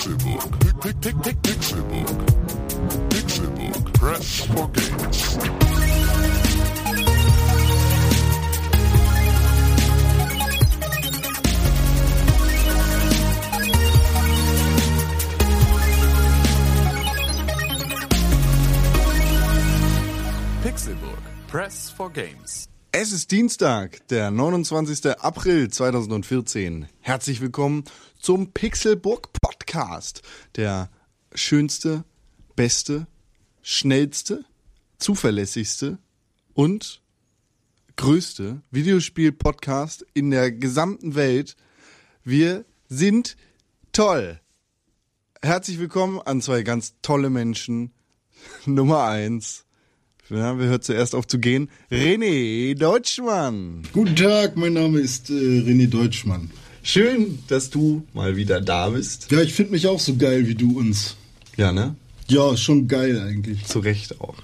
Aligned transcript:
Pick, 0.00 1.42
Pixelbook. 1.42 2.08
Pixelbook. 3.10 3.92
Press 3.92 4.46
for 4.46 4.68
games. 4.72 5.38
Pixelburg. 20.62 21.18
Press 21.46 21.90
for 21.90 22.10
Games. 22.10 22.70
Es 22.92 23.12
ist 23.12 23.30
Dienstag, 23.30 24.06
der 24.08 24.30
29. 24.30 25.20
April 25.20 25.68
2014. 25.68 26.88
Herzlich 27.00 27.42
willkommen 27.42 27.84
zum 28.18 28.52
Pixelburg 28.52 29.30
Podcast. 29.70 30.22
Der 30.56 30.90
schönste, 31.32 32.02
beste, 32.56 33.06
schnellste, 33.62 34.44
zuverlässigste 34.98 35.98
und 36.54 37.00
größte 37.94 38.62
Videospiel-Podcast 38.72 40.04
in 40.12 40.32
der 40.32 40.50
gesamten 40.50 41.14
Welt. 41.14 41.54
Wir 42.24 42.64
sind 42.88 43.36
toll. 43.92 44.40
Herzlich 45.40 45.78
willkommen 45.78 46.18
an 46.18 46.42
zwei 46.42 46.64
ganz 46.64 46.94
tolle 47.00 47.30
Menschen. 47.30 47.92
Nummer 48.66 49.04
eins. 49.04 49.66
Ja, 50.30 50.58
wer 50.58 50.66
hört 50.66 50.82
zuerst 50.82 51.14
auf 51.14 51.28
zu 51.28 51.38
gehen? 51.38 51.70
René 51.92 52.74
Deutschmann. 52.76 53.82
Guten 53.92 54.16
Tag, 54.16 54.56
mein 54.56 54.72
Name 54.72 54.98
ist 54.98 55.30
äh, 55.30 55.34
René 55.34 55.88
Deutschmann. 55.88 56.50
Schön, 56.92 57.38
dass 57.46 57.70
du 57.70 58.04
mal 58.14 58.34
wieder 58.34 58.60
da 58.60 58.88
bist. 58.90 59.30
Ja, 59.30 59.40
ich 59.40 59.54
finde 59.54 59.70
mich 59.70 59.86
auch 59.86 60.00
so 60.00 60.16
geil 60.16 60.48
wie 60.48 60.56
du 60.56 60.76
uns. 60.76 61.14
Ja, 61.56 61.70
ne? 61.70 61.94
Ja, 62.26 62.56
schon 62.56 62.88
geil 62.88 63.20
eigentlich. 63.20 63.64
Zu 63.64 63.78
Recht 63.78 64.20
auch. 64.20 64.34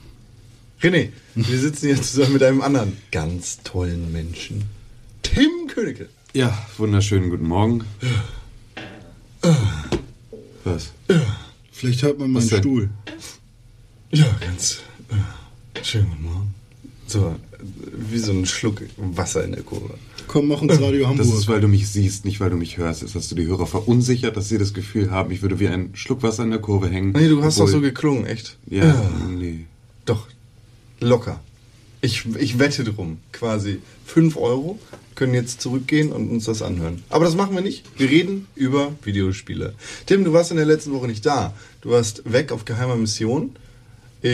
René, 0.81 1.09
wir 1.35 1.59
sitzen 1.59 1.87
hier 1.87 2.01
zusammen 2.01 2.35
mit 2.35 2.45
einem 2.45 2.61
anderen 2.61 2.97
ganz 3.11 3.65
tollen 3.65 4.13
Menschen. 4.13 4.63
Tim 5.23 5.67
Königke. 5.67 6.09
Ja, 6.35 6.57
wunderschönen 6.79 7.31
guten 7.31 7.49
Morgen. 7.49 7.85
Was? 10.63 10.93
Vielleicht 11.73 12.05
hört 12.05 12.21
man 12.21 12.31
meinen? 12.31 12.49
Stuhl. 12.49 12.91
Ja, 14.13 14.27
ganz 14.39 14.83
äh, 15.09 15.85
schönen 15.85 16.11
guten 16.11 16.23
Morgen. 16.23 16.55
So, 17.09 17.35
wie 18.11 18.19
so 18.19 18.33
ein 18.33 18.47
Schluck 18.47 18.83
Wasser 18.97 19.45
in 19.45 19.53
der 19.53 19.63
Kurve. 19.63 19.95
Komm, 20.27 20.49
mach 20.49 20.61
uns 20.63 20.81
Radio 20.81 21.01
Das 21.03 21.09
Hamburg. 21.11 21.39
ist, 21.39 21.49
weil 21.49 21.61
du 21.61 21.69
mich 21.69 21.89
siehst, 21.89 22.25
nicht 22.25 22.41
weil 22.41 22.51
du 22.51 22.57
mich 22.57 22.77
hörst. 22.79 23.03
Jetzt 23.03 23.15
hast 23.15 23.31
du 23.31 23.35
die 23.37 23.47
Hörer 23.47 23.67
verunsichert, 23.67 24.37
dass 24.37 24.49
sie 24.49 24.59
das 24.59 24.75
Gefühl 24.75 25.11
haben, 25.11 25.31
ich 25.31 25.43
würde 25.43 25.61
wie 25.61 25.69
ein 25.69 25.91
Schluck 25.95 26.23
Wasser 26.23 26.43
in 26.45 26.51
der 26.51 26.59
Kurve 26.61 26.89
hängen. 26.89 27.13
Nee, 27.13 27.29
du 27.29 27.43
hast 27.43 27.61
doch 27.61 27.69
so 27.69 27.81
geklungen, 27.81 28.27
echt. 28.27 28.57
Ja, 28.69 29.11
nee. 29.29 29.67
Doch, 30.05 30.27
locker. 31.01 31.41
Ich, 32.01 32.25
ich 32.39 32.59
wette 32.59 32.85
drum. 32.85 33.19
Quasi 33.33 33.79
5 34.05 34.37
Euro 34.37 34.79
können 35.15 35.35
jetzt 35.35 35.61
zurückgehen 35.61 36.13
und 36.13 36.29
uns 36.29 36.45
das 36.45 36.61
anhören. 36.63 37.03
Aber 37.09 37.25
das 37.25 37.35
machen 37.35 37.55
wir 37.55 37.63
nicht. 37.63 37.85
Wir 37.97 38.11
reden 38.11 38.47
über 38.55 38.93
Videospiele. 39.03 39.75
Tim, 40.05 40.23
du 40.25 40.33
warst 40.33 40.51
in 40.51 40.57
der 40.59 40.67
letzten 40.67 40.93
Woche 40.93 41.07
nicht 41.07 41.25
da. 41.25 41.55
Du 41.81 41.91
warst 41.91 42.23
weg 42.31 42.53
auf 42.53 42.65
geheimer 42.65 42.97
Mission 42.97 43.57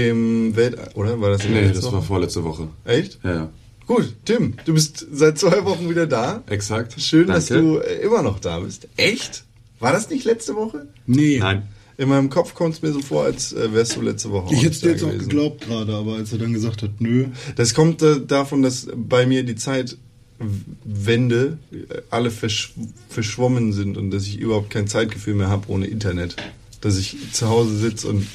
im 0.00 0.54
Welt... 0.56 0.76
Oder 0.94 1.20
war 1.20 1.30
das 1.30 1.44
in 1.44 1.52
der 1.54 1.62
Nee, 1.62 1.72
das 1.72 1.84
war 1.84 1.92
Woche? 1.94 2.02
vorletzte 2.02 2.44
Woche. 2.44 2.68
Echt? 2.84 3.18
Ja, 3.24 3.34
ja. 3.34 3.50
Gut, 3.86 4.14
Tim, 4.24 4.54
du 4.64 4.74
bist 4.74 5.06
seit 5.12 5.38
zwei 5.38 5.64
Wochen 5.64 5.90
wieder 5.90 6.06
da. 6.06 6.42
Exakt. 6.48 7.00
Schön, 7.00 7.26
dass 7.26 7.46
Danke. 7.46 7.62
du 7.62 7.78
äh, 7.78 8.00
immer 8.02 8.22
noch 8.22 8.38
da 8.38 8.60
bist. 8.60 8.88
Echt? 8.96 9.44
War 9.80 9.92
das 9.92 10.08
nicht 10.10 10.24
letzte 10.24 10.54
Woche? 10.54 10.86
nee, 11.06 11.38
Nein. 11.38 11.62
In 11.98 12.08
meinem 12.08 12.30
Kopf 12.30 12.54
kommt 12.54 12.74
es 12.74 12.82
mir 12.82 12.90
so 12.92 13.00
vor, 13.00 13.24
als 13.24 13.52
äh, 13.52 13.72
wärst 13.74 13.96
du 13.96 14.00
letzte 14.00 14.30
Woche 14.30 14.54
ich 14.54 14.60
auch 14.60 14.64
hätte 14.64 14.80
dir 14.80 14.90
jetzt 14.92 15.02
auch 15.04 15.08
gewesen. 15.08 15.28
geglaubt 15.28 15.60
gerade, 15.66 15.92
aber 15.94 16.14
als 16.14 16.32
er 16.32 16.38
dann 16.38 16.52
gesagt 16.54 16.82
hat, 16.82 16.90
nö. 17.00 17.26
Das 17.54 17.74
kommt 17.74 18.00
äh, 18.02 18.20
davon, 18.26 18.62
dass 18.62 18.88
bei 18.96 19.26
mir 19.26 19.42
die 19.44 19.56
Zeitwände 19.56 19.98
äh, 21.70 21.76
alle 22.10 22.30
verschw 22.30 22.72
verschwommen 23.08 23.72
sind 23.72 23.96
und 23.98 24.10
dass 24.10 24.26
ich 24.26 24.38
überhaupt 24.38 24.70
kein 24.70 24.88
Zeitgefühl 24.88 25.34
mehr 25.34 25.48
habe 25.48 25.68
ohne 25.68 25.86
Internet. 25.86 26.36
Dass 26.80 26.96
ich 26.98 27.16
zu 27.32 27.48
Hause 27.48 27.76
sitze 27.76 28.08
und 28.08 28.26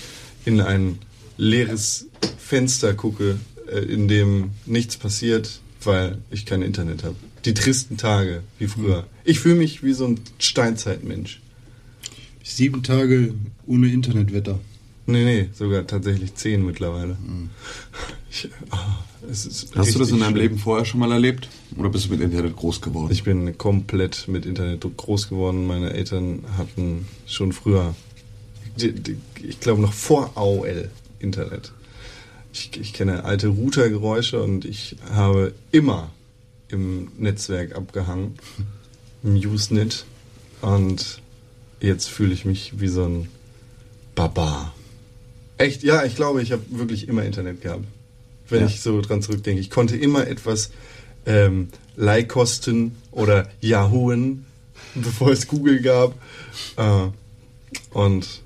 in 0.46 0.62
ein 0.62 1.00
leeres 1.38 2.08
Fenster 2.38 2.94
gucke, 2.94 3.40
äh, 3.72 3.80
in 3.80 4.08
dem 4.08 4.52
nichts 4.66 4.98
passiert, 4.98 5.62
weil 5.84 6.18
ich 6.32 6.46
kein 6.46 6.62
Internet 6.62 7.04
habe. 7.04 7.16
Die 7.46 7.54
tristen 7.54 7.98
Tage, 7.98 8.44
wie 8.60 8.68
früher. 8.68 9.08
Ich 9.24 9.40
fühle 9.40 9.56
mich 9.56 9.84
wie 9.84 9.94
so 9.94 10.06
ein 10.06 10.20
Steinzeitmensch. 10.40 11.42
Sieben 12.44 12.84
Tage 12.84 13.34
ohne 13.66 13.88
Internetwetter. 13.88 14.60
Nee, 15.06 15.24
nee, 15.24 15.50
sogar 15.54 15.88
tatsächlich 15.88 16.36
zehn 16.36 16.66
mittlerweile. 16.66 17.18
Ich, 18.30 18.50
ah, 18.72 19.06
es 19.32 19.46
ist 19.46 19.74
Hast 19.74 19.96
du 19.96 20.00
das 20.00 20.12
in 20.12 20.20
deinem 20.20 20.32
schlimm. 20.32 20.42
Leben 20.42 20.58
vorher 20.58 20.84
schon 20.84 21.00
mal 21.00 21.14
erlebt? 21.14 21.48
Oder 21.78 21.90
bist 21.90 22.08
du 22.08 22.10
mit 22.12 22.20
Internet 22.20 22.58
groß 22.58 22.82
geworden? 22.82 23.10
Ich 23.10 23.24
bin 23.24 23.58
komplett 23.58 24.28
mit 24.28 24.46
Internet 24.46 24.86
groß 24.98 25.30
geworden. 25.30 25.66
Meine 25.66 25.94
Eltern 25.94 26.44
hatten 26.58 27.08
schon 27.26 27.54
früher, 27.54 27.96
ich 28.76 29.62
glaube 29.62 29.82
noch 29.82 29.94
vor 29.94 30.32
AOL 30.36 30.92
Internet. 31.20 31.72
Ich, 32.54 32.72
ich 32.80 32.94
kenne 32.94 33.24
alte 33.26 33.48
Routergeräusche 33.50 34.42
und 34.42 34.66
ich 34.66 34.96
habe 35.12 35.54
immer 35.72 36.12
im 36.70 37.12
Netzwerk 37.18 37.76
abgehangen, 37.76 38.38
im 39.24 39.36
Usenet. 39.36 40.06
Und 40.62 41.22
jetzt 41.80 42.10
fühle 42.10 42.34
ich 42.34 42.46
mich 42.46 42.80
wie 42.80 42.88
so 42.88 43.06
ein 43.06 43.30
Barbar. 44.16 44.74
Echt, 45.58 45.84
ja, 45.84 46.04
ich 46.04 46.16
glaube, 46.16 46.42
ich 46.42 46.52
habe 46.52 46.64
wirklich 46.70 47.08
immer 47.08 47.24
Internet 47.24 47.62
gehabt. 47.62 47.86
Wenn 48.50 48.62
Ja. 48.62 48.66
ich 48.68 48.82
so 48.82 49.02
dran 49.02 49.22
zurückdenke. 49.22 49.60
Ich 49.60 49.70
konnte 49.70 49.96
immer 49.98 50.26
etwas 50.28 50.72
ähm, 51.26 51.68
Leihkosten 51.96 52.96
oder 53.12 53.50
Yahooen, 53.62 54.46
bevor 54.96 55.32
es 55.32 55.48
Google 55.48 55.82
gab. 55.82 56.16
Äh, 56.78 57.08
und 57.92 58.42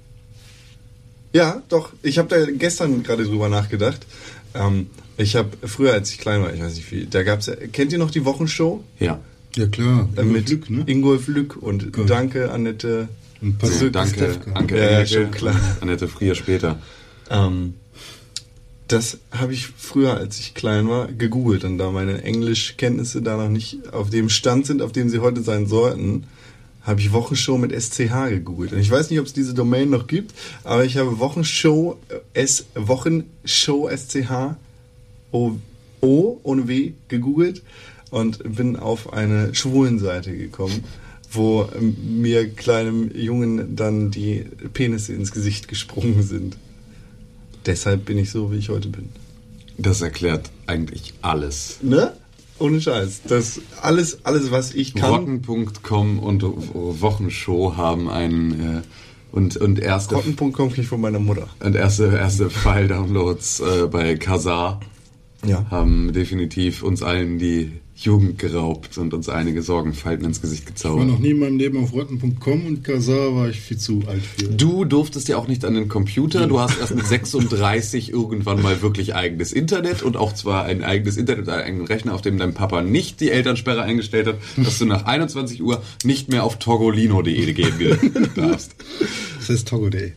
ja, 1.34 1.62
doch, 1.70 1.94
ich 2.04 2.18
habe 2.18 2.28
da 2.30 2.46
gestern 2.52 3.04
gerade 3.04 3.24
drüber 3.26 3.50
nachgedacht. 3.50 4.06
Ähm, 4.54 4.88
ich 5.18 5.36
habe 5.36 5.50
früher, 5.68 5.94
als 5.94 6.12
ich 6.12 6.18
klein 6.18 6.42
war, 6.42 6.54
ich 6.54 6.62
weiß 6.62 6.76
nicht 6.76 6.92
wie, 6.92 7.06
da 7.06 7.24
gab's 7.24 7.46
ja, 7.48 7.56
kennt 7.56 7.92
ihr 7.94 8.00
noch 8.00 8.12
die 8.12 8.26
Wochenshow? 8.26 8.84
ja. 9.00 9.20
Ja 9.54 9.68
klar, 9.68 10.08
Äh, 10.16 10.24
mit 10.24 10.46
Glück, 10.46 10.70
ne? 10.70 10.84
Ingolf 10.86 11.28
Lück 11.28 11.58
und 11.62 11.92
Gut. 11.92 12.10
Danke, 12.10 12.52
Annette. 12.52 13.10
Und 13.42 13.62
So, 13.66 13.92
Patrick 13.92 13.92
danke. 13.92 14.40
Anke 14.54 14.78
Ja, 14.80 15.06
schon 15.06 15.30
klar. 15.30 15.60
Annette 15.82 16.08
Frier 16.08 16.36
später. 16.36 16.80
Ähm, 17.30 17.74
das 18.88 19.18
habe 19.32 19.52
ich 19.54 19.68
früher, 19.68 20.16
als 20.16 20.40
ich 20.40 20.54
klein 20.54 20.88
war, 20.88 21.10
gegoogelt 21.12 21.66
und 21.66 21.78
da 21.80 21.92
meine 21.92 22.24
Englischkenntnisse 22.24 23.22
da 23.22 23.36
noch 23.36 23.50
nicht 23.50 23.92
auf 23.94 24.10
dem 24.10 24.30
Stand 24.30 24.66
sind, 24.68 24.82
auf 24.82 24.94
dem 24.94 25.10
sie 25.10 25.20
heute 25.20 25.42
sein 25.42 25.68
sollten, 25.68 26.24
habe 26.84 27.00
ich 27.00 27.12
Wochenshow 27.12 27.58
mit 27.58 27.72
SCH 27.72 28.30
gegoogelt. 28.30 28.74
Und 28.74 28.80
ich 28.80 28.90
weiß 28.90 29.10
nicht, 29.10 29.20
ob 29.20 29.26
es 29.26 29.34
diese 29.34 29.54
Domain 29.54 29.90
noch 29.90 30.08
gibt, 30.08 30.34
aber 30.64 30.86
ich 30.86 30.98
habe 30.98 31.20
Wochenshow 31.20 31.98
äh, 32.10 32.40
S 32.40 32.66
Wochenshow 32.76 33.90
SCH 33.90 34.56
O, 35.32 35.54
o 36.02 36.40
ohne 36.44 36.68
W 36.68 36.94
gegoogelt 37.08 37.62
und 38.10 38.56
bin 38.56 38.76
auf 38.76 39.14
eine 39.14 39.56
Schwulenseite 39.56 40.36
gekommen, 40.36 40.84
wo 41.32 41.70
ähm, 41.76 42.22
mir 42.22 42.50
kleinem 42.50 43.16
Jungen 43.16 43.76
dann 43.76 44.12
die 44.12 44.46
Penisse 44.74 45.14
ins 45.14 45.32
Gesicht 45.32 45.68
gesprungen 45.68 46.24
sind. 46.24 46.58
Deshalb 47.66 48.06
bin 48.06 48.18
ich 48.18 48.32
so, 48.32 48.52
wie 48.52 48.58
ich 48.58 48.70
heute 48.70 48.90
bin. 48.90 49.10
Das 49.78 50.02
erklärt 50.02 50.52
eigentlich 50.68 51.14
alles. 51.22 51.78
Ne? 51.82 52.14
Ohne 52.62 52.80
Scheiß. 52.80 53.22
Das 53.28 53.60
alles, 53.82 54.24
alles, 54.26 54.52
was 54.52 54.74
ich 54.74 54.94
kann. 54.96 55.10
Rotten.com 55.12 56.20
und 56.20 56.44
Wochenshow 56.44 57.76
haben 57.76 58.10
einen 58.10 58.52
äh, 58.78 58.82
und, 59.32 59.58
und 59.58 59.80
erste 59.80 60.16
Rotten.com 60.16 60.70
krieg 60.72 60.84
ich 60.84 60.88
von 60.88 61.02
meiner 61.02 61.20
Mutter. 61.20 61.48
und 61.64 61.76
erste, 61.76 62.06
erste 62.16 62.50
File-Downloads 62.50 63.62
äh, 63.62 63.88
bei 63.88 64.16
Kazaa 64.16 64.80
Ja. 65.46 65.66
haben 65.72 66.14
definitiv 66.14 66.84
uns 66.84 67.02
allen 67.02 67.40
die 67.40 67.72
Jugend 68.04 68.40
geraubt 68.40 68.98
und 68.98 69.14
uns 69.14 69.30
einige 69.30 69.62
Sorgenfalten 69.62 70.26
ins 70.26 70.42
Gesicht 70.42 70.64
Ich 70.76 70.84
war 70.84 70.92
noch 70.92 71.00
gezaubert. 71.00 71.20
nie 71.22 71.30
in 71.32 71.40
meinem 71.40 71.58
Leben 71.58 71.78
auf 71.84 71.94
rotten.com 71.94 72.66
und 72.66 72.84
Kazaa 72.84 73.34
war 73.36 73.50
ich 73.50 73.60
viel 73.60 73.78
zu 73.78 74.02
alt 74.08 74.24
für. 74.24 74.46
Du 74.46 74.86
durftest 74.86 75.28
ja 75.28 75.38
auch 75.38 75.48
nicht 75.48 75.64
an 75.66 75.76
den 75.76 75.88
Computer. 75.88 76.48
Du 76.48 76.60
hast 76.60 76.78
erst 76.80 76.96
mit 76.96 77.06
36 77.08 78.10
irgendwann 78.12 78.62
mal 78.62 78.82
wirklich 78.82 79.16
eigenes 79.16 79.54
Internet 79.54 80.02
und 80.04 80.18
auch 80.18 80.34
zwar 80.34 80.66
ein 80.66 80.84
eigenes 80.84 81.18
Internet, 81.18 81.48
einen 81.50 81.64
eigenen 81.64 81.86
Rechner, 81.88 82.14
auf 82.16 82.22
dem 82.22 82.38
dein 82.38 82.54
Papa 82.54 82.82
nicht 82.82 83.20
die 83.22 83.30
Elternsperre 83.32 83.82
eingestellt 83.84 84.28
hat, 84.28 84.38
dass 84.58 84.80
du 84.80 84.86
nach 84.86 85.06
21 85.06 85.62
Uhr 85.62 85.82
nicht 86.04 86.30
mehr 86.30 86.44
auf 86.44 86.58
togolino.de 86.60 87.54
gehen 87.54 88.30
darfst. 88.36 88.76
Das 89.40 89.50
heißt 89.50 89.68
Togo 89.68 89.90
Day. 89.90 90.14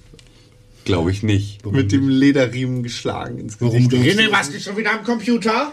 Glaube 0.85 1.11
ich 1.11 1.23
nicht. 1.23 1.65
Mit 1.71 1.93
dem 1.93 2.09
Lederriemen 2.11 2.83
geschlagen 2.83 3.39
ins 3.39 3.59
Warum 3.61 3.89
Gesicht. 3.89 3.91
glaubst 3.91 4.19
du? 4.29 4.33
warst 4.33 4.55
du 4.55 4.61
schon 4.61 4.77
wieder 4.77 4.99
am 4.99 5.03
Computer? 5.05 5.73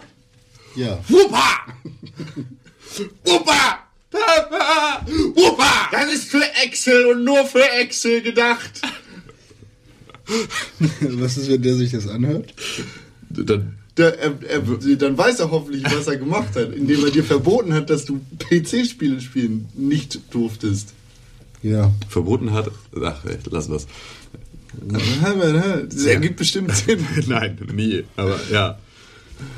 Ja. 0.76 1.00
Wuppa! 1.08 1.50
Wuppa! 3.26 3.80
Wuppa! 5.36 5.90
Das 5.92 6.14
ist 6.14 6.30
für 6.30 6.44
Excel 6.64 7.06
und 7.08 7.24
nur 7.24 7.46
für 7.46 7.64
Excel 7.80 8.22
gedacht. 8.22 8.82
Was 11.02 11.38
ist, 11.38 11.50
wenn 11.50 11.62
der 11.62 11.76
sich 11.76 11.92
das 11.92 12.08
anhört? 12.08 12.54
Dann, 13.30 13.78
Der, 13.98 14.18
er, 14.20 14.34
er, 14.48 14.62
dann 14.96 15.18
weiß 15.18 15.40
er 15.40 15.52
hoffentlich, 15.52 15.84
was 15.84 16.08
er 16.08 16.16
gemacht 16.18 16.56
hat, 16.56 16.74
indem 16.74 17.04
er 17.04 17.12
dir 17.12 17.24
verboten 17.24 17.74
hat, 17.74 17.90
dass 17.90 18.06
du 18.06 18.22
PC-Spiele 18.40 19.20
spielen 19.20 19.68
nicht 19.74 20.20
durftest. 20.34 20.94
Ja. 21.62 21.92
verboten 22.10 22.54
hat. 22.54 22.72
Ach, 22.96 23.24
ey, 23.26 23.38
lass 23.50 23.68
das. 23.68 23.88
Das 24.82 26.06
ergibt 26.06 26.38
bestimmt 26.38 26.76
Sinn. 26.76 27.06
Nein, 27.28 27.58
nie. 27.74 28.06
Aber 28.16 28.40
ja. 28.52 28.80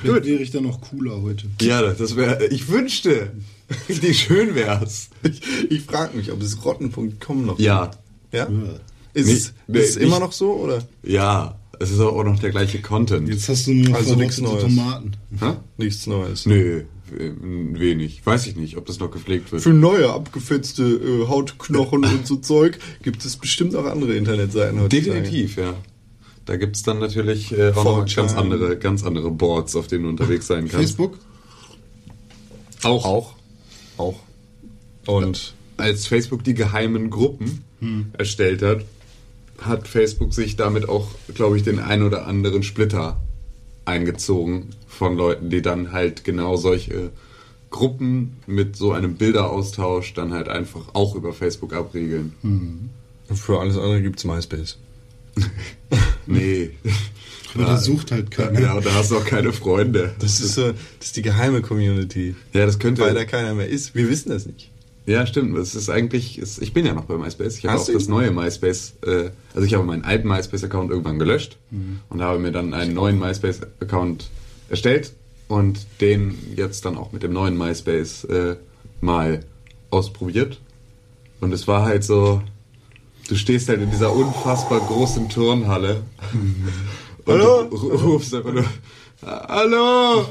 Vielleicht 0.02 0.26
wäre 0.26 0.42
ich 0.42 0.52
dann 0.52 0.64
noch 0.64 0.82
cooler 0.82 1.22
heute. 1.22 1.48
Ja, 1.62 1.82
das 1.94 2.16
wäre. 2.16 2.46
Ich 2.48 2.68
wünschte, 2.70 3.32
wie 3.88 4.14
schön 4.14 4.56
wär's. 4.56 5.10
Ich, 5.24 5.42
ich 5.70 5.82
frage 5.82 6.18
mich, 6.18 6.32
ob 6.32 6.42
es 6.42 6.64
rotten.com 6.66 7.46
noch 7.46 7.60
Ja, 7.60 7.92
Ja? 8.32 8.48
Ist, 9.14 9.28
Nee, 9.28 9.34
es, 9.34 9.54
nee, 9.68 9.80
ist 9.80 9.90
es 9.92 9.96
immer 9.98 10.20
noch 10.20 10.32
so, 10.32 10.54
oder? 10.54 10.84
ja. 11.04 11.58
Es 11.80 11.90
ist 11.90 12.00
auch 12.00 12.24
noch 12.24 12.40
der 12.40 12.52
gleiche 12.52 12.80
Content. 12.82 13.28
Jetzt 13.28 13.50
hast 13.50 13.66
du 13.68 13.74
nur 13.74 13.90
noch 13.90 13.98
Also 13.98 14.16
nichts 14.16 14.40
Neues. 14.40 14.62
Tomaten. 14.62 15.18
Hä? 15.40 15.54
Nichts 15.78 16.06
Neues. 16.06 16.46
Nö, 16.46 16.84
w- 17.10 17.32
wenig. 17.80 18.22
Weiß 18.24 18.46
ich 18.46 18.56
nicht, 18.56 18.78
ob 18.78 18.86
das 18.86 19.00
noch 19.00 19.10
gepflegt 19.10 19.52
wird. 19.52 19.64
Für 19.64 19.74
neue 19.74 20.10
abgefetzte 20.14 20.84
äh, 20.84 21.28
Hautknochen 21.28 22.06
und 22.06 22.28
so 22.28 22.36
Zeug 22.38 22.78
gibt 23.02 23.26
es 23.26 23.36
bestimmt 23.38 23.76
auch 23.76 23.86
andere 23.86 24.16
Internetseiten 24.16 24.80
heutzutage. 24.82 25.24
Definitiv, 25.24 25.58
ja. 25.58 25.74
Da 26.46 26.58
gibt's 26.58 26.84
dann 26.84 27.00
natürlich 27.00 27.58
äh, 27.58 27.72
auch 27.72 27.84
noch 27.84 28.06
4chan. 28.06 28.16
ganz 28.16 28.36
andere, 28.36 28.78
ganz 28.78 29.04
andere 29.04 29.32
Boards, 29.32 29.76
auf 29.76 29.88
denen 29.88 30.04
du 30.04 30.10
unterwegs 30.10 30.48
sein 30.48 30.68
kannst. 30.68 30.76
Facebook? 30.76 31.18
Auch. 32.84 33.06
Auch. 33.06 33.34
Auch. 33.98 34.20
Und 35.06 35.54
Als 35.78 36.08
Facebook 36.08 36.44
die 36.44 36.54
geheimen 36.54 37.10
Gruppen 37.10 37.64
erstellt 38.18 38.62
hat, 38.62 38.86
hat 39.60 39.88
Facebook 39.88 40.34
sich 40.34 40.56
damit 40.56 40.88
auch, 40.88 41.08
glaube 41.34 41.58
ich, 41.58 41.64
den 41.64 41.80
ein 41.80 42.02
oder 42.04 42.28
anderen 42.28 42.64
Splitter 42.64 43.20
eingezogen 43.86 44.70
von 44.88 45.18
Leuten, 45.18 45.50
die 45.50 45.62
dann 45.62 45.92
halt 45.92 46.24
genau 46.24 46.56
solche 46.56 47.12
Gruppen 47.70 48.38
mit 48.48 48.76
so 48.78 48.92
einem 48.94 49.16
Bilderaustausch 49.16 50.14
dann 50.14 50.32
halt 50.32 50.48
einfach 50.48 50.94
auch 50.94 51.16
über 51.16 51.34
Facebook 51.34 51.74
abriegeln. 51.74 52.34
für 53.34 53.60
alles 53.60 53.76
andere 53.78 54.02
gibt 54.02 54.20
es 54.20 54.26
MySpace. 54.26 54.78
Nee. 56.26 56.72
Aber 57.54 57.66
da 57.66 57.78
sucht 57.78 58.12
halt 58.12 58.32
keiner. 58.32 58.60
Ja, 58.60 58.74
und 58.74 58.86
da 58.86 58.94
hast 58.94 59.12
du 59.12 59.18
auch 59.18 59.26
keine 59.26 59.54
Freunde. 59.54 60.14
Das 60.20 60.40
ist 60.40 60.56
so, 60.56 60.72
das 60.72 61.08
ist 61.08 61.18
die 61.18 61.22
geheime 61.22 61.62
Community. 61.62 62.36
Ja, 62.54 62.66
das 62.66 62.80
könnte. 62.80 63.02
Weil 63.02 63.14
da 63.14 63.26
keiner 63.26 63.54
mehr 63.54 63.68
ist. 63.68 63.94
Wir 63.94 64.10
wissen 64.10 64.30
das 64.30 64.46
nicht. 64.46 64.72
Ja, 65.06 65.28
stimmt. 65.28 65.58
Es 65.58 65.76
ist 65.76 65.90
eigentlich, 65.90 66.38
es, 66.38 66.60
ich 66.60 66.74
bin 66.74 66.86
ja 66.86 66.94
noch 66.94 67.06
bei 67.06 67.18
MySpace. 67.18 67.58
Ich 67.58 67.66
habe 67.66 67.76
Hast 67.76 67.84
auch 67.84 67.88
du 67.88 67.94
das 67.94 68.08
neue 68.08 68.32
MySpace, 68.32 68.94
äh, 69.06 69.32
also 69.54 69.68
ich 69.68 69.74
habe 69.74 69.84
meinen 69.84 70.06
alten 70.06 70.28
MySpace-Account 70.30 70.92
irgendwann 70.92 71.20
gelöscht 71.20 71.58
und 72.10 72.22
habe 72.22 72.40
mir 72.40 72.52
dann 72.52 72.74
einen 72.74 72.94
neuen 72.94 73.20
MySpace-Account 73.20 74.30
erstellt 74.70 75.14
und 75.50 75.86
den 76.00 76.38
jetzt 76.56 76.86
dann 76.86 76.98
auch 76.98 77.12
mit 77.12 77.22
dem 77.22 77.34
neuen 77.34 77.58
MySpace 77.58 78.24
äh, 78.26 78.56
mal 79.02 79.44
ausprobiert. 79.90 80.60
Und 81.42 81.52
es 81.52 81.68
war 81.68 81.84
halt 81.84 82.06
so, 82.06 82.42
du 83.28 83.36
stehst 83.36 83.70
halt 83.70 83.82
in 83.82 83.90
dieser 83.92 84.14
unfassbar 84.14 84.80
großen 84.80 85.30
Turnhalle 85.30 86.04
und 87.26 87.34
Hallo? 87.34 87.64
du 87.64 87.76
ru- 87.78 88.02
rufst 88.14 88.34
einfach 88.36 88.54
nur, 88.54 88.66
Hallo! 89.26 90.26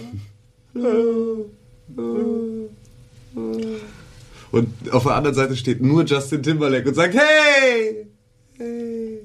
Und 4.51 4.69
auf 4.93 5.05
der 5.05 5.15
anderen 5.15 5.35
Seite 5.35 5.57
steht 5.57 5.81
nur 5.81 6.05
Justin 6.05 6.43
Timberlake 6.43 6.89
und 6.89 6.95
sagt, 6.95 7.15
hey! 7.15 8.07
Hey! 8.59 9.21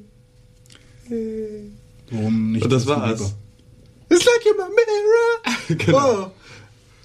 Hey! 1.08 1.72
Warum 2.12 2.52
nicht? 2.54 2.64
Und 2.64 2.72
das 2.72 2.88
war's. 2.88 3.34
It's 4.10 4.26
like 4.26 4.46
you're 4.46 4.56
my 4.58 4.70
mirror. 4.70 5.78
Genau. 5.86 6.24
Oh. 6.28 6.32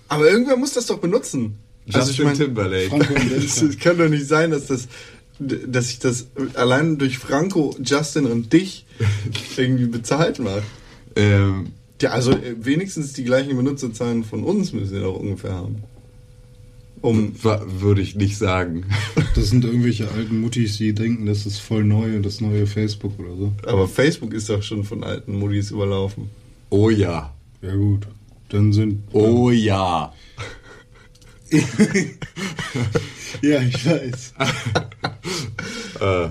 Aber 0.08 0.30
irgendwer 0.30 0.56
muss 0.56 0.72
das 0.74 0.86
doch 0.86 0.98
benutzen. 0.98 1.58
Justin 1.86 2.26
mein, 2.26 2.36
Timberlake. 2.36 2.90
Franco 2.90 3.12
und 3.14 3.32
Es 3.42 3.78
kann 3.80 3.98
doch 3.98 4.08
nicht 4.08 4.28
sein, 4.28 4.52
dass 4.52 4.66
das 4.68 4.86
dass 5.38 5.90
ich 5.90 5.98
das 5.98 6.26
allein 6.54 6.98
durch 6.98 7.18
Franco, 7.18 7.76
Justin 7.82 8.26
und 8.26 8.52
dich 8.52 8.86
irgendwie 9.56 9.86
bezahlt 9.86 10.38
mache. 10.38 10.62
Ähm, 11.16 11.68
Ja, 12.00 12.10
also 12.10 12.32
äh, 12.32 12.56
wenigstens 12.58 13.12
die 13.12 13.24
gleichen 13.24 13.56
Benutzerzahlen 13.56 14.24
von 14.24 14.44
uns 14.44 14.72
müssen 14.72 14.92
wir 14.92 15.02
doch 15.02 15.16
ungefähr 15.16 15.52
haben. 15.54 15.82
Um 17.00 17.34
würde 17.42 18.00
ich 18.00 18.14
nicht 18.14 18.38
sagen. 18.38 18.84
Das 19.34 19.48
sind 19.48 19.64
irgendwelche 19.64 20.10
alten 20.10 20.42
Muttis, 20.42 20.76
die 20.76 20.92
denken, 20.92 21.24
das 21.24 21.46
ist 21.46 21.58
voll 21.58 21.84
neu 21.84 22.16
und 22.16 22.26
das 22.26 22.42
neue 22.42 22.66
Facebook 22.66 23.18
oder 23.18 23.34
so. 23.34 23.52
aber 23.66 23.88
Facebook 23.88 24.34
ist 24.34 24.50
doch 24.50 24.62
schon 24.62 24.84
von 24.84 25.02
alten 25.04 25.38
Muddis 25.38 25.70
überlaufen. 25.70 26.28
Oh 26.68 26.90
ja. 26.90 27.32
Ja 27.62 27.74
gut. 27.74 28.06
Dann 28.50 28.74
sind. 28.74 29.04
Oh 29.12 29.50
ja. 29.50 30.12
Ja, 33.42 33.60
ich 33.62 33.84
weiß. 33.86 34.34
Äh, 36.00 36.28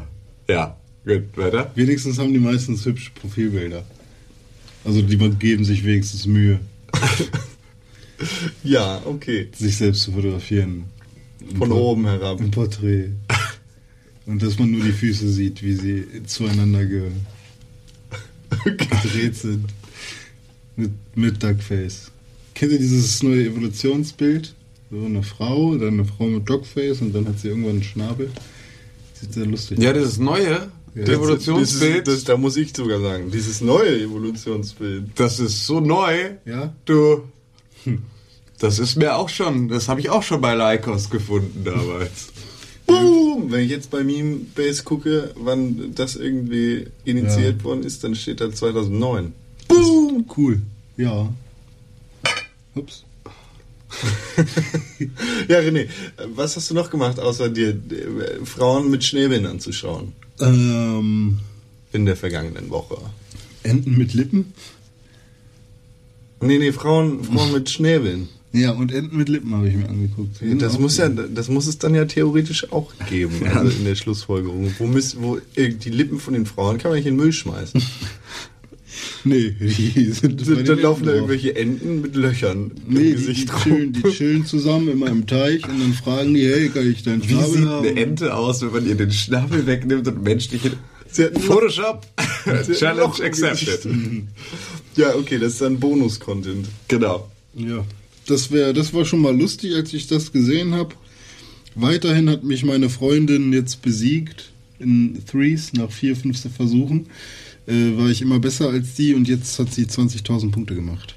ja. 0.52 0.78
Gut, 1.06 1.38
weiter. 1.38 1.72
Wenigstens 1.76 2.20
haben 2.20 2.34
die 2.34 2.40
meistens 2.40 2.86
hübsche 2.86 3.12
Profilbilder. 3.12 3.86
Also 4.84 5.02
die 5.02 5.18
geben 5.18 5.64
sich 5.64 5.86
wenigstens 5.86 6.26
Mühe, 6.26 6.60
Ja, 8.64 9.02
okay. 9.06 9.48
sich 9.58 9.78
selbst 9.78 10.04
zu 10.04 10.12
fotografieren. 10.12 10.86
Von 11.58 11.70
Por- 11.70 11.78
oben 11.82 12.06
herab. 12.06 12.40
Ein 12.42 12.52
Porträt. 12.52 13.10
Und 14.26 14.44
dass 14.44 14.60
man 14.60 14.72
nur 14.72 14.84
die 14.84 14.92
Füße 14.92 15.30
sieht, 15.30 15.64
wie 15.64 15.74
sie 15.74 16.06
zueinander 16.26 16.86
ge 16.86 17.10
gedreht 18.64 19.36
sind. 19.38 19.66
Mit, 20.76 20.92
mit 21.16 21.42
Duckface. 21.42 22.12
Kennt 22.54 22.74
ihr 22.74 22.80
dieses 22.80 23.24
neue 23.24 23.46
Evolutionsbild? 23.46 24.54
So 24.92 25.06
eine 25.06 25.24
Frau, 25.24 25.76
dann 25.76 25.94
eine 25.94 26.06
Frau 26.06 26.26
mit 26.26 26.50
Duckface 26.50 27.02
und 27.02 27.14
dann 27.16 27.26
hat 27.28 27.40
sie 27.40 27.48
irgendwann 27.48 27.72
einen 27.76 27.84
Schnabel. 27.84 28.30
Sieht 29.14 29.34
sehr 29.34 29.46
lustig 29.46 29.80
Ja, 29.80 29.94
dieses 29.94 30.18
neue 30.18 30.70
Ja. 30.96 31.04
Evolutionsbild, 31.04 32.06
Das, 32.08 32.14
ist, 32.16 32.24
das, 32.28 32.34
da 32.36 32.38
muss 32.38 32.58
ich 32.58 32.76
sogar 32.76 33.00
sagen, 33.00 33.32
dieses 33.32 33.62
neue 33.62 34.02
Evolutionsbild. 34.02 35.12
das 35.16 35.40
ist 35.40 35.66
so 35.66 35.80
neu. 35.80 36.32
Ja? 36.46 36.74
Du, 36.86 37.24
das 38.60 38.80
ist 38.80 38.98
mir 38.98 39.16
auch 39.16 39.30
schon, 39.30 39.70
das 39.70 39.88
habe 39.88 40.02
ich 40.02 40.10
auch 40.10 40.24
schon 40.24 40.42
bei 40.42 40.54
Lycos 40.56 41.10
gefunden 41.10 41.64
damals. 41.64 42.28
Boom! 42.86 43.50
Wenn 43.50 43.62
ich 43.64 43.70
jetzt 43.72 43.90
bei 43.90 44.04
Meme 44.04 44.40
Base 44.54 44.84
gucke, 44.84 45.32
wann 45.36 45.94
das 45.96 46.18
irgendwie 46.18 46.88
initiiert 47.06 47.60
Ja. 47.60 47.64
worden 47.64 47.84
ist, 47.84 48.04
dann 48.04 48.14
steht 48.16 48.42
da 48.42 48.52
2009. 48.52 49.32
Boom! 49.70 50.26
Cool. 50.36 50.62
Ja. 50.98 51.30
Ups. 52.76 53.06
Ja, 55.48 55.60
René, 55.60 55.88
was 56.36 56.56
hast 56.56 56.70
du 56.70 56.74
noch 56.74 56.90
gemacht, 56.90 57.20
außer 57.20 57.50
dir 57.50 57.70
äh, 57.70 58.46
Frauen 58.46 58.90
mit 58.90 59.04
Schnäbeln 59.04 59.46
anzuschauen 59.46 60.14
Ähm, 60.40 61.40
in 61.92 62.06
der 62.06 62.16
vergangenen 62.16 62.70
Woche? 62.70 62.98
Enten 63.64 63.98
mit 63.98 64.14
Lippen? 64.14 64.54
Nee, 66.42 66.58
nee, 66.58 66.72
Frauen, 66.72 67.24
Frauen 67.24 67.52
mit 67.52 67.70
Schnäbeln. 67.70 68.30
Ja, 68.54 68.72
und 68.72 68.92
Enten 68.92 69.16
mit 69.18 69.30
Lippen 69.30 69.54
habe 69.54 69.70
ich 69.70 69.76
mir 69.76 69.88
angeguckt. 69.88 70.38
Sind 70.38 70.62
Das 70.62 70.78
muss 70.78 70.98
ja, 70.98 71.08
das 71.08 71.48
muss 71.48 71.68
es 71.68 71.78
dann 71.78 71.96
ja 71.96 72.06
theoretisch 72.06 72.72
auch 72.72 72.92
geben, 73.10 73.48
also 73.48 73.78
in 73.78 73.86
der 73.86 73.96
Schlussfolgerung. 73.96 74.74
Wo, 74.78 74.88
müssen, 74.88 75.22
wo 75.22 75.38
äh, 75.56 75.70
die 75.70 75.90
Lippen 75.90 76.20
von 76.20 76.34
den 76.34 76.46
Frauen 76.46 76.78
kann 76.78 76.92
man 76.92 76.98
nicht 76.98 77.08
in 77.08 77.16
den 77.16 77.24
Müll 77.24 77.32
schmeißen. 77.32 77.82
Nee, 79.24 79.56
die 79.60 80.12
sind. 80.12 80.48
den 80.48 80.66
Dann 80.66 80.80
laufen 80.80 81.06
da 81.06 81.14
irgendwelche 81.14 81.56
Enten 81.56 82.02
mit 82.02 82.16
Löchern 82.16 82.72
Nee, 82.88 83.12
im 83.12 83.18
die, 83.26 83.34
die, 83.34 83.46
chillen, 83.46 83.94
die 83.94 84.02
chillen 84.10 84.46
zusammen 84.46 84.90
in 84.90 85.00
meinem 85.00 85.28
Teich 85.28 85.68
und 85.68 85.80
dann 85.80 85.94
fragen 85.94 86.34
die, 86.34 86.46
hey, 86.48 86.70
kann 86.70 86.90
ich 86.90 87.04
deinen 87.04 87.24
Wie 87.24 87.34
Schnabel 87.34 87.52
sieht 87.52 87.66
haben? 87.68 87.88
eine 87.88 88.00
Ente 88.02 88.36
aus, 88.36 88.62
wenn 88.62 88.72
man 88.72 88.88
ihr 88.88 88.96
den 88.96 89.12
Schnabel 89.12 89.66
wegnimmt 89.68 90.08
und 90.08 90.24
menschliche 90.24 90.72
Sie 91.12 91.26
hat 91.26 91.38
Photoshop 91.40 92.08
Challenge 92.74 93.14
accepted. 93.24 93.86
Ja, 94.96 95.16
okay, 95.16 95.38
das 95.40 95.54
ist 95.54 95.62
dann 95.62 95.80
Bonus-Content. 95.80 96.68
Genau. 96.88 97.30
Ja, 97.54 97.84
das, 98.28 98.52
wär, 98.52 98.74
das 98.74 98.94
war 98.94 99.04
schon 99.06 99.22
mal 99.22 99.38
lustig, 99.38 99.76
als 99.76 99.94
ich 99.94 100.08
das 100.08 100.32
gesehen 100.32 100.74
habe. 100.74 100.96
Weiterhin 101.76 102.30
hat 102.30 102.44
mich 102.44 102.64
meine 102.64 102.90
Freundin 102.90 103.54
jetzt 103.54 103.82
besiegt 103.82 104.52
in 104.80 105.22
Threes 105.30 105.74
nach 105.74 105.92
vier, 105.92 106.16
fünfte 106.16 106.50
Versuchen. 106.50 107.08
Äh, 107.68 107.98
war 107.98 108.10
ich 108.10 108.22
immer 108.22 108.40
besser 108.40 108.70
als 108.70 108.96
die 108.96 109.14
und 109.14 109.28
jetzt 109.28 109.58
hat 109.60 109.74
sie 109.74 109.86
20.000 109.86 110.52
Punkte 110.52 110.76
gemacht. 110.76 111.16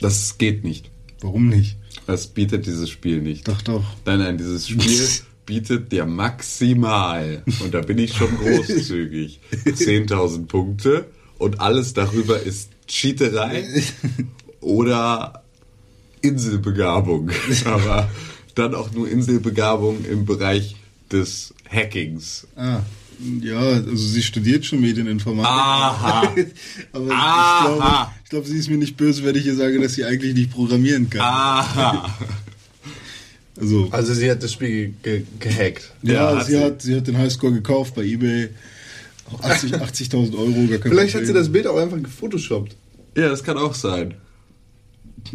Das 0.00 0.38
geht 0.38 0.64
nicht. 0.64 0.90
Warum 1.20 1.48
nicht? 1.48 1.76
Das 2.06 2.26
bietet 2.26 2.66
dieses 2.66 2.90
Spiel 2.90 3.20
nicht. 3.20 3.48
Doch, 3.48 3.62
doch. 3.62 3.84
Nein, 4.04 4.18
nein, 4.18 4.38
dieses 4.38 4.68
Spiel 4.68 5.08
bietet 5.46 5.92
dir 5.92 6.06
maximal, 6.06 7.42
und 7.60 7.74
da 7.74 7.80
bin 7.80 7.98
ich 7.98 8.14
schon 8.14 8.36
großzügig, 8.38 9.40
10.000 9.66 10.46
Punkte 10.46 11.06
und 11.38 11.60
alles 11.60 11.94
darüber 11.94 12.40
ist 12.40 12.70
Cheaterei 12.86 13.64
oder 14.60 15.44
Inselbegabung. 16.22 17.30
Aber 17.64 18.10
dann 18.54 18.74
auch 18.74 18.90
nur 18.92 19.08
Inselbegabung 19.08 20.04
im 20.04 20.24
Bereich 20.24 20.76
des 21.10 21.54
Hackings. 21.68 22.46
Ah, 22.56 22.80
ja, 23.42 23.58
also 23.60 23.96
sie 23.96 24.22
studiert 24.22 24.64
schon 24.64 24.80
Medieninformatik. 24.80 25.50
Aha. 25.50 26.34
Aber 26.92 27.10
Aha. 27.10 27.62
ich 27.62 27.66
glaube, 27.78 28.10
ich 28.24 28.30
glaube, 28.30 28.46
sie 28.48 28.58
ist 28.58 28.70
mir 28.70 28.76
nicht 28.78 28.96
böse, 28.96 29.24
wenn 29.24 29.34
ich 29.36 29.46
ihr 29.46 29.54
sage, 29.54 29.80
dass 29.80 29.94
sie 29.94 30.04
eigentlich 30.04 30.34
nicht 30.34 30.50
programmieren 30.52 31.08
kann. 31.10 31.20
Aha. 31.22 32.18
Also, 33.56 33.86
Also 33.92 34.14
sie 34.14 34.28
hat 34.28 34.42
das 34.42 34.52
Spiel 34.52 34.94
ge 35.04 35.22
gehackt. 35.38 35.92
ja, 36.02 36.12
Ja, 36.32 36.36
hat 36.38 36.46
sie, 36.46 36.52
sie. 36.52 36.58
hat, 36.58 36.82
sie 36.82 36.96
hat 36.96 37.06
den 37.06 37.16
Highscore 37.16 37.52
gekauft 37.52 37.94
bei 37.94 38.02
Ebay. 38.02 38.48
80 39.42 39.74
80.000 39.74 40.34
Euro, 40.36 40.66
gar 40.68 40.78
kein 40.78 40.90
Vielleicht 40.90 41.14
hat 41.14 41.20
sie 41.20 41.26
Problem. 41.32 41.34
das 41.36 41.52
Bild 41.52 41.66
auch 41.68 41.76
einfach 41.76 42.02
gefotoshoppt. 42.02 42.74
Ja, 43.16 43.28
das 43.28 43.44
kann 43.44 43.56
auch 43.56 43.74
sein. 43.74 44.14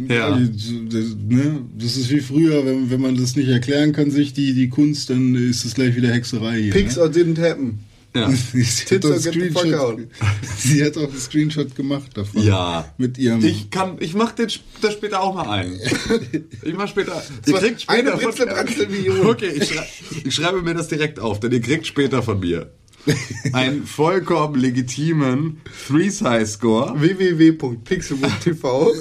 Ja. 0.08 0.30
Das, 0.30 1.16
ne? 1.28 1.60
das 1.76 1.96
ist 1.96 2.10
wie 2.10 2.20
früher, 2.20 2.64
wenn, 2.64 2.90
wenn 2.90 3.00
man 3.00 3.16
das 3.16 3.36
nicht 3.36 3.48
erklären 3.48 3.92
kann, 3.92 4.10
sich 4.10 4.32
die, 4.32 4.54
die 4.54 4.68
Kunst, 4.68 5.10
dann 5.10 5.34
ist 5.34 5.64
es 5.64 5.74
gleich 5.74 5.96
wieder 5.96 6.12
Hexerei 6.12 6.62
hier. 6.62 6.72
Pics 6.72 6.96
ne? 6.96 7.02
or 7.02 7.08
didn't 7.08 7.40
happen. 7.40 7.80
Ja. 8.14 8.28
sie, 8.52 8.64
hat 8.64 9.20
Screenshot, 9.20 9.74
out. 9.74 9.98
sie 10.58 10.84
hat 10.84 10.96
auch 10.96 11.10
einen 11.10 11.18
Screenshot 11.18 11.76
gemacht 11.76 12.16
davon. 12.16 12.42
Ja. 12.42 12.92
Mit 12.98 13.18
ihrem. 13.18 13.44
Ich 13.44 13.70
kann, 13.70 13.98
ich 14.00 14.14
mach 14.14 14.32
den, 14.32 14.48
das 14.80 14.92
später 14.94 15.20
auch 15.20 15.34
mal 15.34 15.48
ein. 15.48 15.78
Ich 16.62 16.74
mach 16.74 16.88
später. 16.88 17.22
Ihr 17.46 17.54
kriegt 17.54 17.82
später 17.82 18.12
eine 18.14 18.20
Bratzelmillion. 18.20 19.26
Okay, 19.26 19.50
ich, 19.54 19.68
schrei, 19.68 19.86
ich 20.24 20.34
schreibe 20.34 20.62
mir 20.62 20.74
das 20.74 20.88
direkt 20.88 21.20
auf, 21.20 21.40
denn 21.40 21.52
ihr 21.52 21.60
kriegt 21.60 21.86
später 21.86 22.22
von 22.22 22.40
mir 22.40 22.70
einen 23.52 23.86
vollkommen 23.86 24.60
legitimen 24.60 25.60
Three-Size-Score 25.88 27.00
www.pixelbook.tv 27.00 28.92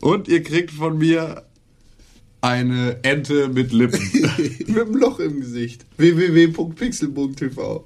und 0.00 0.28
ihr 0.28 0.42
kriegt 0.42 0.70
von 0.70 0.98
mir 0.98 1.44
eine 2.42 2.98
Ente 3.02 3.48
mit 3.48 3.72
Lippen. 3.72 4.00
mit 4.66 4.68
einem 4.78 4.94
Loch 4.96 5.18
im 5.20 5.40
Gesicht. 5.40 5.84
www.pixelbook.tv 5.98 7.84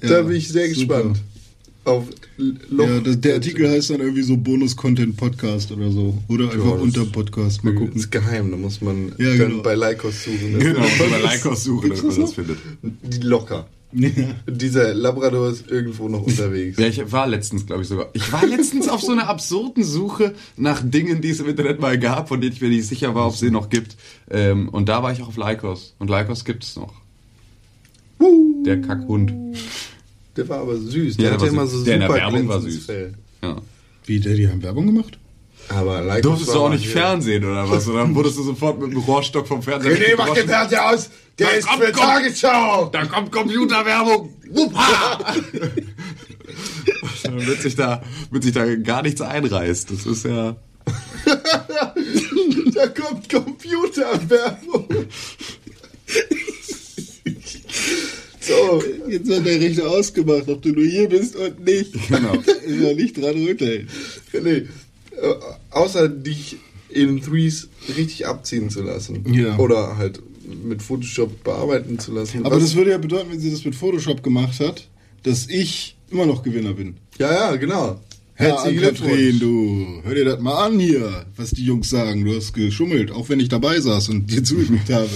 Da 0.00 0.08
Ja, 0.08 0.22
bin 0.22 0.36
ich 0.36 0.48
sehr 0.48 0.68
super. 0.74 0.96
gespannt. 1.02 1.22
Auf 1.84 2.04
Loch. 2.36 2.86
ja, 2.88 3.00
das, 3.00 3.20
der 3.20 3.34
Artikel 3.34 3.70
heißt 3.70 3.90
dann 3.90 4.00
irgendwie 4.00 4.22
so 4.22 4.36
Bonus-Content-Podcast 4.36 5.70
oder 5.70 5.90
so. 5.92 6.18
Oder 6.28 6.50
einfach 6.50 6.72
das- 6.72 6.82
unter 6.82 7.04
Podcast. 7.06 7.62
Mal 7.64 7.72
Das 7.74 7.80
gucken. 7.80 7.96
ist 7.96 8.10
geheim, 8.10 8.50
da 8.50 8.56
muss 8.56 8.80
man 8.80 9.12
Ja, 9.18 9.28
dann 9.36 9.50
genau. 9.50 9.62
bei 9.62 9.74
Lycos 9.76 10.24
suchen. 10.24 10.58
genau, 10.58 10.80
bei 10.80 11.34
Lycos 11.34 11.62
suchen, 11.64 11.90
damit 11.90 12.04
man 12.04 12.20
das 12.20 12.32
findet. 12.34 12.58
Die 12.82 13.20
locker. 13.20 13.68
Ja. 13.98 14.10
Dieser 14.46 14.92
Labrador 14.92 15.48
ist 15.48 15.70
irgendwo 15.70 16.08
noch 16.08 16.22
unterwegs. 16.26 16.78
Ja, 16.78 16.86
ich 16.86 17.10
war 17.12 17.26
letztens, 17.26 17.64
glaube 17.64 17.80
ich 17.82 17.88
sogar. 17.88 18.10
Ich 18.12 18.30
war 18.30 18.44
letztens 18.46 18.88
auf 18.88 19.00
so 19.00 19.12
einer 19.12 19.26
absurden 19.28 19.84
Suche 19.84 20.34
nach 20.58 20.82
Dingen, 20.84 21.22
die 21.22 21.30
es 21.30 21.40
im 21.40 21.48
Internet 21.48 21.80
mal 21.80 21.98
gab, 21.98 22.28
von 22.28 22.40
denen 22.42 22.52
ich 22.52 22.60
mir 22.60 22.68
nicht 22.68 22.86
sicher 22.86 23.14
war, 23.14 23.26
ob 23.26 23.32
es 23.34 23.40
sie 23.40 23.50
noch 23.50 23.70
gibt. 23.70 23.96
Ähm, 24.30 24.68
und 24.68 24.88
da 24.90 25.02
war 25.02 25.12
ich 25.12 25.22
auch 25.22 25.28
auf 25.28 25.36
Lycos. 25.38 25.94
Und 25.98 26.10
Lycos 26.10 26.44
gibt 26.44 26.64
es 26.64 26.76
noch. 26.76 26.92
Der 28.66 28.80
Kackhund. 28.82 29.32
Der 30.36 30.48
war 30.48 30.58
aber 30.60 30.76
süß. 30.76 31.16
Ja, 31.16 31.22
Der 31.22 31.30
der 31.30 31.32
hatte 31.32 31.42
war 31.42 31.48
immer 31.48 31.66
süß. 31.66 31.78
so 31.80 31.84
Der 31.84 31.94
in 31.94 32.00
der 32.00 32.08
super 32.10 32.20
Werbung 32.20 32.48
war 32.48 32.60
süß. 32.60 32.84
Fell. 32.84 33.14
Ja. 33.42 33.56
Wie, 34.04 34.20
der, 34.20 34.34
die 34.34 34.48
haben 34.48 34.62
Werbung 34.62 34.86
gemacht? 34.86 35.18
Aber 35.68 36.00
Lycos 36.02 36.20
Durftest 36.22 36.54
du 36.54 36.60
auch 36.60 36.70
nicht 36.70 36.82
hier. 36.84 36.92
fernsehen 36.92 37.44
oder 37.44 37.68
was? 37.68 37.88
Oder 37.88 38.14
wurdest 38.14 38.38
du 38.38 38.42
sofort 38.44 38.80
mit 38.80 38.92
dem 38.92 38.98
Rohrstock 39.00 39.46
vom 39.48 39.62
Fernseher... 39.62 39.98
Nee, 39.98 40.14
mach 40.16 40.32
den 40.32 40.46
Fernseher 40.48 40.90
aus! 40.90 41.10
Der 41.38 41.48
Da 41.48 41.52
ist 41.54 41.66
kommt- 41.66 41.82
für 41.84 41.92
kommt- 41.92 42.06
Tagesschau! 42.06 42.86
Da 42.92 43.04
kommt 43.06 43.32
Computerwerbung! 43.32 44.32
Wuppa! 44.50 45.34
Dann 47.24 47.46
wird 47.46 47.60
sich, 47.62 47.74
da, 47.74 48.02
wird 48.30 48.44
sich 48.44 48.52
da 48.52 48.74
gar 48.76 49.02
nichts 49.02 49.20
einreißt. 49.20 49.90
Das 49.90 50.06
ist 50.06 50.24
ja... 50.24 50.56
Da 52.74 52.86
kommt 52.88 53.28
Computerwerbung! 53.28 54.86
so, 58.40 58.82
Jetzt 59.08 59.26
wird 59.26 59.46
der 59.46 59.60
Rechner 59.60 59.86
ausgemacht, 59.88 60.48
ob 60.48 60.62
du 60.62 60.68
nur 60.70 60.84
hier 60.84 61.08
bist 61.08 61.34
und 61.36 61.64
nicht. 61.64 61.92
Genau. 62.08 62.34
Immer 62.66 62.92
nicht 62.94 63.16
dran 63.16 63.34
rütteln. 63.44 63.88
Äh, 64.32 64.62
außer 65.70 66.08
dich 66.08 66.56
in 66.88 67.20
Threes 67.22 67.68
richtig 67.96 68.26
abziehen 68.26 68.70
zu 68.70 68.82
lassen. 68.82 69.24
Ja. 69.32 69.56
Oder 69.58 69.96
halt 69.96 70.20
mit 70.64 70.82
Photoshop 70.82 71.42
bearbeiten 71.44 71.98
zu 71.98 72.12
lassen. 72.12 72.44
Aber 72.46 72.56
Was- 72.56 72.62
das 72.64 72.74
würde 72.76 72.90
ja 72.92 72.98
bedeuten, 72.98 73.30
wenn 73.32 73.40
sie 73.40 73.50
das 73.50 73.64
mit 73.64 73.74
Photoshop 73.74 74.22
gemacht 74.22 74.60
hat, 74.60 74.88
dass 75.24 75.48
ich 75.48 75.96
immer 76.10 76.26
noch 76.26 76.42
Gewinner 76.42 76.72
bin. 76.72 76.96
Ja, 77.18 77.32
ja, 77.32 77.56
genau. 77.56 78.00
Herzlichen 78.38 78.84
Ankatrin, 78.84 79.08
Glückwunsch. 79.08 79.40
du, 79.40 80.00
hör 80.04 80.14
dir 80.14 80.24
das 80.26 80.40
mal 80.40 80.66
an 80.66 80.78
hier, 80.78 81.24
was 81.36 81.52
die 81.52 81.64
Jungs 81.64 81.88
sagen. 81.88 82.22
Du 82.22 82.36
hast 82.36 82.52
geschummelt, 82.52 83.10
auch 83.10 83.30
wenn 83.30 83.40
ich 83.40 83.48
dabei 83.48 83.80
saß 83.80 84.10
und 84.10 84.30
dir 84.30 84.44
zugeguckt 84.44 84.92
habe, 84.92 85.08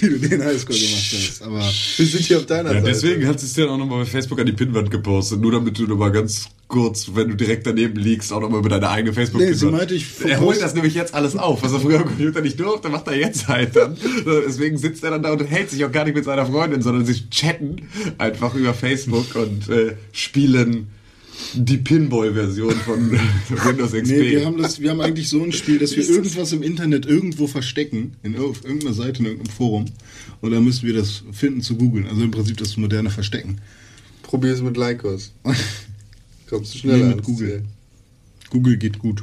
wie 0.00 0.08
du 0.08 0.18
den 0.18 0.42
Highscore 0.42 0.76
gemacht 0.76 1.14
hast. 1.16 1.42
Aber 1.42 1.60
Wir 1.60 2.06
sind 2.06 2.22
hier 2.24 2.38
auf 2.38 2.46
deiner 2.46 2.70
Ja, 2.72 2.80
Seite. 2.80 2.86
deswegen 2.92 3.26
hat 3.28 3.38
sie 3.38 3.46
es 3.46 3.52
dann 3.52 3.68
auch 3.68 3.78
nochmal 3.78 4.00
bei 4.00 4.06
Facebook 4.06 4.40
an 4.40 4.46
die 4.46 4.52
Pinnwand 4.52 4.90
gepostet, 4.90 5.40
nur 5.40 5.52
damit 5.52 5.78
du 5.78 5.84
nochmal 5.86 6.10
ganz 6.10 6.46
kurz, 6.66 7.08
wenn 7.14 7.28
du 7.28 7.36
direkt 7.36 7.68
daneben 7.68 7.94
liegst, 8.00 8.32
auch 8.32 8.40
nochmal 8.40 8.58
über 8.58 8.68
deine 8.68 8.88
eigene 8.88 9.14
facebook 9.14 9.40
Nee, 9.42 9.52
sie 9.52 9.66
meinte, 9.66 9.94
ich 9.94 10.04
Er 10.24 10.40
holt 10.40 10.60
das 10.60 10.74
nämlich 10.74 10.94
jetzt 10.94 11.14
alles 11.14 11.36
auf, 11.36 11.62
was 11.62 11.72
er 11.72 11.78
früher 11.78 12.00
am 12.00 12.06
Computer 12.06 12.40
nicht 12.40 12.58
durfte, 12.58 12.88
macht 12.88 13.06
er 13.06 13.14
jetzt 13.16 13.46
halt 13.46 13.76
dann. 13.76 13.96
Deswegen 14.44 14.76
sitzt 14.76 15.04
er 15.04 15.12
dann 15.12 15.22
da 15.22 15.30
und 15.32 15.44
hält 15.48 15.70
sich 15.70 15.84
auch 15.84 15.92
gar 15.92 16.04
nicht 16.04 16.16
mit 16.16 16.24
seiner 16.24 16.44
Freundin, 16.46 16.82
sondern 16.82 17.06
sie 17.06 17.30
chatten 17.30 17.88
einfach 18.18 18.56
über 18.56 18.74
Facebook 18.74 19.36
und 19.36 19.68
äh, 19.68 19.94
spielen 20.10 20.88
die 21.54 21.76
Pinball-Version 21.78 22.72
von 22.72 23.10
Windows 23.48 23.92
XP. 23.92 24.06
nee, 24.06 24.30
wir 24.30 24.46
haben, 24.46 24.56
das, 24.58 24.80
wir 24.80 24.90
haben 24.90 25.00
eigentlich 25.00 25.28
so 25.28 25.42
ein 25.42 25.52
Spiel, 25.52 25.78
dass 25.78 25.96
wir 25.96 26.08
irgendwas 26.08 26.52
im 26.52 26.62
Internet 26.62 27.06
irgendwo 27.06 27.46
verstecken, 27.46 28.14
in, 28.22 28.36
auf 28.38 28.64
irgendeiner 28.64 28.94
Seite, 28.94 29.20
in 29.20 29.26
irgendeinem 29.26 29.52
Forum. 29.52 29.84
Und 30.40 30.50
dann 30.52 30.64
müssen 30.64 30.86
wir 30.86 30.94
das 30.94 31.22
finden 31.32 31.60
zu 31.60 31.76
googeln. 31.76 32.06
Also 32.06 32.22
im 32.22 32.30
Prinzip 32.30 32.56
das 32.56 32.76
moderne 32.76 33.10
Verstecken. 33.10 33.60
Probier 34.22 34.52
es 34.52 34.62
mit 34.62 34.76
Lycos. 34.76 35.32
Kommst 36.48 36.74
du 36.74 36.78
schneller 36.78 37.08
Nee, 37.08 37.14
mit 37.16 37.24
Google. 37.24 37.48
Ziel. 37.48 37.62
Google 38.50 38.76
geht 38.76 38.98
gut. 38.98 39.22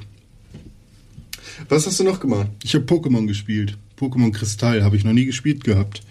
Was 1.70 1.86
hast 1.88 2.00
du 2.00 2.04
noch 2.04 2.20
gemacht? 2.20 2.50
Ich 2.64 2.74
habe 2.76 2.86
Pokémon 2.86 3.28
gespielt. 3.28 3.78
Pokémon 4.00 4.32
Kristall 4.32 4.84
habe 4.84 4.98
ich 4.98 5.04
noch 5.04 5.14
nie 5.14 5.26
gespielt 5.26 5.64
gehabt. 5.64 6.02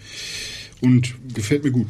Und 0.81 1.13
gefällt 1.33 1.63
mir 1.63 1.71
gut. 1.71 1.87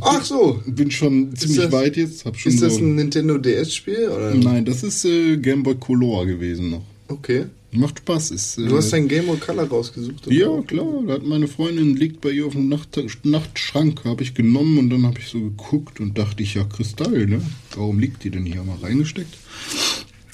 Ach 0.00 0.24
so. 0.24 0.60
Bin 0.66 0.90
schon 0.90 1.34
ziemlich 1.36 1.58
das- 1.60 1.72
weit 1.72 1.96
jetzt. 1.96 2.24
Hab 2.24 2.38
schon 2.38 2.52
Ist 2.52 2.62
das 2.62 2.74
so, 2.74 2.80
ein 2.80 2.94
Nintendo 2.94 3.38
DS-Spiel? 3.38 4.10
Nein, 4.42 4.64
das 4.64 4.82
ist 4.82 5.04
äh, 5.04 5.36
Game 5.36 5.62
Boy 5.62 5.74
Color 5.76 6.26
gewesen 6.26 6.70
noch. 6.70 6.82
Okay. 7.08 7.46
Macht 7.72 7.98
Spaß. 7.98 8.30
Ist, 8.32 8.58
äh, 8.58 8.66
Du 8.66 8.76
hast 8.76 8.92
dein 8.92 9.06
Game 9.08 9.26
Boy 9.26 9.36
Color 9.36 9.64
rausgesucht? 9.68 10.26
oder? 10.26 10.34
Ja, 10.34 10.60
klar. 10.62 11.02
Da 11.06 11.14
hat 11.14 11.24
meine 11.26 11.46
Freundin 11.48 11.96
liegt 11.96 12.20
bei 12.20 12.30
ihr 12.30 12.46
auf 12.46 12.52
dem 12.54 12.68
Nacht 12.68 12.98
Nachtschrank. 13.24 14.04
Habe 14.04 14.22
ich 14.22 14.34
genommen 14.34 14.78
und 14.78 14.90
dann 14.90 15.04
habe 15.06 15.18
ich 15.20 15.28
so 15.28 15.40
geguckt 15.40 16.00
und 16.00 16.16
dachte 16.18 16.42
ich, 16.42 16.54
ja, 16.54 16.64
Kristall, 16.64 17.26
ne? 17.26 17.42
Warum 17.76 17.98
liegt 17.98 18.24
die 18.24 18.30
denn 18.30 18.44
hier 18.46 18.62
mal 18.62 18.76
reingesteckt? 18.82 19.34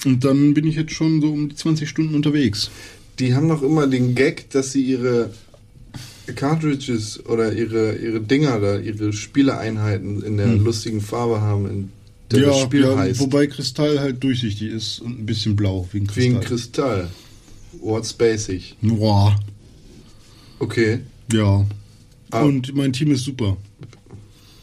Und 0.05 0.23
dann 0.23 0.53
bin 0.53 0.65
ich 0.65 0.75
jetzt 0.75 0.93
schon 0.93 1.21
so 1.21 1.31
um 1.31 1.49
die 1.49 1.55
20 1.55 1.89
Stunden 1.89 2.15
unterwegs. 2.15 2.69
Die 3.19 3.33
haben 3.33 3.47
noch 3.47 3.63
immer 3.63 3.87
den 3.87 4.13
Gag, 4.15 4.49
dass 4.51 4.71
sie 4.71 4.83
ihre 4.83 5.31
Cartridges 6.35 7.25
oder 7.25 7.53
ihre, 7.53 7.95
ihre 7.95 8.19
Dinger 8.21 8.59
da, 8.59 8.77
ihre 8.79 9.13
Spieleeinheiten 9.13 10.21
in 10.23 10.37
der 10.37 10.47
lustigen 10.47 11.01
Farbe 11.01 11.41
haben, 11.41 11.69
in 11.69 11.91
der 12.31 12.47
das 12.47 12.59
Spiel 12.61 12.83
Hm. 12.83 12.91
ja 12.91 12.97
heißt. 12.97 13.19
wobei 13.19 13.47
Kristall 13.47 13.99
halt 13.99 14.23
durchsichtig 14.23 14.69
ist 14.71 14.99
und 14.99 15.19
ein 15.21 15.25
bisschen 15.25 15.55
blau 15.55 15.87
wegen 15.91 16.07
Kristall. 16.07 16.23
Wegen 16.23 16.39
Kristall. 16.41 17.07
What's 17.81 18.13
basic. 18.13 18.75
Boah, 18.81 19.39
Okay. 20.59 20.99
ja. 21.31 21.65
Ah. 22.31 22.43
Und 22.43 22.75
mein 22.75 22.91
Team 22.91 23.11
ist 23.11 23.23
super. 23.23 23.55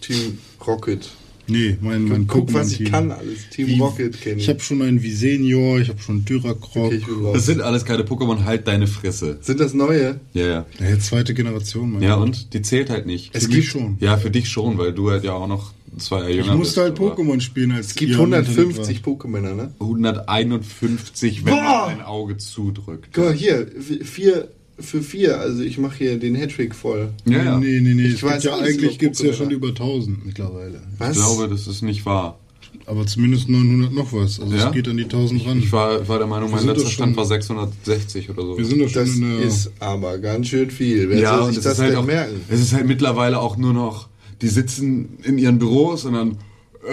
Team 0.01 0.39
Rocket. 0.67 1.09
Nee, 1.47 1.77
mein, 1.81 2.05
mein 2.05 2.27
Guck, 2.27 2.53
was 2.55 2.73
ich 2.73 2.79
Pokémon-Team. 2.89 2.91
kann 2.91 3.11
alles. 3.13 3.49
Team 3.51 3.67
Wie- 3.67 3.79
Rocket 3.79 4.21
kenne 4.21 4.37
Ich 4.41 4.49
habe 4.49 4.61
schon 4.61 4.81
einen 4.83 5.03
Visenior, 5.03 5.79
ich 5.81 5.89
habe 5.89 6.01
schon 6.01 6.25
Dyracroc. 6.25 6.87
Okay, 6.87 6.97
ich. 6.97 7.33
Das 7.33 7.47
sind 7.47 7.61
alles 7.61 7.85
keine 7.85 8.03
Pokémon, 8.05 8.45
halt 8.45 8.67
deine 8.67 8.87
Fresse. 8.87 9.39
Sind 9.43 9.61
das 9.61 9.75
neue? 9.75 10.21
Ja, 10.33 10.47
ja. 10.47 10.67
ja, 10.81 10.99
zweite 10.99 11.35
Generation, 11.35 11.93
mein 11.93 12.03
Ja, 12.03 12.17
Gott. 12.17 12.25
und? 12.27 12.53
Die 12.55 12.63
zählt 12.63 12.89
halt 12.91 13.07
nicht. 13.07 13.31
Es 13.35 13.45
Für 13.45 13.49
gibt- 13.51 13.61
mich 13.63 13.69
schon. 13.71 13.97
Ja, 14.01 14.17
für 14.17 14.31
dich 14.31 14.49
schon, 14.49 14.79
weil 14.79 14.93
du 14.93 15.11
halt 15.11 15.25
ja 15.25 15.33
auch 15.35 15.47
noch 15.49 15.73
zwei 15.99 16.19
Jahre 16.21 16.31
jünger 16.33 16.53
Ich 16.53 16.59
musste 16.59 16.81
halt 16.83 16.99
Pokémon 16.99 17.41
spielen, 17.41 17.73
als 17.73 17.89
Es 17.89 17.95
gibt 17.95 18.13
ihr 18.13 18.19
am 18.19 18.25
Internet 18.33 18.49
150 18.49 19.07
wart. 19.07 19.21
Pokémon, 19.21 19.55
ne? 19.55 19.73
151, 19.79 21.45
wenn 21.45 21.55
Boah! 21.55 21.87
man 21.87 22.01
ein 22.01 22.03
Auge 22.03 22.37
zudrückt. 22.37 23.11
Guck 23.13 23.25
mal, 23.25 23.33
hier, 23.35 23.67
vier 24.03 24.49
für 24.79 25.03
vier. 25.03 25.41
Also 25.41 25.63
ich 25.63 25.79
mache 25.79 25.99
hier 25.99 26.19
den 26.19 26.35
Hattrick 26.35 26.75
voll. 26.75 27.11
Ja, 27.27 27.45
ja. 27.45 27.59
Nee, 27.59 27.81
nee, 27.81 27.95
nee. 27.95 28.07
Ich 28.07 28.15
es 28.15 28.23
weiß 28.23 28.43
gibt 28.43 28.45
ja 28.45 28.57
eigentlich 28.57 28.77
über 28.77 28.99
gibt's 28.99 29.23
ja 29.23 29.33
schon 29.33 29.51
über 29.51 29.69
1000 29.69 30.27
mittlerweile. 30.27 30.83
Was? 30.99 31.17
Ich 31.17 31.23
glaube, 31.23 31.49
das 31.49 31.67
ist 31.67 31.83
nicht 31.83 32.05
wahr. 32.07 32.39
Aber 32.87 33.07
zumindest 33.07 33.49
900 33.49 33.93
noch 33.93 34.13
was. 34.13 34.41
Also 34.41 34.55
Ja? 34.55 34.67
es 34.69 34.73
geht 34.73 34.89
an 34.89 34.97
die 34.97 35.05
1000 35.05 35.47
ran. 35.47 35.59
Ich 35.59 35.73
war, 35.73 36.07
war 36.07 36.19
der 36.19 36.27
Meinung, 36.27 36.51
Wir 36.51 36.57
mein 36.57 36.67
letzter 36.67 36.91
Stand 36.91 37.17
war 37.17 37.25
660 37.25 38.31
oder 38.31 38.43
so. 38.43 38.59
Wir 38.59 38.65
sind 38.65 38.81
doch 38.81 38.89
schon 38.89 39.05
das 39.07 39.17
in 39.17 39.39
der... 39.39 39.47
ist 39.47 39.73
aber 39.81 40.19
ganz 40.19 40.49
schön 40.49 40.71
viel. 40.71 41.09
Wer 41.09 41.19
ja, 41.19 41.39
soll 41.39 41.43
und 41.43 41.49
sich 41.51 41.59
es 41.59 41.65
das 41.65 41.75
ist 41.75 41.79
halt 41.81 41.93
denn 41.93 41.99
auch, 41.99 42.05
merken? 42.05 42.41
es 42.49 42.61
ist 42.61 42.75
halt 42.75 42.87
mittlerweile 42.87 43.39
auch 43.41 43.57
nur 43.57 43.73
noch, 43.73 44.09
die 44.43 44.49
sitzen 44.49 45.19
in 45.23 45.39
ihren 45.39 45.59
Büros 45.59 46.05
und 46.05 46.15
dann, 46.15 46.33
äh, 46.87 46.93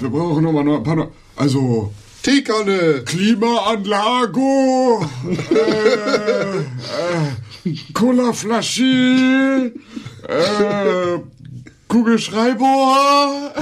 wir 0.00 0.08
brauchen 0.08 0.42
noch 0.44 0.52
mal 0.52 0.64
noch 0.64 0.78
ein 0.78 0.82
paar, 0.82 0.96
noch, 0.96 1.10
also 1.34 1.92
Teekanne. 2.26 3.02
Klimaanlago, 3.04 5.06
äh, 5.48 6.58
äh, 6.58 6.64
Colaflasche, 7.92 9.72
äh, 10.26 11.18
Kugelschreiber. 11.86 13.54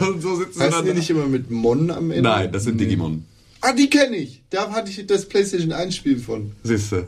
Und 0.00 0.22
so 0.26 0.34
sitzen 0.34 0.58
dann. 0.58 0.86
die 0.86 0.92
nicht 0.92 1.10
immer 1.10 1.26
mit 1.26 1.52
Mon 1.52 1.92
am 1.92 2.10
Ende? 2.10 2.28
Nein, 2.28 2.50
das 2.50 2.64
sind 2.64 2.80
Digimon. 2.80 3.24
Ah, 3.60 3.72
die 3.72 3.88
kenne 3.88 4.16
ich. 4.16 4.42
Da 4.50 4.72
hatte 4.72 4.90
ich 4.90 5.06
das 5.06 5.26
PlayStation 5.26 5.70
1 5.70 5.94
Spiel 5.94 6.18
von. 6.18 6.50
Siehste. 6.64 7.06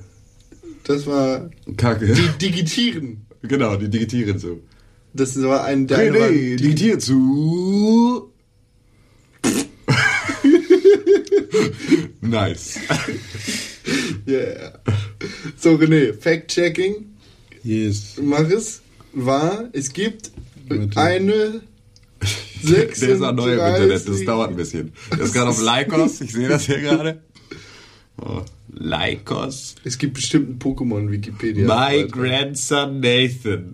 Das 0.84 1.04
war 1.04 1.50
Kacke. 1.76 2.14
die 2.14 2.48
Digitieren. 2.48 3.26
Genau, 3.42 3.74
die 3.74 3.88
digitieren 3.88 4.38
so. 4.38 4.60
Das 5.14 5.42
war 5.42 5.64
ein 5.64 5.88
der 5.88 6.12
René, 6.12 6.30
die, 6.30 6.56
digitiere 6.56 6.98
zu. 6.98 8.29
nice. 12.20 12.78
yeah. 14.26 14.72
So 15.56 15.74
René, 15.76 16.12
Fact-Checking, 16.14 17.06
Yes. 17.62 18.16
mach 18.20 18.48
es. 18.50 18.80
War, 19.12 19.68
es 19.72 19.92
gibt 19.92 20.30
Warte. 20.68 20.96
eine 21.00 21.60
Der 22.62 22.88
ist 22.90 23.22
auch 23.22 23.32
neu 23.32 23.54
im 23.54 23.58
Internet, 23.58 23.90
das 23.92 24.04
36 24.04 24.26
dauert 24.26 24.50
ein 24.50 24.56
bisschen. 24.56 24.92
Der 25.10 25.20
ist 25.20 25.32
gerade 25.32 25.50
auf 25.50 25.60
Lycos, 25.60 26.20
ich 26.20 26.32
sehe 26.32 26.48
das 26.48 26.66
hier 26.66 26.80
gerade. 26.80 27.22
Oh, 28.20 28.42
Lycos. 28.72 29.74
Es 29.84 29.96
gibt 29.98 30.14
bestimmt 30.14 30.48
einen 30.48 30.58
Pokémon-Wikipedia. 30.58 31.66
My 31.66 32.06
grandson 32.06 33.00
Nathan. 33.00 33.72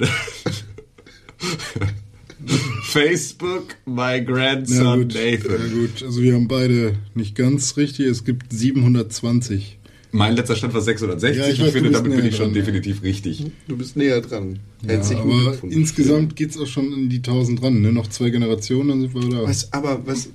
Facebook, 2.85 3.77
my 3.85 4.03
Ja 4.03 4.19
grandson 4.21 5.03
gut, 5.03 5.15
ja 5.15 5.33
Nathan. 5.33 5.73
gut, 5.73 6.03
also 6.03 6.23
wir 6.23 6.35
haben 6.35 6.49
beide 6.49 6.95
nicht 7.15 7.35
ganz 7.35 7.77
richtig. 7.77 8.07
Es 8.07 8.25
gibt 8.25 8.53
720. 8.53 9.79
Mein 10.13 10.35
letzter 10.35 10.57
Stand 10.57 10.73
war 10.73 10.81
660. 10.81 11.39
Ja, 11.39 11.47
ich 11.47 11.55
ich 11.55 11.61
weiß, 11.61 11.67
du 11.67 11.73
finde, 11.73 11.91
damit 11.91 12.17
bin 12.17 12.25
ich 12.25 12.37
schon 12.37 12.47
dran, 12.47 12.55
ja. 12.55 12.61
definitiv 12.63 13.03
richtig. 13.03 13.45
Du 13.69 13.77
bist 13.77 13.97
näher 13.97 14.21
dran. 14.23 14.61
Ja, 14.87 15.01
aber 15.19 15.59
insgesamt 15.69 16.37
geht's 16.37 16.57
auch 16.59 16.67
schon 16.67 16.93
in 16.93 17.09
die 17.09 17.17
1000 17.17 17.63
ran. 17.63 17.83
Ne? 17.83 17.93
Noch 17.93 18.07
zwei 18.07 18.31
Generationen, 18.31 18.89
dann 18.89 19.01
sind 19.03 19.15
wir 19.15 19.29
da. 19.29 19.43
Was, 19.47 19.73
aber 19.73 20.07
was. 20.07 20.31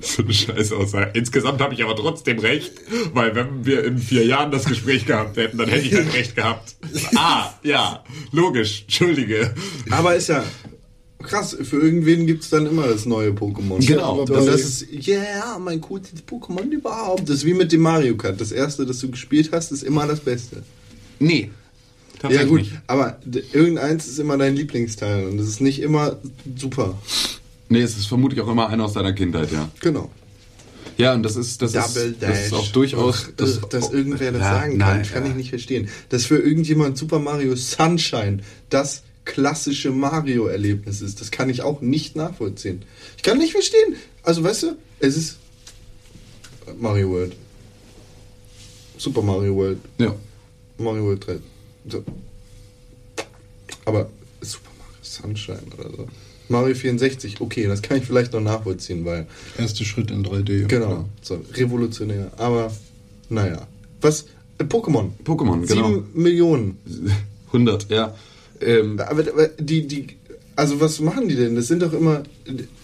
So 0.00 0.22
eine 0.22 0.34
scheiß 0.34 0.72
Aussage. 0.72 1.12
Insgesamt 1.14 1.60
habe 1.60 1.72
ich 1.74 1.82
aber 1.82 1.96
trotzdem 1.96 2.38
recht, 2.38 2.72
weil 3.14 3.34
wenn 3.34 3.64
wir 3.64 3.84
in 3.84 3.98
vier 3.98 4.26
Jahren 4.26 4.50
das 4.50 4.64
Gespräch 4.66 5.06
gehabt 5.06 5.36
hätten, 5.36 5.56
dann 5.56 5.68
hätte 5.68 5.86
ich 5.86 5.94
halt 5.94 6.12
recht 6.12 6.36
gehabt. 6.36 6.76
Ah, 7.14 7.54
ja, 7.62 8.04
logisch, 8.32 8.82
entschuldige. 8.82 9.54
Aber 9.90 10.16
ist 10.16 10.28
ja 10.28 10.44
krass, 11.24 11.56
für 11.60 11.80
irgendwen 11.80 12.26
gibt 12.26 12.44
es 12.44 12.50
dann 12.50 12.66
immer 12.66 12.86
das 12.86 13.06
neue 13.06 13.30
Pokémon. 13.30 13.84
Genau. 13.84 14.20
Und 14.20 14.30
das 14.30 14.46
ist, 14.60 15.08
yeah, 15.08 15.58
mein 15.58 15.80
coolstes 15.80 16.22
Pokémon 16.24 16.70
überhaupt. 16.70 17.28
Das 17.28 17.36
ist 17.36 17.44
wie 17.44 17.54
mit 17.54 17.72
dem 17.72 17.80
Mario 17.80 18.16
Kart. 18.16 18.40
Das 18.40 18.52
erste, 18.52 18.86
das 18.86 19.00
du 19.00 19.10
gespielt 19.10 19.50
hast, 19.52 19.72
ist 19.72 19.82
immer 19.82 20.06
das 20.06 20.20
Beste. 20.20 20.62
Nee. 21.18 21.50
Ja 22.30 22.44
gut, 22.44 22.60
nicht. 22.60 22.72
aber 22.86 23.18
irgendeins 23.52 24.06
ist 24.06 24.18
immer 24.18 24.38
dein 24.38 24.56
Lieblingsteil 24.56 25.26
und 25.26 25.36
das 25.36 25.46
ist 25.46 25.60
nicht 25.60 25.82
immer 25.82 26.16
super. 26.56 26.98
Nee, 27.68 27.82
es 27.82 27.98
ist 27.98 28.06
vermutlich 28.06 28.40
auch 28.40 28.48
immer 28.48 28.68
einer 28.68 28.84
aus 28.84 28.94
deiner 28.94 29.12
Kindheit, 29.12 29.52
ja. 29.52 29.68
Genau. 29.80 30.10
Ja, 30.96 31.14
und 31.14 31.22
das 31.22 31.36
ist, 31.36 31.60
das 31.60 31.74
ist, 31.74 32.16
das 32.20 32.46
ist 32.46 32.54
auch 32.54 32.68
durchaus, 32.68 33.26
Ach, 33.26 33.32
dass, 33.36 33.60
dass 33.68 33.90
irgendwer 33.90 34.32
das 34.32 34.40
Ja, 34.40 34.54
sagen 34.54 34.78
kann, 34.78 34.96
nein, 34.96 35.06
kann 35.12 35.24
ja. 35.24 35.30
ich 35.30 35.36
nicht 35.36 35.50
verstehen. 35.50 35.88
Dass 36.08 36.24
für 36.24 36.38
irgendjemand 36.38 36.96
Super 36.96 37.18
Mario 37.18 37.56
Sunshine 37.56 38.38
das 38.70 39.02
klassische 39.24 39.90
Mario-Erlebnis 39.90 41.00
ist, 41.00 41.20
das 41.20 41.30
kann 41.30 41.48
ich 41.48 41.62
auch 41.62 41.80
nicht 41.80 42.16
nachvollziehen. 42.16 42.82
Ich 43.16 43.22
kann 43.22 43.38
nicht 43.38 43.52
verstehen. 43.52 43.96
Also, 44.22 44.42
weißt 44.44 44.62
du, 44.64 44.76
es 45.00 45.16
ist 45.16 45.38
Mario 46.78 47.10
World. 47.10 47.36
Super 48.98 49.22
Mario 49.22 49.54
World. 49.56 49.78
Ja. 49.98 50.14
Mario 50.78 51.04
World 51.04 51.26
3. 51.26 51.38
So. 51.88 52.04
Aber 53.84 54.10
Super 54.40 54.70
Mario 54.78 54.94
Sunshine 55.02 55.62
oder 55.78 55.90
so. 55.96 56.08
Mario 56.48 56.74
64, 56.74 57.40
okay, 57.40 57.66
das 57.66 57.80
kann 57.80 57.98
ich 57.98 58.04
vielleicht 58.04 58.32
noch 58.32 58.40
nachvollziehen, 58.40 59.04
weil 59.04 59.26
Erster 59.56 59.84
Schritt 59.84 60.10
in 60.10 60.24
3D. 60.24 60.66
Genau, 60.66 61.08
so 61.22 61.42
revolutionär. 61.54 62.30
Aber 62.36 62.70
naja. 63.30 63.66
Was? 64.00 64.26
Äh, 64.58 64.64
Pokémon. 64.64 65.10
Pokémon, 65.24 65.66
genau. 65.66 65.88
Sieben 65.88 66.06
Millionen. 66.14 66.78
100, 67.46 67.90
ja. 67.90 68.14
Ähm, 68.60 68.98
Aber, 69.00 69.20
aber 69.22 69.48
die, 69.58 69.86
die, 69.86 70.06
also 70.56 70.80
was 70.80 71.00
machen 71.00 71.28
die 71.28 71.34
denn? 71.36 71.54
Das 71.56 71.66
sind 71.66 71.82
doch 71.82 71.92
immer, 71.92 72.22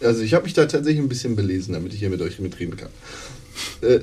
also 0.01 0.23
ich 0.23 0.35
habe 0.35 0.45
mich 0.45 0.55
da 0.55 0.67
tatsächlich 0.67 1.03
ein 1.03 1.09
bisschen 1.09 1.37
belesen, 1.37 1.75
damit 1.75 1.93
ich 1.95 2.01
hier 2.01 2.11
mit 2.11 2.21
euch 2.23 2.39
mitreden 2.41 2.77
kann. 2.77 2.91
Äh, 3.83 4.01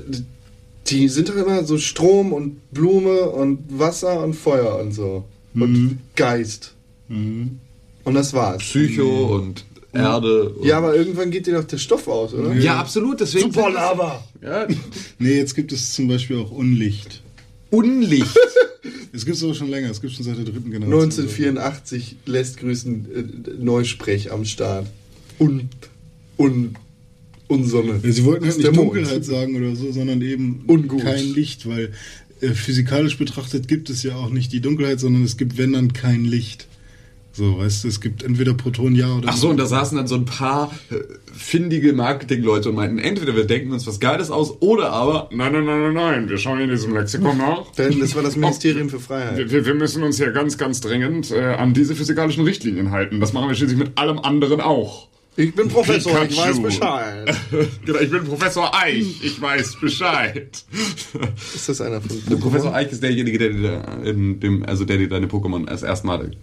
Die 0.86 1.08
sind 1.08 1.28
doch 1.28 1.36
immer 1.36 1.64
so 1.64 1.76
Strom 1.78 2.32
und 2.32 2.70
Blume 2.72 3.28
und 3.28 3.58
Wasser 3.78 4.22
und 4.24 4.34
Feuer 4.34 4.78
und 4.80 4.92
so. 4.92 5.24
Und 5.54 5.98
Geist. 6.16 6.74
Mhm. 7.08 7.58
Und 8.04 8.14
das 8.14 8.32
war's. 8.32 8.62
Psycho 8.62 9.34
und 9.36 9.64
Erde. 9.92 10.50
Und 10.50 10.64
Ja, 10.66 10.78
aber 10.78 10.94
irgendwann 10.94 11.30
geht 11.30 11.46
dir 11.46 11.54
doch 11.54 11.64
der 11.64 11.78
Stoff 11.78 12.08
aus, 12.08 12.32
oder? 12.32 12.54
ja, 12.54 12.78
absolut, 12.78 13.20
deswegen. 13.20 13.52
Super 13.52 13.70
Lava! 13.70 14.24
Ja, 14.40 14.66
Nee, 15.18 15.36
jetzt 15.36 15.54
gibt 15.54 15.72
es 15.72 15.92
zum 15.92 16.08
Beispiel 16.08 16.38
auch 16.38 16.50
Unlicht. 16.50 17.22
Unlicht. 17.70 18.38
Es 19.12 19.24
gibt 19.24 19.36
es 19.36 19.44
aber 19.44 19.54
schon 19.54 19.70
länger, 19.70 19.90
es 19.90 20.00
gibt 20.00 20.12
schon 20.12 20.24
seit 20.24 20.36
der 20.36 20.44
dritten 20.44 20.70
Generation. 20.70 21.02
1984 21.02 22.16
lässt 22.26 22.58
grüßen 22.58 23.06
äh, 23.14 23.62
Neusprech 23.62 24.32
am 24.32 24.44
Start. 24.44 24.86
Und, 25.38 25.68
und, 26.36 26.74
und 27.46 27.64
Sonne. 27.64 28.00
Ja, 28.02 28.12
sie 28.12 28.24
wollten 28.24 28.46
halt 28.46 28.58
nicht. 28.58 28.76
Dunkelheit 28.76 29.24
sagen 29.24 29.56
oder 29.56 29.74
so, 29.76 29.92
sondern 29.92 30.20
eben 30.22 30.64
Ungut. 30.66 31.02
kein 31.02 31.24
Licht, 31.24 31.66
weil 31.68 31.92
äh, 32.40 32.50
physikalisch 32.50 33.18
betrachtet 33.18 33.68
gibt 33.68 33.90
es 33.90 34.02
ja 34.02 34.16
auch 34.16 34.30
nicht 34.30 34.52
die 34.52 34.60
Dunkelheit, 34.60 35.00
sondern 35.00 35.24
es 35.24 35.36
gibt, 35.36 35.58
wenn 35.58 35.72
dann, 35.72 35.92
kein 35.92 36.24
Licht. 36.24 36.66
So, 37.38 37.58
weißt 37.58 37.84
du, 37.84 37.88
es 37.88 38.00
gibt 38.00 38.24
entweder 38.24 38.52
Protonen 38.52 38.96
ja 38.96 39.14
oder 39.14 39.28
Ach 39.30 39.36
so, 39.36 39.48
und 39.48 39.58
da 39.58 39.66
saßen 39.66 39.96
dann 39.96 40.08
so 40.08 40.16
ein 40.16 40.24
paar 40.24 40.72
äh, 40.90 40.96
findige 41.32 41.92
Marketingleute 41.92 42.68
und 42.70 42.74
meinten, 42.74 42.98
entweder 42.98 43.36
wir 43.36 43.44
denken 43.46 43.70
uns 43.72 43.86
was 43.86 44.00
Geiles 44.00 44.32
aus 44.32 44.60
oder 44.60 44.90
aber, 44.92 45.28
Nein, 45.32 45.52
nein, 45.52 45.64
nein, 45.64 45.80
nein, 45.84 45.94
nein, 45.94 46.28
wir 46.28 46.36
schauen 46.36 46.58
in 46.58 46.68
diesem 46.68 46.92
Lexikon 46.94 47.38
nach. 47.46 47.70
Denn 47.78 48.00
Das 48.00 48.16
war 48.16 48.24
das 48.24 48.34
Ministerium 48.34 48.88
für 48.88 48.98
Freiheit. 48.98 49.36
Wir, 49.38 49.50
wir- 49.52 49.66
wir 49.66 49.74
müssen 49.74 50.02
uns 50.02 50.16
hier 50.16 50.32
ganz, 50.32 50.58
ganz 50.58 50.80
dringend 50.80 51.30
äh, 51.30 51.40
an 51.54 51.74
diese 51.74 51.94
physikalischen 51.94 52.42
Richtlinien 52.42 52.90
halten. 52.90 53.20
Das 53.20 53.32
machen 53.32 53.46
wir 53.48 53.54
schließlich 53.54 53.78
mit 53.78 53.96
allem 53.96 54.18
anderen 54.18 54.60
auch. 54.60 55.06
Ich 55.38 55.54
bin 55.54 55.68
Professor, 55.68 56.20
ich 56.24 56.30
Pikachu. 56.30 56.48
weiß 56.48 56.62
Bescheid. 56.62 57.36
genau, 57.86 58.00
ich 58.00 58.10
bin 58.10 58.24
Professor 58.24 58.74
Eich, 58.74 59.22
ich 59.22 59.40
weiß 59.40 59.76
Bescheid. 59.80 60.64
Ist 61.54 61.68
das 61.68 61.80
einer 61.80 62.00
von 62.00 62.20
der 62.28 62.36
Professor 62.36 62.74
Eich 62.74 62.90
ist 62.90 63.04
derjenige, 63.04 63.38
der 63.38 63.50
dir 63.50 63.84
in 64.04 64.40
dem, 64.40 64.64
also 64.64 64.84
der 64.84 64.98
dir 64.98 65.08
deine 65.08 65.28
Pokémon 65.28 65.70
erst 65.70 65.84
erstmal 65.84 66.32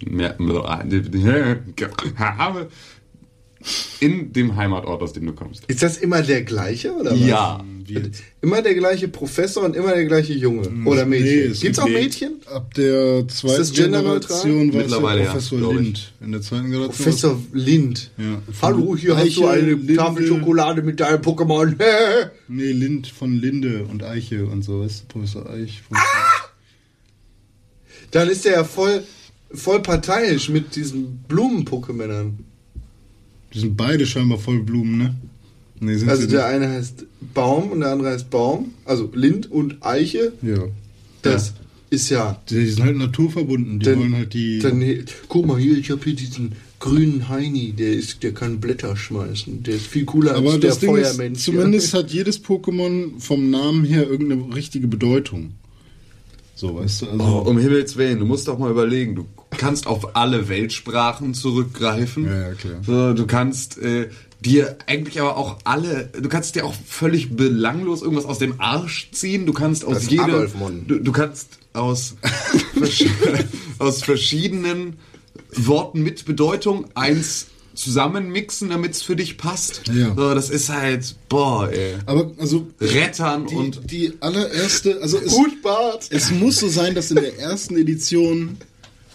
in 4.00 4.32
dem 4.32 4.56
Heimatort, 4.56 5.02
aus 5.02 5.12
dem 5.12 5.26
du 5.26 5.34
kommst. 5.34 5.64
Ist 5.66 5.82
das 5.82 5.98
immer 5.98 6.22
der 6.22 6.44
gleiche, 6.44 6.94
oder 6.94 7.10
was? 7.10 7.20
Ja. 7.20 7.62
Wie 7.86 7.94
jetzt? 7.94 8.22
Immer 8.42 8.62
der 8.62 8.74
gleiche 8.74 9.08
Professor 9.08 9.64
und 9.64 9.76
immer 9.76 9.94
der 9.94 10.04
gleiche 10.06 10.32
Junge. 10.32 10.68
Oder 10.84 11.06
Mädchen. 11.06 11.26
Nee, 11.26 11.40
es 11.44 11.60
Gibt's 11.60 11.78
gibt- 11.78 11.80
auch 11.80 11.88
Mädchen? 11.88 12.32
Ab 12.46 12.74
der 12.74 13.26
zweiten? 13.28 13.72
Generation 13.72 14.72
war 14.72 14.80
es 14.80 14.86
Mittlerweile, 14.86 15.20
ja 15.20 15.24
ja, 15.26 15.30
Professor 15.32 15.70
ich. 15.72 15.78
Lind. 15.78 16.12
In 16.20 16.32
der 16.32 16.40
zweiten 16.42 16.70
Generation. 16.70 16.96
Professor 16.96 17.42
Lind. 17.52 18.10
Ja. 18.18 18.42
Hallo, 18.62 18.96
hier 18.96 19.16
hast 19.16 19.36
du 19.36 19.48
Eiche, 19.48 19.50
eine 19.50 19.72
Linde. 19.74 19.94
Tafel 19.94 20.26
Schokolade 20.26 20.82
mit 20.82 21.00
deinem 21.00 21.20
Pokémon. 21.20 21.74
Nee, 22.48 22.70
Lind 22.72 23.08
von 23.08 23.34
Linde 23.36 23.84
und 23.90 24.02
Eiche 24.04 24.46
und 24.46 24.62
so, 24.62 24.80
weißt 24.82 25.02
du, 25.02 25.06
Professor 25.08 25.50
Eich. 25.50 25.82
Professor- 25.88 26.50
Dann 28.12 28.28
ist 28.28 28.44
der 28.44 28.52
ja 28.52 28.64
voll, 28.64 29.02
voll 29.52 29.82
parteiisch 29.82 30.48
mit 30.48 30.76
diesen 30.76 31.18
Blumen-Pokémonern. 31.28 32.32
Die 33.52 33.60
sind 33.60 33.76
beide 33.76 34.06
scheinbar 34.06 34.38
voll 34.38 34.62
Blumen, 34.62 34.98
ne? 34.98 35.14
Nee, 35.80 35.96
sind 35.96 36.08
Also 36.08 36.22
sie 36.22 36.28
der 36.28 36.46
eine 36.46 36.68
heißt 36.68 37.04
Baum 37.34 37.70
und 37.70 37.80
der 37.80 37.90
andere 37.90 38.10
heißt 38.10 38.30
Baum. 38.30 38.72
Also 38.84 39.10
Lind 39.14 39.50
und 39.50 39.84
Eiche. 39.84 40.32
nicht. 40.40 40.56
Ja. 40.56 40.64
Das 41.22 41.54
ist 41.90 42.08
ja. 42.10 42.40
Die 42.48 42.66
sind 42.66 42.84
halt 42.84 42.96
naturverbunden. 42.96 43.78
Die 43.80 43.84
Dann, 43.86 43.98
wollen 43.98 44.14
halt 44.16 44.34
die. 44.34 44.58
dann, 44.58 44.82
guck 45.28 45.46
mal 45.46 45.58
hier, 45.58 45.76
ich 45.76 45.90
habe 45.90 46.00
hier 46.04 46.14
diesen 46.14 46.52
grünen 46.78 47.28
Heini, 47.28 47.72
der 47.72 47.92
ist, 47.92 48.22
der 48.22 48.32
kann 48.32 48.60
Blätter 48.60 48.96
schmeißen. 48.96 49.62
Der 49.62 49.74
ist 49.76 49.86
viel 49.86 50.04
cooler 50.04 50.34
aber 50.34 50.52
als 50.52 50.60
der 50.60 50.70
ist, 50.70 50.84
Feuermensch. 50.84 51.40
zumindest 51.44 51.94
hat 51.94 52.10
jedes 52.10 52.42
Pokémon 52.44 53.18
vom 53.18 53.50
Namen 53.50 53.84
her 53.84 54.08
irgendeine 54.08 54.54
richtige 54.54 54.86
Bedeutung. 54.86 55.52
So, 56.54 56.74
weißt 56.76 57.02
du, 57.02 57.06
also. 57.10 57.24
Oh, 57.24 57.48
um 57.50 57.58
Himmels 57.58 57.96
Willen, 57.96 58.18
du 58.18 58.24
musst 58.26 58.48
doch 58.48 58.58
mal 58.58 58.70
überlegen, 58.70 59.14
du 59.14 59.26
kannst 59.50 59.86
auf 59.86 60.16
alle 60.16 60.48
Weltsprachen 60.48 61.34
zurückgreifen. 61.34 62.24
Ja, 62.26 62.40
ja, 62.48 62.54
klar. 62.54 62.80
So, 62.84 63.12
du 63.14 63.26
kannst 63.26 63.78
äh, 63.78 64.08
dir 64.40 64.76
eigentlich 64.86 65.20
aber 65.20 65.36
auch 65.36 65.58
alle, 65.64 66.10
du 66.20 66.28
kannst 66.28 66.54
dir 66.54 66.64
auch 66.64 66.74
völlig 66.86 67.36
belanglos 67.36 68.02
irgendwas 68.02 68.26
aus 68.26 68.38
dem 68.38 68.60
Arsch 68.60 69.10
ziehen. 69.12 69.46
Du 69.46 69.52
kannst 69.52 69.84
aus 69.84 70.08
jedem, 70.08 70.48
du, 70.86 70.98
du 70.98 71.12
kannst 71.12 71.58
aus, 71.72 72.16
aus 73.78 74.02
verschiedenen 74.02 74.98
Worten 75.52 76.02
mit 76.02 76.24
Bedeutung 76.24 76.86
eins 76.94 77.46
zusammenmixen, 77.74 78.70
damit 78.70 78.92
es 78.92 79.02
für 79.02 79.16
dich 79.16 79.36
passt. 79.36 79.82
Ja. 79.88 80.14
So, 80.14 80.34
das 80.34 80.50
ist 80.50 80.70
halt, 80.70 81.14
boah, 81.28 81.70
ey. 81.70 81.94
Aber 82.06 82.32
also 82.38 82.66
Rettern 82.80 83.46
die, 83.46 83.54
und 83.54 83.90
die 83.90 84.12
allererste, 84.20 85.00
also 85.02 85.18
es, 85.18 85.32
Gut, 85.32 85.62
Bart. 85.62 86.06
es 86.10 86.30
muss 86.30 86.58
so 86.58 86.68
sein, 86.68 86.94
dass 86.94 87.10
in 87.10 87.16
der 87.16 87.38
ersten 87.38 87.76
Edition 87.76 88.56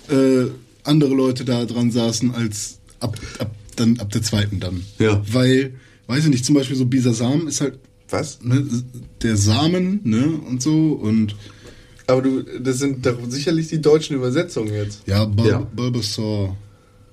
äh, 0.10 0.46
andere 0.84 1.14
Leute 1.14 1.44
da 1.44 1.66
dran 1.66 1.92
saßen 1.92 2.36
als 2.36 2.78
ab, 3.00 3.18
ab 3.40 3.52
dann 3.82 4.00
ab 4.00 4.12
der 4.12 4.22
zweiten 4.22 4.60
dann. 4.60 4.84
Ja. 5.00 5.22
Weil, 5.32 5.74
weiß 6.08 6.24
ich 6.26 6.30
nicht, 6.30 6.46
zum 6.46 6.56
Beispiel 6.56 6.76
so 6.78 6.86
Bisasam 6.86 7.48
ist 7.48 7.62
halt 7.62 7.80
Was? 8.10 8.40
ne, 8.42 8.66
der 9.22 9.36
Samen, 9.38 10.02
ne, 10.04 10.26
und 10.48 10.62
so 10.62 10.94
und 10.94 11.36
Aber 12.08 12.22
du, 12.22 12.44
das 12.44 12.80
sind 12.80 13.06
doch 13.06 13.18
sicherlich 13.30 13.68
die 13.68 13.82
deutschen 13.82 14.16
Übersetzungen 14.16 14.74
jetzt. 14.74 15.02
ja, 15.08 15.26
Bul 15.26 15.48
Ja. 15.48 15.60
Bulbasaur, 15.60 16.56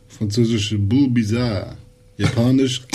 französische 0.08 0.78
Bulbizarre, 0.78 1.76
japanisch 2.16 2.82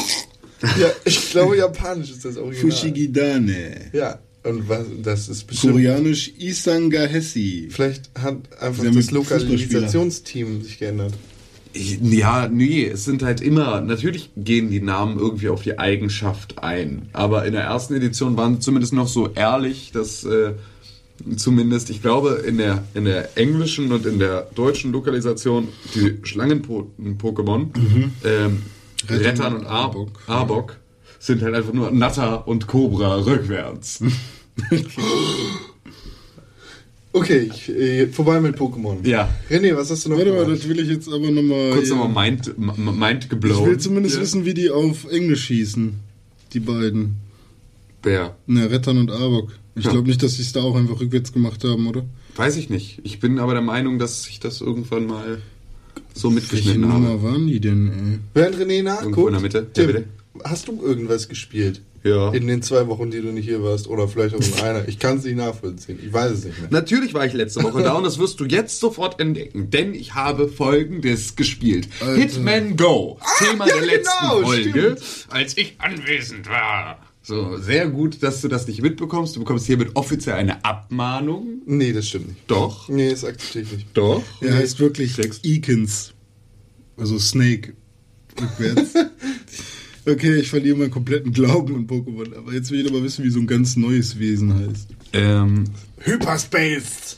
Ja, 0.79 0.87
ich 1.03 1.29
glaube, 1.31 1.57
japanisch 1.57 2.11
ist 2.11 2.23
das 2.23 2.37
Original. 2.37 2.71
Fushigidane, 2.71 3.89
Ja, 3.91 4.19
und 4.43 4.67
was, 4.69 4.85
das 5.01 5.27
ist 5.29 5.45
bestimmt. 5.45 5.73
koreanisch 5.73 6.31
Isangahesi. 6.37 7.67
Vielleicht 7.69 8.09
hat 8.17 8.37
einfach 8.61 8.83
das. 8.85 9.11
Lokalisationsteam 9.11 10.61
sich 10.63 10.79
geändert. 10.79 11.13
Ja, 11.75 12.47
nee, 12.47 12.85
es 12.85 13.03
sind 13.03 13.23
halt 13.23 13.41
immer, 13.41 13.81
natürlich 13.81 14.29
gehen 14.37 14.69
die 14.69 14.81
Namen 14.81 15.17
irgendwie 15.17 15.49
auf 15.49 15.63
die 15.63 15.79
Eigenschaft 15.79 16.63
ein. 16.63 17.09
Aber 17.13 17.45
in 17.45 17.53
der 17.53 17.63
ersten 17.63 17.95
Edition 17.95 18.37
waren 18.37 18.55
sie 18.55 18.59
zumindest 18.59 18.93
noch 18.93 19.07
so 19.07 19.29
ehrlich, 19.33 19.91
dass 19.91 20.23
äh, 20.23 20.53
zumindest, 21.35 21.89
ich 21.89 22.01
glaube, 22.01 22.43
in 22.45 22.57
der, 22.57 22.83
in 22.93 23.05
der 23.05 23.37
englischen 23.37 23.91
und 23.91 24.05
in 24.05 24.19
der 24.19 24.47
deutschen 24.53 24.91
Lokalisation 24.91 25.69
die 25.95 26.19
Schlangen-Pokémon, 26.21 27.67
ähm, 28.23 28.61
Rettern 29.09 29.55
und 29.55 29.65
Arbok. 29.65 30.19
Arbok 30.27 30.77
sind 31.19 31.41
halt 31.41 31.55
einfach 31.55 31.73
nur 31.73 31.91
Natter 31.91 32.47
und 32.47 32.67
Cobra 32.67 33.15
rückwärts. 33.15 34.03
Okay, 37.15 37.47
ich, 37.51 37.69
äh, 37.69 38.07
vorbei 38.07 38.41
mit 38.41 38.57
Pokémon. 38.57 39.05
Ja. 39.07 39.29
René, 39.49 39.75
was 39.75 39.91
hast 39.91 40.05
du 40.05 40.09
noch 40.09 40.17
Warte 40.17 40.33
mal, 40.33 40.45
das 40.47 40.67
will 40.67 40.79
ich 40.79 40.87
jetzt 40.89 41.07
aber 41.07 41.29
nochmal. 41.29 41.71
Kurz 41.71 41.89
nochmal 41.89 42.31
Mind, 42.31 42.57
Mind 42.57 43.29
geblown. 43.29 43.59
Ich 43.61 43.65
will 43.67 43.77
zumindest 43.77 44.15
Ja. 44.15 44.21
wissen, 44.21 44.45
wie 44.45 44.55
die 44.55 44.71
auf 44.71 45.05
Englisch 45.11 45.47
hießen. 45.47 45.93
Die 46.53 46.59
beiden. 46.59 47.17
Wer? 48.01 48.35
Na, 48.47 48.65
Rettern 48.65 48.97
und 48.97 49.11
Arbok. 49.11 49.51
Ich 49.75 49.85
Ja. 49.85 49.91
glaube 49.91 50.07
nicht, 50.07 50.23
dass 50.23 50.35
sie 50.35 50.41
es 50.41 50.53
da 50.53 50.61
auch 50.63 50.75
einfach 50.75 50.99
rückwärts 50.99 51.31
gemacht 51.31 51.63
haben, 51.63 51.85
oder? 51.87 52.03
Weiß 52.35 52.57
ich 52.57 52.69
nicht. 52.71 52.99
Ich 53.03 53.19
bin 53.19 53.37
aber 53.39 53.53
der 53.53 53.61
Meinung, 53.61 53.99
dass 53.99 54.27
ich 54.27 54.39
das 54.39 54.61
irgendwann 54.61 55.05
mal 55.05 55.37
so 56.15 56.29
Welche 56.29 56.41
mitgeschnitten 56.41 56.91
habe. 56.91 57.03
Nummer 57.03 57.23
waren 57.23 57.45
die 57.47 57.59
denn, 57.59 58.21
Während 58.33 58.55
René 58.57 58.81
nachguckt, 58.81 59.03
Irgendwo 59.05 59.27
in 59.27 59.33
der 59.33 59.41
Mitte. 59.41 59.67
Tim, 59.71 59.85
Ja, 59.85 59.91
bitte. 59.93 60.05
hast 60.43 60.67
du 60.67 60.81
irgendwas 60.83 61.29
gespielt? 61.29 61.81
Ja. 62.03 62.31
In 62.33 62.47
den 62.47 62.61
zwei 62.61 62.87
Wochen, 62.87 63.11
die 63.11 63.21
du 63.21 63.31
nicht 63.31 63.45
hier 63.45 63.63
warst? 63.63 63.87
Oder 63.87 64.07
vielleicht 64.07 64.35
auch 64.35 64.41
in 64.41 64.63
einer? 64.63 64.87
Ich 64.87 64.99
kann 64.99 65.17
es 65.17 65.23
nicht 65.23 65.37
nachvollziehen. 65.37 65.99
Ich 66.03 66.11
weiß 66.11 66.31
es 66.31 66.45
nicht 66.45 66.59
mehr. 66.59 66.69
Natürlich 66.69 67.13
war 67.13 67.25
ich 67.25 67.33
letzte 67.33 67.63
Woche 67.63 67.81
da 67.81 67.93
und 67.93 68.03
das 68.03 68.19
wirst 68.19 68.39
du 68.39 68.45
jetzt 68.45 68.79
sofort 68.79 69.19
entdecken, 69.21 69.69
denn 69.69 69.93
ich 69.93 70.13
habe 70.13 70.49
folgendes 70.49 71.35
gespielt. 71.35 71.87
Alter. 72.01 72.21
Hitman 72.21 72.75
Go, 72.75 73.19
Thema 73.39 73.67
ja, 73.67 73.75
der 73.75 73.85
letzten 73.85 74.27
genau, 74.27 74.41
Folge, 74.41 74.97
stimmt. 74.97 75.27
als 75.29 75.57
ich 75.57 75.75
anwesend 75.79 76.49
war. 76.49 76.99
So, 77.25 77.57
sehr 77.57 77.87
gut, 77.87 78.21
dass 78.21 78.41
du 78.41 78.49
das 78.49 78.67
nicht 78.67 78.81
mitbekommst. 78.81 79.37
Du 79.37 79.39
bekommst 79.39 79.65
hiermit 79.65 79.91
offiziell 79.95 80.35
eine 80.35 80.65
Abmahnung. 80.65 81.61
Nee, 81.65 81.93
das 81.93 82.09
stimmt 82.09 82.27
nicht. 82.27 82.41
Doch. 82.47 82.89
Nee, 82.89 83.11
das 83.11 83.23
akzeptiere 83.23 83.63
ich 83.63 83.71
nicht. 83.71 83.87
Doch. 83.93 84.23
Er 84.41 84.55
heißt 84.55 84.81
wirklich. 84.81 85.17
Eakins. 85.43 86.13
Also 86.97 87.17
Snake. 87.17 87.75
Rückwärts. 88.41 88.93
okay, 90.05 90.35
ich 90.35 90.49
verliere 90.49 90.77
meinen 90.77 90.91
kompletten 90.91 91.31
Glauben 91.31 91.75
an 91.75 91.87
Pokémon. 91.87 92.35
Aber 92.35 92.53
jetzt 92.53 92.71
will 92.71 92.81
ich 92.81 92.89
aber 92.89 93.03
wissen, 93.03 93.23
wie 93.23 93.29
so 93.29 93.39
ein 93.39 93.47
ganz 93.47 93.75
neues 93.75 94.19
Wesen 94.19 94.53
heißt. 94.53 94.87
Ähm, 95.13 95.65
Hyperspace! 95.99 97.17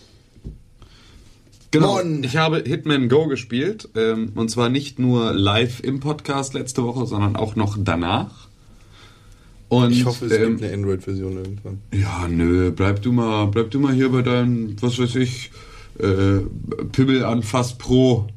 Genau. 1.72 1.96
Mann. 1.96 2.24
Ich 2.24 2.38
habe 2.38 2.64
Hitman 2.66 3.10
Go 3.10 3.28
gespielt. 3.28 3.90
Ähm, 3.96 4.32
und 4.36 4.50
zwar 4.50 4.70
nicht 4.70 4.98
nur 5.00 5.34
live 5.34 5.82
im 5.82 6.00
Podcast 6.00 6.54
letzte 6.54 6.84
Woche, 6.84 7.06
sondern 7.06 7.36
auch 7.36 7.56
noch 7.56 7.78
danach. 7.80 8.48
Und, 9.68 9.92
Ich 9.92 10.06
hoffe, 10.06 10.26
es 10.28 10.32
ähm, 10.32 10.52
gibt 10.52 10.64
eine 10.64 10.74
Android-Version 10.74 11.38
irgendwann. 11.38 11.80
Ja, 11.94 12.28
nö, 12.30 12.72
bleib 12.72 13.02
du 13.02 13.12
mal, 13.12 13.48
bleib 13.48 13.72
du 13.72 13.80
mal 13.80 13.94
hier 13.94 14.10
bei 14.10 14.22
deinem, 14.22 14.76
was 14.82 15.00
weiß 15.00 15.16
ich, 15.16 15.52
äh, 16.00 16.40
Pimmel 16.92 17.26
anfass 17.26 17.78
Pro. 17.78 18.28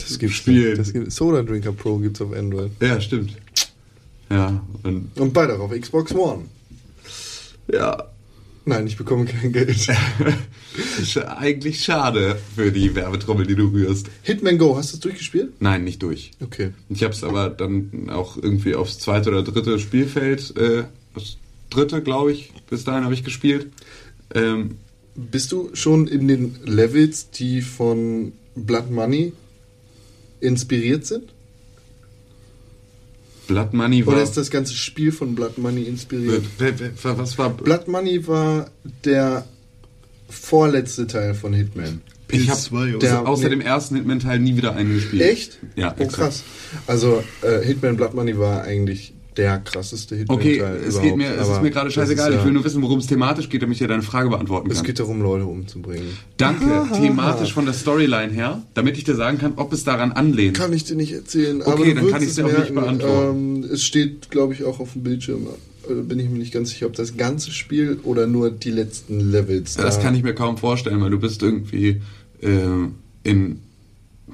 Das 0.00 0.18
gibt's 0.18 0.36
Spielen. 0.36 0.70
nicht. 0.70 0.78
Das 0.78 0.92
gibt, 0.92 1.12
Soda 1.12 1.42
Drinker 1.42 1.72
Pro 1.72 1.98
gibt's 1.98 2.20
auf 2.20 2.32
Android. 2.32 2.72
Ja, 2.80 3.00
stimmt. 3.00 3.36
Ja, 4.30 4.62
und, 4.82 5.10
Und 5.18 5.32
beide 5.32 5.58
auf 5.58 5.70
Xbox 5.70 6.14
One. 6.14 6.44
ja, 7.72 8.08
Nein, 8.68 8.86
ich 8.86 8.98
bekomme 8.98 9.24
kein 9.24 9.50
Geld. 9.50 9.88
eigentlich 11.38 11.82
schade 11.82 12.38
für 12.54 12.70
die 12.70 12.94
Werbetrommel, 12.94 13.46
die 13.46 13.54
du 13.54 13.68
rührst. 13.68 14.10
Hitman 14.20 14.58
Go, 14.58 14.76
hast 14.76 14.92
du 14.92 14.96
es 14.96 15.00
durchgespielt? 15.00 15.54
Nein, 15.60 15.84
nicht 15.84 16.02
durch. 16.02 16.32
Okay. 16.42 16.72
Ich 16.90 17.02
habe 17.02 17.14
es 17.14 17.24
aber 17.24 17.48
dann 17.48 18.10
auch 18.10 18.36
irgendwie 18.36 18.74
aufs 18.74 18.98
zweite 18.98 19.30
oder 19.30 19.42
dritte 19.42 19.78
Spielfeld, 19.78 20.54
äh, 20.58 20.84
das 21.14 21.38
dritte, 21.70 22.02
glaube 22.02 22.32
ich, 22.32 22.52
bis 22.68 22.84
dahin 22.84 23.04
habe 23.04 23.14
ich 23.14 23.24
gespielt. 23.24 23.68
Ähm, 24.34 24.76
Bist 25.14 25.50
du 25.50 25.70
schon 25.72 26.06
in 26.06 26.28
den 26.28 26.56
Levels, 26.66 27.30
die 27.30 27.62
von 27.62 28.32
Blood 28.54 28.90
Money 28.90 29.32
inspiriert 30.40 31.06
sind? 31.06 31.32
Blood 33.48 33.72
Money 33.72 34.06
war. 34.06 34.14
Oder 34.14 34.22
ist 34.22 34.36
das 34.36 34.50
ganze 34.50 34.74
Spiel 34.74 35.10
von 35.10 35.34
Blood 35.34 35.58
Money 35.58 35.82
inspiriert? 35.82 36.44
Was 37.02 37.36
war. 37.38 37.50
Blood 37.50 37.88
Money 37.88 38.26
war 38.28 38.70
der 39.04 39.44
vorletzte 40.28 41.06
Teil 41.06 41.34
von 41.34 41.52
Hitman. 41.52 42.02
Ich 42.30 42.48
habe 42.50 42.60
PS2 42.60 42.88
oder 42.96 42.98
Der- 42.98 43.26
außer 43.26 43.48
dem 43.48 43.62
ersten 43.62 43.96
Hitman-Teil 43.96 44.38
nie 44.38 44.54
wieder 44.56 44.74
einen 44.76 44.94
gespielt. 44.94 45.22
Echt? 45.22 45.58
Ja, 45.76 45.94
Oh, 45.98 46.02
exakt. 46.02 46.14
krass. 46.22 46.44
Also, 46.86 47.24
äh, 47.42 47.64
Hitman 47.64 47.96
Blood 47.96 48.12
Money 48.14 48.38
war 48.38 48.62
eigentlich 48.62 49.14
der 49.38 49.58
krasseste 49.60 50.16
Hitman-Teil 50.16 50.60
Okay, 50.60 50.62
es, 50.86 51.00
geht 51.00 51.16
mir, 51.16 51.34
es 51.34 51.48
ist 51.48 51.62
mir 51.62 51.70
gerade 51.70 51.90
scheißegal. 51.90 52.28
ist 52.28 52.34
ja- 52.34 52.40
Ich 52.40 52.44
will 52.44 52.52
nur 52.52 52.64
wissen, 52.64 52.82
worum 52.82 52.98
es 52.98 53.06
thematisch 53.06 53.48
geht, 53.48 53.62
damit 53.62 53.74
ich 53.74 53.78
dir 53.78 53.88
deine 53.88 54.02
Frage 54.02 54.28
beantworten 54.28 54.70
Es 54.70 54.78
kann. 54.78 54.86
geht 54.86 54.98
darum, 54.98 55.22
Leute 55.22 55.46
umzubringen. 55.46 56.08
Danke, 56.36 56.86
thematisch 56.94 57.54
von 57.54 57.64
der 57.64 57.72
Storyline 57.74 58.32
her, 58.32 58.62
damit 58.74 58.98
ich 58.98 59.04
dir 59.04 59.14
sagen 59.14 59.38
kann, 59.38 59.52
ob 59.56 59.72
es 59.72 59.84
daran 59.84 60.12
anlehnt. 60.12 60.56
Kann 60.58 60.72
ich 60.74 60.84
dir 60.84 60.96
nicht 60.96 61.12
erzählen, 61.12 61.62
Okay, 61.62 61.94
dann 61.94 62.08
kann 62.10 62.22
ich 62.22 62.28
es 62.28 62.34
dir 62.34 62.44
auch 62.44 62.48
nicht 62.48 62.58
merken. 62.58 62.74
beantworten. 62.74 63.62
Ähm, 63.64 63.70
es 63.72 63.84
steht, 63.84 64.30
glaube 64.30 64.52
ich, 64.52 64.64
auch 64.64 64.80
auf 64.80 64.92
dem 64.92 65.02
Bildschirm. 65.04 65.46
Bin 65.88 66.18
ich 66.18 66.28
mir 66.28 66.38
nicht 66.38 66.52
ganz 66.52 66.68
sicher, 66.70 66.84
ob 66.86 66.92
das 66.96 67.16
ganze 67.16 67.50
Spiel 67.50 67.98
oder 68.02 68.26
nur 68.26 68.50
die 68.50 68.70
letzten 68.70 69.30
Levels. 69.30 69.76
Ja, 69.76 69.84
das 69.84 70.00
kann 70.02 70.14
ich 70.14 70.22
mir 70.22 70.34
kaum 70.34 70.58
vorstellen, 70.58 71.00
weil 71.00 71.08
du 71.10 71.18
bist 71.18 71.42
irgendwie 71.42 72.02
äh, 72.42 72.48
in 73.22 73.60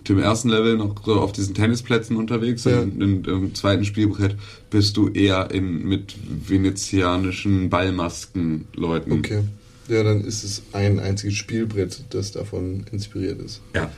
dem 0.08 0.18
ersten 0.18 0.48
Level 0.48 0.76
noch 0.76 0.94
so 1.04 1.14
auf 1.20 1.32
diesen 1.32 1.54
Tennisplätzen 1.54 2.16
unterwegs 2.16 2.64
Ja. 2.64 2.80
und 2.80 3.26
im 3.26 3.54
zweiten 3.54 3.84
Spielbrett 3.84 4.36
bist 4.70 4.96
du 4.96 5.08
eher 5.08 5.50
in, 5.50 5.84
mit 5.86 6.14
venezianischen 6.48 7.70
Ballmasken 7.70 8.66
Leuten. 8.74 9.12
Okay. 9.12 9.42
Ja, 9.88 10.02
dann 10.02 10.22
ist 10.24 10.44
es 10.44 10.62
ein 10.72 10.98
einziges 10.98 11.34
Spielbrett, 11.34 12.04
das 12.10 12.32
davon 12.32 12.84
inspiriert 12.90 13.40
ist. 13.40 13.60
Ja. 13.74 13.90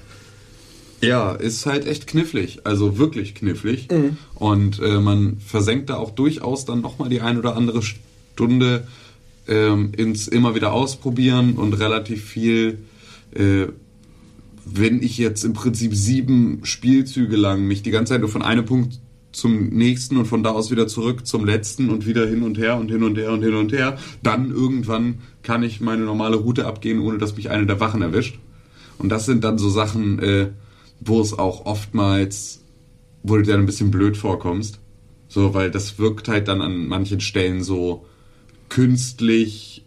Ja, 1.02 1.32
ist 1.32 1.66
halt 1.66 1.86
echt 1.86 2.06
knifflig, 2.06 2.60
also 2.64 2.98
wirklich 2.98 3.34
knifflig. 3.34 3.88
Mhm. 3.90 4.16
Und 4.34 4.80
äh, 4.80 4.98
man 4.98 5.36
versenkt 5.38 5.90
da 5.90 5.96
auch 5.96 6.10
durchaus 6.10 6.64
dann 6.64 6.80
nochmal 6.80 7.08
die 7.10 7.20
ein 7.20 7.38
oder 7.38 7.54
andere 7.54 7.82
Stunde 7.82 8.86
ähm, 9.46 9.92
ins 9.96 10.26
immer 10.26 10.54
wieder 10.54 10.72
ausprobieren 10.72 11.54
und 11.54 11.74
relativ 11.74 12.24
viel, 12.24 12.78
äh, 13.34 13.66
wenn 14.68 15.00
ich 15.00 15.16
jetzt 15.16 15.44
im 15.44 15.52
Prinzip 15.52 15.94
sieben 15.94 16.60
Spielzüge 16.64 17.36
lang 17.36 17.66
mich 17.66 17.82
die 17.82 17.92
ganze 17.92 18.14
Zeit 18.14 18.20
nur 18.20 18.28
von 18.28 18.42
einem 18.42 18.64
Punkt 18.64 18.98
zum 19.30 19.68
nächsten 19.68 20.16
und 20.16 20.26
von 20.26 20.42
da 20.42 20.50
aus 20.50 20.70
wieder 20.70 20.88
zurück 20.88 21.24
zum 21.26 21.44
letzten 21.44 21.88
und 21.88 22.04
wieder 22.04 22.26
hin 22.26 22.42
und 22.42 22.58
her 22.58 22.76
und 22.76 22.90
hin 22.90 23.04
und 23.04 23.16
her 23.16 23.32
und 23.32 23.42
hin 23.42 23.54
und 23.54 23.72
her, 23.72 23.96
dann 24.22 24.50
irgendwann 24.50 25.20
kann 25.42 25.62
ich 25.62 25.80
meine 25.80 26.04
normale 26.04 26.36
Route 26.36 26.66
abgehen, 26.66 27.00
ohne 27.00 27.18
dass 27.18 27.36
mich 27.36 27.48
eine 27.48 27.66
der 27.66 27.78
Wachen 27.78 28.02
erwischt. 28.02 28.40
Und 28.98 29.10
das 29.10 29.24
sind 29.24 29.44
dann 29.44 29.58
so 29.58 29.68
Sachen, 29.68 30.18
äh, 30.18 30.48
wo 31.00 31.20
es 31.20 31.38
auch 31.38 31.64
oftmals, 31.66 32.64
wo 33.22 33.36
du 33.36 33.42
dir 33.42 33.52
dann 33.52 33.60
ein 33.60 33.66
bisschen 33.66 33.90
blöd 33.90 34.16
vorkommst. 34.16 34.80
So, 35.28 35.54
weil 35.54 35.70
das 35.70 35.98
wirkt 35.98 36.28
halt 36.28 36.48
dann 36.48 36.60
an 36.60 36.88
manchen 36.88 37.20
Stellen 37.20 37.62
so 37.62 38.06
künstlich 38.68 39.84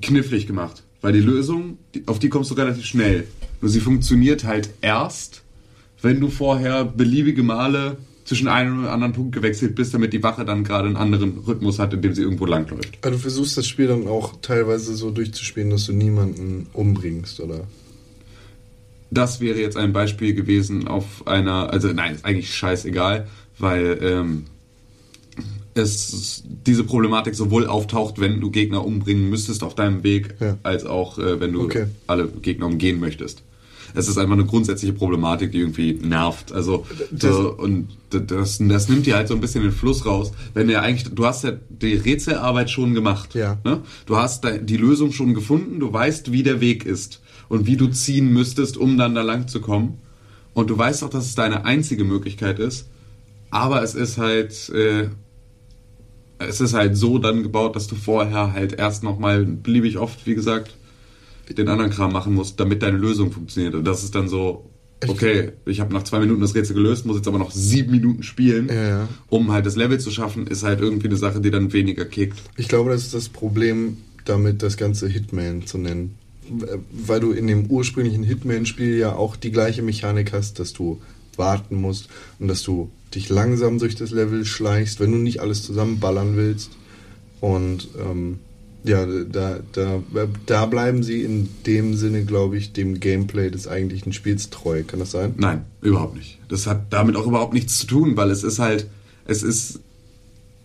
knifflig 0.00 0.46
gemacht. 0.46 0.84
Weil 1.00 1.12
die 1.12 1.20
Lösung, 1.20 1.78
auf 2.06 2.18
die 2.18 2.28
kommst 2.28 2.50
du 2.50 2.54
relativ 2.54 2.84
schnell. 2.84 3.26
Nur 3.60 3.70
sie 3.70 3.80
funktioniert 3.80 4.44
halt 4.44 4.70
erst, 4.80 5.42
wenn 6.02 6.20
du 6.20 6.28
vorher 6.28 6.84
beliebige 6.84 7.42
Male 7.42 7.96
zwischen 8.24 8.48
einem 8.48 8.80
und 8.80 8.86
anderen 8.86 9.12
Punkt 9.12 9.34
gewechselt 9.34 9.74
bist, 9.74 9.92
damit 9.92 10.12
die 10.12 10.22
Wache 10.22 10.44
dann 10.44 10.62
gerade 10.62 10.86
einen 10.86 10.96
anderen 10.96 11.38
Rhythmus 11.38 11.78
hat, 11.78 11.92
in 11.94 12.02
dem 12.02 12.14
sie 12.14 12.22
irgendwo 12.22 12.46
langläuft. 12.46 12.98
Aber 13.00 13.12
du 13.12 13.18
versuchst 13.18 13.56
das 13.56 13.66
Spiel 13.66 13.88
dann 13.88 14.06
auch 14.06 14.34
teilweise 14.40 14.94
so 14.94 15.10
durchzuspielen, 15.10 15.70
dass 15.70 15.86
du 15.86 15.92
niemanden 15.92 16.66
umbringst, 16.72 17.40
oder? 17.40 17.66
das 19.10 19.40
wäre 19.40 19.60
jetzt 19.60 19.76
ein 19.76 19.92
Beispiel 19.92 20.34
gewesen 20.34 20.88
auf 20.88 21.26
einer, 21.26 21.72
also 21.72 21.88
nein, 21.88 22.14
ist 22.14 22.24
eigentlich 22.24 22.54
scheißegal, 22.54 23.26
weil 23.58 23.98
ähm, 24.02 24.44
es 25.74 26.42
diese 26.66 26.84
Problematik 26.84 27.34
sowohl 27.34 27.66
auftaucht, 27.66 28.20
wenn 28.20 28.40
du 28.40 28.50
Gegner 28.50 28.84
umbringen 28.84 29.30
müsstest 29.30 29.62
auf 29.62 29.74
deinem 29.74 30.02
Weg, 30.02 30.34
Ja. 30.40 30.56
als 30.62 30.84
auch 30.84 31.18
äh, 31.18 31.40
wenn 31.40 31.52
du 31.52 31.62
Okay. 31.62 31.86
alle 32.06 32.26
Gegner 32.28 32.66
umgehen 32.66 32.98
möchtest. 33.00 33.42
Es 33.92 34.06
ist 34.06 34.18
einfach 34.18 34.34
eine 34.34 34.44
grundsätzliche 34.46 34.92
Problematik, 34.94 35.50
die 35.50 35.58
irgendwie 35.58 35.94
nervt. 35.94 36.52
Also 36.52 36.86
Das- 37.10 37.34
so, 37.34 37.52
und 37.56 37.88
das, 38.10 38.58
das 38.60 38.88
nimmt 38.88 39.06
dir 39.06 39.16
halt 39.16 39.26
so 39.26 39.34
ein 39.34 39.40
bisschen 39.40 39.62
den 39.64 39.72
Fluss 39.72 40.06
raus. 40.06 40.30
Wenn 40.54 40.68
du 40.68 40.74
ja 40.74 40.80
eigentlich, 40.82 41.12
du 41.12 41.24
hast 41.26 41.42
ja 41.42 41.52
die 41.68 41.94
Rätselarbeit 41.94 42.70
schon 42.70 42.94
gemacht. 42.94 43.34
Ja. 43.34 43.58
Ne? 43.64 43.80
Du 44.06 44.16
hast 44.16 44.44
die 44.62 44.76
Lösung 44.76 45.10
schon 45.10 45.34
gefunden, 45.34 45.80
du 45.80 45.92
weißt, 45.92 46.30
wie 46.30 46.44
der 46.44 46.60
Weg 46.60 46.84
ist 46.86 47.20
und 47.48 47.66
wie 47.66 47.76
du 47.76 47.88
ziehen 47.88 48.32
müsstest, 48.32 48.76
um 48.76 48.96
dann 48.96 49.14
da 49.16 49.22
lang 49.22 49.48
zu 49.48 49.60
kommen. 49.60 49.98
Und 50.54 50.70
du 50.70 50.78
weißt 50.78 51.02
auch, 51.02 51.10
dass 51.10 51.26
es 51.26 51.34
deine 51.34 51.64
einzige 51.64 52.04
Möglichkeit 52.04 52.60
ist. 52.60 52.88
Aber 53.50 53.82
es 53.82 53.96
ist 53.96 54.18
halt, 54.18 54.68
äh, 54.68 55.08
es 56.40 56.60
ist 56.60 56.74
halt 56.74 56.96
so 56.96 57.18
dann 57.18 57.42
gebaut, 57.42 57.76
dass 57.76 57.86
du 57.86 57.94
vorher 57.94 58.52
halt 58.52 58.72
erst 58.72 59.02
nochmal 59.02 59.44
beliebig 59.44 59.98
oft, 59.98 60.26
wie 60.26 60.34
gesagt, 60.34 60.74
den 61.48 61.68
anderen 61.68 61.90
Kram 61.90 62.12
machen 62.12 62.34
musst, 62.34 62.60
damit 62.60 62.82
deine 62.82 62.96
Lösung 62.96 63.32
funktioniert. 63.32 63.74
Und 63.74 63.84
das 63.84 64.04
ist 64.04 64.14
dann 64.14 64.28
so, 64.28 64.70
okay, 65.08 65.52
ich 65.66 65.80
habe 65.80 65.92
nach 65.92 66.04
zwei 66.04 66.20
Minuten 66.20 66.40
das 66.40 66.54
Rätsel 66.54 66.74
gelöst, 66.74 67.06
muss 67.06 67.16
jetzt 67.16 67.28
aber 67.28 67.38
noch 67.38 67.50
sieben 67.50 67.90
Minuten 67.90 68.22
spielen, 68.22 68.68
Ja, 68.68 68.88
ja. 68.88 69.08
um 69.28 69.50
halt 69.50 69.66
das 69.66 69.76
Level 69.76 69.98
zu 69.98 70.10
schaffen, 70.10 70.46
ist 70.46 70.62
halt 70.62 70.80
irgendwie 70.80 71.08
eine 71.08 71.16
Sache, 71.16 71.40
die 71.40 71.50
dann 71.50 71.72
weniger 71.72 72.04
kickt. 72.04 72.38
Ich 72.56 72.68
glaube, 72.68 72.90
das 72.90 73.02
ist 73.02 73.14
das 73.14 73.28
Problem, 73.28 73.96
damit 74.24 74.62
das 74.62 74.76
Ganze 74.76 75.08
Hitman 75.08 75.66
zu 75.66 75.78
nennen. 75.78 76.14
Weil 76.92 77.20
du 77.20 77.32
in 77.32 77.46
dem 77.46 77.66
ursprünglichen 77.66 78.24
Hitman-Spiel 78.24 78.96
ja 78.96 79.14
auch 79.14 79.36
die 79.36 79.52
gleiche 79.52 79.82
Mechanik 79.82 80.32
hast, 80.32 80.58
dass 80.58 80.72
du 80.72 81.00
warten 81.40 81.74
musst 81.74 82.08
und 82.38 82.46
dass 82.46 82.62
du 82.62 82.92
dich 83.12 83.28
langsam 83.28 83.80
durch 83.80 83.96
das 83.96 84.12
Level 84.12 84.44
schleichst, 84.44 85.00
wenn 85.00 85.10
du 85.10 85.18
nicht 85.18 85.40
alles 85.40 85.64
zusammenballern 85.64 86.36
willst. 86.36 86.70
Und 87.40 87.88
ähm, 87.98 88.38
ja, 88.84 89.04
da, 89.06 89.58
da, 89.72 90.02
da 90.46 90.66
bleiben 90.66 91.02
sie 91.02 91.22
in 91.22 91.48
dem 91.66 91.96
Sinne, 91.96 92.24
glaube 92.24 92.56
ich, 92.56 92.72
dem 92.72 93.00
Gameplay 93.00 93.50
des 93.50 93.66
eigentlichen 93.68 94.12
Spiels 94.12 94.50
treu. 94.50 94.84
Kann 94.84 95.00
das 95.00 95.10
sein? 95.10 95.34
Nein, 95.36 95.64
überhaupt 95.82 96.16
nicht. 96.16 96.38
Das 96.48 96.66
hat 96.66 96.92
damit 96.92 97.16
auch 97.16 97.26
überhaupt 97.26 97.52
nichts 97.52 97.78
zu 97.78 97.86
tun, 97.86 98.16
weil 98.16 98.30
es 98.30 98.44
ist 98.44 98.58
halt, 98.58 98.88
es 99.26 99.42
ist 99.42 99.80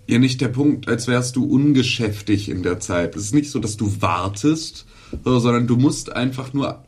ja 0.07 0.19
nicht 0.19 0.39
der 0.39 0.49
Punkt, 0.49 0.87
als 0.87 1.07
wärst 1.07 1.35
du 1.35 1.45
ungeschäftig 1.45 2.49
in 2.49 2.63
der 2.63 2.79
Zeit. 2.79 3.15
Es 3.15 3.23
ist 3.23 3.33
nicht 3.33 3.49
so, 3.49 3.59
dass 3.59 3.75
du 3.75 4.01
wartest, 4.01 4.85
so, 5.23 5.39
sondern 5.39 5.67
du 5.67 5.75
musst 5.75 6.13
einfach 6.13 6.53
nur, 6.53 6.83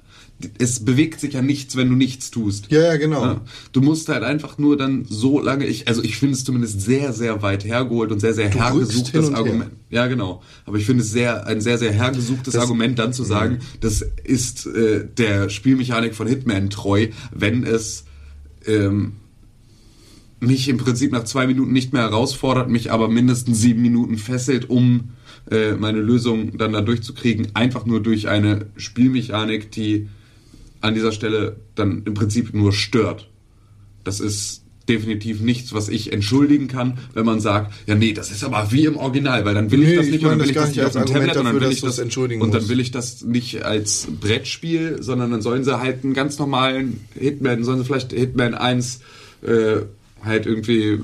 es 0.60 0.86
bewegt 0.86 1.20
sich 1.20 1.34
ja 1.34 1.42
nichts, 1.42 1.76
wenn 1.76 1.90
du 1.90 1.96
nichts 1.96 2.30
tust. 2.30 2.68
Ja, 2.70 2.82
ja, 2.82 2.98
genau. 2.98 3.24
Ja, 3.24 3.42
du 3.72 3.82
musst 3.82 4.08
halt 4.10 4.24
einfach 4.24 4.58
nur 4.60 4.78
dann 4.78 5.06
so 5.10 5.40
lange, 5.42 5.66
ich, 5.66 5.88
also 5.88 6.04
ich 6.04 6.18
finde 6.18 6.36
es 6.36 6.44
zumindest 6.44 6.80
sehr, 6.82 7.12
sehr 7.12 7.42
weit 7.42 7.66
hergeholt 7.66 8.12
und 8.12 8.20
sehr, 8.20 8.34
sehr 8.36 8.50
Du 8.50 8.60
hergesuchtes 8.60 9.10
hin 9.12 9.24
und 9.24 9.30
her. 9.32 9.38
Argument. 9.40 9.72
Ja, 9.90 10.06
genau. 10.08 10.44
Aber 10.66 10.78
ich 10.78 10.86
finde 10.86 11.02
es 11.04 11.10
sehr, 11.12 11.48
ein 11.48 11.60
sehr, 11.62 11.78
sehr 11.80 11.92
hergesuchtes 11.92 12.54
Das- 12.54 12.62
Argument, 12.62 13.00
dann 13.00 13.14
zu 13.14 13.24
sagen, 13.24 13.60
das 13.82 14.06
ist 14.24 14.68
äh, 14.68 15.06
der 15.18 15.50
Spielmechanik 15.50 16.14
von 16.14 16.28
Hitman 16.28 16.70
treu, 16.70 17.08
wenn 17.34 17.64
es 17.64 18.06
ähm, 18.68 19.14
mich 20.40 20.70
im 20.70 20.78
Prinzip 20.78 21.12
nach 21.12 21.24
zwei 21.24 21.48
Minuten 21.48 21.72
nicht 21.74 21.94
mehr 21.94 22.04
herausfordert, 22.04 22.70
mich 22.70 22.92
aber 22.92 23.08
mindestens 23.10 23.60
sieben 23.60 23.82
Minuten 23.82 24.18
fesselt, 24.20 24.70
um 24.70 25.10
äh, 25.50 25.72
meine 25.74 26.00
Lösung 26.00 26.58
dann 26.58 26.74
da 26.74 26.82
durchzukriegen, 26.82 27.56
einfach 27.56 27.86
nur 27.88 28.04
durch 28.04 28.28
eine 28.28 28.68
Spielmechanik, 28.76 29.72
die 29.72 30.10
an 30.88 30.96
dieser 30.96 31.12
Stelle 31.12 31.58
dann 31.76 32.04
im 32.06 32.14
Prinzip 32.14 32.54
nur 32.54 32.74
stört. 32.74 33.30
Das 34.04 34.20
ist 34.20 34.64
definitiv 34.88 35.42
nichts, 35.42 35.74
was 35.74 35.90
ich 35.90 36.14
entschuldigen 36.14 36.68
kann, 36.68 36.98
wenn 37.14 37.26
man 37.26 37.40
sagt, 37.40 37.74
ja 37.88 37.96
nee, 37.96 38.14
das 38.14 38.32
ist 38.32 38.44
aber 38.44 38.72
wie 38.72 38.86
im 38.86 38.96
Original, 38.96 39.44
weil 39.46 39.54
dann 39.54 39.70
will 39.70 39.80
Nee, 39.80 39.92
ich 39.92 39.98
das 39.98 40.06
ich 40.06 40.12
nicht 40.14 40.22
meine 40.24 40.34
und 40.36 40.40
dann 40.40 40.48
das 40.48 40.56
will 40.56 40.56
ich 40.56 40.56
das 40.56 40.76
nicht 40.76 40.86
als 40.86 40.96
auf 40.96 41.04
dem 41.04 41.14
Tablet 41.14 41.30
und 41.30 41.36
dann 41.36 41.46
dafür, 41.46 41.62
will 41.62 41.72
ich 41.74 41.82
das 41.82 42.00
entschuldigen 42.00 42.42
und 42.42 42.54
dann 42.54 42.70
will 42.70 42.80
ich 42.80 42.92
das 42.92 43.22
nicht 43.24 43.64
als 43.64 44.08
Brettspiel, 44.20 45.02
sondern 45.02 45.32
dann 45.32 45.42
sollen 45.42 45.64
sie 45.64 45.80
halt 45.80 46.04
einen 46.04 46.14
ganz 46.14 46.40
normalen 46.40 47.02
Hitman, 47.16 47.64
sollen 47.64 47.80
sie 47.80 47.86
vielleicht 47.86 48.14
Hitman 48.14 48.54
1 48.54 49.02
äh, 49.42 49.78
halt 50.24 50.46
irgendwie 50.46 51.00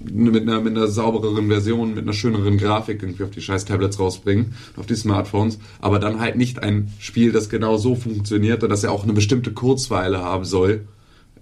mit 0.00 0.42
einer, 0.42 0.60
mit 0.60 0.76
einer 0.76 0.86
saubereren 0.86 1.48
Version, 1.48 1.94
mit 1.94 2.04
einer 2.04 2.12
schöneren 2.12 2.58
Grafik 2.58 3.02
irgendwie 3.02 3.24
auf 3.24 3.30
die 3.30 3.40
scheiß 3.40 3.64
Tablets 3.64 3.98
rausbringen, 3.98 4.54
auf 4.76 4.86
die 4.86 4.94
Smartphones, 4.94 5.58
aber 5.80 5.98
dann 5.98 6.20
halt 6.20 6.36
nicht 6.36 6.62
ein 6.62 6.92
Spiel, 6.98 7.32
das 7.32 7.48
genau 7.48 7.76
so 7.76 7.94
funktioniert 7.94 8.62
und 8.62 8.70
das 8.70 8.82
ja 8.82 8.90
auch 8.90 9.04
eine 9.04 9.12
bestimmte 9.12 9.52
Kurzweile 9.52 10.18
haben 10.18 10.44
soll. 10.44 10.86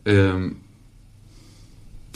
Ähm, 0.05 0.57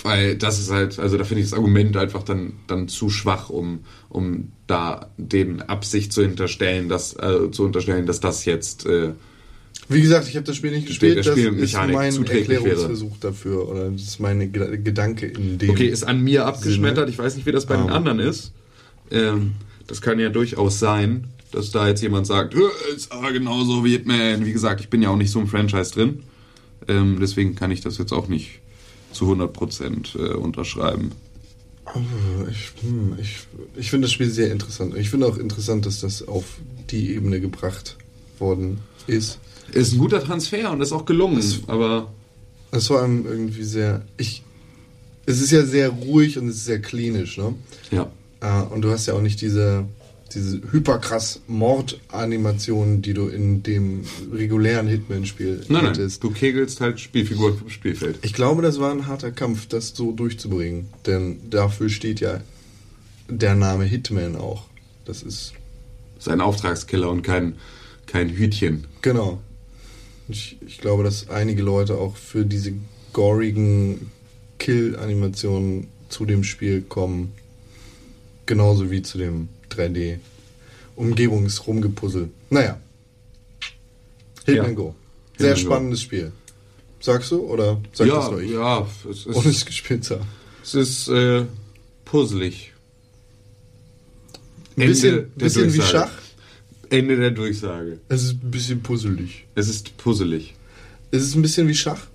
weil 0.03 0.37
das 0.37 0.59
ist 0.59 0.70
halt, 0.70 0.98
also 0.98 1.18
da 1.18 1.24
finde 1.24 1.42
ich 1.42 1.50
das 1.50 1.59
Argument 1.59 1.96
einfach 1.96 2.22
dann, 2.22 2.55
dann 2.66 2.88
zu 2.88 3.11
schwach, 3.11 3.50
um, 3.50 3.81
um 4.09 4.53
da 4.66 5.11
den 5.18 5.62
Absicht 5.62 6.12
zu 6.12 6.22
hinterstellen, 6.22 6.88
dass, 6.88 7.14
äh, 7.14 7.50
zu 7.50 7.64
unterstellen, 7.64 8.07
dass 8.07 8.20
das 8.20 8.44
jetzt 8.44 8.87
äh, 8.87 9.12
Wie 9.90 10.00
gesagt, 10.00 10.29
ich 10.29 10.37
habe 10.37 10.46
das 10.46 10.57
Spiel 10.57 10.70
nicht 10.70 10.92
Spiel- 10.94 11.16
gespielt. 11.16 11.59
Das 11.61 11.68
ist 11.70 11.74
mein 11.92 12.12
zuträglich 12.12 12.48
wäre. 12.48 12.59
Erklärungsversuch 12.61 13.16
dafür. 13.20 13.68
Oder 13.68 13.90
das 13.90 14.03
ist 14.03 14.20
meine 14.20 14.46
Geda- 14.46 14.76
Gedanke 14.76 15.26
in 15.26 15.59
dem. 15.59 15.70
Okay, 15.70 15.87
ist 15.88 16.05
an 16.05 16.22
mir 16.22 16.46
abgeschmettert. 16.46 17.09
Ich 17.11 17.18
weiß 17.18 17.35
nicht, 17.37 17.44
wie 17.46 17.53
das 17.53 17.66
bei 17.66 17.76
den 17.76 17.87
Ähm. 17.88 17.92
anderen 17.92 18.20
ist. 18.20 18.53
Ähm, 19.11 19.53
das 19.88 20.00
kann 20.00 20.18
ja 20.20 20.29
durchaus 20.29 20.79
sein, 20.79 21.24
dass 21.50 21.72
da 21.72 21.88
jetzt 21.88 22.00
jemand 22.03 22.26
sagt, 22.29 22.55
"Hö, 22.55 22.68
ist 22.94 23.11
aber 23.11 23.33
genauso 23.33 23.85
wie 23.85 23.90
Hitman. 23.90 24.46
Wie 24.46 24.53
gesagt, 24.53 24.81
ich 24.81 24.88
bin 24.88 25.03
ja 25.03 25.09
auch 25.11 25.16
nicht 25.16 25.33
so 25.33 25.40
im 25.40 25.48
Franchise 25.48 25.90
drin. 25.92 26.22
Ähm, 26.87 27.18
deswegen 27.20 27.57
kann 27.57 27.70
ich 27.72 27.81
das 27.81 27.98
jetzt 27.98 28.12
auch 28.12 28.29
nicht 28.29 28.61
zu 29.12 29.26
100% 29.26 30.14
äh, 30.16 30.35
unterschreiben. 30.35 31.11
Ich, 32.50 32.72
hm, 32.83 33.16
ich, 33.20 33.38
ich 33.76 33.90
finde 33.90 34.07
das 34.07 34.12
Spiel 34.12 34.31
sehr 34.31 34.53
interessant. 34.53 34.94
Ich 34.96 35.11
finde 35.11 35.26
auch 35.26 35.37
interessant, 35.37 35.87
dass 35.87 36.00
das 36.00 36.26
auf 36.29 36.44
die 36.90 37.14
Ebene 37.14 37.40
gebracht 37.40 37.96
worden 38.38 38.79
ist. 39.09 39.38
Ist 39.72 39.92
ein 39.92 39.98
guter 39.98 40.22
Transfer 40.22 40.70
und 40.70 40.80
ist 40.80 40.92
auch 40.92 41.04
gelungen, 41.04 41.42
aber 41.66 42.12
Es 42.72 42.88
war 42.90 43.02
einem 43.02 43.26
irgendwie 43.26 43.64
sehr. 43.64 44.02
Ich, 44.16 44.42
es 45.26 45.40
ist 45.40 45.50
ja 45.50 45.64
sehr 45.64 45.88
ruhig 45.90 46.38
und 46.38 46.48
es 46.48 46.56
ist 46.56 46.64
sehr 46.66 46.80
klinisch, 46.80 47.38
ne? 47.38 47.54
ja. 47.90 48.11
Ah, 48.40 48.62
und 48.62 48.80
du 48.83 48.90
hast 48.90 49.04
ja 49.06 49.12
auch 49.14 49.20
nicht 49.20 49.40
diese, 49.42 49.85
diese 50.35 50.61
hyperkrass 50.72 51.40
Mordanimationen, 51.46 53.02
die 53.02 53.12
du 53.12 53.28
in 53.28 53.62
dem 53.62 54.04
regulären 54.33 54.88
Hitman-Spiel 54.88 55.56
Nein, 55.68 55.85
nein, 55.85 55.87
hättest. 55.92 56.24
du 56.24 56.30
kegelst 56.30 56.80
halt 56.80 57.00
Spielfiguren 57.00 57.59
vom 57.59 57.68
Spielfeld. 57.68 58.18
Ich 58.22 58.33
glaube, 58.33 58.62
das 58.62 58.80
war 58.80 58.90
ein 58.92 59.06
harter 59.06 59.30
Kampf, 59.30 59.66
das 59.66 59.88
so 59.94 60.12
durchzubringen. 60.12 60.88
Denn 61.06 61.50
dafür 61.50 61.90
steht 61.90 62.20
ja 62.20 62.40
der 63.28 63.54
Name 63.54 63.85
Hitman 63.85 64.37
auch. 64.37 64.64
Das 65.04 65.22
ist, 65.22 65.52
Das 66.16 66.26
ist 66.26 66.33
ein 66.33 66.40
Auftragskiller 66.40 67.11
und 67.11 67.22
kein, 67.22 67.56
kein 68.06 68.30
Hütchen. 68.30 68.87
genau. 69.02 69.40
Ich, 70.30 70.56
ich 70.66 70.78
glaube, 70.78 71.04
dass 71.04 71.28
einige 71.28 71.62
Leute 71.62 71.96
auch 71.96 72.16
für 72.16 72.44
diese 72.44 72.72
gorigen 73.12 74.10
Kill-Animationen 74.58 75.86
zu 76.08 76.24
dem 76.26 76.42
Spiel 76.44 76.82
kommen. 76.82 77.32
Genauso 78.46 78.90
wie 78.90 79.02
zu 79.02 79.18
dem 79.18 79.48
3D-Umgebungsrumgepuzzle. 79.70 82.28
Naja. 82.50 82.78
Hitman 84.44 84.66
Ja. 84.70 84.74
Go. 84.74 84.94
Sehr 85.38 85.54
Hitman 85.54 85.64
Go. 85.64 85.70
spannendes 85.70 86.02
Spiel. 86.02 86.32
Sagst 87.00 87.30
du 87.30 87.40
oder 87.40 87.80
sag 87.92 88.08
ja, 88.08 88.16
das 88.16 88.30
nur 88.30 88.42
ich? 88.42 88.50
ja, 88.50 88.86
es 89.10 89.26
Ohne 89.26 89.38
es 89.38 89.46
ist, 89.46 89.64
gespielt 89.66 90.04
zu 90.04 90.16
haben. 90.16 90.26
es 90.62 90.74
ist 90.74 91.08
äh, 91.08 91.44
puzzelig. 92.04 92.72
Ein 94.76 94.86
bisschen, 94.86 95.30
bisschen 95.30 95.72
wie. 95.72 95.80
Schach. 95.80 96.10
Ende 96.90 97.16
der 97.16 97.31
Durchsage. 97.31 97.98
Es 98.09 98.24
ist 98.24 98.42
ein 98.42 98.50
bisschen 98.50 98.83
puzzelig. 98.83 99.46
Es 99.55 99.68
ist 99.68 99.96
puzzelig. 99.96 100.55
Es 101.11 101.22
ist 101.22 101.35
ein 101.35 101.42
bisschen 101.42 101.66
wie 101.68 101.74
Schach. 101.74 102.07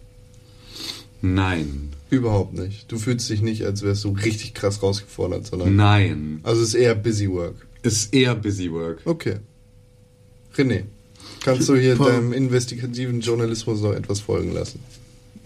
Nein. 1.22 1.90
Überhaupt 2.10 2.54
nicht. 2.54 2.92
Du 2.92 2.98
fühlst 2.98 3.30
dich 3.30 3.42
nicht, 3.42 3.66
als 3.66 3.82
wärst 3.82 4.04
du 4.04 4.10
richtig 4.10 4.54
krass 4.54 4.84
rausgefordert, 4.84 5.48
sondern. 5.48 5.76
Nein. 5.76 6.40
Also 6.44 6.62
es 6.62 6.70
ist 6.70 6.76
eher 6.76 6.96
Busy 6.96 7.30
Work. 7.30 7.56
Es 7.82 7.94
ist 7.94 8.14
eher 8.14 8.36
Busy 8.36 8.72
Work. 8.72 9.02
Okay. 9.06 9.38
René, 10.56 10.84
kannst 11.44 11.68
du 11.68 11.76
hier 11.76 11.96
Paul. 11.96 12.12
deinem 12.12 12.34
investigativen 12.34 13.20
Journalismus 13.20 13.82
noch 13.82 13.94
etwas 13.94 14.22
folgen 14.22 14.54
lassen? 14.54 14.80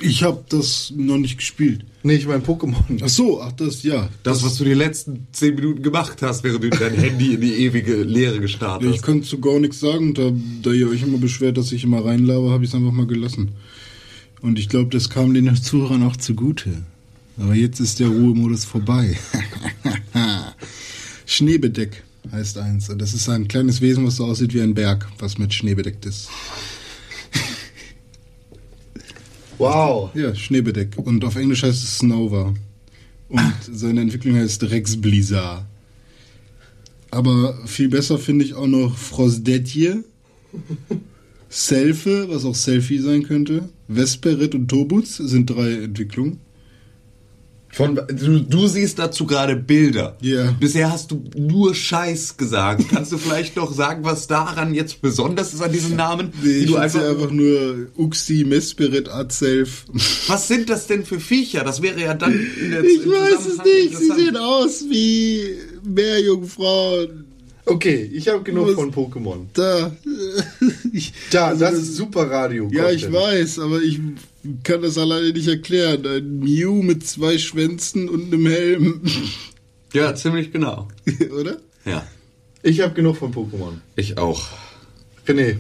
Ich 0.02 0.24
habe 0.24 0.44
das 0.50 0.94
noch 0.96 1.18
nicht 1.18 1.38
gespielt. 1.38 1.86
Nee, 2.04 2.16
ich 2.16 2.28
mein 2.28 2.42
Pokémon. 2.44 3.02
Ach 3.04 3.10
so, 3.10 3.42
ach 3.42 3.52
das, 3.52 3.84
ja. 3.84 4.10
Das, 4.24 4.44
was 4.44 4.56
du 4.58 4.64
die 4.64 4.74
letzten 4.74 5.28
zehn 5.34 5.56
Minuten 5.56 5.84
gemacht 5.84 6.22
hast, 6.22 6.44
während 6.44 6.64
du 6.64 6.70
dein 6.70 6.94
Handy 6.96 7.34
in 7.34 7.42
die 7.42 7.54
ewige 7.66 8.04
Leere 8.04 8.40
gestartet 8.40 8.84
Ja, 8.84 8.90
ich 8.92 8.98
hast. 8.98 9.06
kann 9.06 9.24
zu 9.24 9.40
gar 9.42 9.60
nichts 9.60 9.80
sagen. 9.82 10.14
Da, 10.14 10.32
da 10.64 10.72
ihr 10.72 10.90
euch 10.90 11.04
immer 11.04 11.18
beschwert, 11.18 11.58
dass 11.58 11.72
ich 11.74 11.84
immer 11.84 12.06
reinlabe, 12.06 12.50
habe 12.52 12.64
ich 12.64 12.70
es 12.70 12.76
einfach 12.76 12.94
mal 12.94 13.08
gelassen. 13.08 13.52
Und 14.42 14.58
ich 14.58 14.70
glaube, 14.70 14.90
das 14.90 15.10
kam 15.10 15.34
den 15.34 15.54
Zuhörern 15.56 16.04
auch 16.04 16.16
zugute. 16.16 16.70
Aber 17.38 17.56
jetzt 17.56 17.80
ist 17.82 18.00
der 18.00 18.08
Ruhemodus 18.08 18.64
vorbei. 18.66 19.18
Schneebedeck 21.26 22.04
heißt 22.32 22.58
eins. 22.58 22.90
Und 22.90 23.02
das 23.02 23.14
ist 23.14 23.28
ein 23.30 23.48
kleines 23.48 23.82
Wesen, 23.82 24.06
was 24.06 24.18
so 24.18 24.26
aussieht 24.26 24.54
wie 24.54 24.62
ein 24.62 24.74
Berg, 24.74 25.08
was 25.20 25.38
mit 25.38 25.54
Schnee 25.54 25.74
bedeckt 25.76 26.06
ist. 26.06 26.30
Wow. 29.60 30.10
Ja, 30.16 30.34
Schneebedeck. 30.34 30.98
Und 30.98 31.24
auf 31.26 31.36
Englisch 31.36 31.64
heißt 31.64 31.84
es 31.84 31.98
Snover. 32.00 32.54
Und 33.28 33.54
seine 33.72 34.02
Entwicklung 34.02 34.36
heißt 34.36 34.64
Rex 34.64 35.00
Blizzard. 35.00 35.66
Aber 37.12 37.58
viel 37.68 37.90
besser 37.90 38.18
finde 38.18 38.46
ich 38.46 38.54
auch 38.54 38.68
noch 38.68 38.98
Frostdetje, 38.98 40.04
Selfie, 41.50 42.30
was 42.30 42.46
auch 42.46 42.56
Selfie 42.56 43.00
sein 43.00 43.24
könnte, 43.24 43.70
Vesperit 43.88 44.56
und 44.56 44.68
Tobutz 44.68 45.18
sind 45.18 45.50
drei 45.50 45.84
Entwicklungen. 45.84 46.40
Von, 47.72 47.96
du, 47.96 48.40
du 48.40 48.68
siehst 48.68 48.98
dazu 48.98 49.26
gerade 49.28 49.56
Bilder. 49.56 50.18
Ja. 50.22 50.52
Bisher 50.60 50.92
hast 50.92 51.12
du 51.12 51.24
nur 51.38 51.76
Scheiß 51.76 52.36
gesagt. 52.36 52.86
Kannst 52.92 53.12
du 53.12 53.18
vielleicht 53.18 53.56
noch 53.56 53.72
sagen, 53.74 54.04
was 54.04 54.26
daran 54.28 54.74
jetzt 54.74 55.02
besonders 55.02 55.54
ist 55.54 55.62
an 55.62 55.72
diesen 55.72 55.96
Namen? 55.96 56.34
Nee, 56.42 56.50
ich 56.60 56.66
du 56.66 56.78
einfach, 56.78 57.04
einfach 57.08 57.30
nur 57.32 57.88
Uxi, 57.96 58.44
Mesperit, 58.48 59.08
Adself. 59.10 59.86
was 60.28 60.48
sind 60.48 60.70
das 60.70 60.88
denn 60.88 61.06
für 61.06 61.20
Viecher? 61.20 61.64
Das 61.64 61.82
wäre 61.82 62.02
ja 62.02 62.16
dann 62.16 62.34
in 62.34 62.72
der 62.72 62.84
Ich 62.84 63.06
weiß 63.06 63.46
es 63.46 63.64
nicht, 63.64 63.98
sie 63.98 64.12
sehen 64.16 64.36
aus 64.38 64.86
wie 64.90 65.56
Meerjungfrauen. 65.84 67.26
Okay, 67.66 68.10
ich 68.12 68.28
habe 68.28 68.42
genug 68.42 68.70
Was- 68.70 68.74
von 68.76 68.92
Pokémon. 68.92 69.46
Da. 69.54 69.92
Ich, 70.92 71.14
Da, 71.30 71.48
also 71.50 71.60
das 71.66 71.74
ist 71.76 71.96
super 71.96 72.30
Radio. 72.32 72.68
Ja, 72.72 72.90
ich 72.90 73.12
weiß, 73.12 73.60
aber 73.60 73.80
ich 73.82 74.00
kann 74.64 74.82
das 74.82 74.98
alleine 74.98 75.32
nicht 75.34 75.48
erklären. 75.48 76.06
Ein 76.06 76.40
Mew 76.40 76.82
mit 76.84 77.06
zwei 77.06 77.38
Schwänzen 77.38 78.10
und 78.10 78.34
einem 78.34 78.46
Helm. 78.48 79.02
Ja, 79.92 80.14
ziemlich 80.14 80.52
genau. 80.52 80.88
Oder? 81.40 81.58
Ja, 81.84 82.06
Ich 82.62 82.80
habe 82.82 82.94
genug 82.94 83.18
von 83.18 83.34
Pokémon. 83.34 83.74
ich 83.96 84.20
auch. 84.20 84.48
René, 85.26 85.58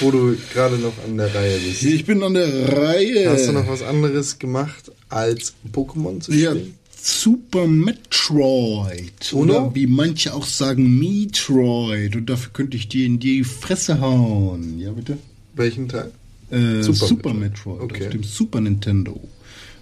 wo 0.00 0.10
du 0.10 0.34
gerade 0.54 0.78
noch 0.78 0.94
an 1.04 1.18
der 1.18 1.34
Reihe 1.34 1.58
bist. 1.58 1.82
Ich 1.82 2.06
bin 2.06 2.22
an 2.22 2.32
der 2.32 2.48
Reihe. 2.78 3.28
Hast 3.28 3.48
du 3.48 3.52
noch 3.52 3.68
was 3.68 3.82
anderes 3.82 4.38
gemacht, 4.38 4.90
als 5.10 5.52
Pokémon 5.70 6.20
zu 6.22 6.32
Ja, 6.32 6.52
spielen? 6.52 6.74
Super 6.98 7.66
Metroid. 7.66 9.32
Uno? 9.32 9.42
Oder 9.66 9.74
wie 9.74 9.86
manche 9.86 10.32
auch 10.32 10.46
sagen, 10.46 10.98
Metroid. 10.98 12.16
Und 12.16 12.30
dafür 12.30 12.52
könnte 12.54 12.76
ich 12.78 12.88
dir 12.88 13.04
in 13.04 13.18
die 13.18 13.44
Fresse 13.44 14.00
hauen. 14.00 14.78
Ja, 14.78 14.92
bitte? 14.92 15.18
Welchen 15.54 15.88
Teil? 15.88 16.10
Äh, 16.52 16.82
Super 16.82 17.06
Super, 17.06 17.34
Metroid. 17.34 17.80
Okay. 17.80 18.04
Auf 18.06 18.10
dem 18.12 18.22
Super 18.22 18.60
Nintendo. 18.60 19.20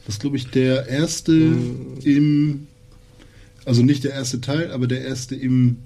Das 0.06 0.14
ist, 0.16 0.20
glaube 0.20 0.36
ich, 0.36 0.46
der 0.50 0.86
erste 0.88 1.32
Hm. 1.32 1.98
im. 2.02 2.66
Also 3.64 3.82
nicht 3.82 4.04
der 4.04 4.12
erste 4.12 4.40
Teil, 4.40 4.70
aber 4.72 4.86
der 4.86 5.02
erste 5.02 5.34
im 5.34 5.76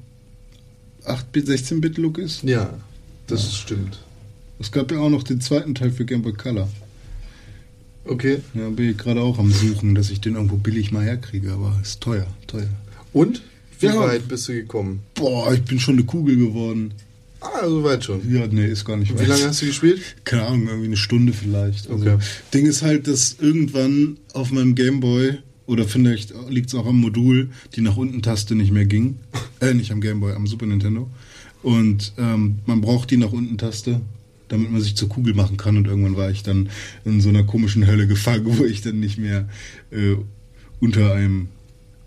8-Bit, 1.05 1.49
16-Bit-Look 1.49 2.19
ist. 2.19 2.43
Ja, 2.45 2.79
das 3.27 3.57
stimmt. 3.57 3.99
Es 4.61 4.71
gab 4.71 4.93
ja 4.93 4.99
auch 5.01 5.11
noch 5.11 5.25
den 5.25 5.41
zweiten 5.41 5.75
Teil 5.75 5.91
für 5.91 6.05
Game 6.05 6.23
Boy 6.23 6.33
Color. 6.35 6.69
Okay. 8.05 8.39
Ja, 8.55 8.69
bin 8.71 8.91
ich 8.91 8.97
gerade 8.99 9.21
auch 9.21 9.39
am 9.39 9.51
Suchen, 9.51 9.95
dass 9.95 10.11
ich 10.11 10.21
den 10.21 10.35
irgendwo 10.37 10.57
billig 10.57 10.93
mal 10.93 11.03
herkriege, 11.05 11.53
aber 11.53 11.79
ist 11.83 12.01
teuer, 12.01 12.27
teuer. 12.47 12.69
Und? 13.13 13.43
Wie 13.81 13.87
Ja. 13.87 13.99
weit 13.99 14.29
bist 14.29 14.49
du 14.49 14.53
gekommen? 14.53 15.01
Boah, 15.15 15.53
ich 15.53 15.63
bin 15.63 15.81
schon 15.81 15.95
eine 15.97 16.05
Kugel 16.05 16.37
geworden. 16.37 16.93
Ah, 17.45 17.69
so 17.69 17.85
weit 17.85 18.03
schon. 18.05 18.21
Ja, 18.33 18.47
nee, 18.47 18.67
ist 18.67 18.85
gar 18.85 18.97
nicht 18.97 19.13
Wie 19.15 19.19
weit. 19.19 19.29
lange 19.29 19.45
hast 19.49 19.61
du 19.63 19.67
gespielt? 19.67 20.01
Keine 20.25 20.47
Ahnung, 20.47 20.67
irgendwie 20.69 20.87
eine 20.87 20.97
Stunde 20.97 21.33
vielleicht. 21.33 21.91
Also, 21.91 22.05
Okay. 22.05 22.19
Ding 22.55 22.65
ist 22.67 22.83
halt, 22.83 23.07
dass 23.07 23.37
irgendwann 23.41 24.17
auf 24.33 24.51
meinem 24.51 24.75
Gameboy, 24.75 25.39
oder 25.67 25.85
vielleicht 25.87 26.33
liegt 26.49 26.69
es 26.69 26.75
auch 26.75 26.87
am 26.87 27.01
Modul, 27.01 27.51
die 27.75 27.81
nach 27.83 27.97
unten 27.97 28.23
Taste 28.23 28.55
nicht 28.55 28.73
mehr 28.73 28.87
ging. 28.87 29.17
Äh, 29.61 29.73
nicht 29.75 29.93
am 29.93 30.01
Gameboy, 30.01 30.33
am 30.33 30.47
Super 30.47 30.67
Nintendo. 30.67 31.09
Und 31.63 32.13
ähm, 32.19 32.59
man 32.67 32.81
braucht 32.83 33.11
die 33.11 33.17
nach 33.17 33.33
unten 33.33 33.57
Taste, 33.57 34.01
damit 34.49 34.71
man 34.71 34.83
sich 34.83 34.95
zur 34.97 35.09
Kugel 35.09 35.33
machen 35.33 35.57
kann. 35.57 35.77
Und 35.79 35.87
irgendwann 35.87 36.17
war 36.17 36.31
ich 36.31 36.43
dann 36.43 36.69
in 37.07 37.21
so 37.23 37.29
einer 37.31 37.45
komischen 37.45 37.87
Hölle 37.87 38.07
gefangen, 38.07 38.45
wo 38.59 38.65
ich 38.65 38.83
dann 38.83 39.01
nicht 39.01 39.17
mehr 39.19 39.49
äh, 39.91 40.17
unter 40.81 41.15
einem 41.15 41.49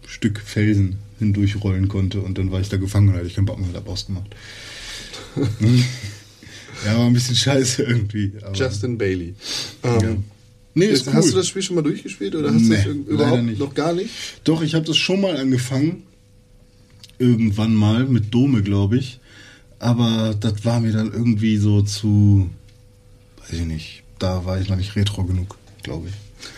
Stück 0.06 0.40
Felsen 0.40 0.98
hindurchrollen 1.20 1.88
konnte. 1.88 2.20
Und 2.22 2.38
dann 2.38 2.52
war 2.52 2.60
ich 2.62 2.70
da 2.70 2.78
gefangen 2.78 3.10
und 3.10 3.16
hatte 3.16 3.26
ich 3.28 3.34
keinen 3.36 3.46
Bock 3.46 3.60
mehr, 3.60 3.70
hab 3.74 3.88
ausgemacht. 3.90 4.36
ja, 6.86 6.98
war 6.98 7.06
ein 7.08 7.14
bisschen 7.14 7.36
scheiße 7.36 7.84
irgendwie. 7.84 8.32
Justin 8.54 8.98
Bailey. 8.98 9.34
Ähm, 9.84 10.00
Ja. 10.02 10.16
Nee, 10.74 10.86
ist 10.86 11.02
ist, 11.02 11.08
cool. 11.08 11.14
Hast 11.16 11.32
du 11.32 11.36
das 11.38 11.48
Spiel 11.48 11.64
schon 11.64 11.76
mal 11.76 11.82
durchgespielt 11.82 12.36
oder 12.36 12.54
hast 12.54 12.62
Nee, 12.62 12.84
du 12.84 12.92
es 12.92 13.08
überhaupt 13.08 13.58
noch 13.60 13.74
gar 13.74 13.94
nicht? 13.94 14.12
Doch, 14.44 14.62
ich 14.62 14.76
habe 14.76 14.86
das 14.86 14.96
schon 14.96 15.22
mal 15.22 15.36
angefangen. 15.36 16.04
Irgendwann 17.18 17.74
mal 17.74 18.06
mit 18.06 18.32
Dome, 18.32 18.62
glaube 18.62 18.98
ich. 18.98 19.20
Aber 19.80 20.36
das 20.40 20.66
war 20.66 20.80
mir 20.80 20.92
dann 20.92 21.12
irgendwie 21.12 21.58
so 21.58 21.82
zu. 21.82 22.50
Weiß 23.42 23.54
ich 23.60 23.66
nicht. 23.66 24.04
Da 24.20 24.46
war 24.46 24.62
ich 24.62 24.70
noch 24.70 24.76
nicht 24.78 24.96
retro 24.96 25.24
genug, 25.24 25.58
glaube 25.82 26.10
ich. 26.10 26.14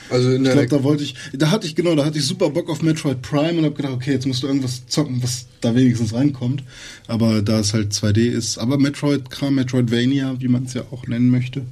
Also 0.09 0.29
in 0.31 0.43
Ich 0.45 0.51
der 0.53 0.65
glaube, 0.65 0.69
da 0.69 0.83
wollte 0.83 1.03
ich. 1.03 1.15
Da 1.33 1.51
hatte 1.51 1.67
ich 1.67 1.75
genau, 1.75 1.95
da 1.95 2.05
hatte 2.05 2.17
ich 2.17 2.25
super 2.25 2.49
Bock 2.49 2.69
auf 2.69 2.81
Metroid 2.81 3.21
Prime 3.21 3.59
und 3.59 3.65
habe 3.65 3.75
gedacht, 3.75 3.93
okay, 3.93 4.11
jetzt 4.11 4.25
musst 4.25 4.41
du 4.43 4.47
irgendwas 4.47 4.85
zocken, 4.87 5.21
was 5.21 5.45
da 5.61 5.75
wenigstens 5.75 6.13
reinkommt. 6.13 6.63
Aber 7.07 7.41
da 7.41 7.59
es 7.59 7.73
halt 7.73 7.93
2D 7.93 8.17
ist. 8.29 8.57
Aber 8.57 8.77
Metroid-Kram, 8.77 9.55
Metroidvania, 9.55 10.35
wie 10.39 10.47
man 10.47 10.63
es 10.65 10.73
ja 10.73 10.83
auch 10.91 11.05
nennen 11.07 11.29
möchte. 11.29 11.63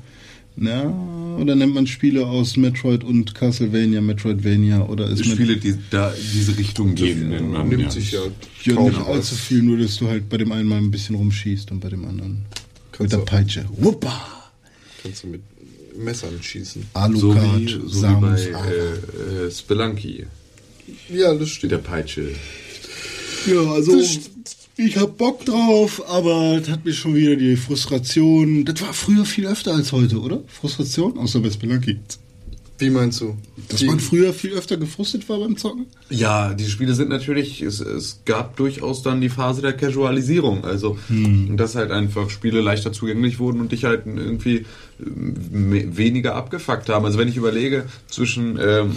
Ja, 0.60 0.86
oder 1.40 1.56
nennt 1.56 1.76
man 1.76 1.86
Spiele 1.86 2.26
aus 2.26 2.58
Metroid 2.58 3.04
und 3.04 3.36
Castlevania, 3.36 4.02
Metroidvania 4.02 4.88
oder 4.88 5.08
ist 5.08 5.20
Met- 5.20 5.28
Spiele, 5.28 5.58
die 5.58 5.76
da 5.92 6.10
in 6.10 6.24
diese 6.34 6.58
Richtung 6.58 6.96
gehen. 6.96 7.30
nennt 7.30 7.52
man, 7.52 7.70
nimmt 7.70 7.84
ja. 7.84 7.92
sich 7.92 8.12
ja, 8.12 8.22
Ja, 8.64 8.82
nicht 8.82 8.98
allzu 8.98 9.36
viel, 9.36 9.62
nur 9.62 9.78
dass 9.78 9.98
du 9.98 10.08
halt 10.08 10.30
bei 10.30 10.38
dem 10.38 10.52
einen 10.52 10.68
mal 10.68 10.78
ein 10.80 10.90
bisschen 10.90 11.14
rumschießt 11.16 11.70
und 11.72 11.80
bei 11.80 11.90
dem 11.90 12.06
anderen 12.06 12.32
mit 12.38 12.92
Kannst 12.92 13.14
der 13.14 13.20
du- 13.20 13.26
Peitsche. 13.26 13.66
Wuppa! 13.78 14.50
Kannst 15.04 15.26
du 15.26 15.28
mit 15.28 15.42
Messern 15.98 16.42
schießen. 16.42 16.84
So 16.94 17.00
Alucard, 17.00 17.60
wie, 17.60 17.68
so 17.70 17.84
wie 17.86 17.90
Samus 17.90 18.46
bei 18.46 18.56
Aran. 18.56 18.72
äh, 18.72 19.46
äh, 19.48 19.52
Spelunky 19.52 20.26
Ja, 21.10 21.34
das 21.34 21.50
steht. 21.50 21.72
der 21.72 21.78
Peitsche. 21.80 22.30
Ja, 23.46 23.62
also 23.72 23.98
ich 24.80 24.98
hab 24.98 25.18
Bock 25.18 25.46
drauf, 25.46 26.04
aber 26.08 26.60
das 26.60 26.70
hat 26.70 26.86
mir 26.86 26.94
schon 26.94 27.16
wieder 27.16 27.36
die 27.36 27.56
Frustration. 27.56 28.64
Das 28.66 28.82
war 28.82 28.94
früher 28.94 29.26
viel 29.26 29.48
öfter 29.48 29.74
als 29.74 29.92
heute, 29.92 30.20
oder? 30.20 30.44
Frustration? 30.48 31.18
Außer 31.18 31.40
bei 31.40 31.50
Spelunky. 31.50 32.00
Wie 32.80 32.90
meinst 32.92 33.22
du? 33.22 33.36
Dass 33.70 33.80
Die- 33.80 33.86
man 33.88 34.00
früher 34.00 34.34
viel 34.34 34.54
öfter 34.54 34.78
gefrustet 34.78 35.28
war 35.30 35.40
beim 35.40 35.58
Zocken? 35.58 35.88
Ja, 36.10 36.54
die 36.54 36.66
Spiele 36.68 36.94
sind 36.94 37.10
natürlich, 37.10 37.62
es, 37.64 37.80
es 37.80 38.20
gab 38.26 38.56
durchaus 38.56 39.02
dann 39.02 39.20
die 39.20 39.30
Phase 39.30 39.62
der 39.64 39.74
Casualisierung, 39.74 40.64
also 40.64 40.98
dass 41.56 41.74
halt 41.76 41.90
einfach 41.92 42.30
Spiele 42.30 42.62
leichter 42.62 42.94
zugänglich 42.94 43.40
wurden 43.40 43.62
und 43.62 43.72
dich 43.72 43.84
halt 43.86 44.04
irgendwie 44.06 44.66
ähm, 45.04 45.98
weniger 45.98 46.36
abgefuckt 46.36 46.90
haben. 46.90 47.04
Also 47.06 47.18
wenn 47.18 47.28
ich 47.28 47.36
überlege 47.38 47.86
zwischen 48.10 48.60
ähm, 48.62 48.92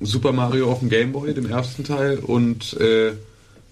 Super 0.00 0.32
Mario 0.32 0.70
auf 0.72 0.80
dem 0.80 0.88
Game 0.88 1.12
Boy, 1.12 1.34
dem 1.34 1.46
ersten 1.48 1.84
Teil, 1.84 2.18
und 2.18 2.74
äh, 2.80 3.12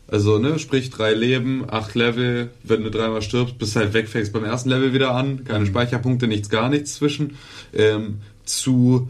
also 0.09 0.39
ne, 0.39 0.59
sprich 0.59 0.91
drei 0.91 1.15
Leben, 1.15 1.65
acht 1.71 1.95
Level, 1.95 2.51
wenn 2.65 2.85
du 2.85 2.91
dreimal 2.91 3.23
stirbst, 3.23 3.57
bist 3.59 3.77
halt 3.77 3.95
weg, 3.95 4.09
fängst 4.09 4.33
beim 4.35 4.45
ersten 4.45 4.69
Level 4.69 4.93
wieder 4.93 5.15
an, 5.15 5.45
keine 5.45 5.65
Speicherpunkte, 5.65 6.27
nichts, 6.27 6.51
gar 6.51 6.69
nichts 6.69 6.95
zwischen, 6.97 7.37
ähm, 7.73 8.19
zu 8.45 9.09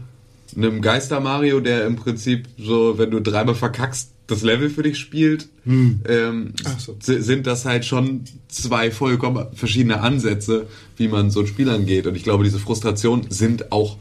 einem 0.57 0.81
Geister 0.81 1.19
Mario, 1.19 1.59
der 1.59 1.85
im 1.85 1.95
Prinzip 1.95 2.47
so, 2.57 2.97
wenn 2.97 3.11
du 3.11 3.19
dreimal 3.21 3.55
verkackst, 3.55 4.11
das 4.27 4.41
Level 4.41 4.69
für 4.69 4.83
dich 4.83 4.97
spielt, 4.97 5.49
ähm, 5.65 6.53
Ach 6.63 6.79
so. 6.79 6.95
si- 7.01 7.21
sind 7.21 7.45
das 7.45 7.65
halt 7.65 7.83
schon 7.85 8.21
zwei 8.47 8.89
vollkommen 8.89 9.47
verschiedene 9.53 9.99
Ansätze, 9.99 10.67
wie 10.97 11.09
man 11.09 11.29
so 11.29 11.41
ein 11.41 11.47
Spiel 11.47 11.69
angeht. 11.69 12.07
Und 12.07 12.15
ich 12.15 12.23
glaube, 12.23 12.43
diese 12.45 12.59
Frustration 12.59 13.25
sind 13.29 13.71
auch 13.71 13.97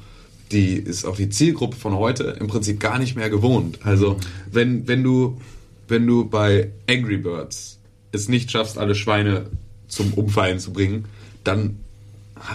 die 0.52 0.74
ist 0.74 1.06
auch 1.06 1.16
die 1.16 1.30
Zielgruppe 1.30 1.76
von 1.76 1.94
heute 1.94 2.36
im 2.38 2.46
Prinzip 2.46 2.78
gar 2.78 2.98
nicht 2.98 3.16
mehr 3.16 3.30
gewohnt. 3.30 3.78
Also 3.84 4.18
wenn 4.50 4.86
wenn 4.86 5.02
du 5.02 5.40
wenn 5.88 6.06
du 6.06 6.28
bei 6.28 6.70
Angry 6.88 7.16
Birds 7.16 7.78
es 8.12 8.28
nicht 8.28 8.50
schaffst, 8.50 8.76
alle 8.78 8.94
Schweine 8.94 9.46
zum 9.88 10.12
Umfallen 10.14 10.58
zu 10.60 10.72
bringen, 10.72 11.06
dann 11.42 11.78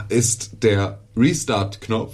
ist 0.10 0.52
der 0.62 1.00
Restart-Knopf, 1.18 2.14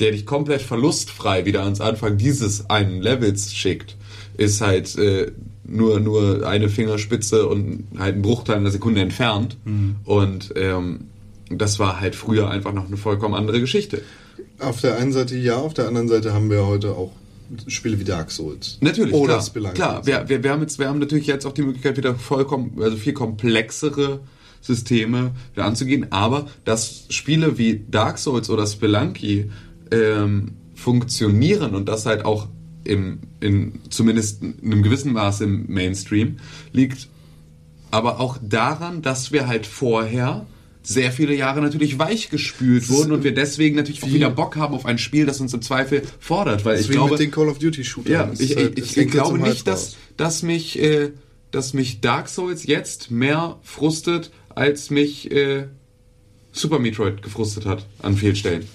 der 0.00 0.12
dich 0.12 0.26
komplett 0.26 0.62
verlustfrei 0.62 1.44
wieder 1.46 1.62
ans 1.62 1.80
Anfang 1.80 2.16
dieses 2.18 2.68
einen 2.68 3.00
Levels 3.00 3.54
schickt, 3.54 3.96
ist 4.36 4.60
halt 4.60 4.96
äh, 4.96 5.32
nur, 5.64 6.00
nur 6.00 6.46
eine 6.46 6.68
Fingerspitze 6.68 7.46
und 7.48 7.84
halt 7.98 8.16
ein 8.16 8.22
Bruchteil 8.22 8.56
einer 8.56 8.70
Sekunde 8.70 9.00
entfernt. 9.00 9.56
Und 10.04 10.52
ähm, 10.56 11.06
das 11.50 11.78
war 11.78 12.00
halt 12.00 12.14
früher 12.14 12.50
einfach 12.50 12.72
noch 12.72 12.86
eine 12.86 12.96
vollkommen 12.96 13.34
andere 13.34 13.60
Geschichte. 13.60 14.02
Auf 14.58 14.80
der 14.80 14.96
einen 14.96 15.12
Seite 15.12 15.36
ja, 15.36 15.56
auf 15.56 15.74
der 15.74 15.88
anderen 15.88 16.08
Seite 16.08 16.32
haben 16.32 16.50
wir 16.50 16.66
heute 16.66 16.90
auch 16.92 17.12
Spiele 17.68 17.98
wie 18.00 18.04
Dark 18.04 18.30
Souls. 18.30 18.78
Natürlich, 18.80 19.14
Oder 19.14 19.34
klar. 19.34 19.42
Spelunky. 19.42 19.74
Klar, 19.74 20.06
wir, 20.06 20.28
wir, 20.28 20.42
wir, 20.42 20.50
haben 20.50 20.62
jetzt, 20.62 20.78
wir 20.78 20.88
haben 20.88 20.98
natürlich 20.98 21.26
jetzt 21.26 21.46
auch 21.46 21.52
die 21.52 21.62
Möglichkeit, 21.62 21.96
wieder 21.96 22.14
vollkommen, 22.16 22.76
also 22.80 22.96
viel 22.96 23.12
komplexere 23.12 24.20
Systeme 24.60 25.30
wieder 25.54 25.64
anzugehen, 25.64 26.10
aber 26.10 26.46
dass 26.64 27.04
Spiele 27.10 27.56
wie 27.56 27.84
Dark 27.88 28.18
Souls 28.18 28.50
oder 28.50 28.66
Spelunky 28.66 29.50
ähm, 29.90 30.52
funktionieren 30.74 31.74
und 31.74 31.88
das 31.88 32.06
halt 32.06 32.24
auch 32.24 32.48
im, 32.84 33.20
in 33.40 33.80
zumindest 33.90 34.42
in 34.42 34.58
einem 34.62 34.82
gewissen 34.82 35.12
Maße 35.12 35.44
im 35.44 35.66
Mainstream, 35.68 36.38
liegt 36.72 37.08
aber 37.90 38.20
auch 38.20 38.38
daran, 38.42 39.02
dass 39.02 39.32
wir 39.32 39.46
halt 39.46 39.66
vorher 39.66 40.46
sehr 40.82 41.10
viele 41.10 41.34
Jahre 41.34 41.60
natürlich 41.60 41.98
weichgespült 41.98 42.88
wurden 42.88 43.10
und 43.10 43.24
wir 43.24 43.34
deswegen 43.34 43.74
natürlich 43.74 44.02
auch 44.04 44.08
wieder 44.08 44.30
Bock 44.30 44.54
haben 44.54 44.74
auf 44.74 44.86
ein 44.86 44.98
Spiel, 44.98 45.26
das 45.26 45.40
uns 45.40 45.52
im 45.52 45.60
Zweifel 45.60 46.02
fordert, 46.20 46.64
weil 46.64 46.78
ich 46.78 46.88
glaube, 46.88 47.12
mit 47.12 47.20
den 47.20 47.32
Call 47.32 47.48
of 47.48 47.58
Duty 47.58 47.82
Shootern. 47.82 48.12
ja, 48.12 48.30
ich, 48.38 48.54
halt- 48.54 48.78
ich, 48.78 48.96
ich, 48.96 49.10
glaube 49.10 49.38
nicht, 49.38 49.66
dass, 49.66 49.86
raus. 49.86 49.96
dass 50.16 50.42
mich, 50.44 50.78
äh, 50.80 51.10
dass 51.50 51.74
mich 51.74 52.00
Dark 52.00 52.28
Souls 52.28 52.66
jetzt 52.66 53.10
mehr 53.10 53.58
frustet, 53.62 54.30
als 54.48 54.90
mich 54.90 55.30
äh, 55.32 55.66
Super 56.52 56.78
Metroid 56.78 57.20
gefrustet 57.20 57.66
hat 57.66 57.84
an 58.00 58.16
Fehlstellen. 58.16 58.66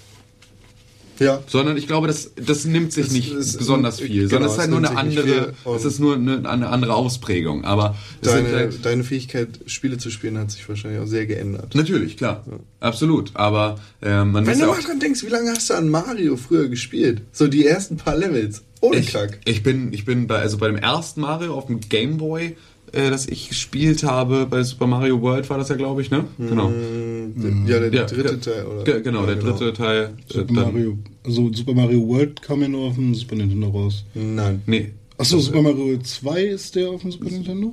Ja. 1.18 1.40
Sondern 1.46 1.76
ich 1.76 1.86
glaube, 1.86 2.06
das, 2.08 2.32
das 2.36 2.64
nimmt 2.64 2.92
sich 2.92 3.06
Das 3.06 3.12
nicht 3.14 3.32
ist- 3.32 3.58
besonders 3.58 4.00
viel, 4.00 4.28
genau, 4.28 4.30
sondern 4.30 4.46
es 4.48 4.52
ist 4.54 4.58
halt 4.60 4.70
nur 4.70 4.78
eine 4.78 4.96
andere, 4.96 5.52
es 5.76 5.84
ist 5.84 5.98
nur 6.00 6.14
eine, 6.16 6.48
eine 6.48 6.68
andere 6.68 6.94
Ausprägung. 6.94 7.64
Aber 7.64 7.96
Deine, 8.22 8.48
halt, 8.50 8.84
deine 8.84 9.04
Fähigkeit, 9.04 9.48
Spiele 9.66 9.98
zu 9.98 10.10
spielen, 10.10 10.38
hat 10.38 10.50
sich 10.50 10.68
wahrscheinlich 10.68 11.00
auch 11.00 11.06
sehr 11.06 11.26
geändert. 11.26 11.74
natürlich, 11.74 12.16
klar, 12.16 12.44
absolut. 12.80 13.30
Aber 13.34 13.78
äh, 14.00 14.24
man 14.24 14.46
Wenn 14.46 14.58
du 14.58 14.64
ja 14.66 14.70
mal 14.72 14.80
dran 14.82 15.00
denkst, 15.00 15.22
wie 15.22 15.28
lange 15.28 15.50
hast 15.50 15.70
du 15.70 15.74
an 15.74 15.88
Mario 15.88 16.36
früher 16.36 16.68
gespielt? 16.68 17.22
So 17.32 17.46
die 17.46 17.66
ersten 17.66 17.96
paar 17.96 18.16
Levels. 18.16 18.62
Ohne 18.80 18.96
ich, 18.96 19.12
Kack. 19.12 19.38
ich 19.44 19.62
bin, 19.62 19.92
ich 19.92 20.04
bin 20.04 20.26
bei, 20.26 20.40
also 20.40 20.58
bei 20.58 20.66
dem 20.66 20.76
ersten 20.76 21.20
Mario 21.20 21.54
auf 21.54 21.66
dem 21.66 21.78
Game 21.80 22.16
Boy, 22.16 22.56
äh, 22.92 23.10
das 23.10 23.26
ich 23.26 23.48
gespielt 23.48 24.02
habe, 24.04 24.46
bei 24.46 24.62
Super 24.62 24.86
Mario 24.86 25.20
World 25.20 25.48
war 25.50 25.58
das 25.58 25.68
ja, 25.68 25.76
glaube 25.76 26.02
ich, 26.02 26.10
ne? 26.10 26.24
Genau. 26.38 26.68
Mm, 26.68 27.66
Ja, 27.66 27.78
der 27.80 27.92
Ja, 27.92 28.04
dritte. 28.04 28.40
Teil, 28.40 28.66
oder? 28.66 28.84
Ge- 28.84 29.02
Genau, 29.02 29.20
Ja, 29.20 29.34
der 29.34 29.36
dritte 29.36 29.72
Teil. 29.72 30.04
Äh, 30.04 30.32
Super 30.32 30.44
dann- 30.54 30.54
Mario, 30.74 30.98
also 31.24 31.52
Super 31.52 31.74
Mario 31.74 32.06
World 32.06 32.42
kam 32.42 32.62
ja 32.62 32.68
nur 32.68 32.88
auf 32.88 32.94
dem 32.96 33.14
Super 33.14 33.36
Nintendo 33.36 33.68
raus. 33.68 34.04
Nein. 34.14 34.62
Nee. 34.66 34.92
Achso, 35.18 35.38
Super 35.38 35.62
Mario 35.62 35.98
2 35.98 36.42
ist 36.44 36.74
der 36.74 36.90
auf 36.90 37.02
dem 37.02 37.12
Super 37.12 37.30
Nintendo? 37.30 37.72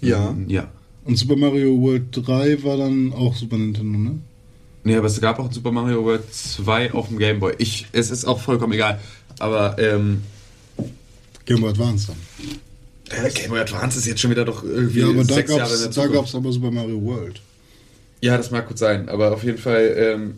Ja. 0.00 0.34
Ja. 0.48 0.68
Und 1.04 1.16
Super 1.16 1.36
Mario 1.36 1.80
World 1.80 2.04
3 2.12 2.62
war 2.62 2.76
dann 2.76 3.12
auch 3.12 3.34
Super 3.36 3.56
Nintendo, 3.58 3.98
ne? 3.98 4.18
Nee, 4.84 4.96
aber 4.96 5.06
es 5.08 5.20
gab 5.20 5.38
auch 5.38 5.46
ein 5.46 5.52
Super 5.52 5.72
Mario 5.72 6.02
World 6.04 6.22
2 6.32 6.92
auf 6.94 7.08
dem 7.08 7.18
Game 7.18 7.38
Boy. 7.40 7.54
Ich, 7.58 7.86
es 7.92 8.10
ist 8.10 8.24
auch 8.24 8.40
vollkommen 8.40 8.72
egal. 8.72 8.98
Aber, 9.38 9.76
ähm, 9.78 10.22
Game 11.46 11.60
Boy 11.60 11.70
Advance 11.70 12.08
dann. 12.08 12.16
Der 13.10 13.30
Game 13.30 13.50
Boy 13.50 13.60
Advance 13.60 13.98
ist 13.98 14.06
jetzt 14.06 14.20
schon 14.20 14.30
wieder 14.30 14.44
doch 14.44 14.62
irgendwie 14.64 15.00
Ja, 15.00 15.08
aber 15.08 15.24
da 15.24 15.34
sechs 15.34 15.50
Jahre 15.50 15.62
in 15.62 15.68
gab's, 15.68 15.78
der 15.80 15.88
da 15.88 15.92
Zukunft. 15.92 16.14
gab's 16.14 16.34
aber 16.34 16.52
Super 16.52 16.70
Mario 16.70 17.02
World. 17.02 17.40
Ja, 18.20 18.36
das 18.36 18.50
mag 18.50 18.68
gut 18.68 18.78
sein, 18.78 19.08
aber 19.08 19.32
auf 19.32 19.42
jeden 19.44 19.58
Fall, 19.58 19.94
ähm, 19.96 20.34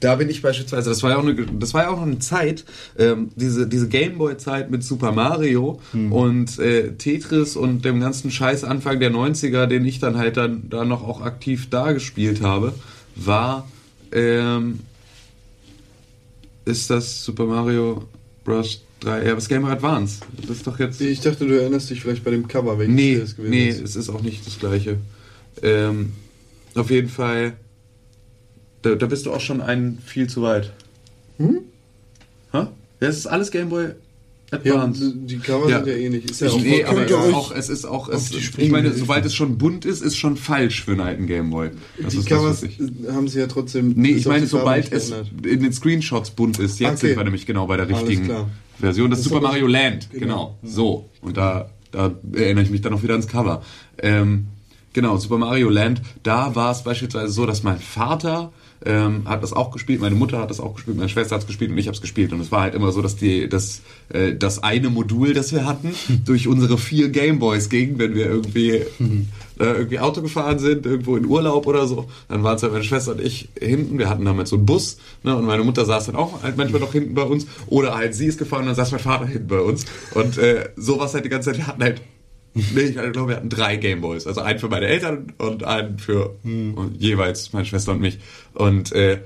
da 0.00 0.16
bin 0.16 0.28
ich 0.28 0.42
beispielsweise, 0.42 0.90
das 0.90 1.02
war 1.02 1.12
ja 1.12 1.16
auch 1.16 1.22
eine, 1.22 1.34
das 1.34 1.72
war 1.72 1.84
ja 1.84 1.88
auch 1.90 1.96
noch 1.96 2.02
eine 2.06 2.18
Zeit, 2.18 2.64
ähm, 2.98 3.30
diese, 3.36 3.66
diese 3.66 3.88
Gameboy-Zeit 3.88 4.70
mit 4.70 4.82
Super 4.84 5.12
Mario 5.12 5.80
und 6.10 6.58
äh, 6.58 6.92
Tetris 6.92 7.56
und 7.56 7.84
dem 7.84 8.00
ganzen 8.00 8.30
Scheiß 8.30 8.64
Anfang 8.64 9.00
der 9.00 9.10
90er, 9.12 9.66
den 9.66 9.86
ich 9.86 10.00
dann 10.00 10.18
halt 10.18 10.36
dann 10.36 10.68
da 10.68 10.84
noch 10.84 11.02
auch 11.06 11.22
aktiv 11.22 11.68
da 11.70 11.92
gespielt 11.92 12.42
habe, 12.42 12.74
war, 13.14 13.68
ähm, 14.12 14.80
ist 16.66 16.90
das 16.90 17.24
Super 17.24 17.46
Mario 17.46 18.04
Bros. 18.44 18.82
3, 19.00 19.24
ja, 19.26 19.34
das 19.34 19.48
Game 19.48 19.62
Boy 19.62 19.72
Advance. 19.72 20.20
Das 20.40 20.56
ist 20.56 20.66
doch 20.66 20.78
jetzt. 20.78 21.00
Ich 21.00 21.20
dachte, 21.20 21.46
du 21.46 21.54
erinnerst 21.58 21.90
dich 21.90 22.00
vielleicht 22.00 22.24
bei 22.24 22.30
dem 22.30 22.48
Cover, 22.48 22.78
welches 22.78 22.94
Nee, 22.94 23.14
es 23.14 23.36
gewesen 23.36 23.50
nee, 23.50 23.68
ist. 23.68 23.80
es 23.82 23.96
ist 23.96 24.08
auch 24.08 24.22
nicht 24.22 24.46
das 24.46 24.58
gleiche. 24.58 24.98
Ähm, 25.62 26.12
auf 26.74 26.90
jeden 26.90 27.08
Fall, 27.08 27.54
da, 28.82 28.94
da 28.94 29.06
bist 29.06 29.26
du 29.26 29.32
auch 29.32 29.40
schon 29.40 29.60
ein 29.60 29.98
viel 30.04 30.28
zu 30.28 30.42
weit. 30.42 30.72
Hm? 31.38 31.60
Ha? 32.52 32.72
Ja, 33.00 33.08
es 33.08 33.18
ist 33.18 33.26
alles 33.26 33.50
Gameboy 33.50 33.90
Ja, 34.52 34.58
Advance. 34.58 35.12
die 35.16 35.38
Cover 35.38 35.68
Ja. 35.68 35.78
sind 35.78 35.88
ja 35.88 35.94
ähnlich. 35.98 36.24
Ist 36.30 36.40
ja 36.40 36.46
Ich, 36.46 36.52
auch 36.54 36.60
nee, 36.60 36.84
aber 36.84 37.02
es 37.04 37.10
ist 37.10 37.34
auch, 37.34 37.50
es 37.52 37.68
ist 37.68 37.84
auch, 37.84 38.08
es, 38.08 38.30
ich 38.58 38.70
meine, 38.70 38.88
helfen. 38.88 39.00
sobald 39.00 39.24
es 39.26 39.34
schon 39.34 39.58
bunt 39.58 39.84
ist, 39.84 40.02
ist 40.02 40.16
schon 40.16 40.36
falsch 40.36 40.84
für 40.84 40.92
einen 40.92 41.00
alten 41.00 41.26
Gameboy. 41.26 41.70
Das 42.00 42.12
die 42.12 42.18
ist 42.20 42.30
das, 42.30 42.38
Covers 42.38 42.62
was 42.62 42.70
ich. 42.70 42.78
haben 43.12 43.26
sie 43.28 43.40
ja 43.40 43.48
trotzdem. 43.48 43.94
Nee, 43.96 44.10
ich 44.12 44.26
meine, 44.26 44.46
sobald 44.46 44.92
es 44.92 45.10
geändert. 45.10 45.30
in 45.46 45.62
den 45.62 45.72
Screenshots 45.72 46.30
bunt 46.30 46.58
ist, 46.60 46.78
jetzt 46.78 46.98
Okay. 46.98 47.08
sind 47.08 47.16
wir 47.16 47.24
nämlich 47.24 47.44
genau 47.46 47.66
bei 47.66 47.76
der 47.76 47.88
richtigen. 47.88 48.30
Version. 48.78 49.10
Das, 49.10 49.18
Das 49.20 49.26
ist 49.26 49.32
Super 49.32 49.40
Mario 49.40 49.66
Land, 49.66 50.10
genau. 50.12 50.20
genau. 50.20 50.58
So. 50.62 51.08
Und 51.22 51.36
da, 51.38 51.70
da 51.90 52.14
erinnere 52.34 52.62
ich 52.64 52.70
mich 52.70 52.82
dann 52.82 52.92
auch 52.92 53.02
wieder 53.02 53.14
ans 53.14 53.26
Cover. 53.26 53.62
Ähm, 53.98 54.46
genau, 54.92 55.16
Super 55.16 55.38
Mario 55.38 55.70
Land, 55.70 56.02
da 56.22 56.54
war 56.54 56.70
es 56.72 56.82
beispielsweise 56.84 57.32
so, 57.32 57.46
dass 57.46 57.62
mein 57.62 57.78
Vater 57.78 58.52
ähm, 58.84 59.22
hat 59.26 59.42
das 59.42 59.52
auch 59.52 59.70
gespielt, 59.70 60.00
meine 60.00 60.14
Mutter 60.14 60.38
hat 60.38 60.50
das 60.50 60.60
auch 60.60 60.74
gespielt, 60.74 60.96
meine 60.96 61.08
Schwester 61.08 61.34
hat 61.34 61.42
es 61.42 61.46
gespielt 61.46 61.70
und 61.70 61.78
ich 61.78 61.86
habe 61.86 61.94
es 61.94 62.00
gespielt. 62.00 62.32
Und 62.32 62.40
es 62.40 62.52
war 62.52 62.62
halt 62.62 62.74
immer 62.74 62.92
so, 62.92 63.02
dass 63.02 63.16
die, 63.16 63.48
das, 63.48 63.82
äh, 64.10 64.34
das 64.34 64.62
eine 64.62 64.90
Modul, 64.90 65.34
das 65.34 65.52
wir 65.52 65.64
hatten, 65.64 65.94
durch 66.24 66.48
unsere 66.48 66.78
vier 66.78 67.08
Gameboys 67.08 67.68
ging, 67.68 67.98
wenn 67.98 68.14
wir 68.14 68.26
irgendwie, 68.26 68.70
äh, 68.70 68.84
irgendwie 69.58 69.98
Auto 69.98 70.22
gefahren 70.22 70.58
sind, 70.58 70.86
irgendwo 70.86 71.16
in 71.16 71.26
Urlaub 71.26 71.66
oder 71.66 71.86
so. 71.86 72.08
Dann 72.28 72.42
waren 72.42 72.56
es 72.56 72.62
halt 72.62 72.72
meine 72.72 72.84
Schwester 72.84 73.12
und 73.12 73.20
ich 73.20 73.48
hinten. 73.58 73.98
Wir 73.98 74.08
hatten 74.08 74.24
damals 74.24 74.50
so 74.50 74.56
einen 74.56 74.66
Bus 74.66 74.98
ne, 75.22 75.36
und 75.36 75.46
meine 75.46 75.64
Mutter 75.64 75.84
saß 75.84 76.06
dann 76.06 76.16
auch 76.16 76.42
halt 76.42 76.56
manchmal 76.56 76.80
noch 76.80 76.92
hinten 76.92 77.14
bei 77.14 77.22
uns. 77.22 77.46
Oder 77.66 77.94
halt 77.94 78.14
sie 78.14 78.26
ist 78.26 78.38
gefahren 78.38 78.62
und 78.62 78.66
dann 78.66 78.76
saß 78.76 78.92
mein 78.92 79.00
Vater 79.00 79.26
hinten 79.26 79.48
bei 79.48 79.60
uns. 79.60 79.86
Und 80.14 80.38
äh, 80.38 80.68
so 80.76 80.98
war 80.98 81.06
es 81.06 81.14
halt 81.14 81.24
die 81.24 81.30
ganze 81.30 81.50
Zeit. 81.50 81.58
Wir 81.58 81.66
hatten 81.66 81.82
halt 81.82 82.00
Nee, 82.74 82.80
ich 82.80 82.94
glaube, 82.94 83.28
wir 83.28 83.36
hatten 83.36 83.50
drei 83.50 83.76
Gameboys. 83.76 84.26
Also 84.26 84.40
einen 84.40 84.58
für 84.58 84.68
meine 84.68 84.86
Eltern 84.86 85.34
und 85.36 85.64
einen 85.64 85.98
für 85.98 86.36
und 86.42 86.96
jeweils 86.98 87.52
meine 87.52 87.66
Schwester 87.66 87.92
und 87.92 88.00
mich. 88.00 88.18
Und 88.54 88.92
äh, 88.92 89.20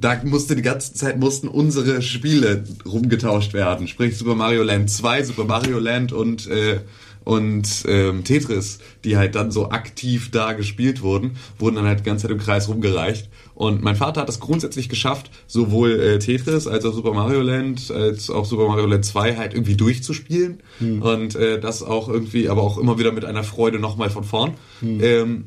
da 0.00 0.20
musste 0.24 0.56
die 0.56 0.62
ganze 0.62 0.94
Zeit 0.94 1.18
mussten 1.18 1.48
unsere 1.48 2.02
Spiele 2.02 2.64
rumgetauscht 2.84 3.54
werden. 3.54 3.88
Sprich 3.88 4.16
Super 4.16 4.34
Mario 4.34 4.62
Land 4.62 4.90
2, 4.90 5.24
Super 5.24 5.44
Mario 5.44 5.78
Land 5.78 6.12
und 6.12 6.46
äh, 6.48 6.80
und 7.26 7.84
ähm, 7.88 8.22
Tetris, 8.22 8.78
die 9.02 9.16
halt 9.16 9.34
dann 9.34 9.50
so 9.50 9.70
aktiv 9.70 10.30
da 10.30 10.52
gespielt 10.52 11.02
wurden, 11.02 11.32
wurden 11.58 11.74
dann 11.74 11.84
halt 11.84 11.98
die 11.98 12.04
ganze 12.04 12.22
Zeit 12.22 12.30
im 12.30 12.38
Kreis 12.38 12.68
rumgereicht. 12.68 13.28
Und 13.56 13.82
mein 13.82 13.96
Vater 13.96 14.20
hat 14.20 14.28
es 14.28 14.38
grundsätzlich 14.38 14.88
geschafft, 14.88 15.32
sowohl 15.48 15.98
äh, 15.98 16.18
Tetris 16.20 16.68
als 16.68 16.84
auch 16.84 16.94
Super 16.94 17.14
Mario 17.14 17.40
Land, 17.40 17.90
als 17.90 18.30
auch 18.30 18.44
Super 18.44 18.68
Mario 18.68 18.86
Land 18.86 19.04
2 19.06 19.36
halt 19.36 19.54
irgendwie 19.54 19.74
durchzuspielen. 19.74 20.62
Und 21.00 21.34
äh, 21.34 21.58
das 21.58 21.82
auch 21.82 22.08
irgendwie, 22.08 22.48
aber 22.48 22.62
auch 22.62 22.78
immer 22.78 22.96
wieder 22.96 23.10
mit 23.10 23.24
einer 23.24 23.42
Freude 23.42 23.80
nochmal 23.80 24.10
von 24.10 24.22
vorn. 24.22 24.54
Ähm, 25.02 25.46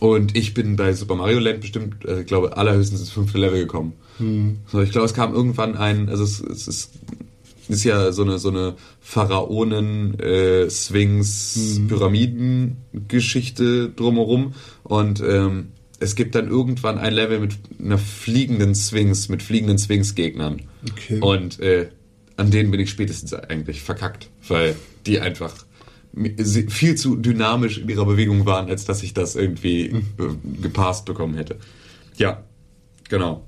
und 0.00 0.36
ich 0.36 0.52
bin 0.54 0.74
bei 0.76 0.92
Super 0.92 1.14
Mario 1.14 1.38
Land 1.38 1.60
bestimmt, 1.60 2.04
äh, 2.04 2.20
ich 2.22 2.26
glaube, 2.26 2.56
allerhöchstens 2.56 3.00
ins 3.00 3.10
fünfte 3.10 3.38
Level 3.38 3.60
gekommen. 3.60 3.92
So, 4.66 4.82
ich 4.82 4.90
glaube, 4.90 5.06
es 5.06 5.14
kam 5.14 5.32
irgendwann 5.32 5.76
ein, 5.78 6.10
also 6.10 6.24
es, 6.24 6.40
es 6.40 6.68
ist, 6.68 6.90
ist 7.68 7.84
ja 7.84 8.12
so 8.12 8.22
eine 8.22 8.38
so 8.38 8.50
eine 8.50 8.74
Pharaonen 9.00 10.18
äh, 10.20 10.68
Sphinx 10.68 11.80
Pyramiden 11.88 12.76
Geschichte 13.08 13.88
drumherum 13.90 14.54
und 14.82 15.22
ähm, 15.26 15.68
es 16.00 16.16
gibt 16.16 16.34
dann 16.34 16.48
irgendwann 16.48 16.98
ein 16.98 17.14
Level 17.14 17.40
mit 17.40 17.52
einer 17.78 17.96
fliegenden 17.98 18.74
Sphinx 18.74 19.28
mit 19.28 19.42
fliegenden 19.42 19.78
Sphinx 19.78 20.14
Gegnern 20.14 20.62
Okay. 20.90 21.18
und 21.20 21.60
äh, 21.60 21.88
an 22.36 22.50
denen 22.50 22.70
bin 22.70 22.80
ich 22.80 22.90
spätestens 22.90 23.32
eigentlich 23.34 23.82
verkackt, 23.82 24.28
weil 24.48 24.74
die 25.06 25.20
einfach 25.20 25.54
viel 26.68 26.94
zu 26.96 27.16
dynamisch 27.16 27.78
in 27.78 27.88
ihrer 27.88 28.04
Bewegung 28.04 28.44
waren, 28.46 28.68
als 28.68 28.84
dass 28.84 29.02
ich 29.02 29.14
das 29.14 29.36
irgendwie 29.36 29.86
äh, 29.86 30.02
gepasst 30.60 31.04
bekommen 31.04 31.34
hätte. 31.34 31.56
Ja, 32.16 32.42
genau. 33.08 33.44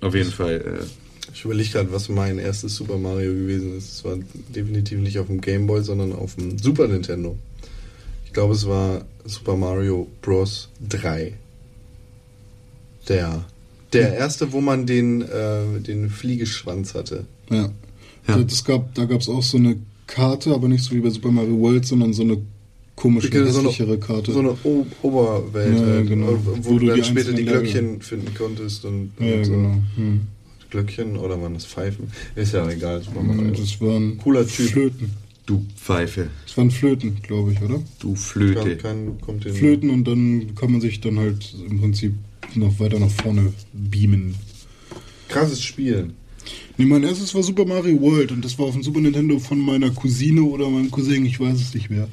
Auf 0.00 0.14
jeden 0.14 0.30
Fall. 0.30 0.80
Äh, 0.82 0.84
Ich 1.32 1.44
überlege 1.44 1.70
gerade, 1.70 1.92
was 1.92 2.08
mein 2.08 2.38
erstes 2.38 2.74
Super 2.74 2.98
Mario 2.98 3.32
gewesen 3.32 3.76
ist. 3.76 3.92
Es 3.92 4.04
war 4.04 4.16
definitiv 4.48 4.98
nicht 4.98 5.18
auf 5.18 5.28
dem 5.28 5.40
Game 5.40 5.66
Boy, 5.66 5.82
sondern 5.82 6.12
auf 6.12 6.34
dem 6.34 6.58
Super 6.58 6.88
Nintendo. 6.88 7.38
Ich 8.26 8.32
glaube, 8.32 8.54
es 8.54 8.66
war 8.66 9.04
Super 9.24 9.56
Mario 9.56 10.08
Bros. 10.22 10.68
3. 10.88 11.34
Der, 13.08 13.44
der 13.92 14.14
erste, 14.14 14.52
wo 14.52 14.60
man 14.60 14.86
den, 14.86 15.22
äh, 15.22 15.80
den 15.80 16.10
Fliegeschwanz 16.10 16.94
hatte. 16.94 17.26
Ja. 17.50 17.70
Ja. 18.28 18.36
Da, 18.36 18.42
das 18.42 18.64
gab, 18.64 18.94
da 18.94 19.04
gab 19.04 19.20
es 19.20 19.28
auch 19.28 19.42
so 19.42 19.56
eine 19.56 19.76
Karte, 20.10 20.52
aber 20.54 20.68
nicht 20.68 20.82
so 20.84 20.94
wie 20.94 21.00
bei 21.00 21.10
Super 21.10 21.30
Mario 21.30 21.58
World, 21.60 21.86
sondern 21.86 22.12
so 22.12 22.22
eine 22.22 22.38
komische, 22.96 23.28
So 23.28 23.38
eine- 23.38 23.68
hässlichere 23.68 23.98
Karte. 23.98 24.32
So 24.32 24.40
eine 24.40 24.56
o 24.64 24.84
Oberwelt, 25.02 25.78
Ja, 25.78 25.86
halt, 25.86 26.08
genau. 26.08 26.36
wo, 26.44 26.56
Wo 26.62 26.72
du 26.74 26.78
du 26.80 26.86
dann 26.88 26.96
die 26.96 27.04
später 27.04 27.32
die 27.32 27.44
Glöckchen 27.44 28.02
finden 28.02 28.34
konntest 28.34 28.84
und, 28.84 29.12
ja, 29.20 29.36
und 29.36 29.44
so. 29.44 29.52
genau. 29.52 29.74
Hm. 29.96 30.20
Glöckchen 30.70 31.16
oder 31.16 31.40
waren 31.40 31.54
das 31.54 31.64
Pfeifen? 31.66 32.08
Ist 32.36 32.52
ja 32.54 32.68
egal, 32.68 33.02
Super 33.02 33.22
Mario. 33.22 33.50
Das 33.52 33.80
waren 33.80 34.18
Cooler 34.18 34.46
Typ. 34.46 34.66
Flöten. 34.70 35.10
du 35.46 35.64
Pfeife, 35.76 36.28
Das 36.46 36.56
waren 36.56 36.70
Flöten, 36.70 37.16
glaube 37.22 37.52
ich, 37.52 37.60
oder? 37.62 37.80
du 38.00 38.08
Kein, 38.12 38.16
Flöte. 38.16 38.76
kein, 38.76 39.20
kommt 39.20 39.44
den 39.44 39.54
Flöten 39.54 39.90
und 39.90 40.04
dann 40.06 40.54
kann 40.54 40.70
man 40.72 40.80
sich 40.80 41.00
dann 41.00 41.18
halt 41.18 41.54
im 41.68 41.80
Prinzip 41.80 42.14
noch 42.54 42.78
weiter 42.78 42.98
nach 43.00 43.10
vorne 43.10 43.52
beamen. 43.72 44.34
Krasses 45.28 45.62
Spiel. 45.62 46.10
Nee, 46.76 46.86
mein 46.86 47.02
erstes 47.04 47.34
war 47.34 47.42
Super 47.42 47.64
Mario 47.64 48.00
World 48.00 48.32
und 48.32 48.44
das 48.44 48.58
war 48.58 48.66
auf 48.66 48.74
dem 48.74 48.82
Super 48.82 49.00
Nintendo 49.00 49.38
von 49.38 49.58
meiner 49.58 49.90
Cousine 49.90 50.42
oder 50.42 50.68
meinem 50.68 50.90
Cousin, 50.90 51.26
ich 51.26 51.38
weiß 51.38 51.60
es 51.60 51.74
nicht 51.74 51.90
mehr. 51.90 52.08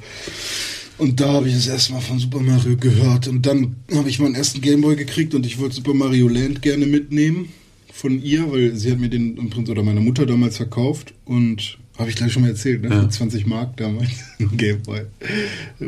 Und 0.97 1.19
da 1.19 1.33
habe 1.33 1.47
ich 1.47 1.53
das 1.53 1.67
erste 1.67 1.93
Mal 1.93 2.01
von 2.01 2.19
Super 2.19 2.39
Mario 2.39 2.75
gehört 2.75 3.27
und 3.27 3.45
dann 3.45 3.75
habe 3.93 4.09
ich 4.09 4.19
meinen 4.19 4.35
ersten 4.35 4.61
Gameboy 4.61 4.95
gekriegt 4.95 5.35
und 5.35 5.45
ich 5.45 5.59
wollte 5.59 5.75
Super 5.75 5.93
Mario 5.93 6.27
Land 6.27 6.61
gerne 6.61 6.85
mitnehmen 6.85 7.49
von 7.93 8.21
ihr, 8.21 8.51
weil 8.51 8.75
sie 8.75 8.91
hat 8.91 8.99
mir 8.99 9.09
den 9.09 9.37
im 9.37 9.49
Prinzip 9.49 9.71
oder 9.71 9.83
meine 9.83 10.01
Mutter 10.01 10.25
damals 10.25 10.57
verkauft 10.57 11.13
und 11.25 11.77
habe 11.97 12.09
ich 12.09 12.15
gleich 12.15 12.31
schon 12.31 12.43
mal 12.43 12.49
erzählt, 12.49 12.81
ne? 12.81 12.89
Ja. 12.89 13.01
Für 13.03 13.09
20 13.09 13.45
Mark 13.47 13.77
damals 13.77 14.09
Gameboy. 14.57 15.01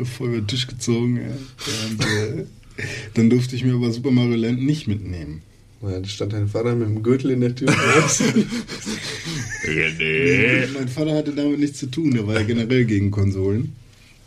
Voll 0.04 0.28
über 0.28 0.38
den 0.38 0.46
Tisch 0.46 0.66
gezogen. 0.66 1.16
Ja. 1.16 1.86
Und, 1.88 2.00
äh, 2.00 2.46
Dann 3.14 3.30
durfte 3.30 3.54
ich 3.56 3.64
mir 3.64 3.74
aber 3.74 3.92
Super 3.92 4.10
Mario 4.10 4.36
Land 4.36 4.64
nicht 4.64 4.88
mitnehmen. 4.88 5.42
Ja, 5.82 5.98
da 5.98 6.04
stand 6.08 6.32
dein 6.34 6.46
Vater 6.48 6.74
mit 6.74 6.88
dem 6.88 7.02
Gürtel 7.02 7.30
in 7.30 7.40
der 7.40 7.54
Tür. 7.54 7.68
Mein 10.74 10.88
Vater 10.88 11.14
hatte 11.14 11.32
damit 11.32 11.58
nichts 11.60 11.78
zu 11.78 11.86
tun, 11.86 12.10
der 12.12 12.26
war 12.26 12.34
ja 12.34 12.42
generell 12.42 12.84
gegen 12.84 13.10
Konsolen. 13.10 13.74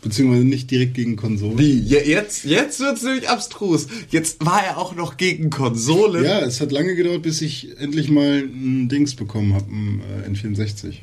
Beziehungsweise 0.02 0.44
nicht 0.44 0.70
direkt 0.70 0.94
gegen 0.94 1.16
Konsolen. 1.16 1.58
Wie? 1.58 1.78
Je- 1.78 2.02
Jetzt, 2.06 2.44
jetzt 2.44 2.78
wird's 2.80 3.02
nämlich 3.02 3.28
abstrus. 3.28 3.86
Jetzt 4.10 4.44
war 4.44 4.62
er 4.62 4.76
auch 4.78 4.94
noch 4.94 5.16
gegen 5.16 5.48
Konsolen. 5.48 6.24
Ja, 6.24 6.40
es 6.40 6.60
hat 6.60 6.72
lange 6.72 6.94
gedauert, 6.94 7.22
bis 7.22 7.40
ich 7.40 7.78
endlich 7.78 8.10
mal 8.10 8.40
ein 8.42 8.88
Dings 8.90 9.14
bekommen 9.14 9.54
habe, 9.54 9.64
ein 9.72 10.02
äh, 10.26 10.28
N64. 10.28 10.96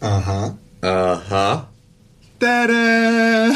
Aha. 0.00 0.56
Aha. 0.82 1.70
Tada! 2.38 3.52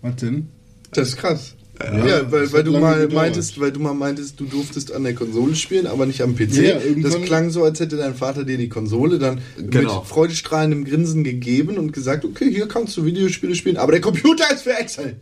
Was 0.00 0.16
denn? 0.16 0.48
Das 0.92 1.08
ist 1.08 1.16
krass. 1.18 1.54
Ja, 1.80 2.06
Ja, 2.06 2.32
weil, 2.32 2.50
weil 2.52 2.58
hat 2.60 2.66
du 2.66 2.72
mal 2.72 2.94
gedauert. 3.00 3.12
meintest, 3.12 3.60
weil 3.60 3.70
du 3.72 3.80
mal 3.80 3.94
meintest, 3.94 4.38
du 4.40 4.44
durftest 4.46 4.92
an 4.92 5.04
der 5.04 5.14
Konsole 5.14 5.54
spielen, 5.54 5.86
aber 5.86 6.06
nicht 6.06 6.22
am 6.22 6.34
PC. 6.34 6.56
Ja, 6.56 6.78
das 7.02 7.20
klang 7.22 7.50
so, 7.50 7.62
als 7.64 7.78
hätte 7.80 7.96
dein 7.96 8.14
Vater 8.14 8.44
dir 8.44 8.58
die 8.58 8.68
Konsole 8.68 9.18
dann 9.18 9.40
Genau. 9.56 10.00
mit 10.00 10.08
freudestrahlendem 10.08 10.84
Grinsen 10.84 11.22
gegeben 11.24 11.78
und 11.78 11.92
gesagt, 11.92 12.24
okay, 12.24 12.50
hier 12.52 12.66
kannst 12.66 12.96
du 12.96 13.04
Videospiele 13.04 13.54
spielen, 13.54 13.76
aber 13.76 13.92
der 13.92 14.00
Computer 14.00 14.44
ist 14.52 14.62
für 14.62 14.76
Excel. 14.76 15.16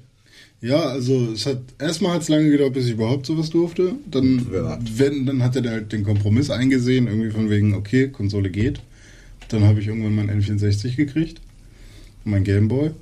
Ja, 0.62 0.80
also 0.80 1.28
es 1.34 1.44
hat 1.44 1.61
erstmal 1.78 2.12
hat 2.14 2.22
es 2.22 2.28
lange 2.30 2.48
gedauert, 2.50 2.72
bis 2.72 2.86
ich 2.86 2.92
überhaupt 2.92 3.26
sowas 3.26 3.50
durfte. 3.50 3.92
Dann, 4.11 4.46
Ja. 4.52 4.78
wenn, 4.96 5.26
dann 5.26 5.42
hat 5.42 5.54
er 5.57 5.70
halt 5.70 5.92
den 5.92 6.02
Kompromiss 6.04 6.48
eingesehen, 6.48 7.07
irgendwie 7.09 7.30
von 7.30 7.50
wegen, 7.50 7.74
okay, 7.74 8.09
Konsole 8.09 8.48
geht. 8.48 8.80
Dann 9.50 9.64
habe 9.64 9.80
ich 9.80 9.86
irgendwann 9.88 10.14
mein 10.14 10.30
N64 10.30 10.96
gekriegt. 10.96 11.42
Mein 12.24 12.42
Gameboy. 12.42 12.92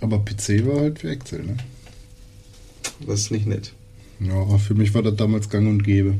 Aber 0.00 0.18
PC 0.24 0.66
war 0.66 0.80
halt 0.80 0.98
für 1.00 1.10
Excel, 1.10 1.40
ne? 1.44 1.56
Das 3.06 3.20
ist 3.20 3.30
nicht 3.30 3.46
nett. 3.46 3.72
Ja, 4.20 4.58
für 4.58 4.74
mich 4.74 4.94
war 4.94 5.02
das 5.02 5.16
damals 5.16 5.48
gang 5.48 5.68
und 5.68 5.82
gäbe. 5.82 6.14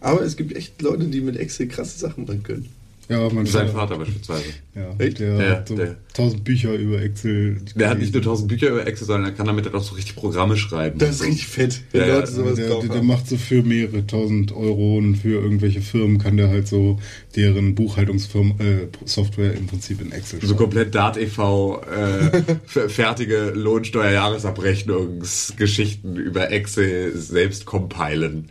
Aber 0.00 0.22
es 0.22 0.36
gibt 0.36 0.54
echt 0.54 0.80
Leute, 0.82 1.06
die 1.06 1.20
mit 1.20 1.36
Excel 1.36 1.66
krasse 1.68 1.98
Sachen 1.98 2.24
machen 2.24 2.42
können. 2.42 2.68
Ja, 3.08 3.28
mein 3.30 3.44
Sein 3.44 3.68
Vater 3.68 3.98
beispielsweise. 3.98 4.44
Ja, 4.74 4.94
Echt? 4.98 5.18
der 5.18 5.36
Der- 5.36 5.50
hat 5.50 5.68
so 5.68 5.76
der- 5.76 5.96
tausend 6.14 6.42
Bücher 6.44 6.72
über 6.74 7.02
Excel. 7.02 7.60
Der 7.74 7.90
hat 7.90 7.98
nicht 7.98 8.14
nur 8.14 8.22
tausend 8.22 8.48
Bücher 8.48 8.70
über 8.70 8.86
Excel, 8.86 9.06
sondern 9.06 9.30
er 9.30 9.36
kann 9.36 9.46
damit 9.46 9.66
halt 9.66 9.74
auch 9.74 9.82
so 9.82 9.94
richtig 9.94 10.16
Programme 10.16 10.56
schreiben. 10.56 10.98
Das 10.98 11.16
ist 11.16 11.22
richtig 11.24 11.46
fett, 11.46 11.82
wenn 11.92 12.00
Ja, 12.00 12.06
ja, 12.06 12.14
Leute 12.16 12.32
sowas 12.32 12.54
der, 12.54 12.68
der, 12.80 12.88
der 12.88 13.02
macht 13.02 13.28
so 13.28 13.36
für 13.36 13.62
mehrere 13.62 14.06
tausend 14.06 14.52
Euro 14.52 14.96
und 14.96 15.16
für 15.16 15.38
irgendwelche 15.40 15.82
Firmen 15.82 16.18
kann 16.18 16.38
der 16.38 16.48
halt 16.48 16.66
so 16.66 16.98
deren 17.36 17.74
Buchhaltungsfirmen 17.74 18.58
äh, 18.60 18.88
Software 19.04 19.52
im 19.54 19.66
Prinzip 19.66 20.00
in 20.00 20.10
Excel 20.10 20.40
So 20.40 20.46
schreiben. 20.46 20.58
komplett 20.58 20.94
Dart 20.94 21.18
e.V. 21.18 21.82
Äh, 21.82 22.88
fertige 22.88 23.52
Lohnsteuerjahresabrechnungsgeschichten 23.54 26.16
über 26.16 26.50
Excel 26.50 27.12
selbst 27.16 27.66
compilen. 27.66 28.48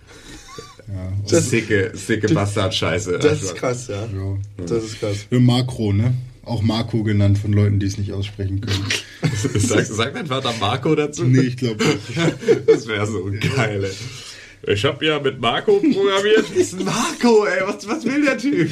Ja, 0.93 1.11
Das 1.29 1.49
sicke, 1.49 1.91
sicke 1.95 2.33
Bastard-Scheiße. 2.33 3.19
Das 3.19 3.41
ist 3.41 3.55
krass, 3.55 3.87
ja. 3.87 4.01
ja. 4.03 4.37
Das 4.65 4.83
ist 4.83 4.99
krass. 4.99 5.25
Ja, 5.29 5.39
Makro, 5.39 5.91
ne? 5.93 6.13
Auch 6.45 6.61
Marco 6.61 7.03
genannt 7.03 7.37
von 7.37 7.53
Leuten, 7.53 7.79
die 7.79 7.85
es 7.85 7.97
nicht 7.97 8.11
aussprechen 8.11 8.59
können. 8.59 8.85
Sag, 9.57 9.85
sagt 9.85 10.15
dein 10.15 10.27
Vater 10.27 10.53
Marco 10.59 10.93
dazu? 10.93 11.23
nee, 11.23 11.39
ich 11.39 11.57
glaube 11.57 11.83
nicht. 11.85 11.99
Das 12.67 12.85
wäre 12.87 13.07
so 13.07 13.29
geil, 13.55 13.85
ey. 13.85 14.73
Ich 14.73 14.85
habe 14.85 15.05
ja 15.05 15.19
mit 15.19 15.39
Marco 15.41 15.77
programmiert. 15.79 16.45
Das 16.49 16.49
ist 16.55 16.83
Marco, 16.83 17.45
ey. 17.45 17.61
Was, 17.65 17.87
was 17.87 18.03
will 18.05 18.23
der 18.25 18.37
Typ? 18.37 18.69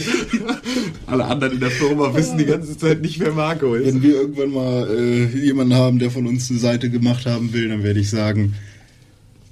Alle 1.07 1.25
anderen 1.25 1.53
in 1.53 1.59
der 1.61 1.71
Firma 1.71 2.13
wissen 2.13 2.37
die 2.37 2.45
ganze 2.45 2.77
Zeit 2.77 3.01
nicht, 3.01 3.19
wer 3.19 3.31
Marco 3.31 3.73
ist. 3.75 3.87
Wenn 3.87 4.01
wir 4.01 4.15
irgendwann 4.15 4.51
mal 4.51 4.89
äh, 4.89 5.25
jemanden 5.37 5.73
haben, 5.73 5.99
der 5.99 6.11
von 6.11 6.27
uns 6.27 6.49
eine 6.49 6.59
Seite 6.59 6.89
gemacht 6.89 7.25
haben 7.25 7.53
will, 7.53 7.69
dann 7.69 7.83
werde 7.83 7.99
ich 8.01 8.09
sagen, 8.09 8.53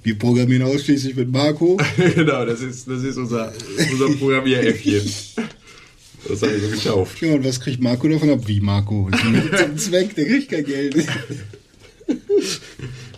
wir 0.02 0.18
programmieren 0.18 0.62
ausschließlich 0.62 1.16
mit 1.16 1.30
Marco. 1.30 1.76
genau, 2.14 2.44
das 2.44 2.60
ist, 2.60 2.88
das 2.88 3.02
ist 3.02 3.16
unser, 3.16 3.52
unser 3.92 4.08
Programmieräffchen. 4.16 5.02
Das 6.28 6.42
habe 6.42 6.52
ich 6.52 6.62
so 6.62 6.68
getauft. 6.68 7.22
Ja, 7.22 7.34
und 7.34 7.46
was 7.46 7.58
kriegt 7.58 7.82
Marco 7.82 8.06
davon 8.06 8.28
ab? 8.28 8.40
Wie 8.44 8.60
Marco? 8.60 9.08
Zum 9.10 9.76
Zweck, 9.78 10.14
der 10.14 10.26
kriegt 10.26 10.50
kein 10.50 10.64
Geld. 10.66 11.06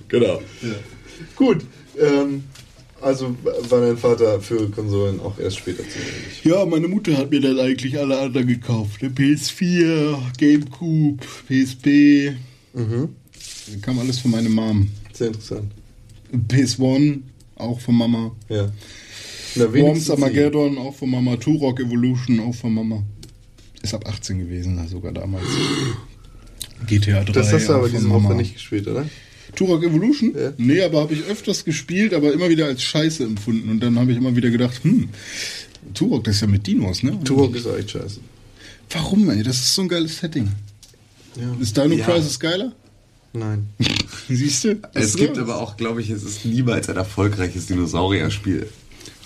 Genau. 0.06 0.40
Gut. 1.34 1.64
Ähm, 1.98 2.44
also 3.00 3.36
war 3.42 3.80
dein 3.80 3.98
Vater 3.98 4.40
für 4.40 4.70
Konsolen 4.70 5.18
auch 5.18 5.36
erst 5.38 5.58
später 5.58 5.82
zugänglich. 5.82 6.44
Ja, 6.44 6.64
meine 6.64 6.86
Mutter 6.86 7.16
hat 7.18 7.30
mir 7.30 7.40
dann 7.40 7.58
eigentlich 7.58 7.98
alle 7.98 8.18
anderen 8.18 8.46
gekauft. 8.46 9.02
Ne? 9.02 9.08
PS4, 9.08 10.16
Gamecube, 10.38 11.18
PSP. 11.48 12.36
Mhm. 12.72 13.08
Kam 13.80 13.98
alles 13.98 14.20
von 14.20 14.30
meiner 14.30 14.48
Mom. 14.48 14.88
Sehr 15.12 15.28
interessant. 15.28 15.72
PS1, 16.32 17.20
auch 17.56 17.80
von 17.80 17.96
Mama. 17.96 18.32
Ja. 18.48 18.70
Na, 19.54 19.72
Worms 19.74 20.10
Armageddon, 20.10 20.78
auch 20.78 20.94
von 20.94 21.10
Mama. 21.10 21.36
Turok 21.36 21.80
Evolution, 21.80 22.40
auch 22.40 22.54
von 22.54 22.72
Mama. 22.72 23.02
Ist 23.82 23.94
ab 23.94 24.06
18 24.06 24.38
gewesen, 24.38 24.76
da 24.76 24.86
sogar 24.86 25.12
damals. 25.12 25.44
GTA 26.86 27.24
3. 27.24 27.32
Das 27.32 27.52
hast 27.52 27.68
du 27.68 27.74
aber 27.74 27.82
von 27.84 27.92
diese 27.92 28.06
Mama. 28.08 28.30
Woche 28.30 28.36
nicht 28.36 28.54
gespielt, 28.54 28.88
oder? 28.88 29.06
Turok 29.54 29.84
Evolution? 29.84 30.34
Ja. 30.34 30.52
Nee, 30.56 30.82
aber 30.82 31.02
habe 31.02 31.14
ich 31.14 31.24
öfters 31.24 31.64
gespielt, 31.64 32.14
aber 32.14 32.32
immer 32.32 32.48
wieder 32.48 32.66
als 32.66 32.82
Scheiße 32.82 33.22
empfunden. 33.24 33.68
Und 33.68 33.80
dann 33.80 33.98
habe 33.98 34.12
ich 34.12 34.16
immer 34.16 34.34
wieder 34.34 34.50
gedacht, 34.50 34.82
hm, 34.82 35.10
Turok, 35.94 36.24
das 36.24 36.36
ist 36.36 36.40
ja 36.40 36.46
mit 36.46 36.66
Dinos, 36.66 37.02
ne? 37.02 37.18
Turok 37.24 37.54
ist 37.54 37.66
echt 37.66 37.90
scheiße. 37.90 38.20
Warum, 38.90 39.28
ey? 39.30 39.42
Das 39.42 39.56
ist 39.56 39.74
so 39.74 39.82
ein 39.82 39.88
geiles 39.88 40.18
Setting. 40.18 40.48
Ja. 41.36 41.56
Ist 41.60 41.76
Dino 41.76 41.94
Ja. 41.94 42.04
Crisis 42.06 42.38
geiler? 42.38 42.72
Nein. 43.32 43.68
Siehst 44.28 44.64
du? 44.64 44.78
Es 44.94 45.16
gibt 45.16 45.38
aber 45.38 45.60
auch, 45.60 45.76
glaube 45.76 46.00
ich, 46.02 46.10
es 46.10 46.22
ist 46.22 46.44
niemals 46.44 46.88
ein 46.88 46.96
erfolgreiches 46.96 47.66
Dinosaurier-Spiel. 47.66 48.68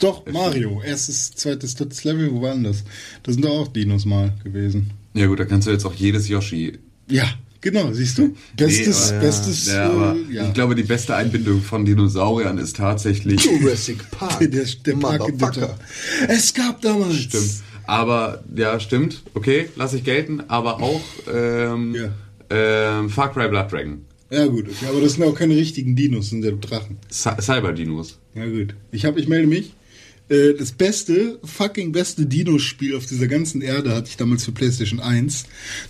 Doch, 0.00 0.24
Mario. 0.30 0.82
Erstes, 0.84 1.32
zweites, 1.34 1.74
drittes 1.74 2.04
Level, 2.04 2.30
wo 2.32 2.42
waren 2.42 2.62
das? 2.64 2.84
Da 3.22 3.32
sind 3.32 3.44
doch 3.44 3.50
auch 3.50 3.68
Dinos 3.68 4.04
mal 4.04 4.32
gewesen. 4.44 4.90
Ja 5.14 5.26
gut, 5.26 5.40
da 5.40 5.44
kannst 5.46 5.66
du 5.66 5.72
jetzt 5.72 5.84
auch 5.86 5.94
jedes 5.94 6.28
Yoshi. 6.28 6.78
Ja, 7.08 7.24
genau, 7.62 7.90
siehst 7.92 8.18
du? 8.18 8.34
Bestes, 8.56 9.10
Nee, 9.10 9.16
aber- 9.16 9.26
bestes, 9.26 9.66
Ja, 9.66 9.90
aber 9.90 10.16
äh, 10.30 10.34
ja. 10.34 10.46
ich 10.48 10.54
glaube, 10.54 10.74
die 10.74 10.82
beste 10.82 11.16
Einbindung 11.16 11.62
von 11.62 11.84
Dinosauriern 11.86 12.58
ist 12.58 12.76
tatsächlich. 12.76 13.42
Jurassic 13.44 14.10
Park. 14.10 14.38
der, 14.40 14.64
der 14.84 14.92
Park 14.96 15.28
in. 15.28 15.38
Es 16.28 16.52
gab 16.52 16.80
damals. 16.82 17.14
Stimmt. 17.16 17.50
Aber, 17.86 18.44
ja, 18.54 18.78
stimmt. 18.80 19.22
Okay, 19.34 19.70
lasse 19.76 19.96
ich 19.96 20.04
gelten. 20.04 20.42
Aber 20.48 20.82
auch 20.82 21.00
ähm, 21.32 21.94
Ja. 21.94 22.08
Ähm, 22.50 23.08
Far 23.10 23.32
Cry 23.32 23.48
Blood 23.48 23.70
Dragon. 23.72 24.04
Ja, 24.30 24.46
gut, 24.46 24.68
okay, 24.68 24.86
aber 24.88 25.00
das 25.00 25.12
sind 25.14 25.24
auch 25.24 25.34
keine 25.36 25.54
richtigen 25.54 25.94
Dinos, 25.94 26.24
das 26.26 26.30
sind 26.30 26.44
ja 26.44 26.50
Drachen. 26.50 26.98
Cy- 27.12 27.40
Cyber-Dinos. 27.40 28.18
Ja, 28.34 28.44
gut. 28.46 28.74
Ich, 28.90 29.04
hab, 29.04 29.16
ich 29.16 29.28
melde 29.28 29.46
mich. 29.46 29.72
Äh, 30.28 30.54
Das 30.58 30.72
beste, 30.72 31.38
fucking 31.44 31.92
beste 31.92 32.26
Dino-Spiel 32.26 32.96
auf 32.96 33.06
dieser 33.06 33.28
ganzen 33.28 33.62
Erde 33.62 33.94
hatte 33.94 34.08
ich 34.08 34.16
damals 34.16 34.44
für 34.44 34.52
PlayStation 34.52 34.98
1. 34.98 35.44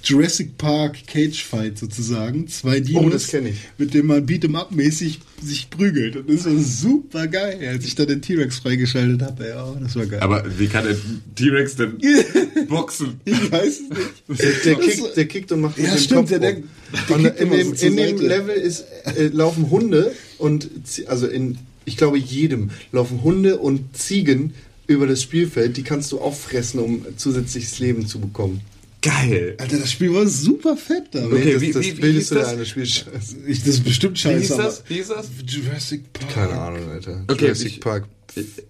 Jurassic 0.04 0.58
Park 0.58 1.06
Cage 1.06 1.42
Fight 1.42 1.78
sozusagen. 1.78 2.46
Zwei 2.48 2.80
Dinos, 2.80 3.04
Oh, 3.04 3.08
das 3.08 3.28
kenn 3.28 3.46
ich. 3.46 3.56
mit 3.78 3.94
dem 3.94 4.06
man 4.06 4.26
Beat'em 4.26 4.54
Up 4.56 4.72
mäßig 4.72 5.20
sich 5.42 5.70
prügelt. 5.70 6.16
Und 6.16 6.28
das 6.30 6.44
war 6.44 6.58
super 6.58 7.26
geil, 7.28 7.58
als 7.68 7.84
ich 7.86 7.94
dann 7.94 8.08
den 8.08 8.20
T-Rex 8.22 8.58
freigeschaltet 8.58 9.22
habe. 9.22 9.48
Ja, 9.48 9.74
das 9.80 9.96
war 9.96 10.06
geil. 10.06 10.20
Aber 10.20 10.44
wie 10.58 10.66
kann 10.66 10.84
der 10.84 10.96
T-Rex 11.34 11.76
denn 11.76 11.98
boxen? 12.68 13.20
ich 13.24 13.50
weiß 13.50 13.66
es 13.66 13.80
nicht. 13.80 14.00
Der, 14.42 14.50
der, 14.64 14.74
kickt, 14.76 15.16
der 15.16 15.26
kickt 15.26 15.52
und 15.52 15.60
macht 15.60 15.78
Ja, 15.78 15.90
dem 15.94 15.98
stimmt, 15.98 16.20
Kopf 16.20 16.28
der- 16.30 16.38
der- 16.40 16.62
der 17.08 17.36
in 17.38 17.50
dem, 17.50 17.74
so 17.76 17.86
in 17.86 17.96
dem. 17.96 18.18
Level 18.20 18.54
ist, 18.56 18.84
äh, 19.16 19.28
laufen 19.28 19.70
Hunde 19.70 20.12
und 20.38 20.68
also 21.06 21.26
in, 21.26 21.58
ich 21.86 21.96
glaube 21.96 22.18
jedem 22.18 22.70
laufen 22.92 23.22
Hunde 23.22 23.56
und 23.58 23.96
Ziegen 23.96 24.52
über 24.86 25.06
das 25.06 25.22
Spielfeld. 25.22 25.76
Die 25.78 25.82
kannst 25.82 26.12
du 26.12 26.20
auffressen, 26.20 26.78
um 26.80 27.06
zusätzliches 27.16 27.78
Leben 27.78 28.06
zu 28.06 28.20
bekommen. 28.20 28.60
Geil. 29.02 29.54
Alter, 29.58 29.78
das 29.78 29.92
Spiel 29.92 30.12
war 30.12 30.26
super 30.26 30.76
fett 30.76 31.04
da. 31.12 31.24
Okay, 31.26 31.52
das, 31.54 31.62
wie- 31.62 31.72
das 31.72 31.82
wie- 31.84 31.96
wie 31.96 32.00
bildest 32.00 32.18
hieß 32.18 32.28
du 32.30 32.34
da 32.34 32.40
das? 32.42 32.50
eine 32.52 32.66
Spielscheiße. 32.66 33.36
Ich, 33.46 33.60
das 33.60 33.68
ist 33.68 33.84
bestimmt 33.84 34.16
Wie 34.16 34.20
scheiße, 34.20 34.38
hieß 34.40 34.52
aber 34.52 34.62
das? 34.64 34.82
Wie 34.88 34.94
hieß 34.94 35.08
das? 35.08 35.26
Jurassic 35.46 36.12
Park. 36.12 36.34
Keine 36.34 36.52
Ahnung, 36.60 36.90
Alter. 36.90 37.24
Okay, 37.28 37.44
Jurassic 37.46 37.66
ich- 37.68 37.80
Park 37.80 38.04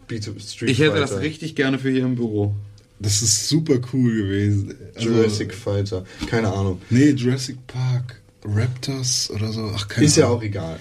Beat 0.08 0.24
Street 0.24 0.70
Ich 0.70 0.78
hätte 0.78 0.92
Fighter. 0.92 1.00
das 1.06 1.20
richtig 1.20 1.54
gerne 1.56 1.78
für 1.78 1.90
hier 1.90 2.04
im 2.04 2.14
Büro. 2.16 2.54
Das 3.00 3.20
ist 3.22 3.48
super 3.48 3.78
cool 3.92 4.14
gewesen. 4.22 4.74
Also, 4.94 5.08
Jurassic 5.08 5.52
Fighter. 5.54 6.04
Keine 6.28 6.52
Ahnung. 6.52 6.80
Nee, 6.90 7.10
Jurassic 7.10 7.56
Park. 7.66 8.20
Raptors 8.44 9.30
oder 9.30 9.52
so. 9.52 9.70
Ach, 9.74 9.88
keine 9.88 10.06
Ist 10.06 10.16
ja 10.16 10.26
Ahnung. 10.26 10.38
auch 10.38 10.42
egal. 10.42 10.78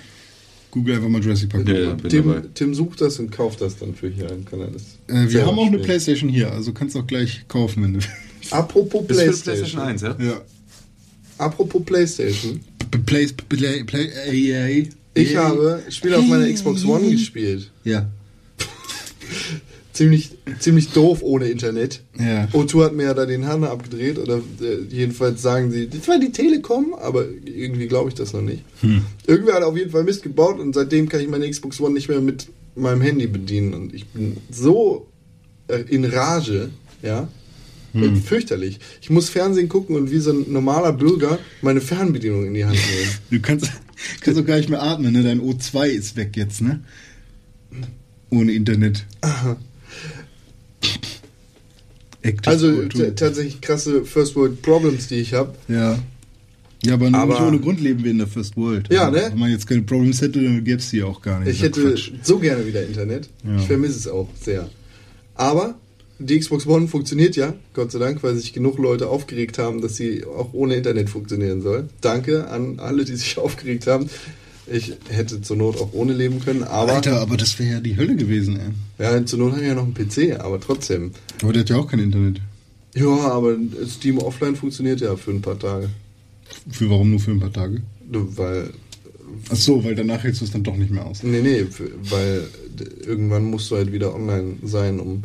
Google 0.75 0.95
einfach 0.95 1.07
mal 1.07 1.21
Jurassic 1.21 1.49
Park. 1.49 1.67
Ja. 1.69 1.95
Tim, 1.95 2.53
Tim 2.53 2.75
sucht 2.75 2.99
das 2.99 3.17
und 3.17 3.31
kauft 3.31 3.61
das 3.61 3.77
dann 3.77 3.95
für 3.95 4.09
hier. 4.09 4.27
Dann 4.27 4.43
kann 4.43 4.59
er 4.59 4.67
das 4.67 4.99
Äh, 5.07 5.31
wir 5.31 5.45
haben 5.45 5.57
auch 5.57 5.61
eine 5.61 5.69
spielen. 5.77 5.83
Playstation 5.83 6.29
hier, 6.29 6.51
also 6.51 6.73
kannst 6.73 6.97
auch 6.97 7.07
gleich 7.07 7.45
kaufen, 7.47 7.81
wenn 7.83 7.93
du 7.93 7.99
Apropos 8.51 9.05
Das 9.07 9.17
ist 9.17 9.23
für 9.45 9.53
Playstation. 9.53 9.79
PlayStation 9.81 9.81
1, 9.81 10.01
ja? 10.01 10.15
Ja. 10.19 10.41
Apropos 11.37 11.81
Playstation. 11.85 12.59
Play, 13.05 13.27
play, 13.49 13.83
play, 13.85 14.09
EA. 14.31 14.85
Ich 15.13 15.35
habe 15.37 15.81
Spiele 15.89 16.17
auf 16.17 16.27
meiner 16.27 16.51
Xbox 16.51 16.83
One 16.83 17.09
gespielt. 17.09 17.71
Ja. 17.85 18.09
ziemlich, 19.95 20.31
ziemlich 20.59 20.89
doof 20.89 21.19
ohne 21.21 21.47
Internet. 21.47 22.03
Ja. 22.19 22.45
O2 22.53 22.85
hat 22.85 22.95
mir 22.95 23.03
ja 23.03 23.13
da 23.13 23.25
den 23.25 23.47
Hahn 23.47 23.63
abgedreht 23.63 24.19
oder 24.19 24.41
äh, 24.61 24.83
jedenfalls 24.89 25.41
sagen 25.41 25.71
sie, 25.71 25.87
das 25.87 26.07
war 26.07 26.19
die 26.19 26.31
Telekom, 26.31 26.93
aber 26.93 27.25
irgendwie 27.45 27.87
glaube 27.87 28.09
ich 28.09 28.15
das 28.15 28.33
noch 28.33 28.41
nicht. 28.41 28.63
Irgendwer 29.25 29.55
hat 29.55 29.63
auf 29.63 29.77
jeden 29.77 29.91
Fall 29.91 30.03
Mist 30.03 30.23
gebaut 30.23 30.59
und 30.59 30.75
seitdem 30.75 31.09
kann 31.09 31.21
ich 31.21 31.27
meine 31.27 31.49
Xbox 31.49 31.79
One 31.79 31.93
nicht 31.93 32.09
mehr 32.09 32.21
mit 32.21 32.47
meinem 32.75 33.01
Handy 33.01 33.27
bedienen 33.27 33.73
und 33.73 33.93
ich 33.93 34.05
bin 34.07 34.37
so 34.51 35.07
äh, 35.67 35.79
in 35.89 36.05
Rage, 36.05 36.69
ja. 37.01 37.27
Hm. 37.93 38.17
Fürchterlich. 38.17 38.79
Ich 39.01 39.09
muss 39.09 39.29
Fernsehen 39.29 39.69
gucken 39.69 39.95
und 39.95 40.11
wie 40.11 40.19
so 40.19 40.33
ein 40.33 40.51
normaler 40.51 40.91
Bürger 40.91 41.39
meine 41.61 41.79
Fernbedienung 41.79 42.45
in 42.45 42.53
die 42.53 42.65
Hand 42.65 42.75
nehmen. 42.75 43.11
Du 43.31 43.39
kannst, 43.39 43.71
kannst 44.19 44.37
auch 44.37 44.45
gar 44.45 44.57
nicht 44.57 44.67
mehr 44.67 44.83
atmen, 44.83 45.13
ne? 45.13 45.23
Dein 45.23 45.39
O2 45.39 45.85
ist 45.87 46.17
weg 46.17 46.35
jetzt, 46.35 46.61
ne? 46.61 46.81
Ohne 48.29 48.51
Internet. 48.51 49.05
Active 52.21 52.49
Also 52.49 52.67
O2. 52.67 52.89
t- 52.89 53.11
tatsächlich 53.11 53.61
krasse 53.61 54.03
First 54.05 54.35
World 54.35 54.61
Problems, 54.61 55.07
die 55.07 55.15
ich 55.15 55.33
habe. 55.33 55.53
Ja. 55.67 55.99
Ja, 56.83 56.93
aber, 56.95 57.09
nur 57.09 57.19
Aber- 57.19 57.33
nicht 57.33 57.41
ohne 57.41 57.59
Grund 57.59 57.81
leben 57.81 58.03
wir 58.03 58.11
in 58.11 58.17
der 58.19 58.27
First 58.27 58.55
World. 58.57 58.91
Ja, 58.91 59.07
Also, 59.07 59.19
ne? 59.19 59.27
Wenn 59.31 59.39
man 59.39 59.51
jetzt 59.51 59.65
keine 59.67 59.81
Problems 59.81 60.21
hätte, 60.21 60.41
dann 60.43 60.63
gäbe 60.63 60.77
es 60.79 60.89
die 60.89 61.01
auch 61.03 61.21
gar 61.21 61.39
nicht. 61.39 61.49
Ich 61.49 61.61
hätte 61.63 61.81
Quatsch. 61.81 62.11
so 62.21 62.37
gerne 62.39 62.65
wieder 62.67 62.85
Internet. 62.85 63.29
Ja. 63.43 63.57
Ich 63.57 63.65
vermisse 63.67 63.97
es 63.97 64.07
auch 64.07 64.27
sehr. 64.39 64.69
Aber 65.33 65.75
die 66.19 66.39
Xbox 66.39 66.65
One 66.67 66.87
funktioniert 66.87 67.35
ja, 67.35 67.53
Gott 67.73 67.91
sei 67.91 67.99
Dank, 67.99 68.21
weil 68.23 68.35
sich 68.35 68.53
genug 68.53 68.77
Leute 68.77 69.07
aufgeregt 69.07 69.57
haben, 69.57 69.81
dass 69.81 69.95
sie 69.95 70.23
auch 70.25 70.53
ohne 70.53 70.75
Internet 70.75 71.09
funktionieren 71.09 71.61
soll. 71.61 71.89
Danke 72.01 72.47
an 72.49 72.79
alle, 72.79 73.03
die 73.03 73.15
sich 73.15 73.37
aufgeregt 73.39 73.87
haben. 73.87 74.09
Ich 74.71 74.93
hätte 75.09 75.41
zur 75.41 75.57
Not 75.57 75.77
auch 75.77 75.93
ohne 75.93 76.13
leben 76.13 76.39
können, 76.39 76.63
aber 76.63 76.93
Alter, 76.93 77.21
aber 77.21 77.37
das 77.37 77.59
wäre 77.59 77.73
ja 77.73 77.79
die 77.79 77.97
Hölle 77.97 78.15
gewesen, 78.15 78.59
ey. 78.59 79.03
ja, 79.03 79.25
zur 79.25 79.39
Not 79.39 79.51
habe 79.51 79.61
ich 79.61 79.67
ja 79.67 79.75
noch 79.75 79.83
einen 79.83 79.93
PC, 79.93 80.39
aber 80.39 80.59
trotzdem. 80.59 81.11
Aber 81.41 81.53
der 81.53 81.61
hat 81.61 81.69
ja 81.69 81.77
auch 81.77 81.87
kein 81.87 81.99
Internet. 81.99 82.41
Ja, 82.95 83.07
aber 83.07 83.55
Steam 83.87 84.17
Offline 84.17 84.55
funktioniert 84.55 85.01
ja 85.01 85.15
für 85.15 85.31
ein 85.31 85.41
paar 85.41 85.59
Tage. 85.59 85.89
Für 86.71 86.89
warum 86.89 87.11
nur 87.11 87.19
für 87.19 87.31
ein 87.31 87.39
paar 87.39 87.53
Tage? 87.53 87.81
Weil 88.09 88.71
Ach 89.49 89.55
so, 89.55 89.83
weil 89.83 89.95
danach 89.95 90.23
hältst 90.23 90.41
du 90.41 90.45
es 90.45 90.51
dann 90.51 90.63
doch 90.63 90.75
nicht 90.75 90.91
mehr 90.91 91.05
aus. 91.05 91.23
Nee, 91.23 91.41
nee, 91.41 91.65
weil 92.09 92.47
irgendwann 93.05 93.45
musst 93.45 93.69
du 93.69 93.75
halt 93.75 93.91
wieder 93.91 94.13
online 94.15 94.55
sein, 94.63 94.99
um 94.99 95.23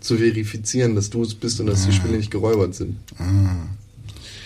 zu 0.00 0.16
verifizieren, 0.16 0.94
dass 0.94 1.10
du 1.10 1.22
es 1.22 1.34
bist 1.34 1.60
und 1.60 1.66
dass 1.66 1.86
die 1.86 1.92
Spiele 1.92 2.16
nicht 2.16 2.30
geräubert 2.30 2.74
sind. 2.74 2.96
Ah. 3.18 3.66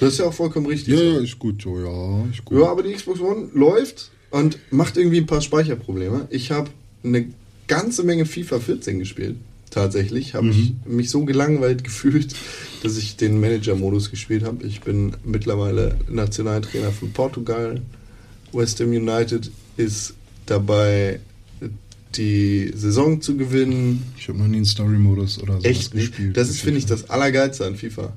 Das 0.00 0.12
ist 0.12 0.18
ja 0.18 0.26
auch 0.26 0.34
vollkommen 0.34 0.66
richtig. 0.66 0.94
Ja, 0.94 1.02
ja, 1.02 1.18
ist 1.20 1.38
gut 1.38 1.62
so, 1.62 1.78
ja, 1.78 2.30
ist 2.30 2.44
gut. 2.44 2.60
ja, 2.60 2.70
aber 2.70 2.82
die 2.82 2.92
Xbox 2.92 3.20
One 3.20 3.48
läuft 3.54 4.10
und 4.30 4.58
macht 4.70 4.96
irgendwie 4.96 5.18
ein 5.18 5.26
paar 5.26 5.40
Speicherprobleme. 5.40 6.26
Ich 6.30 6.50
habe 6.50 6.70
eine 7.04 7.26
ganze 7.68 8.02
Menge 8.02 8.26
FIFA 8.26 8.60
14 8.60 8.98
gespielt. 8.98 9.36
Tatsächlich 9.70 10.34
habe 10.34 10.48
ich 10.48 10.72
mich 10.86 11.10
so 11.10 11.24
gelangweilt 11.24 11.84
gefühlt, 11.84 12.34
dass 12.82 12.96
ich 12.96 13.16
den 13.16 13.40
Manager-Modus 13.40 14.10
gespielt 14.10 14.44
habe. 14.44 14.64
Ich 14.66 14.80
bin 14.80 15.12
mittlerweile 15.24 15.96
Nationaltrainer 16.08 16.92
von 16.92 17.12
Portugal. 17.12 17.82
West 18.52 18.80
Ham 18.80 18.90
United 18.90 19.50
ist 19.76 20.14
dabei, 20.46 21.20
die 22.14 22.72
Saison 22.74 23.20
zu 23.20 23.36
gewinnen. 23.36 24.02
Ich 24.16 24.28
habe 24.28 24.38
noch 24.38 24.46
nie 24.46 24.56
einen 24.56 24.64
Story-Modus 24.64 25.40
oder 25.40 25.54
sowas 25.54 25.64
Echt 25.64 25.92
gespielt. 25.92 26.36
Das 26.36 26.48
ist, 26.48 26.60
finde 26.60 26.78
ich, 26.78 26.86
das 26.86 27.10
Allergeilste 27.10 27.66
an 27.66 27.76
FIFA. 27.76 28.12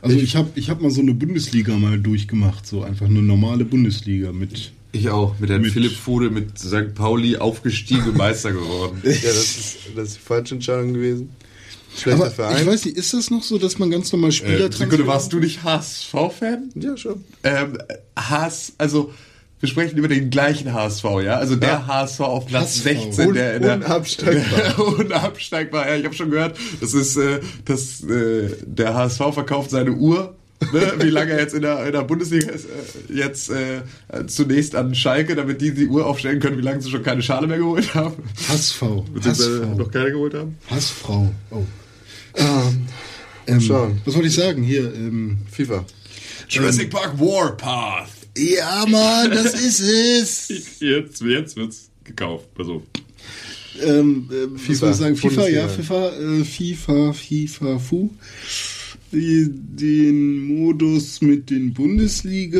Also 0.00 0.16
ich 0.16 0.36
habe 0.36 0.50
ich 0.54 0.70
hab 0.70 0.80
mal 0.80 0.90
so 0.90 1.00
eine 1.00 1.14
Bundesliga 1.14 1.76
mal 1.76 1.98
durchgemacht, 1.98 2.66
so 2.66 2.82
einfach 2.82 3.06
eine 3.06 3.22
normale 3.22 3.64
Bundesliga 3.64 4.32
mit... 4.32 4.72
Ich 4.94 5.08
auch, 5.08 5.34
mit 5.38 5.48
der 5.50 5.58
Mit- 5.58 5.72
Philipp 5.72 5.92
Fude 5.96 6.28
mit 6.30 6.58
St. 6.58 6.94
Pauli 6.94 7.36
aufgestiegen 7.38 8.14
Meister 8.16 8.52
geworden. 8.52 9.00
Ja, 9.04 9.10
das 9.12 9.56
ist, 9.56 9.76
das 9.96 10.08
ist 10.08 10.16
die 10.16 10.20
falsche 10.20 10.54
Entscheidung 10.56 10.92
gewesen. 10.92 11.30
Schlechter 11.96 12.22
Aber 12.22 12.30
Verein. 12.30 12.62
ich 12.62 12.66
weiß 12.66 12.84
nicht, 12.86 12.96
ist 12.96 13.12
das 13.12 13.30
noch 13.30 13.42
so, 13.42 13.58
dass 13.58 13.78
man 13.78 13.90
ganz 13.90 14.10
normal 14.12 14.32
Spieler 14.32 14.66
Äh, 14.66 14.72
Sekunde, 14.72 15.06
warst 15.06 15.32
du 15.32 15.38
nicht 15.38 15.62
HSV-Fan? 15.62 16.70
ja, 16.76 16.96
schon. 16.96 17.24
Ähm, 17.42 17.78
Hass, 18.16 18.72
also 18.78 19.12
wir 19.60 19.68
sprechen 19.68 19.96
über 19.96 20.08
den 20.08 20.30
gleichen 20.30 20.72
HSV, 20.72 21.04
ja? 21.22 21.36
Also 21.36 21.54
der 21.56 21.68
Ja. 21.68 21.86
HSV 21.86 22.20
auf 22.20 22.46
Platz 22.46 22.76
HSV. 22.76 22.82
16, 22.82 23.34
der, 23.34 23.60
der 23.60 23.76
Unabsteigbar. 23.76 24.78
unabsteigbar. 24.98 25.88
Ja, 25.88 25.96
ich 25.96 26.04
habe 26.04 26.14
schon 26.14 26.30
gehört, 26.30 26.56
das 26.80 26.94
ist 26.94 27.16
äh, 27.16 27.40
das, 27.64 28.02
äh, 28.04 28.48
der 28.66 28.94
HSV 28.94 29.18
verkauft 29.32 29.70
seine 29.70 29.92
Uhr. 29.92 30.34
Ne, 30.72 30.92
wie 31.00 31.10
lange 31.10 31.32
er 31.32 31.40
jetzt 31.40 31.54
in 31.54 31.62
der, 31.62 31.84
in 31.86 31.92
der 31.92 32.02
Bundesliga 32.02 32.50
ist, 32.50 32.66
äh, 32.66 33.12
jetzt 33.14 33.50
äh, 33.50 33.82
zunächst 34.26 34.74
an 34.74 34.94
Schalke, 34.94 35.34
damit 35.34 35.60
die 35.60 35.72
die 35.74 35.86
Uhr 35.88 36.06
aufstellen 36.06 36.40
können, 36.40 36.58
wie 36.58 36.62
lange 36.62 36.80
sie 36.82 36.90
schon 36.90 37.02
keine 37.02 37.22
Schale 37.22 37.46
mehr 37.46 37.58
geholt 37.58 37.94
haben. 37.94 38.22
Hassfrau. 38.48 39.02
Beziehungsweise 39.12 39.60
Hassfrau. 39.62 39.74
noch 39.78 39.90
keine 39.90 40.10
geholt 40.12 40.34
haben. 40.34 40.56
Hassfrau. 40.70 41.32
Oh. 41.50 41.62
Ähm, 42.36 42.86
Ähm, 43.46 43.60
schauen. 43.60 44.00
Was 44.04 44.14
wollte 44.14 44.28
ich 44.28 44.34
sagen? 44.34 44.62
Hier, 44.62 44.84
ähm, 44.94 45.38
FIFA. 45.50 45.84
Jurassic 46.48 46.90
Park 46.90 47.18
Warpath. 47.18 48.08
Ja, 48.38 48.84
Mann, 48.88 49.30
das 49.30 49.54
ist 49.60 49.80
es. 49.80 50.48
Jetzt, 50.80 51.20
jetzt 51.22 51.56
wird's 51.56 51.90
gekauft. 52.04 52.46
Pass 52.54 52.68
auf. 52.68 52.82
ähm, 53.84 54.28
ähm, 54.32 54.52
was 54.54 54.62
FIFA, 54.62 54.74
soll 54.74 54.90
ich 54.90 54.96
sagen? 54.96 55.16
FIFA, 55.16 55.28
Bundesliga. 55.28 55.60
ja, 55.60 55.68
FIFA, 55.68 56.08
äh, 56.40 56.44
FIFA, 56.44 57.12
FIFA, 57.12 57.78
Fu. 57.78 58.10
Die, 59.12 59.46
den 59.50 60.46
Modus 60.46 61.20
mit 61.20 61.50
den 61.50 61.74
Bundesliga. 61.74 62.58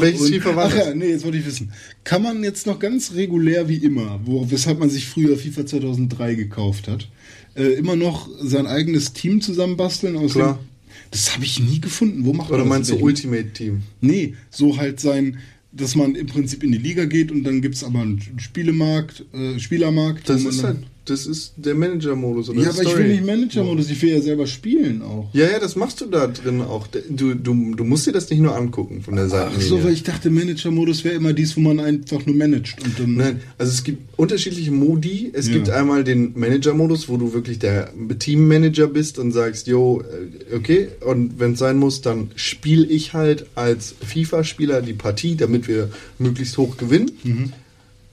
Welches 0.00 0.30
FIFA 0.30 0.54
war 0.56 0.66
Ach 0.66 0.74
das? 0.74 0.86
ja, 0.88 0.94
nee, 0.94 1.08
jetzt 1.08 1.24
wollte 1.24 1.38
ich 1.38 1.46
wissen. 1.46 1.72
Kann 2.04 2.22
man 2.22 2.44
jetzt 2.44 2.66
noch 2.66 2.78
ganz 2.78 3.14
regulär 3.14 3.68
wie 3.68 3.76
immer, 3.78 4.20
wo, 4.24 4.48
weshalb 4.50 4.78
man 4.78 4.88
sich 4.88 5.06
früher 5.06 5.36
FIFA 5.36 5.66
2003 5.66 6.34
gekauft 6.36 6.86
hat, 6.86 7.08
äh, 7.56 7.72
immer 7.72 7.96
noch 7.96 8.28
sein 8.40 8.66
eigenes 8.66 9.12
Team 9.12 9.40
zusammenbasteln? 9.40 10.16
Aus 10.16 10.32
Klar. 10.32 10.60
Dem, 10.60 10.68
das 11.10 11.34
habe 11.34 11.44
ich 11.44 11.58
nie 11.60 11.80
gefunden. 11.80 12.24
Wo 12.24 12.32
macht 12.32 12.50
Oder 12.50 12.64
man 12.64 12.80
das? 12.80 12.90
meinst 12.90 13.00
du 13.00 13.04
Ultimate 13.04 13.52
Team? 13.52 13.82
Nee, 14.00 14.34
so 14.50 14.76
halt 14.76 15.00
sein, 15.00 15.38
dass 15.72 15.96
man 15.96 16.14
im 16.14 16.26
Prinzip 16.26 16.62
in 16.62 16.70
die 16.72 16.78
Liga 16.78 17.04
geht 17.04 17.30
und 17.32 17.42
dann 17.44 17.60
gibt's 17.62 17.82
aber 17.82 18.00
einen 18.00 18.22
Spielemarkt, 18.38 19.24
äh, 19.34 19.58
Spielermarkt. 19.58 20.28
Das 20.28 20.44
ist 20.44 20.62
dann- 20.62 20.84
das 21.10 21.26
ist 21.26 21.52
der 21.56 21.74
Manager-Modus 21.74 22.48
oder 22.50 22.60
Ja, 22.62 22.70
aber 22.70 22.82
ich 22.82 22.88
Story. 22.88 23.04
will 23.04 23.10
nicht 23.12 23.26
Manager-Modus, 23.26 23.90
ich 23.90 24.00
will 24.02 24.10
ja 24.10 24.20
selber 24.20 24.46
spielen 24.46 25.02
auch. 25.02 25.28
Ja, 25.32 25.46
ja, 25.50 25.58
das 25.58 25.76
machst 25.76 26.00
du 26.00 26.06
da 26.06 26.26
drin 26.26 26.60
auch. 26.60 26.86
Du, 27.08 27.34
du, 27.34 27.74
du 27.74 27.84
musst 27.84 28.06
dir 28.06 28.12
das 28.12 28.28
nicht 28.30 28.40
nur 28.40 28.54
angucken 28.56 29.02
von 29.02 29.16
der 29.16 29.26
Ach 29.26 29.30
Seitenlinie. 29.30 29.66
so, 29.68 29.82
weil 29.84 29.92
ich 29.92 30.02
dachte, 30.02 30.30
Manager-Modus 30.30 31.04
wäre 31.04 31.14
immer 31.14 31.32
dies, 31.32 31.56
wo 31.56 31.60
man 31.60 31.80
einfach 31.80 32.24
nur 32.26 32.34
managt. 32.36 32.76
Nein, 33.06 33.40
also 33.58 33.72
es 33.72 33.84
gibt 33.84 34.02
unterschiedliche 34.18 34.70
Modi. 34.70 35.30
Es 35.32 35.46
Ja. 35.48 35.54
gibt 35.54 35.70
einmal 35.70 36.04
den 36.04 36.32
Manager-Modus, 36.38 37.08
wo 37.08 37.16
du 37.16 37.32
wirklich 37.32 37.58
der 37.58 37.92
Teammanager 38.18 38.86
bist 38.88 39.18
und 39.18 39.32
sagst, 39.32 39.66
jo, 39.66 40.02
äh, 40.02 40.54
okay, 40.56 40.88
und 41.04 41.38
wenn 41.38 41.52
es 41.52 41.58
sein 41.58 41.78
muss, 41.78 42.00
dann 42.00 42.30
spiele 42.36 42.86
ich 42.86 43.14
halt 43.14 43.46
als 43.54 43.94
FIFA-Spieler 44.06 44.82
die 44.82 44.92
Partie, 44.92 45.36
damit 45.36 45.68
wir 45.68 45.90
möglichst 46.18 46.56
hoch 46.58 46.76
gewinnen. 46.76 47.52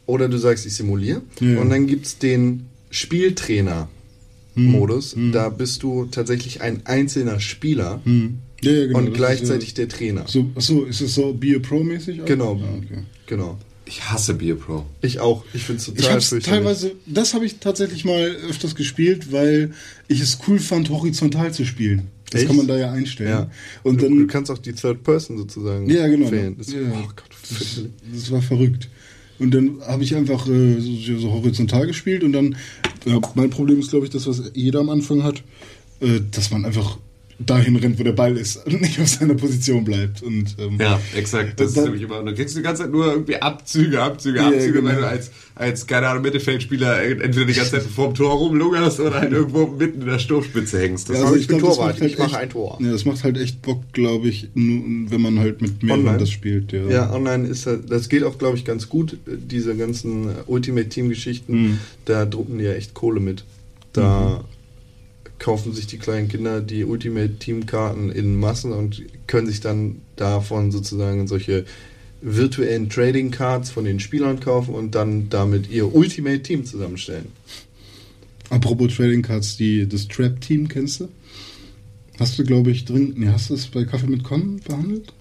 Oder 0.07 0.29
du 0.29 0.37
sagst, 0.37 0.65
ich 0.65 0.73
simuliere. 0.75 1.21
Mhm. 1.39 1.53
Ja. 1.55 1.61
Und 1.61 1.69
dann 1.71 1.87
gibt 1.87 2.05
es 2.05 2.17
den 2.19 2.67
Spieltrainer-Modus. 2.89 5.15
Da 5.31 5.49
bist 5.49 5.83
du 5.83 6.05
tatsächlich 6.05 6.61
ein 6.61 6.85
einzelner 6.85 7.39
Spieler 7.39 8.01
Hm. 8.03 8.39
Ja, 8.61 8.71
ja, 8.71 8.85
genau. 8.87 8.97
und 8.99 9.05
das 9.09 9.15
gleichzeitig 9.15 9.67
ist 9.69 9.77
der 9.77 9.89
Trainer. 9.89 10.21
ja, 10.21 10.27
so, 10.27 10.49
achso, 10.55 10.85
ist 10.85 11.01
es 11.01 11.13
so 11.13 11.33
Be 11.33 11.55
a 11.55 11.59
Pro-mäßig? 11.59 12.21
Genau, 12.25 12.55
Ja, 12.55 12.63
okay. 12.77 13.03
genau. 13.27 13.59
Ich 13.87 14.01
hasse 14.09 14.33
Beer 14.33 14.55
Pro. 14.55 14.83
Ich 15.01 15.19
auch. 15.19 15.45
Ich 15.53 15.61
finde 15.63 15.79
es 15.79 15.87
Ich 15.89 15.93
total 15.93 16.13
fürchterlich. 16.19 16.45
teilweise, 16.45 16.93
das 17.05 17.35
habe 17.35 17.45
ich 17.45 17.59
tatsächlich 17.59 18.03
mal 18.03 18.35
öfters 18.49 18.73
gespielt, 18.73 19.31
weil 19.31 19.73
ich 20.07 20.21
es 20.21 20.39
cool 20.47 20.57
fand, 20.57 20.89
horizontal 20.89 21.53
zu 21.53 21.65
spielen. 21.65 22.07
Das 22.31 22.41
Echt? 22.41 22.47
kann 22.47 22.57
man 22.57 22.67
da 22.67 22.75
ja 22.77 22.91
einstellen. 22.91 23.29
Ja. 23.29 23.51
Und 23.83 24.01
du, 24.01 24.05
dann, 24.05 24.17
du 24.17 24.25
kannst 24.25 24.49
auch 24.49 24.57
die 24.57 24.73
Third 24.73 25.03
Person 25.03 25.37
sozusagen 25.37 25.87
Ja, 25.87 26.07
genau. 26.07 26.31
wählen. 26.31 26.55
Das, 26.57 26.71
Ja. 26.71 26.79
Oh 26.93 27.03
Gott, 27.15 27.25
Das, 27.47 27.81
das 28.11 28.31
war 28.31 28.41
verrückt. 28.41 28.89
Und 29.39 29.53
dann 29.53 29.81
habe 29.85 30.03
ich 30.03 30.15
einfach 30.15 30.47
äh, 30.47 30.79
so, 30.79 31.17
so 31.17 31.31
horizontal 31.31 31.87
gespielt 31.87 32.23
und 32.23 32.33
dann, 32.33 32.55
ja, 33.05 33.19
mein 33.35 33.49
Problem 33.49 33.79
ist, 33.79 33.89
glaube 33.89 34.05
ich, 34.05 34.11
das, 34.11 34.27
was 34.27 34.51
jeder 34.53 34.79
am 34.79 34.89
Anfang 34.89 35.23
hat, 35.23 35.43
äh, 35.99 36.21
dass 36.31 36.51
man 36.51 36.65
einfach 36.65 36.97
dahin 37.37 37.75
rennt, 37.75 37.99
wo 37.99 38.03
der 38.03 38.13
Ball 38.13 38.37
ist 38.37 38.65
und 38.65 38.79
nicht 38.81 38.99
auf 38.99 39.07
seiner 39.09 39.33
Position 39.35 39.83
bleibt. 39.83 40.23
Und, 40.23 40.55
ähm, 40.57 40.77
Ja, 40.79 40.99
exakt. 41.15 41.59
Das 41.59 41.61
Und 41.61 41.67
ist 41.67 41.77
dann- 41.77 41.83
nämlich 41.85 42.01
immer. 42.03 42.19
Und 42.19 42.27
dann 42.27 42.35
kriegst 42.35 42.55
du 42.55 42.59
die 42.59 42.63
ganze 42.63 42.83
Zeit 42.83 42.91
nur 42.91 43.07
irgendwie 43.11 43.35
Abzüge, 43.41 44.01
Abzüge, 44.01 44.37
Ja, 44.39 44.47
Abzüge, 44.47 44.73
genau. 44.73 44.87
weil 44.89 44.95
du 44.95 45.07
als, 45.07 45.31
als, 45.53 45.85
keine 45.85 46.07
Ahnung, 46.07 46.23
Mittelfeldspieler 46.23 47.03
entweder 47.03 47.45
die 47.45 47.53
ganze 47.53 47.71
Zeit 47.71 47.83
vorm 47.83 48.13
Tor 48.15 48.33
rumlungerst 48.35 48.99
oder 49.01 49.15
halt 49.19 49.33
irgendwo 49.33 49.67
mitten 49.67 50.01
in 50.01 50.07
der 50.07 50.19
Sturmspitze 50.19 50.79
hängst. 50.79 51.09
Das 51.09 51.17
Ja, 51.17 51.23
also 51.23 51.35
ich 51.35 51.41
ich 51.41 51.47
das 51.47 51.59
Torwart, 51.59 51.99
halt 51.99 52.11
ich 52.11 52.17
mache 52.17 52.29
echt- 52.31 52.35
ein 52.37 52.49
Tor. 52.49 52.77
Ja, 52.81 52.91
das 52.91 53.03
macht 53.05 53.23
halt 53.23 53.37
echt 53.37 53.61
Bock, 53.61 53.83
glaube 53.91 54.29
ich, 54.29 54.47
nur, 54.53 55.11
wenn 55.11 55.21
man 55.21 55.37
halt 55.39 55.61
mit 55.61 55.83
mehreren 55.83 56.01
Online? 56.01 56.17
das 56.19 56.29
spielt. 56.31 56.71
Ja. 56.71 56.87
Ja, 56.89 57.13
online 57.13 57.47
ist 57.47 57.65
halt, 57.67 57.91
das 57.91 58.07
geht 58.07 58.23
auch, 58.23 58.37
glaube 58.37 58.57
ich, 58.57 58.63
ganz 58.63 58.87
gut, 58.87 59.13
äh, 59.13 59.31
diese 59.37 59.75
ganzen 59.75 60.29
äh, 60.29 60.33
Ultimate 60.47 60.87
Team-Geschichten. 60.87 61.53
Mhm. 61.53 61.79
Da 62.05 62.25
drucken 62.25 62.57
die 62.59 62.63
ja 62.63 62.71
echt 62.73 62.93
Kohle 62.93 63.19
mit. 63.19 63.43
Da 63.93 64.43
kaufen 65.39 65.73
sich 65.73 65.87
die 65.87 65.97
kleinen 65.97 66.27
Kinder 66.27 66.61
die 66.61 66.83
Ultimate 66.85 67.35
Team-Karten 67.35 68.09
in 68.11 68.39
Massen 68.39 68.71
und 68.71 69.03
können 69.27 69.47
sich 69.47 69.59
dann 69.59 69.97
davon 70.15 70.71
sozusagen 70.71 71.27
solche 71.27 71.65
virtuellen 72.21 72.89
Trading 72.89 73.31
Cards 73.31 73.69
von 73.69 73.85
den 73.85 73.99
Spielern 73.99 74.39
kaufen 74.39 74.73
und 74.73 74.95
dann 74.95 75.29
damit 75.29 75.69
ihr 75.69 75.93
Ultimate 75.93 76.41
Team 76.41 76.65
zusammenstellen. 76.65 77.27
Apropos 78.49 78.95
Trading 78.95 79.21
Cards, 79.21 79.57
die, 79.57 79.87
das 79.87 80.07
Trap 80.07 80.39
Team 80.41 80.67
kennst 80.67 81.01
du? 81.01 81.09
Hast 82.19 82.39
du, 82.39 82.43
glaube 82.43 82.71
ich, 82.71 82.85
drin. 82.85 83.13
Nee, 83.17 83.27
hast 83.27 83.49
du 83.49 83.55
es 83.55 83.67
bei 83.67 83.83
Kaffee 83.83 84.07
mit 84.07 84.23
Con 84.23 84.59
behandelt? 84.65 85.11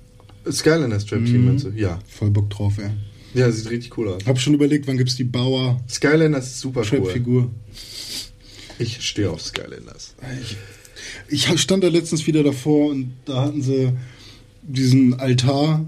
Skylanders 0.50 1.06
Trap 1.06 1.24
Team, 1.24 1.40
Mhm. 1.40 1.46
meinst 1.46 1.64
du? 1.64 1.70
Ja. 1.70 1.98
Voll 2.06 2.30
Bock 2.30 2.50
drauf, 2.50 2.78
ey. 2.78 2.90
Ja, 3.34 3.50
sieht 3.50 3.68
richtig 3.70 3.98
cool 3.98 4.08
aus. 4.08 4.24
Hab 4.26 4.38
schon 4.38 4.54
überlegt, 4.54 4.86
wann 4.86 4.96
gibt's 4.96 5.16
die 5.16 5.24
Bauer 5.24 5.82
Skylanders 5.90 6.46
ist 6.46 6.60
super 6.60 6.82
cool. 6.82 6.86
Trap-Figur. 7.00 7.50
Ich 8.78 9.00
stehe 9.06 9.30
auf 9.30 9.40
Skylanders. 9.40 10.14
Ich, 11.28 11.48
ich 11.48 11.60
stand 11.60 11.84
da 11.84 11.88
letztens 11.88 12.26
wieder 12.26 12.42
davor 12.42 12.90
und 12.90 13.12
da 13.24 13.44
hatten 13.44 13.62
sie 13.62 13.92
diesen 14.62 15.14
Altar 15.14 15.84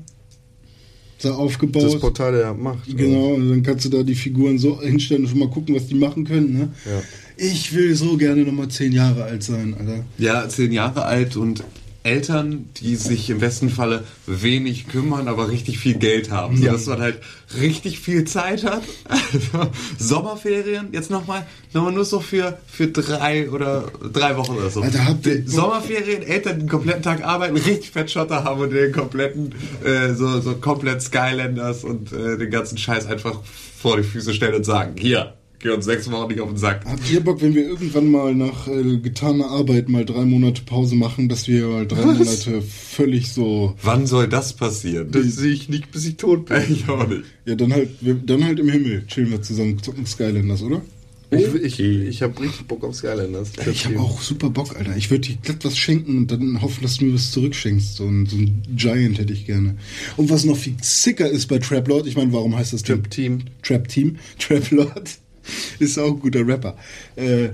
da 1.22 1.34
aufgebaut. 1.34 1.84
Das 1.84 1.98
Portal 1.98 2.32
der 2.32 2.54
Macht. 2.54 2.96
Genau, 2.96 3.34
und 3.34 3.48
dann 3.48 3.62
kannst 3.62 3.84
du 3.86 3.88
da 3.88 4.02
die 4.02 4.14
Figuren 4.14 4.58
so 4.58 4.80
hinstellen 4.80 5.24
und 5.24 5.30
schon 5.30 5.38
mal 5.38 5.50
gucken, 5.50 5.74
was 5.74 5.86
die 5.86 5.94
machen 5.94 6.24
können. 6.24 6.52
Ne? 6.52 6.68
Ja. 6.84 7.02
Ich 7.36 7.74
will 7.74 7.94
so 7.94 8.16
gerne 8.16 8.42
nochmal 8.42 8.68
zehn 8.68 8.92
Jahre 8.92 9.24
alt 9.24 9.42
sein, 9.42 9.74
Alter. 9.78 10.04
Ja, 10.18 10.48
zehn 10.48 10.72
Jahre 10.72 11.04
alt 11.04 11.36
und 11.36 11.62
Eltern, 12.06 12.70
die 12.80 12.96
sich 12.96 13.28
im 13.30 13.40
besten 13.40 13.68
Falle 13.68 14.04
wenig 14.26 14.86
kümmern, 14.88 15.28
aber 15.28 15.50
richtig 15.50 15.78
viel 15.78 15.94
Geld 15.94 16.30
haben. 16.30 16.56
So, 16.56 16.64
dass 16.72 16.86
man 16.86 17.00
halt 17.00 17.18
richtig 17.60 17.98
viel 18.00 18.24
Zeit 18.24 18.64
hat. 18.64 18.82
Also, 19.08 19.70
Sommerferien, 19.98 20.88
jetzt 20.92 21.10
nochmal, 21.10 21.46
nochmal 21.72 21.92
nur 21.92 22.04
so 22.04 22.20
für, 22.20 22.58
für 22.66 22.86
drei 22.88 23.50
oder 23.50 23.84
drei 24.12 24.36
Wochen 24.36 24.52
oder 24.56 24.70
so. 24.70 24.82
Alter, 24.82 25.04
habt 25.04 25.26
ihr- 25.26 25.40
Die 25.40 25.48
Sommerferien, 25.50 26.22
Eltern 26.22 26.60
den 26.60 26.68
kompletten 26.68 27.02
Tag 27.02 27.24
arbeiten, 27.24 27.56
richtig 27.56 27.90
Fettschotter 27.90 28.44
haben 28.44 28.60
und 28.60 28.70
den 28.70 28.92
kompletten, 28.92 29.54
äh, 29.84 30.14
so, 30.14 30.40
so 30.40 30.54
komplett 30.54 31.02
Skylanders 31.02 31.84
und 31.84 32.12
äh, 32.12 32.38
den 32.38 32.50
ganzen 32.50 32.78
Scheiß 32.78 33.06
einfach 33.06 33.40
vor 33.78 33.96
die 33.96 34.02
Füße 34.04 34.32
stellen 34.32 34.54
und 34.54 34.64
sagen, 34.64 34.94
hier, 34.98 35.34
geh 35.58 35.70
uns 35.70 35.84
sechs 35.84 36.10
Wochen 36.10 36.30
nicht 36.30 36.40
auf 36.40 36.48
den 36.48 36.58
Sack. 36.58 36.84
Habt 36.84 37.10
ihr 37.10 37.20
Bock, 37.20 37.40
wenn 37.42 37.54
wir 37.54 37.66
irgendwann 37.66 38.10
mal 38.10 38.34
nach 38.34 38.68
äh, 38.68 38.98
getaner 38.98 39.46
Arbeit 39.46 39.88
mal 39.88 40.04
drei 40.04 40.24
Monate 40.24 40.62
Pause 40.62 40.94
machen, 40.94 41.28
dass 41.28 41.48
wir 41.48 41.66
mal 41.66 41.86
drei 41.86 42.04
Monate 42.04 42.62
völlig 42.62 43.32
so. 43.32 43.74
Wann 43.82 44.06
soll 44.06 44.28
das 44.28 44.52
passieren? 44.52 45.10
Das 45.10 45.24
sehe 45.36 45.52
ich 45.52 45.68
nicht, 45.68 45.90
bis 45.90 46.06
ich 46.06 46.16
tot 46.16 46.46
bin. 46.46 46.62
ich 46.68 46.88
auch 46.88 47.06
nicht. 47.06 47.24
Ja, 47.44 47.54
dann 47.54 47.72
halt, 47.72 47.90
wir, 48.00 48.14
dann 48.14 48.44
halt 48.44 48.58
im 48.58 48.68
Himmel 48.68 49.06
chillen 49.06 49.30
wir 49.30 49.42
zusammen, 49.42 49.82
zocken 49.82 50.06
Skylanders, 50.06 50.62
oder? 50.62 50.82
Ich, 51.30 51.54
ich, 51.54 51.80
ich 51.80 52.22
habe 52.22 52.40
richtig 52.40 52.66
Bock 52.68 52.84
auf 52.84 52.94
Skylanders. 52.94 53.52
Trap 53.52 53.66
Ich 53.66 53.84
habe 53.86 53.98
auch 53.98 54.22
super 54.22 54.48
Bock, 54.48 54.76
Alter. 54.76 54.96
Ich 54.96 55.10
würde 55.10 55.28
dir 55.28 55.36
glatt 55.42 55.64
was 55.64 55.76
schenken 55.76 56.18
und 56.18 56.30
dann 56.30 56.62
hoffen, 56.62 56.82
dass 56.82 56.98
du 56.98 57.06
mir 57.06 57.14
was 57.14 57.32
zurückschenkst. 57.32 57.96
So 57.96 58.06
ein, 58.06 58.26
so 58.26 58.36
ein 58.36 58.62
Giant 58.76 59.18
hätte 59.18 59.32
ich 59.32 59.44
gerne. 59.44 59.76
Und 60.16 60.30
was 60.30 60.44
noch 60.44 60.56
viel 60.56 60.76
sicker 60.80 61.28
ist 61.28 61.46
bei 61.48 61.58
Trap 61.58 61.88
Lord, 61.88 62.06
ich 62.06 62.16
meine, 62.16 62.32
warum 62.32 62.56
heißt 62.56 62.72
das? 62.72 62.84
Trap 62.84 63.10
Team. 63.10 63.40
Trap 63.62 63.88
Team, 63.88 64.18
Trap 64.38 64.70
Lord, 64.70 65.18
ist 65.78 65.98
auch 65.98 66.12
ein 66.12 66.20
guter 66.20 66.46
Rapper. 66.46 66.76
Äh, 67.16 67.50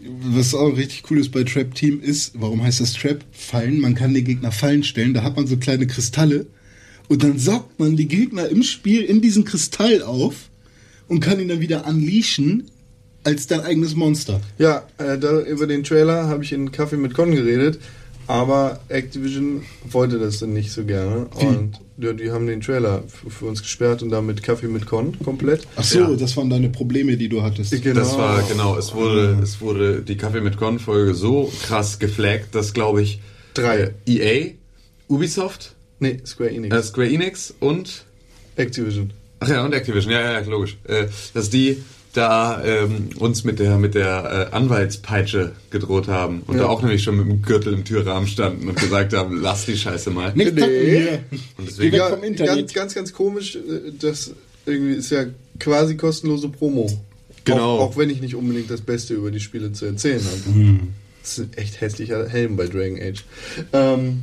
was 0.00 0.54
auch 0.54 0.76
richtig 0.76 1.02
cool 1.10 1.18
ist 1.18 1.30
bei 1.30 1.42
Trap 1.42 1.74
Team 1.74 2.00
ist, 2.00 2.32
warum 2.34 2.62
heißt 2.62 2.80
das 2.80 2.92
Trap? 2.92 3.24
Fallen. 3.32 3.80
Man 3.80 3.94
kann 3.94 4.14
den 4.14 4.24
Gegner 4.24 4.52
Fallen 4.52 4.82
stellen. 4.82 5.14
Da 5.14 5.22
hat 5.22 5.36
man 5.36 5.46
so 5.46 5.56
kleine 5.56 5.86
Kristalle 5.86 6.46
und 7.08 7.22
dann 7.22 7.38
saugt 7.38 7.78
man 7.78 7.96
die 7.96 8.08
Gegner 8.08 8.48
im 8.48 8.62
Spiel 8.62 9.02
in 9.02 9.20
diesen 9.20 9.44
Kristall 9.44 10.02
auf 10.02 10.50
und 11.08 11.20
kann 11.20 11.40
ihn 11.40 11.48
dann 11.48 11.60
wieder 11.60 11.86
unleashen 11.86 12.70
als 13.24 13.46
dein 13.46 13.60
eigenes 13.60 13.94
Monster. 13.94 14.40
Ja, 14.58 14.86
äh, 14.98 15.18
da, 15.18 15.40
über 15.40 15.66
den 15.66 15.82
Trailer 15.82 16.28
habe 16.28 16.44
ich 16.44 16.52
in 16.52 16.70
Kaffee 16.70 16.96
mit 16.96 17.14
Con 17.14 17.32
geredet, 17.32 17.80
aber 18.26 18.80
Activision 18.88 19.62
wollte 19.88 20.18
das 20.18 20.38
dann 20.38 20.52
nicht 20.52 20.72
so 20.72 20.84
gerne. 20.84 21.26
Und 21.26 21.80
ja, 21.98 22.12
die 22.12 22.30
haben 22.30 22.46
den 22.46 22.60
Trailer 22.60 23.02
für, 23.28 23.46
uns 23.46 23.62
gesperrt 23.62 24.02
und 24.02 24.10
damit 24.10 24.42
Kaffee 24.42 24.68
mit 24.68 24.86
Con 24.86 25.18
komplett. 25.24 25.66
Ach 25.76 25.84
so, 25.84 25.98
Ja. 26.00 26.10
das 26.14 26.36
waren 26.36 26.50
deine 26.50 26.68
Probleme, 26.68 27.16
die 27.16 27.28
du 27.28 27.42
hattest. 27.42 27.70
Genau. 27.82 28.00
Das 28.00 28.16
war, 28.18 28.42
genau, 28.42 28.76
es 28.76 28.94
wurde, 28.94 29.38
es 29.42 29.60
wurde 29.60 30.02
die 30.02 30.16
Kaffee 30.16 30.40
mit 30.40 30.56
Con-Folge 30.56 31.14
so 31.14 31.50
krass 31.62 31.98
geflaggt, 31.98 32.54
dass, 32.54 32.72
glaube 32.72 33.02
ich, 33.02 33.20
Drei. 33.54 33.94
EA, 34.06 34.52
Ubisoft, 35.08 35.74
Nee, 35.98 36.18
Square 36.26 36.50
Enix. 36.50 36.76
äh, 36.76 36.82
Square 36.82 37.08
Enix 37.08 37.54
und, 37.60 38.04
Activision. 38.56 39.12
ach 39.40 39.48
ja, 39.48 39.64
und 39.64 39.72
Activision, 39.72 40.12
ja, 40.12 40.32
ja, 40.32 40.40
logisch, 40.40 40.76
äh, 40.84 41.06
dass 41.32 41.48
die 41.50 41.82
da 42.16 42.62
ähm, 42.64 43.10
uns 43.18 43.44
mit 43.44 43.58
der 43.58 43.76
mit 43.78 43.94
der 43.94 44.48
äh, 44.52 44.54
Anwaltspeitsche 44.56 45.52
gedroht 45.70 46.08
haben 46.08 46.42
und 46.46 46.56
Ja. 46.56 46.62
da 46.62 46.68
auch 46.68 46.82
nämlich 46.82 47.02
schon 47.02 47.16
mit 47.16 47.26
dem 47.28 47.42
Gürtel 47.42 47.72
im 47.74 47.84
Türrahmen 47.84 48.28
standen 48.28 48.68
und 48.68 48.78
gesagt 48.78 49.12
haben, 49.14 49.36
lass 49.42 49.66
die 49.66 49.76
Scheiße 49.76 50.10
mal. 50.10 50.32
Nicht 50.34 50.54
Nee. 50.54 51.18
Und 51.58 51.68
deswegen, 51.68 51.96
Ja, 51.96 52.08
vom 52.10 52.22
Internet. 52.24 52.56
ganz, 52.56 52.72
ganz, 52.74 52.94
ganz 52.94 53.12
komisch. 53.12 53.56
äh, 53.56 53.92
Das 54.00 54.32
irgendwie 54.64 54.94
ist 54.94 55.10
ja 55.10 55.26
quasi 55.60 55.96
kostenlose 55.96 56.48
Promo. 56.48 56.90
Genau. 57.44 57.76
Auch, 57.78 57.80
auch 57.92 57.96
wenn 57.96 58.10
ich 58.10 58.20
nicht 58.20 58.34
unbedingt 58.34 58.70
das 58.70 58.80
Beste 58.80 59.14
über 59.14 59.30
die 59.30 59.40
Spiele 59.40 59.72
zu 59.72 59.84
erzählen 59.86 60.20
habe. 60.24 60.78
Das 61.22 61.38
ist 61.38 61.44
ein 61.44 61.50
echt 61.56 61.80
hässlicher 61.80 62.28
Helm 62.28 62.56
bei 62.56 62.66
Dragon 62.66 62.98
Age. 63.00 63.24
Ähm, 63.72 64.22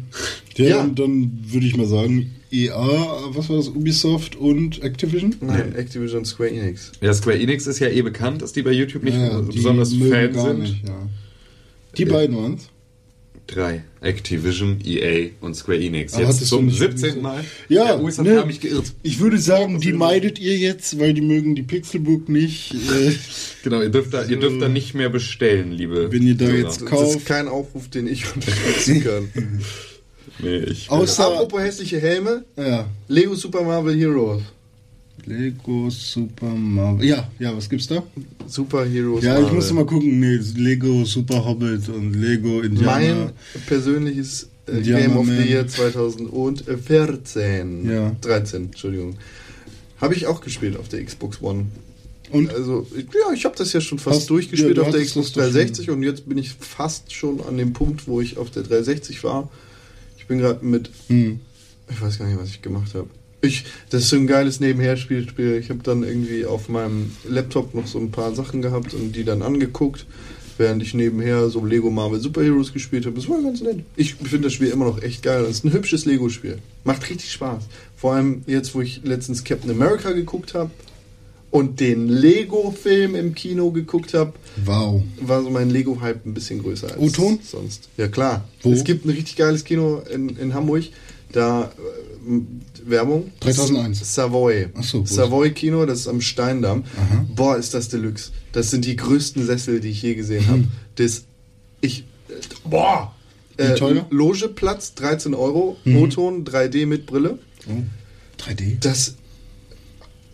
Ja, 0.56 0.66
Ja. 0.66 0.78
Dann, 0.78 0.96
dann 0.96 1.40
würde 1.48 1.66
ich 1.66 1.76
mal 1.78 1.88
sagen, 1.88 2.36
EA, 2.54 3.30
was 3.30 3.50
war 3.50 3.58
das, 3.58 3.70
Ubisoft 3.70 4.36
und 4.36 4.82
Activision? 4.84 5.36
nein, 5.42 5.74
Activision 5.76 6.24
Square 6.26 6.52
Enix. 6.52 6.92
ja, 7.02 7.14
Square 7.14 7.40
Enix 7.40 7.66
ist 7.68 7.80
ja 7.80 7.90
eh 7.90 8.02
bekannt, 8.02 8.42
dass 8.42 8.54
die 8.54 8.62
bei 8.62 8.72
YouTube 8.72 9.04
nicht 9.04 9.18
Ja, 9.18 9.42
die 9.42 9.56
besonders 9.58 9.92
mögen 9.94 10.12
Fan 10.12 10.34
gar 10.34 10.48
sind. 10.50 10.60
Nicht, 10.62 10.88
ja. 10.88 11.10
Die 11.98 12.06
beiden 12.06 12.36
waren's. 12.38 12.70
Drei. 13.46 13.84
Activision, 14.00 14.80
EA 14.86 15.32
und 15.42 15.54
Square 15.56 15.78
Enix. 15.78 16.14
Aber 16.14 16.24
Jetzt 16.28 16.48
zum 16.48 16.68
nicht 16.68 16.78
17. 16.78 16.94
Ubisoft? 17.10 17.22
Mal. 17.24 17.44
Ja, 17.68 17.98
Ubisoft 18.00 18.28
ne? 18.30 18.46
mich 18.46 18.62
geirrt. 18.62 18.86
Ich 19.04 19.20
würde 19.20 19.38
sagen, 19.38 19.82
die 19.82 19.92
meidet 19.92 20.40
ihr 20.40 20.56
jetzt, 20.58 20.98
weil 20.98 21.14
die 21.14 21.20
mögen 21.22 21.54
die 21.54 21.64
Pixelbook 21.64 22.30
nicht. 22.30 22.74
Äh, 22.74 23.12
Genau, 23.64 23.82
ihr 23.82 23.90
dürft, 23.90 24.14
da, 24.14 24.26
ihr 24.26 24.38
dürft 24.38 24.62
da 24.62 24.68
nicht 24.70 24.94
mehr 24.94 25.08
bestellen, 25.10 25.72
liebe. 25.72 26.12
Wenn 26.12 26.24
ihr 26.24 26.36
da 26.36 26.46
Hörer. 26.46 26.58
jetzt- 26.58 26.82
Das 26.82 26.90
Kauf. 26.90 27.16
ist 27.16 27.26
kein 27.26 27.48
Aufruf, 27.48 27.90
den 27.90 28.08
ich 28.08 28.26
unterstützen 28.36 29.04
kann. 29.04 29.30
Nee, 30.40 30.58
ich. 30.58 30.90
außer. 30.90 31.28
Apropos 31.28 31.60
hässliche 31.62 32.00
Helme, 32.00 32.44
Ja. 32.58 32.88
Lego 33.08 33.36
Super 33.36 33.62
Marvel 33.64 33.96
Heroes. 33.96 34.42
Lego 35.26 35.90
Super 35.90 36.48
Marvel. 36.54 37.06
Ja, 37.08 37.30
ja, 37.40 37.56
was 37.56 37.70
gibt's 37.70 37.88
da? 37.88 38.04
Super 38.48 38.84
Heroes 38.86 39.24
Ja, 39.24 39.36
ich 39.36 39.42
Marvel. 39.44 39.56
musste 39.56 39.74
mal 39.74 39.86
gucken. 39.86 40.20
Nee, 40.20 40.40
Lego 40.56 41.06
Super 41.06 41.46
Hobbit 41.46 41.88
und 41.90 42.14
Lego 42.14 42.60
Indiana. 42.62 43.00
Mein 43.00 43.30
persönliches 43.68 44.50
äh, 44.68 44.82
Game 44.82 45.16
of 45.16 45.26
Man. 45.26 45.38
the 45.38 45.44
Year 45.50 45.66
2014. 45.68 47.90
Ja. 47.90 48.12
13, 48.22 48.64
Entschuldigung. 48.66 49.16
Habe 50.02 50.16
ich 50.16 50.28
auch 50.28 50.42
gespielt 50.42 50.76
auf 50.78 50.90
der 50.90 51.04
Xbox 51.06 51.42
One. 51.42 51.68
Und? 52.32 52.52
Also, 52.54 52.86
ja, 52.96 53.34
ich 53.34 53.46
habe 53.46 53.56
das 53.58 53.72
ja 53.74 53.80
schon 53.82 54.00
fast 54.00 54.22
Hast- 54.22 54.30
durchgespielt 54.30 54.78
ja, 54.78 54.84
du 54.84 54.90
auf 54.90 54.96
der 54.96 55.06
Xbox 55.06 55.28
das 55.28 55.34
doch 55.36 55.44
schon. 55.44 55.54
360 55.54 55.90
und 55.92 56.04
jetzt 56.04 56.28
bin 56.28 56.38
ich 56.38 56.52
fast 56.60 57.14
schon 57.14 57.40
an 57.42 57.58
dem 57.58 57.72
Punkt, 57.74 58.08
wo 58.08 58.20
ich 58.22 58.38
auf 58.38 58.50
der 58.50 58.64
360 58.64 59.24
war. 59.24 59.50
Ich 60.24 60.28
bin 60.30 60.40
gerade 60.40 60.66
mit, 60.66 60.90
Hm. 61.08 61.42
ich 61.92 62.02
weiß 62.02 62.18
gar 62.18 62.26
nicht, 62.28 62.40
was 62.40 62.48
ich 62.48 62.62
gemacht 62.62 62.96
habe. 62.96 63.10
Ich, 63.42 63.66
das 63.90 64.04
ist 64.04 64.10
so 64.10 64.16
ein 64.16 64.26
geiles 64.26 64.62
Nebenherspielspiel. 64.62 65.58
Ich 65.58 65.70
habe 65.70 65.82
dann 65.84 66.04
irgendwie 66.04 66.46
auf 66.46 66.70
meinem 66.70 67.12
Laptop 67.28 67.74
noch 67.76 67.88
so 67.88 68.00
ein 68.00 68.10
paar 68.10 68.34
Sachen 68.34 68.62
gehabt 68.62 68.94
und 68.94 69.14
die 69.18 69.26
dann 69.26 69.42
angeguckt, 69.42 70.06
während 70.58 70.82
ich 70.82 70.94
nebenher 70.94 71.50
so 71.50 71.66
Lego 71.66 71.90
Marvel 71.92 72.22
Super 72.22 72.42
Heroes 72.42 72.72
gespielt 72.72 73.06
habe. 73.06 73.18
Das 73.18 73.28
war 73.28 73.42
ganz 73.42 73.60
nett. 73.60 73.80
Ich 73.98 74.16
finde 74.16 74.44
das 74.44 74.54
Spiel 74.54 74.70
immer 74.70 74.86
noch 74.86 75.02
echt 75.02 75.24
geil. 75.24 75.44
Es 75.44 75.58
ist 75.58 75.66
ein 75.66 75.74
hübsches 75.74 76.06
Lego-Spiel. 76.06 76.60
Macht 76.86 77.10
richtig 77.10 77.34
Spaß. 77.34 77.66
Vor 77.98 78.14
allem 78.14 78.44
jetzt, 78.48 78.74
wo 78.76 78.80
ich 78.80 79.02
letztens 79.04 79.44
Captain 79.44 79.72
America 79.72 80.14
geguckt 80.14 80.54
habe 80.54 80.72
und 81.54 81.80
den 81.80 82.08
Lego-Film 82.10 83.14
im 83.14 83.36
Kino 83.36 83.70
geguckt 83.72 84.16
habe, 84.16 84.34
Wow. 84.66 85.04
war 85.22 85.44
so 85.44 85.52
mein 85.52 85.70
Lego-Hype 85.70 86.26
ein 86.26 86.34
bisschen 86.34 86.64
größer 86.64 86.88
als 86.94 86.98
O-Ton? 86.98 87.38
sonst. 87.44 87.90
Ja, 87.96 88.08
klar. 88.08 88.48
Wo? 88.64 88.72
Es 88.72 88.84
gibt 88.84 89.06
ein 89.06 89.12
richtig 89.12 89.36
geiles 89.36 89.64
Kino 89.64 90.02
in, 90.12 90.30
in 90.38 90.56
Hamburg. 90.56 90.86
Da 91.32 91.66
äh, 91.66 92.40
Werbung. 92.90 93.32
3001. 93.42 94.16
Savoy. 94.16 94.70
Ach 94.74 94.84
so, 94.84 95.06
Savoy 95.06 95.52
Kino, 95.52 95.86
das 95.86 96.00
ist 96.02 96.08
am 96.08 96.22
Steindamm. 96.22 96.86
Aha. 96.98 97.26
Boah, 97.36 97.58
ist 97.58 97.76
das 97.76 97.88
Deluxe. 97.88 98.32
Das 98.52 98.72
sind 98.72 98.86
die 98.86 98.96
größten 98.96 99.46
Sessel, 99.46 99.80
die 99.80 99.90
ich 99.90 100.02
je 100.02 100.16
gesehen 100.16 100.42
Hm. 100.48 100.50
habe. 100.52 100.64
Das 100.96 101.24
ich 101.82 102.00
äh, 102.30 102.34
boah. 102.68 103.14
Wie 103.58 103.76
teuer? 103.76 104.08
Mhm. 104.10 104.18
Logeplatz 104.18 104.96
13 104.96 105.36
Euro, 105.36 105.78
O-Ton 105.86 106.46
3D 106.46 106.88
mit 106.88 107.06
Brille. 107.06 107.38
Oh. 107.70 107.84
3D? 108.42 108.78
Das 108.80 109.16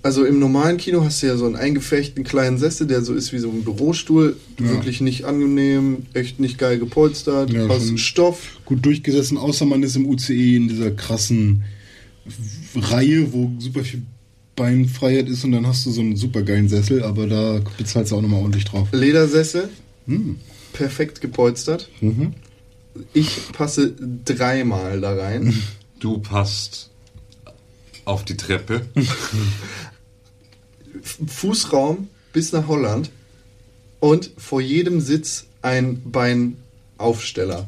also 0.10 0.26
im 0.26 0.39
normalen 0.39 0.78
Kino 0.78 1.03
hast 1.05 1.22
du 1.22 1.28
ja 1.28 1.38
so 1.38 1.45
einen 1.45 1.55
eingefechten 1.55 2.24
kleinen 2.24 2.57
Sessel, 2.57 2.88
der 2.88 3.03
so 3.03 3.14
ist 3.14 3.32
wie 3.32 3.38
so 3.38 3.51
ein 3.51 3.64
Bürostuhl. 3.64 4.38
Ja. 4.60 4.70
Wirklich 4.70 5.01
nicht 5.01 5.26
angenehm, 5.26 6.07
echt 6.14 6.39
nicht 6.39 6.57
geil 6.57 6.80
gepolstert, 6.80 7.51
Ja, 7.51 7.68
aus 7.68 7.86
schon. 7.89 7.99
Stoff. 7.99 8.57
Gut 8.66 8.84
durchgesessen, 8.84 9.38
außer 9.38 9.66
man 9.68 9.84
ist 9.84 9.95
im 9.95 10.07
UCE 10.07 10.55
in 10.55 10.68
dieser 10.68 10.89
krassen 10.89 11.64
Reihe, 12.76 13.32
wo 13.32 13.51
super 13.60 13.84
viel 13.84 14.01
Beinfreiheit 14.55 15.30
ist 15.30 15.43
und 15.43 15.51
dann 15.51 15.68
hast 15.68 15.86
du 15.86 15.91
so 15.91 16.01
einen 16.01 16.16
super 16.16 16.41
geilen 16.41 16.70
Sessel, 16.70 17.03
aber 17.03 17.28
da 17.28 17.62
bezahlst 17.78 18.12
du 18.12 18.16
auch 18.16 18.22
nochmal 18.24 18.41
ordentlich 18.41 18.66
drauf. 18.66 18.88
Ledersessel, 18.91 19.70
Hm. 20.07 20.38
perfekt 20.74 21.22
gepolstert. 21.22 21.88
Mhm. 22.01 22.34
Ich 23.14 23.30
passe 23.53 23.93
dreimal 24.26 24.99
da 25.01 25.14
rein. 25.14 25.53
Du 25.99 26.18
passt 26.18 26.89
auf 28.05 28.24
die 28.24 28.38
Treppe. 28.38 28.88
Fußraum 31.28 32.08
bis 32.34 32.52
nach 32.52 32.68
Holland. 32.68 33.12
und 34.00 34.32
vor 34.38 34.62
jedem 34.62 35.02
Sitz 35.02 35.46
ein 35.62 36.02
Beinaufsteller. 36.10 37.68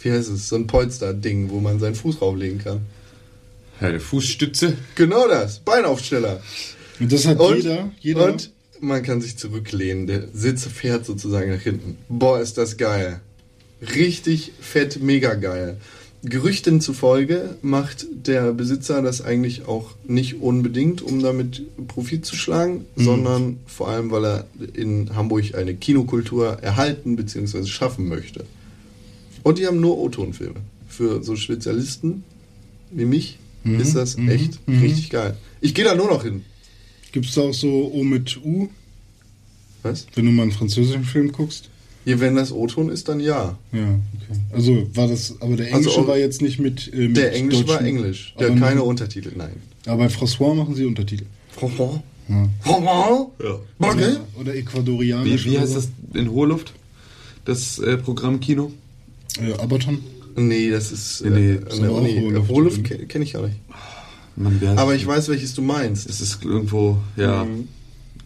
Wie 0.00 0.10
heißt 0.12 0.30
es? 0.30 0.48
So 0.48 0.56
ein 0.56 0.66
Polster-Ding, 0.66 1.50
wo 1.50 1.60
man 1.60 1.78
seinen 1.78 1.94
Fuß 1.94 2.20
drauflegen 2.20 2.58
kann. 2.58 2.80
Eine 3.80 4.00
Fußstütze. 4.00 4.76
Genau 4.94 5.28
das, 5.28 5.58
Beinaufsteller. 5.60 6.42
Und 7.00 7.12
das 7.12 7.26
hat 7.26 7.38
Und, 7.38 7.56
jeder. 7.56 7.90
jeder 8.00 8.24
und 8.32 8.50
man 8.80 9.02
kann 9.02 9.20
sich 9.20 9.36
zurücklehnen. 9.36 10.06
Der 10.06 10.28
Sitz 10.32 10.64
fährt 10.66 11.04
sozusagen 11.04 11.50
nach 11.50 11.60
hinten. 11.60 11.98
Boah, 12.08 12.40
ist 12.40 12.56
das 12.58 12.76
geil. 12.76 13.20
Richtig 13.94 14.52
fett, 14.60 15.00
mega 15.02 15.34
geil. 15.34 15.76
Gerüchten 16.24 16.80
zufolge 16.80 17.56
macht 17.62 18.06
der 18.26 18.52
Besitzer 18.52 19.02
das 19.02 19.20
eigentlich 19.22 19.66
auch 19.66 19.92
nicht 20.06 20.40
unbedingt, 20.40 21.00
um 21.00 21.22
damit 21.22 21.62
Profit 21.86 22.26
zu 22.26 22.34
schlagen, 22.34 22.86
sondern 22.96 23.58
vor 23.66 23.88
allem, 23.88 24.10
weil 24.10 24.24
er 24.24 24.46
in 24.74 25.14
Hamburg 25.14 25.54
eine 25.54 25.74
Kinokultur 25.74 26.58
erhalten 26.60 27.14
bzw. 27.14 27.66
schaffen 27.66 28.08
möchte. 28.08 28.44
Und 29.44 29.58
die 29.58 29.66
haben 29.66 29.80
nur 29.80 29.96
O-Tonfilme. 29.98 30.60
Für 30.88 31.22
so 31.22 31.36
Spezialisten 31.36 32.24
wie 32.90 33.04
mich 33.04 33.38
ist 33.64 33.94
das 33.94 34.16
echt 34.18 34.58
richtig 34.66 35.10
geil. 35.10 35.36
Ich 35.60 35.74
gehe 35.74 35.84
da 35.84 35.94
nur 35.94 36.08
noch 36.08 36.24
hin. 36.24 36.44
Gibt 37.12 37.26
es 37.26 37.34
da 37.34 37.42
auch 37.42 37.54
so 37.54 37.92
O 37.92 38.02
mit 38.02 38.38
U, 38.44 38.68
Was? 39.82 40.06
wenn 40.14 40.24
du 40.24 40.32
mal 40.32 40.44
einen 40.44 40.52
französischen 40.52 41.04
Film 41.04 41.32
guckst? 41.32 41.70
Ja, 42.08 42.20
wenn 42.20 42.34
das 42.36 42.52
O-Ton 42.52 42.88
ist, 42.90 43.08
dann 43.08 43.20
ja. 43.20 43.58
Ja, 43.72 43.78
okay. 43.80 44.40
Also 44.52 44.86
war 44.94 45.08
das, 45.08 45.34
aber 45.40 45.56
der 45.56 45.66
Also 45.66 45.76
Englische 45.78 46.00
auch- 46.00 46.06
war 46.08 46.16
jetzt 46.18 46.40
nicht 46.42 46.58
mit. 46.58 46.92
Äh, 46.92 47.08
mit 47.08 47.16
Der 47.16 47.34
Englisch 47.34 47.66
war 47.68 47.82
Englisch. 47.82 48.34
Der 48.38 48.50
hat 48.52 48.58
keine 48.60 48.82
Untertitel, 48.82 49.32
nein. 49.36 49.52
Aber 49.86 49.98
bei 49.98 50.06
François 50.06 50.54
machen 50.54 50.74
sie 50.74 50.84
Untertitel. 50.86 51.24
François? 51.58 52.00
Ja. 52.28 52.48
François? 52.64 53.30
Ja. 53.42 53.58
Okay. 53.78 53.96
Oder, 53.98 54.20
oder 54.40 54.54
Ecuadorianisch. 54.54 55.44
Wie, 55.46 55.52
wie 55.52 55.58
heißt 55.58 55.76
das 55.76 55.88
in 56.14 56.30
hoher 56.30 56.48
Luft? 56.48 56.72
Das 57.44 57.78
äh, 57.78 57.96
Programm 57.96 58.40
Kino? 58.40 58.72
Äh, 59.40 59.52
Abaton. 59.54 59.98
Nee, 60.36 60.70
das 60.70 60.92
ist. 60.92 61.22
Nee, 61.24 61.30
nee, 61.30 61.50
äh, 61.52 61.54
ist 61.68 61.80
nee, 61.80 61.88
nee, 61.88 62.20
Hohluft. 62.20 62.48
Hohluft 62.50 62.84
kenne 62.84 63.06
kenn 63.06 63.22
ich 63.22 63.32
gar 63.32 63.42
nicht. 63.46 63.56
Mann, 64.36 64.60
Aber 64.76 64.92
das? 64.92 65.00
ich 65.00 65.06
weiß, 65.06 65.28
welches 65.30 65.54
du 65.54 65.62
meinst. 65.62 66.08
Es 66.08 66.20
ist 66.20 66.44
irgendwo, 66.44 66.98
ja, 67.16 67.44
Mhm. 67.44 67.66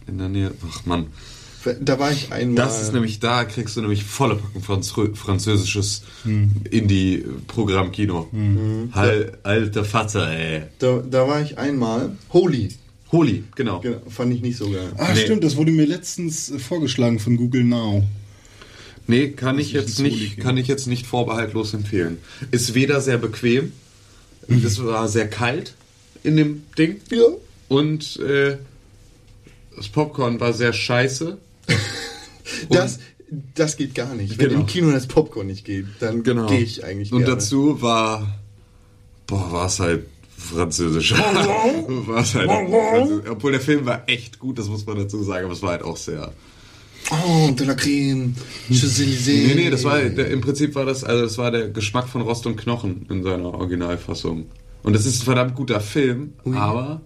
in 0.07 0.17
der 0.19 0.29
Nähe. 0.29 0.51
Ach 0.69 0.85
Mann. 0.85 1.07
Da 1.81 1.97
war 1.99 2.11
ich 2.11 2.31
einmal. 2.31 2.55
Das 2.55 2.81
ist 2.81 2.93
nämlich, 2.93 3.19
da 3.19 3.45
kriegst 3.45 3.77
du 3.77 3.81
nämlich 3.81 4.03
volle 4.03 4.35
Packung 4.35 4.61
Franzö 4.63 5.13
französisches 5.15 6.03
Hm. 6.23 6.51
Indie-Programm-Kino. 6.69 8.27
Hal, 8.91 9.37
alter 9.43 9.85
Vater, 9.85 10.29
ey. 10.29 10.63
Da, 10.79 11.01
da 11.09 11.27
war 11.27 11.41
ich 11.41 11.57
einmal. 11.57 12.17
Holy. 12.31 12.69
Holy, 13.11 13.43
genau. 13.55 13.79
Genau, 13.81 14.01
fand 14.09 14.33
ich 14.33 14.41
nicht 14.41 14.57
so 14.57 14.69
geil. 14.71 14.91
Ah, 14.97 15.13
Nee. 15.13 15.21
stimmt, 15.21 15.43
das 15.43 15.55
wurde 15.55 15.71
mir 15.71 15.85
letztens 15.85 16.49
äh, 16.49 16.57
vorgeschlagen 16.59 17.19
von 17.19 17.37
Google 17.37 17.63
Now. 17.63 18.03
Nee, 19.05 19.29
kann 19.29 19.59
ich 19.59 19.67
ich 19.67 19.73
jetzt 19.73 19.99
nicht, 19.99 20.39
kann 20.39 20.57
ich 20.57 20.67
jetzt 20.67 20.87
nicht 20.87 21.05
vorbehaltlos 21.05 21.73
empfehlen. 21.73 22.17
Ist 22.51 22.73
weder 22.73 23.01
sehr 23.01 23.17
bequem, 23.17 23.71
es 24.47 24.83
war 24.83 25.07
sehr 25.09 25.29
kalt 25.29 25.75
in 26.23 26.37
dem 26.37 26.63
Ding 26.77 27.01
Ja. 27.11 27.23
und 27.67 28.17
äh, 28.21 28.57
das 29.75 29.89
Popcorn 29.89 30.39
war 30.39 30.53
sehr 30.53 30.73
scheiße. 30.73 31.37
Das, 32.69 32.99
das 33.55 33.77
geht 33.77 33.95
gar 33.95 34.13
nicht. 34.15 34.37
Wenn 34.37 34.49
Genau. 34.49 34.61
im 34.61 34.65
Kino 34.67 34.91
das 34.91 35.07
Popcorn 35.07 35.47
nicht 35.47 35.65
geht, 35.65 35.85
dann 35.99 36.23
Genau. 36.23 36.47
gehe 36.47 36.59
ich 36.59 36.83
eigentlich 36.83 37.11
Und 37.11 37.19
gerne. 37.19 37.35
dazu 37.35 37.81
war, 37.81 38.39
boah, 39.27 39.51
war 39.51 39.65
es 39.67 39.79
halt 39.79 40.05
französisch. 40.37 41.13
war 41.17 42.21
es 42.21 42.35
halt 42.35 42.49
französisch. 42.49 43.29
Obwohl 43.29 43.51
der 43.53 43.61
Film 43.61 43.85
war 43.85 44.03
echt 44.07 44.39
gut, 44.39 44.59
das 44.59 44.67
muss 44.67 44.85
man 44.85 44.97
dazu 44.97 45.23
sagen, 45.23 45.45
aber 45.45 45.53
es 45.53 45.61
war 45.61 45.71
halt 45.71 45.83
auch 45.83 45.97
sehr. 45.97 46.31
Oh, 47.11 47.51
de 47.51 47.65
la 47.67 47.73
crème. 47.73 48.33
Champs-Élysées. 48.69 49.47
Nee, 49.47 49.55
nee, 49.55 49.69
das 49.69 49.83
war 49.83 49.99
der, 49.99 50.29
im 50.31 50.39
Prinzip 50.41 50.73
war 50.75 50.85
das, 50.85 51.03
also 51.03 51.23
das 51.23 51.37
war 51.37 51.51
der 51.51 51.69
Geschmack 51.69 52.07
von 52.07 52.21
Rost 52.21 52.45
und 52.45 52.55
Knochen 52.55 53.05
in 53.09 53.23
seiner 53.23 53.53
Originalfassung. 53.53 54.45
Und 54.83 54.93
das 54.93 55.05
ist 55.05 55.21
ein 55.21 55.25
verdammt 55.25 55.55
guter 55.55 55.79
Film, 55.81 56.33
aber 56.53 57.01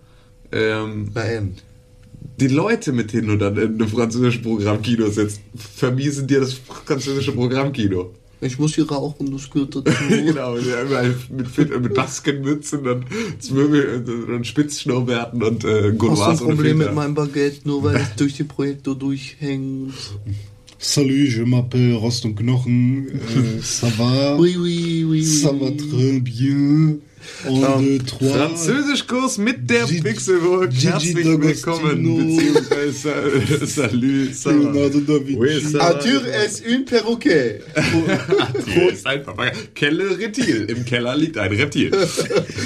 ähm, 0.51 1.09
Na, 1.13 1.23
end. 1.23 1.63
Die 2.39 2.47
Leute, 2.47 2.91
mit 2.91 3.13
denen 3.13 3.27
du 3.29 3.37
dann 3.37 3.57
in 3.57 3.75
einem 3.75 3.87
französischen 3.87 4.43
Programmkino 4.43 5.09
sitzt, 5.09 5.41
vermiesen 5.55 6.27
dir 6.27 6.41
das 6.41 6.53
französische 6.53 7.31
Programmkino. 7.31 8.11
Ich 8.39 8.59
muss 8.59 8.75
hier 8.75 8.87
rauchen, 8.87 9.31
das 9.31 9.49
gehört 9.49 9.75
dazu. 9.75 9.91
genau, 10.09 10.57
ja, 10.57 10.83
überall 10.83 11.15
mit, 11.29 11.57
mit, 11.57 11.81
mit 11.81 11.93
Baskenmützen 11.95 12.87
und 12.87 13.05
und, 13.49 14.29
und 14.29 14.45
Spitzschnurrbärten 14.45 15.41
und 15.41 15.65
äh, 15.65 15.93
Hast 15.99 16.41
du 16.41 16.47
ein 16.47 16.55
Problem 16.55 16.77
mit 16.77 16.93
meinem 16.93 17.15
Baguette, 17.15 17.67
nur 17.67 17.83
weil 17.83 17.95
es 17.95 18.15
durch 18.15 18.37
den 18.37 18.47
Projektor 18.47 18.95
durchhängt? 18.95 19.93
Salut, 20.79 21.09
je 21.09 21.43
m'appelle 21.43 21.95
Rost 21.95 22.23
und 22.25 22.35
Knochen. 22.35 23.07
Äh, 23.07 23.61
ça 23.63 23.87
va? 23.97 24.37
Oui, 24.37 24.55
oui, 24.59 25.03
oui, 25.03 25.23
oui. 25.23 25.25
Ça 25.25 25.51
va 25.51 25.71
très 25.71 26.19
bien. 26.19 26.99
Trois. 27.43 28.31
Französischkurs 28.31 29.37
mit 29.37 29.69
der 29.69 29.85
Gigi- 29.85 30.01
Pixelburg. 30.01 30.71
Herzlich 30.73 31.15
willkommen. 31.25 32.03
Beziehungsweise 32.17 33.67
Salut. 33.67 34.33
ça 34.33 34.51
va. 34.51 35.83
Arthur 35.83 36.25
est 36.27 36.63
un 36.67 36.83
perroquet. 36.85 37.61
Hier 38.65 38.91
ist 38.91 39.05
ein 39.05 39.23
Papagei. 39.23 39.53
Kelle 39.75 40.17
Reptil. 40.17 40.65
Im 40.69 40.85
Keller 40.85 41.15
liegt 41.17 41.37
ein 41.37 41.51
Reptil. 41.51 41.91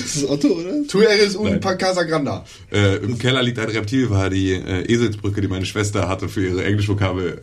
Das 0.02 0.16
ist 0.16 0.30
Otto, 0.30 0.50
oder? 0.50 0.86
Tu 0.88 1.00
eres 1.02 1.36
un 1.36 1.46
Nein. 1.52 1.60
pa 1.60 1.76
Casa 1.76 2.04
Granda. 2.04 2.44
äh, 2.72 2.98
Im 2.98 3.18
Keller 3.18 3.42
liegt 3.44 3.60
ein 3.60 3.70
Reptil 3.70 4.10
war 4.10 4.30
die 4.30 4.52
äh, 4.54 4.92
Eselsbrücke, 4.92 5.42
die 5.42 5.48
meine 5.48 5.66
Schwester 5.66 6.08
hatte 6.10 6.28
für 6.28 6.46
ihre 6.46 6.64
Englischvokabeln, 6.66 7.38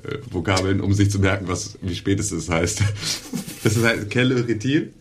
äh, 0.78 0.82
um 0.82 0.92
sich 0.92 1.10
zu 1.10 1.18
merken, 1.18 1.46
was 1.48 1.78
wie 1.82 1.94
spät 1.94 2.20
es 2.20 2.32
ist 2.32 2.48
heißt. 2.50 2.82
Das 3.64 3.76
ist 3.76 3.82
halt 3.84 4.08
Kelle 4.10 4.36
Reptil. 4.48 4.92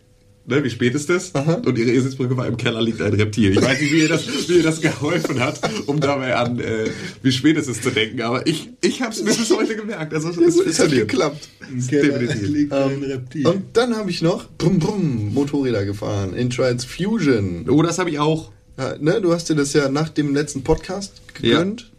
Ne, 0.48 0.64
wie 0.64 0.70
spät 0.70 0.94
ist 0.94 1.10
das? 1.10 1.30
Und 1.30 1.76
ihre 1.76 1.90
Eselsbrücke 1.90 2.34
war 2.34 2.46
im 2.46 2.56
Keller 2.56 2.80
liegt 2.80 3.02
ein 3.02 3.12
Reptil. 3.12 3.52
Ich 3.52 3.62
weiß 3.62 3.82
nicht, 3.82 3.92
wie 3.92 3.98
ihr 3.98 4.08
das, 4.08 4.26
wie 4.48 4.56
ihr 4.56 4.62
das 4.62 4.80
geholfen 4.80 5.40
hat, 5.40 5.60
um 5.84 6.00
dabei 6.00 6.36
an, 6.36 6.58
äh, 6.58 6.86
wie 7.22 7.32
spät 7.32 7.58
es 7.58 7.68
ist 7.68 7.82
zu 7.82 7.90
denken. 7.90 8.22
Aber 8.22 8.46
ich, 8.46 8.70
ich 8.80 9.02
habe 9.02 9.12
es 9.12 9.22
mir 9.22 9.34
bis 9.34 9.50
heute 9.54 9.76
gemerkt. 9.76 10.14
Also 10.14 10.30
es, 10.30 10.38
es, 10.38 10.56
Es 10.56 10.78
hat 10.78 10.90
geklappt. 10.90 11.50
Keller 11.90 12.18
Definitiv. 12.18 12.72
ein 12.72 13.02
Reptil. 13.02 13.46
Und 13.46 13.76
dann 13.76 13.94
habe 13.94 14.08
ich 14.08 14.22
noch 14.22 14.48
brumm, 14.56 14.78
brumm, 14.78 15.34
Motorräder 15.34 15.84
gefahren 15.84 16.32
in 16.34 16.48
Trials 16.48 16.86
Fusion. 16.86 17.66
Oh, 17.68 17.82
das 17.82 17.98
habe 17.98 18.08
ich 18.08 18.18
auch. 18.18 18.50
Ja, 18.78 18.96
ne, 18.98 19.20
du 19.20 19.34
hast 19.34 19.50
dir 19.50 19.54
das 19.54 19.74
ja 19.74 19.90
nach 19.90 20.08
dem 20.08 20.34
letzten 20.34 20.62
Podcast 20.62 21.20
gegönnt. 21.34 21.90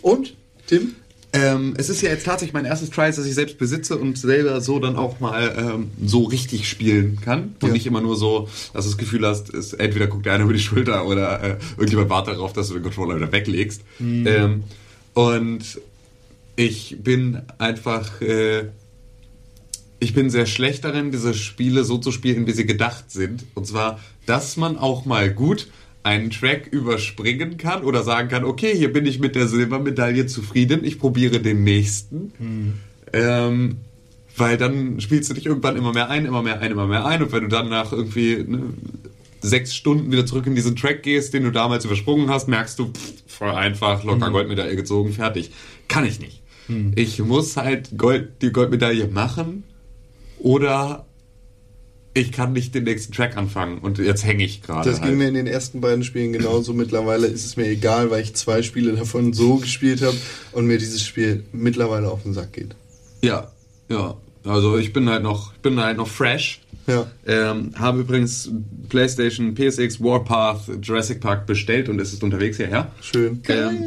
Und, 0.00 0.36
Tim? 0.68 0.94
Ähm, 1.36 1.74
es 1.76 1.88
ist 1.88 2.02
ja 2.02 2.10
jetzt 2.10 2.24
tatsächlich 2.24 2.54
mein 2.54 2.64
erstes 2.64 2.90
Trials, 2.90 3.16
das 3.16 3.26
ich 3.26 3.34
selbst 3.34 3.58
besitze 3.58 3.96
und 3.98 4.16
selber 4.18 4.60
so 4.60 4.78
dann 4.78 4.96
auch 4.96 5.20
mal 5.20 5.54
ähm, 5.56 5.90
so 6.04 6.24
richtig 6.24 6.68
spielen 6.68 7.18
kann. 7.20 7.54
Und 7.60 7.68
Ja. 7.68 7.72
nicht 7.72 7.86
immer 7.86 8.00
nur 8.00 8.16
so, 8.16 8.48
dass 8.72 8.84
du 8.84 8.90
das 8.90 8.98
Gefühl 8.98 9.26
hast, 9.26 9.50
ist, 9.50 9.74
entweder 9.74 10.06
guckt 10.06 10.26
dir 10.26 10.32
einer 10.32 10.44
über 10.44 10.52
die 10.52 10.60
Schulter 10.60 11.06
oder 11.06 11.42
äh, 11.42 11.56
irgendjemand 11.76 12.10
wartet 12.10 12.34
darauf, 12.34 12.52
dass 12.52 12.68
du 12.68 12.74
den 12.74 12.82
Controller 12.82 13.16
wieder 13.16 13.30
weglegst. 13.32 13.82
Ähm, 14.00 14.64
und 15.14 15.80
ich 16.56 16.96
bin 17.00 17.42
einfach, 17.58 18.20
äh, 18.20 18.64
ich 19.98 20.14
bin 20.14 20.30
sehr 20.30 20.46
schlecht 20.46 20.84
darin, 20.84 21.10
diese 21.10 21.34
Spiele 21.34 21.84
so 21.84 21.98
zu 21.98 22.12
spielen, 22.12 22.46
wie 22.46 22.52
sie 22.52 22.66
gedacht 22.66 23.10
sind. 23.10 23.44
Und 23.54 23.66
zwar, 23.66 23.98
dass 24.26 24.56
man 24.56 24.76
auch 24.78 25.04
mal 25.04 25.30
gut 25.30 25.68
einen 26.06 26.30
Track 26.30 26.68
überspringen 26.70 27.56
kann 27.56 27.82
oder 27.82 28.04
sagen 28.04 28.28
kann, 28.28 28.44
okay, 28.44 28.72
hier 28.76 28.92
bin 28.92 29.06
ich 29.06 29.18
mit 29.18 29.34
der 29.34 29.48
Silbermedaille 29.48 30.26
zufrieden, 30.26 30.84
ich 30.84 31.00
probiere 31.00 31.40
den 31.40 31.64
nächsten. 31.64 32.32
Ähm, 33.12 33.78
weil 34.36 34.56
dann 34.56 35.00
spielst 35.00 35.30
du 35.30 35.34
dich 35.34 35.46
irgendwann 35.46 35.76
immer 35.76 35.92
mehr 35.92 36.08
ein, 36.08 36.24
immer 36.24 36.42
mehr 36.42 36.60
ein, 36.60 36.70
immer 36.70 36.86
mehr 36.86 37.04
ein. 37.04 37.22
Und 37.22 37.32
wenn 37.32 37.42
du 37.42 37.48
dann 37.48 37.68
nach 37.68 37.90
irgendwie 37.92 38.36
ne, 38.46 38.62
sechs 39.40 39.74
Stunden 39.74 40.12
wieder 40.12 40.24
zurück 40.26 40.46
in 40.46 40.54
diesen 40.54 40.76
Track 40.76 41.02
gehst, 41.02 41.34
den 41.34 41.42
du 41.42 41.50
damals 41.50 41.84
übersprungen 41.84 42.30
hast, 42.30 42.46
merkst 42.46 42.78
du, 42.78 42.92
pff, 42.92 43.12
voll 43.26 43.50
einfach, 43.50 44.04
locker 44.04 44.30
Goldmedaille 44.30 44.76
gezogen, 44.76 45.12
fertig. 45.12 45.50
Kann 45.88 46.06
ich 46.06 46.20
nicht. 46.20 46.42
Ich 46.96 47.18
muss 47.20 47.56
halt 47.56 47.96
Gold, 47.96 48.42
die 48.42 48.52
Goldmedaille 48.52 49.08
machen 49.08 49.64
oder 50.38 51.06
ich 52.16 52.32
kann 52.32 52.54
nicht 52.54 52.74
den 52.74 52.84
nächsten 52.84 53.12
Track 53.12 53.36
anfangen 53.36 53.78
und 53.78 53.98
jetzt 53.98 54.24
hänge 54.24 54.42
ich 54.42 54.62
gerade. 54.62 54.88
Das 54.88 55.00
halt. 55.00 55.10
ging 55.10 55.18
mir 55.18 55.28
in 55.28 55.34
den 55.34 55.46
ersten 55.46 55.82
beiden 55.82 56.02
Spielen 56.02 56.32
genauso. 56.32 56.72
Mittlerweile 56.72 57.26
ist 57.26 57.44
es 57.44 57.56
mir 57.58 57.66
egal, 57.66 58.10
weil 58.10 58.22
ich 58.22 58.34
zwei 58.34 58.62
Spiele 58.62 58.92
davon 58.94 59.34
so 59.34 59.56
gespielt 59.56 60.00
habe 60.00 60.16
und 60.52 60.66
mir 60.66 60.78
dieses 60.78 61.04
Spiel 61.04 61.44
mittlerweile 61.52 62.10
auf 62.10 62.22
den 62.22 62.32
Sack 62.32 62.54
geht. 62.54 62.74
Ja, 63.22 63.52
ja. 63.90 64.16
Also 64.44 64.78
ich 64.78 64.94
bin 64.94 65.10
halt 65.10 65.22
noch, 65.24 65.52
ich 65.54 65.60
bin 65.60 65.78
halt 65.78 65.98
noch 65.98 66.08
fresh. 66.08 66.62
Ja. 66.86 67.06
Ähm, 67.26 67.72
habe 67.76 68.00
übrigens 68.00 68.50
PlayStation, 68.88 69.54
PSX, 69.54 70.00
Warpath, 70.00 70.70
Jurassic 70.80 71.20
Park 71.20 71.46
bestellt 71.46 71.88
und 71.90 72.00
es 72.00 72.12
ist 72.14 72.22
unterwegs 72.22 72.56
hierher. 72.56 72.92
Schön. 73.02 73.42
Ähm, 73.48 73.82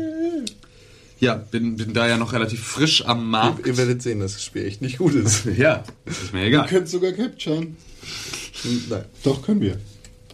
ja, 1.19 1.35
bin, 1.35 1.77
bin 1.77 1.93
da 1.93 2.07
ja 2.07 2.17
noch 2.17 2.33
relativ 2.33 2.61
frisch 2.61 3.05
am 3.05 3.29
Markt. 3.29 3.65
Ihr 3.65 3.77
werdet 3.77 4.03
sehen, 4.03 4.19
dass 4.19 4.33
das 4.33 4.43
Spiel 4.43 4.65
echt 4.65 4.81
nicht 4.81 4.99
gut 4.99 5.15
ist. 5.15 5.45
Ja, 5.57 5.83
das 6.05 6.23
ist 6.23 6.33
mir 6.33 6.41
Ihr 6.41 6.47
egal. 6.47 6.67
könnt 6.67 6.89
sogar 6.89 7.11
capturen. 7.13 7.75
Nein. 8.89 9.05
Doch, 9.23 9.41
können 9.41 9.61
wir. 9.61 9.77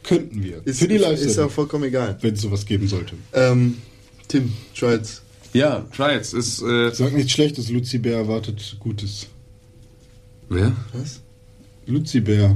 Könnten 0.04 0.44
wir. 0.44 0.62
Ist, 0.66 0.80
Für 0.80 0.88
die 0.88 0.96
ist 0.96 1.02
ja 1.02 1.10
Live-Sendung. 1.10 1.50
vollkommen 1.50 1.84
egal. 1.86 2.18
Wenn 2.22 2.34
es 2.36 2.42
sowas 2.42 2.66
geben 2.66 2.88
sollte. 2.88 3.14
Ähm, 3.34 3.78
Tim, 4.28 4.52
Trials 4.78 5.22
Ja, 5.54 5.86
Trials 5.96 6.34
ist. 6.34 6.62
Äh, 6.62 6.92
Sag 6.94 7.14
nichts 7.14 7.32
Schlechtes, 7.32 7.70
Luzi 7.70 7.98
Bär 7.98 8.18
erwartet 8.18 8.78
Gutes. 8.80 9.28
wer? 10.50 10.76
Was? 10.94 11.22
Luzi 11.88 12.20
Bär. 12.20 12.56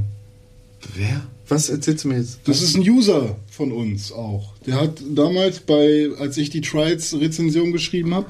Wer? 0.95 1.21
Was 1.47 1.69
erzählst 1.69 2.03
du 2.03 2.09
mir 2.09 2.17
jetzt? 2.19 2.39
Das 2.45 2.61
ist 2.61 2.75
ein 2.75 2.87
User 2.87 3.35
von 3.49 3.71
uns 3.71 4.11
auch. 4.11 4.53
Der 4.67 4.79
hat 4.79 5.01
damals 5.15 5.59
bei, 5.61 6.09
als 6.19 6.37
ich 6.37 6.51
die 6.51 6.61
Trials-Rezension 6.61 7.71
geschrieben 7.71 8.13
habe, 8.13 8.27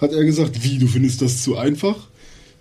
hat 0.00 0.12
er 0.12 0.22
gesagt, 0.24 0.62
wie, 0.62 0.78
du 0.78 0.86
findest 0.86 1.22
das 1.22 1.42
zu 1.42 1.56
einfach? 1.56 1.96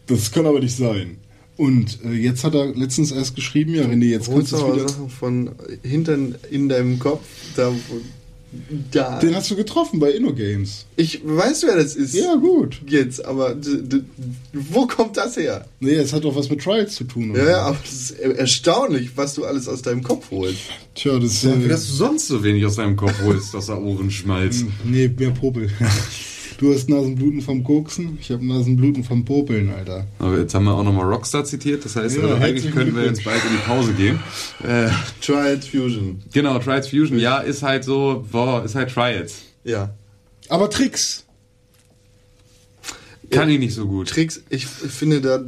Das 0.07 0.31
kann 0.31 0.45
aber 0.45 0.61
nicht 0.61 0.75
sein. 0.77 1.17
Und 1.57 1.97
äh, 2.05 2.11
jetzt 2.13 2.43
hat 2.43 2.53
er 2.53 2.67
letztens 2.75 3.11
erst 3.11 3.35
geschrieben, 3.35 3.73
ja 3.73 3.83
René, 3.85 4.05
jetzt 4.05 4.29
kannst 4.31 4.51
du 4.51 4.57
es 4.57 4.63
wieder... 4.75 4.87
Sachen 4.89 5.09
von 5.09 5.49
hinten 5.81 6.35
in 6.51 6.69
deinem 6.69 6.99
Kopf, 6.99 7.25
da, 7.55 7.73
da. 8.91 9.19
Den 9.19 9.35
hast 9.35 9.49
du 9.51 9.55
getroffen 9.55 9.99
bei 9.99 10.11
InnoGames. 10.11 10.85
Ich 10.95 11.21
weiß, 11.25 11.63
wer 11.67 11.75
das 11.75 11.95
ist. 11.95 12.13
Ja, 12.13 12.35
gut. 12.35 12.79
Jetzt, 12.87 13.25
aber 13.25 13.55
wo 14.53 14.85
kommt 14.87 15.17
das 15.17 15.35
her? 15.35 15.65
Nee, 15.79 15.95
es 15.95 16.13
hat 16.13 16.23
doch 16.23 16.35
was 16.35 16.49
mit 16.49 16.61
Trials 16.61 16.93
zu 16.95 17.03
tun. 17.03 17.31
oder? 17.31 17.43
Ja, 17.43 17.49
ja, 17.49 17.61
aber 17.63 17.77
es 17.83 17.91
ist 18.11 18.11
er- 18.19 18.37
erstaunlich, 18.37 19.11
was 19.15 19.33
du 19.33 19.43
alles 19.45 19.67
aus 19.67 19.81
deinem 19.81 20.03
Kopf 20.03 20.29
holst. 20.31 20.59
Tja, 20.95 21.17
das 21.19 21.43
Wie 21.43 21.49
äh, 21.65 21.67
dass 21.67 21.87
du 21.87 21.93
sonst 21.93 22.27
so 22.27 22.43
wenig 22.43 22.63
aus 22.65 22.75
deinem 22.75 22.95
Kopf 22.95 23.15
holst, 23.23 23.53
dass 23.53 23.67
er 23.69 23.81
Ohrenschmalz. 23.81 24.63
Nee, 24.83 25.07
mehr 25.09 25.31
Popel. 25.31 25.69
Du 26.57 26.73
hast 26.73 26.89
Nasenbluten 26.89 27.41
vom 27.41 27.63
Koksen, 27.63 28.17
ich 28.19 28.31
habe 28.31 28.43
Nasenbluten 28.43 29.03
vom 29.03 29.23
Popeln, 29.23 29.69
Alter. 29.69 30.07
Aber 30.17 30.39
jetzt 30.39 30.55
haben 30.55 30.65
wir 30.65 30.73
auch 30.73 30.83
nochmal 30.83 31.05
Rockstar 31.05 31.45
zitiert, 31.45 31.85
das 31.85 31.95
heißt, 31.95 32.17
Ja, 32.17 32.23
also 32.23 32.35
eigentlich 32.35 32.71
können 32.73 32.95
wir 32.95 33.05
jetzt 33.05 33.23
bald 33.23 33.43
in 33.45 33.51
die 33.51 33.63
Pause 33.63 33.93
gehen. 33.93 34.19
Äh, 34.63 34.89
Trials 35.21 35.67
Fusion. 35.67 36.23
genau, 36.33 36.57
Trials 36.57 36.87
Fusion, 36.87 37.19
ja, 37.19 37.37
ist 37.37 37.61
halt 37.61 37.83
so, 37.83 38.25
boah, 38.31 38.65
ist 38.65 38.73
halt 38.73 38.89
Trials. 38.91 39.35
Ja. 39.63 39.93
Aber 40.49 40.69
Tricks. 40.71 41.25
Kann 43.29 43.49
ich 43.49 43.59
nicht 43.59 43.75
so 43.75 43.85
gut. 43.85 44.09
Tricks, 44.09 44.41
ich 44.49 44.65
finde, 44.65 45.21
da, 45.21 45.39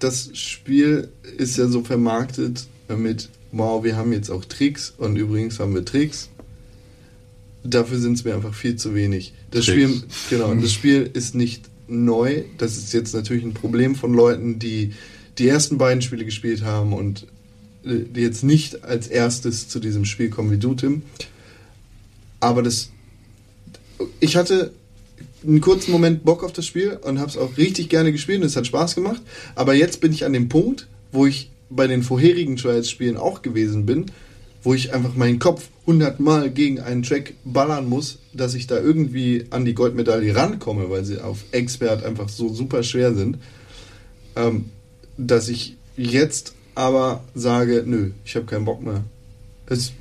das 0.00 0.30
Spiel 0.32 1.08
ist 1.36 1.58
ja 1.58 1.68
so 1.68 1.84
vermarktet 1.84 2.66
mit, 2.88 3.28
wow, 3.52 3.84
wir 3.84 3.96
haben 3.96 4.12
jetzt 4.12 4.30
auch 4.30 4.44
Tricks 4.44 4.94
und 4.98 5.16
übrigens 5.16 5.60
haben 5.60 5.74
wir 5.74 5.84
Tricks. 5.84 6.28
Dafür 7.62 7.98
sind 7.98 8.14
es 8.14 8.24
mir 8.24 8.34
einfach 8.34 8.54
viel 8.54 8.76
zu 8.76 8.94
wenig. 8.94 9.32
Das. 9.56 9.64
Spiel, 9.66 10.02
genau, 10.30 10.54
das 10.54 10.72
Spiel 10.72 11.10
ist 11.12 11.34
nicht 11.34 11.64
neu. 11.88 12.44
Das 12.58 12.76
ist 12.76 12.92
jetzt 12.92 13.14
natürlich 13.14 13.44
ein 13.44 13.54
Problem 13.54 13.94
von 13.94 14.12
Leuten, 14.12 14.58
die 14.58 14.92
die 15.38 15.48
ersten 15.48 15.78
beiden 15.78 16.02
Spiele 16.02 16.24
gespielt 16.24 16.62
haben 16.62 16.92
und 16.92 17.26
äh, 17.84 18.04
die 18.14 18.20
jetzt 18.20 18.42
nicht 18.42 18.84
als 18.84 19.08
erstes 19.08 19.68
zu 19.68 19.80
diesem 19.80 20.04
Spiel 20.04 20.30
kommen 20.30 20.50
wie 20.50 20.58
du, 20.58 20.74
Tim. 20.74 21.02
Aber 22.40 22.62
das, 22.62 22.90
ich 24.20 24.36
hatte 24.36 24.72
einen 25.46 25.60
kurzen 25.60 25.92
Moment 25.92 26.24
Bock 26.24 26.42
auf 26.44 26.52
das 26.52 26.66
Spiel 26.66 26.98
und 27.02 27.18
habe 27.18 27.30
es 27.30 27.36
auch 27.36 27.56
richtig 27.56 27.88
gerne 27.88 28.12
gespielt 28.12 28.40
und 28.40 28.46
es 28.46 28.56
hat 28.56 28.66
Spaß 28.66 28.94
gemacht. 28.94 29.22
Aber 29.54 29.74
jetzt 29.74 30.00
bin 30.00 30.12
ich 30.12 30.24
an 30.24 30.32
dem 30.32 30.48
Punkt, 30.48 30.86
wo 31.12 31.26
ich 31.26 31.50
bei 31.70 31.86
den 31.86 32.02
vorherigen 32.02 32.56
Trials-Spielen 32.56 33.16
auch 33.16 33.42
gewesen 33.42 33.86
bin, 33.86 34.06
wo 34.66 34.74
ich 34.74 34.92
einfach 34.92 35.14
meinen 35.14 35.38
Kopf 35.38 35.68
hundertmal 35.86 36.50
gegen 36.50 36.80
einen 36.80 37.04
Track 37.04 37.34
ballern 37.44 37.88
muss, 37.88 38.18
dass 38.32 38.54
ich 38.54 38.66
da 38.66 38.76
irgendwie 38.80 39.44
an 39.50 39.64
die 39.64 39.74
Goldmedaille 39.74 40.34
rankomme, 40.34 40.90
weil 40.90 41.04
sie 41.04 41.20
auf 41.20 41.44
Expert 41.52 42.02
einfach 42.02 42.28
so 42.28 42.52
super 42.52 42.82
schwer 42.82 43.14
sind, 43.14 43.38
ähm, 44.34 44.70
dass 45.16 45.48
ich 45.48 45.76
jetzt 45.96 46.54
aber 46.74 47.22
sage, 47.32 47.84
nö, 47.86 48.10
ich 48.24 48.34
habe 48.34 48.46
keinen 48.46 48.64
Bock 48.64 48.82
mehr. 48.82 49.04
Es, 49.66 49.92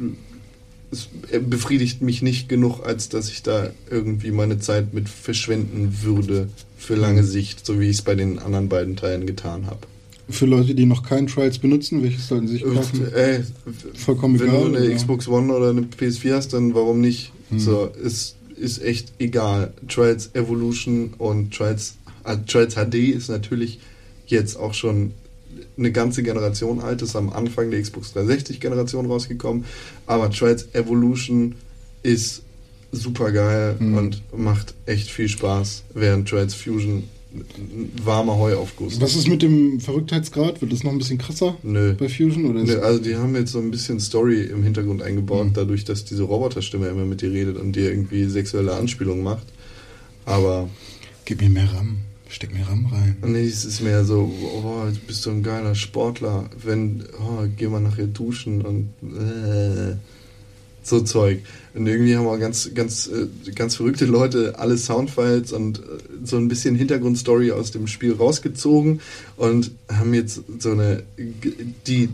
es 0.89 1.09
befriedigt 1.47 2.01
mich 2.01 2.23
nicht 2.23 2.49
genug, 2.49 2.83
als 2.83 3.07
dass 3.07 3.29
ich 3.29 3.43
da 3.43 3.69
irgendwie 3.91 4.31
meine 4.31 4.57
Zeit 4.57 4.95
mit 4.95 5.09
verschwenden 5.09 5.99
würde 6.01 6.49
für 6.79 6.95
lange 6.95 7.23
Sicht, 7.23 7.67
so 7.67 7.79
wie 7.79 7.85
ich 7.91 7.97
es 7.97 8.01
bei 8.01 8.15
den 8.15 8.39
anderen 8.39 8.67
beiden 8.67 8.95
Teilen 8.95 9.27
getan 9.27 9.67
habe. 9.67 9.85
Für 10.29 10.45
Leute, 10.45 10.73
die 10.73 10.85
noch 10.85 11.03
keinen 11.03 11.27
Trials 11.27 11.59
benutzen, 11.59 12.01
welches 12.01 12.27
sollten 12.27 12.47
sie 12.47 12.53
sich 12.53 12.63
kaufen? 12.63 13.13
Ey, 13.13 13.41
Vollkommen 13.93 14.39
wenn 14.39 14.47
egal, 14.49 14.61
du 14.71 14.75
eine 14.77 14.85
oder? 14.85 14.95
Xbox 14.95 15.27
One 15.27 15.53
oder 15.53 15.69
eine 15.69 15.81
PS4 15.81 16.33
hast, 16.33 16.53
dann 16.53 16.73
warum 16.73 17.01
nicht? 17.01 17.31
So, 17.57 17.89
es 18.03 18.35
ist 18.55 18.81
echt 18.81 19.13
egal. 19.19 19.73
Trials 19.87 20.31
Evolution 20.33 21.13
und 21.17 21.53
Trials, 21.53 21.95
äh, 22.23 22.37
Trials 22.47 22.75
HD 22.75 22.95
ist 22.95 23.29
natürlich 23.29 23.79
jetzt 24.25 24.57
auch 24.57 24.73
schon 24.73 25.11
eine 25.77 25.91
ganze 25.91 26.23
Generation 26.23 26.79
alt, 26.79 27.01
ist 27.01 27.15
am 27.15 27.29
Anfang 27.29 27.69
der 27.69 27.81
Xbox 27.81 28.13
360 28.13 28.59
Generation 28.59 29.05
rausgekommen, 29.05 29.65
aber 30.07 30.29
Trials 30.31 30.67
Evolution 30.73 31.55
ist 32.01 32.41
super 32.91 33.31
geil 33.31 33.75
und 33.79 34.21
macht 34.35 34.73
echt 34.85 35.09
viel 35.09 35.27
Spaß, 35.27 35.83
während 35.93 36.29
Trials 36.29 36.53
Fusion 36.53 37.03
warmer 38.03 38.37
Heuaufguss 38.37 38.99
Was 39.01 39.15
ist 39.15 39.27
mit 39.27 39.41
dem 39.41 39.79
Verrücktheitsgrad? 39.79 40.61
Wird 40.61 40.71
das 40.73 40.83
noch 40.83 40.91
ein 40.91 40.97
bisschen 40.97 41.17
krasser 41.17 41.57
Nö. 41.63 41.93
bei 41.93 42.09
Fusion? 42.09 42.45
Oder 42.45 42.63
Ne, 42.63 42.79
also 42.81 42.99
die 43.01 43.15
haben 43.15 43.35
jetzt 43.35 43.51
so 43.51 43.59
ein 43.59 43.71
bisschen 43.71 43.99
Story 43.99 44.41
im 44.43 44.63
Hintergrund 44.63 45.01
eingebaut, 45.01 45.47
Mhm. 45.47 45.53
dadurch, 45.53 45.85
dass 45.85 46.05
diese 46.05 46.23
Roboterstimme 46.23 46.87
immer 46.87 47.05
mit 47.05 47.21
dir 47.21 47.31
redet 47.31 47.57
und 47.57 47.75
dir 47.75 47.89
irgendwie 47.89 48.25
sexuelle 48.25 48.73
Anspielungen 48.75 49.23
macht. 49.23 49.47
Aber 50.25 50.69
Gib 51.25 51.41
mir 51.41 51.49
mehr 51.49 51.71
RAM. 51.73 51.97
Steck 52.29 52.53
mehr 52.53 52.67
RAM 52.67 52.87
rein. 52.87 53.17
nee, 53.25 53.45
es 53.45 53.65
ist 53.65 53.81
mehr 53.81 54.03
so, 54.03 54.31
oh, 54.63 54.85
du 54.91 54.99
bist 55.07 55.21
so 55.21 55.29
ein 55.29 55.41
geiler 55.43 55.73
Sportler, 55.75 56.49
wenn, 56.63 57.03
oh, 57.19 57.45
geh 57.55 57.67
mal 57.67 57.79
nachher 57.79 58.07
duschen 58.07 58.61
und 58.61 58.89
äh, 59.03 59.95
so 60.83 60.99
Zeug. 61.01 61.41
Und 61.75 61.87
irgendwie 61.87 62.15
haben 62.15 62.25
auch 62.25 62.39
ganz, 62.39 62.71
ganz, 62.73 63.07
äh, 63.07 63.51
ganz 63.51 63.75
verrückte 63.75 64.05
Leute 64.05 64.57
alle 64.57 64.77
Soundfiles 64.77 65.51
und 65.51 65.79
äh, 65.79 65.81
so 66.23 66.37
ein 66.37 66.47
bisschen 66.47 66.75
Hintergrundstory 66.75 67.51
aus 67.51 67.71
dem 67.71 67.87
Spiel 67.87 68.13
rausgezogen 68.13 69.01
und 69.35 69.71
haben 69.91 70.13
jetzt 70.13 70.41
so 70.59 70.71
eine, 70.71 71.03
die 71.85 72.09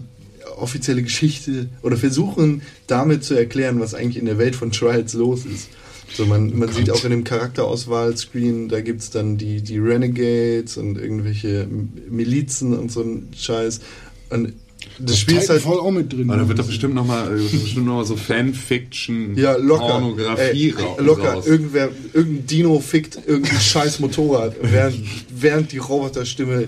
offizielle 0.57 1.03
Geschichte 1.03 1.69
oder 1.83 1.95
versuchen 1.95 2.63
damit 2.87 3.23
zu 3.23 3.35
erklären, 3.35 3.79
was 3.79 3.93
eigentlich 3.93 4.17
in 4.17 4.25
der 4.25 4.39
Welt 4.39 4.55
von 4.55 4.71
Trials 4.71 5.13
los 5.13 5.45
ist. 5.45 5.69
So, 6.13 6.25
man, 6.25 6.57
man 6.57 6.69
sieht 6.69 6.89
auch 6.91 7.03
in 7.05 7.11
dem 7.11 7.23
Charakterauswahlscreen, 7.23 8.67
da 8.67 8.81
gibt 8.81 9.01
es 9.01 9.11
dann 9.11 9.37
die, 9.37 9.61
die 9.61 9.77
Renegades 9.77 10.75
und 10.77 10.97
irgendwelche 10.97 11.67
Milizen 12.09 12.77
und 12.77 12.91
so 12.91 13.01
ein 13.01 13.29
Scheiß. 13.37 13.79
Und 14.29 14.53
das 14.99 15.17
Spiel 15.19 15.37
ist 15.37 15.49
halt. 15.49 15.61
voll 15.61 15.79
auch 15.79 15.91
mit 15.91 16.11
drin. 16.11 16.29
Aber 16.29 16.41
da 16.41 16.47
wird 16.47 16.59
doch 16.59 16.67
bestimmt 16.67 16.93
nochmal 16.93 17.29
bestimmt 17.29 17.85
noch 17.85 17.95
mal 17.95 18.05
so 18.05 18.15
Fanfiction, 18.15 19.35
Ja, 19.37 19.55
locker. 19.55 19.87
Pornografie 19.87 20.69
Ey, 20.69 20.71
ra- 20.71 21.01
locker. 21.01 21.33
raus. 21.33 21.47
Irgendwer, 21.47 21.89
irgendein 22.13 22.45
Dino 22.47 22.79
fickt 22.79 23.19
irgendein 23.27 23.59
scheiß 23.61 23.99
Motorrad, 23.99 24.55
während, 24.61 24.97
während 25.35 25.71
die 25.71 25.77
Roboterstimme. 25.77 26.67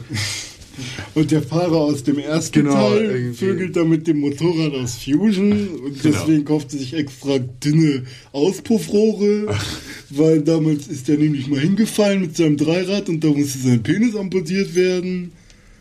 Und 1.13 1.29
der 1.29 1.43
Fahrer 1.43 1.75
aus 1.77 2.01
dem 2.03 2.17
ersten 2.17 2.63
Genau, 2.63 2.89
Teil 2.89 3.03
irgendwie. 3.05 3.33
vögelt 3.45 3.75
dann 3.75 3.89
mit 3.89 4.07
dem 4.07 4.19
Motorrad 4.21 4.73
aus 4.73 4.95
Fusion 4.95 5.51
und 5.67 6.01
Genau. 6.01 6.17
deswegen 6.17 6.45
kauft 6.45 6.73
er 6.73 6.79
sich 6.79 6.95
extra 6.95 7.37
dünne 7.37 8.05
Auspuffrohre, 8.31 9.55
weil 10.09 10.41
damals 10.41 10.87
ist 10.87 11.07
er 11.09 11.17
nämlich 11.17 11.47
mal 11.47 11.59
hingefallen 11.59 12.21
mit 12.21 12.35
seinem 12.35 12.57
Dreirad 12.57 13.07
und 13.09 13.23
da 13.23 13.27
musste 13.27 13.59
sein 13.59 13.83
Penis 13.83 14.15
amputiert 14.15 14.73
werden. 14.73 15.31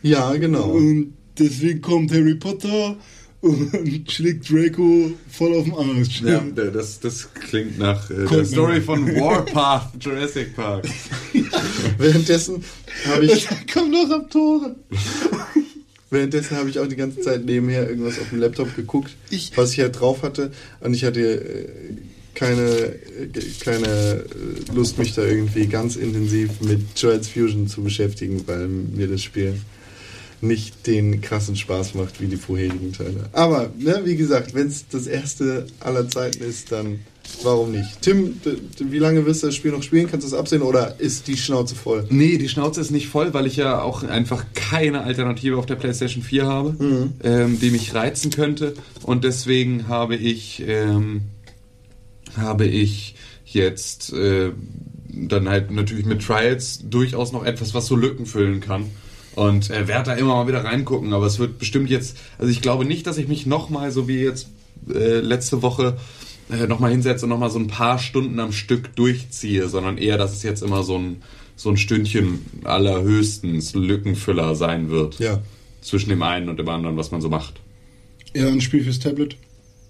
Ja, 0.03 0.33
genau. 0.35 0.69
Und 0.71 1.13
deswegen 1.39 1.81
kommt 1.81 2.11
Harry 2.11 2.35
Potter 2.35 2.95
und 3.41 3.71
schlägt 4.11 4.49
Draco 4.49 5.11
voll 5.29 5.53
auf 5.55 5.65
den 5.65 5.73
Arsch. 5.73 6.21
Ja, 6.21 6.39
das, 6.41 6.99
das 6.99 7.27
klingt 7.33 7.77
nach 7.77 8.09
äh, 8.09 8.25
der 8.25 8.45
Story 8.45 8.79
von 8.81 9.05
Warpath 9.15 9.91
Jurassic 9.99 10.55
Park. 10.55 10.87
Währenddessen 11.97 12.63
habe 13.05 13.25
ich, 13.25 13.45
Da 13.47 13.55
kommen 13.73 13.91
noch 13.91 14.09
Raptoren. 14.09 14.75
währenddessen 16.09 16.57
habe 16.57 16.69
ich 16.69 16.79
auch 16.79 16.87
die 16.87 16.95
ganze 16.95 17.21
Zeit 17.21 17.43
nebenher 17.45 17.89
irgendwas 17.89 18.19
auf 18.19 18.29
dem 18.29 18.39
Laptop 18.39 18.75
geguckt, 18.75 19.15
Ich- 19.29 19.51
was 19.55 19.73
ich 19.73 19.79
halt 19.79 19.99
drauf 19.99 20.23
hatte. 20.23 20.51
Und 20.79 20.93
ich 20.93 21.03
hatte 21.03 21.19
äh, 21.21 21.67
keine, 22.35 22.61
äh, 22.61 23.27
keine 23.63 23.87
äh, 23.87 24.23
Lust, 24.73 24.97
mich 24.97 25.13
da 25.13 25.23
irgendwie 25.23 25.67
ganz 25.67 25.95
intensiv 25.95 26.61
mit 26.61 26.95
Trials 26.95 27.27
Fusion 27.27 27.67
zu 27.67 27.81
beschäftigen, 27.83 28.41
weil 28.47 28.67
mir 28.67 29.07
das 29.07 29.21
Spiel 29.23 29.55
nicht 30.43 30.87
den 30.87 31.21
krassen 31.21 31.55
Spaß 31.55 31.95
macht 31.95 32.21
wie 32.21 32.27
die 32.27 32.37
vorherigen 32.37 32.93
Teile. 32.93 33.29
Aber, 33.31 33.71
ne, 33.77 34.01
wie 34.03 34.15
gesagt, 34.15 34.53
wenn 34.53 34.67
es 34.67 34.87
das 34.87 35.07
erste 35.07 35.67
aller 35.79 36.07
Zeiten 36.09 36.43
ist, 36.43 36.71
dann 36.71 36.99
warum 37.41 37.71
nicht? 37.71 38.01
Tim, 38.01 38.39
wie 38.79 38.99
lange 38.99 39.25
wirst 39.25 39.43
du 39.43 39.47
das 39.47 39.55
Spiel 39.55 39.71
noch 39.71 39.83
spielen? 39.83 40.07
Kannst 40.09 40.25
du 40.25 40.33
es 40.33 40.37
absehen 40.37 40.61
oder 40.61 40.99
ist 40.99 41.27
die 41.27 41.37
Schnauze 41.37 41.75
voll? 41.75 42.05
Nee, 42.09 42.37
die 42.37 42.49
Schnauze 42.49 42.81
ist 42.81 42.91
nicht 42.91 43.07
voll, 43.07 43.33
weil 43.33 43.47
ich 43.47 43.55
ja 43.55 43.81
auch 43.81 44.03
einfach 44.03 44.45
keine 44.53 45.03
Alternative 45.03 45.57
auf 45.57 45.65
der 45.65 45.75
PlayStation 45.75 46.23
4 46.23 46.45
habe, 46.45 46.75
ähm, 47.23 47.59
die 47.59 47.71
mich 47.71 47.93
reizen 47.93 48.31
könnte. 48.31 48.73
Und 49.03 49.23
deswegen 49.23 49.87
habe 49.87 50.15
ich, 50.15 50.63
ähm, 50.67 51.23
habe 52.37 52.65
ich 52.65 53.15
jetzt 53.45 54.13
äh, 54.13 54.51
dann 55.07 55.47
halt 55.47 55.71
natürlich 55.71 56.05
mit 56.05 56.23
Trials 56.23 56.81
durchaus 56.89 57.31
noch 57.31 57.45
etwas, 57.45 57.73
was 57.73 57.87
so 57.87 57.95
Lücken 57.95 58.25
füllen 58.25 58.59
kann. 58.59 58.85
Und 59.35 59.69
äh, 59.69 59.87
werde 59.87 60.11
da 60.11 60.15
immer 60.15 60.35
mal 60.35 60.47
wieder 60.47 60.63
reingucken, 60.63 61.13
aber 61.13 61.25
es 61.25 61.39
wird 61.39 61.57
bestimmt 61.57 61.89
jetzt, 61.89 62.17
also 62.37 62.51
ich 62.51 62.61
glaube 62.61 62.85
nicht, 62.85 63.07
dass 63.07 63.17
ich 63.17 63.27
mich 63.27 63.45
nochmal, 63.45 63.91
so 63.91 64.07
wie 64.07 64.19
jetzt 64.19 64.47
äh, 64.93 65.19
letzte 65.19 65.61
Woche, 65.61 65.97
äh, 66.51 66.67
nochmal 66.67 66.91
hinsetze 66.91 67.25
und 67.25 67.29
nochmal 67.29 67.49
so 67.49 67.59
ein 67.59 67.67
paar 67.67 67.99
Stunden 67.99 68.39
am 68.39 68.51
Stück 68.51 68.95
durchziehe, 68.95 69.67
sondern 69.69 69.97
eher, 69.97 70.17
dass 70.17 70.33
es 70.33 70.43
jetzt 70.43 70.61
immer 70.61 70.83
so 70.83 70.97
ein, 70.97 71.23
so 71.55 71.69
ein 71.69 71.77
Stündchen 71.77 72.45
allerhöchstens 72.63 73.73
Lückenfüller 73.73 74.55
sein 74.55 74.89
wird. 74.89 75.19
Ja. 75.19 75.41
Zwischen 75.81 76.09
dem 76.09 76.21
einen 76.21 76.49
und 76.49 76.57
dem 76.57 76.69
anderen, 76.69 76.95
was 76.95 77.11
man 77.11 77.21
so 77.21 77.29
macht. 77.29 77.59
Ja, 78.33 78.47
ein 78.47 78.61
Spiel 78.61 78.83
fürs 78.83 78.99
Tablet. 78.99 79.35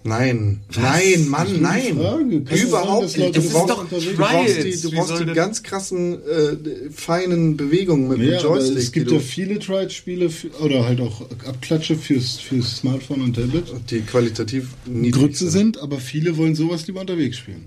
Nein, 0.06 0.60
nein, 0.76 1.28
Mann, 1.28 1.62
nein. 1.62 1.96
Überhaupt 1.96 3.16
Leute 3.16 3.40
nicht. 3.40 3.48
Du 3.48 3.50
brauchst, 3.52 3.70
doch 3.70 3.88
du 3.88 3.96
unterwegs- 3.96 4.16
brauchst 4.18 4.62
die, 4.64 4.80
du 4.82 4.90
brauchst 4.90 5.18
die 5.20 5.24
ganz 5.32 5.62
krassen, 5.62 6.12
äh, 6.28 6.90
feinen 6.90 7.56
Bewegungen 7.56 8.08
mit 8.08 8.18
Ja, 8.18 8.24
dem 8.38 8.46
aber 8.46 8.58
Joystick. 8.58 8.76
es 8.78 8.92
gibt 8.92 9.10
ja 9.10 9.18
viele 9.18 9.58
Tried-Spiele 9.58 10.28
für- 10.28 10.50
oder 10.60 10.84
halt 10.84 11.00
auch 11.00 11.22
Abklatsche 11.46 11.96
fürs, 11.96 12.36
fürs 12.38 12.76
Smartphone 12.76 13.22
und 13.22 13.34
Tablet. 13.36 13.64
die 13.90 14.02
qualitativ 14.02 14.68
niedrig 14.84 15.22
Grütze 15.22 15.50
sind, 15.50 15.78
aber 15.78 15.98
viele 15.98 16.36
wollen 16.36 16.54
sowas 16.54 16.86
lieber 16.86 17.00
unterwegs 17.00 17.38
spielen. 17.38 17.66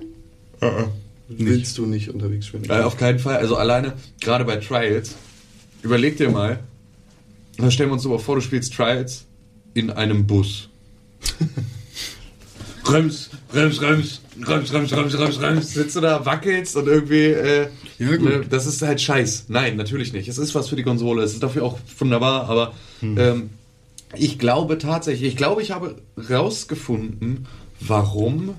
Willst 1.30 1.76
du 1.80 1.88
nicht 1.88 2.10
unterwegs 2.10 2.46
spielen? 2.46 2.66
Äh, 2.70 2.82
auf 2.84 2.98
keinen 2.98 3.18
Fall. 3.18 3.38
Also 3.38 3.56
alleine, 3.58 3.94
gerade 4.22 4.46
bei 4.46 4.58
Trials, 4.58 5.16
überleg 5.82 6.18
dir 6.18 6.30
mal, 6.30 6.60
da 7.58 7.72
stellen 7.72 7.90
wir 7.90 7.94
uns 7.96 8.06
aber 8.06 8.20
vor, 8.20 8.36
du 8.36 8.42
spielst 8.42 8.76
Trials 8.76 9.26
in 9.74 9.90
einem 9.90 10.28
Bus. 10.28 10.70
Rems, 12.92 13.30
Rems, 13.54 13.82
Rems, 13.82 14.22
Rems, 14.48 14.74
Rems, 14.74 14.92
Rems, 14.94 15.20
Rems, 15.20 15.42
Rems. 15.42 15.74
Sitzt 15.74 15.96
du 15.96 16.02
da, 16.02 16.26
wackelst 16.26 16.76
und 16.76 16.88
irgendwie, 16.88 17.26
äh, 17.26 17.68
Ja, 18.00 18.18
ne, 18.18 18.46
das 18.50 18.66
ist 18.66 18.82
halt 18.82 19.02
scheiß. 19.02 19.46
Nein, 19.48 19.76
natürlich 19.76 20.14
nicht. 20.14 20.28
Es 20.28 20.38
ist 20.38 20.56
was 20.56 20.70
für 20.70 20.76
die 20.76 20.84
Konsole, 20.84 21.24
es 21.24 21.34
ist 21.34 21.44
dafür 21.44 21.64
auch 21.64 21.80
wunderbar, 21.98 22.50
aber 22.50 22.74
ähm, 23.02 23.50
ich 24.16 24.40
glaube 24.40 24.78
tatsächlich, 24.78 25.30
ich 25.30 25.38
glaube, 25.38 25.62
ich 25.62 25.72
habe 25.72 25.96
rausgefunden, 26.30 27.48
warum 27.80 28.56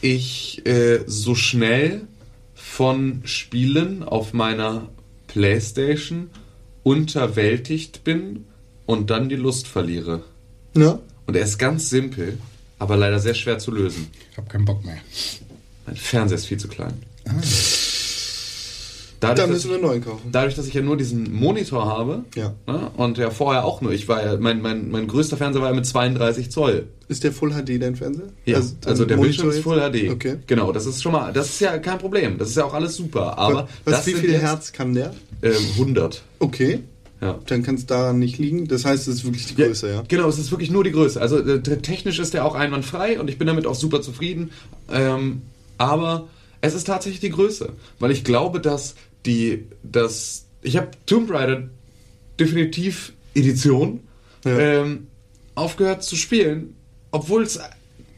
ich 0.00 0.66
äh, 0.66 1.00
so 1.06 1.34
schnell 1.34 2.02
von 2.54 3.22
Spielen 3.24 4.02
auf 4.02 4.32
meiner 4.32 4.88
Playstation 5.28 6.30
unterwältigt 6.82 8.04
bin 8.04 8.44
und 8.86 9.10
dann 9.10 9.28
die 9.28 9.36
Lust 9.36 9.68
verliere. 9.68 10.22
Ja? 10.76 10.98
Und 11.26 11.36
er 11.36 11.44
ist 11.44 11.58
ganz 11.58 11.88
simpel, 11.88 12.38
aber 12.82 12.96
leider 12.96 13.18
sehr 13.20 13.34
schwer 13.34 13.58
zu 13.58 13.70
lösen. 13.70 14.08
Ich 14.30 14.36
habe 14.36 14.48
keinen 14.48 14.64
Bock 14.64 14.84
mehr. 14.84 14.98
Mein 15.86 15.96
Fernseher 15.96 16.38
ist 16.38 16.46
viel 16.46 16.58
zu 16.58 16.68
klein. 16.68 16.94
Dann 17.24 17.40
Dadurch, 19.36 19.38
dass 19.38 19.50
müssen 19.50 19.70
wir 19.70 19.76
ich, 19.76 19.82
einen 19.82 19.90
neuen 19.92 20.04
kaufen. 20.04 20.28
dadurch, 20.32 20.56
dass 20.56 20.66
ich 20.66 20.74
ja 20.74 20.82
nur 20.82 20.96
diesen 20.96 21.32
Monitor 21.32 21.86
habe 21.86 22.24
Ja. 22.34 22.54
ne, 22.66 22.90
und 22.96 23.18
ja 23.18 23.30
vorher 23.30 23.64
auch 23.64 23.80
nur, 23.80 23.92
ich 23.92 24.08
war 24.08 24.20
ja, 24.24 24.36
mein, 24.36 24.60
mein, 24.60 24.90
mein 24.90 25.06
größter 25.06 25.36
Fernseher 25.36 25.62
war 25.62 25.68
ja 25.70 25.76
mit 25.76 25.86
32 25.86 26.50
Zoll. 26.50 26.88
Ist 27.06 27.22
der 27.22 27.30
Full 27.30 27.52
HD 27.52 27.80
dein 27.80 27.94
Fernseher? 27.94 28.30
Ja, 28.46 28.56
also, 28.56 28.74
dein 28.80 28.96
der 29.08 29.16
Monitor 29.18 29.44
Bildschirm 29.44 29.50
ist? 29.50 29.60
Full 29.60 29.78
HD. 30.08 30.10
Okay. 30.10 30.36
Genau, 30.48 30.72
das 30.72 30.86
ist 30.86 31.00
schon 31.00 31.12
mal, 31.12 31.32
das 31.32 31.50
ist 31.50 31.60
ja 31.60 31.78
kein 31.78 31.98
Problem. 31.98 32.36
Das 32.36 32.48
ist 32.48 32.56
ja 32.56 32.64
auch 32.64 32.74
alles 32.74 32.96
super. 32.96 33.38
Aber 33.38 33.68
Was, 33.84 33.98
das 33.98 34.06
wie 34.08 34.14
viel 34.14 34.32
jetzt, 34.32 34.42
Hertz 34.42 34.72
kann 34.72 34.92
der? 34.92 35.14
Ähm, 35.42 35.52
100. 35.74 36.20
Okay. 36.40 36.80
Ja. 37.22 37.38
Dann 37.46 37.62
kann 37.62 37.76
es 37.76 37.86
daran 37.86 38.18
nicht 38.18 38.38
liegen. 38.38 38.66
Das 38.66 38.84
heißt, 38.84 39.06
es 39.06 39.16
ist 39.16 39.24
wirklich 39.24 39.46
die 39.46 39.54
Größe, 39.54 39.88
ja. 39.88 40.02
Genau, 40.08 40.28
es 40.28 40.38
ist 40.38 40.50
wirklich 40.50 40.72
nur 40.72 40.82
die 40.82 40.90
Größe. 40.90 41.20
Also 41.20 41.38
äh, 41.38 41.60
technisch 41.60 42.18
ist 42.18 42.34
der 42.34 42.44
auch 42.44 42.56
einwandfrei 42.56 43.20
und 43.20 43.30
ich 43.30 43.38
bin 43.38 43.46
damit 43.46 43.64
auch 43.64 43.76
super 43.76 44.02
zufrieden. 44.02 44.50
Ähm, 44.90 45.42
aber 45.78 46.28
es 46.60 46.74
ist 46.74 46.88
tatsächlich 46.88 47.20
die 47.20 47.30
Größe, 47.30 47.74
weil 48.00 48.10
ich 48.10 48.24
glaube, 48.24 48.60
dass 48.60 48.96
die, 49.24 49.66
dass 49.84 50.46
ich 50.62 50.76
habe 50.76 50.90
Tomb 51.06 51.30
Raider 51.30 51.68
definitiv 52.40 53.12
Edition 53.34 54.00
Ja. 54.44 54.58
ähm, 54.58 55.06
aufgehört 55.54 56.02
zu 56.02 56.16
spielen, 56.16 56.74
obwohl 57.12 57.44
es 57.44 57.60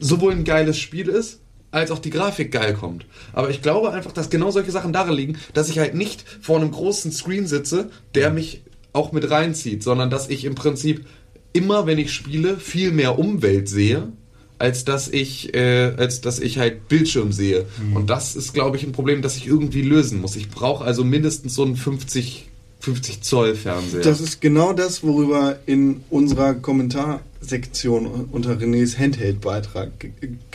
sowohl 0.01 0.33
ein 0.33 0.45
geiles 0.45 0.79
Spiel 0.79 1.09
ist, 1.09 1.41
als 1.71 1.91
auch 1.91 1.99
die 1.99 2.11
Grafik 2.11 2.53
geil 2.53 2.75
kommt. 2.75 3.05
Aber 3.33 3.51
ich 3.51 3.61
glaube 3.61 3.93
einfach, 3.93 4.13
dass 4.13 4.31
genau 4.31 4.51
solche 4.51 4.71
Sachen 4.71 4.93
darin 4.93 5.15
liegen, 5.15 5.39
dass 5.53 5.69
ich 5.69 5.79
halt 5.79 5.95
nicht 5.95 6.25
vor 6.41 6.57
einem 6.57 6.71
großen 6.71 7.13
Screen 7.13 7.47
sitze, 7.47 7.91
der 8.15 8.31
mich 8.31 8.63
auch 8.95 9.13
mit 9.13 9.31
reinzieht, 9.31 9.83
sondern 9.83 10.09
dass 10.09 10.31
ich 10.31 10.47
im 10.47 10.55
Prinzip 10.55 11.05
immer, 11.53 11.87
wenn 11.87 11.99
ich 11.99 12.13
spiele, 12.13 12.57
viel 12.57 12.91
mehr 12.91 13.19
Umwelt 13.19 13.69
sehe, 13.69 14.13
als 14.59 14.85
dass 14.85 15.09
ich, 15.09 15.55
äh, 15.55 15.93
als 15.97 16.21
dass 16.21 16.39
ich 16.39 16.59
halt 16.59 16.89
Bildschirm 16.89 17.33
sehe. 17.33 17.67
Und 17.95 18.09
das 18.09 18.37
ist, 18.37 18.55
glaube 18.55 18.77
ich, 18.77 18.85
ein 18.85 18.93
Problem, 18.93 19.21
das 19.21 19.37
ich 19.37 19.47
irgendwie 19.47 19.83
lösen 19.83 20.21
muss. 20.21 20.37
Ich 20.37 20.49
brauche 20.49 20.85
also 20.85 21.05
mindestens 21.05 21.55
so 21.55 21.65
einen 21.65 21.77
50, 21.77 22.49
50 22.81 23.23
Zoll 23.23 23.57
Fernseher. 23.57 24.01
Das 24.01 24.21
ist 24.21 24.41
genau 24.41 24.73
das, 24.73 25.03
worüber 25.03 25.59
in 25.67 26.03
unserer 26.09 26.55
Kommentarsektion 26.55 28.29
unter 28.31 28.53
Renés 28.59 28.97
Handheld-Beitrag 28.99 29.91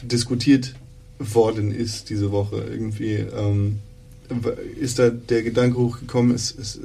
diskutiert 0.04 0.76
worden 1.20 1.72
ist 1.72 2.10
diese 2.10 2.32
Woche. 2.32 2.64
Irgendwie 2.72 3.16
ähm, 3.16 3.80
ist 4.80 5.00
da 5.00 5.10
der 5.10 5.44
Gedanke 5.44 5.78
hochgekommen, 5.78 6.34
es, 6.34 6.56
es, 6.58 6.80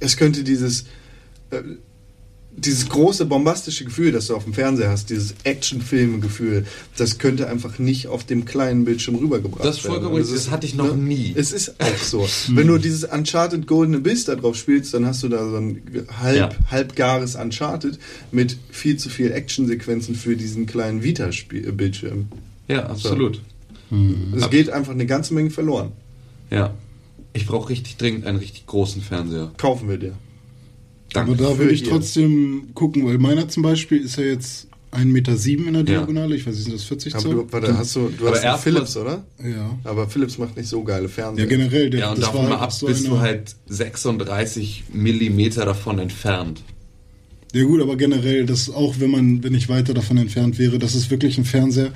es 0.00 0.16
könnte 0.16 0.44
dieses, 0.44 0.84
äh, 1.50 1.62
dieses 2.56 2.88
große 2.88 3.24
bombastische 3.26 3.84
Gefühl, 3.84 4.10
das 4.10 4.26
du 4.26 4.34
auf 4.34 4.42
dem 4.42 4.52
Fernseher 4.52 4.90
hast, 4.90 5.10
dieses 5.10 5.34
Actionfilm-Gefühl, 5.44 6.66
das 6.96 7.18
könnte 7.18 7.46
einfach 7.48 7.78
nicht 7.78 8.08
auf 8.08 8.24
dem 8.24 8.46
kleinen 8.46 8.84
Bildschirm 8.84 9.14
rübergebracht 9.14 9.64
Das 9.64 9.76
ist 9.76 9.84
werden. 9.84 9.92
vollkommen 9.94 10.14
Und 10.16 10.20
richtig, 10.22 10.36
das 10.38 10.50
hatte 10.50 10.66
ich 10.66 10.74
noch 10.74 10.96
nie. 10.96 11.32
Es 11.36 11.52
ist 11.52 11.80
auch 11.80 11.96
so. 11.98 12.26
Wenn 12.48 12.66
du 12.66 12.78
dieses 12.78 13.04
Uncharted 13.04 13.68
Golden 13.68 13.94
Abyss 13.94 14.24
da 14.24 14.34
drauf 14.34 14.56
spielst, 14.56 14.92
dann 14.92 15.06
hast 15.06 15.22
du 15.22 15.28
da 15.28 15.48
so 15.48 15.56
ein 15.56 15.82
halb, 16.20 16.36
Ja. 16.36 16.48
halbgares 16.68 17.36
Uncharted 17.36 17.98
mit 18.32 18.56
viel 18.70 18.96
zu 18.96 19.08
viel 19.08 19.30
Actionsequenzen 19.30 20.16
für 20.16 20.36
diesen 20.36 20.66
kleinen 20.66 21.04
Vita-Bildschirm. 21.04 22.26
ja, 22.66 22.86
absolut. 22.86 23.40
Es 24.36 24.42
Ab- 24.42 24.50
geht 24.50 24.68
einfach 24.70 24.92
eine 24.92 25.06
ganze 25.06 25.32
Menge 25.32 25.50
verloren. 25.50 25.92
Ja. 26.50 26.74
Ich 27.32 27.46
brauche 27.46 27.68
richtig 27.70 27.96
dringend 27.96 28.26
einen 28.26 28.38
richtig 28.38 28.66
großen 28.66 29.02
Fernseher. 29.02 29.52
Kaufen 29.56 29.88
wir 29.88 29.98
dir. 29.98 30.14
Danke. 31.12 31.32
Aber 31.32 31.42
da 31.42 31.58
würde 31.58 31.72
ich 31.72 31.82
ihr. 31.84 31.88
trotzdem 31.90 32.68
gucken, 32.74 33.06
weil 33.06 33.18
meiner 33.18 33.48
zum 33.48 33.62
Beispiel 33.62 33.98
ist 34.02 34.16
ja 34.16 34.24
jetzt 34.24 34.66
1,7 34.92 35.04
Meter 35.06 35.32
in 35.32 35.72
der 35.72 35.74
Ja. 35.74 35.82
Diagonale. 36.00 36.34
Ich 36.36 36.46
weiß 36.46 36.54
nicht, 36.54 36.64
sind 36.64 36.74
das 36.74 36.84
40 36.84 37.14
Aber 37.14 37.22
Zoll? 37.22 37.34
du, 37.34 37.52
warte, 37.52 37.76
hast 37.78 37.94
du, 37.96 38.08
du 38.08 38.26
Aber 38.26 38.36
hast 38.36 38.44
einen 38.44 38.58
Philips, 38.58 38.96
oder? 38.96 39.24
ja. 39.42 39.78
Aber 39.84 40.08
Philips 40.08 40.38
macht 40.38 40.56
nicht 40.56 40.68
so 40.68 40.82
geile 40.82 41.02
Ja, 41.04 41.08
Fernseher. 41.08 41.46
generell. 41.46 41.90
Der, 41.90 42.00
Ja, 42.00 42.08
und 42.10 42.18
das 42.18 42.26
davon 42.26 42.42
war 42.44 42.58
mal 42.58 42.64
ab 42.64 42.72
so 42.72 42.86
bist 42.86 43.06
du 43.06 43.18
halt 43.18 43.54
36 43.66 44.84
Millimeter 44.92 45.64
davon 45.64 45.98
entfernt. 45.98 46.62
Ja 47.54 47.64
gut, 47.64 47.80
aber 47.80 47.96
generell, 47.96 48.44
das 48.44 48.68
auch 48.70 48.96
wenn 48.98 49.10
man, 49.10 49.42
wenn 49.42 49.54
ich 49.54 49.68
weiter 49.70 49.94
davon 49.94 50.18
entfernt 50.18 50.58
wäre, 50.58 50.78
das 50.78 50.94
ist 50.94 51.10
wirklich 51.10 51.38
ein 51.38 51.44
Fernseher, 51.46 51.92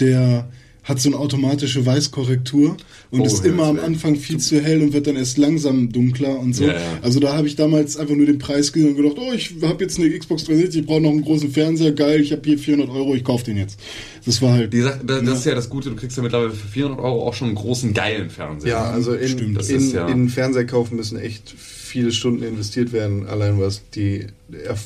der 0.00 0.48
hat 0.86 1.00
so 1.00 1.08
eine 1.08 1.18
automatische 1.18 1.84
Weißkorrektur 1.84 2.76
und 3.10 3.20
Oh, 3.20 3.24
ist 3.24 3.44
immer 3.44 3.64
am 3.64 3.80
Anfang 3.80 4.14
viel 4.14 4.38
zu 4.38 4.60
hell 4.60 4.80
und 4.82 4.92
wird 4.92 5.08
dann 5.08 5.16
erst 5.16 5.36
langsam 5.36 5.90
dunkler 5.92 6.38
und 6.38 6.54
so. 6.54 6.64
Ja, 6.64 6.74
ja. 6.74 6.98
Also 7.02 7.18
da 7.18 7.36
habe 7.36 7.48
ich 7.48 7.56
damals 7.56 7.96
einfach 7.96 8.14
nur 8.14 8.24
den 8.26 8.38
Preis 8.38 8.72
gesehen 8.72 8.90
und 8.90 8.96
gedacht, 8.96 9.16
oh, 9.18 9.32
ich 9.34 9.52
habe 9.62 9.82
jetzt 9.82 9.98
eine 9.98 10.16
Xbox 10.16 10.44
360, 10.44 10.82
ich 10.82 10.86
brauche 10.86 11.00
noch 11.00 11.10
einen 11.10 11.22
großen 11.22 11.50
Fernseher, 11.50 11.90
geil, 11.90 12.20
ich 12.20 12.30
habe 12.30 12.42
hier 12.44 12.56
400 12.58 12.88
Euro, 12.88 13.16
ich 13.16 13.24
kaufe 13.24 13.44
den 13.44 13.56
jetzt. 13.56 13.80
Das 14.24 14.40
war 14.40 14.52
halt... 14.52 14.72
Die 14.72 14.80
Sache, 14.80 15.00
das, 15.04 15.24
das 15.24 15.38
ist 15.40 15.44
ja 15.46 15.54
das 15.56 15.68
Gute, 15.68 15.90
du 15.90 15.96
kriegst 15.96 16.16
ja 16.16 16.22
mittlerweile 16.22 16.52
für 16.52 16.68
400 16.68 17.00
Euro 17.00 17.26
auch 17.28 17.34
schon 17.34 17.48
einen 17.48 17.56
großen, 17.56 17.92
geilen 17.92 18.30
Fernseher. 18.30 18.70
Ja, 18.70 18.84
also 18.84 19.12
in, 19.14 19.28
Stimmt, 19.28 19.58
das 19.58 19.68
in, 19.68 19.76
ist 19.78 19.92
ja- 19.92 20.06
in 20.08 20.28
Fernseherkauf 20.28 20.92
müssen 20.92 21.18
echt 21.18 21.52
viele 21.56 22.12
Stunden 22.12 22.44
investiert 22.44 22.92
werden, 22.92 23.26
allein 23.26 23.58
was 23.58 23.82
die, 23.94 24.26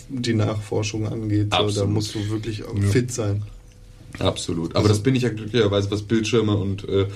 die 0.08 0.32
Nachforschung 0.34 1.06
angeht. 1.06 1.48
So, 1.54 1.70
da 1.80 1.86
musst 1.86 2.14
du 2.14 2.28
wirklich 2.30 2.62
fit 2.90 3.12
sein. 3.12 3.42
Absolut. 4.18 4.74
Aber 4.76 4.88
das 4.88 5.00
bin 5.00 5.14
ich 5.14 5.22
ja 5.22 5.28
glücklicherweise, 5.30 5.90
was 5.90 6.02
Bildschirme 6.02 6.56
und 6.56 6.88
äh, 6.88 7.06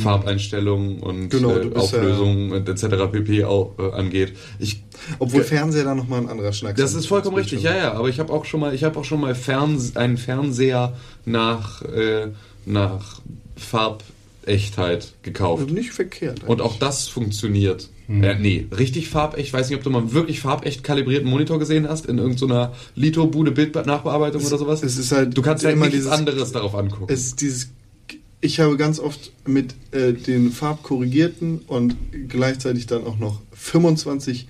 Farbeinstellungen 0.00 1.00
und 1.00 1.28
Genau, 1.28 1.50
äh, 1.56 1.68
ja- 1.68 1.76
Auflösungen 1.76 2.52
und 2.52 2.68
etc. 2.68 3.10
pp. 3.10 3.44
Auch, 3.44 3.72
äh, 3.78 3.92
angeht. 3.92 4.32
Ich, 4.58 4.82
Obwohl 5.18 5.42
Fernseher 5.44 5.84
da 5.84 5.94
nochmal 5.94 6.20
ein 6.20 6.28
anderer 6.28 6.52
Schnack 6.52 6.76
das 6.76 6.92
sind 6.92 7.00
ist 7.00 7.06
vollkommen 7.06 7.36
richtig, 7.36 7.62
ja, 7.62 7.76
ja. 7.76 7.92
Aber 7.92 8.08
ich 8.08 8.18
habe 8.18 8.32
auch 8.32 8.44
schon 8.44 8.60
mal, 8.60 8.74
ich 8.74 8.84
habe 8.84 8.98
auch 8.98 9.04
schon 9.04 9.20
mal 9.20 9.34
Ferns 9.34 9.96
einen 9.96 10.16
Fernseher 10.16 10.96
nach, 11.24 11.82
äh, 11.82 12.28
nach 12.64 13.20
Farbechtheit 13.56 15.12
gekauft. 15.22 15.62
Also 15.64 15.74
Nicht 15.74 15.90
verkehrt. 15.92 16.44
Und 16.46 16.60
auch 16.60 16.78
das 16.78 17.08
funktioniert. 17.08 17.88
Äh, 18.20 18.38
nee, 18.38 18.66
richtig 18.76 19.08
farbecht. 19.08 19.42
Ich 19.42 19.52
weiß 19.52 19.68
nicht, 19.68 19.76
ob 19.78 19.82
du 19.84 19.90
mal 19.90 20.12
wirklich 20.12 20.40
farbecht 20.40 20.82
kalibrierten 20.84 21.28
Monitor 21.30 21.58
gesehen 21.58 21.88
hast 21.88 22.06
in 22.06 22.18
irgendeiner 22.18 22.72
Lito-Bude 22.94 23.52
Bildnachbearbeitung 23.52 24.44
oder 24.44 24.58
sowas. 24.58 24.82
es 24.82 24.98
ist 24.98 25.12
halt 25.12 25.36
du 25.36 25.42
kannst 25.42 25.64
ja 25.64 25.70
immer 25.70 25.86
nichts 25.86 26.00
dieses- 26.00 26.12
anderes 26.12 26.52
darauf 26.52 26.74
angucken. 26.74 27.06
Es 27.08 27.24
ist 27.26 27.40
dieses. 27.40 27.70
Ich 28.44 28.58
habe 28.58 28.76
ganz 28.76 28.98
oft 28.98 29.30
mit 29.46 29.74
äh, 29.92 30.12
den 30.12 30.50
farbkorrigierten 30.50 31.60
und 31.68 31.94
gleichzeitig 32.28 32.86
dann 32.86 33.04
auch 33.06 33.18
noch 33.18 33.40
25 33.52 34.48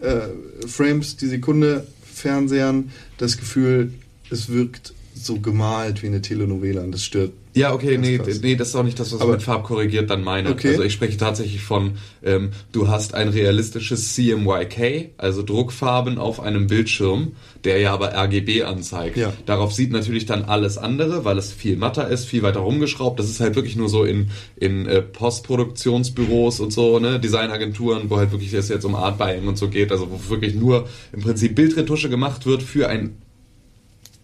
äh, 0.00 0.18
Frames 0.66 1.16
die 1.16 1.26
Sekunde 1.28 1.86
Fernsehern 2.04 2.90
das 3.16 3.38
Gefühl, 3.38 3.94
es 4.30 4.50
wirkt 4.50 4.92
so 5.26 5.40
gemalt 5.40 6.02
wie 6.02 6.06
eine 6.06 6.22
Telenovela 6.22 6.82
und 6.82 6.92
das 6.92 7.04
stört. 7.04 7.32
Ja, 7.54 7.72
okay, 7.72 7.96
nee, 7.96 8.18
krass. 8.18 8.40
nee, 8.42 8.54
das 8.54 8.68
ist 8.68 8.74
auch 8.76 8.82
nicht 8.82 9.00
das, 9.00 9.12
was 9.12 9.20
Aber- 9.22 9.30
ich 9.30 9.36
mit 9.38 9.42
farbkorrigiert 9.42 10.10
dann 10.10 10.22
meine. 10.22 10.50
Okay. 10.50 10.68
Also 10.72 10.82
ich 10.82 10.92
spreche 10.92 11.16
tatsächlich 11.16 11.62
von, 11.62 11.92
ähm, 12.22 12.50
du 12.72 12.88
hast 12.88 13.14
ein 13.14 13.28
realistisches 13.30 14.14
CMYK, 14.14 15.12
also 15.16 15.42
Druckfarben 15.42 16.18
auf 16.18 16.38
einem 16.40 16.66
Bildschirm, 16.66 17.32
der 17.64 17.78
ja 17.78 17.94
aber 17.94 18.12
RGB 18.14 18.64
anzeigt. 18.64 19.16
Ja. 19.16 19.32
Darauf 19.46 19.72
sieht 19.72 19.90
natürlich 19.90 20.26
dann 20.26 20.44
alles 20.44 20.76
andere, 20.76 21.24
weil 21.24 21.38
es 21.38 21.50
viel 21.50 21.76
matter 21.76 22.08
ist, 22.08 22.26
viel 22.26 22.42
weiter 22.42 22.60
rumgeschraubt. 22.60 23.18
Das 23.18 23.30
ist 23.30 23.40
halt 23.40 23.56
wirklich 23.56 23.74
nur 23.74 23.88
so 23.88 24.04
in, 24.04 24.28
in 24.56 24.84
äh, 24.86 25.00
Postproduktionsbüros 25.00 26.60
und 26.60 26.74
so, 26.74 26.98
ne, 26.98 27.18
Designagenturen, 27.18 28.10
wo 28.10 28.18
halt 28.18 28.32
wirklich 28.32 28.52
es 28.52 28.68
jetzt 28.68 28.84
um 28.84 28.94
Art 28.94 29.16
Buying 29.16 29.48
und 29.48 29.56
so 29.56 29.68
geht, 29.68 29.92
also 29.92 30.08
wo 30.10 30.30
wirklich 30.30 30.54
nur 30.54 30.88
im 31.14 31.22
Prinzip 31.22 31.54
Bildretusche 31.54 32.10
gemacht 32.10 32.44
wird 32.44 32.62
für 32.62 32.88
ein 32.88 33.16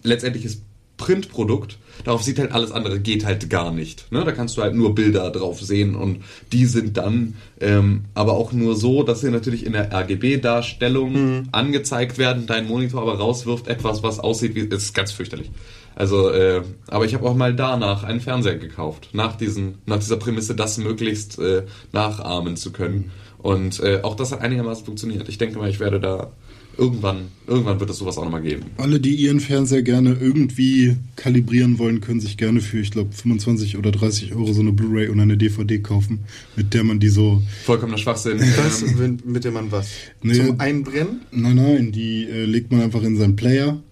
letztendliches 0.03 0.61
Printprodukt. 0.97 1.79
Darauf 2.05 2.23
sieht 2.23 2.39
halt 2.39 2.53
alles 2.53 2.73
andere 2.73 3.01
geht 3.01 3.25
halt 3.25 3.51
gar 3.51 3.73
nicht. 3.73 4.11
Ne? 4.11 4.25
Da 4.25 4.33
kannst 4.33 4.57
du 4.57 4.63
halt 4.63 4.75
nur 4.75 4.95
Bilder 4.95 5.31
drauf 5.31 5.61
sehen 5.61 5.95
und 5.95 6.23
die 6.53 6.67
sind 6.67 6.97
dann 6.97 7.35
ähm, 7.61 8.05
aber 8.15 8.33
auch 8.33 8.53
nur 8.53 8.77
so, 8.77 9.03
dass 9.03 9.21
sie 9.21 9.31
natürlich 9.31 9.67
in 9.67 9.73
der 9.73 9.93
RGB-Darstellung 9.93 11.49
angezeigt 11.53 12.19
werden, 12.19 12.47
dein 12.47 12.67
Monitor 12.67 13.03
aber 13.03 13.19
rauswirft 13.19 13.69
etwas, 13.69 14.03
was 14.03 14.19
aussieht 14.19 14.55
wie. 14.55 14.69
Es 14.69 14.85
ist 14.85 14.95
ganz 14.95 15.13
fürchterlich. 15.13 15.51
Also, 15.95 16.31
äh, 16.31 16.63
aber 16.89 17.05
ich 17.05 17.15
habe 17.15 17.29
auch 17.29 17.35
mal 17.35 17.55
danach 17.55 18.03
einen 18.03 18.21
Fernseher 18.21 18.57
gekauft, 18.57 19.11
nach 19.13 19.37
diesen, 19.37 19.79
nach 19.87 19.99
dieser 19.99 20.17
Prämisse, 20.17 20.55
das 20.55 20.79
möglichst 20.79 21.39
äh, 21.39 21.65
nachahmen 21.93 22.57
zu 22.57 22.73
können. 22.73 23.11
Und 23.39 23.81
äh, 23.81 24.01
auch 24.03 24.15
das 24.15 24.33
hat 24.33 24.41
einigermaßen 24.41 24.85
funktioniert. 24.85 25.29
Ich 25.29 25.39
denke 25.39 25.59
mal, 25.59 25.69
ich 25.69 25.81
werde 25.81 26.01
da 26.01 26.33
irgendwann, 26.77 27.29
irgendwann 27.47 27.81
wird 27.81 27.91
es 27.91 27.99
sowas 27.99 28.19
auch 28.19 28.25
nochmal 28.25 28.43
geben. 28.43 28.65
Alle, 28.77 29.01
die 29.01 29.15
ihren 29.15 29.41
Fernseher 29.41 29.83
gerne 29.83 30.17
irgendwie 30.21 30.97
kalibrieren 31.17 31.79
wollen, 31.79 32.01
können 32.01 32.21
sich 32.21 32.37
gerne 32.37 32.61
für, 32.61 32.79
ich 32.81 32.91
glaube, 32.91 33.13
25 33.13 33.77
oder 33.77 33.91
30 33.91 34.35
Euro 34.35 34.53
so 34.53 34.61
eine 34.61 34.73
Blu-ray 34.73 35.09
und 35.09 35.21
eine 35.21 35.37
DVD 35.37 35.79
kaufen, 35.79 36.25
mit 36.57 36.75
der 36.75 36.85
man 36.85 37.01
die 37.01 37.09
so. 37.09 37.43
Vollkommener 37.65 37.99
Schwachsinn. 37.99 38.39
Das, 38.57 38.83
Ähm, 38.83 39.19
mit 39.25 39.45
dem 39.45 39.55
man 39.55 39.71
was? 39.73 39.89
Nee. 40.23 40.35
Zum 40.35 40.61
Einbrennen? 40.61 41.23
Nein, 41.31 41.57
nein, 41.57 41.93
die 41.93 42.25
äh, 42.25 42.45
legt 42.45 42.71
man 42.71 42.81
einfach 42.83 43.03
in 43.03 43.17
seinen 43.17 43.37
Player. 43.37 43.83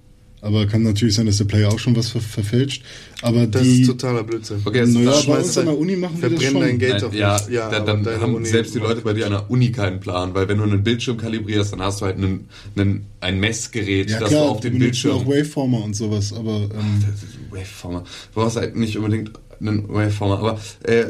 Aber 0.42 0.66
kann 0.66 0.82
natürlich 0.82 1.14
sein, 1.14 1.26
dass 1.26 1.36
der 1.36 1.44
Player 1.44 1.68
auch 1.68 1.78
schon 1.78 1.94
was 1.94 2.08
ver 2.08 2.20
verfälscht. 2.20 2.82
Aber 3.20 3.46
Das 3.46 3.62
die. 3.62 3.82
ist 3.82 3.88
totaler 3.88 4.24
Blödsinn. 4.24 4.62
Okay, 4.64 4.80
das- 4.80 4.88
naja, 4.90 5.10
das 5.10 5.26
bei 5.26 5.38
uns 5.38 5.58
an 5.58 5.66
der 5.66 5.78
Uni 5.78 5.96
machen 5.96 6.22
wir 6.22 6.30
das 6.30 6.38
verbrennen 6.42 6.52
schon. 6.52 6.60
dein 6.62 6.78
Geld 6.78 6.92
Nein, 6.94 7.04
auf 7.04 7.14
ja. 7.14 7.40
Ja, 7.50 7.68
da, 7.70 7.80
dann 7.80 8.02
deine 8.04 8.20
haben 8.22 8.34
Uni 8.34 8.46
selbst 8.46 8.74
die 8.74 8.78
Leute 8.78 9.02
bei 9.02 9.12
dir 9.12 9.26
an 9.26 9.32
der 9.32 9.50
Uni 9.50 9.70
keinen 9.70 10.00
Plan, 10.00 10.34
weil 10.34 10.48
wenn 10.48 10.56
du 10.58 10.64
einen 10.64 10.82
Bildschirm 10.82 11.18
kalibrierst, 11.18 11.72
dann 11.74 11.82
hast 11.82 12.00
du 12.00 12.06
halt 12.06 12.16
einen, 12.16 12.48
einen, 12.76 13.04
ein 13.20 13.38
Messgerät, 13.38 14.08
ja, 14.10 14.18
das 14.20 14.30
klar, 14.30 14.44
du 14.44 14.48
auf 14.52 14.60
benutzen 14.60 14.78
Bildschirm. 14.80 15.12
auch 15.16 15.26
Waveformer 15.26 15.84
und 15.84 15.94
sowas, 15.94 16.32
aber. 16.32 16.56
Ähm, 16.74 17.04
Waveformer. 17.50 18.04
Du 18.34 18.40
brauchst 18.40 18.56
halt 18.56 18.76
nicht 18.76 18.96
unbedingt 18.96 19.32
einen 19.60 19.88
Waveformer, 19.88 20.38
aber 20.38 20.58
äh, 20.84 21.06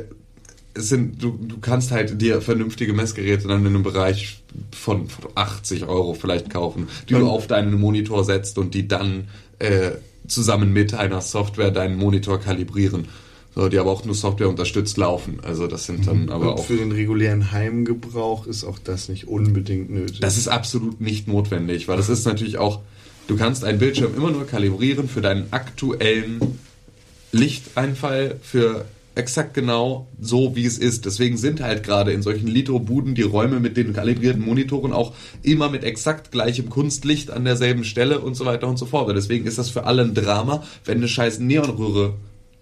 sind, 0.74 1.22
du, 1.22 1.38
du 1.40 1.59
kannst 1.59 1.90
halt 1.90 2.20
dir 2.20 2.40
vernünftige 2.40 2.92
Messgeräte 2.92 3.48
dann 3.48 3.60
in 3.60 3.68
einem 3.68 3.82
Bereich 3.82 4.42
von, 4.72 5.09
von 5.09 5.30
80 5.34 5.86
Euro 5.86 6.14
vielleicht 6.14 6.51
kaufen, 6.51 6.88
die 7.09 7.14
du 7.14 7.28
auf 7.28 7.47
deinen 7.47 7.78
Monitor 7.78 8.24
setzt 8.24 8.59
und 8.59 8.74
die 8.74 8.86
dann 8.86 9.28
äh, 9.59 9.92
zusammen 10.26 10.72
mit 10.72 10.94
einer 10.94 11.20
Software 11.20 11.70
deinen 11.70 11.97
Monitor 11.97 12.38
kalibrieren. 12.38 13.09
So, 13.52 13.68
die 13.68 13.78
aber 13.78 13.90
auch 13.90 14.05
nur 14.05 14.14
Software 14.14 14.48
unterstützt 14.48 14.97
laufen. 14.97 15.40
Also 15.42 15.66
das 15.66 15.84
sind 15.84 16.06
dann 16.06 16.28
aber 16.28 16.52
Und 16.52 16.60
auch 16.60 16.66
für 16.66 16.76
den 16.76 16.92
regulären 16.92 17.51
Heimgebrauch 17.51 18.47
ist 18.47 18.62
auch 18.62 18.78
das 18.78 19.09
nicht 19.09 19.26
unbedingt 19.26 19.90
nötig. 19.90 20.20
Das 20.20 20.38
ist 20.38 20.47
absolut 20.47 21.01
nicht 21.01 21.26
notwendig, 21.26 21.88
weil 21.88 21.97
das 21.97 22.09
ist 22.09 22.24
natürlich 22.26 22.59
auch, 22.59 22.78
du 23.26 23.36
kannst 23.36 23.64
einen 23.64 23.80
Bildschirm 23.80 24.14
immer 24.16 24.30
nur 24.30 24.47
kalibrieren 24.47 25.09
für 25.09 25.20
deinen 25.20 25.52
aktuellen 25.52 26.59
Lichteinfall, 27.32 28.38
für 28.40 28.84
exakt 29.20 29.55
genau 29.55 30.09
so, 30.20 30.56
wie 30.56 30.64
es 30.64 30.78
ist. 30.78 31.05
Deswegen 31.05 31.36
sind 31.36 31.60
halt 31.60 31.84
gerade 31.84 32.12
in 32.12 32.22
solchen 32.22 32.48
Litho-Buden 32.48 33.14
die 33.14 33.22
Räume 33.22 33.60
mit 33.60 33.76
den 33.76 33.92
kalibrierten 33.92 34.44
Monitoren 34.44 34.92
auch 34.92 35.14
immer 35.42 35.68
mit 35.68 35.84
exakt 35.84 36.32
gleichem 36.32 36.70
Kunstlicht 36.70 37.30
an 37.30 37.44
derselben 37.44 37.84
Stelle 37.84 38.20
und 38.20 38.34
so 38.34 38.47
weiter 38.47 38.66
und 38.66 38.78
so 38.78 38.86
fort. 38.86 39.14
Deswegen 39.14 39.47
ist 39.47 39.59
das 39.59 39.70
für 39.70 39.84
alle 39.84 40.02
ein 40.02 40.14
Drama, 40.14 40.64
wenn 40.84 40.98
eine 40.98 41.09
scheiß 41.09 41.38
Neonröhre 41.38 42.14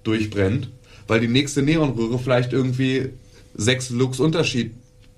durchbrennt, 0.02 0.68
weil 1.06 1.20
die 1.20 1.28
nächste 1.28 1.62
Neonröhre 1.62 2.18
vielleicht 2.18 2.52
irgendwie 2.52 3.10
sechs 3.54 3.90
Lux 3.90 4.20
Unterschied, 4.20 4.72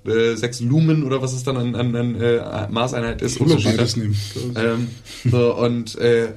äh, 0.05 0.35
sechs 0.37 0.61
Lumen 0.61 1.05
oder 1.05 1.23
was 1.23 1.33
es 1.33 1.43
dann 1.43 1.57
an, 1.57 1.75
an, 1.75 1.97
an 1.97 2.21
äh, 2.21 2.69
Maßeinheit 2.71 3.23
ist. 3.23 3.39
Immer 3.39 3.51
Unterschied 3.51 3.77
beides 3.77 3.97
nehmen. 3.97 4.17
Ähm, 4.57 4.89
so, 5.31 5.57
und 5.57 5.99
äh, 5.99 6.27
äh, 6.27 6.33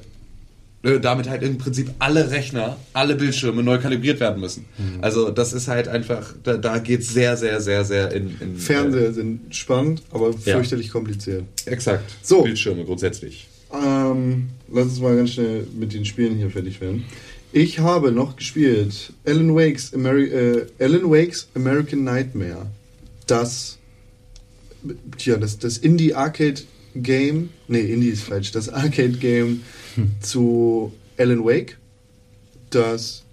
damit 0.84 1.30
halt 1.30 1.44
im 1.44 1.58
Prinzip 1.58 1.92
alle 2.00 2.30
Rechner, 2.30 2.76
alle 2.92 3.16
Bildschirme 3.16 3.64
neu 3.64 3.78
kalibriert 3.78 4.20
werden 4.20 4.42
müssen. 4.42 4.66
Also 5.02 5.32
das 5.32 5.54
ist 5.54 5.70
halt 5.70 5.88
einfach, 5.88 6.34
da, 6.44 6.58
da 6.58 6.78
geht 6.80 7.06
sehr, 7.06 7.38
sehr, 7.38 7.62
sehr, 7.62 7.86
sehr 7.86 8.12
in... 8.12 8.36
in 8.42 8.58
Fernseher 8.58 9.14
sind 9.14 9.56
spannend, 9.56 10.04
aber 10.12 10.32
Ja. 10.44 10.56
fürchterlich 10.58 10.90
kompliziert. 10.90 11.44
Äh, 11.66 11.70
exakt. 11.70 12.14
So. 12.22 12.44
Bildschirme 12.44 12.84
grundsätzlich. 12.84 13.48
Ähm, 13.74 14.50
lass 14.72 14.88
uns 14.88 15.00
mal 15.00 15.16
ganz 15.16 15.32
schnell 15.32 15.66
mit 15.74 15.94
den 15.94 16.04
Spielen 16.04 16.36
hier 16.36 16.50
fertig 16.50 16.82
werden. 16.82 17.06
Ich 17.54 17.80
habe 17.80 18.12
noch 18.12 18.36
gespielt 18.36 19.14
Alan 19.26 19.56
Wake's, 19.56 19.94
Ameri 19.94 20.26
äh, 20.26 20.66
Alan 20.80 21.10
Wake's 21.10 21.48
American 21.56 22.04
Nightmare. 22.04 22.66
Das, 23.26 23.78
tja, 25.18 25.38
das, 25.38 25.60
das 25.60 25.78
Indie-Arcade-Game, 25.78 27.50
nee, 27.70 27.80
Indie 27.80 28.10
ist 28.10 28.24
falsch, 28.24 28.52
das 28.52 28.68
Zu 30.22 30.94
Alan 31.18 31.44
Wake. 31.46 31.78
Das, 32.70 33.24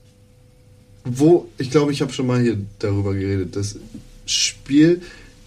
wo, 1.05 1.49
ich 1.59 1.71
glaube, 1.71 1.93
ich 1.93 2.03
habe 2.03 2.13
schon 2.13 2.27
mal 2.27 2.41
hier 2.41 2.59
darüber 2.79 3.15
geredet. 3.15 3.57
Das 3.57 3.77
Spiel 4.27 5.03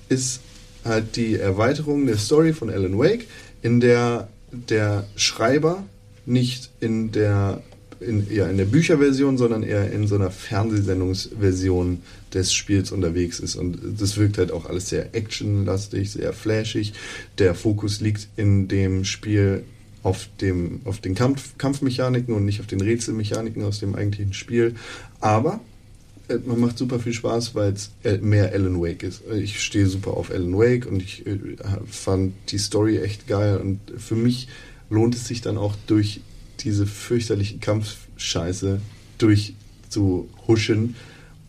ist 0.10 0.42
halt 0.84 1.16
die 1.16 1.36
Erweiterung 1.36 2.06
der 2.06 2.18
Story 2.18 2.54
von 2.54 2.70
Alan 2.70 2.98
Wake, 2.98 3.28
in 3.62 3.80
der 3.80 4.30
der 4.54 5.08
Schreiber 5.16 5.84
nicht 6.26 6.70
in 6.80 7.12
der 7.12 7.62
in, 8.00 8.28
ja, 8.30 8.48
in 8.48 8.58
der 8.58 8.66
Bücherversion, 8.66 9.38
sondern 9.38 9.64
eher 9.64 9.92
in 9.92 10.08
so 10.08 10.16
einer 10.16 10.30
Fernsehsendungsversion 10.30 12.02
des 12.34 12.54
Spiels 12.54 12.92
unterwegs 12.92 13.40
ist. 13.40 13.56
Und 13.56 13.80
das 13.98 14.18
wirkt 14.18 14.38
halt 14.38 14.52
auch 14.52 14.66
alles 14.66 14.90
sehr 14.90 15.16
actionlastig, 15.16 16.12
sehr 16.12 16.34
flashig. 16.34 16.94
Der 17.38 17.56
Fokus 17.56 18.02
liegt 18.02 18.28
in 18.36 18.68
dem 18.68 19.06
Spiel 19.06 19.64
auf, 20.04 20.28
dem, 20.42 20.82
auf 20.84 21.00
den 21.00 21.16
Kampf, 21.16 21.58
Kampfmechaniken 21.58 22.36
und 22.36 22.46
nicht 22.46 22.60
auf 22.60 22.68
den 22.68 22.82
Rätselmechaniken 22.82 23.64
aus 23.64 23.80
dem 23.80 23.96
eigentlichen 23.96 24.34
Spiel. 24.34 24.76
Aber 25.22 25.62
äh, 26.28 26.38
man 26.46 26.60
macht 26.60 26.78
super 26.78 27.00
viel 27.00 27.14
Spaß, 27.14 27.56
weil 27.56 27.74
es 27.74 27.92
mehr 28.22 28.52
Alan 28.52 28.82
Wake 28.82 29.04
ist. 29.04 29.24
Äh, 29.30 29.40
Ich 29.40 29.62
stehe 29.62 29.88
super 29.88 30.12
auf 30.12 30.30
Alan 30.30 30.58
Wake 30.58 30.86
und 30.86 31.02
ich 31.02 31.26
äh, 31.26 31.38
fand 31.90 32.34
die 32.50 32.58
Story 32.58 32.98
echt 32.98 33.28
geil. 33.28 33.58
Und 33.58 33.80
für 33.98 34.16
mich 34.16 34.48
lohnt 34.90 35.16
es 35.16 35.28
sich 35.28 35.42
dann 35.42 35.58
auch 35.58 35.76
durch 35.88 36.22
diese 36.60 36.86
fürchterliche 36.86 37.58
Kampfscheiße 37.58 38.80
durchzuhuschen, 39.18 40.96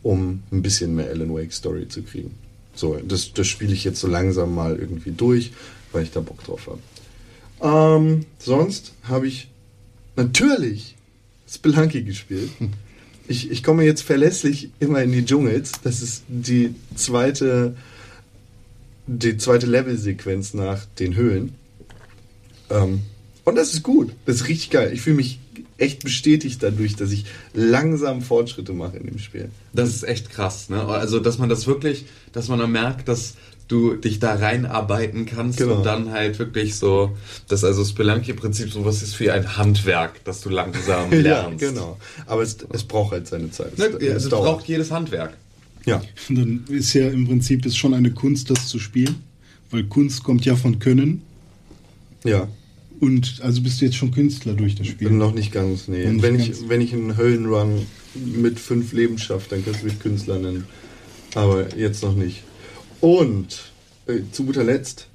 um 0.02 0.42
ein 0.52 0.62
bisschen 0.62 0.94
mehr 0.94 1.08
Alan 1.08 1.34
Wake 1.34 1.52
Story 1.52 1.88
zu 1.88 2.02
kriegen. 2.02 2.34
So, 2.74 2.96
das, 2.96 3.32
das 3.32 3.46
spiele 3.46 3.72
ich 3.72 3.84
jetzt 3.84 4.00
so 4.00 4.08
langsam 4.08 4.54
mal 4.54 4.76
irgendwie 4.76 5.12
durch, 5.12 5.52
weil 5.92 6.02
ich 6.02 6.10
da 6.10 6.20
Bock 6.20 6.42
drauf 6.44 6.66
habe. 6.66 6.80
Ähm, 7.64 8.26
sonst 8.38 8.92
habe 9.04 9.26
ich 9.26 9.48
natürlich 10.16 10.94
Spelunky 11.48 12.02
gespielt. 12.02 12.50
Ich, 13.26 13.50
ich 13.50 13.62
komme 13.62 13.84
jetzt 13.84 14.02
verlässlich 14.02 14.68
immer 14.80 15.02
in 15.02 15.10
die 15.10 15.24
Dschungels. 15.24 15.72
Das 15.82 16.02
ist 16.02 16.24
die 16.28 16.74
zweite, 16.94 17.74
die 19.06 19.38
zweite 19.38 19.66
Levelsequenz 19.66 20.52
nach 20.52 20.84
den 20.98 21.16
Höhlen. 21.16 21.54
Ähm, 22.68 23.00
und 23.44 23.54
das 23.56 23.72
ist 23.72 23.82
gut. 23.82 24.12
Das 24.26 24.36
ist 24.36 24.48
richtig 24.48 24.68
geil. 24.68 24.90
Ich 24.92 25.00
fühle 25.00 25.16
mich 25.16 25.38
echt 25.78 26.04
bestätigt 26.04 26.62
dadurch, 26.62 26.96
dass 26.96 27.12
ich 27.12 27.24
langsam 27.54 28.20
Fortschritte 28.20 28.74
mache 28.74 28.98
in 28.98 29.06
dem 29.06 29.18
Spiel. 29.18 29.50
Das 29.72 29.88
ist 29.88 30.02
echt 30.04 30.28
krass, 30.30 30.68
ne? 30.68 30.84
Also, 30.84 31.18
dass 31.18 31.38
man 31.38 31.48
das 31.48 31.66
wirklich, 31.66 32.04
dass 32.32 32.48
man 32.48 32.58
dann 32.58 32.72
merkt, 32.72 33.08
dass 33.08 33.34
du 33.68 33.94
dich 33.94 34.18
da 34.18 34.34
reinarbeiten 34.34 35.24
kannst 35.26 35.58
Genau. 35.58 35.76
und 35.76 35.86
dann 35.86 36.10
halt 36.10 36.38
wirklich 36.38 36.74
so, 36.76 37.16
dass 37.48 37.64
also 37.64 37.84
Spelunky 37.84 38.32
im 38.32 38.36
Prinzip 38.36 38.70
sowas 38.70 39.02
ist 39.02 39.18
wie 39.20 39.30
ein 39.30 39.56
Handwerk, 39.56 40.22
das 40.24 40.40
du 40.42 40.50
langsam 40.50 41.10
ja, 41.12 41.18
lernst. 41.18 41.60
genau. 41.60 41.98
Aber 42.26 42.42
es, 42.42 42.58
es 42.72 42.84
braucht 42.84 43.12
halt 43.12 43.26
seine 43.26 43.50
Zeit. 43.50 43.78
Ne? 43.78 43.86
Es, 43.86 44.02
Ja, 44.04 44.12
es 44.14 44.24
Es 44.24 44.30
braucht 44.30 44.66
jedes 44.68 44.90
Handwerk. 44.90 45.36
Ja. 45.86 46.02
Dann 46.28 46.64
ist 46.68 46.92
ja 46.94 47.08
im 47.08 47.26
Prinzip 47.26 47.64
ist 47.66 47.76
schon 47.76 47.94
eine 47.94 48.10
Kunst, 48.10 48.50
das 48.50 48.68
zu 48.68 48.78
spielen, 48.78 49.16
weil 49.70 49.84
Kunst 49.84 50.22
kommt 50.24 50.44
ja 50.44 50.56
von 50.56 50.78
Können. 50.78 51.22
Ja. 52.24 52.48
Und 53.00 53.40
also 53.42 53.60
bist 53.60 53.80
du 53.80 53.86
jetzt 53.86 53.96
schon 53.96 54.10
Künstler 54.12 54.54
durch 54.54 54.76
das 54.76 54.86
Spiel. 54.86 55.10
Noch 55.10 55.34
nicht 55.34 55.52
ganz, 55.52 55.88
nee. 55.88 56.04
Noch 56.04 56.12
nicht 56.12 56.22
wenn, 56.22 56.38
ganz. 56.38 56.48
Ich, 56.60 56.68
wenn 56.68 56.80
ich 56.80 56.92
einen 56.94 57.16
Höllenrun 57.16 57.86
mit 58.14 58.58
fünf 58.58 58.92
Leben 58.92 59.18
schaffe, 59.18 59.46
dann 59.50 59.64
kannst 59.64 59.82
du 59.82 59.86
mich 59.86 59.98
Künstler 60.00 60.38
nennen. 60.38 60.64
Aber 61.34 61.76
jetzt 61.76 62.02
noch 62.02 62.14
nicht. 62.14 62.42
Und 63.00 63.72
äh, 64.06 64.20
zu 64.32 64.44
guter 64.44 64.64
Letzt 64.64 65.08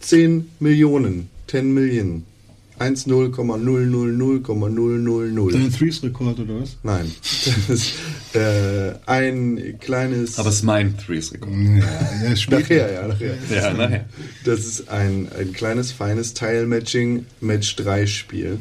10 0.00 0.50
Millionen, 0.60 1.30
10 1.48 1.72
Millionen 1.72 2.24
10,000,000. 2.78 5.52
Dein 5.52 5.72
Threes-Rekord 5.72 6.40
oder 6.40 6.60
was? 6.60 6.76
Nein, 6.82 7.10
das 7.68 7.68
ist 7.80 7.92
äh, 8.34 8.92
ein 9.06 9.78
kleines. 9.80 10.38
Aber 10.38 10.50
es 10.50 10.56
ist 10.56 10.62
mein 10.62 10.96
Threes-Rekord. 10.96 11.52
Ja, 11.52 12.28
ja, 12.28 12.36
später. 12.36 12.60
nachher, 12.60 12.92
ja, 12.92 13.08
nachher. 13.08 13.34
Ja, 13.50 13.74
nachher. 13.74 14.04
Das 14.44 14.60
ist 14.60 14.88
ein, 14.88 15.28
ein 15.38 15.52
kleines, 15.52 15.92
feines 15.92 16.34
Tile-Matching 16.34 17.26
Match 17.40 17.74
3 17.76 18.06
Spiel, 18.06 18.58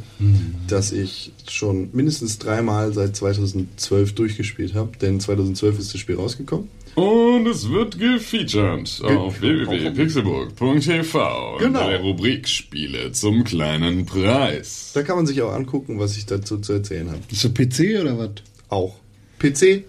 das 0.67 0.91
ich 0.91 1.31
schon 1.47 1.89
mindestens 1.93 2.39
dreimal 2.39 2.93
seit 2.93 3.15
2012 3.15 4.13
durchgespielt 4.13 4.73
habe. 4.73 4.97
Denn 4.97 5.19
2012 5.19 5.79
ist 5.79 5.93
das 5.93 6.01
Spiel 6.01 6.15
rausgekommen. 6.15 6.69
Und 6.97 7.45
es 7.45 7.69
wird 7.69 7.99
gefeatured 7.99 9.01
auf 9.03 9.39
www.pixelburg.tv 9.39 11.57
Genau. 11.59 11.79
unter 11.79 11.89
der 11.91 11.99
Rubrik 11.99 12.47
Spiele 12.47 13.11
zum 13.11 13.43
kleinen 13.43 14.07
Preis. 14.07 14.93
Da 14.95 15.03
kann 15.03 15.17
man 15.17 15.27
sich 15.27 15.39
auch 15.43 15.53
angucken, 15.53 15.99
was 15.99 16.17
ich 16.17 16.25
dazu 16.25 16.57
zu 16.57 16.73
erzählen 16.73 17.11
habe. 17.11 17.19
Ist 17.29 17.43
das 17.43 17.53
PC 17.53 18.01
oder 18.01 18.17
was? 18.17 18.31
Auch. 18.69 18.95
PC, 19.37 19.61
äh, 19.63 19.83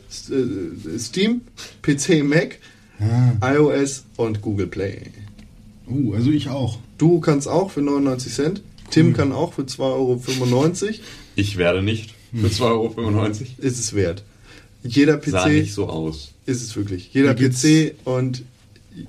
Steam, 0.98 1.40
PC 1.80 2.22
Mac, 2.24 2.58
iOS 3.42 4.04
und 4.18 4.42
Google 4.42 4.66
Play. 4.66 5.00
Uh, 5.88 6.12
also 6.12 6.30
ich 6.30 6.50
auch. 6.50 6.78
Du 6.98 7.20
kannst 7.20 7.48
auch 7.48 7.70
für 7.70 7.80
99 7.80 8.34
Cent. 8.34 8.60
Tim 8.90 9.14
kann 9.14 9.32
auch 9.32 9.54
für 9.54 9.62
2,95 9.62 9.80
Euro. 9.82 10.20
Ich 11.36 11.56
werde 11.56 11.82
nicht 11.82 12.14
für 12.34 12.48
2,95 12.48 12.60
Euro. 12.66 13.26
Ist 13.30 13.78
es 13.78 13.94
wert. 13.94 14.24
Jeder 14.84 15.20
Sah 15.24 15.44
PC 15.46 15.52
nicht 15.52 15.74
so 15.74 15.88
aus. 15.88 16.32
ist 16.46 16.62
es 16.62 16.76
wirklich. 16.76 17.10
Jeder 17.12 17.34
PC 17.34 17.94
und 18.04 18.42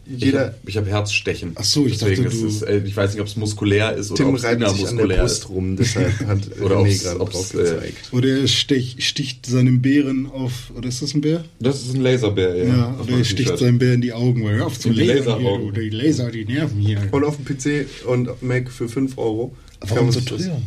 jeder. 0.06 0.54
Ich 0.68 0.78
habe 0.78 0.86
hab 0.88 0.94
Herzstechen. 0.94 1.54
Ach 1.56 1.64
so, 1.64 1.88
ich 1.88 1.98
Deswegen 1.98 2.26
dachte, 2.26 2.36
ist 2.38 2.44
du- 2.44 2.48
es, 2.48 2.62
äh, 2.62 2.82
ich 2.86 2.96
weiß 2.96 3.12
nicht, 3.14 3.22
ob 3.22 3.28
es 3.28 3.36
muskulär 3.38 3.96
ist 3.96 4.12
oder 4.12 4.18
Tim 4.18 4.28
ob 4.30 4.36
es 4.36 4.41
sich 4.41 4.88
an 4.88 4.98
der 4.98 5.06
Brust 5.18 5.36
ist. 5.44 5.50
rum, 5.50 5.78
deshalb 5.78 6.20
hat 6.28 6.40
Oder 6.62 6.80
ob's- 6.82 7.02
gerade 7.04 7.20
ob's, 7.22 7.32
drauf 7.34 7.54
äh, 7.56 7.58
gezeigt. 7.58 8.14
Oder 8.14 8.28
er 8.41 8.48
stich, 8.48 8.98
sticht 9.00 9.48
seinem 9.48 9.82
Bären 9.82 10.28
auf. 10.28 10.72
Oder 10.76 10.90
ist 10.90 11.02
das 11.02 11.16
ein 11.16 11.22
Bär? 11.22 11.44
Das 11.60 11.82
ist 11.82 11.96
ein 11.96 12.02
Laserbär, 12.02 12.56
ja. 12.56 12.66
Ja, 12.66 13.00
oder 13.02 13.18
er 13.18 13.24
sticht 13.26 13.58
seinem 13.58 13.80
Bär 13.80 13.94
in 13.96 14.02
die 14.02 14.14
Augen, 14.14 14.44
weil 14.44 14.58
hör 14.58 14.68
auf 14.68 14.80
zu 14.80 14.91
lasern 14.91 15.40
hier, 15.40 15.58
du, 15.58 15.72
die 15.72 15.90
Laser, 15.90 16.30
die 16.30 16.46
nerven 16.46 16.80
hier. 16.80 17.02
Und 17.12 17.24
auf 17.24 17.38
dem 17.38 17.46
PC 17.46 17.88
und 18.06 18.44
Mac 18.44 18.70
für 18.72 18.90
5 18.90 19.18
Euro. 19.18 19.56
Warum 19.82 20.12
so 20.12 20.20
teuer? 20.22 20.62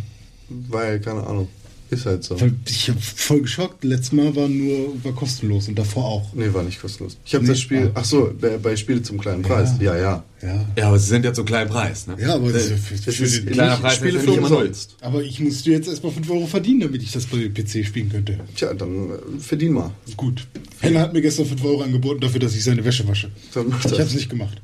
Weil, 0.48 0.98
keine 1.00 1.24
Ahnung. 1.24 1.48
Ist 1.92 2.06
halt 2.06 2.24
so. 2.24 2.40
Weil 2.40 2.54
ich 2.66 2.88
hab 2.88 2.98
voll 3.02 3.42
geschockt. 3.42 3.84
Letztes 3.84 4.12
Mal 4.12 4.34
war 4.34 4.48
nur 4.48 4.94
war 5.04 5.12
kostenlos 5.12 5.68
und 5.68 5.78
davor 5.78 6.04
auch. 6.06 6.32
Nee, 6.32 6.46
war 6.54 6.62
nicht 6.62 6.80
kostenlos. 6.80 7.18
Ich 7.26 7.34
habe 7.34 7.44
Nee, 7.44 7.50
das 7.50 7.60
Spiel. 7.60 7.90
Ach 7.94 8.04
so, 8.04 8.32
bei, 8.40 8.56
bei 8.56 8.74
Spiele 8.76 9.02
zum 9.02 9.18
kleinen 9.18 9.42
Preis. 9.42 9.72
Ja, 9.78 9.94
ja. 9.96 10.24
Ja. 10.40 10.66
Ja, 10.76 10.88
aber 10.88 10.98
sie 10.98 11.08
sind 11.08 11.24
ja 11.26 11.34
zum 11.34 11.44
kleinen 11.44 11.68
Preis, 11.68 12.06
ne? 12.06 12.16
Ja, 12.18 12.34
aber 12.36 12.50
das 12.50 12.70
Äh, 12.70 12.76
für, 12.78 12.94
das 12.94 13.14
für 13.14 13.24
ist 13.24 13.44
den, 13.44 13.52
kleiner 13.52 13.76
Preis, 13.76 13.96
Spiele 13.96 14.18
für 14.20 14.32
umsonst. 14.32 14.96
aber 15.02 15.22
ich 15.22 15.38
musste 15.38 15.70
jetzt 15.70 15.86
erstmal 15.86 16.12
5 16.12 16.30
Euro 16.30 16.46
verdienen, 16.46 16.80
damit 16.80 17.02
ich 17.02 17.12
das 17.12 17.26
bei 17.26 17.46
PC 17.50 17.84
spielen 17.86 18.08
könnte. 18.08 18.40
Tja, 18.56 18.72
dann 18.72 19.10
äh, 19.10 19.38
verdien 19.38 19.74
mal. 19.74 19.92
Gut. 20.16 20.46
Henna 20.80 21.00
hat 21.00 21.12
mir 21.12 21.20
gestern 21.20 21.44
5 21.44 21.62
Euro 21.62 21.82
angeboten 21.82 22.20
dafür, 22.22 22.40
dass 22.40 22.56
ich 22.56 22.64
seine 22.64 22.82
Wäsche 22.86 23.06
wasche. 23.06 23.30
Dann 23.52 23.68
mach 23.68 23.84
Ich 23.84 23.90
das. 23.90 24.00
hab's 24.00 24.14
nicht 24.14 24.30
gemacht. 24.30 24.62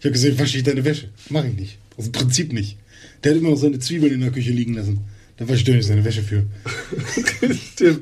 Ich 0.00 0.06
habe 0.06 0.12
gesagt, 0.12 0.40
wasche 0.40 0.56
ich 0.56 0.64
deine 0.64 0.82
Wäsche. 0.84 1.10
Mach 1.28 1.44
ich 1.44 1.54
nicht. 1.54 1.78
Aus 1.98 2.04
dem 2.04 2.12
Prinzip 2.12 2.52
nicht. 2.54 2.78
Der 3.22 3.32
hat 3.32 3.38
immer 3.38 3.50
noch 3.50 3.58
seine 3.58 3.78
Zwiebeln 3.78 4.14
in 4.14 4.20
der 4.22 4.30
Küche 4.30 4.50
liegen 4.50 4.72
lassen. 4.74 5.00
Da 5.40 5.46
doch 5.46 5.72
nicht 5.74 5.86
seine 5.86 6.04
Wäsche 6.04 6.22
für. 6.22 6.42
Tim, 7.76 8.00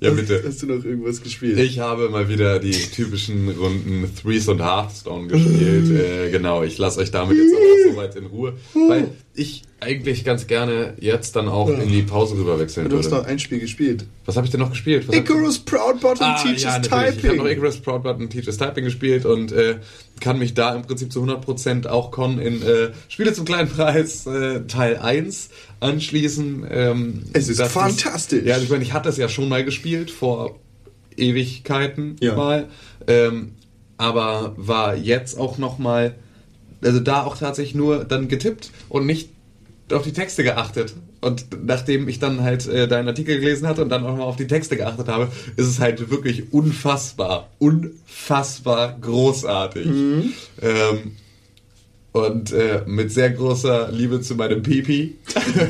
Ja, 0.00 0.10
hast- 0.10 0.16
bitte. 0.16 0.42
Hast 0.44 0.62
du 0.62 0.66
noch 0.66 0.84
irgendwas 0.84 1.22
gespielt? 1.22 1.58
Ich 1.60 1.78
habe 1.78 2.08
mal 2.08 2.28
wieder 2.28 2.58
die 2.58 2.72
typischen 2.72 3.48
Runden 3.50 4.10
Threes 4.20 4.48
und 4.48 4.60
Hearthstone 4.60 5.28
gespielt. 5.28 5.90
äh, 6.26 6.30
genau, 6.30 6.64
ich 6.64 6.76
lasse 6.78 6.98
euch 7.00 7.12
damit 7.12 7.36
jetzt 7.38 7.54
auch 7.54 7.92
soweit 7.92 8.16
in 8.16 8.26
Ruhe, 8.26 8.54
weil 8.74 9.08
ich 9.34 9.62
eigentlich 9.78 10.24
ganz 10.24 10.46
gerne 10.46 10.94
jetzt 10.98 11.36
dann 11.36 11.48
auch 11.48 11.68
in 11.68 11.88
die 11.90 12.00
Pause 12.02 12.34
rüber 12.36 12.58
wechseln 12.58 12.88
du 12.88 12.96
hast 12.98 13.06
würde. 13.10 13.16
noch 13.18 13.24
ein 13.26 13.38
Spiel 13.38 13.60
gespielt. 13.60 14.06
Was 14.24 14.36
habe 14.36 14.46
ich 14.46 14.50
denn 14.50 14.60
noch 14.60 14.70
gespielt? 14.70 15.06
Was 15.06 15.14
Icarus 15.14 15.58
Proud 15.58 16.00
Bottom 16.00 16.26
Ah, 16.26 16.42
Teaches 16.42 16.62
ja, 16.62 16.78
natürlich. 16.78 16.90
Ich 16.90 16.96
habe 16.96 17.20
Typing. 17.20 17.36
noch 17.36 17.46
Icarus 17.46 17.76
Proud 17.76 18.02
Button 18.02 18.30
Teaches 18.30 18.56
Typing 18.56 18.84
gespielt 18.84 19.26
und 19.26 19.52
äh, 19.52 19.76
kann 20.20 20.38
mich 20.38 20.54
da 20.54 20.74
im 20.74 20.82
Prinzip 20.82 21.12
zu 21.12 21.22
100% 21.22 21.86
auch 21.88 22.10
Con 22.10 22.38
in 22.38 22.62
äh, 22.62 22.88
Spiele 23.08 23.34
zum 23.34 23.44
kleinen 23.44 23.68
Preis 23.68 24.26
äh, 24.26 24.62
Teil 24.66 24.96
1 24.96 25.50
anschließen. 25.80 26.66
Ähm, 26.70 27.22
Es 27.32 27.48
ist 27.48 27.62
fantastisch. 27.62 28.44
ja, 28.44 28.54
also 28.54 28.64
ich 28.64 28.70
meine, 28.70 28.82
ich 28.84 28.92
hatte 28.92 29.08
es 29.08 29.16
ja 29.16 29.28
schon 29.28 29.48
mal 29.48 29.64
gespielt 29.64 30.10
vor 30.10 30.58
Ewigkeiten 31.16 32.16
Ja. 32.20 32.34
mal, 32.34 32.68
ähm, 33.06 33.52
aber 33.96 34.54
war 34.56 34.94
jetzt 34.96 35.38
auch 35.38 35.58
noch 35.58 35.78
mal, 35.78 36.14
also 36.82 37.00
da 37.00 37.24
auch 37.24 37.36
tatsächlich 37.38 37.74
nur 37.74 38.04
dann 38.04 38.28
getippt 38.28 38.70
und 38.88 39.06
nicht 39.06 39.30
auf 39.90 40.02
die 40.02 40.12
Texte 40.12 40.42
geachtet. 40.42 40.94
Und 41.22 41.46
nachdem 41.64 42.08
ich 42.08 42.18
dann 42.18 42.42
halt 42.42 42.66
äh, 42.66 42.86
deinen 42.86 43.08
Artikel 43.08 43.38
gelesen 43.40 43.66
hatte 43.66 43.82
und 43.82 43.88
dann 43.88 44.04
auch 44.04 44.16
mal 44.16 44.24
auf 44.24 44.36
die 44.36 44.46
Texte 44.46 44.76
geachtet 44.76 45.08
habe, 45.08 45.28
ist 45.56 45.66
es 45.66 45.80
halt 45.80 46.10
wirklich 46.10 46.52
unfassbar, 46.52 47.48
unfassbar 47.58 48.96
großartig. 49.00 49.86
Ähm, 49.86 51.12
und 52.16 52.50
äh, 52.52 52.82
mit 52.86 53.12
sehr 53.12 53.30
großer 53.30 53.92
Liebe 53.92 54.22
zu 54.22 54.36
meinem 54.36 54.62
Pipi, 54.62 55.16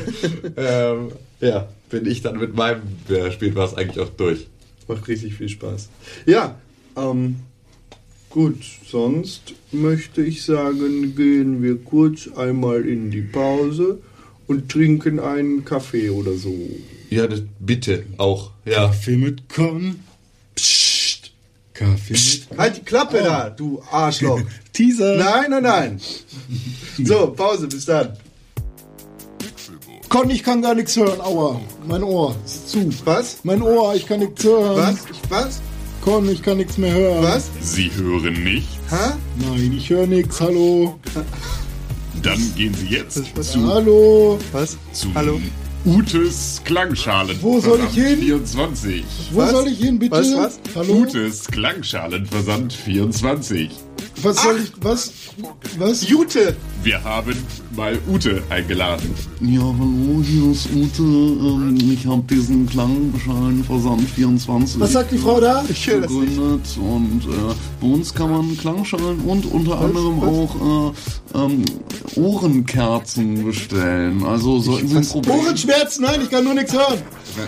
ähm, 0.57 1.11
ja, 1.41 1.67
bin 1.89 2.05
ich 2.05 2.21
dann 2.21 2.39
mit 2.39 2.55
meinem 2.55 2.83
äh, 3.09 3.31
Spiel 3.31 3.53
war 3.53 3.65
es 3.65 3.73
eigentlich 3.73 3.99
auch 3.99 4.09
durch. 4.09 4.47
Macht 4.87 5.07
richtig 5.09 5.33
viel 5.33 5.49
Spaß. 5.49 5.89
Ja, 6.25 6.55
ähm, 6.95 7.35
gut, 8.29 8.63
sonst 8.89 9.53
möchte 9.73 10.21
ich 10.21 10.43
sagen, 10.43 11.15
gehen 11.15 11.61
wir 11.61 11.77
kurz 11.83 12.29
einmal 12.29 12.87
in 12.87 13.11
die 13.11 13.21
Pause 13.21 13.99
und 14.47 14.69
trinken 14.71 15.19
einen 15.19 15.65
Kaffee 15.65 16.09
oder 16.09 16.33
so. 16.33 16.55
Ja, 17.09 17.27
das, 17.27 17.41
bitte 17.59 18.05
auch. 18.17 18.51
Ja. 18.63 18.87
Kaffee 18.87 19.17
mit 19.17 19.49
Korn. 19.49 19.99
Psst, 20.55 20.96
Kaffee 21.77 22.13
mit 22.13 22.47
halt 22.57 22.77
die 22.77 22.81
Klappe 22.81 23.19
Oh. 23.21 23.25
da, 23.25 23.49
du 23.49 23.81
Arschloch. 23.91 24.41
Teaser. 24.73 25.15
nein, 25.17 25.49
nein, 25.51 25.63
nein. 25.63 26.01
So, 27.03 27.27
Pause, 27.27 27.67
bis 27.67 27.85
dann. 27.85 28.13
Con, 30.09 30.29
ich 30.29 30.41
kann 30.43 30.61
gar 30.61 30.73
nichts 30.73 30.95
hören. 30.95 31.19
Aua. 31.21 31.59
Mein 31.87 32.01
Ohr 32.03 32.35
ist 32.45 32.69
zu. 32.69 32.89
Was? 33.05 33.39
Mein 33.43 33.61
Ohr, 33.61 33.93
ich 33.95 34.05
kann 34.07 34.19
nichts 34.19 34.43
hören. 34.43 34.77
Was? 34.77 34.95
Ich, 35.11 35.29
was? 35.29 35.61
Con, 36.01 36.29
ich 36.29 36.41
kann 36.41 36.57
nichts 36.57 36.77
mehr 36.77 36.93
hören. 36.93 37.23
Was? 37.23 37.49
Sie 37.61 37.91
hören 37.93 38.41
nicht? 38.43 38.67
Hä? 38.89 39.13
Nein, 39.35 39.73
ich 39.75 39.89
höre 39.89 40.07
nichts. 40.07 40.39
Hallo. 40.39 40.97
Dann 42.23 42.39
gehen 42.55 42.73
Sie 42.73 42.87
jetzt 42.87 43.21
zu, 43.43 43.67
Hallo. 43.67 44.39
Was? 44.53 44.77
zu 44.93 45.13
Hallo? 45.13 45.39
Utes 45.85 46.61
Klangschalen. 46.65 47.37
Wo 47.41 47.59
soll 47.59 47.79
ich 47.87 47.93
hin? 47.95 48.19
24. 48.19 49.03
Wo 49.31 49.39
Was? 49.39 49.51
soll 49.51 49.67
ich 49.67 49.79
hin, 49.79 49.99
bitte? 49.99 50.15
Was, 50.17 50.35
was? 50.35 50.59
Hallo? 50.75 50.93
Utes 51.01 51.47
Klangschalenversand 51.47 52.73
24. 52.73 53.69
Was 54.23 54.41
soll 54.41 54.59
ich. 54.63 54.71
Was? 54.81 55.11
Was? 55.77 56.07
Jute! 56.09 56.55
Wir 56.83 57.03
haben 57.03 57.35
mal 57.75 57.97
Ute 58.11 58.41
eingeladen. 58.49 59.13
Ja, 59.41 59.61
hallo, 59.61 60.23
hier 60.23 60.51
ist 60.51 60.67
Ute. 60.73 61.03
Ähm, 61.03 61.77
ich 61.93 62.05
habe 62.05 62.23
diesen 62.23 62.67
Klangschalenversand 62.67 64.09
24 64.09 64.79
Was 64.79 64.93
sagt 64.93 65.11
die 65.11 65.17
Frau 65.19 65.39
da? 65.39 65.63
Ich 65.69 65.85
höre 65.87 66.01
das 66.01 66.11
nicht. 66.11 66.37
und 66.39 67.21
äh, 67.25 67.53
bei 67.79 67.87
uns 67.87 68.11
kann 68.13 68.31
man 68.31 68.57
Klangschalen 68.57 69.19
und 69.21 69.45
unter 69.51 69.79
anderem 69.79 70.19
auch 70.23 70.93
äh, 71.35 71.37
ähm, 71.39 71.65
Ohrenkerzen 72.15 73.45
bestellen. 73.45 74.23
Also 74.25 74.59
sollten 74.59 74.87
Sie 74.87 74.97
ein 74.97 75.07
Problem, 75.07 75.35
Ohrenschmerzen? 75.39 75.76
Nein, 75.99 76.21
ich 76.23 76.29
kann 76.29 76.43
nur 76.43 76.53
nichts 76.53 76.73
hören. 76.73 77.01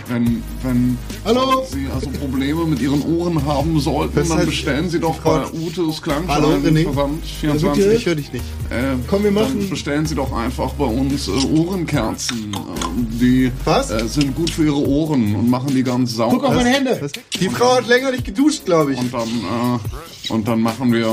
wenn, 0.08 0.42
wenn 0.62 0.98
Hallo? 1.24 1.66
Sie 1.70 1.86
also 1.92 2.08
Probleme 2.10 2.64
mit 2.64 2.80
Ihren 2.80 3.02
Ohren 3.02 3.44
haben 3.44 3.78
sollten, 3.80 4.28
dann 4.28 4.46
bestellen 4.46 4.88
Sie 4.88 5.00
doch 5.00 5.18
bei 5.18 5.44
Utes 5.52 6.00
Hallo, 6.28 6.48
René? 6.54 6.84
Klangschalenversand 6.84 7.20
bitte? 7.22 7.34
24. 7.40 7.92
Ich 7.94 8.06
höre 8.06 8.14
dich 8.14 8.32
nicht. 8.32 8.44
Äh, 8.70 8.94
Komm, 9.08 9.24
wir 9.24 9.32
Dann 9.32 9.42
machen- 9.42 9.68
bestellen 9.70 10.06
Sie 10.06 10.14
doch 10.14 10.32
einfach 10.32 10.70
bei 10.74 10.84
uns 10.84 11.26
äh, 11.28 11.30
Ohrenkerzen. 11.32 12.52
Ähm, 12.54 13.06
die 13.20 13.50
Was? 13.64 13.90
Äh, 13.90 14.06
sind 14.06 14.34
gut 14.36 14.50
für 14.50 14.64
Ihre 14.64 14.86
Ohren 14.86 15.34
und 15.34 15.50
machen 15.50 15.74
die 15.74 15.82
ganz 15.82 16.14
sauber. 16.14 16.36
Guck 16.36 16.44
auf 16.46 16.54
meine 16.54 16.68
Hände. 16.70 16.98
Was? 17.00 17.12
Die 17.40 17.48
Frau 17.48 17.76
hat 17.76 17.88
länger 17.88 18.12
nicht 18.12 18.24
geduscht, 18.24 18.64
glaube 18.64 18.92
ich. 18.92 18.98
Und 18.98 19.12
dann, 19.12 19.28
äh, 19.28 20.32
und 20.32 20.46
dann 20.48 20.60
machen 20.60 20.92
wir 20.92 21.06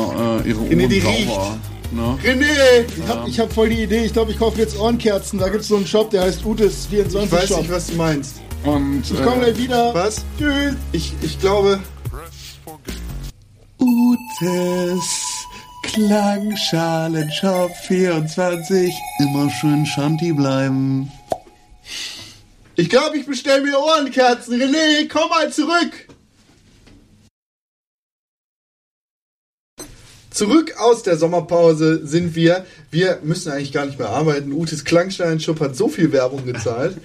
äh, 0.46 0.50
Ihre 0.50 0.60
Ohren 0.62 1.02
sauber. 1.26 1.58
Ne? 1.92 2.18
René! 2.24 2.86
Ich 2.98 3.08
hab, 3.08 3.28
ich 3.28 3.40
hab 3.40 3.52
voll 3.54 3.70
die 3.70 3.84
Idee. 3.84 4.06
Ich 4.06 4.14
glaube, 4.14 4.32
ich 4.32 4.40
kaufe 4.40 4.60
jetzt 4.60 4.78
Ohrenkerzen. 4.80 5.40
Da 5.40 5.50
gibt's 5.50 5.68
so 5.70 5.78
einen 5.78 5.88
Shop, 5.88 6.10
der 6.10 6.24
heißt 6.24 6.46
Utes 6.46 6.86
24 6.88 7.26
Ich 7.26 7.32
weiß 7.32 7.48
Shop. 7.50 7.60
nicht, 7.62 7.72
was 7.72 7.88
du 7.88 7.96
meinst. 7.96 8.36
Und 8.64 9.04
ich 9.10 9.24
komme 9.24 9.38
äh, 9.48 9.52
gleich 9.52 9.58
wieder. 9.58 9.94
Was? 9.94 10.26
Tschüss. 10.38 10.76
Ich, 10.92 11.14
ich 11.22 11.40
glaube, 11.40 11.80
Utes 13.80 15.04
Klangschalenshop 15.84 17.72
24. 17.88 18.94
immer 19.20 19.50
schön 19.50 19.86
Shanti 19.86 20.34
bleiben. 20.34 21.12
ich 22.76 22.90
glaube, 22.90 23.18
ich 23.18 23.26
bestelle 23.26 23.62
mir 23.62 23.80
Ohrenkerzen. 23.80 24.60
René, 24.62 25.08
komm 25.08 25.30
mal 25.30 25.52
zurück! 25.52 26.07
Zurück 30.38 30.76
aus 30.78 31.04
der 31.04 31.18
Sommerpause 31.18 32.06
sind 32.06 32.36
wir. 32.36 32.66
Wir 32.92 33.20
müssen 33.24 33.52
eigentlich 33.52 33.74
gar 33.74 33.86
nicht 33.86 33.98
mehr 33.98 34.10
arbeiten. 34.10 34.52
Utes 34.54 34.86
Klangstein-Shop 34.86 35.60
hat 35.60 35.76
so 35.76 35.90
viel 35.90 36.12
Werbung 36.12 36.46
gezahlt. 36.46 36.98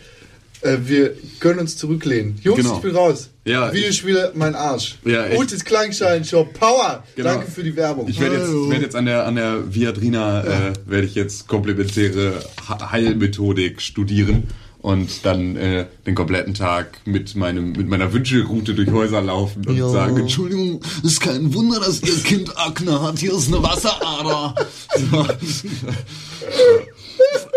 Äh, 0.61 0.77
wir 0.85 1.15
können 1.41 1.59
uns 1.61 1.77
zurücklehnen. 1.77 2.39
Jungs, 2.43 2.59
Genau. 2.59 2.77
ich 2.77 2.83
bin 2.83 2.95
raus. 2.95 3.31
Ja, 3.45 3.73
Videospiele, 3.73 4.33
mein 4.35 4.55
Arsch. 4.55 4.99
Ja, 5.05 5.27
echt. 5.27 5.41
Utes 5.41 5.65
Klangstein-Shop, 5.65 6.53
Power. 6.53 7.03
Genau. 7.17 7.31
Danke 7.31 7.51
für 7.51 7.65
die 7.65 7.75
Werbung. 7.75 8.07
Ich 8.09 8.21
werde 8.21 8.37
jetzt, 8.37 8.71
werd 8.71 8.83
jetzt 8.83 8.95
an 8.95 9.07
der, 9.07 9.27
an 9.27 9.35
der 9.35 9.75
Viadrina, 9.75 10.45
äh, 10.45 10.73
werde 10.87 11.07
ich 11.07 11.15
jetzt 11.15 11.49
komplementäre 11.49 12.35
Heilmethodik 12.93 13.81
studieren 13.81 14.45
und 14.83 15.25
dann 15.25 15.57
äh, 15.57 15.87
den 16.07 16.15
kompletten 16.15 16.55
Tag 16.55 16.99
mit 17.05 17.35
meinem, 17.37 17.73
mit 17.73 17.89
meiner 17.89 18.13
Wünschelroute 18.13 18.75
durch 18.75 18.91
Häuser 18.91 19.23
laufen 19.23 19.67
und 19.67 19.91
sagen, 19.91 20.17
Entschuldigung, 20.19 20.81
ist 21.05 21.21
kein 21.21 21.55
Wunder, 21.55 21.79
dass 21.81 22.03
Ihr 22.03 22.23
Kind 22.23 22.59
Akne 22.59 23.01
hat. 23.01 23.19
Hier 23.21 23.33
ist 23.33 23.49
eine 23.49 23.63
Wasserader. 23.63 24.55
So. 24.95 25.27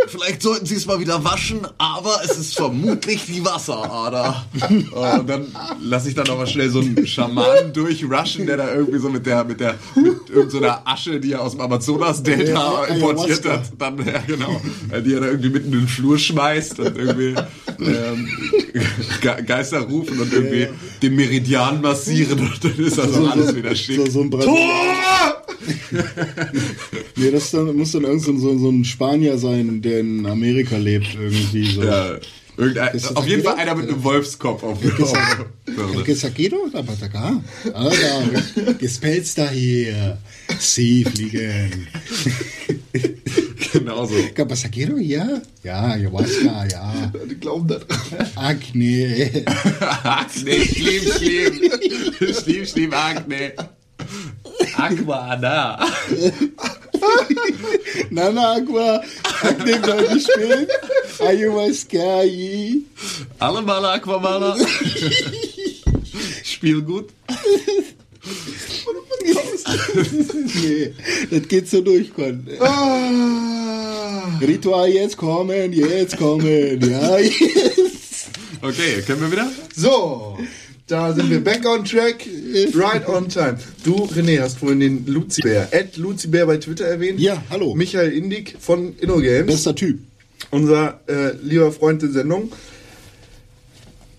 Vielleicht 0.07 0.41
sollten 0.41 0.65
Sie 0.65 0.75
es 0.75 0.85
mal 0.85 0.99
wieder 0.99 1.23
waschen, 1.23 1.61
aber 1.77 2.21
es 2.23 2.37
ist 2.37 2.55
vermutlich 2.55 3.25
die 3.25 3.43
Wasserader. 3.43 4.45
Oh, 4.93 5.19
und 5.19 5.29
dann 5.29 5.47
lasse 5.81 6.09
ich 6.09 6.15
dann 6.15 6.27
mal 6.27 6.47
schnell 6.47 6.69
so 6.69 6.79
einen 6.79 7.05
Schamanen 7.05 7.73
durchrushen, 7.73 8.45
der 8.45 8.57
da 8.57 8.73
irgendwie 8.73 8.99
so 8.99 9.09
mit 9.09 9.25
der, 9.25 9.43
mit 9.43 9.59
der, 9.59 9.75
mit 9.95 10.29
irgendeiner 10.29 10.81
Asche, 10.85 11.19
die 11.19 11.33
er 11.33 11.41
aus 11.41 11.53
dem 11.53 11.61
Amazonas-Delta 11.61 12.85
importiert 12.85 13.45
hat, 13.45 13.63
dann, 13.77 13.97
ja, 14.05 14.19
genau, 14.25 14.61
äh, 14.91 15.01
die 15.01 15.13
er 15.13 15.21
da 15.21 15.27
irgendwie 15.27 15.49
mitten 15.49 15.73
in 15.73 15.79
den 15.79 15.87
Flur 15.87 16.17
schmeißt 16.17 16.79
und 16.79 16.97
irgendwie, 16.97 17.35
ähm, 17.79 18.29
Ge 19.21 19.43
Geister 19.43 19.79
rufen 19.81 20.19
und 20.19 20.31
irgendwie 20.31 20.67
den 21.01 21.15
Meridian 21.15 21.81
massieren 21.81 22.39
und 22.39 22.63
dann 22.63 22.75
ist 22.77 22.97
das 22.97 23.13
auch 23.13 23.31
alles 23.31 23.55
wieder 23.55 23.75
schick. 23.75 23.97
So, 23.97 24.11
so 24.11 24.21
ein 24.21 24.29
Brasilianer. 24.29 25.14
nee, 27.15 27.31
das 27.31 27.51
dann, 27.51 27.75
muss 27.75 27.91
dann 27.91 28.03
irgend 28.03 28.23
so, 28.23 28.37
so, 28.37 28.69
ein 28.69 28.85
Spanier 28.85 29.37
sein, 29.37 29.81
der 29.81 29.99
in 29.99 30.25
Amerika 30.25 30.77
lebt 30.77 31.15
irgendwie. 31.15 31.71
So. 31.71 31.83
Ja, 31.83 32.17
irgendein, 32.57 32.93
das 32.93 33.15
auf 33.15 33.27
jeden 33.27 33.43
Fall 33.43 33.55
einer 33.55 33.75
mit 33.75 33.89
einem 33.89 34.03
Wolfskopf 34.03 34.63
auf 34.63 34.79
dem 34.79 34.91
El 34.91 36.03
que 36.03 36.15
saquero, 36.15 36.67
la 36.71 36.83
pataca. 36.83 37.41
Alter, 37.73 38.73
gespelzt 38.77 39.37
da 39.37 39.49
hier. 39.49 40.17
Sie 40.59 41.03
fliegen. 41.03 41.87
Genau 43.79 44.05
so. 44.05 44.15
Capasaquero, 44.33 44.97
ja? 44.97 45.41
Ja, 45.63 45.91
Ayahuasca, 45.91 46.65
ja. 46.71 47.11
Die 47.29 47.35
glauben 47.35 47.67
da 47.67 47.79
dran. 47.79 47.99
Akne. 48.35 49.45
Akne, 50.03 50.51
schlimm, 50.65 51.03
schlimm. 51.17 52.33
schlimm, 52.33 52.65
schlimm, 52.65 52.93
Akne. 52.93 53.53
Aqua, 54.77 55.35
da. 55.35 55.79
Nana 58.11 58.55
Aqua. 58.57 59.01
Akne, 59.43 59.77
Leute, 59.77 60.19
spielen. 60.19 60.67
Ayahuasca, 61.19 62.23
yi. 62.23 62.85
Alle 63.39 63.61
Maler, 63.61 63.93
Aquamaler. 63.93 64.55
Spiel 66.43 66.81
gut. 66.81 67.09
Nee, 70.61 70.93
das 71.31 71.47
geht 71.47 71.69
so 71.69 71.81
durch, 71.81 72.13
Con. 72.13 72.47
Ah. 72.59 74.37
Ritual 74.41 74.89
jetzt 74.89 75.17
kommen, 75.17 75.73
jetzt 75.73 76.17
kommen, 76.17 76.81
ja, 76.81 77.17
jetzt. 77.17 78.29
Okay, 78.61 79.01
können 79.05 79.21
wir 79.21 79.31
wieder? 79.31 79.51
So, 79.75 80.37
da 80.87 81.13
sind 81.13 81.29
wir 81.29 81.43
back 81.43 81.65
on 81.67 81.83
track, 81.83 82.27
right 82.75 83.07
on 83.07 83.27
time. 83.27 83.57
Du, 83.83 84.05
René, 84.05 84.39
hast 84.41 84.59
vorhin 84.59 84.79
den 84.79 85.05
Luzibär, 85.07 85.67
Ed 85.71 85.97
Luzibär 85.97 86.45
bei 86.45 86.57
Twitter 86.57 86.85
erwähnt. 86.85 87.19
Ja, 87.19 87.41
hallo. 87.49 87.73
Michael 87.75 88.11
Indig 88.11 88.55
von 88.59 88.95
InnoGames, 88.97 89.47
Bester 89.47 89.75
Typ. 89.75 89.99
unser 90.51 90.99
äh, 91.07 91.35
lieber 91.41 91.71
Freund 91.71 92.01
der 92.01 92.09
Sendung. 92.11 92.51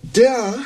Der 0.02 0.56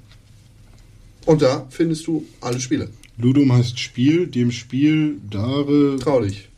Und 1.26 1.42
da 1.42 1.68
findest 1.70 2.08
du 2.08 2.26
alle 2.42 2.60
Spiele. 2.60 2.90
Ludum 3.18 3.52
heißt 3.54 3.80
Spiel, 3.80 4.28
dem 4.28 4.52
Spiel 4.52 5.18
Dare. 5.30 5.98
Trau 6.00 6.22
dich. 6.22 6.50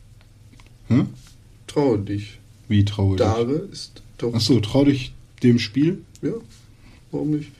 Hä? 0.88 1.04
Traue 1.66 1.98
dich. 1.98 2.38
Wie 2.68 2.84
traue 2.84 3.14
ich? 3.14 3.18
Dare 3.18 3.68
ist 3.72 4.02
doch. 4.18 4.32
Achso, 4.34 4.60
trau 4.60 4.84
dich 4.84 5.12
dem 5.42 5.58
Spiel? 5.58 6.02
Ja, 6.22 6.32
warum 7.10 7.32
nicht? 7.32 7.50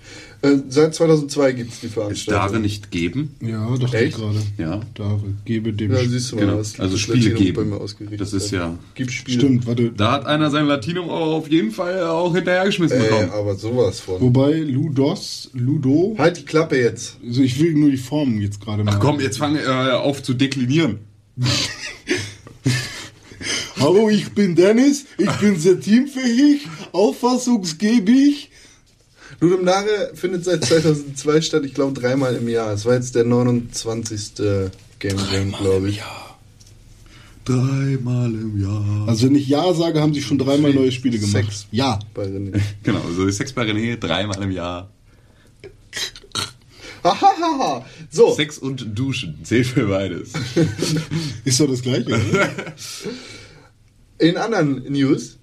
Äh, 0.44 0.58
seit 0.68 0.94
2002 0.94 1.52
gibt 1.52 1.72
es 1.72 1.80
die 1.80 1.86
ist 1.86 1.94
Veranstaltung. 1.94 2.42
Dare 2.52 2.60
nicht 2.60 2.90
geben. 2.90 3.34
Ja, 3.40 3.76
dachte 3.78 3.96
Echt? 3.96 4.08
ich 4.10 4.14
gerade. 4.14 4.38
Ja. 4.58 4.80
Dare, 4.94 5.20
gebe 5.44 5.72
dem 5.72 5.92
Ja, 5.92 5.98
siehst 6.04 6.32
du 6.32 6.36
mal, 6.36 6.42
Genau. 6.46 6.56
Also 6.58 6.72
das 6.78 7.00
Spiel 7.00 7.16
Latinum 7.16 7.38
geben. 7.42 7.56
bei 7.56 7.64
mir 7.64 7.80
ausgerichtet 7.80 8.20
Das 8.20 8.32
ist 8.32 8.50
ja- 8.50 8.78
Gib 8.94 9.10
Spiele. 9.10 9.38
Stimmt, 9.40 9.66
warte. 9.66 9.90
Da 9.92 10.12
hat 10.12 10.26
einer 10.26 10.50
sein 10.50 10.66
Latinum 10.66 11.08
auch 11.08 11.34
auf 11.38 11.50
jeden 11.50 11.70
Fall 11.70 12.02
auch 12.04 12.34
hinterhergeschmissen 12.34 12.98
Ey, 13.00 13.08
bekommen. 13.08 13.30
aber 13.30 13.54
sowas 13.56 14.00
von. 14.00 14.20
Wobei 14.20 14.52
Ludos, 14.60 15.50
Ludo, 15.54 16.14
Halt 16.18 16.36
die 16.38 16.44
Klappe 16.44 16.76
jetzt. 16.78 17.16
also 17.26 17.40
ich 17.42 17.58
will 17.58 17.72
nur 17.74 17.90
die 17.90 17.96
Formen 17.96 18.40
jetzt 18.40 18.60
gerade 18.60 18.84
mal. 18.84 18.92
Ach 18.94 19.00
komm, 19.00 19.20
jetzt 19.20 19.38
fang 19.38 19.56
äh, 19.56 19.60
auf 19.92 20.22
zu 20.22 20.34
deklinieren. 20.34 20.98
Hallo, 23.80 24.08
ich 24.08 24.30
bin 24.32 24.54
Dennis, 24.54 25.04
ich 25.18 25.30
bin 25.32 25.58
sehr 25.58 25.78
teamfähig, 25.80 26.66
auffassungsgebig. 26.92 28.50
Ludum 29.40 29.64
Dare 29.64 30.12
findet 30.14 30.44
seit 30.44 30.64
2002 30.64 31.40
statt, 31.40 31.64
ich 31.64 31.74
glaube 31.74 31.98
dreimal 31.98 32.34
im 32.36 32.48
Jahr. 32.48 32.72
Es 32.72 32.84
war 32.84 32.94
jetzt 32.94 33.14
der 33.14 33.24
29. 33.24 34.34
Game 34.98 35.18
Jam, 35.32 35.52
glaube 35.52 35.88
ich. 35.88 36.02
Dreimal 37.44 38.32
im 38.32 38.60
Jahr. 38.62 39.08
Also 39.08 39.26
wenn 39.26 39.34
ich 39.34 39.48
Ja 39.48 39.72
sage, 39.74 40.00
haben 40.00 40.14
sie 40.14 40.22
schon 40.22 40.38
dreimal 40.38 40.72
neue 40.72 40.90
Spiele 40.92 41.18
gemacht. 41.18 41.32
Sex. 41.44 41.66
Ja. 41.70 41.98
Bei 42.14 42.24
René. 42.24 42.58
Genau, 42.82 43.00
so 43.14 43.28
Sex 43.30 43.52
bei 43.52 43.62
René 43.62 43.96
dreimal 43.96 44.42
im 44.42 44.50
Jahr. 44.50 44.90
Ahahaha. 47.02 47.84
So, 48.10 48.32
Sex 48.32 48.56
und 48.56 48.98
Duschen 48.98 49.38
zählt 49.44 49.66
für 49.66 49.86
beides. 49.86 50.32
Ist 51.44 51.60
doch 51.60 51.68
das 51.68 51.82
gleiche, 51.82 52.06
oder? 52.08 52.50
in 54.18 54.38
anderen 54.38 54.90
News. 54.90 55.38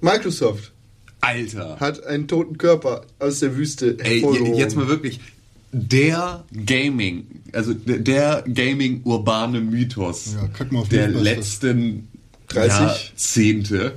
Microsoft 0.00 0.72
Alter. 1.20 1.76
hat 1.80 2.04
einen 2.06 2.28
toten 2.28 2.58
Körper 2.58 3.02
aus 3.18 3.40
der 3.40 3.56
Wüste 3.56 3.96
Ey, 4.00 4.24
jetzt 4.56 4.76
mal 4.76 4.88
wirklich. 4.88 5.20
Der 5.72 6.44
Gaming, 6.64 7.26
also 7.52 7.74
der- 7.74 7.98
der 7.98 8.44
Gaming-urbane 8.52 9.60
Mythos 9.60 10.34
Ja, 10.34 10.48
kack 10.48 10.72
mal 10.72 10.80
auf 10.80 10.88
der 10.88 11.08
letzten 11.08 12.08
30. 12.48 12.80
Jahrzehnte 12.80 13.94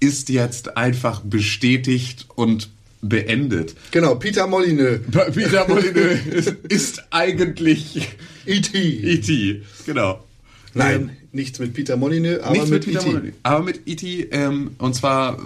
ist 0.00 0.30
jetzt 0.30 0.78
einfach 0.78 1.20
bestätigt 1.20 2.26
und 2.34 2.70
beendet. 3.02 3.74
Genau, 3.90 4.14
Peter 4.14 4.46
Molyneux, 4.46 5.00
Peter 5.34 5.68
Molyneux 5.68 6.26
ist, 6.30 6.48
ist 6.68 7.02
eigentlich 7.10 8.08
E.T. 8.46 8.78
E.T. 8.78 9.62
Genau. 9.84 10.24
Nein, 10.72 11.10
nichts 11.32 11.58
mit 11.58 11.74
Peter 11.74 11.96
Molyneux, 11.98 12.40
aber 12.42 12.52
Nicht 12.54 12.68
mit, 12.70 12.86
E.T. 12.88 13.06
Molyneux, 13.06 13.34
aber 13.42 13.64
mit 13.64 13.80
E.T. 13.86 14.28
Ähm, 14.30 14.70
und 14.78 14.94
zwar, 14.94 15.38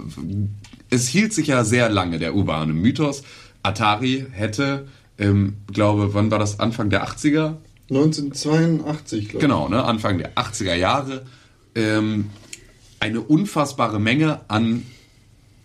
es 0.89 1.07
hielt 1.07 1.33
sich 1.33 1.47
ja 1.47 1.63
sehr 1.63 1.89
lange 1.89 2.19
der 2.19 2.35
urbane 2.35 2.73
Mythos. 2.73 3.23
Atari 3.63 4.25
hätte, 4.31 4.87
ähm, 5.17 5.57
glaube, 5.71 6.13
wann 6.13 6.31
war 6.31 6.39
das? 6.39 6.59
Anfang 6.59 6.89
der 6.89 7.07
80er? 7.07 7.55
1982, 7.89 9.29
glaube 9.29 9.37
ich. 9.37 9.41
Genau, 9.41 9.69
ne? 9.69 9.83
Anfang 9.83 10.17
der 10.17 10.35
80er 10.35 10.75
Jahre. 10.75 11.25
Ähm, 11.75 12.29
eine 12.99 13.21
unfassbare 13.21 13.99
Menge 13.99 14.41
an 14.47 14.83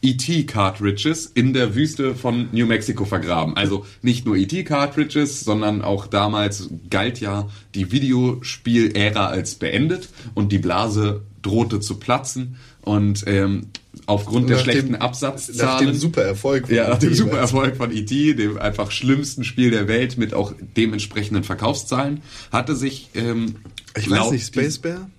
ET-Cartridges 0.03 1.27
in 1.27 1.53
der 1.53 1.75
Wüste 1.75 2.15
von 2.15 2.49
New 2.53 2.67
Mexico 2.67 3.05
vergraben. 3.05 3.57
Also 3.57 3.85
nicht 4.03 4.25
nur 4.25 4.37
ET-Cartridges, 4.37 5.41
sondern 5.41 5.83
auch 5.83 6.07
damals 6.07 6.71
galt 6.89 7.21
ja 7.21 7.49
die 7.75 7.93
Videospiel-Ära 7.93 9.27
als 9.27 9.57
beendet 9.57 10.09
und 10.35 10.53
die 10.53 10.59
Blase 10.59 11.23
drohte 11.43 11.81
zu 11.81 11.97
platzen. 11.99 12.57
Und 12.83 13.25
ähm, 13.27 13.67
aufgrund 14.07 14.49
der 14.49 14.57
Nach 14.57 14.65
dem- 14.65 14.71
schlechten 14.73 14.93
Nach 14.93 15.01
Absatzzahlen... 15.01 15.87
dem 15.93 15.97
Supererfolg. 15.97 16.67
von 16.67 16.75
Ja, 16.75 16.89
nach 16.91 16.99
dem 16.99 17.11
E.T. 17.11 17.19
Supererfolg 17.19 17.77
von 17.77 17.91
E.T., 17.95 18.35
dem 18.35 18.59
einfach 18.59 18.91
schlimmsten 18.91 19.45
Spiel 19.45 19.71
der 19.71 19.89
Welt 19.89 20.17
mit 20.19 20.33
auch 20.35 20.53
dementsprechenden 20.77 21.45
Verkaufszahlen, 21.45 22.23
hatte 22.53 22.75
sich 22.77 23.11
ähm, 23.15 23.57
Ich 23.97 24.09
weiß 24.11 24.31
nicht, 24.31 24.47
Space 24.47 24.79
Bear? 24.79 25.11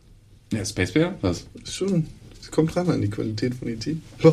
Ja, 0.52 0.66
Space 0.66 0.92
Bear? 0.92 1.16
Was? 1.22 1.46
Schon, 1.70 2.08
es 2.42 2.50
kommt 2.52 2.76
ran 2.76 2.90
an 2.90 3.02
die 3.02 3.10
Qualität 3.10 3.54
von 3.56 3.68
E.T. 3.68 3.98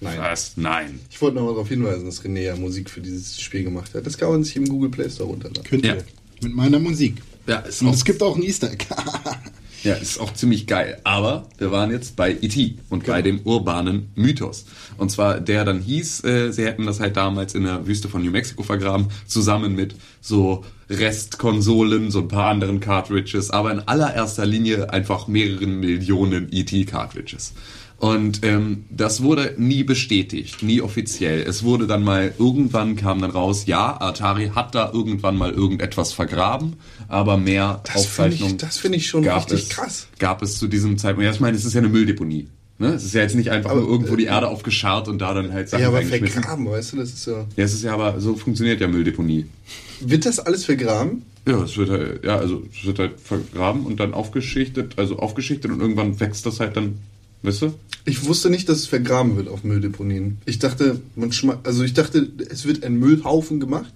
Nein. 0.00 0.18
Was? 0.18 0.52
Nein. 0.56 1.00
Ich 1.10 1.20
wollte 1.20 1.36
noch 1.36 1.44
mal 1.44 1.50
darauf 1.52 1.68
hinweisen, 1.68 2.04
dass 2.06 2.22
René 2.24 2.42
ja 2.42 2.56
Musik 2.56 2.88
für 2.88 3.00
dieses 3.00 3.40
Spiel 3.40 3.64
gemacht 3.64 3.94
hat. 3.94 4.06
Das 4.06 4.16
kann 4.16 4.30
man 4.30 4.44
sich 4.44 4.54
im 4.56 4.68
Google 4.68 4.90
Play 4.90 5.10
Store 5.10 5.28
runterladen. 5.28 5.64
Könnt 5.64 5.84
ihr. 5.84 5.96
Ja. 5.96 6.02
Mit 6.42 6.54
meiner 6.54 6.78
Musik. 6.78 7.16
Ja, 7.48 7.58
ist 7.60 7.82
Und 7.82 7.88
auch, 7.88 7.94
es 7.94 8.04
gibt 8.04 8.22
auch 8.22 8.36
ein 8.36 8.42
Easter 8.44 8.70
Egg. 8.70 8.84
ja, 9.82 9.94
ist 9.94 10.18
auch 10.18 10.32
ziemlich 10.32 10.66
geil. 10.66 11.00
Aber 11.04 11.48
wir 11.58 11.70
waren 11.70 11.90
jetzt 11.90 12.16
bei 12.16 12.32
E.T. 12.32 12.78
und 12.88 13.06
bei 13.06 13.22
dem 13.22 13.40
urbanen 13.40 14.10
Mythos. 14.14 14.66
Und 14.96 15.10
zwar 15.10 15.40
der 15.40 15.64
dann 15.64 15.80
hieß, 15.80 16.24
äh, 16.24 16.52
sie 16.52 16.64
hätten 16.64 16.86
das 16.86 17.00
halt 17.00 17.16
damals 17.16 17.54
in 17.54 17.64
der 17.64 17.86
Wüste 17.86 18.08
von 18.08 18.22
New 18.22 18.30
Mexico 18.30 18.62
vergraben, 18.62 19.08
zusammen 19.26 19.74
mit 19.74 19.94
so 20.20 20.64
Restkonsolen, 20.90 22.10
so 22.10 22.20
ein 22.20 22.28
paar 22.28 22.50
anderen 22.50 22.80
Cartridges, 22.80 23.50
aber 23.50 23.70
in 23.70 23.80
allererster 23.80 24.46
Linie 24.46 24.92
einfach 24.92 25.28
mehreren 25.28 25.80
Millionen 25.80 26.48
E.T.-Cartridges. 26.50 27.52
Und 27.98 28.44
ähm, 28.44 28.84
das 28.90 29.22
wurde 29.24 29.54
nie 29.58 29.82
bestätigt, 29.82 30.62
nie 30.62 30.80
offiziell. 30.80 31.40
Es 31.42 31.64
wurde 31.64 31.88
dann 31.88 32.04
mal, 32.04 32.32
irgendwann 32.38 32.94
kam 32.94 33.20
dann 33.20 33.32
raus, 33.32 33.66
ja, 33.66 34.00
Atari 34.00 34.52
hat 34.54 34.74
da 34.76 34.92
irgendwann 34.92 35.36
mal 35.36 35.50
irgendetwas 35.50 36.12
vergraben, 36.12 36.74
aber 37.08 37.36
mehr 37.36 37.80
Das 37.92 38.06
finde 38.06 38.28
ich- 38.36 38.42
Aufzeichnungen 38.42 38.58
das 38.58 38.78
finde 38.78 38.98
ich 38.98 39.06
schon 39.08 39.24
gab 39.24 39.46
richtig 39.50 39.62
es, 39.64 39.68
krass. 39.70 40.06
Gab 40.20 40.42
es 40.42 40.58
zu 40.58 40.68
diesem 40.68 40.96
Zeitpunkt. 40.96 41.24
Ja, 41.26 41.32
ich 41.32 41.40
meine, 41.40 41.56
es 41.56 41.64
ist 41.64 41.74
ja 41.74 41.80
eine 41.80 41.88
Mülldeponie. 41.88 42.46
Ne? 42.78 42.88
Es 42.94 43.04
ist 43.04 43.14
ja 43.14 43.22
jetzt 43.22 43.34
nicht 43.34 43.50
einfach 43.50 43.70
Aber, 43.72 43.80
nur 43.80 43.90
irgendwo 43.90 44.14
die 44.14 44.26
äh, 44.26 44.28
Erde 44.28 44.46
aufgescharrt 44.46 45.08
und 45.08 45.18
da 45.18 45.34
dann 45.34 45.52
halt 45.52 45.68
Sachen 45.68 45.82
Ja, 45.82 45.88
aber 45.88 46.00
vergraben, 46.02 46.66
weißt 46.70 46.92
du, 46.92 46.98
das 46.98 47.08
ist 47.08 47.24
so. 47.24 47.32
Ja, 47.56 47.64
es 47.64 47.74
ist 47.74 47.82
ja 47.82 47.92
aber, 47.94 48.20
so 48.20 48.36
funktioniert 48.36 48.80
ja 48.80 48.86
Mülldeponie. 48.86 49.46
Wird 50.00 50.24
das 50.24 50.38
alles 50.38 50.64
vergraben? 50.66 51.22
Ja, 51.48 51.60
es 51.64 51.76
wird 51.76 51.90
halt, 51.90 52.24
ja, 52.24 52.36
also 52.36 52.62
es 52.72 52.86
wird 52.86 53.00
halt 53.00 53.18
vergraben 53.18 53.84
und 53.86 53.98
dann 53.98 54.14
aufgeschichtet, 54.14 54.92
also 54.98 55.18
aufgeschichtet 55.18 55.72
und 55.72 55.80
irgendwann 55.80 56.20
wächst 56.20 56.46
das 56.46 56.60
halt 56.60 56.76
dann, 56.76 56.98
weißt 57.42 57.62
du? 57.62 57.74
Ich 58.04 58.26
wusste 58.26 58.48
nicht, 58.50 58.68
dass 58.68 58.78
es 58.78 58.86
vergraben 58.86 59.36
wird 59.36 59.48
auf 59.48 59.64
Mülldeponien. 59.64 60.38
Ich 60.46 60.58
dachte, 60.58 61.00
man 61.14 61.30
also 61.64 61.84
ich 61.84 61.94
dachte, 61.94 62.28
es 62.50 62.64
wird 62.64 62.82
ein 62.84 62.98
Müllhaufen 62.98 63.60
gemacht 63.60 63.92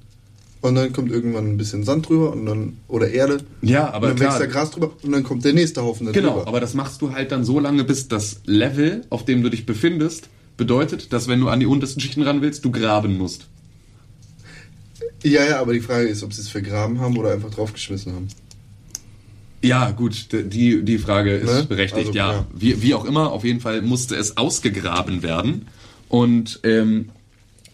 und 0.60 0.74
dann 0.74 0.93
kommt 0.93 1.10
irgendwann 1.10 1.47
ein 1.48 1.56
bisschen 1.56 1.82
Sand 1.85 2.09
drüber 2.09 2.32
und 2.32 2.44
dann 2.47 2.77
oder 2.89 3.09
Erde. 3.10 3.39
Ja, 3.62 3.86
aber 3.93 4.09
und 4.10 4.20
dann 4.20 4.28
klar. 4.28 4.40
wächst 4.40 4.40
da 4.43 4.47
Gras 4.47 4.70
drüber 4.70 4.93
und 5.02 5.12
dann 5.12 5.24
kommt 5.24 5.44
der 5.44 5.55
nächste 5.55 5.82
Haufen 5.82 6.06
da 6.06 6.12
Genau, 6.12 6.35
drüber. 6.36 6.48
aber 6.48 6.60
das 6.60 6.74
machst 6.74 7.01
du 7.01 7.12
halt 7.12 7.32
dann 7.32 7.44
so 7.44 7.59
lange, 7.59 7.85
bis 7.85 8.09
das 8.09 8.40
Level, 8.44 9.05
auf 9.09 9.24
dem 9.24 9.43
du 9.43 9.48
dich 9.48 9.64
befindest, 9.66 10.28
bedeutet, 10.59 11.12
dass 11.12 11.27
wenn 11.28 11.40
du 11.40 11.48
an 11.48 11.60
die 11.60 11.66
untersten 11.66 12.01
Schichten 12.01 12.23
ran 12.23 12.43
willst, 12.43 12.64
du 12.64 12.70
graben 12.70 13.16
musst. 13.16 13.47
Ja, 15.24 15.44
ja, 15.44 15.60
aber 15.60 15.73
die 15.73 15.81
Frage 15.81 16.09
ist, 16.09 16.23
ob 16.23 16.32
sie 16.32 16.40
es 16.43 16.48
vergraben 16.48 17.01
haben 17.01 17.16
oder 17.16 17.32
einfach 17.32 17.51
draufgeschmissen 17.51 18.12
haben. 18.12 18.28
Ja, 19.62 19.90
gut, 19.90 20.28
die, 20.32 20.82
die 20.82 20.98
Frage 20.98 21.34
ist 21.34 21.52
Ne? 21.52 21.64
berechtigt, 21.64 22.09
Also, 22.09 22.18
ja. 22.18 22.32
ja. 22.32 22.47
Wie, 22.52 22.82
wie 22.82 22.94
auch 22.94 23.05
immer, 23.05 23.32
auf 23.32 23.44
jeden 23.44 23.60
Fall 23.60 23.82
musste 23.82 24.16
es 24.16 24.36
ausgegraben 24.36 25.22
werden. 25.22 25.68
Und 26.09 26.60
ähm, 26.64 27.10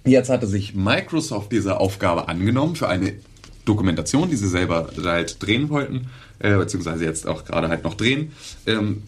jetzt 0.04 0.28
hatte 0.28 0.46
sich 0.46 0.74
Microsoft 0.74 1.50
diese 1.50 1.80
Aufgabe 1.80 2.28
angenommen 2.28 2.76
für 2.76 2.88
eine 2.88 3.14
Dokumentation, 3.64 4.30
die 4.30 4.36
sie 4.36 4.48
selber 4.48 4.90
halt 5.02 5.42
drehen 5.42 5.70
wollten, 5.70 6.08
äh, 6.38 6.56
beziehungsweise 6.56 7.04
jetzt 7.04 7.26
auch 7.26 7.44
gerade 7.44 7.68
halt 7.68 7.84
noch 7.84 7.94
drehen, 7.94 8.32
ähm, 8.66 9.02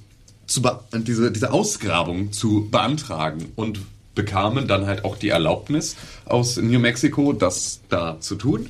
diese, 0.93 1.31
diese 1.31 1.53
Ausgrabung 1.53 2.33
zu 2.33 2.69
beantragen 2.71 3.53
und 3.57 3.81
bekamen 4.15 4.67
dann 4.67 4.87
halt 4.87 5.05
auch 5.05 5.17
die 5.17 5.29
Erlaubnis 5.29 5.97
aus 6.25 6.57
New 6.57 6.81
Mexico, 6.81 7.33
das 7.33 7.81
da 7.89 8.19
zu 8.21 8.35
tun. 8.35 8.69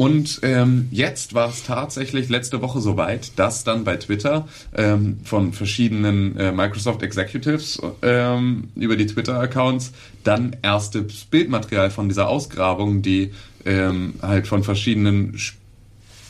Und 0.00 0.40
ähm, 0.44 0.88
jetzt 0.90 1.34
war 1.34 1.50
es 1.50 1.62
tatsächlich 1.62 2.30
letzte 2.30 2.62
Woche 2.62 2.80
soweit, 2.80 3.38
dass 3.38 3.64
dann 3.64 3.84
bei 3.84 3.98
Twitter 3.98 4.48
ähm, 4.74 5.18
von 5.24 5.52
verschiedenen 5.52 6.38
äh, 6.38 6.52
Microsoft 6.52 7.02
Executives 7.02 7.78
ähm, 8.00 8.70
über 8.76 8.96
die 8.96 9.04
Twitter-Accounts 9.04 9.92
dann 10.24 10.56
erstes 10.62 11.26
Bildmaterial 11.26 11.90
von 11.90 12.08
dieser 12.08 12.28
Ausgrabung, 12.28 13.02
die 13.02 13.32
ähm, 13.66 14.14
halt 14.22 14.46
von 14.46 14.64
verschiedenen 14.64 15.34
Sp- 15.36 15.59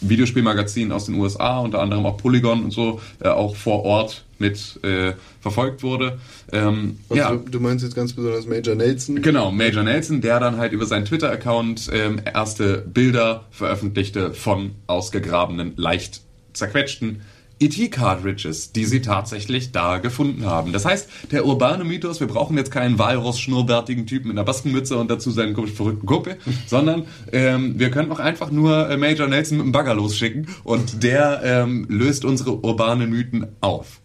Videospielmagazinen 0.00 0.92
aus 0.92 1.06
den 1.06 1.14
USA, 1.16 1.58
unter 1.58 1.80
anderem 1.80 2.06
auch 2.06 2.16
Polygon 2.16 2.64
und 2.64 2.70
so, 2.70 3.00
äh, 3.20 3.28
auch 3.28 3.56
vor 3.56 3.84
Ort 3.84 4.24
mit 4.38 4.82
äh, 4.82 5.12
verfolgt 5.40 5.82
wurde. 5.82 6.18
Ähm, 6.52 6.98
Also, 7.08 7.22
ja, 7.22 7.36
Du 7.36 7.60
meinst 7.60 7.84
jetzt 7.84 7.94
ganz 7.94 8.12
besonders 8.12 8.46
Major 8.46 8.74
Nelson? 8.74 9.20
Genau, 9.20 9.50
Major 9.50 9.82
Nelson, 9.82 10.20
der 10.20 10.40
dann 10.40 10.56
halt 10.56 10.72
über 10.72 10.86
seinen 10.86 11.04
Twitter-Account 11.04 11.90
ähm, 11.92 12.20
erste 12.32 12.78
Bilder 12.78 13.44
veröffentlichte 13.50 14.32
von 14.32 14.72
ausgegrabenen, 14.86 15.74
leicht 15.76 16.22
zerquetschten 16.54 17.20
ET-Cartridges, 17.60 18.72
die 18.72 18.84
sie 18.86 19.02
tatsächlich 19.02 19.70
da 19.70 19.98
gefunden 19.98 20.46
haben. 20.46 20.72
Das 20.72 20.84
heißt, 20.84 21.08
der 21.30 21.44
urbane 21.44 21.84
Mythos, 21.84 22.20
wir 22.20 22.26
brauchen 22.26 22.56
jetzt 22.56 22.70
keinen 22.70 22.98
Walross-schnurrbärtigen 22.98 24.06
Typen 24.06 24.28
mit 24.28 24.38
einer 24.38 24.44
Baskenmütze 24.44 24.96
und 24.96 25.10
dazu 25.10 25.30
seinen 25.30 25.54
komisch 25.54 25.72
verrückten 25.72 26.06
Kumpel, 26.06 26.36
sondern 26.66 27.04
ähm, 27.32 27.78
wir 27.78 27.90
können 27.90 28.10
auch 28.10 28.18
einfach 28.18 28.50
nur 28.50 28.88
äh, 28.88 28.96
Major 28.96 29.28
Nelson 29.28 29.58
mit 29.58 29.64
einem 29.64 29.72
Bagger 29.72 29.94
losschicken 29.94 30.48
und 30.64 31.02
der 31.02 31.42
ähm, 31.44 31.86
löst 31.88 32.24
unsere 32.24 32.64
urbanen 32.64 33.10
Mythen 33.10 33.46
auf. 33.60 33.99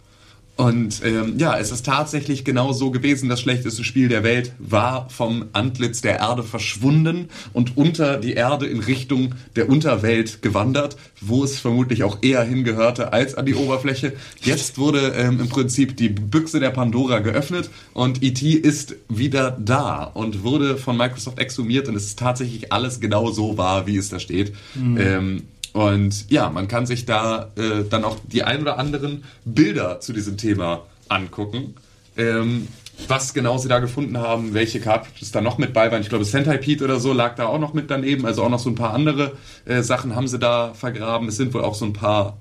Und 0.58 1.02
ähm, 1.04 1.38
ja, 1.38 1.58
es 1.58 1.72
ist 1.72 1.86
tatsächlich 1.86 2.46
genau 2.46 2.72
so 2.72 2.90
gewesen. 2.90 3.28
Das 3.28 3.42
schlechteste 3.42 3.84
Spiel 3.84 4.08
der 4.08 4.24
Welt 4.24 4.54
war 4.58 5.10
vom 5.10 5.46
Antlitz 5.52 6.00
der 6.00 6.20
Erde 6.20 6.44
verschwunden 6.44 7.28
und 7.52 7.76
unter 7.76 8.18
die 8.18 8.34
Erde 8.34 8.66
in 8.66 8.80
Richtung 8.80 9.36
der 9.58 9.70
Unterwelt 9.70 10.42
gewandert, 10.42 10.96
wo 11.20 11.44
es 11.44 11.60
vermutlich 11.60 12.04
auch 12.04 12.20
eher 12.22 12.44
hingehörte 12.44 13.12
als 13.12 13.36
an 13.36 13.46
die 13.46 13.56
Oberfläche. 13.56 14.14
Jetzt 14.42 14.78
wurde 14.78 15.14
ähm, 15.18 15.42
im 15.42 15.50
Prinzip 15.50 15.98
die 15.98 16.10
Büchse 16.10 16.62
der 16.62 16.70
Pandora 16.70 17.20
geöffnet 17.20 17.70
und 17.94 18.24
E.T. 18.24 18.52
ist 18.52 18.96
wieder 19.10 19.52
da 19.52 20.04
und 20.04 20.44
wurde 20.44 20.78
von 20.78 20.96
Microsoft 20.96 21.38
exhumiert 21.38 21.90
und 21.90 21.96
es 21.96 22.06
ist 22.06 22.20
tatsächlich 22.20 22.72
alles 22.72 23.02
genau 23.02 23.30
so 23.32 23.58
wahr, 23.58 23.88
wie 23.88 23.98
es 23.98 24.08
da 24.08 24.20
steht. 24.20 24.54
Ähm, 24.76 25.44
und 25.76 26.32
ja, 26.32 26.50
man 26.50 26.70
kann 26.70 26.86
sich 26.86 27.06
da 27.06 27.52
äh, 27.58 27.84
dann 27.90 28.06
auch 28.06 28.16
die 28.24 28.44
ein 28.44 28.62
oder 28.62 28.80
anderen 28.80 29.26
Bilder 29.44 30.00
zu 30.00 30.14
diesem 30.14 30.38
Thema 30.38 30.84
angucken. 31.10 31.76
Ähm, 32.16 32.70
was 33.10 33.34
genau 33.34 33.58
sie 33.58 33.68
da 33.68 33.80
gefunden 33.80 34.18
haben, 34.18 34.54
welche 34.54 34.80
Cartridges 34.80 35.34
da 35.34 35.42
noch 35.42 35.58
mit 35.58 35.74
bei 35.74 35.92
waren. 35.92 36.00
Ich 36.00 36.08
glaube, 36.08 36.24
Sentai 36.24 36.60
Pete 36.60 36.86
oder 36.86 37.02
so 37.02 37.12
lag 37.12 37.36
da 37.36 37.48
auch 37.48 37.60
noch 37.60 37.74
mit 37.74 37.92
daneben. 37.92 38.26
Also 38.26 38.42
auch 38.46 38.50
noch 38.50 38.60
so 38.60 38.70
ein 38.70 38.76
paar 38.76 38.94
andere 38.94 39.34
äh, 39.66 39.82
Sachen 39.82 40.16
haben 40.16 40.30
sie 40.30 40.40
da 40.40 40.74
vergraben. 40.74 41.28
Es 41.28 41.36
sind 41.36 41.54
wohl 41.54 41.66
auch 41.66 41.76
so 41.76 41.84
ein 41.84 41.92
paar 41.92 42.38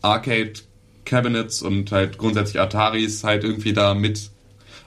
Arcade 0.00 0.54
Cabinets 1.04 1.60
und 1.60 1.92
halt 1.92 2.16
grundsätzlich 2.16 2.58
Ataris 2.58 3.22
halt 3.22 3.44
irgendwie 3.44 3.74
da 3.74 3.92
mit 3.92 4.30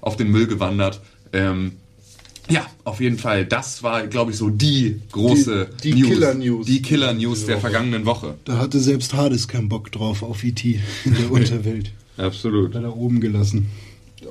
auf 0.02 0.18
den 0.18 0.32
Müll 0.32 0.48
gewandert. 0.48 1.02
Ähm, 1.34 1.78
ja, 2.50 2.66
auf 2.84 3.00
jeden 3.00 3.18
Fall. 3.18 3.46
Das 3.46 3.84
war, 3.84 4.08
glaube 4.08 4.32
ich, 4.32 4.38
so 4.38 4.50
die 4.50 5.00
große 5.12 5.70
Die- 5.84 5.92
die 5.92 6.02
Killer-News. 6.04 6.66
Die 6.66 6.82
Killer-News 6.82 7.46
der 7.46 7.60
vergangenen 7.60 8.06
Woche. 8.06 8.36
Da 8.46 8.58
hatte 8.58 8.80
selbst 8.80 9.14
Hades 9.14 9.48
keinen 9.48 9.70
Bock 9.70 9.92
drauf 9.92 10.24
auf 10.24 10.44
E.T. 10.44 10.80
in 11.06 11.16
der 11.16 11.32
Unterwelt. 11.32 11.92
Absolut. 12.18 12.74
Hat 12.76 12.84
er 12.84 12.96
oben 12.96 13.20
gelassen. 13.22 13.68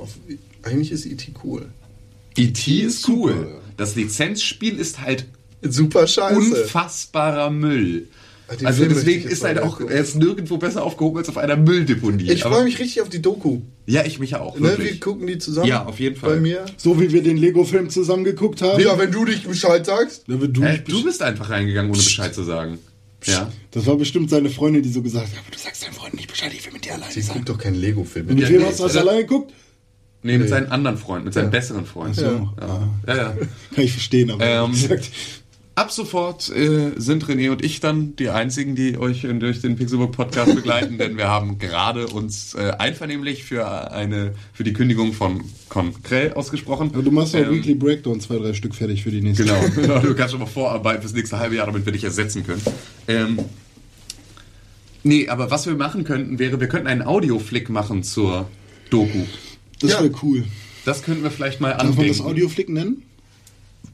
Auf, 0.01 0.15
eigentlich 0.63 0.91
ist 0.93 1.07
E.T. 1.07 1.33
cool. 1.45 1.67
E.T. 2.37 2.81
ist 2.81 3.03
super, 3.03 3.35
cool. 3.35 3.49
ja. 3.51 3.61
Das 3.77 3.97
Lizenzspiel 3.97 4.77
ist 4.79 5.01
halt 5.01 5.27
Super 5.63 6.07
scheiße. 6.07 6.37
unfassbarer 6.37 7.51
Müll. 7.51 8.09
Den 8.59 8.67
Also 8.67 8.83
Film 8.83 8.95
deswegen 8.95 9.29
ist 9.29 9.45
halt 9.45 9.61
auch, 9.61 9.79
gucken. 9.79 9.95
er 9.95 10.01
ist 10.01 10.17
nirgendwo 10.17 10.57
besser 10.57 10.83
aufgehoben 10.83 11.19
als 11.19 11.29
auf 11.29 11.37
einer 11.39 11.57
Mülldeponie. 11.57 12.31
Ich 12.31 12.43
freue 12.43 12.65
mich 12.65 12.79
richtig 12.81 13.01
auf 13.01 13.09
die 13.09 13.23
Doku. 13.23 13.61
Ja, 13.87 14.05
ich 14.05 14.19
mich 14.19 14.35
auch. 14.37 14.57
Ne, 14.59 14.71
Wirklich. 14.71 14.93
wir 14.95 15.01
gucken 15.01 15.27
die 15.27 15.39
zusammen. 15.39 15.69
Ja, 15.69 15.85
auf 15.87 16.01
jeden 16.01 16.17
Fall. 16.17 16.35
Bei 16.35 16.41
mir. 16.41 16.65
So 16.77 17.01
wie 17.01 17.13
wir 17.13 17.23
den 17.23 17.37
Lego-Film 17.37 17.91
zusammen 17.91 18.25
geguckt 18.25 18.61
haben. 18.63 18.81
Ja, 18.83 18.99
wenn 18.99 19.13
du 19.13 19.25
dich 19.25 19.45
Bescheid 19.47 19.87
sagst. 19.87 20.25
Ja, 20.27 20.41
wenn 20.41 20.53
du, 20.53 20.63
Äh, 20.63 20.79
du 20.81 21.05
bist 21.05 21.23
einfach 21.23 21.49
reingegangen, 21.51 21.91
ohne 21.93 22.03
Bescheid 22.03 22.35
zu 22.35 22.43
sagen. 22.43 22.79
Ja. 23.27 23.53
das 23.71 23.87
war 23.87 23.97
bestimmt 23.97 24.31
seine 24.31 24.49
Freundin, 24.49 24.83
die 24.83 24.89
so 24.91 25.03
gesagt 25.03 25.27
hat, 25.27 25.35
aber 25.39 25.51
du 25.55 25.59
sagst 25.59 25.85
deinen 25.85 25.93
Freunden 25.93 26.17
nicht 26.17 26.31
Bescheid, 26.31 26.51
ich 26.55 26.65
will 26.65 26.73
mit 26.73 26.87
dir 26.87 26.95
alleine 26.95 27.13
Sie 27.13 27.21
sein. 27.21 27.37
guckt 27.37 27.51
doch 27.51 27.59
keinen 27.59 27.75
Lego-Film. 27.75 28.37
Ja, 28.39 28.47
Film 28.47 28.63
nee, 28.63 28.67
hast 28.69 28.81
du 28.81 28.85
hast 28.85 28.95
äh, 28.97 28.99
alleine 29.01 29.21
geguckt? 29.21 29.53
Nee, 30.23 30.39
mit 30.39 30.49
seinen 30.49 30.73
anderen 30.73 30.97
Freunden, 30.99 31.27
mit 31.27 31.35
seinen 31.35 31.51
besseren 31.51 31.85
Freunden. 31.87 32.15
So. 32.15 32.25
Ja. 32.25 32.89
Ja, 33.07 33.17
ja. 33.17 33.37
Kann 33.75 33.85
ich 33.85 33.93
verstehen, 33.93 34.31
aber 34.31 34.45
Ähm, 34.45 34.69
wie 34.75 34.81
gesagt, 34.83 35.11
Ab 35.81 35.91
sofort 35.91 36.51
äh, 36.55 36.91
sind 36.97 37.25
René 37.25 37.51
und 37.51 37.65
ich 37.65 37.81
dann 37.81 38.15
die 38.17 38.29
einzigen, 38.29 38.75
die 38.75 38.99
euch 38.99 39.23
durch 39.23 39.63
den 39.63 39.77
Pixelbook 39.77 40.13
Podcast 40.13 40.55
begleiten, 40.55 40.99
denn 40.99 41.17
wir 41.17 41.29
haben 41.29 41.57
gerade 41.59 42.07
uns 42.09 42.53
äh, 42.53 42.73
einvernehmlich 42.79 43.45
für 43.45 43.91
eine 43.91 44.35
für 44.53 44.63
die 44.63 44.75
Kündigung 44.75 45.15
von 45.15 45.43
Concrell 45.71 46.35
ausgesprochen. 46.35 46.91
aber 46.93 47.03
du 47.03 47.11
machst 47.11 47.33
ja 47.33 47.41
Ähm, 47.41 47.55
Weekly 47.55 47.77
Breakdown 47.77 48.21
zwei, 48.21 48.37
drei 48.37 48.53
Stück 48.53 48.75
fertig 48.75 49.03
für 49.03 49.11
die 49.11 49.23
nächste. 49.23 49.45
Genau, 49.45 49.59
genau, 49.75 49.99
du 50.01 50.15
kannst 50.15 50.33
schon 50.33 50.41
mal 50.41 50.47
vorarbeiten 50.47 51.01
fürs 51.01 51.15
nächste 51.15 51.39
halbe 51.39 51.57
Jahr, 51.57 51.65
damit 51.65 51.87
wir 51.87 51.95
dich 51.95 52.05
ersetzen 52.05 52.45
können. 52.47 52.61
Ähm, 53.09 53.39
nee, 55.03 55.29
aber 55.31 55.51
was 55.51 55.65
wir 55.67 55.77
machen 55.77 56.05
könnten, 56.05 56.39
wäre, 56.39 56.61
wir 56.61 56.69
könnten 56.69 56.89
einen 56.89 57.01
Audioflick 57.01 57.71
machen 57.71 58.03
zur 58.03 58.51
Doku. 58.91 59.23
Das 59.81 59.93
Ja. 59.93 60.03
wäre 60.03 60.13
cool. 60.23 60.45
Das 60.85 61.03
könnten 61.03 61.23
wir 61.23 61.31
vielleicht 61.31 61.63
mal 61.63 61.71
Darf 61.73 61.97
man 61.97 62.07
das 62.07 62.21
Audioflick 62.21 62.69
nennen? 62.69 63.03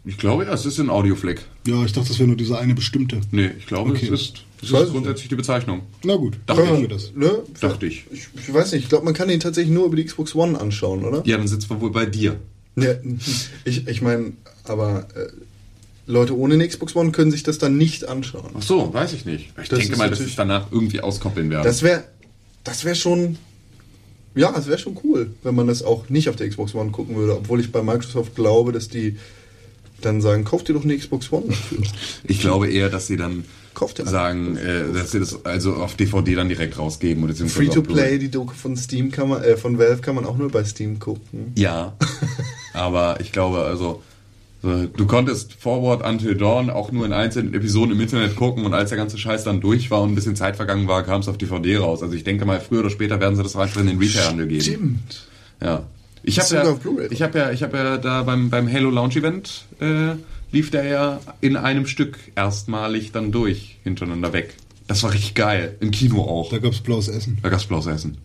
Ich 0.04 0.18
glaube, 0.18 0.46
ja, 0.46 0.52
es 0.52 0.66
ist 0.66 0.80
ein 0.80 0.90
Audioflick. 0.90 1.42
Ja, 1.66 1.84
ich 1.84 1.92
dachte, 1.92 2.08
das 2.08 2.18
wäre 2.18 2.28
nur 2.28 2.36
dieser 2.36 2.58
eine 2.58 2.74
bestimmte. 2.74 3.20
Nee, 3.32 3.50
ich 3.58 3.66
glaube, 3.66 3.90
Okay. 3.90 4.06
es 4.06 4.20
ist, 4.20 4.44
es 4.62 4.72
weiß 4.72 4.82
ist 4.82 4.86
ich 4.88 4.92
grundsätzlich 4.92 5.28
die 5.28 5.34
Bezeichnung. 5.36 5.82
Na 6.04 6.16
gut, 6.16 6.38
Dachte 6.46 6.62
dann 6.62 6.70
machen 6.70 6.84
ich. 6.84 6.88
wir 6.90 6.96
das. 6.96 7.12
Ne? 7.14 7.42
Dachte 7.60 7.86
ich. 7.86 8.04
ich. 8.12 8.28
Ich 8.34 8.52
weiß 8.54 8.72
nicht, 8.72 8.84
ich 8.84 8.88
glaube, 8.88 9.04
man 9.04 9.14
kann 9.14 9.28
den 9.28 9.40
tatsächlich 9.40 9.72
nur 9.74 9.86
über 9.86 9.96
die 9.96 10.04
Xbox 10.04 10.34
One 10.34 10.58
anschauen, 10.60 11.04
oder? 11.04 11.22
Ja, 11.26 11.36
dann 11.38 11.48
sitzen 11.48 11.70
wir 11.70 11.80
wohl 11.80 11.90
bei 11.92 12.06
dir. 12.06 12.36
Ne, 12.76 13.00
ich 13.64 13.86
ich 13.88 14.02
meine, 14.02 14.32
aber 14.64 15.06
äh, 15.14 15.28
Leute 16.06 16.36
ohne 16.36 16.54
eine 16.54 16.68
Xbox 16.68 16.94
One 16.94 17.10
können 17.10 17.30
sich 17.30 17.42
das 17.42 17.58
dann 17.58 17.76
nicht 17.78 18.06
anschauen. 18.06 18.50
Ach 18.56 18.62
so, 18.62 18.92
weiß 18.92 19.12
ich 19.14 19.24
nicht. 19.24 19.52
Ich 19.62 19.68
Das 19.68 19.78
denke 19.78 19.96
mal, 19.96 20.10
dass 20.10 20.20
ich 20.20 20.36
danach 20.36 20.70
irgendwie 20.70 21.00
auskoppeln 21.00 21.48
werde. 21.50 21.66
Das 21.66 21.82
wäre 21.82 22.04
das 22.64 22.84
wäre 22.84 22.94
schon 22.94 23.38
ja, 24.34 24.52
das 24.52 24.66
wäre 24.66 24.78
schon 24.78 24.98
cool, 25.02 25.30
wenn 25.42 25.54
man 25.54 25.66
das 25.66 25.82
auch 25.82 26.10
nicht 26.10 26.28
auf 26.28 26.36
der 26.36 26.48
Xbox 26.50 26.74
One 26.74 26.90
gucken 26.90 27.16
würde, 27.16 27.36
obwohl 27.38 27.58
ich 27.60 27.72
bei 27.72 27.82
Microsoft 27.82 28.34
glaube, 28.34 28.70
dass 28.72 28.88
die 28.90 29.16
dann 30.00 30.20
sagen, 30.20 30.44
kauft 30.44 30.68
dir 30.68 30.74
doch 30.74 30.84
eine 30.84 30.96
Xbox 30.96 31.32
One 31.32 31.46
dafür. 31.48 31.78
ich 32.24 32.40
glaube 32.40 32.68
eher, 32.68 32.88
dass 32.88 33.06
sie 33.06 33.16
dann 33.16 33.44
Kauft 33.76 33.98
ihr 33.98 34.06
sagen, 34.06 34.56
äh, 34.56 34.90
dass 34.94 35.10
sie 35.10 35.20
das 35.20 35.44
also 35.44 35.74
auf 35.74 35.96
DVD 35.96 36.34
dann 36.34 36.48
direkt 36.48 36.78
rausgeben. 36.78 37.22
Oder 37.22 37.34
Free 37.34 37.68
to 37.68 37.82
play, 37.82 38.18
die 38.18 38.30
Doku 38.30 38.54
von 38.54 38.74
Steam 38.74 39.10
kann 39.10 39.28
man, 39.28 39.42
äh, 39.44 39.58
von 39.58 39.78
Valve 39.78 40.00
kann 40.00 40.14
man 40.14 40.24
auch 40.24 40.38
nur 40.38 40.50
bei 40.50 40.64
Steam 40.64 40.98
gucken. 40.98 41.52
Ja, 41.56 41.94
aber 42.72 43.20
ich 43.20 43.32
glaube, 43.32 43.58
also 43.58 44.02
so, 44.62 44.86
du 44.86 45.06
konntest 45.06 45.52
Forward 45.52 46.02
Until 46.08 46.36
Dawn 46.36 46.70
auch 46.70 46.90
nur 46.90 47.04
in 47.04 47.12
einzelnen 47.12 47.52
Episoden 47.52 47.92
im 47.92 48.00
Internet 48.00 48.34
gucken 48.34 48.64
und 48.64 48.72
als 48.72 48.88
der 48.88 48.96
ganze 48.96 49.18
Scheiß 49.18 49.44
dann 49.44 49.60
durch 49.60 49.90
war 49.90 50.00
und 50.00 50.12
ein 50.12 50.14
bisschen 50.14 50.36
Zeit 50.36 50.56
vergangen 50.56 50.88
war, 50.88 51.02
kam 51.02 51.20
es 51.20 51.28
auf 51.28 51.36
DVD 51.36 51.76
raus. 51.76 52.02
Also 52.02 52.14
ich 52.14 52.24
denke 52.24 52.46
mal, 52.46 52.60
früher 52.60 52.80
oder 52.80 52.90
später 52.90 53.20
werden 53.20 53.36
sie 53.36 53.42
das 53.42 53.56
einfach 53.56 53.82
in 53.82 53.88
den 53.88 53.98
Retail-Handel 53.98 54.46
geben. 54.46 54.62
Stimmt. 54.62 55.26
Ja. 55.62 55.84
Ich 56.22 56.38
habe 56.40 56.54
ja, 56.54 56.76
ich 57.10 57.22
habe 57.22 57.38
ja, 57.38 57.50
ich 57.52 57.62
habe 57.62 57.76
ja 57.76 57.98
da 57.98 58.22
beim 58.22 58.50
beim 58.50 58.70
Halo 58.72 58.90
Launch 58.90 59.16
Event 59.16 59.64
äh, 59.80 60.14
lief 60.50 60.70
der 60.70 60.84
ja 60.84 61.20
in 61.40 61.56
einem 61.56 61.86
Stück 61.86 62.18
erstmalig 62.34 63.12
dann 63.12 63.30
durch 63.32 63.78
hintereinander 63.84 64.32
weg. 64.32 64.54
Das 64.88 65.02
war 65.02 65.12
richtig 65.12 65.34
geil. 65.34 65.76
Im 65.80 65.90
Kino 65.90 66.22
auch. 66.22 66.50
Da 66.50 66.58
gab's 66.58 66.80
blaues 66.80 67.08
Essen. 67.08 67.38
Da 67.42 67.48
gab's 67.48 67.66
blaues 67.66 67.86
Essen. 67.86 68.18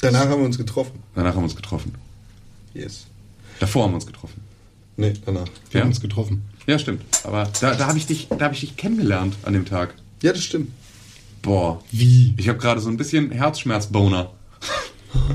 Danach 0.00 0.28
haben 0.28 0.40
wir 0.40 0.46
uns 0.46 0.58
getroffen. 0.58 1.02
Danach 1.14 1.30
haben 1.30 1.40
wir 1.40 1.44
uns 1.44 1.56
getroffen. 1.56 1.94
Yes. 2.74 3.06
Davor 3.60 3.84
haben 3.84 3.92
wir 3.92 3.96
uns 3.96 4.06
getroffen. 4.06 4.40
Nee, 4.96 5.12
danach. 5.26 5.46
Wir 5.70 5.78
Ja. 5.78 5.80
haben 5.82 5.88
uns 5.90 6.00
getroffen. 6.00 6.42
Ja, 6.66 6.78
stimmt. 6.78 7.02
Aber 7.24 7.50
da, 7.60 7.74
da 7.74 7.86
habe 7.86 7.98
ich 7.98 8.06
dich, 8.06 8.28
da 8.28 8.44
habe 8.46 8.54
ich 8.54 8.60
dich 8.60 8.76
kennengelernt 8.76 9.34
an 9.42 9.52
dem 9.54 9.64
Tag. 9.64 9.94
Ja, 10.22 10.32
das 10.32 10.42
stimmt. 10.44 10.70
Boah. 11.42 11.82
Wie? 11.90 12.34
Ich 12.36 12.48
habe 12.48 12.58
gerade 12.58 12.80
so 12.80 12.88
ein 12.90 12.96
bisschen 12.96 13.30
Herzschmerzboner. 13.30 14.30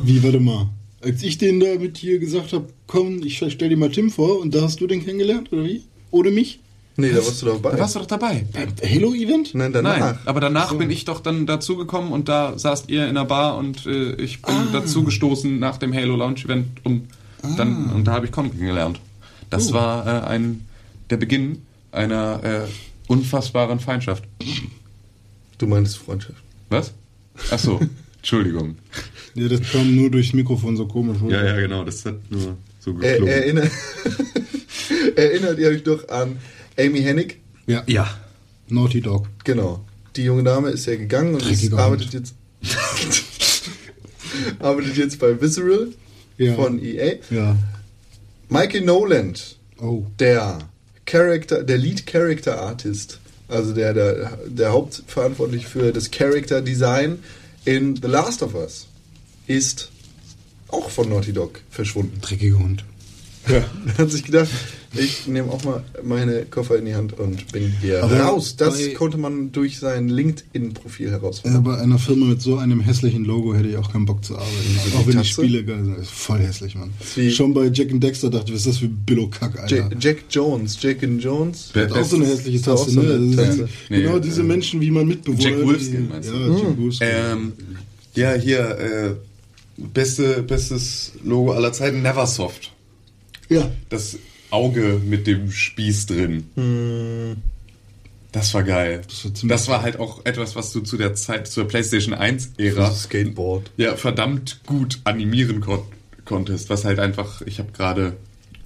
Wie, 0.04 0.22
warte 0.24 0.40
mal. 0.40 0.70
Als 1.04 1.22
ich 1.22 1.38
den 1.38 1.60
da 1.60 1.76
mit 1.80 1.98
hier 1.98 2.20
gesagt 2.20 2.54
habe, 2.54 2.68
komm, 2.88 3.24
ich 3.24 3.38
stell 3.38 3.70
dir 3.70 3.78
mal 3.78 3.92
Tim 3.92 4.10
vor 4.10 4.40
und 4.40 4.56
da 4.56 4.62
hast 4.62 4.80
du 4.80 4.88
den 4.88 5.04
kennengelernt, 5.04 5.52
oder 5.52 5.66
wie? 5.66 5.84
Ohne 6.12 6.32
mich? 6.32 6.60
Nee, 6.96 7.10
da 7.10 7.18
warst 7.18 7.42
du 7.42 7.48
dabei. 7.48 7.72
Da 7.72 7.80
warst 7.80 7.96
du 7.96 8.00
doch 8.00 8.06
dabei. 8.06 8.46
Beim 8.54 8.70
Halo-Event? 8.84 9.56
Nein, 9.56 9.74
danach. 9.74 10.00
Nein, 10.00 10.18
aber 10.26 10.40
danach 10.40 10.76
bin 10.76 10.92
ich 10.92 11.06
doch 11.06 11.22
dann 11.22 11.48
dazugekommen 11.48 12.12
und 12.12 12.30
da 12.30 12.58
saßt 12.58 12.90
ihr 12.90 13.08
in 13.08 13.16
der 13.16 13.26
Bar 13.26 13.58
und 13.58 13.86
äh, 13.88 14.14
ich 14.16 14.42
bin 14.42 14.56
dazugestoßen 14.72 15.58
nach 15.60 15.78
dem 15.78 15.94
Halo 15.94 16.16
Launch 16.16 16.46
Event 16.46 16.68
und 16.84 17.08
dann 17.58 17.92
und 17.92 18.06
da 18.06 18.14
habe 18.14 18.28
ich 18.28 18.32
Con 18.32 18.52
kennengelernt. 18.52 19.00
Das 19.50 19.74
war 19.74 20.06
äh, 20.08 20.28
ein 20.28 20.66
der 21.10 21.18
Beginn 21.18 21.64
einer 21.92 22.44
äh, 22.44 22.68
unfassbaren 23.08 23.80
Feindschaft. 23.80 24.24
Du 25.58 25.68
meinst 25.68 25.98
Freundschaft. 25.98 26.42
Was? 26.70 26.94
Ach 27.52 27.60
so, 27.60 27.80
Entschuldigung. 28.18 28.78
Ja, 29.36 29.48
das 29.48 29.62
kam 29.72 29.96
nur 29.96 30.12
durchs 30.12 30.34
Mikrofon 30.34 30.78
so 30.78 30.86
komisch. 30.88 31.22
oder? 31.22 31.44
Ja, 31.44 31.54
ja, 31.56 31.60
genau, 31.62 31.84
das 31.84 32.06
hat 32.06 32.16
nur 32.30 32.58
so 32.80 32.92
Er, 33.02 33.14
geklungen. 33.14 33.28
erinnert, 33.34 33.72
erinnert 35.16 35.60
ihr 35.60 35.70
euch 35.70 35.84
doch 35.84 36.08
an 36.10 36.38
Amy 36.78 37.02
Hennig? 37.02 37.40
Ja. 37.66 37.84
ja. 37.88 38.08
Naughty 38.70 39.02
Dog. 39.02 39.28
Genau. 39.44 39.84
Die 40.16 40.24
junge 40.24 40.44
Dame 40.44 40.70
ist 40.70 40.86
ja 40.86 40.96
gegangen 40.96 41.34
und 41.36 41.42
ist, 41.42 41.50
Dreckiger 41.62 41.80
arbeitet 41.80 42.14
Hund. 42.14 42.14
jetzt 42.14 42.36
arbeitet 44.60 44.98
jetzt 44.98 45.20
bei 45.20 45.40
Visceral 45.40 45.88
Ja. 46.38 46.54
von 46.56 46.84
EA. 46.84 47.14
Ja. 47.30 47.56
Michael 48.50 48.82
Noland, 48.82 49.58
Oh. 49.80 50.06
der 50.20 50.60
Character, 51.06 51.64
der 51.64 51.78
Lead 51.78 52.06
Character 52.06 52.62
Artist, 52.62 53.20
also 53.48 53.74
der, 53.74 53.94
der, 53.94 54.38
der 54.48 54.72
Hauptverantwortlich 54.72 55.68
für 55.68 55.92
das 55.92 56.12
Character 56.12 56.62
Design 56.62 57.20
in 57.66 57.96
The 57.96 58.08
Last 58.08 58.42
of 58.44 58.56
Us, 58.56 58.88
ist 59.48 59.92
auch 60.70 60.90
von 60.90 61.10
Naughty 61.10 61.34
Dog 61.34 61.62
verschwunden. 61.70 62.20
Dreckiger 62.22 62.60
Hund. 62.60 62.84
Ja. 63.50 63.64
Hat 63.98 64.10
sich 64.10 64.24
gedacht, 64.24 64.50
ich 64.96 65.28
nehme 65.28 65.52
auch 65.52 65.64
mal 65.66 65.84
meine 66.02 66.46
Koffer 66.46 66.78
in 66.78 66.86
die 66.86 66.96
Hand 66.96 67.20
und 67.20 67.52
bin 67.52 67.74
hier 67.82 68.02
Aber 68.02 68.18
raus. 68.18 68.56
Das 68.56 68.78
bei- 68.78 68.94
konnte 68.94 69.18
man 69.18 69.52
durch 69.52 69.80
sein 69.80 70.08
LinkedIn-Profil 70.08 71.08
Ja, 71.08 71.12
herausfinden. 71.14 71.62
bei 71.62 71.78
einer 71.78 72.00
Firma 72.00 72.28
mit 72.28 72.42
so 72.42 72.58
einem 72.58 72.80
hässlichen 72.80 73.26
Logo 73.26 73.54
hätte 73.54 73.68
ich 73.68 73.76
auch 73.76 73.92
keinen 73.92 74.06
Bock 74.06 74.24
zu 74.24 74.36
arbeiten. 74.36 74.80
Also 74.86 74.98
auch 74.98 75.02
die 75.02 75.08
wenn 75.08 75.12
die 75.12 75.18
Tatze? 75.18 75.30
Spiele 75.30 75.66
geil 75.66 75.84
sind. 75.84 75.98
Ist 76.00 76.12
voll 76.12 76.40
hässlich, 76.40 76.76
Mann. 76.76 76.92
wie- 77.16 77.32
Schon 77.32 77.54
bei 77.54 77.68
Jack 77.68 77.92
and 77.92 78.02
Dexter 78.02 78.30
dachte 78.30 78.46
ich, 78.48 78.54
was 78.54 78.62
ist 78.62 78.68
das 78.68 78.78
für 78.78 78.88
Billo-Kack, 78.88 79.60
Alter. 79.60 79.76
Ja. 79.76 79.90
Jack 80.00 80.18
Jones, 80.30 80.78
Jack 80.82 81.04
and 81.04 81.22
Jones. 81.22 81.70
Wer- 81.74 81.84
Hat 81.84 81.92
auch 81.92 82.06
so 82.06 82.16
eine 82.16 82.26
hässliche 82.28 82.62
Taste, 82.62 82.92
so 82.92 83.02
ne? 83.02 83.14
eine 83.16 83.26
ist 83.26 83.36
Taste. 83.36 83.70
Nee, 83.90 84.02
genau 84.04 84.18
äh, 84.18 84.22
diese 84.22 84.44
Menschen, 84.44 84.80
wie 84.80 84.90
man 84.92 85.06
Mitbewohner. 85.06 85.44
Jack 85.50 85.66
Wolfskin, 85.66 85.92
die- 86.08 86.14
meinst 86.14 86.30
du? 86.30 86.34
Ja, 86.34 86.48
Jack 86.58 86.78
Wolfskin. 86.78 87.08
Ähm, 87.12 87.54
ja, 88.16 88.34
hier, 88.36 88.60
äh, 88.78 89.16
beste, 89.78 90.44
bestes 90.44 91.14
Logo 91.24 91.54
aller 91.54 91.74
Zeiten, 91.74 92.02
Neversoft. 92.02 92.72
ja. 93.50 93.70
Das 93.90 94.18
Auge 94.52 95.02
mit 95.04 95.26
dem 95.26 95.52
Spieß 95.52 96.06
drin. 96.06 97.38
Das 98.32 98.54
war 98.54 98.62
geil. 98.64 99.02
Das 99.08 99.26
war 99.26 99.32
Das 99.50 99.68
war 99.68 99.82
halt 99.82 100.00
auch 100.00 100.26
etwas, 100.26 100.56
was 100.56 100.72
du 100.72 100.82
zu 100.82 100.96
der 100.96 101.16
Zeit, 101.16 101.48
zur 101.48 101.68
PlayStation 101.68 102.14
1-Ära, 102.14 102.92
Skateboard. 102.92 103.72
ja, 103.78 103.96
verdammt 103.96 104.62
gut 104.68 105.00
animieren 105.06 105.60
kon 105.60 105.82
konntest. 106.26 106.70
Was 106.70 106.86
halt 106.86 107.00
einfach, 107.00 107.42
ich 107.42 107.58
habe 107.60 107.72
gerade 107.72 108.16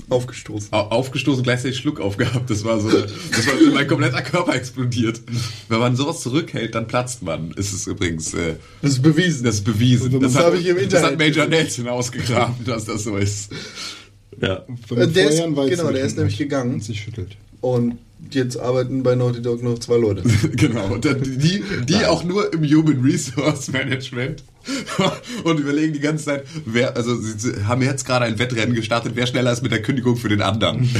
Aufgestoßen. 0.09 0.71
au- 0.71 0.77
aufgestoßen, 0.89 1.43
gleichzeitig 1.43 1.77
Schluck 1.77 1.99
aufgehabt. 1.99 2.49
Das 2.49 2.63
war 2.63 2.79
so, 2.79 2.89
das 2.89 3.47
war 3.47 3.53
mein 3.73 3.87
kompletter 3.87 4.21
Körper 4.21 4.55
explodiert. 4.55 5.19
Wenn 5.67 5.79
man 5.79 5.95
sowas 5.95 6.21
zurückhält, 6.21 6.75
dann 6.75 6.87
platzt 6.87 7.23
man. 7.23 7.51
Ist 7.51 7.73
es 7.73 7.87
übrigens, 7.87 8.33
äh, 8.33 8.55
Das 8.81 8.91
ist 8.93 9.01
bewiesen. 9.01 9.43
das 9.43 9.55
ist 9.55 9.63
bewiesen. 9.65 10.19
Das 10.19 10.35
hat, 10.35 10.45
habe 10.45 10.57
ich 10.57 10.67
im 10.67 10.75
Das 10.75 10.83
Internet 10.85 11.05
hat 11.11 11.17
Major 11.19 11.45
Nelson 11.47 11.87
ausgegraben, 11.89 12.55
dass 12.65 12.85
das 12.85 13.03
so 13.03 13.17
ist. 13.17 13.51
Ja. 14.41 14.63
Äh, 14.95 15.07
der 15.07 15.29
ist- 15.29 15.37
genau, 15.43 15.91
der 15.91 16.03
ist 16.05 16.17
nämlich 16.17 16.37
gegangen. 16.37 16.75
Und 16.75 16.83
sich 16.83 17.01
schüttelt. 17.01 17.35
Und 17.59 17.97
jetzt 18.31 18.57
arbeiten 18.57 19.03
bei 19.03 19.15
Naughty 19.15 19.41
Dog 19.41 19.61
noch 19.63 19.79
zwei 19.79 19.97
Leute. 19.97 20.23
Genau. 20.55 20.93
Und 20.93 21.05
dann 21.05 21.21
die, 21.21 21.63
die 21.87 22.05
auch 22.05 22.23
nur 22.23 22.53
im 22.53 22.63
Human 22.63 23.01
Resource 23.01 23.67
Management 23.71 24.43
und 25.43 25.59
überlegen 25.59 25.93
die 25.93 25.99
ganze 25.99 26.25
Zeit, 26.25 26.45
wer, 26.65 26.95
also 26.95 27.15
sie 27.19 27.65
haben 27.65 27.81
jetzt 27.81 28.05
gerade 28.05 28.25
ein 28.25 28.39
Wettrennen 28.39 28.75
gestartet, 28.75 29.13
wer 29.15 29.27
schneller 29.27 29.51
ist 29.51 29.63
mit 29.63 29.71
der 29.71 29.81
Kündigung 29.81 30.17
für 30.17 30.29
den 30.29 30.41
anderen. 30.41 30.89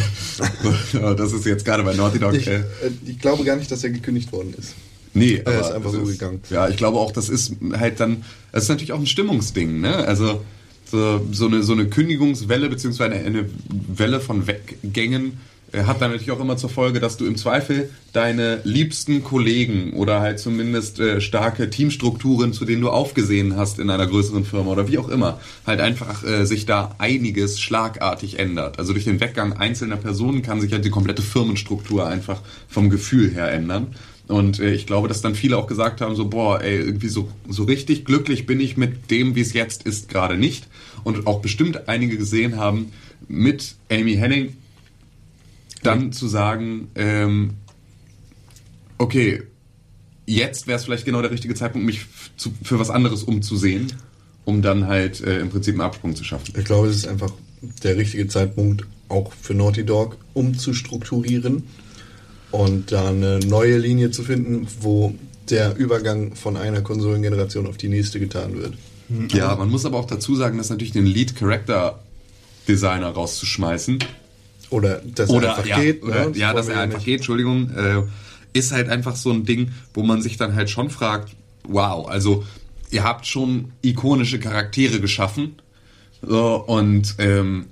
Das 1.18 1.34
ist 1.34 1.45
jetzt 1.45 1.65
gerade 1.65 1.84
bei 1.84 1.94
Naughty 1.94 2.19
Dog. 2.19 2.34
Ich, 2.34 2.48
äh, 2.48 2.57
äh, 2.57 2.64
ich 3.06 3.19
glaube 3.19 3.44
gar 3.44 3.56
nicht, 3.56 3.72
dass 3.72 3.84
er 3.84 3.89
gekündigt 3.89 4.31
worden 4.31 4.53
ist. 4.57 4.76
Nee, 5.14 5.41
Er 5.44 5.61
ist 5.61 5.72
einfach 5.72 5.91
es 5.91 5.95
so 5.95 6.03
gegangen. 6.03 6.41
Ja, 6.49 6.69
ich 6.69 6.77
glaube 6.77 6.98
auch, 6.99 7.11
das 7.11 7.30
ist 7.30 7.53
halt 7.73 7.99
dann, 7.99 8.23
das 8.52 8.64
ist 8.64 8.69
natürlich 8.69 8.91
auch 8.91 8.99
ein 8.99 9.07
Stimmungsding, 9.07 9.81
ne? 9.81 9.95
Also, 9.95 10.44
so, 10.89 11.26
so, 11.31 11.48
eine, 11.48 11.64
so 11.64 11.73
eine 11.73 11.88
Kündigungswelle 11.88 12.69
beziehungsweise 12.69 13.15
eine, 13.15 13.26
eine 13.26 13.49
Welle 13.68 14.19
von 14.19 14.48
Weggängen 14.48 15.39
hat 15.73 16.02
dann 16.02 16.11
natürlich 16.11 16.31
auch 16.31 16.39
immer 16.39 16.56
zur 16.56 16.69
Folge, 16.69 16.99
dass 16.99 17.18
du 17.18 17.26
im 17.26 17.35
Zweifel 17.35 17.89
deine 18.14 18.61
liebsten 18.64 19.23
Kollegen 19.23 19.94
oder 19.94 20.22
halt 20.22 20.39
zumindest 20.39 20.99
äh, 20.99 21.19
starke 21.19 21.69
Teamstrukturen, 21.69 22.53
zu 22.53 22.64
denen 22.64 22.81
du 22.81 22.89
aufgesehen 22.89 23.57
hast 23.57 23.80
in 23.80 23.89
einer 23.89 24.07
größeren 24.07 24.45
Firma 24.45 24.72
oder 24.72 24.88
wie 24.88 24.98
auch 24.98 25.10
immer, 25.10 25.39
halt 25.65 25.81
einfach 25.81 26.23
äh, 26.23 26.45
sich 26.45 26.65
da 26.65 26.95
einiges 26.99 27.60
schlagartig 27.60 28.39
ändert. 28.39 28.80
Also 28.80 28.94
durch 28.94 29.06
den 29.06 29.19
Weggang 29.19 29.53
einzelner 29.53 29.98
Personen 29.98 30.41
kann 30.41 30.61
sich 30.61 30.72
halt 30.72 30.85
die 30.85 30.89
komplette 30.89 31.22
Firmenstruktur 31.22 32.07
einfach 32.07 32.41
vom 32.69 32.89
Gefühl 32.89 33.30
her 33.31 33.52
ändern. 33.52 33.88
Und 34.27 34.60
äh, 34.60 34.73
ich 34.73 34.85
glaube, 34.85 35.10
dass 35.10 35.22
dann 35.22 35.35
viele 35.35 35.57
auch 35.57 35.68
gesagt 35.68 35.99
haben, 35.99 36.15
so, 36.15 36.30
boah, 36.30 36.61
ey, 36.61 36.77
irgendwie 36.77 37.10
so, 37.10 37.30
so 37.49 37.64
richtig 37.64 38.06
glücklich 38.06 38.45
bin 38.45 38.60
ich 38.61 38.77
mit 38.77 39.11
dem, 39.11 39.35
wie 39.35 39.41
es 39.41 39.53
jetzt 39.53 39.84
ist, 39.84 40.10
gerade 40.10 40.38
nicht. 40.38 40.68
Und 41.03 41.27
auch 41.27 41.41
bestimmt 41.41 41.89
einige 41.89 42.18
gesehen 42.18 42.57
haben, 42.57 42.91
mit 43.27 43.76
Amy 43.89 44.15
Henning 44.15 44.56
dann 45.84 46.12
zu 46.12 46.28
sagen, 46.28 46.90
ähm, 46.95 47.56
okay, 48.98 49.44
jetzt 50.26 50.68
wäre 50.68 50.78
es 50.78 50.86
vielleicht 50.86 51.06
genau 51.06 51.22
der 51.22 51.32
richtige 51.32 51.56
Zeitpunkt, 51.56 51.86
mich 51.86 52.06
zu, 52.36 52.52
für 52.64 52.80
was 52.80 52.90
anderes 52.90 53.24
umzusehen, 53.24 53.94
um 54.45 54.62
dann 54.62 54.88
halt 54.88 55.22
äh, 55.22 55.40
im 55.40 55.49
Prinzip 55.49 55.76
einen 55.76 55.82
Absprung 55.82 56.16
zu 56.16 56.24
schaffen. 56.24 56.54
Ich 56.58 56.66
glaube, 56.66 56.88
es 56.88 56.98
ist 56.98 57.08
einfach 57.08 57.32
der 57.84 57.98
richtige 57.98 58.28
Zeitpunkt, 58.28 58.86
auch 59.10 59.32
für 59.34 59.54
Naughty 59.54 59.86
Dog 59.86 60.18
umzustrukturieren 60.34 61.64
und 62.52 62.91
da 62.91 63.10
eine 63.10 63.40
neue 63.40 63.78
Linie 63.78 64.12
zu 64.12 64.24
finden, 64.24 64.68
wo 64.82 65.16
der 65.49 65.78
Übergang 65.78 66.36
von 66.36 66.58
einer 66.58 66.82
Konsolengeneration 66.82 67.68
auf 67.68 67.78
die 67.78 67.88
nächste 67.88 68.20
getan 68.20 68.58
wird. 68.58 68.74
Ja, 69.32 69.56
man 69.56 69.70
muss 69.70 69.86
aber 69.86 69.98
auch 69.98 70.06
dazu 70.06 70.36
sagen, 70.36 70.58
dass 70.58 70.70
natürlich 70.70 70.91
den 70.91 71.06
Lead 71.06 71.36
Character 71.38 72.04
Designer 72.68 73.08
rauszuschmeißen 73.08 73.99
Oder 74.69 75.02
dass 75.15 75.30
oder 75.30 75.48
er 75.48 75.56
einfach 75.57 75.65
ja, 75.69 75.80
geht. 75.80 76.03
oder, 76.03 76.30
ne? 76.30 76.38
ja, 76.38 76.48
wollen 76.48 76.56
dass 76.57 76.68
er 76.68 76.80
einfach 76.81 76.98
nicht. 76.98 77.06
geht, 77.06 77.15
Entschuldigung, 77.18 77.69
äh, 77.76 78.03
ist 78.53 78.72
halt 78.72 78.89
einfach 78.89 79.15
so 79.15 79.31
ein 79.31 79.45
Ding, 79.45 79.72
wo 79.94 80.03
man 80.03 80.22
sich 80.22 80.38
dann 80.38 80.56
halt 80.56 80.69
schon 80.69 80.89
fragt, 80.89 81.35
wow, 81.64 82.07
also 82.07 82.44
ihr 82.91 83.03
habt 83.03 83.26
schon 83.27 83.72
ikonische 83.81 84.39
Charaktere 84.39 84.99
geschaffen 84.99 85.56
so, 86.22 86.56
und 86.65 87.15
ähm, 87.19 87.65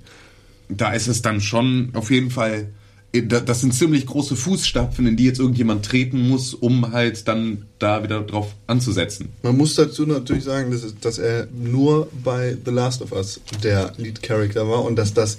da 0.68 0.92
ist 0.92 1.08
es 1.08 1.22
dann 1.22 1.40
schon 1.40 1.90
auf 1.94 2.10
jeden 2.10 2.30
Fall, 2.30 2.68
da- 3.12 3.40
das 3.40 3.60
sind 3.62 3.72
ziemlich 3.74 4.06
große 4.06 4.36
Fußstapfen, 4.36 5.06
in 5.06 5.16
die 5.16 5.24
jetzt 5.24 5.40
irgendjemand 5.40 5.84
treten 5.84 6.28
muss, 6.28 6.54
um 6.54 6.92
halt 6.92 7.26
dann 7.28 7.66
da 7.78 8.02
wieder 8.04 8.20
drauf 8.22 8.54
anzusetzen. 8.66 9.30
Man 9.42 9.56
muss 9.56 9.74
dazu 9.74 10.06
natürlich 10.06 10.44
sagen, 10.44 10.70
dass, 10.70 10.94
dass 11.00 11.18
er 11.18 11.48
nur 11.52 12.08
bei 12.22 12.56
The 12.64 12.70
Last 12.70 13.02
of 13.02 13.12
Us 13.12 13.40
der 13.62 13.92
Lead 13.96 14.22
Character 14.22 14.68
war 14.68 14.84
und 14.84 14.96
dass 14.96 15.12
das 15.14 15.38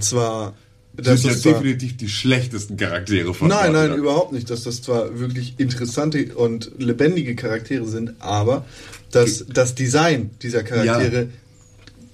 zwar. 0.00 0.54
Das 0.92 1.22
sind 1.22 1.30
ja 1.30 1.34
das 1.34 1.42
definitiv 1.42 1.96
die 1.96 2.08
schlechtesten 2.08 2.76
Charaktere 2.76 3.32
von 3.32 3.48
Nein, 3.48 3.72
Naughty 3.72 3.88
nein, 3.90 3.98
überhaupt 3.98 4.32
nicht. 4.32 4.50
Dass 4.50 4.64
das 4.64 4.82
zwar 4.82 5.18
wirklich 5.18 5.54
interessante 5.58 6.34
und 6.34 6.72
lebendige 6.78 7.36
Charaktere 7.36 7.86
sind, 7.86 8.14
aber 8.18 8.64
dass 9.10 9.44
das 9.48 9.74
Design 9.74 10.30
dieser 10.42 10.62
Charaktere 10.62 11.28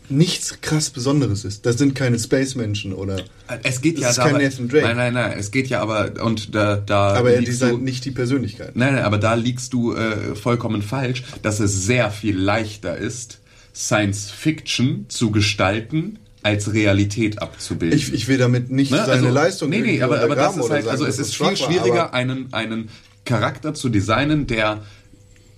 nichts 0.09 0.61
krass 0.61 0.91
Besonderes 0.91 1.45
ist. 1.45 1.67
Das 1.67 1.79
sind 1.79 1.95
keine 1.95 2.19
Space-Menschen 2.19 2.93
oder. 2.93 3.25
Es 3.63 3.81
geht 3.81 3.97
Das 3.97 4.03
ja 4.03 4.11
ist 4.11 4.19
kein 4.19 4.33
dabei, 4.33 4.45
Nathan 4.45 4.69
Drake. 4.69 4.87
Nein, 4.87 4.97
nein, 4.97 5.15
nein. 5.15 5.39
Es 5.39 5.51
geht 5.51 5.69
ja 5.69 5.81
aber 5.81 6.25
und 6.25 6.55
da 6.55 6.77
da 6.77 7.15
Aber 7.15 7.33
er 7.33 7.43
designt 7.43 7.81
du, 7.81 7.85
nicht 7.85 8.05
die 8.05 8.11
Persönlichkeit. 8.11 8.77
Nein, 8.77 8.95
nein, 8.95 9.05
aber 9.05 9.19
da 9.19 9.35
liegst 9.35 9.73
du 9.73 9.95
äh, 9.95 10.35
vollkommen 10.37 10.83
falsch, 10.83 11.25
dass 11.43 11.61
es 11.61 11.87
sehr 11.87 12.11
viel 12.11 12.39
leichter 12.39 12.97
ist, 12.97 13.41
Science 13.75 14.31
Fiction 14.31 15.07
zu 15.09 15.31
gestalten, 15.31 16.19
als 16.47 16.73
Realität 16.73 17.43
abzubilden. 17.43 17.99
Ich, 17.99 18.13
ich 18.13 18.29
will 18.29 18.39
damit 18.39 18.71
nicht 18.71 18.93
Ne? 18.93 18.99
seine 18.99 19.13
Also, 19.13 19.29
Leistung 19.31 19.69
Nee, 19.71 19.81
nee, 19.81 20.01
aber, 20.03 20.21
aber 20.21 20.37
das 20.37 20.57
ist 20.57 20.71
halt, 20.71 20.87
also 20.87 21.05
es 21.05 21.19
ist 21.19 21.35
viel 21.37 21.57
schwieriger, 21.57 22.15
einen, 22.15 22.53
einen 22.53 22.89
Charakter 23.25 23.75
zu 23.75 23.89
designen, 23.89 24.47
der 24.47 24.83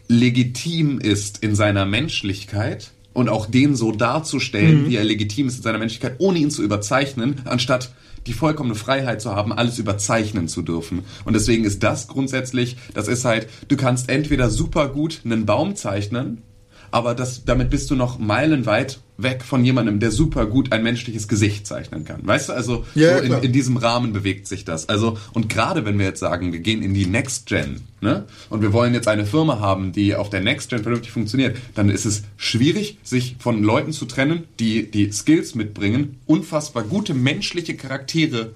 legitim 0.09 0.99
ist 0.99 1.39
in 1.43 1.55
seiner 1.55 1.85
Menschlichkeit 1.85 2.91
und 3.13 3.29
auch 3.29 3.47
den 3.47 3.77
so 3.77 3.93
darzustellen, 3.93 4.85
Mhm. 4.85 4.89
wie 4.91 4.97
er 4.97 5.05
legitim 5.05 5.49
ist 5.49 5.57
in 5.59 5.63
seiner 5.63 5.79
Menschlichkeit, 5.79 6.17
ohne 6.19 6.39
ihn 6.39 6.51
zu 6.51 6.63
überzeichnen, 6.63 7.43
anstatt 7.45 7.91
die 8.27 8.33
vollkommene 8.33 8.75
Freiheit 8.75 9.21
zu 9.23 9.35
haben, 9.35 9.53
alles 9.53 9.79
überzeichnen 9.79 10.49
zu 10.49 10.63
dürfen. 10.63 11.05
Und 11.25 11.35
deswegen 11.35 11.65
ist 11.65 11.83
das 11.83 12.09
grundsätzlich, 12.09 12.77
das 12.95 13.09
ist 13.09 13.25
halt, 13.25 13.49
du 13.69 13.77
kannst 13.77 14.09
entweder 14.09 14.51
super 14.51 14.89
gut 14.89 15.21
einen 15.25 15.47
Baum 15.47 15.77
zeichnen, 15.77 16.43
aber 16.91 17.15
das, 17.15 17.45
damit 17.45 17.71
bist 17.71 17.91
du 17.91 17.97
noch 17.97 18.19
meilenweit 18.19 19.01
weg 19.17 19.43
von 19.43 19.65
jemandem, 19.65 19.99
der 19.99 20.13
super 20.13 20.47
gut 20.47 20.73
ein 20.73 20.83
menschliches 20.83 21.27
Gesicht 21.27 21.67
zeichnen 21.67 22.05
kann. 22.05 22.25
Weißt 22.25 22.49
du, 22.49 22.53
also 22.53 22.87
Ja, 22.95 23.19
so 23.19 23.25
in, 23.25 23.33
in 23.43 23.53
diesem 23.53 23.77
Rahmen 23.77 24.13
bewegt 24.13 24.47
sich 24.47 24.65
das. 24.65 24.89
Also, 24.89 25.19
und 25.33 25.49
gerade 25.49 25.85
wenn 25.85 25.99
wir 25.99 26.07
jetzt 26.07 26.21
sagen, 26.21 26.53
wir 26.53 26.61
gehen 26.61 26.83
in 26.83 26.95
die 26.95 27.07
Next 27.07 27.47
Gen, 27.47 27.81
ne, 28.01 28.27
und 28.49 28.63
wir 28.63 28.73
wollen 28.73 28.95
jetzt 28.95 29.09
eine 29.09 29.27
Firma 29.27 29.59
haben, 29.59 29.93
die 29.93 30.15
auf 30.15 30.31
der 30.31 30.41
Next 30.41 30.71
Gen 30.71 30.83
vernünftig 30.83 31.11
funktioniert, 31.11 31.57
dann 31.75 31.91
ist 31.91 32.05
es 32.05 32.23
schwierig, 32.37 32.99
sich 33.03 33.37
von 33.41 33.63
Leuten 33.63 33.93
zu 33.93 34.05
trennen, 34.05 34.45
die 34.61 34.89
die 34.89 35.11
Skills 35.11 35.57
mitbringen, 35.57 36.19
unfassbar 36.27 36.85
gute 36.85 37.13
menschliche 37.13 37.75
Charaktere 37.75 38.53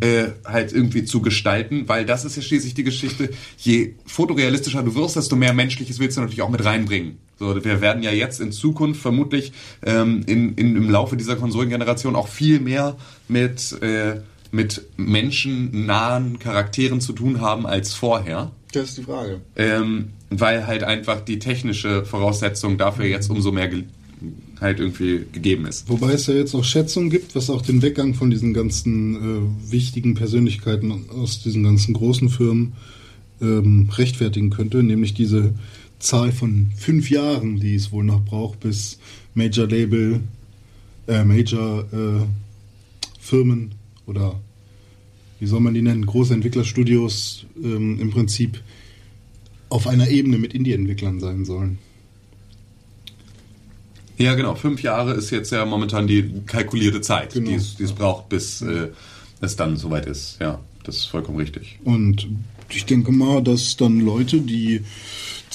äh, 0.00 0.26
halt 0.44 0.72
irgendwie 0.72 1.04
zu 1.04 1.20
gestalten, 1.20 1.88
weil 1.88 2.04
das 2.04 2.24
ist 2.24 2.36
ja 2.36 2.42
schließlich 2.42 2.74
die 2.74 2.84
Geschichte, 2.84 3.30
je 3.58 3.94
fotorealistischer 4.04 4.82
du 4.82 4.94
wirst, 4.94 5.16
desto 5.16 5.34
mehr 5.34 5.54
Menschliches 5.54 5.98
willst 5.98 6.16
du 6.16 6.20
natürlich 6.20 6.42
auch 6.42 6.50
mit 6.50 6.64
reinbringen. 6.64 7.18
So, 7.38 7.64
wir 7.64 7.80
werden 7.80 8.02
ja 8.02 8.12
jetzt 8.12 8.40
in 8.40 8.50
Zukunft 8.50 9.00
vermutlich 9.00 9.52
ähm, 9.84 10.22
in, 10.26 10.54
in, 10.54 10.76
im 10.76 10.90
Laufe 10.90 11.16
dieser 11.16 11.36
Konsolengeneration 11.36 12.16
auch 12.16 12.28
viel 12.28 12.60
mehr 12.60 12.96
mit, 13.28 13.80
äh, 13.82 14.20
mit 14.52 14.82
menschennahen 14.96 16.38
Charakteren 16.38 17.00
zu 17.00 17.12
tun 17.12 17.40
haben 17.42 17.66
als 17.66 17.92
vorher. 17.92 18.50
Das 18.72 18.90
ist 18.90 18.98
die 18.98 19.02
Frage. 19.02 19.42
Ähm, 19.54 20.08
weil 20.30 20.66
halt 20.66 20.82
einfach 20.82 21.20
die 21.20 21.38
technische 21.38 22.04
Voraussetzung 22.04 22.78
dafür 22.78 23.04
jetzt 23.04 23.30
umso 23.30 23.52
mehr 23.52 23.70
halt 24.60 24.80
irgendwie 24.80 25.26
gegeben 25.30 25.66
ist. 25.66 25.88
Wobei 25.88 26.12
es 26.12 26.26
ja 26.26 26.34
jetzt 26.34 26.54
auch 26.54 26.64
Schätzungen 26.64 27.10
gibt, 27.10 27.34
was 27.34 27.50
auch 27.50 27.60
den 27.60 27.82
Weggang 27.82 28.14
von 28.14 28.30
diesen 28.30 28.54
ganzen 28.54 29.16
äh, 29.16 29.72
wichtigen 29.72 30.14
Persönlichkeiten 30.14 31.04
aus 31.10 31.42
diesen 31.42 31.64
ganzen 31.64 31.92
großen 31.92 32.30
Firmen 32.30 32.72
ähm, 33.42 33.90
rechtfertigen 33.92 34.48
könnte, 34.48 34.82
nämlich 34.82 35.12
diese 35.12 35.52
Zahl 35.98 36.32
von 36.32 36.70
fünf 36.76 37.10
Jahren, 37.10 37.58
die 37.60 37.74
es 37.74 37.90
wohl 37.92 38.04
noch 38.04 38.24
braucht, 38.24 38.60
bis 38.60 38.98
Major 39.34 39.66
Label, 39.66 40.20
äh, 41.08 41.24
Major 41.24 41.84
äh, 41.92 42.24
Firmen 43.20 43.72
oder 44.06 44.40
wie 45.38 45.46
soll 45.46 45.60
man 45.60 45.74
die 45.74 45.82
nennen, 45.82 46.06
große 46.06 46.32
Entwicklerstudios 46.34 47.44
ähm, 47.62 48.00
im 48.00 48.10
Prinzip 48.10 48.62
auf 49.68 49.86
einer 49.86 50.08
Ebene 50.08 50.38
mit 50.38 50.54
Indie-Entwicklern 50.54 51.20
sein 51.20 51.44
sollen. 51.44 51.78
Ja, 54.18 54.34
genau. 54.34 54.54
Fünf 54.54 54.82
Jahre 54.82 55.12
ist 55.12 55.30
jetzt 55.30 55.52
ja 55.52 55.64
momentan 55.66 56.06
die 56.06 56.30
kalkulierte 56.46 57.00
Zeit, 57.02 57.34
Genau. 57.34 57.50
die, 57.50 57.56
es, 57.56 57.76
die 57.76 57.82
es 57.84 57.92
braucht, 57.92 58.28
bis 58.30 58.62
äh, 58.62 58.88
es 59.40 59.56
dann 59.56 59.76
soweit 59.76 60.06
ist. 60.06 60.38
Ja, 60.40 60.60
das 60.84 60.96
ist 60.96 61.04
vollkommen 61.06 61.36
richtig. 61.38 61.78
Und 61.84 62.26
ich 62.70 62.86
denke 62.86 63.12
mal, 63.12 63.42
dass 63.42 63.76
dann 63.76 64.00
Leute, 64.00 64.40
die 64.40 64.80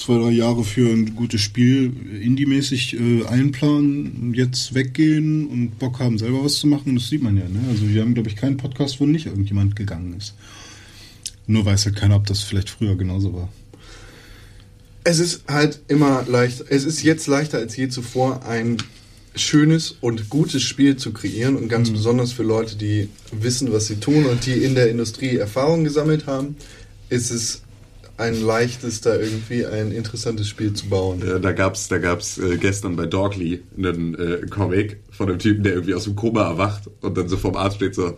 zwei, 0.01 0.17
drei 0.17 0.31
Jahre 0.31 0.63
für 0.63 0.89
ein 0.89 1.15
gutes 1.15 1.41
Spiel 1.41 1.93
äh, 2.11 2.25
indie-mäßig 2.25 2.99
äh, 2.99 3.25
einplanen, 3.27 4.33
jetzt 4.33 4.73
weggehen 4.73 5.47
und 5.47 5.77
Bock 5.77 5.99
haben, 5.99 6.17
selber 6.17 6.43
was 6.43 6.55
zu 6.55 6.67
machen. 6.67 6.95
Das 6.95 7.09
sieht 7.09 7.21
man 7.21 7.37
ja. 7.37 7.47
Ne? 7.47 7.59
Also 7.69 7.87
wir 7.87 8.01
haben, 8.01 8.13
glaube 8.13 8.29
ich, 8.29 8.35
keinen 8.35 8.57
Podcast, 8.57 8.99
wo 8.99 9.05
nicht 9.05 9.27
irgendjemand 9.27 9.75
gegangen 9.75 10.15
ist. 10.17 10.33
Nur 11.45 11.65
weiß 11.65 11.85
halt 11.85 11.95
keiner, 11.95 12.15
ob 12.15 12.25
das 12.25 12.41
vielleicht 12.41 12.69
früher 12.69 12.95
genauso 12.95 13.33
war. 13.33 13.49
Es 15.03 15.19
ist 15.19 15.43
halt 15.47 15.79
immer 15.87 16.25
leicht, 16.27 16.63
es 16.69 16.83
ist 16.83 17.03
jetzt 17.03 17.27
leichter 17.27 17.57
als 17.57 17.75
je 17.75 17.89
zuvor, 17.89 18.45
ein 18.45 18.77
schönes 19.35 19.95
und 20.01 20.29
gutes 20.29 20.61
Spiel 20.61 20.97
zu 20.97 21.13
kreieren 21.13 21.55
und 21.55 21.69
ganz 21.69 21.89
besonders 21.89 22.33
für 22.33 22.43
Leute, 22.43 22.75
die 22.75 23.09
wissen, 23.31 23.71
was 23.71 23.87
sie 23.87 23.95
tun 23.95 24.25
und 24.25 24.45
die 24.45 24.63
in 24.63 24.75
der 24.75 24.89
Industrie 24.89 25.37
Erfahrung 25.37 25.83
gesammelt 25.83 26.27
haben, 26.27 26.55
ist 27.09 27.31
es 27.31 27.61
ein 28.21 28.39
leichtes, 28.41 29.01
da 29.01 29.15
irgendwie 29.15 29.65
ein 29.65 29.91
interessantes 29.91 30.47
Spiel 30.47 30.73
zu 30.73 30.87
bauen. 30.87 31.21
Äh, 31.21 31.39
da 31.39 31.51
gab's, 31.51 31.87
da 31.87 31.97
gab's 31.97 32.37
äh, 32.37 32.57
gestern 32.57 32.95
bei 32.95 33.07
Dogly 33.07 33.63
einen 33.75 34.15
äh, 34.15 34.45
Comic 34.47 35.01
von 35.11 35.27
einem 35.27 35.39
Typen, 35.39 35.63
der 35.63 35.73
irgendwie 35.73 35.95
aus 35.95 36.05
dem 36.05 36.15
Koma 36.15 36.43
erwacht 36.47 36.83
und 37.01 37.17
dann 37.17 37.27
so 37.27 37.37
vorm 37.37 37.55
Arzt 37.55 37.77
steht 37.77 37.95
so, 37.95 38.17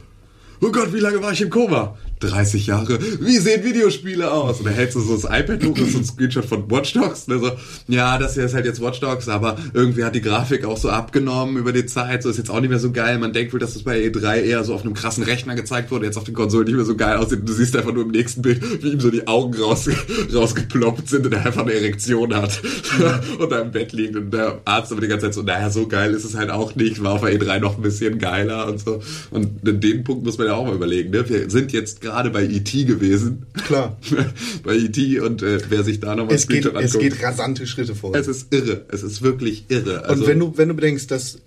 oh 0.61 0.71
Gott, 0.71 0.93
wie 0.93 0.99
lange 0.99 1.21
war 1.21 1.31
ich 1.31 1.41
im 1.41 1.49
Koma? 1.49 1.97
30 2.23 2.67
Jahre, 2.67 2.99
wie 3.19 3.37
sehen 3.37 3.63
Videospiele 3.63 4.31
aus? 4.31 4.59
Und 4.59 4.67
er 4.67 4.73
hält 4.73 4.91
so, 4.93 5.01
so 5.01 5.15
das 5.15 5.25
iPad 5.25 5.63
hoch, 5.65 5.75
das 5.75 5.87
ist 5.87 5.93
so 5.93 5.99
ein 5.99 6.05
Screenshot 6.05 6.45
von 6.45 6.69
Watch 6.69 6.93
Dogs. 6.93 7.25
Und 7.27 7.33
er 7.33 7.39
so, 7.39 7.51
ja, 7.87 8.17
das 8.17 8.35
hier 8.35 8.45
ist 8.45 8.53
halt 8.53 8.65
jetzt 8.65 8.81
Watch 8.81 8.99
Dogs, 8.99 9.27
aber 9.27 9.57
irgendwie 9.73 10.03
hat 10.03 10.15
die 10.15 10.21
Grafik 10.21 10.65
auch 10.65 10.77
so 10.77 10.89
abgenommen 10.89 11.57
über 11.57 11.73
die 11.73 11.85
Zeit, 11.85 12.23
so 12.23 12.29
ist 12.29 12.37
jetzt 12.37 12.49
auch 12.49 12.61
nicht 12.61 12.69
mehr 12.69 12.79
so 12.79 12.91
geil. 12.91 13.17
Man 13.19 13.33
denkt 13.33 13.53
wohl, 13.53 13.59
dass 13.59 13.73
das 13.73 13.83
bei 13.83 13.99
E3 13.99 14.41
eher 14.41 14.63
so 14.63 14.73
auf 14.73 14.83
einem 14.83 14.93
krassen 14.93 15.23
Rechner 15.23 15.55
gezeigt 15.55 15.91
wurde, 15.91 16.05
jetzt 16.05 16.17
auf 16.17 16.23
den 16.23 16.33
Konsolen 16.33 16.65
nicht 16.65 16.75
mehr 16.75 16.85
so 16.85 16.95
geil 16.95 17.17
aussieht. 17.17 17.41
Du 17.43 17.53
siehst 17.53 17.75
einfach 17.75 17.93
nur 17.93 18.03
im 18.03 18.11
nächsten 18.11 18.41
Bild, 18.41 18.83
wie 18.83 18.91
ihm 18.91 18.99
so 18.99 19.11
die 19.11 19.27
Augen 19.27 19.53
raus, 19.55 19.89
rausgeploppt 20.33 21.09
sind 21.09 21.25
und 21.25 21.33
er 21.33 21.45
einfach 21.45 21.61
eine 21.61 21.73
Erektion 21.73 22.33
hat 22.33 22.61
und 23.39 23.51
da 23.51 23.59
im 23.59 23.71
Bett 23.71 23.91
liegt 23.93 24.15
und 24.15 24.31
der 24.31 24.61
Arzt 24.65 24.91
aber 24.91 25.01
die 25.01 25.07
ganze 25.07 25.27
Zeit 25.27 25.33
so, 25.33 25.41
naja, 25.41 25.69
so 25.69 25.87
geil 25.87 26.13
ist 26.13 26.23
es 26.23 26.35
halt 26.35 26.49
auch 26.49 26.75
nicht, 26.75 27.03
war 27.03 27.13
auf 27.13 27.21
der 27.21 27.39
E3 27.39 27.59
noch 27.59 27.77
ein 27.77 27.81
bisschen 27.81 28.19
geiler 28.19 28.67
und 28.67 28.79
so. 28.79 29.01
Und 29.31 29.67
in 29.67 29.79
dem 29.79 30.03
Punkt 30.03 30.23
muss 30.23 30.37
man 30.37 30.47
ja 30.47 30.53
auch 30.53 30.65
mal 30.65 30.75
überlegen, 30.75 31.11
ne? 31.11 31.27
Wir 31.27 31.49
sind 31.49 31.71
jetzt 31.71 32.01
gerade 32.01 32.12
bei 32.29 32.43
E.T. 32.43 32.85
gewesen. 32.85 33.45
Klar. 33.65 33.97
bei 34.63 34.75
E.T. 34.75 35.19
und 35.19 35.41
äh, 35.41 35.59
wer 35.69 35.83
sich 35.83 35.99
da 35.99 36.15
nochmal 36.15 36.35
Es 36.35 36.47
geht, 36.47 36.65
es 36.65 36.97
geht 36.97 37.21
rasante 37.21 37.67
Schritte 37.67 37.95
vor. 37.95 38.15
es 38.15 38.27
ist 38.27 38.53
irre. 38.53 38.85
Es 38.89 39.03
ist 39.03 39.21
wirklich 39.21 39.65
irre. 39.69 40.05
Also, 40.05 40.21
Und 40.23 40.29
wenn 40.29 40.39
du, 40.39 40.57
wenn 40.57 40.69
du 40.69 40.73
bedenkst, 40.75 41.09
dass 41.11 41.39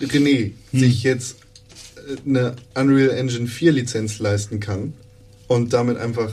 René 0.00 0.52
sich 0.72 1.02
jetzt 1.02 1.36
äh, 1.96 2.28
eine 2.28 2.56
Unreal 2.74 3.10
Engine 3.10 3.46
4 3.46 3.72
Lizenz 3.72 4.18
leisten 4.18 4.60
kann 4.60 4.94
und 5.48 5.72
damit 5.72 5.96
einfach 5.98 6.32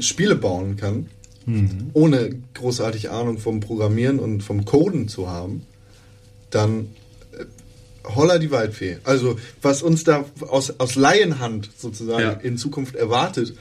Spiele 0.00 0.36
bauen 0.36 0.76
kann, 0.76 1.06
ohne 1.92 2.30
großartig 2.54 3.10
Ahnung 3.10 3.38
vom 3.38 3.60
Programmieren 3.60 4.18
und 4.18 4.42
vom 4.42 4.64
Coden 4.64 5.06
zu 5.06 5.28
haben, 5.28 5.62
dann 6.50 6.88
holla 8.14 8.38
die 8.38 8.50
Waldfee. 8.50 8.98
Also 9.04 9.38
was 9.62 9.82
uns 9.82 10.04
da 10.04 10.24
aus, 10.48 10.72
aus 10.78 10.94
Laienhand 10.96 11.70
sozusagen 11.76 12.22
Ja. 12.22 12.32
in 12.32 12.56
Zukunft 12.58 12.94
erwartet, 12.94 13.54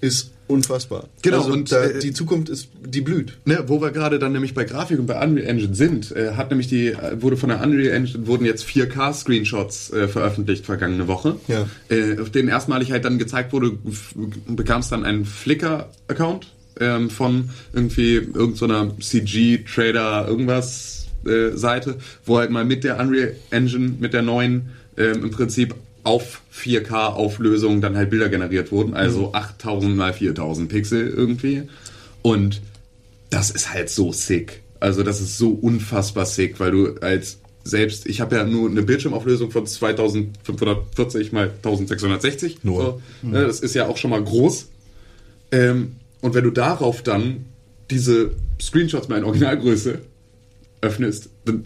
ist 0.00 0.30
unfassbar. 0.48 1.08
Genau, 1.22 1.38
also 1.38 1.52
und, 1.52 1.70
da, 1.72 1.84
äh, 1.84 1.98
die 2.00 2.12
Zukunft 2.12 2.48
ist, 2.48 2.68
die 2.84 3.00
blüht. 3.00 3.38
Ne, 3.44 3.64
wo 3.68 3.80
wir 3.80 3.90
gerade 3.92 4.18
dann 4.18 4.32
nämlich 4.32 4.52
bei 4.52 4.64
Grafik 4.64 4.98
und 4.98 5.06
bei 5.06 5.22
Unreal 5.24 5.46
Engine 5.46 5.74
sind, 5.74 6.10
äh, 6.12 6.32
hat 6.32 6.50
nämlich 6.50 6.66
die, 6.68 6.88
äh, 6.88 7.22
wurde 7.22 7.36
von 7.36 7.48
der 7.48 7.62
Unreal 7.62 7.94
Engine, 7.94 8.26
wurden 8.26 8.44
jetzt 8.44 8.64
4K-Screenshots 8.64 9.92
äh, 9.92 10.08
veröffentlicht 10.08 10.66
vergangene 10.66 11.06
Woche. 11.08 11.36
Ja. 11.48 11.66
Äh, 11.88 12.18
auf 12.20 12.30
denen 12.30 12.48
erstmalig 12.48 12.90
halt 12.90 13.04
dann 13.04 13.18
gezeigt 13.18 13.52
wurde, 13.52 13.72
bekam 14.48 14.80
es 14.80 14.88
dann 14.88 15.04
einen 15.04 15.24
Flickr-Account 15.24 16.48
ähm, 16.80 17.08
von 17.08 17.50
irgendwie 17.72 18.14
irgendeiner 18.16 18.92
CG-Trader 18.98 20.26
irgendwas 20.28 21.01
äh, 21.26 21.56
Seite, 21.56 21.96
wo 22.24 22.38
halt 22.38 22.50
mal 22.50 22.64
mit 22.64 22.84
der 22.84 22.98
Unreal 22.98 23.34
Engine, 23.50 23.94
mit 23.98 24.12
der 24.12 24.22
neuen, 24.22 24.70
ähm, 24.96 25.24
im 25.24 25.30
Prinzip 25.30 25.74
auf 26.04 26.42
4K-Auflösung 26.52 27.80
dann 27.80 27.96
halt 27.96 28.10
Bilder 28.10 28.28
generiert 28.28 28.72
wurden, 28.72 28.94
also 28.94 29.32
8000 29.32 29.96
mal 29.96 30.12
4000 30.12 30.68
Pixel 30.68 31.08
irgendwie. 31.08 31.62
Und 32.22 32.60
das 33.30 33.50
ist 33.50 33.72
halt 33.72 33.88
so 33.88 34.12
sick. 34.12 34.62
Also 34.80 35.02
das 35.02 35.20
ist 35.20 35.38
so 35.38 35.50
unfassbar 35.50 36.26
sick, 36.26 36.58
weil 36.58 36.72
du 36.72 36.94
als 37.00 37.38
selbst, 37.64 38.06
ich 38.06 38.20
habe 38.20 38.36
ja 38.36 38.44
nur 38.44 38.68
eine 38.68 38.82
Bildschirmauflösung 38.82 39.52
von 39.52 39.66
2540 39.66 41.32
mal 41.32 41.50
1660. 41.50 42.64
Nur. 42.64 43.00
So, 43.22 43.28
ne, 43.28 43.46
das 43.46 43.60
ist 43.60 43.74
ja 43.74 43.86
auch 43.86 43.96
schon 43.96 44.10
mal 44.10 44.22
groß. 44.22 44.66
Ähm, 45.52 45.92
und 46.20 46.34
wenn 46.34 46.42
du 46.44 46.50
darauf 46.50 47.02
dann 47.02 47.44
diese 47.90 48.32
Screenshots 48.60 49.08
mal 49.08 49.18
in 49.18 49.24
Originalgröße 49.24 50.00
öffnest, 50.82 51.30
dann 51.46 51.64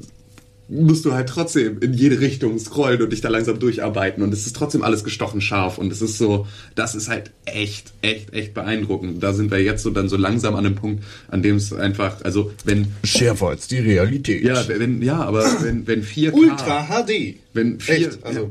musst 0.69 1.05
du 1.05 1.13
halt 1.13 1.29
trotzdem 1.29 1.79
in 1.81 1.93
jede 1.93 2.19
Richtung 2.21 2.59
scrollen 2.59 3.01
und 3.01 3.13
dich 3.13 3.21
da 3.21 3.29
langsam 3.29 3.61
durcharbeiten 3.61 4.21
und 4.25 4.33
es 4.35 4.47
ist 4.47 4.57
trotzdem 4.57 4.83
alles 4.83 5.05
gestochen 5.05 5.41
scharf 5.41 5.79
und 5.79 5.93
es 5.93 6.03
ist 6.03 6.19
so, 6.19 6.49
das 6.75 6.97
ist 6.97 7.09
halt 7.09 7.31
echt, 7.45 7.93
echt, 8.03 8.33
echt 8.33 8.53
beeindruckend. 8.53 9.23
Da 9.23 9.33
sind 9.33 9.53
wir 9.53 9.63
jetzt 9.63 9.85
so 9.85 9.91
dann 9.91 10.09
so 10.09 10.17
langsam 10.17 10.57
an 10.57 10.65
dem 10.65 10.75
Punkt, 10.75 11.05
an 11.29 11.41
dem 11.43 11.55
es 11.57 11.73
einfach, 11.73 12.25
also 12.25 12.51
wenn, 12.65 12.89
Schärfer 13.05 13.47
als 13.51 13.69
die 13.69 13.79
Realität. 13.79 14.43
ja, 14.43 14.67
wenn, 14.67 15.01
ja, 15.03 15.23
aber 15.23 15.45
wenn, 15.63 15.87
wenn 15.87 16.03
4K, 16.03 16.33
Ultra 16.33 16.87
HD. 17.05 17.37
wenn 17.53 17.79
4, 17.79 17.95
Echt, 17.95 18.25
also- 18.25 18.41
ja, 18.41 18.47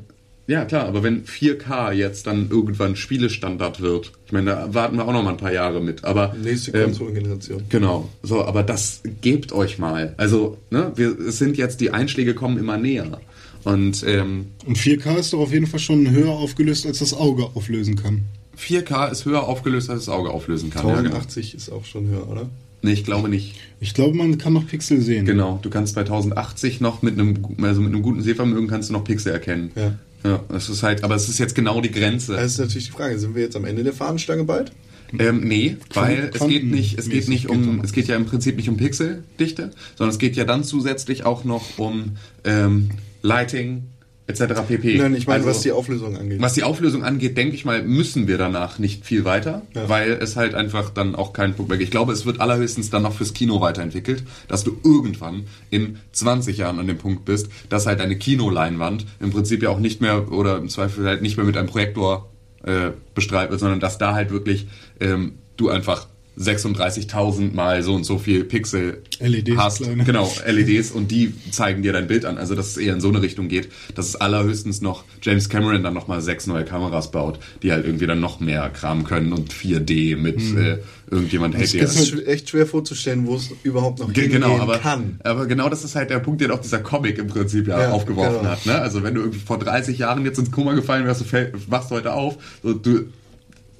klar, 0.66 0.86
aber 0.86 1.02
wenn 1.02 1.26
4K 1.26 1.92
jetzt 1.92 2.28
dann 2.28 2.50
irgendwann 2.52 2.96
Spielestandard 2.96 3.82
wird, 3.82 4.12
ich 4.28 4.32
meine, 4.32 4.52
da 4.52 4.74
warten 4.74 4.98
wir 4.98 5.08
auch 5.08 5.14
noch 5.14 5.24
mal 5.24 5.32
ein 5.32 5.38
paar 5.38 5.52
Jahre 5.54 5.82
mit, 5.82 6.04
aber 6.04 6.36
Nächste 6.42 6.72
ähm, 6.72 6.86
Konsolengeneration. 6.86 7.64
Genau, 7.70 8.10
so, 8.22 8.46
aber 8.46 8.62
das 8.62 9.02
gebt 9.22 9.52
euch 9.54 9.80
mal. 9.80 10.14
Also, 10.18 10.58
ne, 10.70 10.92
wir 10.96 11.20
es 11.20 11.40
sind 11.40 11.58
jetzt, 11.58 11.82
die 11.82 11.92
Einschläge 11.92 12.36
kommen 12.36 12.58
immer 12.58 12.78
näher. 12.78 13.20
Und 13.64 14.04
ähm, 14.08 14.48
Und 14.68 14.78
4K 14.78 15.18
ist 15.18 15.34
doch 15.34 15.40
auf 15.40 15.52
jeden 15.52 15.66
Fall 15.66 15.80
schon 15.80 16.12
höher 16.12 16.30
aufgelöst, 16.30 16.86
als 16.86 17.00
das 17.00 17.16
Auge 17.16 17.46
auflösen 17.56 17.96
kann. 17.96 18.26
4K 18.60 19.12
ist 19.12 19.26
höher 19.26 19.44
aufgelöst, 19.44 19.90
als 19.90 20.06
das 20.06 20.14
Auge 20.14 20.30
auflösen 20.30 20.70
kann. 20.70 20.88
Ja, 20.88 20.96
genau. 20.98 21.10
1080 21.10 21.56
ist 21.56 21.72
auch 21.72 21.84
schon 21.84 22.08
höher, 22.08 22.30
oder? 22.30 22.50
Nee, 22.84 22.94
ich 22.94 23.04
glaube 23.04 23.30
nicht. 23.30 23.56
Ich 23.80 23.96
glaube, 23.96 24.16
man 24.16 24.38
kann 24.38 24.54
noch 24.54 24.68
Pixel 24.68 25.02
sehen. 25.02 25.26
Genau, 25.26 25.60
du 25.62 25.72
kannst 25.72 25.96
bei 25.96 26.02
1080 26.02 26.82
noch 26.82 27.02
mit 27.02 27.20
einem, 27.20 27.44
also 27.64 27.82
mit 27.82 27.92
einem 27.92 28.04
guten 28.04 28.22
Sehvermögen 28.22 28.68
kannst 28.68 28.90
du 28.90 28.94
noch 28.94 29.04
Pixel 29.04 29.32
erkennen. 29.32 29.72
Ja. 29.76 29.96
Ja, 30.26 30.44
das 30.50 30.70
ist 30.70 30.82
halt, 30.82 31.04
aber 31.04 31.14
es 31.14 31.30
ist 31.30 31.38
jetzt 31.38 31.54
genau 31.54 31.82
die 31.82 31.92
Grenze. 31.92 32.34
Das 32.34 32.54
ist 32.54 32.58
natürlich 32.58 32.86
die 32.86 32.92
Frage, 32.92 33.20
sind 33.20 33.36
wir 33.36 33.44
jetzt 33.44 33.56
am 33.56 33.66
Ende 33.66 33.84
der 33.84 33.94
Fahnenstange 33.94 34.44
bald? 34.44 34.72
Ähm, 35.20 35.42
nee, 35.42 35.78
weil 35.94 36.32
es 36.34 36.46
geht 36.48 36.66
nicht, 36.66 36.98
es 36.98 37.10
geht 37.10 37.30
nicht 37.30 37.48
um, 37.48 37.82
es 37.82 37.94
geht 37.94 38.08
ja 38.08 38.16
im 38.16 38.26
Prinzip 38.26 38.58
nicht 38.58 38.68
um 38.68 38.76
Pixeldichte, 38.76 39.70
sondern 39.96 40.12
es 40.12 40.18
geht 40.18 40.36
ja 40.36 40.46
dann 40.46 40.64
zusätzlich 40.64 41.26
auch 41.26 41.44
noch 41.44 41.78
um 41.78 42.18
ähm, 42.44 42.90
Lighting 43.22 43.84
etc. 44.28 44.62
pp. 44.68 44.98
Nein, 44.98 45.14
ich 45.16 45.28
meine, 45.28 45.40
Also- 45.44 45.50
was 45.50 45.62
die 45.62 45.72
Auflösung 45.72 46.18
angeht. 46.18 46.42
Was 46.42 46.54
die 46.54 46.64
Auflösung 46.64 47.04
angeht, 47.04 47.38
denke 47.38 47.56
ich 47.56 47.64
mal, 47.66 47.84
müssen 47.84 48.28
wir 48.28 48.38
danach 48.38 48.80
nicht 48.80 49.06
viel 49.06 49.24
weiter, 49.26 49.62
Ja. 49.76 49.88
weil 49.88 50.14
es 50.14 50.36
halt 50.36 50.56
einfach 50.56 50.90
dann 50.90 51.16
auch 51.16 51.32
kein 51.34 51.54
Punkt 51.54 51.70
mehr 51.70 51.78
gibt. 51.78 51.88
Ich 51.88 51.92
glaube, 51.92 52.12
es 52.14 52.26
wird 52.26 52.42
allerhöchstens 52.42 52.90
dann 52.90 53.04
noch 53.04 53.14
fürs 53.14 53.34
Kino 53.34 53.62
weiterentwickelt, 53.62 54.24
dass 54.48 54.64
du 54.64 54.78
irgendwann 54.84 55.44
in 55.70 56.00
20 56.12 56.58
Jahren 56.58 56.80
an 56.80 56.88
dem 56.88 56.98
Punkt 56.98 57.26
bist, 57.26 57.50
dass 57.70 57.86
halt 57.86 58.02
eine 58.02 58.18
Kinoleinwand 58.18 59.06
im 59.20 59.32
Prinzip 59.32 59.62
ja 59.62 59.70
auch 59.70 59.80
nicht 59.80 60.02
mehr 60.02 60.32
oder 60.32 60.58
im 60.58 60.70
Zweifel 60.70 61.06
halt 61.06 61.22
nicht 61.22 61.38
mehr 61.38 61.46
mit 61.46 61.56
einem 61.58 61.68
Projektor 61.68 62.32
äh, 62.64 62.92
bestrahlt 63.14 63.52
wird, 63.52 63.60
sondern 63.60 63.80
dass 63.80 64.00
da 64.00 64.16
halt 64.16 64.32
wirklich 64.32 64.68
ähm, 65.00 65.34
du 65.56 65.70
einfach 65.70 66.08
36.000 66.38 67.54
mal 67.54 67.82
so 67.84 67.94
und 67.96 68.04
so 68.04 68.18
viel 68.18 68.44
Pixel 68.44 69.02
LEDs, 69.20 69.58
hast. 69.58 69.78
kleine. 69.82 70.04
Genau, 70.04 70.32
LEDs 70.48 70.92
und 70.92 71.10
die 71.12 71.34
zeigen 71.52 71.82
dir 71.82 71.94
dein 71.94 72.08
Bild 72.08 72.26
an. 72.26 72.38
Also 72.38 72.56
dass 72.56 72.68
es 72.68 72.78
eher 72.78 72.94
in 72.94 73.02
so 73.02 73.10
eine 73.10 73.22
Richtung 73.22 73.48
geht, 73.48 73.70
dass 73.96 74.08
es 74.10 74.16
allerhöchstens 74.16 74.82
noch 74.82 75.04
James 75.22 75.50
Cameron 75.50 75.84
dann 75.84 75.94
nochmal 75.94 76.22
sechs 76.22 76.48
neue 76.48 76.66
Kameras 76.66 77.12
baut, 77.12 77.40
die 77.64 77.72
halt 77.72 77.86
irgendwie 77.86 78.08
dann 78.08 78.20
noch 78.20 78.40
mehr 78.40 78.70
Kram 78.70 79.04
können 79.04 79.34
und 79.34 79.54
4D 79.54 80.18
mit 80.18 80.40
äh, 80.56 80.80
irgendjemand 81.10 81.56
hält 81.56 81.72
dir. 81.74 81.82
das 81.82 81.96
ist 81.96 82.14
sch- 82.14 82.26
echt 82.26 82.50
schwer 82.50 82.66
vorzustellen, 82.68 83.26
wo 83.28 83.36
es 83.36 83.50
überhaupt 83.64 84.00
noch 84.00 84.12
Ge- 84.12 84.28
Genau, 84.28 84.58
aber, 84.60 84.80
kann. 84.80 85.20
aber 85.24 85.46
genau 85.46 85.70
das 85.70 85.84
ist 85.84 85.96
halt 85.96 86.10
der 86.10 86.20
Punkt, 86.20 86.42
den 86.42 86.52
auch 86.52 86.60
dieser 86.60 86.80
Comic 86.80 87.18
im 87.18 87.28
Prinzip 87.28 87.68
ja, 87.68 87.80
Ja, 87.84 87.92
aufgeworfen 87.92 88.40
genau. 88.40 88.50
hat. 88.50 88.66
Ne? 88.66 88.76
Also 88.80 89.04
wenn 89.04 89.14
du 89.16 89.22
irgendwie 89.22 89.40
vor 89.40 89.60
30 89.60 89.98
Jahren 89.98 90.26
jetzt 90.26 90.40
ins 90.40 90.52
Koma 90.52 90.74
gefallen 90.74 91.06
wärst, 91.06 91.22
du 91.22 91.26
wachst 91.68 91.92
heute 91.92 92.14
auf, 92.14 92.38
so, 92.64 92.74
du, 92.74 93.06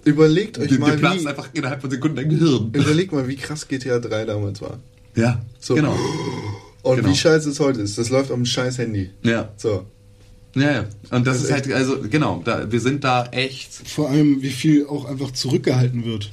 Überlegt 0.06 0.58
euch 0.60 0.78
mal, 0.80 0.98
wie, 1.02 1.28
einfach 1.28 1.50
innerhalb 1.54 1.82
von 1.82 1.90
Sekunden 1.92 2.16
dein 2.16 2.30
Gehirn. 2.30 2.70
überlegt 2.74 3.12
mal, 3.12 3.28
wie 3.28 3.36
krass 3.36 3.68
GTA 3.68 4.00
3 4.00 4.26
damals 4.26 4.62
war. 4.62 4.80
Ja, 5.16 5.42
So. 5.60 5.76
genau. 5.76 5.96
Und 6.84 6.98
Genau. 6.98 7.10
wie 7.10 7.16
scheiße 7.16 7.50
es 7.50 7.60
heute 7.60 7.82
ist. 7.82 7.98
Das 7.98 8.10
läuft 8.10 8.30
auf 8.32 8.38
dem 8.38 8.46
scheiß 8.46 8.78
Handy. 8.78 9.10
Ja. 9.24 9.50
So. 9.58 9.86
Ja, 10.56 10.72
ja. 10.72 10.80
Und 11.12 11.26
das, 11.28 11.38
Das 11.38 11.38
ist 11.38 11.44
ist 11.46 11.52
halt, 11.52 11.74
also 11.74 11.98
genau, 12.10 12.42
da, 12.46 12.72
wir 12.72 12.80
sind 12.80 13.04
da 13.04 13.26
echt 13.32 13.74
Vor 13.90 14.10
allem, 14.10 14.42
wie 14.42 14.52
viel 14.52 14.86
auch 14.86 15.06
einfach 15.06 15.32
zurückgehalten 15.32 16.06
wird. 16.06 16.32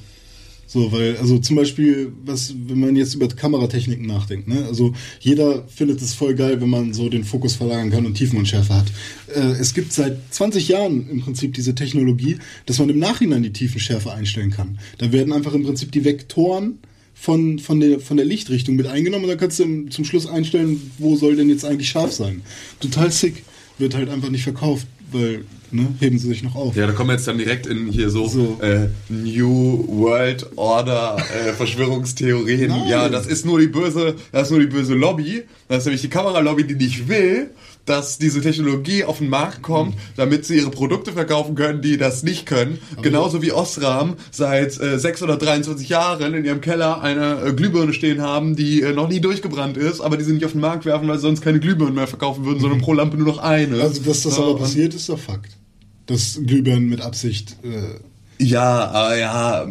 So, 0.73 0.91
weil, 0.91 1.17
also 1.17 1.37
zum 1.37 1.55
Beispiel, 1.55 2.11
was, 2.25 2.55
wenn 2.65 2.79
man 2.79 2.95
jetzt 2.95 3.13
über 3.13 3.27
Kameratechniken 3.27 4.07
nachdenkt, 4.07 4.47
ne? 4.47 4.65
Also 4.65 4.93
jeder 5.19 5.67
findet 5.67 6.01
es 6.01 6.15
voll 6.15 6.33
geil, 6.33 6.59
wenn 6.61 6.69
man 6.71 6.93
so 6.93 7.09
den 7.09 7.23
Fokus 7.23 7.53
verlagern 7.53 7.91
kann 7.91 8.07
und 8.07 8.15
Tiefenunschärfe 8.15 8.73
hat. 8.73 8.87
Äh, 9.35 9.51
es 9.61 9.75
gibt 9.75 9.93
seit 9.93 10.17
20 10.31 10.69
Jahren 10.69 11.07
im 11.11 11.21
Prinzip 11.21 11.53
diese 11.53 11.75
Technologie, 11.75 12.37
dass 12.65 12.79
man 12.79 12.89
im 12.89 12.97
Nachhinein 12.97 13.43
die 13.43 13.53
Tiefenschärfe 13.53 14.13
einstellen 14.13 14.49
kann. 14.49 14.79
Da 14.97 15.11
werden 15.11 15.31
einfach 15.31 15.53
im 15.53 15.61
Prinzip 15.61 15.91
die 15.91 16.05
Vektoren 16.05 16.79
von, 17.13 17.59
von, 17.59 17.79
der, 17.79 17.99
von 17.99 18.17
der 18.17 18.25
Lichtrichtung 18.25 18.75
mit 18.75 18.87
eingenommen 18.87 19.25
und 19.25 19.29
dann 19.29 19.37
kannst 19.37 19.59
du 19.59 19.85
zum 19.89 20.05
Schluss 20.05 20.25
einstellen, 20.25 20.91
wo 20.97 21.15
soll 21.15 21.35
denn 21.35 21.49
jetzt 21.49 21.65
eigentlich 21.65 21.89
scharf 21.89 22.13
sein. 22.13 22.41
Total 22.79 23.11
sick. 23.11 23.43
Wird 23.77 23.95
halt 23.95 24.09
einfach 24.09 24.29
nicht 24.29 24.43
verkauft, 24.43 24.87
weil, 25.13 25.45
ne, 25.71 25.87
heben 25.99 26.17
sie 26.17 26.27
sich 26.27 26.43
noch 26.43 26.55
auf. 26.55 26.75
Ja, 26.75 26.87
da 26.87 26.93
kommen 26.93 27.09
wir 27.09 27.13
jetzt 27.15 27.27
dann 27.27 27.37
direkt 27.37 27.65
in 27.67 27.87
hier 27.87 28.09
so, 28.09 28.27
So. 28.27 28.57
Äh, 28.61 28.89
New 29.09 29.85
World 29.87 30.45
Order 30.55 31.17
äh, 31.17 31.53
Verschwörungstheorien. 31.57 32.69
Nein. 32.69 32.89
Ja, 32.89 33.09
das 33.09 33.27
ist 33.27 33.45
nur 33.45 33.59
die 33.59 33.67
böse, 33.67 34.15
das 34.31 34.43
ist 34.47 34.51
nur 34.51 34.59
die 34.59 34.67
böse 34.67 34.93
Lobby. 34.93 35.43
Das 35.67 35.79
ist 35.79 35.85
nämlich 35.85 36.01
die 36.01 36.09
Kameralobby, 36.09 36.65
die 36.65 36.75
nicht 36.75 37.07
will, 37.07 37.51
dass 37.85 38.17
diese 38.17 38.41
Technologie 38.41 39.03
auf 39.03 39.17
den 39.17 39.29
Markt 39.29 39.61
kommt, 39.61 39.95
damit 40.15 40.45
sie 40.45 40.57
ihre 40.57 40.69
Produkte 40.69 41.11
verkaufen 41.11 41.55
können, 41.55 41.81
die 41.81 41.97
das 41.97 42.23
nicht 42.23 42.45
können. 42.45 42.79
Genauso 43.01 43.41
wie 43.41 43.51
Osram 43.51 44.15
seit 44.31 44.79
äh, 44.79 44.97
623 44.97 45.89
Jahren 45.89 46.33
in 46.33 46.45
ihrem 46.45 46.61
Keller 46.61 47.01
eine 47.01 47.41
äh, 47.41 47.53
Glühbirne 47.53 47.93
stehen 47.93 48.21
haben, 48.21 48.55
die 48.55 48.81
äh, 48.81 48.93
noch 48.93 49.09
nie 49.09 49.19
durchgebrannt 49.19 49.77
ist, 49.77 49.99
aber 49.99 50.17
die 50.17 50.23
sie 50.23 50.33
nicht 50.33 50.45
auf 50.45 50.53
den 50.53 50.61
Markt 50.61 50.85
werfen, 50.85 51.07
weil 51.07 51.17
sie 51.17 51.23
sonst 51.23 51.41
keine 51.41 51.59
Glühbirnen 51.59 51.95
mehr 51.95 52.07
verkaufen 52.07 52.45
würden, 52.45 52.59
sondern 52.59 52.79
pro 52.79 52.93
Lampe 52.93 53.17
nur 53.17 53.27
noch 53.27 53.39
eine. 53.39 53.81
Also, 53.81 54.01
dass 54.01 54.23
das 54.23 54.39
aber 54.39 54.57
passiert, 54.57 54.93
ist 54.93 55.09
doch 55.09 55.19
Fakt. 55.19 55.57
Dass 56.05 56.39
Glühbirnen 56.45 56.87
mit 56.89 57.01
Absicht 57.01 57.57
äh, 57.63 58.43
Ja, 58.43 58.87
aber 58.87 59.17
ja, 59.17 59.67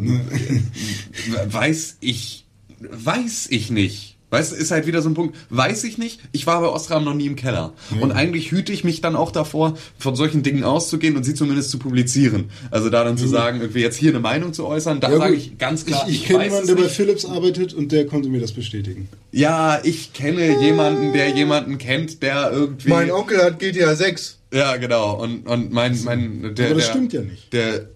weiß 1.47 1.97
ich, 2.01 2.47
weiß 2.80 3.47
ich 3.51 3.70
nicht. 3.70 4.11
Weißt 4.33 4.51
du, 4.51 4.57
ist 4.57 4.71
halt 4.71 4.87
wieder 4.87 5.03
so 5.03 5.11
ein 5.11 5.15
Punkt, 5.15 5.37
weiß 5.51 5.85
ich 5.85 5.99
nicht, 5.99 6.19
ich 6.33 6.47
war 6.47 6.63
bei 6.63 6.69
Ostram 6.69 7.05
noch 7.05 7.13
nie 7.13 7.27
im 7.27 7.37
Keller. 7.37 7.75
Und 8.01 8.13
eigentlich 8.13 8.51
hüte 8.51 8.73
ich 8.73 8.83
mich 8.83 9.03
dann 9.03 9.15
auch 9.15 9.31
davor, 9.31 9.77
von 9.99 10.17
solchen 10.17 10.43
Dingen 10.43 10.65
auszugehen 10.65 11.19
und 11.19 11.25
sie 11.25 11.35
zumindest 11.35 11.71
zu 11.71 11.79
publizieren. 11.79 12.49
Also 12.71 12.89
da 12.89 13.05
dann 13.05 13.19
zu 13.19 13.29
sagen, 13.29 13.61
irgendwie 13.61 13.81
jetzt 13.81 13.97
hier 13.97 14.09
eine 14.09 14.21
Meinung 14.21 14.55
zu 14.55 14.67
äußern, 14.67 15.01
da 15.01 15.11
Ja, 15.11 15.19
sage 15.19 15.35
ich 15.35 15.59
ganz 15.59 15.85
klar, 15.85 16.07
ich, 16.09 16.23
ich 16.23 16.25
kenne 16.25 16.39
weiß 16.39 16.47
jemanden, 16.47 16.67
der 16.69 16.75
bei. 16.77 16.89
Philips 16.89 17.25
arbeitet 17.27 17.75
und 17.75 17.93
der 17.93 18.07
konnte 18.07 18.31
mir 18.31 18.41
das 18.41 18.53
bestätigen. 18.53 19.11
Ja, 19.33 19.81
ich 19.85 20.15
kenne 20.15 20.63
jemanden, 20.63 21.13
der 21.13 21.29
jemanden 21.29 21.77
kennt, 21.77 22.23
der 22.23 22.51
irgendwie... 22.53 22.89
Mein 22.89 23.11
Onkel 23.11 23.37
hat 23.37 23.59
GTA 23.59 23.95
6. 23.95 24.39
Ja, 24.55 24.77
genau. 24.79 25.23
Und, 25.23 25.47
und 25.47 25.73
mein, 25.73 26.03
mein, 26.05 26.55
der, 26.55 26.67
Aber 26.67 26.77
das 26.77 26.87
der, 26.87 26.91
stimmt 26.91 27.13
ja 27.13 27.21
nicht. 27.21 27.53
Der 27.53 27.89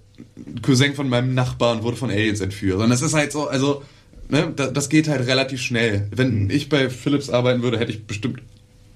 Cousin 0.60 0.92
von 0.92 1.08
meinem 1.08 1.32
Nachbarn 1.32 1.82
wurde 1.82 1.96
von 1.96 2.10
Aliens 2.10 2.42
entführt. 2.42 2.78
Und 2.78 2.90
das 2.90 3.00
ist 3.00 3.14
halt 3.14 3.32
so, 3.32 3.48
also, 3.48 3.82
ne, 4.28 4.52
das, 4.56 4.88
geht 4.88 5.08
halt 5.08 5.26
relativ 5.26 5.60
schnell. 5.60 6.08
Wenn 6.14 6.44
Mhm. 6.44 6.50
ich 6.50 6.68
bei 6.68 6.90
Philips 6.90 7.30
arbeiten 7.30 7.62
würde, 7.62 7.78
hätte 7.78 7.92
ich 7.92 8.06
bestimmt 8.06 8.40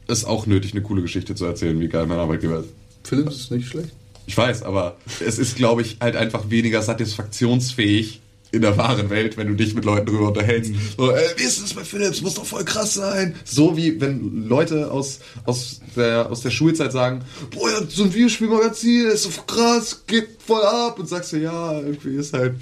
es 0.07 0.25
auch 0.25 0.47
nötig, 0.47 0.73
eine 0.73 0.83
coole 0.83 1.03
Geschichte 1.03 1.35
zu 1.35 1.45
erzählen, 1.45 1.79
wie 1.81 1.89
geil 1.89 2.07
mein 2.07 2.19
Arbeitgeber 2.19 2.61
ist. 2.61 2.71
Philips 3.05 3.37
ist 3.37 3.51
nicht 3.51 3.69
schlecht. 3.69 3.91
Ich 4.27 4.37
weiß, 4.37 4.63
aber 4.63 4.97
es 5.25 5.39
ist, 5.39 5.57
glaube 5.57 5.83
ich, 5.83 5.97
halt 6.01 6.17
einfach 6.17 6.51
weniger 6.51 6.83
satisfaktionsfähig 6.83 8.21
in 8.53 8.63
der 8.63 8.77
wahren 8.77 9.11
Welt, 9.11 9.37
wenn 9.37 9.47
du 9.47 9.55
dich 9.55 9.75
mit 9.75 9.85
Leuten 9.85 10.07
drüber 10.07 10.29
unterhältst. 10.29 10.73
So, 10.97 11.13
ey, 11.13 11.25
wie 11.37 11.45
ist 11.45 11.63
das 11.63 11.73
bei 11.75 11.85
Philips? 11.85 12.21
Muss 12.21 12.35
doch 12.35 12.45
voll 12.45 12.65
krass 12.65 12.95
sein. 12.95 13.35
So 13.45 13.77
wie 13.77 14.01
wenn 14.01 14.49
Leute 14.49 14.91
aus, 14.91 15.21
aus, 15.45 15.81
der, 15.95 16.29
aus 16.31 16.41
der 16.41 16.51
Schulzeit 16.51 16.91
sagen, 16.91 17.23
boah, 17.53 17.71
ja, 17.71 17.81
so 17.89 18.03
ein 18.05 18.13
Videospielmagazin, 18.13 19.07
ist 19.07 19.23
so 19.23 19.31
krass, 19.47 20.03
geht 20.07 20.27
voll 20.45 20.63
ab. 20.63 20.99
Und 20.99 21.09
sagst 21.09 21.33
du, 21.33 21.37
ja, 21.37 21.79
irgendwie 21.79 22.17
ist 22.17 22.33
halt, 22.33 22.55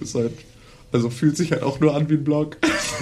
ist 0.00 0.14
halt, 0.14 0.32
also 0.92 1.10
fühlt 1.10 1.36
sich 1.36 1.52
halt 1.52 1.62
auch 1.62 1.80
nur 1.80 1.94
an 1.94 2.08
wie 2.08 2.14
ein 2.14 2.24
Blog. 2.24 2.56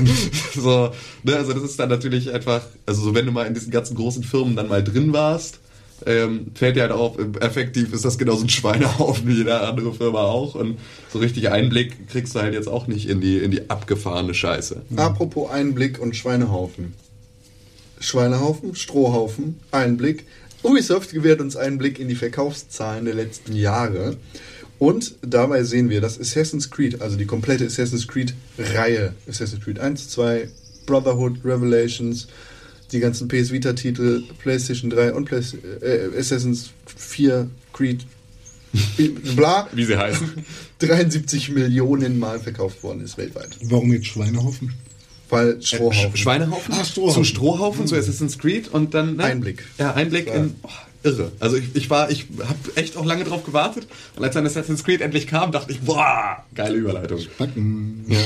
so, 0.55 0.91
ne, 1.23 1.37
also 1.37 1.53
das 1.53 1.63
ist 1.63 1.79
dann 1.79 1.89
natürlich 1.89 2.33
einfach, 2.33 2.63
also 2.87 3.03
so 3.03 3.15
wenn 3.15 3.27
du 3.27 3.33
mal 3.33 3.47
in 3.47 3.55
diesen 3.55 3.71
ganzen 3.71 3.97
großen 3.97 4.23
Firmen 4.23 4.57
dann 4.57 4.69
mal 4.69 4.83
drin 4.83 5.13
warst, 5.13 5.61
ähm, 6.07 6.53
fällt 6.55 6.77
dir 6.77 6.83
halt 6.83 6.93
auf, 6.93 7.17
effektiv 7.41 7.93
ist 7.93 8.05
das 8.05 8.19
genauso 8.19 8.45
ein 8.45 8.49
Schweinehaufen 8.49 9.27
wie 9.27 9.35
jede 9.35 9.61
andere 9.61 9.93
Firma 9.93 10.21
auch. 10.21 10.55
Und 10.55 10.79
so 11.13 11.19
richtig 11.19 11.51
Einblick 11.51 12.09
kriegst 12.09 12.35
du 12.35 12.41
halt 12.41 12.55
jetzt 12.55 12.69
auch 12.69 12.87
nicht 12.87 13.09
in 13.09 13.21
die, 13.21 13.39
in 13.39 13.51
die 13.51 13.69
abgefahrene 13.69 14.35
Scheiße. 14.35 14.83
Apropos 14.97 15.51
Einblick 15.51 15.99
und 15.99 16.15
Schweinehaufen. 16.15 16.95
Schweinehaufen, 18.01 18.77
Strohhaufen, 18.77 19.59
Einblick. 19.73 20.25
Ubisoft 20.63 21.13
gewährt 21.13 21.41
uns 21.41 21.57
Einblick 21.57 21.99
in 21.99 22.09
die 22.09 22.15
Verkaufszahlen 22.15 23.05
der 23.05 23.15
letzten 23.15 23.55
Jahre. 23.55 24.17
Und 24.79 25.17
dabei 25.23 25.65
sehen 25.65 25.91
wir, 25.91 26.01
dass 26.01 26.21
Assassin's 26.21 26.71
Creed, 26.71 27.01
also 27.03 27.17
die 27.17 27.27
komplette 27.27 27.67
Assassin's 27.67 28.07
Creed-Reihe, 28.07 29.13
Assassin's 29.29 29.65
Creed 29.65 29.79
1, 29.81 30.09
2, 30.11 30.49
Brotherhood, 30.87 31.39
Revelations, 31.45 32.29
die 32.93 33.01
ganzen 33.01 33.29
PS 33.29 33.51
Vita-Titel, 33.51 34.23
PlayStation 34.39 34.89
3 34.91 35.13
und 35.15 35.25
Play 35.27 35.43
äh, 35.83 36.17
Assassin's 36.19 36.71
4, 36.87 37.51
Creed, 37.73 38.07
bla, 39.37 39.69
Wie 39.73 39.85
sie 39.85 39.97
heißen. 39.97 40.45
73 40.79 41.51
Millionen 41.51 42.19
Mal 42.19 42.39
verkauft 42.39 42.83
worden 42.83 43.03
ist 43.03 43.19
weltweit. 43.19 43.51
Warum 43.63 43.93
jetzt 43.93 44.07
Schweinehaufen? 44.07 44.73
Weil 45.29 45.61
Strohhaufen. 45.61 46.17
Sch 46.17 46.21
Schweinehaufen 46.23 46.75
Ah, 46.75 46.85
Strohhaufen. 46.85 47.25
zu 47.25 47.29
Strohhaufen, 47.29 47.87
zu 47.87 47.97
Assassin's 47.97 48.39
Creed 48.39 48.69
und 48.69 48.95
dann 48.95 49.17
ne? 49.17 49.25
Einblick. 49.25 49.65
Ja, 49.79 49.93
Einblick 49.95 50.29
Ja. 50.29 50.35
in 50.35 50.55
oh, 50.63 50.69
irre. 51.03 51.33
Also 51.41 51.57
ich, 51.57 51.75
ich 51.75 51.91
war, 51.91 52.11
ich 52.11 52.27
habe 52.41 52.59
echt 52.77 52.97
auch 52.97 53.05
lange 53.05 53.25
drauf 53.25 53.45
gewartet 53.45 53.87
und 54.17 54.25
als 54.25 54.35
dann 54.35 54.47
Assassin's 54.47 54.85
Creed 54.85 55.01
endlich 55.01 55.27
kam, 55.27 55.53
dachte 55.53 55.73
ich, 55.73 55.81
boah, 55.81 56.45
geile 56.55 56.77
Überleitung. 56.77 57.21
Backen. 57.39 58.05
Ja. 58.09 58.19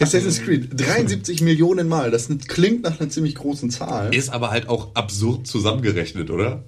Assassin's 0.00 0.42
Creed, 0.42 0.70
73 0.72 1.42
Millionen 1.42 1.88
Mal. 1.88 2.10
Das 2.10 2.28
klingt 2.48 2.82
nach 2.82 3.00
einer 3.00 3.10
ziemlich 3.10 3.34
großen 3.34 3.70
Zahl. 3.70 4.14
Ist 4.14 4.30
aber 4.30 4.50
halt 4.50 4.68
auch 4.68 4.94
absurd 4.94 5.46
zusammengerechnet, 5.46 6.30
oder? 6.30 6.64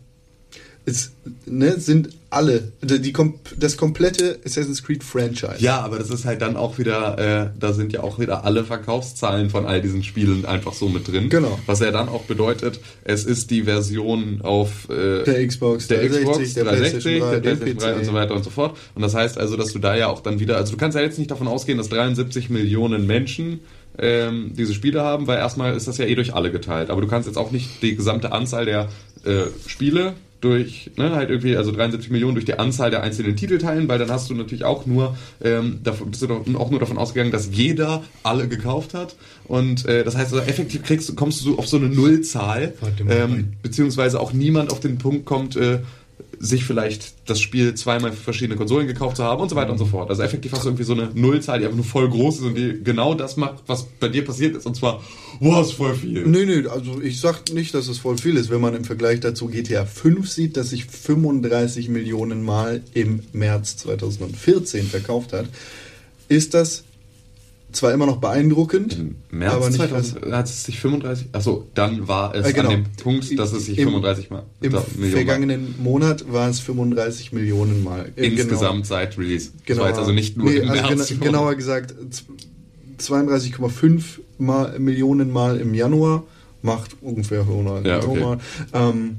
Es 0.88 1.12
ne, 1.44 1.78
sind 1.78 2.10
alle, 2.30 2.72
die, 2.82 3.12
das 3.56 3.76
komplette 3.76 4.38
Assassin's 4.44 4.82
Creed 4.82 5.02
Franchise. 5.02 5.56
Ja, 5.58 5.80
aber 5.80 5.98
das 5.98 6.10
ist 6.10 6.24
halt 6.24 6.42
dann 6.42 6.56
auch 6.56 6.78
wieder, 6.78 7.18
äh, 7.18 7.50
da 7.58 7.72
sind 7.72 7.92
ja 7.92 8.02
auch 8.02 8.18
wieder 8.18 8.44
alle 8.44 8.64
Verkaufszahlen 8.64 9.50
von 9.50 9.66
all 9.66 9.80
diesen 9.80 10.02
Spielen 10.02 10.44
einfach 10.44 10.72
so 10.74 10.88
mit 10.88 11.08
drin. 11.08 11.28
Genau. 11.30 11.58
Was 11.66 11.80
ja 11.80 11.90
dann 11.90 12.08
auch 12.08 12.22
bedeutet, 12.22 12.80
es 13.04 13.24
ist 13.24 13.50
die 13.50 13.62
Version 13.62 14.40
auf 14.42 14.88
äh, 14.90 15.24
Der 15.24 15.46
Xbox 15.46 15.88
der 15.88 16.08
360, 16.08 16.22
Xbox, 16.22 16.54
der 16.54 16.64
360, 16.64 17.02
PlayStation 17.02 17.20
3, 17.20 17.30
der 17.30 17.40
der 17.40 17.56
PlayStation 17.56 17.78
3 17.78 17.92
PC. 17.92 17.98
und 17.98 18.04
so 18.04 18.12
weiter 18.12 18.34
und 18.34 18.44
so 18.44 18.50
fort. 18.50 18.76
Und 18.94 19.02
das 19.02 19.14
heißt 19.14 19.38
also, 19.38 19.56
dass 19.56 19.72
du 19.72 19.78
da 19.78 19.96
ja 19.96 20.08
auch 20.08 20.20
dann 20.20 20.40
wieder, 20.40 20.56
also 20.56 20.72
du 20.72 20.78
kannst 20.78 20.96
ja 20.96 21.02
jetzt 21.02 21.18
nicht 21.18 21.30
davon 21.30 21.48
ausgehen, 21.48 21.78
dass 21.78 21.88
73 21.88 22.50
Millionen 22.50 23.06
Menschen 23.06 23.60
ähm, 23.98 24.52
diese 24.54 24.74
Spiele 24.74 25.02
haben, 25.02 25.26
weil 25.26 25.38
erstmal 25.38 25.74
ist 25.74 25.88
das 25.88 25.98
ja 25.98 26.04
eh 26.04 26.14
durch 26.14 26.34
alle 26.34 26.50
geteilt. 26.50 26.90
Aber 26.90 27.00
du 27.00 27.06
kannst 27.06 27.26
jetzt 27.26 27.36
auch 27.36 27.50
nicht 27.50 27.82
die 27.82 27.96
gesamte 27.96 28.32
Anzahl 28.32 28.64
der 28.64 28.88
äh, 29.24 29.46
Spiele 29.66 30.14
durch, 30.40 30.90
ne, 30.96 31.10
halt 31.16 31.30
irgendwie, 31.30 31.56
also 31.56 31.72
73 31.72 32.10
Millionen 32.10 32.34
durch 32.34 32.44
die 32.44 32.58
Anzahl 32.58 32.90
der 32.90 33.02
einzelnen 33.02 33.34
Titel 33.36 33.58
teilen, 33.58 33.88
weil 33.88 33.98
dann 33.98 34.10
hast 34.10 34.30
du 34.30 34.34
natürlich 34.34 34.64
auch 34.64 34.86
nur, 34.86 35.16
ähm, 35.42 35.80
davon, 35.82 36.10
bist 36.10 36.22
du 36.22 36.28
doch 36.28 36.42
auch 36.54 36.70
nur 36.70 36.78
davon 36.78 36.96
ausgegangen, 36.96 37.32
dass 37.32 37.48
jeder 37.52 38.04
alle 38.22 38.46
gekauft 38.46 38.94
hat. 38.94 39.16
Und 39.46 39.86
äh, 39.86 40.04
das 40.04 40.16
heißt, 40.16 40.32
also 40.32 40.44
effektiv 40.46 40.82
kriegst, 40.84 41.08
du- 41.08 41.14
kommst 41.14 41.44
du 41.44 41.58
auf 41.58 41.66
so 41.66 41.76
eine 41.76 41.88
Nullzahl, 41.88 42.74
ähm, 43.10 43.52
beziehungsweise 43.62 44.20
auch 44.20 44.32
niemand 44.32 44.70
auf 44.70 44.78
den 44.80 44.98
Punkt 44.98 45.24
kommt, 45.24 45.56
äh, 45.56 45.80
sich 46.40 46.64
vielleicht 46.64 47.14
das 47.28 47.40
Spiel 47.40 47.74
zweimal 47.74 48.12
für 48.12 48.22
verschiedene 48.22 48.56
Konsolen 48.56 48.86
gekauft 48.86 49.16
zu 49.16 49.24
haben 49.24 49.42
und 49.42 49.48
so 49.48 49.56
weiter 49.56 49.72
und 49.72 49.78
so 49.78 49.86
fort. 49.86 50.08
Also 50.10 50.22
effektiv 50.22 50.52
hast 50.52 50.64
du 50.64 50.68
irgendwie 50.68 50.84
so 50.84 50.92
eine 50.92 51.10
Nullzahl, 51.14 51.58
die 51.58 51.64
einfach 51.64 51.76
nur 51.76 51.84
voll 51.84 52.08
groß 52.08 52.38
ist 52.38 52.44
und 52.44 52.54
die 52.54 52.80
genau 52.82 53.14
das 53.14 53.36
macht, 53.36 53.64
was 53.66 53.84
bei 53.98 54.08
dir 54.08 54.24
passiert 54.24 54.56
ist. 54.56 54.66
Und 54.66 54.76
zwar, 54.76 55.02
wow, 55.40 55.64
ist 55.66 55.72
voll 55.72 55.94
viel. 55.94 56.26
Nö, 56.26 56.46
nö, 56.46 56.68
also 56.68 57.00
ich 57.00 57.20
sag 57.20 57.52
nicht, 57.52 57.74
dass 57.74 57.88
es 57.88 57.98
voll 57.98 58.18
viel 58.18 58.36
ist. 58.36 58.50
Wenn 58.50 58.60
man 58.60 58.74
im 58.74 58.84
Vergleich 58.84 59.20
dazu 59.20 59.46
GTA 59.48 59.84
5 59.84 60.28
sieht, 60.28 60.56
dass 60.56 60.70
sich 60.70 60.84
35 60.84 61.88
Millionen 61.88 62.44
Mal 62.44 62.82
im 62.94 63.20
März 63.32 63.76
2014 63.78 64.86
verkauft 64.86 65.32
hat, 65.32 65.46
ist 66.28 66.54
das 66.54 66.84
zwar 67.70 67.92
immer 67.92 68.06
noch 68.06 68.16
beeindruckend, 68.16 68.94
Im 68.98 69.16
März 69.30 69.52
aber 69.54 69.66
nicht 69.68 69.76
2000 69.78 70.32
hat 70.32 70.46
es 70.46 70.64
sich 70.64 70.80
35, 70.80 71.28
achso, 71.32 71.66
dann 71.74 72.08
war 72.08 72.34
es 72.34 72.46
Äh, 72.46 72.52
genau. 72.54 72.70
an 72.70 72.74
dem 72.76 72.84
Punkt, 73.02 73.38
dass 73.38 73.52
es 73.52 73.66
sich 73.66 73.78
Im- 73.78 73.88
35 73.88 74.30
mal 74.30 74.44
Im 74.60 74.72
Millionen 74.72 75.10
vergangenen 75.12 75.74
Monat 75.82 76.32
war 76.32 76.48
es 76.48 76.60
35 76.60 77.32
Millionen 77.32 77.84
Mal. 77.84 78.10
Äh, 78.16 78.26
insgesamt 78.28 78.86
seit 78.86 79.18
Release. 79.18 79.50
Das 79.56 79.66
Genau. 79.66 79.80
war 79.82 79.88
jetzt 79.88 79.98
also 79.98 80.12
nicht 80.12 80.36
nur 80.36 80.48
nee, 80.50 80.56
im 80.56 80.68
also 80.70 80.82
März. 80.82 81.10
gena- 81.10 81.24
genauer 81.24 81.54
gesagt, 81.56 81.94
z- 82.10 82.24
32,5 82.98 84.20
mal, 84.38 84.78
Millionen 84.78 85.30
Mal 85.32 85.58
im 85.60 85.74
Januar 85.74 86.24
macht 86.62 86.96
ungefähr 87.00 87.42
100 87.46 87.86
Ja, 87.86 88.02
okay. 88.02 88.20
Mal. 88.20 88.38
Ähm, 88.72 89.18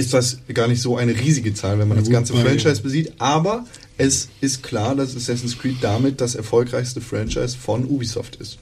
ist 0.00 0.12
das 0.14 0.38
gar 0.52 0.66
nicht 0.66 0.80
so 0.82 0.96
eine 0.96 1.12
riesige 1.18 1.54
Zahl, 1.54 1.78
wenn 1.78 1.88
man 1.88 1.98
Ja, 1.98 2.02
das 2.02 2.10
ganze 2.10 2.32
Franchise 2.34 2.82
besieht. 2.82 3.12
Aber 3.18 3.66
es 3.98 4.28
ist 4.40 4.62
klar, 4.62 4.96
dass 4.96 5.14
Assassin's 5.16 5.58
Creed 5.58 5.76
damit 5.82 6.20
das 6.20 6.34
erfolgreichste 6.34 7.00
Franchise 7.00 7.56
von 7.56 7.84
Ubisoft 7.84 8.36
ist. 8.36 8.58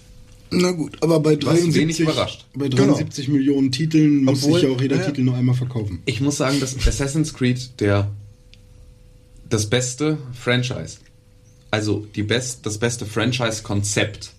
Na 0.51 0.71
gut, 0.73 0.97
aber 1.03 1.21
bei 1.21 1.33
Was 1.37 1.41
73, 1.61 1.75
wenig 1.75 2.01
überrascht. 2.01 2.47
bei 2.55 2.69
73 2.69 3.29
Millionen 3.29 3.71
Titeln 3.71 4.25
muss 4.25 4.43
Obwohl- 4.43 4.61
sich 4.61 4.69
ja 4.69 4.75
auch 4.75 4.81
jeder 4.81 4.97
ja. 4.97 5.05
Titel 5.07 5.23
nur 5.23 5.35
einmal 5.37 5.55
verkaufen. 5.55 6.01
Ich 6.07 6.21
muss 6.21 6.39
sagen, 6.39 6.59
dass 6.61 6.75
Assassin's 6.87 7.35
Creed 7.35 7.81
der 7.81 8.11
das 9.49 9.67
beste 9.71 10.19
Franchise, 10.33 10.99
also 11.71 12.07
die 12.15 12.23
best, 12.23 12.65
das 12.67 12.79
beste 12.79 13.07
Franchise-Konzept 13.07 14.33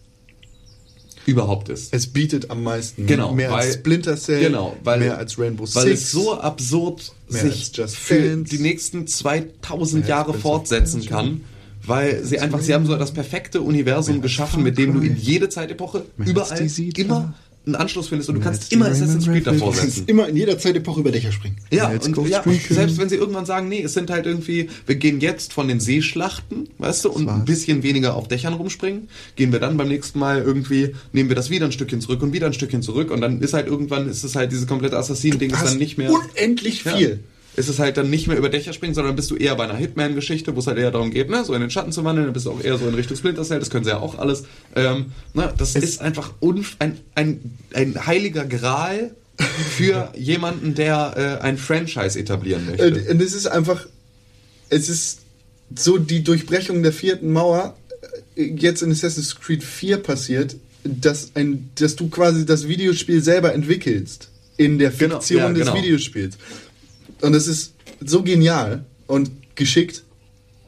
überhaupt 1.29 1.69
ist. 1.69 1.93
Es 1.93 2.07
bietet 2.07 2.49
am 2.51 2.63
meisten. 2.63 3.05
Genau, 3.05 3.33
mehr 3.33 3.53
als 3.53 3.65
weil- 3.67 3.73
Splinter 3.73 4.17
Cell, 4.17 4.41
Genau, 4.41 4.75
weil, 4.83 4.99
mehr 4.99 5.17
als 5.17 5.37
Rainbow 5.39 5.63
weil 5.73 5.87
Six. 5.87 6.01
es 6.01 6.11
so 6.11 6.39
absurd 6.39 7.13
sich 7.27 7.79
als 7.79 7.95
für 7.95 8.37
die 8.37 8.59
nächsten 8.59 9.07
2000 9.07 10.05
Mehr 10.05 10.17
als 10.17 10.27
Jahre 10.27 10.37
fortsetzen 10.39 11.05
kann, 11.05 11.41
weil 11.85 12.23
sie 12.23 12.39
einfach, 12.39 12.59
sie 12.61 12.73
haben 12.73 12.85
so 12.85 12.95
das 12.95 13.11
perfekte 13.13 13.61
Universum 13.61 14.21
geschaffen, 14.21 14.63
mit 14.63 14.77
dem 14.77 14.93
du 14.93 14.99
in 15.01 15.15
jede 15.17 15.49
Zeitepoche 15.49 16.05
überall 16.17 16.67
immer 16.97 17.33
einen 17.65 17.75
Anschluss 17.75 18.07
findest 18.07 18.29
und 18.29 18.35
du 18.35 18.41
kannst 18.41 18.71
immer 18.71 18.87
Assassin's 18.87 19.25
Creed 19.25 19.45
davor 19.45 19.71
Du 19.71 19.77
setzen. 19.77 19.95
kannst 19.95 20.09
immer 20.09 20.27
in 20.27 20.35
jeder 20.37 20.57
Zeitepoche 20.57 21.01
über 21.01 21.11
Dächer 21.11 21.31
springen. 21.31 21.57
Ja, 21.71 21.89
und, 21.89 22.27
ja, 22.27 22.41
und 22.41 22.61
selbst 22.61 22.97
wenn 22.97 23.09
sie 23.09 23.15
irgendwann 23.15 23.45
sagen, 23.45 23.69
nee, 23.69 23.81
es 23.83 23.93
sind 23.93 24.09
halt 24.09 24.25
irgendwie, 24.25 24.69
wir 24.85 24.95
gehen 24.95 25.19
jetzt 25.19 25.53
von 25.53 25.67
den 25.67 25.79
Seeschlachten, 25.79 26.69
weißt 26.77 27.05
du, 27.05 27.11
und 27.11 27.27
ein 27.29 27.45
bisschen 27.45 27.83
weniger 27.83 28.15
auf 28.15 28.27
Dächern 28.27 28.53
rumspringen, 28.53 29.09
gehen 29.35 29.51
wir 29.51 29.59
dann 29.59 29.77
beim 29.77 29.87
nächsten 29.87 30.19
Mal 30.19 30.41
irgendwie, 30.41 30.95
nehmen 31.11 31.29
wir 31.29 31.35
das 31.35 31.49
wieder 31.49 31.65
ein 31.65 31.71
Stückchen 31.71 32.01
zurück 32.01 32.21
und 32.23 32.33
wieder 32.33 32.47
ein 32.47 32.53
Stückchen 32.53 32.81
zurück 32.81 33.11
und 33.11 33.21
dann 33.21 33.41
ist 33.41 33.53
halt 33.53 33.67
irgendwann, 33.67 34.09
ist 34.09 34.23
es 34.23 34.35
halt 34.35 34.51
diese 34.51 34.65
komplette 34.65 34.97
Assassinen-Ding 34.97 35.51
ist 35.51 35.63
dann 35.63 35.77
nicht 35.77 35.97
mehr... 35.97 36.11
unendlich 36.11 36.83
Ja. 36.85 37.17
Ist 37.59 37.67
es 37.67 37.77
halt 37.77 37.97
dann 37.97 38.09
nicht 38.09 38.27
mehr 38.27 38.37
über 38.37 38.47
Dächer 38.47 38.71
springen, 38.71 38.93
sondern 38.93 39.17
bist 39.17 39.29
du 39.31 39.35
eher 39.35 39.53
bei 39.55 39.65
einer 39.65 39.75
Hitman-Geschichte, 39.75 40.55
wo 40.55 40.59
es 40.59 40.67
halt 40.67 40.77
eher 40.77 40.91
darum 40.91 41.11
geht, 41.11 41.29
ne, 41.29 41.43
so 41.43 41.53
in 41.53 41.59
den 41.59 41.69
Schatten 41.69 41.91
zu 41.91 42.05
wandeln, 42.05 42.27
dann 42.27 42.33
bist 42.33 42.45
du 42.45 42.51
auch 42.51 42.63
eher 42.63 42.77
so 42.77 42.87
in 42.87 42.93
Richtung 42.93 43.17
Splinter 43.17 43.43
Cell, 43.43 43.59
das 43.59 43.69
können 43.69 43.83
sie 43.83 43.89
ja 43.89 43.99
auch 43.99 44.17
alles. 44.17 44.45
Ähm, 44.77 45.11
ne, 45.33 45.53
das 45.57 45.75
ist 45.75 45.99
einfach 45.99 46.31
ein, 46.79 46.97
ein, 47.15 47.57
ein 47.73 48.05
heiliger 48.07 48.45
Gral 48.45 49.11
für 49.75 50.13
jemanden, 50.17 50.73
der 50.73 51.39
äh, 51.41 51.43
ein 51.43 51.57
Franchise 51.57 52.17
etablieren 52.17 52.65
möchte. 52.65 53.11
Und 53.11 53.21
es 53.21 53.33
ist 53.33 53.47
einfach, 53.47 53.85
es 54.69 54.87
ist 54.87 55.19
so 55.75 55.97
die 55.97 56.23
Durchbrechung 56.23 56.81
der 56.81 56.93
vierten 56.93 57.33
Mauer 57.33 57.75
äh, 58.35 58.43
jetzt 58.43 58.81
in 58.83 58.91
Assassin's 58.91 59.35
Creed 59.35 59.65
4 59.65 59.97
passiert, 59.97 60.55
dass, 60.85 61.31
ein, 61.35 61.71
dass 61.75 61.97
du 61.97 62.09
quasi 62.09 62.45
das 62.45 62.69
Videospiel 62.69 63.21
selber 63.21 63.53
entwickelst 63.53 64.29
in 64.57 64.77
der 64.77 64.91
Genau, 64.91 65.19
Fiktion 65.19 65.41
ja, 65.41 65.49
des 65.49 65.67
genau. 65.67 65.75
Videospiels. 65.77 66.37
Und 67.21 67.33
das 67.33 67.47
ist 67.47 67.73
so 68.03 68.23
genial 68.23 68.85
und 69.07 69.31
geschickt. 69.55 70.03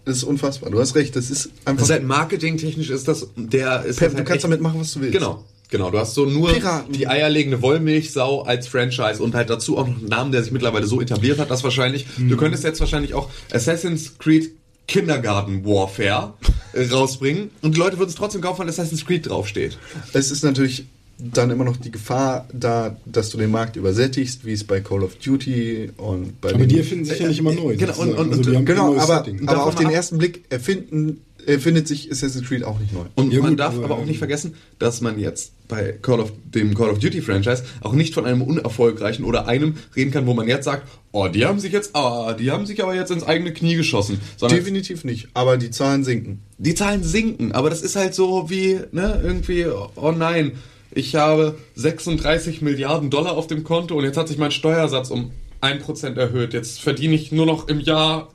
Das 0.05 0.17
ist 0.17 0.23
unfassbar. 0.23 0.71
Du 0.71 0.79
hast 0.79 0.95
recht, 0.95 1.15
das 1.15 1.29
ist 1.29 1.49
einfach. 1.63 1.83
Ist 1.83 1.91
halt 1.91 2.03
marketingtechnisch 2.03 2.89
ist 2.89 3.07
das, 3.07 3.27
der 3.35 3.83
ist 3.85 3.99
Pep, 3.99 4.07
das 4.07 4.11
du 4.13 4.17
halt 4.17 4.27
kannst 4.27 4.31
echt- 4.31 4.43
damit 4.45 4.61
machen, 4.61 4.79
was 4.79 4.93
du 4.93 5.01
willst. 5.01 5.13
Genau. 5.13 5.45
Genau, 5.69 5.89
du 5.89 5.99
hast 5.99 6.15
so 6.15 6.25
nur 6.25 6.51
Piraten. 6.51 6.91
die 6.91 7.07
eierlegende 7.07 7.61
Wollmilchsau 7.61 8.41
als 8.41 8.67
Franchise 8.67 9.23
und 9.23 9.33
halt 9.35 9.49
dazu 9.49 9.77
auch 9.77 9.87
noch 9.87 9.99
einen 9.99 10.09
Namen, 10.09 10.33
der 10.33 10.43
sich 10.43 10.51
mittlerweile 10.51 10.85
so 10.85 10.99
etabliert 10.99 11.39
hat, 11.39 11.49
dass 11.49 11.63
wahrscheinlich, 11.63 12.05
Mhm. 12.17 12.27
du 12.27 12.35
könntest 12.35 12.65
jetzt 12.65 12.81
wahrscheinlich 12.81 13.13
auch 13.13 13.29
Assassin's 13.53 14.17
Creed 14.17 14.51
Kindergarten 14.89 15.63
Warfare 15.63 16.33
äh, 16.73 16.83
rausbringen 16.87 17.51
und 17.61 17.75
die 17.75 17.79
Leute 17.79 17.97
würden 17.99 18.09
es 18.09 18.15
trotzdem 18.15 18.41
kaufen, 18.41 18.59
weil 18.59 18.67
Assassin's 18.67 19.05
Creed 19.05 19.29
draufsteht. 19.29 19.77
Es 20.11 20.29
ist 20.31 20.43
natürlich 20.43 20.87
dann 21.33 21.51
immer 21.51 21.63
noch 21.63 21.77
die 21.77 21.91
Gefahr 21.91 22.47
da, 22.53 22.95
dass 23.05 23.29
du 23.29 23.37
den 23.37 23.51
Markt 23.51 23.75
übersättigst, 23.75 24.45
wie 24.45 24.53
es 24.53 24.63
bei 24.63 24.81
Call 24.81 25.03
of 25.03 25.15
Duty 25.17 25.91
und 25.97 26.41
bei 26.41 26.49
Aber 26.49 26.59
den- 26.59 26.69
die 26.69 26.77
erfinden 26.79 27.05
sich 27.05 27.19
ja 27.19 27.27
nicht 27.27 27.39
immer 27.39 27.53
neu. 27.53 27.75
genau, 27.75 27.97
und- 27.99 28.13
und- 28.17 28.31
also 28.31 28.49
die 28.49 28.55
haben 28.57 28.65
Genau, 28.65 28.95
aber, 28.97 29.25
aber 29.45 29.65
auf 29.65 29.75
den 29.75 29.89
ersten 29.89 30.17
Blick 30.17 30.43
erfinden, 30.49 31.21
erfindet 31.47 31.87
sich 31.87 32.11
Assassin's 32.11 32.47
Creed 32.47 32.63
auch 32.63 32.79
nicht 32.79 32.93
neu. 32.93 33.05
Und 33.15 33.33
Ja, 33.33 33.39
man 33.41 33.51
gut, 33.51 33.59
darf 33.59 33.75
aber, 33.75 33.85
aber 33.85 33.97
auch 33.97 34.05
nicht 34.05 34.19
vergessen, 34.19 34.53
dass 34.77 35.01
man 35.01 35.17
jetzt 35.19 35.53
bei 35.67 35.93
Call 36.01 36.19
of, 36.19 36.31
dem 36.53 36.75
Call 36.75 36.89
of 36.89 36.99
Duty 36.99 37.21
Franchise 37.21 37.63
auch 37.81 37.93
nicht 37.93 38.13
von 38.13 38.25
einem 38.25 38.41
unerfolgreichen 38.43 39.25
oder 39.25 39.47
einem 39.47 39.75
reden 39.95 40.11
kann, 40.11 40.27
wo 40.27 40.33
man 40.35 40.47
jetzt 40.47 40.65
sagt, 40.65 40.87
oh, 41.11 41.27
die 41.29 41.45
haben 41.45 41.59
sich 41.59 41.71
jetzt, 41.71 41.95
ah, 41.95 42.33
die 42.33 42.51
haben 42.51 42.65
sich 42.67 42.83
aber 42.83 42.93
jetzt 42.93 43.09
ins 43.09 43.23
eigene 43.23 43.53
Knie 43.53 43.75
geschossen. 43.75 44.19
Sondern 44.37 44.59
Definitiv 44.59 45.03
nicht, 45.03 45.29
aber 45.33 45.57
die 45.57 45.71
Zahlen 45.71 46.03
sinken. 46.03 46.41
die 46.59 46.75
Zahlen 46.75 47.03
sinken, 47.03 47.53
aber 47.53 47.69
das 47.71 47.81
ist 47.81 47.95
halt 47.95 48.13
so 48.13 48.49
wie, 48.51 48.79
ne, 48.91 49.19
irgendwie, 49.23 49.65
oh 49.95 50.11
nein, 50.11 50.51
ich 50.91 51.15
habe 51.15 51.57
36 51.75 52.61
Milliarden 52.61 53.09
Dollar 53.09 53.37
auf 53.37 53.47
dem 53.47 53.63
Konto 53.63 53.95
und 53.95 54.03
jetzt 54.03 54.17
hat 54.17 54.27
sich 54.27 54.37
mein 54.37 54.51
Steuersatz 54.51 55.09
um 55.09 55.31
1% 55.61 56.17
erhöht. 56.17 56.53
Jetzt 56.53 56.81
verdiene 56.81 57.15
ich 57.15 57.31
nur 57.31 57.45
noch 57.45 57.67
im 57.67 57.79
Jahr 57.79 58.29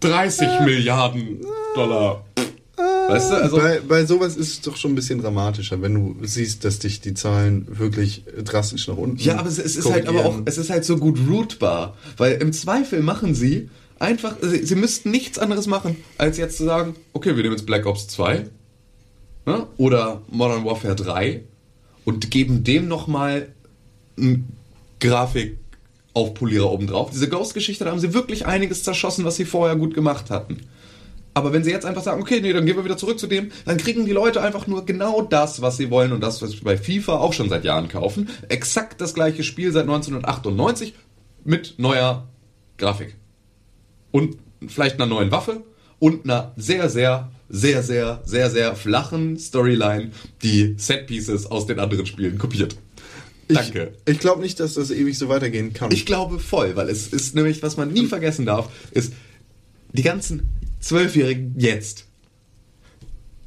30 0.00 0.60
Milliarden 0.60 1.40
Dollar. 1.74 2.24
Weißt 2.76 3.30
du, 3.30 3.34
also. 3.34 3.56
bei, 3.56 3.80
bei 3.80 4.04
sowas 4.04 4.36
ist 4.36 4.48
es 4.48 4.60
doch 4.60 4.76
schon 4.76 4.92
ein 4.92 4.94
bisschen 4.94 5.20
dramatischer, 5.20 5.82
wenn 5.82 5.94
du 5.94 6.16
siehst, 6.26 6.64
dass 6.64 6.78
dich 6.78 7.00
die 7.00 7.14
Zahlen 7.14 7.66
wirklich 7.68 8.24
drastisch 8.44 8.88
nach 8.88 8.96
unten 8.96 9.18
Ja, 9.18 9.38
aber 9.38 9.48
es, 9.48 9.58
es 9.58 9.76
ist 9.76 9.90
halt 9.90 10.08
aber 10.08 10.24
auch, 10.24 10.40
es 10.44 10.58
ist 10.58 10.70
halt 10.70 10.84
so 10.84 10.96
gut 10.96 11.18
rootbar, 11.28 11.96
weil 12.16 12.34
im 12.34 12.52
Zweifel 12.52 13.02
machen 13.02 13.34
sie 13.34 13.68
einfach, 13.98 14.36
sie, 14.40 14.64
sie 14.64 14.74
müssten 14.76 15.10
nichts 15.10 15.38
anderes 15.38 15.66
machen, 15.66 15.96
als 16.18 16.38
jetzt 16.38 16.58
zu 16.58 16.64
sagen, 16.64 16.94
okay, 17.12 17.36
wir 17.36 17.42
nehmen 17.42 17.54
jetzt 17.54 17.66
Black 17.66 17.86
Ops 17.86 18.08
2 18.08 18.46
ne, 19.46 19.66
oder 19.76 20.22
Modern 20.30 20.64
Warfare 20.64 20.96
3 20.96 21.42
und 22.04 22.30
geben 22.30 22.64
dem 22.64 22.88
nochmal 22.88 23.52
einen 24.16 24.56
Grafikaufpolierer 25.00 26.70
oben 26.70 26.86
drauf. 26.86 27.10
Diese 27.10 27.28
Ghost-Geschichte, 27.28 27.84
da 27.84 27.90
haben 27.90 28.00
sie 28.00 28.14
wirklich 28.14 28.46
einiges 28.46 28.82
zerschossen, 28.82 29.24
was 29.24 29.36
sie 29.36 29.44
vorher 29.44 29.76
gut 29.76 29.94
gemacht 29.94 30.30
hatten. 30.30 30.58
Aber 31.34 31.52
wenn 31.52 31.64
sie 31.64 31.70
jetzt 31.70 31.86
einfach 31.86 32.02
sagen, 32.02 32.20
okay, 32.20 32.40
nee, 32.40 32.52
dann 32.52 32.66
gehen 32.66 32.76
wir 32.76 32.84
wieder 32.84 32.98
zurück 32.98 33.18
zu 33.18 33.26
dem, 33.26 33.52
dann 33.64 33.78
kriegen 33.78 34.04
die 34.04 34.12
Leute 34.12 34.42
einfach 34.42 34.66
nur 34.66 34.84
genau 34.84 35.22
das, 35.22 35.62
was 35.62 35.78
sie 35.78 35.90
wollen 35.90 36.12
und 36.12 36.20
das, 36.20 36.42
was 36.42 36.50
sie 36.50 36.60
bei 36.60 36.76
FIFA 36.76 37.18
auch 37.18 37.32
schon 37.32 37.48
seit 37.48 37.64
Jahren 37.64 37.88
kaufen. 37.88 38.28
Exakt 38.48 39.00
das 39.00 39.14
gleiche 39.14 39.42
Spiel 39.42 39.72
seit 39.72 39.84
1998 39.84 40.94
mit 41.44 41.78
neuer 41.78 42.28
Grafik. 42.76 43.16
Und 44.10 44.36
vielleicht 44.66 44.96
einer 44.96 45.06
neuen 45.06 45.30
Waffe 45.30 45.62
und 45.98 46.24
einer 46.24 46.52
sehr, 46.56 46.90
sehr, 46.90 47.30
sehr, 47.52 47.82
sehr, 47.82 48.22
sehr, 48.24 48.50
sehr 48.50 48.74
flachen 48.74 49.38
Storyline, 49.38 50.10
die 50.42 50.74
Setpieces 50.78 51.46
aus 51.46 51.66
den 51.66 51.78
anderen 51.78 52.06
Spielen 52.06 52.38
kopiert. 52.38 52.76
Danke. 53.46 53.92
Ich, 54.06 54.14
ich 54.14 54.18
glaube 54.18 54.40
nicht, 54.40 54.58
dass 54.58 54.74
das 54.74 54.90
ewig 54.90 55.18
so 55.18 55.28
weitergehen 55.28 55.74
kann. 55.74 55.92
Ich 55.92 56.06
glaube 56.06 56.38
voll, 56.38 56.74
weil 56.74 56.88
es 56.88 57.08
ist 57.08 57.34
nämlich, 57.34 57.62
was 57.62 57.76
man 57.76 57.92
nie 57.92 58.06
vergessen 58.06 58.46
darf, 58.46 58.70
ist, 58.92 59.12
die 59.92 60.02
ganzen 60.02 60.48
Zwölfjährigen 60.80 61.54
jetzt 61.58 62.06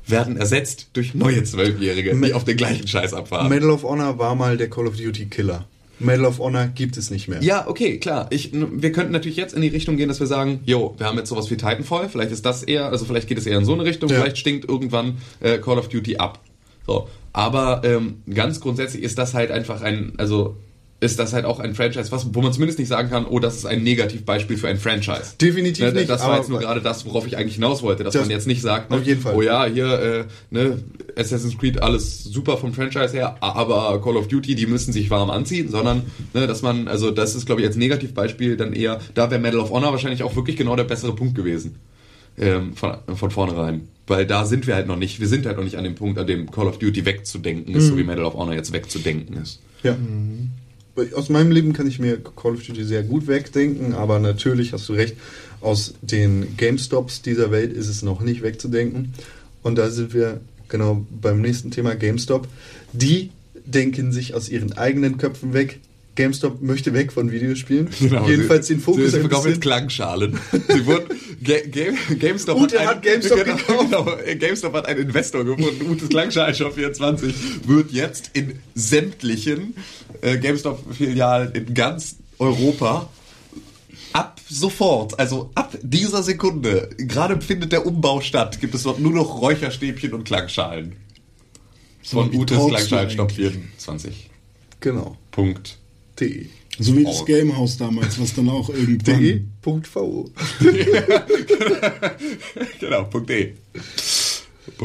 werden 0.06 0.38
ersetzt 0.38 0.90
durch 0.94 1.16
neue 1.16 1.44
Zwölfjährige, 1.44 2.16
die 2.16 2.34
auf 2.34 2.44
den 2.46 2.58
gleichen 2.58 2.88
Scheiß 2.88 3.14
abfahren. 3.16 3.50
Medal 3.50 3.72
of 3.72 3.82
Honor 3.82 4.20
war 4.20 4.36
mal 4.36 4.56
der 4.56 4.70
Call 4.70 4.86
of 4.86 4.98
Duty 4.98 5.26
Killer. 5.26 5.68
Medal 6.00 6.26
of 6.26 6.40
Honor 6.40 6.68
gibt 6.68 6.98
es 6.98 7.10
nicht 7.10 7.28
mehr. 7.28 7.42
Ja, 7.42 7.68
okay, 7.68 7.98
klar. 8.00 8.28
Ich, 8.30 8.52
wir 8.54 8.92
könnten 8.92 9.12
natürlich 9.14 9.38
jetzt 9.38 9.54
in 9.54 9.62
die 9.62 9.70
Richtung 9.70 9.98
gehen, 9.98 10.08
dass 10.10 10.20
wir 10.20 10.28
sagen, 10.28 10.60
jo, 10.66 10.94
wir 10.98 11.06
haben 11.08 11.18
jetzt 11.18 11.30
sowas 11.30 11.50
wie 11.50 11.56
Titanfall, 11.58 12.10
vielleicht 12.10 12.32
ist 12.32 12.46
das 12.46 12.64
eher, 12.64 12.86
also 12.90 13.06
vielleicht 13.06 13.28
geht 13.28 13.38
es 13.38 13.46
eher 13.46 13.58
in 13.58 13.66
so 13.66 13.74
eine 13.74 13.86
Richtung, 13.86 14.10
Ja. 14.10 14.18
vielleicht 14.18 14.38
stinkt 14.38 14.68
irgendwann 14.68 15.18
äh, 15.42 15.58
Call 15.58 15.78
of 15.80 15.88
Duty 15.90 16.18
ab. 16.18 16.40
So. 16.86 17.08
Aber 17.34 17.82
ähm, 17.84 18.22
ganz 18.34 18.60
grundsätzlich 18.60 19.04
ist 19.04 19.18
das 19.18 19.34
halt 19.34 19.52
einfach 19.52 19.82
ein, 19.82 20.14
also 20.18 20.58
ist 21.02 21.20
das 21.20 21.34
halt 21.34 21.44
auch 21.46 21.60
ein 21.60 21.76
Franchise, 21.76 22.10
was, 22.12 22.34
wo 22.34 22.42
man 22.42 22.54
zumindest 22.54 22.80
nicht 22.80 22.88
sagen 22.88 23.10
kann, 23.10 23.26
oh, 23.26 23.40
das 23.40 23.56
ist 23.58 23.66
ein 23.66 23.84
Negativbeispiel 23.84 24.56
für 24.58 24.70
ein 24.70 24.78
Franchise. 24.78 25.34
Definitiv 25.42 25.84
Ne, 25.86 25.92
nicht, 25.92 26.10
Das 26.10 26.24
war 26.24 26.38
jetzt 26.38 26.50
nur 26.50 26.60
gerade 26.60 26.82
das, 26.82 27.06
worauf 27.06 27.28
ich 27.28 27.36
eigentlich 27.38 27.56
hinaus 27.56 27.84
wollte, 27.84 28.04
dass 28.06 28.14
Das- 28.14 28.22
man 28.24 28.32
jetzt 28.32 28.48
nicht 28.48 28.62
sagt, 28.62 28.90
ne, 28.92 28.98
auf 28.98 29.04
jeden 29.06 29.20
Fall. 29.22 29.36
oh 29.36 29.42
ja, 29.42 29.66
hier, 29.66 29.88
äh, 30.00 30.24
ne, 30.52 30.80
Assassin's 31.18 31.58
Creed, 31.58 31.82
alles 31.82 32.24
super 32.24 32.58
vom 32.58 32.74
Franchise 32.74 33.14
her, 33.14 33.38
aber 33.42 34.02
Call 34.02 34.18
of 34.18 34.28
Duty, 34.28 34.56
die 34.56 34.66
müssen 34.66 34.92
sich 34.94 35.10
warm 35.10 35.30
anziehen, 35.30 35.70
sondern, 35.70 36.04
ne, 36.34 36.48
dass 36.48 36.62
man, 36.62 36.88
also 36.88 37.12
das 37.12 37.36
ist, 37.36 37.46
glaube 37.46 37.62
ich, 37.62 37.68
als 37.68 37.76
Negativbeispiel 37.78 38.58
dann 38.58 38.74
eher, 38.74 39.00
da 39.14 39.32
wäre 39.32 39.40
Medal 39.40 39.60
of 39.62 39.70
Honor 39.72 39.92
wahrscheinlich 39.92 40.24
auch 40.24 40.36
wirklich 40.36 40.58
genau 40.58 40.76
der 40.76 40.84
bessere 40.84 41.14
Punkt 41.16 41.36
gewesen. 41.36 41.76
Ähm, 42.38 42.74
von, 42.76 42.98
von 43.16 43.32
vornherein. 43.32 43.88
Weil 44.08 44.26
da 44.26 44.46
sind 44.46 44.68
wir 44.68 44.76
halt 44.76 44.88
noch 44.88 44.98
nicht, 44.98 45.22
wir 45.22 45.28
sind 45.30 45.46
halt 45.46 45.56
noch 45.56 45.64
nicht 45.64 45.78
an 45.78 45.86
dem 45.86 45.96
Punkt, 45.96 46.20
an 46.20 46.28
dem 46.28 46.52
Call 46.52 46.68
of 46.68 46.80
Duty 46.80 47.06
wegzudenken 47.06 47.74
ist, 47.74 47.86
Mhm. 47.86 47.88
so 47.88 47.98
wie 47.98 48.04
Medal 48.04 48.26
of 48.26 48.34
Honor 48.34 48.54
jetzt 48.54 48.74
wegzudenken 48.74 49.38
ist. 49.42 49.62
Ja. 49.84 49.96
Aus 51.16 51.30
meinem 51.30 51.52
Leben 51.52 51.72
kann 51.72 51.88
ich 51.88 51.98
mir 52.00 52.18
Call 52.18 52.56
of 52.56 52.64
Duty 52.66 52.84
sehr 52.84 53.04
gut 53.04 53.28
wegdenken, 53.28 53.94
aber 53.94 54.20
natürlich 54.20 54.74
hast 54.74 54.90
du 54.90 54.94
recht, 54.94 55.16
aus 55.62 55.94
den 56.02 56.58
GameStops 56.58 57.22
dieser 57.22 57.52
Welt 57.52 57.72
ist 57.72 57.88
es 57.88 58.02
noch 58.02 58.20
nicht 58.20 58.42
wegzudenken. 58.44 59.14
Und 59.64 59.78
da 59.78 59.90
sind 59.90 60.14
wir 60.14 60.42
genau 60.78 61.06
beim 61.22 61.42
nächsten 61.42 61.72
Thema 61.72 61.96
GameStop. 61.96 62.48
Die 62.94 63.32
denken 63.66 64.12
sich 64.12 64.34
aus 64.34 64.50
ihren 64.50 64.74
eigenen 64.74 65.18
Köpfen 65.18 65.54
weg. 65.54 65.80
GameStop 66.16 66.62
möchte 66.62 66.94
weg 66.94 67.12
von 67.12 67.30
Videospielen. 67.32 67.90
Jedenfalls 68.28 68.68
den 68.68 68.80
Fokus 68.80 69.00
Genau, 69.02 69.12
Sie 69.12 69.20
verkaufen 69.20 69.50
jetzt. 69.52 69.62
Klangschalen. 69.62 70.40
Sie 70.70 70.86
wurden, 70.86 71.08
Ga 71.44 71.56
Game, 71.70 71.98
GameStop 72.20 72.58
Ute 72.62 72.80
ein- 72.80 72.88
hat 72.88 73.02
GameStop 73.02 73.38
genau, 73.44 73.58
gekauft. 73.58 73.90
Genau, 73.90 74.38
GameStop 74.40 74.74
hat 74.76 74.86
einen 74.86 75.00
Investor 75.02 75.44
gefunden. 75.44 75.90
Utes 75.90 76.08
Klangschalenshop 76.08 76.74
24 76.76 77.36
wird 77.68 77.92
jetzt 77.92 78.30
in 78.34 78.54
sämtlichen 78.76 79.76
äh, 80.22 80.38
GameStop-Filialen 80.38 81.52
in 81.54 81.74
ganz 81.74 82.16
Europa 82.40 83.10
ab 84.16 84.40
sofort, 84.50 85.20
also 85.20 85.52
ab 85.56 85.78
dieser 85.82 86.24
Sekunde, 86.24 86.90
gerade 86.98 87.42
findet 87.42 87.74
der 87.74 87.86
Umbau 87.86 88.22
statt, 88.22 88.62
gibt 88.62 88.74
es 88.74 88.84
dort 88.84 89.00
nur 89.00 89.12
noch 89.12 89.42
Räucherstäbchen 89.42 90.14
und 90.14 90.24
Klangschalen. 90.24 90.96
Von 92.02 92.32
wie 92.32 92.38
Utes 92.38 92.56
talkst 92.58 92.72
du 92.72 92.76
Klangschalen-Shop 92.76 93.30
eigentlich? 93.32 93.52
24. 93.52 94.30
Genau. 94.80 95.18
Punkt. 95.32 95.78
De. 96.20 96.46
So 96.80 96.96
wie 96.96 97.04
das 97.04 97.22
Oh. 97.22 97.26
Gamehouse 97.26 97.78
damals, 97.78 98.20
was 98.20 98.34
dann 98.34 98.50
auch 98.50 98.70
irgendwann. 98.70 99.20
De.vo. 99.20 100.30
Genau, 102.80 103.04
Punkt 103.06 103.30
E. 103.32 103.54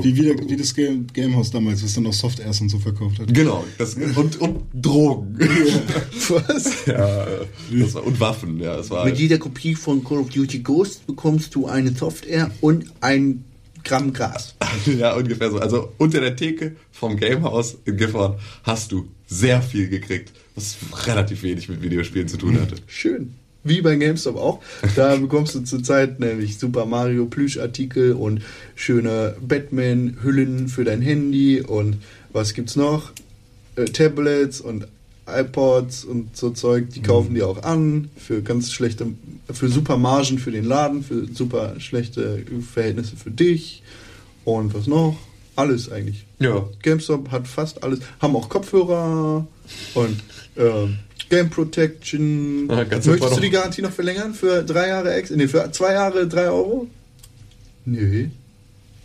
Wie, 0.02 0.16
wie, 0.16 0.22
der, 0.22 0.38
wie 0.48 0.56
das 0.56 0.74
Game, 0.74 1.06
Gamehouse 1.12 1.50
damals, 1.50 1.82
was 1.82 1.94
dann 1.94 2.06
auch 2.06 2.12
Softairs 2.12 2.60
und 2.60 2.68
so 2.68 2.78
verkauft 2.78 3.18
hat. 3.18 3.32
Genau, 3.32 3.64
das, 3.78 3.94
und, 3.94 4.40
und 4.40 4.62
Drogen. 4.74 5.38
Was? 6.28 6.86
ja, 6.86 7.26
das 7.72 7.94
war, 7.94 8.06
und 8.06 8.20
Waffen, 8.20 8.60
ja, 8.60 8.76
das 8.76 8.90
war. 8.90 9.04
Mit 9.04 9.18
jeder 9.18 9.38
Kopie 9.38 9.74
von 9.74 10.04
Call 10.04 10.18
of 10.18 10.28
Duty 10.28 10.60
Ghost 10.60 11.06
bekommst 11.06 11.54
du 11.54 11.66
eine 11.66 11.92
Software 11.92 12.50
und 12.60 12.84
ein 13.00 13.44
Gramm 13.82 14.12
Gras. 14.12 14.54
ja, 14.98 15.14
ungefähr 15.16 15.50
so. 15.50 15.58
Also 15.58 15.92
unter 15.98 16.20
der 16.20 16.36
Theke 16.36 16.76
vom 16.92 17.16
Gamehouse 17.16 17.78
in 17.84 17.96
Gifhorn 17.96 18.38
hast 18.62 18.92
du 18.92 19.08
sehr 19.26 19.62
viel 19.62 19.88
gekriegt, 19.88 20.32
was 20.54 20.76
relativ 21.06 21.42
wenig 21.42 21.68
mit 21.68 21.82
Videospielen 21.82 22.28
zu 22.28 22.36
tun 22.36 22.60
hatte. 22.60 22.76
Schön. 22.86 23.34
Wie 23.62 23.82
bei 23.82 23.96
GameStop 23.96 24.36
auch. 24.36 24.60
Da 24.96 25.16
bekommst 25.16 25.54
du 25.54 25.60
zurzeit 25.60 26.18
nämlich 26.20 26.58
Super 26.58 26.86
Mario 26.86 27.26
Plüschartikel 27.26 28.12
und 28.12 28.42
schöne 28.74 29.36
Batman-Hüllen 29.40 30.68
für 30.68 30.84
dein 30.84 31.02
Handy 31.02 31.60
und 31.60 31.98
was 32.32 32.54
gibt's 32.54 32.76
noch? 32.76 33.12
Äh, 33.76 33.86
Tablets 33.86 34.60
und 34.60 34.86
iPods 35.26 36.04
und 36.04 36.36
so 36.36 36.50
Zeug, 36.50 36.90
die 36.90 37.02
kaufen 37.02 37.34
die 37.34 37.42
auch 37.42 37.62
an 37.62 38.10
für 38.16 38.42
ganz 38.42 38.72
schlechte, 38.72 39.06
für 39.52 39.68
super 39.68 39.96
Margen 39.96 40.38
für 40.38 40.50
den 40.50 40.64
Laden, 40.64 41.02
für 41.02 41.26
super 41.32 41.78
schlechte 41.78 42.44
Verhältnisse 42.72 43.16
für 43.16 43.30
dich 43.30 43.82
und 44.44 44.74
was 44.74 44.86
noch? 44.86 45.16
Alles 45.56 45.90
eigentlich. 45.92 46.24
Ja. 46.38 46.68
GameStop 46.82 47.30
hat 47.30 47.46
fast 47.46 47.84
alles, 47.84 48.00
haben 48.20 48.34
auch 48.36 48.48
Kopfhörer 48.48 49.46
und 49.94 50.20
ähm, 50.56 50.98
Game 51.30 51.48
Protection. 51.48 52.66
Ah, 52.68 52.84
Möchtest 52.84 53.36
du 53.36 53.40
die 53.40 53.50
Garantie 53.50 53.80
noch 53.82 53.92
verlängern 53.92 54.34
für 54.34 54.62
drei 54.62 54.88
Jahre 54.88 55.14
Ex? 55.14 55.30
Nee, 55.30 55.48
für 55.48 55.70
zwei 55.72 55.92
Jahre 55.94 56.26
drei 56.28 56.48
Euro? 56.50 56.86
Nö. 57.86 58.26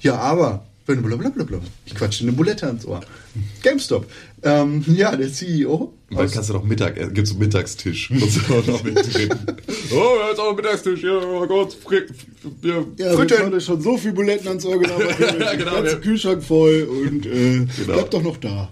Ja, 0.01 0.17
aber. 0.17 0.65
Blablabla. 0.87 1.61
Ich 1.87 1.95
quatsche 1.95 2.23
eine 2.23 2.31
Bulette 2.33 2.67
ans 2.67 2.85
Ohr. 2.85 3.01
GameStop. 3.63 4.05
Ähm, 4.43 4.83
ja, 4.87 5.15
der 5.15 5.31
CEO. 5.33 5.91
Aus- 6.13 6.31
kannst 6.31 6.49
du 6.49 6.53
doch 6.53 6.63
Mittag, 6.63 6.95
äh, 6.97 7.07
gibt's 7.11 7.31
einen 7.31 7.39
Mittagstisch. 7.39 8.11
Noch 8.67 8.83
mit. 8.83 8.95
Oh, 9.91 10.15
jetzt 10.29 10.39
auch 10.39 10.49
ein 10.51 10.55
Mittagstisch. 10.55 11.03
Ja, 11.03 11.17
oh 11.17 11.45
Gott, 11.47 11.73
frick, 11.73 12.07
ja, 12.61 12.83
Ja, 12.97 13.13
Fritten. 13.13 13.29
wir 13.29 13.37
haben 13.39 13.45
heute 13.53 13.61
schon 13.61 13.81
so 13.81 13.97
viel 13.97 14.13
Buletten 14.13 14.47
ans 14.47 14.65
Ohr 14.65 14.79
genommen, 14.79 15.05
Ja, 15.19 15.31
der 15.31 15.57
genau, 15.57 15.73
ganze 15.75 15.91
ja. 15.93 15.97
Kühlschrank 15.99 16.43
voll 16.43 16.83
und 16.83 17.25
äh, 17.25 17.65
Genau. 17.77 17.93
bleibt 17.93 18.13
doch 18.13 18.21
noch 18.23 18.37
da. 18.37 18.69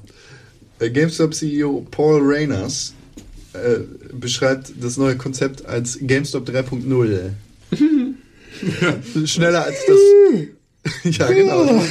Äh, 0.79 0.89
GameStop 0.91 1.33
CEO 1.33 1.85
Paul 1.91 2.21
Reyners 2.23 2.93
äh, 3.53 3.79
beschreibt 4.13 4.73
das 4.81 4.97
neue 4.97 5.15
Konzept 5.17 5.65
als 5.65 5.99
GameStop 6.01 6.47
3.0. 6.49 7.31
Schneller 9.25 9.65
als 9.65 9.75
das. 9.87 9.97
ja, 11.17 11.27
genau. 11.31 11.81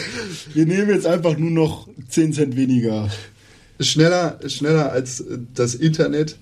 Wir 0.55 0.67
nehmen 0.67 0.91
jetzt 0.91 1.07
einfach 1.07 1.37
nur 1.39 1.51
noch 1.51 1.89
10 2.09 2.33
Cent 2.33 2.57
weniger. 2.57 3.11
Schneller, 3.81 4.39
schneller 4.47 4.93
als 4.93 5.25
das 5.55 5.75
Internet 5.75 6.37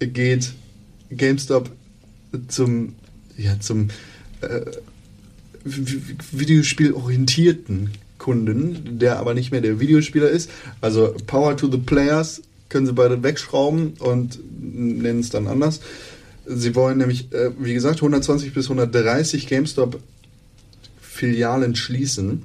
geht 0.00 0.52
GameStop 1.10 1.70
zum, 2.48 2.94
ja, 3.36 3.58
zum 3.60 3.88
äh, 4.42 4.60
vi- 5.64 5.84
vi- 5.86 6.16
Videospielorientierten 6.32 7.90
Kunden, 8.18 8.98
der 8.98 9.18
aber 9.18 9.34
nicht 9.34 9.50
mehr 9.50 9.60
der 9.60 9.80
Videospieler 9.80 10.28
ist. 10.28 10.50
Also 10.80 11.14
Power 11.26 11.56
to 11.56 11.70
the 11.70 11.78
Players 11.78 12.42
können 12.68 12.86
sie 12.86 12.92
beide 12.92 13.22
wegschrauben 13.22 13.94
und 13.98 14.38
nennen 14.60 15.20
es 15.20 15.30
dann 15.30 15.46
anders. 15.46 15.80
Sie 16.46 16.74
wollen 16.74 16.98
nämlich, 16.98 17.32
äh, 17.32 17.50
wie 17.58 17.74
gesagt, 17.74 17.96
120 17.96 18.54
bis 18.54 18.66
130 18.66 19.46
GameStop 19.46 20.00
Filialen 21.00 21.76
schließen 21.76 22.42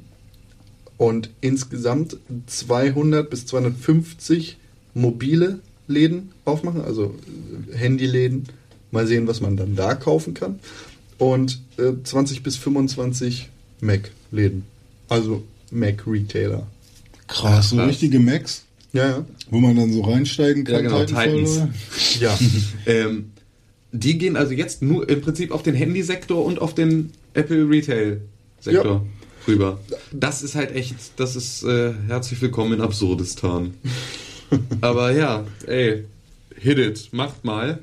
und 0.98 1.30
insgesamt 1.42 2.18
200 2.48 3.30
bis 3.30 3.46
250 3.46 4.58
mobile 4.94 5.60
Läden 5.88 6.32
aufmachen, 6.46 6.82
also 6.82 7.16
Handyläden. 7.74 8.48
Mal 8.92 9.08
sehen, 9.08 9.28
was 9.28 9.42
man 9.42 9.58
dann 9.58 9.76
da 9.76 9.96
kaufen 9.96 10.34
kann. 10.34 10.60
Und 11.18 11.62
äh, 11.78 11.94
20 12.04 12.44
bis 12.44 12.58
25 12.58 13.50
Mac-Läden, 13.82 14.66
also 15.10 15.44
Mac-Retailer. 15.72 16.68
Krass, 17.28 17.70
so 17.72 17.78
krass. 17.78 17.88
richtige 17.88 18.20
Macs, 18.20 18.64
Ja, 18.94 19.08
ja. 19.08 19.26
wo 19.50 19.60
man 19.60 19.76
dann 19.76 19.92
so 19.92 20.02
reinsteigen 20.02 20.64
kann. 20.64 20.76
Ja, 20.76 20.82
genau, 20.82 21.04
Titans. 21.04 21.58
oder? 21.58 21.70
Ja, 22.20 22.40
Ähm, 22.86 23.32
die 23.92 24.18
gehen 24.18 24.38
also 24.38 24.54
jetzt 24.54 24.82
nur 24.82 25.08
im 25.10 25.22
Prinzip 25.22 25.52
auf 25.52 25.64
den 25.64 25.76
Handysektor 25.76 26.44
und 26.44 26.60
auf 26.60 26.74
den 26.74 27.12
Apple 27.34 27.70
Retail 27.70 28.22
Sektor 28.60 29.06
rüber. 29.48 29.80
Das 30.12 30.42
ist 30.42 30.56
halt 30.56 30.76
echt, 30.76 30.96
das 31.18 31.36
ist 31.36 31.64
äh, 31.64 31.94
herzlich 32.08 32.42
willkommen 32.42 32.74
in 32.74 32.82
Absurdistan. 32.82 33.74
Aber 34.82 35.12
ja, 35.12 35.46
ey, 35.68 36.06
hit 36.56 36.78
it, 36.78 37.10
macht 37.12 37.44
mal. 37.44 37.80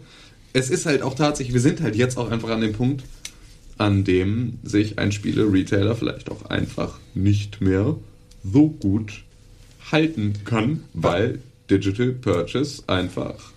Es 0.53 0.71
ist 0.71 0.87
halt 0.87 1.03
auch 1.03 1.15
tatsächlich, 1.15 1.55
wir 1.55 1.61
sind 1.61 1.81
halt 1.81 1.97
jetzt 1.97 2.17
auch 2.17 2.31
einfach 2.31 2.51
an 2.51 2.61
dem 2.61 2.73
Punkt, 2.73 3.05
an 3.79 4.05
dem 4.05 4.59
sich 4.63 4.99
ein 4.99 5.13
Spiele-Retailer 5.13 5.95
vielleicht 5.95 6.31
auch 6.31 6.47
einfach 6.47 6.99
nicht 7.15 7.61
mehr 7.61 7.97
so 8.43 8.69
gut 8.69 9.23
halten 9.93 10.35
kann, 10.45 10.85
weil 10.95 11.41
Digital 11.71 12.13
Purchase 12.13 12.83
einfach 12.87 13.53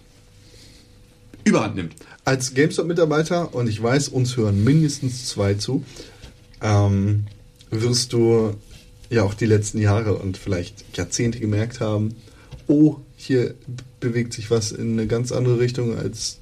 überhand 1.43 1.75
nimmt. 1.75 1.95
als 2.25 2.53
GameStop-Mitarbeiter, 2.53 3.53
und 3.53 3.67
ich 3.67 3.81
weiß, 3.81 4.09
uns 4.09 4.37
hören 4.37 4.63
mindestens 4.63 5.27
zwei 5.27 5.55
zu, 5.55 5.83
ähm, 6.61 7.25
wirst 7.69 8.13
du 8.13 8.55
ja 9.09 9.23
auch 9.23 9.33
die 9.33 9.45
letzten 9.45 9.79
Jahre 9.79 10.15
und 10.15 10.37
vielleicht 10.37 10.97
Jahrzehnte 10.97 11.39
gemerkt 11.39 11.81
haben, 11.81 12.15
oh, 12.67 12.97
hier 13.17 13.55
bewegt 13.99 14.33
sich 14.33 14.49
was 14.51 14.71
in 14.71 14.93
eine 14.93 15.07
ganz 15.07 15.31
andere 15.31 15.59
Richtung, 15.59 15.97
als 15.97 16.39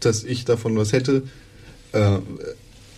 dass 0.00 0.24
ich 0.24 0.44
davon 0.44 0.76
was 0.76 0.92
hätte. 0.92 1.22
Äh, 1.92 2.18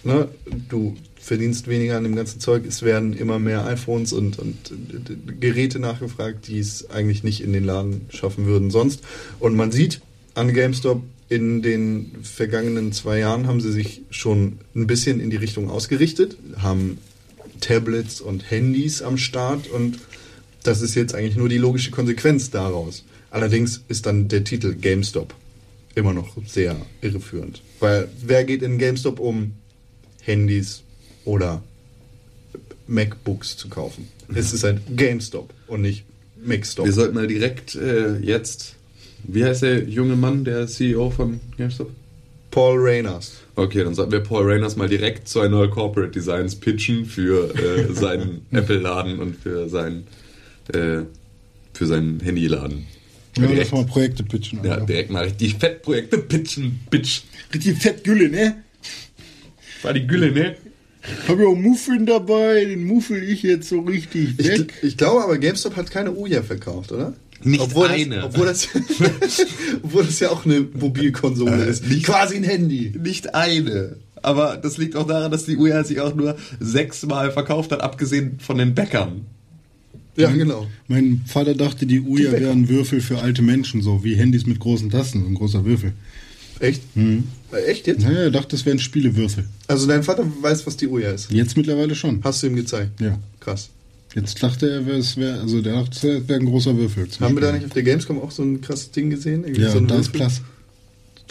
ne? 0.04 0.28
Du 0.68 0.96
verdienst 1.24 1.68
weniger 1.68 1.96
an 1.96 2.04
dem 2.04 2.14
ganzen 2.14 2.38
Zeug, 2.38 2.64
es 2.66 2.82
werden 2.82 3.14
immer 3.14 3.38
mehr 3.38 3.64
iPhones 3.66 4.12
und, 4.12 4.38
und 4.38 4.70
äh, 4.70 5.32
Geräte 5.40 5.78
nachgefragt, 5.78 6.48
die 6.48 6.58
es 6.58 6.90
eigentlich 6.90 7.24
nicht 7.24 7.40
in 7.40 7.52
den 7.52 7.64
Laden 7.64 8.02
schaffen 8.10 8.46
würden 8.46 8.70
sonst. 8.70 9.00
Und 9.40 9.56
man 9.56 9.72
sieht 9.72 10.02
an 10.34 10.52
GameStop, 10.52 11.02
in 11.30 11.62
den 11.62 12.12
vergangenen 12.22 12.92
zwei 12.92 13.18
Jahren 13.20 13.46
haben 13.46 13.60
sie 13.60 13.72
sich 13.72 14.02
schon 14.10 14.58
ein 14.74 14.86
bisschen 14.86 15.18
in 15.18 15.30
die 15.30 15.36
Richtung 15.36 15.70
ausgerichtet, 15.70 16.36
haben 16.58 16.98
Tablets 17.60 18.20
und 18.20 18.50
Handys 18.50 19.00
am 19.00 19.16
Start 19.16 19.66
und 19.68 19.98
das 20.62 20.82
ist 20.82 20.94
jetzt 20.94 21.14
eigentlich 21.14 21.36
nur 21.36 21.48
die 21.48 21.58
logische 21.58 21.90
Konsequenz 21.90 22.50
daraus. 22.50 23.04
Allerdings 23.30 23.82
ist 23.88 24.04
dann 24.04 24.28
der 24.28 24.44
Titel 24.44 24.74
GameStop 24.74 25.34
immer 25.94 26.12
noch 26.12 26.36
sehr 26.46 26.76
irreführend. 27.00 27.62
Weil 27.80 28.08
wer 28.22 28.44
geht 28.44 28.62
in 28.62 28.78
GameStop, 28.78 29.18
um 29.18 29.52
Handys 30.22 30.83
oder 31.24 31.62
MacBooks 32.86 33.56
zu 33.56 33.68
kaufen? 33.68 34.08
Es 34.34 34.52
ist 34.52 34.64
ein 34.64 34.80
GameStop 34.94 35.52
und 35.66 35.82
nicht 35.82 36.04
MacStop. 36.44 36.86
Wir 36.86 36.92
sollten 36.92 37.14
mal 37.14 37.26
direkt 37.26 37.74
äh, 37.74 38.18
jetzt. 38.18 38.74
Wie 39.26 39.44
heißt 39.44 39.62
der 39.62 39.84
junge 39.84 40.16
Mann, 40.16 40.44
der 40.44 40.66
CEO 40.66 41.10
von 41.10 41.40
GameStop? 41.56 41.90
Paul 42.50 42.78
Reyners. 42.78 43.32
Okay, 43.56 43.82
dann 43.82 43.94
sollten 43.94 44.12
wir 44.12 44.20
Paul 44.20 44.44
Reyners 44.44 44.76
mal 44.76 44.88
direkt 44.88 45.28
zwei 45.28 45.48
neue 45.48 45.68
Corporate 45.68 46.12
Designs 46.12 46.54
pitchen 46.54 47.04
für 47.04 47.52
äh, 47.54 47.92
seinen 47.92 48.46
Apple-Laden 48.52 49.18
und 49.18 49.36
für 49.36 49.68
seinen, 49.68 50.06
äh, 50.72 51.00
für 51.72 51.86
seinen 51.86 52.20
Handyladen. 52.20 52.86
Ja, 53.36 53.46
direkt, 53.46 53.58
lass 53.58 53.72
mal 53.72 53.84
Projekte 53.84 54.22
pitchen. 54.22 54.60
ja, 54.62 54.72
Alter. 54.72 54.86
direkt 54.86 55.10
mal 55.10 55.24
richtig 55.24 55.56
Fettprojekte 55.56 56.18
pitchen, 56.18 56.78
bitch. 56.90 57.22
Richtig 57.52 57.76
fett 57.78 58.04
Gülle, 58.04 58.28
ne? 58.28 58.62
War 59.82 59.92
die 59.92 60.06
Gülle, 60.06 60.30
ne? 60.30 60.56
Hab 61.28 61.38
ja 61.38 61.46
auch 61.46 61.56
Muffeln 61.56 62.06
dabei, 62.06 62.64
den 62.64 62.84
muffel 62.84 63.22
ich 63.22 63.42
jetzt 63.42 63.68
so 63.68 63.80
richtig 63.80 64.38
Ich, 64.38 64.48
weg. 64.48 64.74
ich 64.82 64.96
glaube 64.96 65.22
aber, 65.22 65.38
GameStop 65.38 65.76
hat 65.76 65.90
keine 65.90 66.12
Uja 66.12 66.42
verkauft, 66.42 66.92
oder? 66.92 67.14
Nicht 67.42 67.60
obwohl 67.60 67.88
eine. 67.88 68.16
Das, 68.16 68.24
obwohl, 68.24 68.46
das, 68.46 68.68
obwohl 69.82 70.04
das 70.04 70.20
ja 70.20 70.30
auch 70.30 70.46
eine 70.46 70.60
Mobilkonsole 70.60 71.64
ist. 71.64 71.84
Quasi 72.04 72.36
ein 72.36 72.44
Handy. 72.44 72.94
Nicht 72.98 73.34
eine. 73.34 73.96
Aber 74.22 74.56
das 74.56 74.78
liegt 74.78 74.96
auch 74.96 75.06
daran, 75.06 75.30
dass 75.30 75.44
die 75.44 75.56
Uja 75.58 75.84
sich 75.84 76.00
auch 76.00 76.14
nur 76.14 76.36
sechsmal 76.58 77.30
verkauft 77.30 77.72
hat, 77.72 77.82
abgesehen 77.82 78.38
von 78.40 78.56
den 78.56 78.74
Bäckern. 78.74 79.26
Ja, 80.16 80.30
genau. 80.30 80.68
Mein 80.88 81.22
Vater 81.26 81.54
dachte, 81.54 81.86
die 81.86 82.00
Uja 82.00 82.32
wären 82.32 82.68
Würfel 82.68 83.00
für 83.00 83.18
alte 83.18 83.42
Menschen, 83.42 83.82
so 83.82 84.04
wie 84.04 84.14
Handys 84.14 84.46
mit 84.46 84.60
großen 84.60 84.88
Tasten, 84.88 85.22
so 85.22 85.26
ein 85.26 85.34
großer 85.34 85.64
Würfel. 85.64 85.92
Echt? 86.64 86.82
Äh, 86.96 87.56
Echt 87.66 87.86
jetzt? 87.86 88.02
Naja, 88.02 88.18
er 88.20 88.30
dachte, 88.30 88.48
das 88.56 88.64
wären 88.66 88.78
Spielewürfel. 88.78 89.44
Also 89.68 89.86
dein 89.86 90.02
Vater 90.02 90.24
weiß, 90.40 90.66
was 90.66 90.76
die 90.76 90.88
Uja 90.88 91.10
ist. 91.10 91.30
Jetzt 91.30 91.56
mittlerweile 91.56 91.94
schon. 91.94 92.20
Hast 92.24 92.42
du 92.42 92.46
ihm 92.48 92.56
gezeigt? 92.56 93.00
Ja. 93.00 93.18
Krass. 93.40 93.68
Jetzt 94.14 94.42
dachte 94.42 94.70
er, 94.70 94.86
es 94.96 95.16
wäre, 95.16 95.40
also 95.40 95.60
der 95.60 95.74
dachte, 95.74 95.96
es 95.96 96.28
wäre 96.28 96.40
ein 96.40 96.46
großer 96.46 96.76
Würfel. 96.76 97.08
Haben 97.20 97.34
wir 97.34 97.40
da 97.42 97.52
nicht 97.52 97.64
auf 97.66 97.72
der 97.72 97.82
Gamescom 97.82 98.20
auch 98.20 98.30
so 98.30 98.42
ein 98.42 98.60
krasses 98.60 98.90
Ding 98.92 99.10
gesehen? 99.10 99.42
Irgendwie 99.44 99.62
Ja, 99.62 99.70
so 99.70 99.80
Würfel? 99.88 100.12
Platz. 100.12 100.40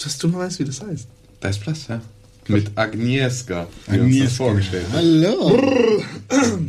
Dass 0.04 0.18
du 0.18 0.28
nur 0.28 0.42
weißt, 0.42 0.60
wie 0.60 0.66
das 0.66 0.82
heißt. 0.82 1.08
Da 1.40 1.50
ist 1.50 1.62
Platz, 1.62 1.86
ja. 1.88 2.02
Mit 2.48 2.72
Agnieszka, 2.76 3.68
die 3.88 3.92
uns 3.92 3.98
das 4.00 4.00
Agnieszka. 4.02 4.36
vorgestellt 4.44 4.86
hat. 4.92 4.96
Hallo. 4.98 6.04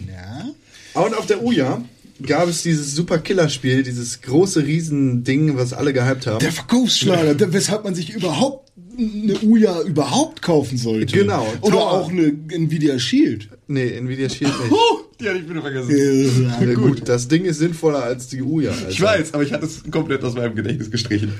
ja. 0.06 1.02
Und 1.02 1.14
auf 1.18 1.26
der 1.26 1.42
Uja 1.42 1.84
gab 2.22 2.48
es 2.48 2.62
dieses 2.62 2.94
super 2.94 3.18
Killerspiel, 3.18 3.82
dieses 3.82 4.20
große 4.22 4.64
Riesending, 4.64 5.56
was 5.56 5.72
alle 5.72 5.92
gehypt 5.92 6.26
haben. 6.26 6.38
Der 6.38 6.52
Verkaufsschlager, 6.52 7.34
der, 7.34 7.52
weshalb 7.52 7.84
man 7.84 7.94
sich 7.94 8.10
überhaupt 8.10 8.72
eine 8.96 9.38
Uja 9.40 9.82
überhaupt 9.82 10.40
kaufen 10.42 10.78
sollte. 10.78 11.18
Genau. 11.18 11.46
Oder 11.60 11.76
Tower. 11.76 11.92
auch 11.92 12.10
eine 12.10 12.32
Nvidia 12.48 12.98
Shield. 12.98 13.48
nee, 13.66 13.88
Nvidia 13.88 14.28
Shield 14.28 14.52
nicht. 14.60 14.72
Oh, 14.72 15.00
die 15.20 15.28
hatte 15.28 15.38
ich 15.38 15.48
wieder 15.48 15.62
vergessen. 15.62 16.52
Ja, 16.60 16.74
gut, 16.74 17.08
das 17.08 17.28
Ding 17.28 17.44
ist 17.44 17.58
sinnvoller 17.58 18.02
als 18.02 18.28
die 18.28 18.42
Uja. 18.42 18.70
Alter. 18.70 18.88
Ich 18.88 19.00
weiß, 19.00 19.34
aber 19.34 19.42
ich 19.42 19.52
hatte 19.52 19.66
es 19.66 19.82
komplett 19.90 20.22
aus 20.22 20.34
meinem 20.34 20.54
Gedächtnis 20.54 20.90
gestrichen. 20.90 21.32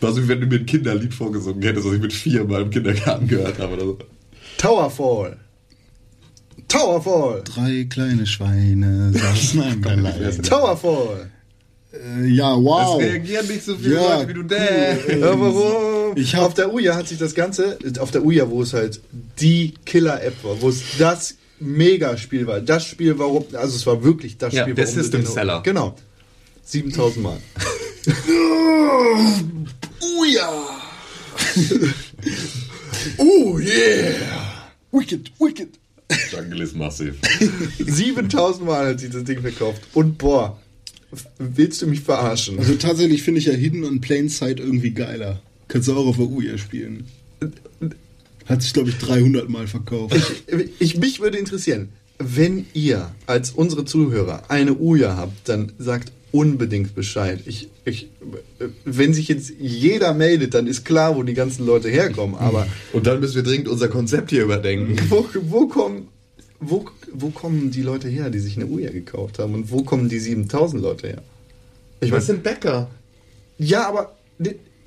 War 0.00 0.12
so, 0.12 0.22
wie 0.22 0.28
wenn 0.28 0.40
du 0.40 0.46
mir 0.46 0.56
ein 0.56 0.66
Kinderlied 0.66 1.12
vorgesungen 1.14 1.62
hättest, 1.62 1.86
was 1.86 1.94
ich 1.94 2.00
mit 2.00 2.12
vier 2.12 2.44
Mal 2.44 2.62
im 2.62 2.70
Kindergarten 2.70 3.26
gehört 3.26 3.58
habe 3.58 3.74
oder 3.74 3.84
so. 3.84 3.98
Towerfall. 4.58 5.38
Towerfall. 6.68 7.42
Drei 7.44 7.86
kleine 7.88 8.26
Schweine 8.26 9.12
saßen 9.14 9.62
am 9.72 9.80
Galeis. 9.82 10.38
Towerfall. 10.38 11.30
Äh, 11.92 12.26
ja, 12.26 12.54
wow. 12.56 13.00
Es 13.00 13.06
reagieren 13.08 13.46
nicht 13.48 13.64
so 13.64 13.74
viele 13.76 13.94
Ja, 13.94 14.16
Leute 14.18 14.28
wie 14.28 14.34
du 14.34 14.40
cool, 14.40 14.46
denkst. 14.48 15.20
Ja, 15.20 15.40
warum? 15.40 16.16
Ich 16.16 16.34
hab- 16.34 16.44
auf 16.44 16.54
der 16.54 16.72
Uja 16.72 16.94
hat 16.94 17.08
sich 17.08 17.18
das 17.18 17.34
Ganze, 17.34 17.78
auf 17.98 18.10
der 18.10 18.24
Uja, 18.24 18.48
wo 18.50 18.62
es 18.62 18.74
halt 18.74 19.00
die 19.40 19.74
Killer-App 19.86 20.44
war, 20.44 20.60
wo 20.60 20.68
es 20.68 20.82
das 20.98 21.34
Mega-Spiel 21.60 22.46
war, 22.46 22.60
das 22.60 22.84
Spiel, 22.84 23.18
warum, 23.18 23.44
also 23.54 23.74
es 23.76 23.86
war 23.86 24.04
wirklich 24.04 24.36
das 24.38 24.52
Ja, 24.54 24.62
Spiel, 24.62 24.74
der 24.74 24.84
warum 24.84 24.96
du 24.96 25.02
System 25.02 25.24
den- 25.24 25.32
Seller. 25.32 25.62
Genau. 25.62 25.96
7000 26.64 27.22
Mal. 27.22 27.38
Uja! 30.20 30.50
Oh 33.16 33.58
yeah! 33.58 34.68
Wicked, 34.92 35.30
wicked. 35.38 35.78
Jungle 36.32 36.60
ist 36.62 36.76
massiv. 36.76 37.16
7000 37.78 38.66
Mal 38.66 38.88
hat 38.88 39.00
sich 39.00 39.10
das 39.10 39.24
Ding 39.24 39.40
verkauft. 39.40 39.82
Und 39.94 40.18
boah, 40.18 40.60
willst 41.38 41.82
du 41.82 41.86
mich 41.86 42.00
verarschen? 42.00 42.58
Also 42.58 42.74
tatsächlich 42.74 43.22
finde 43.22 43.40
ich 43.40 43.46
ja 43.46 43.52
Hidden 43.52 43.84
on 43.84 44.00
Plain 44.00 44.28
Sight 44.28 44.60
irgendwie 44.60 44.90
geiler. 44.90 45.42
Kannst 45.68 45.88
du 45.88 45.94
auch 45.94 46.06
auf 46.06 46.16
der 46.16 46.26
Uja 46.26 46.56
spielen. 46.56 47.06
Hat 48.46 48.62
sich, 48.62 48.72
glaube 48.72 48.88
ich, 48.90 48.96
300 48.96 49.48
Mal 49.48 49.66
verkauft. 49.66 50.16
Ich, 50.78 50.96
mich 50.96 51.20
würde 51.20 51.36
interessieren, 51.36 51.90
wenn 52.18 52.66
ihr 52.72 53.14
als 53.26 53.50
unsere 53.50 53.84
Zuhörer 53.84 54.50
eine 54.50 54.74
Uja 54.74 55.16
habt, 55.16 55.48
dann 55.48 55.72
sagt 55.78 56.12
unbedingt 56.32 56.94
Bescheid. 56.94 57.40
Ich, 57.46 57.68
ich, 57.84 58.08
wenn 58.84 59.14
sich 59.14 59.28
jetzt 59.28 59.52
jeder 59.58 60.14
meldet, 60.14 60.54
dann 60.54 60.66
ist 60.66 60.84
klar, 60.84 61.16
wo 61.16 61.22
die 61.22 61.34
ganzen 61.34 61.66
Leute 61.66 61.88
herkommen. 61.88 62.36
Aber 62.36 62.66
Und 62.92 63.06
dann 63.06 63.20
müssen 63.20 63.36
wir 63.36 63.42
dringend 63.42 63.68
unser 63.68 63.88
Konzept 63.88 64.30
hier 64.30 64.44
überdenken. 64.44 64.98
wo, 65.08 65.26
wo 65.42 65.66
kommen 65.66 66.08
wo, 66.60 66.84
wo 67.12 67.30
kommen 67.30 67.70
die 67.70 67.82
Leute 67.82 68.08
her, 68.08 68.30
die 68.30 68.40
sich 68.40 68.56
eine 68.56 68.66
Uja 68.66 68.90
gekauft 68.90 69.38
haben? 69.38 69.54
Und 69.54 69.70
wo 69.70 69.82
kommen 69.82 70.08
die 70.08 70.18
7000 70.18 70.82
Leute 70.82 71.08
her? 71.08 71.22
Ich 72.00 72.10
Was 72.10 72.18
weiß, 72.18 72.26
sind 72.26 72.42
Bäcker? 72.42 72.90
ja, 73.58 73.88
aber 73.88 74.16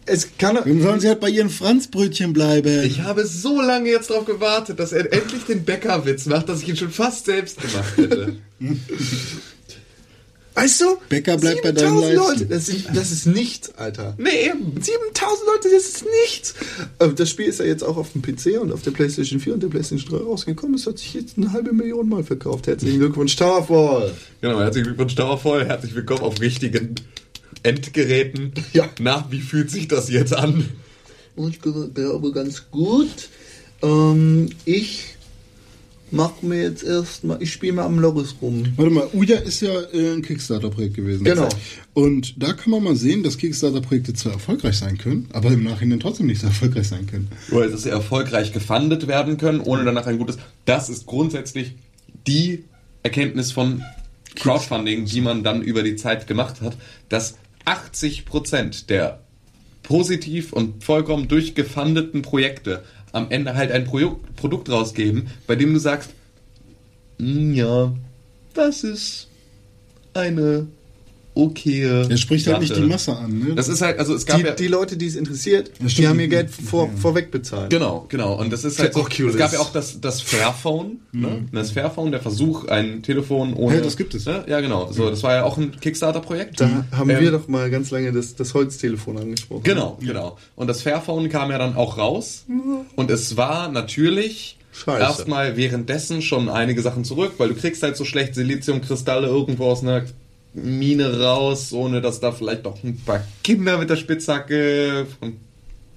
es 0.05 0.29
kann 0.37 0.55
Dann 0.55 0.81
sollen 0.81 0.99
sie 0.99 1.07
halt 1.07 1.19
bei 1.19 1.29
ihren 1.29 1.49
Franzbrötchen 1.49 2.33
bleiben. 2.33 2.83
Ich 2.83 3.01
habe 3.01 3.25
so 3.25 3.61
lange 3.61 3.89
jetzt 3.89 4.09
darauf 4.09 4.25
gewartet, 4.25 4.79
dass 4.79 4.91
er 4.91 5.11
endlich 5.13 5.43
den 5.43 5.63
Bäckerwitz 5.63 6.25
macht, 6.25 6.49
dass 6.49 6.61
ich 6.61 6.69
ihn 6.69 6.77
schon 6.77 6.91
fast 6.91 7.25
selbst 7.25 7.61
gemacht 7.61 7.97
hätte. 7.97 8.35
Weißt 10.53 10.81
du? 10.81 10.97
Bäcker 11.07 11.37
bleibt 11.37 11.61
bei 11.61 11.71
deinen 11.71 11.97
7000 12.01 12.13
Leisten. 12.15 12.15
Leute, 12.33 12.45
das, 12.47 12.65
sind, 12.65 12.85
das 12.93 13.11
ist 13.11 13.25
nichts, 13.25 13.73
Alter. 13.77 14.15
nee, 14.17 14.47
eben. 14.47 14.73
7000 14.81 15.47
Leute, 15.47 15.69
das 15.73 15.83
ist 15.87 16.03
nichts. 16.25 16.53
Ähm, 16.99 17.15
Das 17.15 17.29
Spiel 17.29 17.45
ist 17.45 17.59
ja 17.59 17.65
jetzt 17.65 17.83
auch 17.83 17.95
auf 17.95 18.11
dem 18.11 18.21
PC 18.21 18.59
und 18.61 18.71
auf 18.73 18.81
der 18.81 18.91
PlayStation 18.91 19.39
4 19.39 19.53
und 19.53 19.63
der 19.63 19.69
PlayStation 19.69 20.19
3 20.19 20.25
rausgekommen. 20.25 20.75
Es 20.75 20.85
hat 20.87 20.97
sich 20.97 21.13
jetzt 21.13 21.37
eine 21.37 21.53
halbe 21.53 21.71
Million 21.71 22.09
Mal 22.09 22.23
verkauft. 22.23 22.67
Herzlichen 22.67 22.99
Glückwunsch, 22.99 23.35
Towerfall. 23.37 24.13
Genau, 24.41 24.59
herzlichen 24.59 24.87
Glückwunsch, 24.87 25.15
Dauervoll. 25.15 25.65
Herzlich 25.65 25.95
willkommen 25.95 26.21
auf 26.21 26.41
richtigen 26.41 26.95
Endgeräten. 27.63 28.53
Ja. 28.73 28.89
Na, 28.99 29.27
wie 29.29 29.41
fühlt 29.41 29.71
sich 29.71 29.87
das 29.87 30.09
jetzt 30.09 30.33
an? 30.35 30.67
Ich 31.37 31.59
gl- 31.59 31.93
glaube 31.93 32.31
ganz 32.33 32.69
gut. 32.71 33.07
Ähm, 33.81 34.49
ich 34.65 35.15
mach 36.11 36.41
mir 36.41 36.61
jetzt 36.61 36.83
erstmal, 36.83 37.41
ich 37.41 37.51
spiele 37.51 37.73
mal 37.73 37.85
am 37.85 37.99
Loris 37.99 38.35
rum. 38.41 38.65
Warte 38.75 38.91
mal, 38.91 39.07
Uja 39.13 39.37
ist 39.37 39.61
ja 39.61 39.71
äh, 39.93 40.13
ein 40.13 40.21
Kickstarter-Projekt 40.21 40.95
gewesen. 40.95 41.23
Genau. 41.23 41.49
Und 41.93 42.41
da 42.41 42.53
kann 42.53 42.71
man 42.71 42.83
mal 42.83 42.95
sehen, 42.95 43.23
dass 43.23 43.37
Kickstarter-Projekte 43.37 44.13
zwar 44.13 44.33
erfolgreich 44.33 44.77
sein 44.77 44.97
können, 44.97 45.27
aber 45.33 45.49
im 45.49 45.63
Nachhinein 45.63 45.99
trotzdem 45.99 46.27
nicht 46.27 46.41
so 46.41 46.47
erfolgreich 46.47 46.87
sein 46.87 47.07
können. 47.07 47.29
Weil 47.49 47.69
es 47.69 47.85
erfolgreich 47.85 48.51
gefundet 48.53 49.07
werden 49.07 49.37
können, 49.37 49.61
ohne 49.61 49.83
danach 49.83 50.05
ein 50.05 50.17
gutes. 50.17 50.37
Das 50.65 50.89
ist 50.89 51.05
grundsätzlich 51.05 51.75
die 52.27 52.65
Erkenntnis 53.03 53.51
von 53.51 53.83
Crowdfunding, 54.35 55.05
die 55.05 55.21
man 55.21 55.43
dann 55.43 55.61
über 55.61 55.83
die 55.83 55.95
Zeit 55.95 56.27
gemacht 56.27 56.61
hat, 56.61 56.77
dass 57.09 57.35
80% 57.65 58.87
der 58.87 59.21
positiv 59.83 60.53
und 60.53 60.83
vollkommen 60.83 61.27
durchgefundeten 61.27 62.21
Projekte 62.21 62.83
am 63.11 63.29
Ende 63.29 63.55
halt 63.55 63.71
ein 63.71 63.85
Pro 63.85 64.19
Produkt 64.35 64.69
rausgeben, 64.69 65.27
bei 65.47 65.55
dem 65.55 65.73
du 65.73 65.79
sagst, 65.79 66.11
"Mm, 67.17 67.53
ja, 67.53 67.93
das 68.53 68.83
ist 68.83 69.27
eine 70.13 70.67
okaye. 71.33 72.07
Er 72.09 72.17
spricht 72.17 72.47
halt 72.47 72.59
nicht 72.59 72.69
Sache." 72.69 72.81
die 72.81 72.87
Masse 72.87 73.15
an. 73.17 73.39
Ne? 73.39 73.55
Das 73.55 73.67
ist 73.67 73.81
halt, 73.81 73.99
also 73.99 74.13
es 74.13 74.25
gab 74.25 74.37
Die, 74.37 74.43
ja, 74.43 74.51
die 74.51 74.67
Leute, 74.67 74.97
die 74.97 75.07
es 75.07 75.15
interessiert, 75.15 75.69
Ja, 75.69 75.73
stimmt. 75.89 75.97
die 75.97 76.07
haben 76.07 76.19
ihr 76.19 76.27
Geld 76.27 76.49
vor, 76.49 76.89
vorweg 77.01 77.31
bezahlt. 77.31 77.69
Genau, 77.69 78.05
genau. 78.09 78.39
Und 78.39 78.51
das 78.51 78.63
ist 78.63 78.79
halt 78.79 78.93
so, 78.93 79.07
es 79.07 79.37
gab 79.37 79.53
ja 79.53 79.59
auch 79.59 79.71
das, 79.71 80.01
das 80.01 80.21
Fairphone, 80.21 80.99
ne? 81.11 81.45
Das 81.51 81.71
Fairphone, 81.71 82.11
der 82.11 82.21
Versuch, 82.21 82.65
ein 82.67 83.03
Telefon 83.03 83.53
ohne... 83.53 83.75
Ja, 83.75 83.81
das 83.81 83.97
gibt 83.97 84.13
es. 84.13 84.25
Ne? 84.25 84.43
Ja, 84.47 84.59
genau. 84.61 84.91
So, 84.91 85.09
das 85.09 85.23
war 85.23 85.35
ja 85.35 85.43
auch 85.43 85.57
ein 85.57 85.79
Kickstarter-Projekt. 85.79 86.59
Da 86.61 86.85
haben 86.91 87.09
Ähm, 87.09 87.19
wir 87.19 87.31
doch 87.31 87.47
mal 87.47 87.69
ganz 87.69 87.91
lange 87.91 88.11
das, 88.11 88.35
das 88.35 88.53
Holztelefon 88.53 89.17
angesprochen. 89.17 89.63
Genau, 89.63 89.97
genau. 90.01 90.37
Und 90.55 90.67
das 90.67 90.81
Fairphone 90.81 91.29
kam 91.29 91.51
ja 91.51 91.57
dann 91.57 91.75
auch 91.75 91.97
raus. 91.97 92.45
Und 92.95 93.09
es 93.11 93.37
war 93.37 93.69
natürlich 93.69 94.57
Scheiße. 94.73 95.01
erstmal 95.01 95.57
währenddessen 95.57 96.21
schon 96.21 96.49
einige 96.49 96.81
Sachen 96.81 97.03
zurück, 97.03 97.33
weil 97.37 97.49
du 97.49 97.55
kriegst 97.55 97.83
halt 97.83 97.97
so 97.97 98.05
schlecht 98.05 98.35
Siliziumkristalle 98.35 99.27
irgendwo 99.27 99.65
aus 99.65 99.81
einer 99.83 100.03
Mine 100.53 101.21
raus, 101.21 101.71
ohne 101.73 102.01
dass 102.01 102.19
da 102.19 102.31
vielleicht 102.31 102.65
auch 102.65 102.83
ein 102.83 102.99
paar 103.05 103.23
Kinder 103.43 103.77
mit 103.77 103.89
der 103.89 103.95
Spitzhacke 103.95 105.07
von 105.19 105.37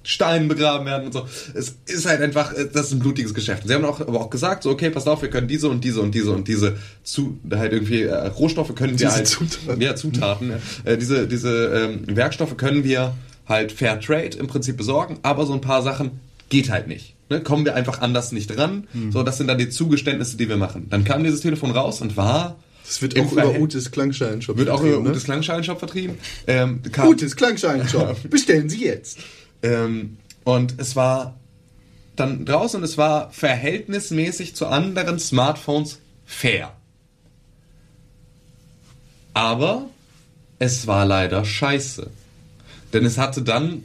Steinen 0.03 0.47
begraben 0.47 0.85
werden 0.85 1.07
und 1.07 1.13
so. 1.13 1.27
Es 1.55 1.77
ist 1.87 2.05
halt 2.05 2.21
einfach, 2.21 2.53
äh, 2.53 2.67
das 2.71 2.87
ist 2.87 2.91
ein 2.93 2.99
blutiges 2.99 3.33
Geschäft. 3.33 3.63
Sie 3.67 3.73
haben 3.73 3.83
auch, 3.85 3.99
aber 4.01 4.21
auch 4.21 4.29
gesagt, 4.29 4.63
so, 4.63 4.69
okay, 4.69 4.91
pass 4.91 5.07
auf, 5.07 5.21
wir 5.23 5.29
können 5.29 5.47
diese 5.47 5.67
und 5.67 5.83
diese 5.83 5.99
und 5.99 6.13
diese 6.13 6.31
und 6.31 6.47
diese 6.47 6.77
zu, 7.03 7.39
halt 7.51 7.73
irgendwie, 7.73 8.03
äh, 8.03 8.27
Rohstoffe 8.27 8.75
können 8.75 8.99
wir 8.99 9.07
Diese 9.07 9.11
halt, 9.11 9.27
Zutaten. 9.27 9.81
ja, 9.81 9.95
Zutaten, 9.95 10.53
äh, 10.83 10.97
diese, 10.97 11.27
diese 11.27 11.65
ähm, 12.07 12.15
Werkstoffe 12.15 12.55
können 12.55 12.83
wir 12.83 13.15
halt 13.47 13.71
Fair 13.71 13.99
Trade 13.99 14.37
im 14.37 14.47
Prinzip 14.47 14.77
besorgen, 14.77 15.17
aber 15.23 15.45
so 15.47 15.53
ein 15.53 15.61
paar 15.61 15.81
Sachen 15.81 16.19
geht 16.49 16.69
halt 16.69 16.87
nicht. 16.87 17.15
Ne? 17.29 17.41
Kommen 17.41 17.65
wir 17.65 17.73
einfach 17.75 18.01
anders 18.01 18.31
nicht 18.31 18.55
dran. 18.55 18.87
So, 19.11 19.23
das 19.23 19.37
sind 19.37 19.47
dann 19.47 19.57
die 19.57 19.69
Zugeständnisse, 19.69 20.37
die 20.37 20.47
wir 20.47 20.57
machen. 20.57 20.87
Dann 20.91 21.03
kam 21.03 21.23
dieses 21.23 21.41
Telefon 21.41 21.71
raus 21.71 22.01
und 22.01 22.15
war 22.17 22.55
Das 22.85 23.01
wird 23.01 23.19
auch 23.19 23.31
über 23.31 23.59
Utes 23.59 23.91
Klangschalen-Shop 23.91 24.57
wird 24.57 24.69
auch 24.69 24.81
über 24.81 24.89
vertrieben, 24.89 25.03
ne? 25.03 25.09
Utes 25.11 25.23
Klangschalen-Shop 25.23 25.79
vertrieben. 25.79 26.17
Ähm, 26.47 26.81
Utes 27.03 27.35
Klangschalen-Shop. 27.35 28.17
Bestellen 28.29 28.69
Sie 28.69 28.85
jetzt. 28.85 29.19
Ähm, 29.63 30.17
und 30.43 30.75
es 30.77 30.95
war 30.95 31.39
dann 32.15 32.45
draußen 32.45 32.79
und 32.79 32.83
es 32.83 32.97
war 32.97 33.31
verhältnismäßig 33.31 34.55
zu 34.55 34.67
anderen 34.67 35.19
Smartphones 35.19 35.99
fair. 36.25 36.73
Aber 39.33 39.89
es 40.59 40.87
war 40.87 41.05
leider 41.05 41.43
scheiße. 41.43 42.09
Denn 42.93 43.05
es 43.05 43.17
hatte 43.17 43.41
dann, 43.41 43.83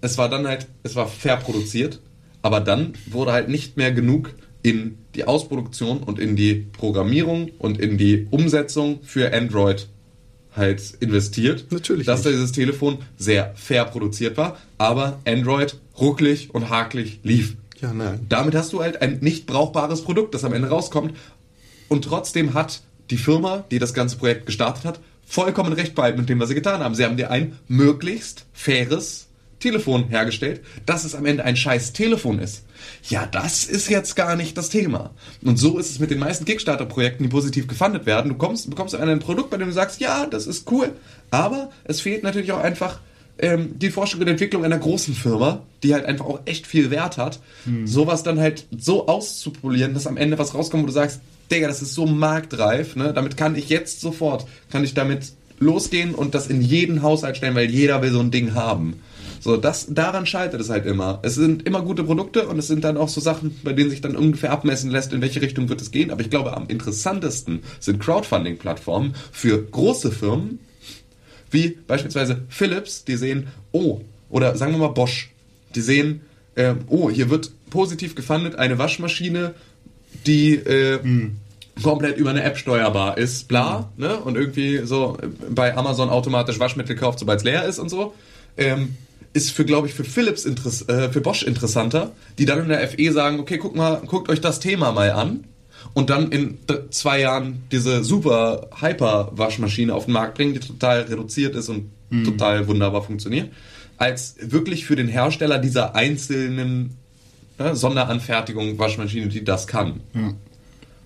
es 0.00 0.16
war 0.16 0.28
dann 0.28 0.46
halt, 0.46 0.66
es 0.82 0.94
war 0.94 1.08
fair 1.08 1.36
produziert, 1.36 2.00
aber 2.42 2.60
dann 2.60 2.94
wurde 3.06 3.32
halt 3.32 3.48
nicht 3.48 3.76
mehr 3.76 3.92
genug 3.92 4.30
in 4.62 4.98
die 5.16 5.26
Ausproduktion 5.26 5.98
und 5.98 6.18
in 6.18 6.36
die 6.36 6.54
Programmierung 6.54 7.50
und 7.58 7.78
in 7.80 7.98
die 7.98 8.26
Umsetzung 8.30 9.00
für 9.02 9.32
Android 9.32 9.88
halt 10.54 10.94
investiert. 11.00 11.66
Natürlich 11.70 12.06
Dass 12.06 12.24
nicht. 12.24 12.34
dieses 12.34 12.52
Telefon 12.52 12.98
sehr 13.16 13.52
fair 13.56 13.84
produziert 13.84 14.36
war, 14.36 14.56
aber 14.78 15.20
Android 15.26 15.78
rucklig 15.98 16.54
und 16.54 16.70
hakelig 16.70 17.20
lief. 17.22 17.56
Ja, 17.80 17.92
nein. 17.92 18.20
Damit 18.28 18.54
hast 18.54 18.72
du 18.72 18.80
halt 18.80 19.02
ein 19.02 19.18
nicht 19.20 19.46
brauchbares 19.46 20.02
Produkt, 20.02 20.34
das 20.34 20.44
am 20.44 20.52
Ende 20.52 20.68
rauskommt. 20.68 21.14
Und 21.88 22.04
trotzdem 22.04 22.54
hat 22.54 22.82
die 23.10 23.18
Firma, 23.18 23.64
die 23.70 23.78
das 23.78 23.94
ganze 23.94 24.16
Projekt 24.16 24.46
gestartet 24.46 24.84
hat, 24.84 25.00
vollkommen 25.26 25.72
recht 25.72 25.94
behalten 25.94 26.20
mit 26.20 26.28
dem, 26.28 26.40
was 26.40 26.48
sie 26.48 26.54
getan 26.54 26.80
haben. 26.80 26.94
Sie 26.94 27.04
haben 27.04 27.16
dir 27.16 27.30
ein 27.30 27.58
möglichst 27.68 28.46
faires 28.52 29.26
Telefon 29.58 30.08
hergestellt, 30.08 30.62
dass 30.86 31.04
es 31.04 31.14
am 31.14 31.26
Ende 31.26 31.44
ein 31.44 31.56
scheiß 31.56 31.92
Telefon 31.92 32.38
ist. 32.38 32.64
Ja, 33.08 33.26
das 33.26 33.64
ist 33.64 33.88
jetzt 33.88 34.16
gar 34.16 34.36
nicht 34.36 34.56
das 34.56 34.68
Thema. 34.68 35.10
Und 35.42 35.58
so 35.58 35.78
ist 35.78 35.90
es 35.90 35.98
mit 35.98 36.10
den 36.10 36.18
meisten 36.18 36.44
Kickstarter-Projekten, 36.44 37.22
die 37.22 37.28
positiv 37.28 37.66
gefundet 37.66 38.06
werden. 38.06 38.30
Du 38.30 38.36
kommst, 38.36 38.68
bekommst 38.68 38.94
ein 38.94 39.18
Produkt, 39.18 39.50
bei 39.50 39.56
dem 39.56 39.68
du 39.68 39.74
sagst, 39.74 40.00
ja, 40.00 40.26
das 40.26 40.46
ist 40.46 40.70
cool, 40.70 40.92
aber 41.30 41.70
es 41.84 42.00
fehlt 42.00 42.22
natürlich 42.22 42.52
auch 42.52 42.60
einfach 42.60 43.00
ähm, 43.38 43.78
die 43.78 43.90
Forschung 43.90 44.20
und 44.20 44.28
Entwicklung 44.28 44.64
einer 44.64 44.78
großen 44.78 45.14
Firma, 45.14 45.62
die 45.82 45.94
halt 45.94 46.06
einfach 46.06 46.24
auch 46.24 46.40
echt 46.46 46.66
viel 46.66 46.90
Wert 46.90 47.18
hat, 47.18 47.40
sowas 47.84 48.22
dann 48.22 48.40
halt 48.40 48.66
so 48.76 49.08
auszupolieren, 49.08 49.94
dass 49.94 50.06
am 50.06 50.16
Ende 50.16 50.38
was 50.38 50.54
rauskommt, 50.54 50.84
wo 50.84 50.86
du 50.86 50.92
sagst, 50.92 51.20
Digga, 51.50 51.68
das 51.68 51.82
ist 51.82 51.94
so 51.94 52.06
marktreif, 52.06 52.96
ne? 52.96 53.12
damit 53.12 53.36
kann 53.36 53.54
ich 53.54 53.68
jetzt 53.68 54.00
sofort, 54.00 54.46
kann 54.70 54.84
ich 54.84 54.94
damit 54.94 55.32
losgehen 55.58 56.14
und 56.14 56.34
das 56.34 56.48
in 56.48 56.60
jeden 56.60 57.02
Haushalt 57.02 57.36
stellen, 57.36 57.54
weil 57.54 57.70
jeder 57.70 58.02
will 58.02 58.10
so 58.10 58.20
ein 58.20 58.30
Ding 58.30 58.54
haben. 58.54 59.00
So, 59.46 59.56
das, 59.56 59.86
daran 59.88 60.26
scheitert 60.26 60.60
es 60.60 60.70
halt 60.70 60.86
immer. 60.86 61.20
Es 61.22 61.36
sind 61.36 61.68
immer 61.68 61.80
gute 61.82 62.02
Produkte 62.02 62.48
und 62.48 62.58
es 62.58 62.66
sind 62.66 62.82
dann 62.82 62.96
auch 62.96 63.08
so 63.08 63.20
Sachen, 63.20 63.56
bei 63.62 63.72
denen 63.72 63.90
sich 63.90 64.00
dann 64.00 64.16
ungefähr 64.16 64.50
abmessen 64.50 64.90
lässt, 64.90 65.12
in 65.12 65.20
welche 65.20 65.40
Richtung 65.40 65.68
wird 65.68 65.80
es 65.80 65.92
gehen. 65.92 66.10
Aber 66.10 66.20
ich 66.20 66.30
glaube, 66.30 66.56
am 66.56 66.66
interessantesten 66.66 67.62
sind 67.78 68.00
Crowdfunding-Plattformen 68.00 69.14
für 69.30 69.62
große 69.62 70.10
Firmen, 70.10 70.58
wie 71.52 71.78
beispielsweise 71.86 72.42
Philips, 72.48 73.04
die 73.04 73.14
sehen, 73.14 73.46
oh, 73.70 74.00
oder 74.30 74.56
sagen 74.56 74.72
wir 74.72 74.78
mal 74.78 74.88
Bosch, 74.88 75.30
die 75.76 75.80
sehen, 75.80 76.22
äh, 76.56 76.74
oh, 76.88 77.08
hier 77.08 77.30
wird 77.30 77.52
positiv 77.70 78.16
gefundet 78.16 78.56
eine 78.56 78.78
Waschmaschine, 78.78 79.54
die 80.26 80.54
äh, 80.54 80.98
komplett 81.80 82.16
über 82.16 82.30
eine 82.30 82.42
App 82.42 82.58
steuerbar 82.58 83.16
ist, 83.16 83.46
bla, 83.46 83.92
ne? 83.96 84.16
Und 84.16 84.36
irgendwie 84.36 84.78
so 84.78 85.16
bei 85.48 85.76
Amazon 85.76 86.10
automatisch 86.10 86.58
Waschmittel 86.58 86.96
kauft, 86.96 87.20
sobald 87.20 87.38
es 87.38 87.44
leer 87.44 87.64
ist 87.64 87.78
und 87.78 87.90
so. 87.90 88.12
Ähm, 88.56 88.96
ist 89.36 89.50
für, 89.50 89.64
glaube 89.64 89.86
ich, 89.86 89.94
für 89.94 90.04
Philips 90.04 90.46
äh, 90.46 91.10
für 91.10 91.20
Bosch 91.20 91.42
interessanter, 91.42 92.12
die 92.38 92.46
dann 92.46 92.60
in 92.60 92.68
der 92.70 92.88
FE 92.88 93.12
sagen, 93.12 93.38
okay, 93.38 93.58
guck 93.58 93.76
mal, 93.76 94.00
guckt 94.06 94.28
euch 94.30 94.40
das 94.40 94.60
Thema 94.60 94.92
mal 94.92 95.10
an 95.10 95.44
und 95.94 96.08
dann 96.10 96.32
in 96.32 96.58
zwei 96.90 97.20
Jahren 97.20 97.64
diese 97.70 98.02
super 98.02 98.70
Hyper-Waschmaschine 98.80 99.94
auf 99.94 100.06
den 100.06 100.14
Markt 100.14 100.36
bringen, 100.36 100.54
die 100.54 100.60
total 100.60 101.02
reduziert 101.02 101.54
ist 101.54 101.68
und 101.68 101.90
total 102.24 102.66
wunderbar 102.66 103.02
funktioniert. 103.02 103.50
als 103.98 104.36
wirklich 104.40 104.84
für 104.86 104.96
den 104.96 105.08
Hersteller 105.08 105.58
dieser 105.58 105.94
einzelnen 105.94 106.96
ne, 107.58 107.74
Sonderanfertigung 107.74 108.78
Waschmaschine, 108.78 109.28
die 109.28 109.44
das 109.44 109.66
kann. 109.66 110.00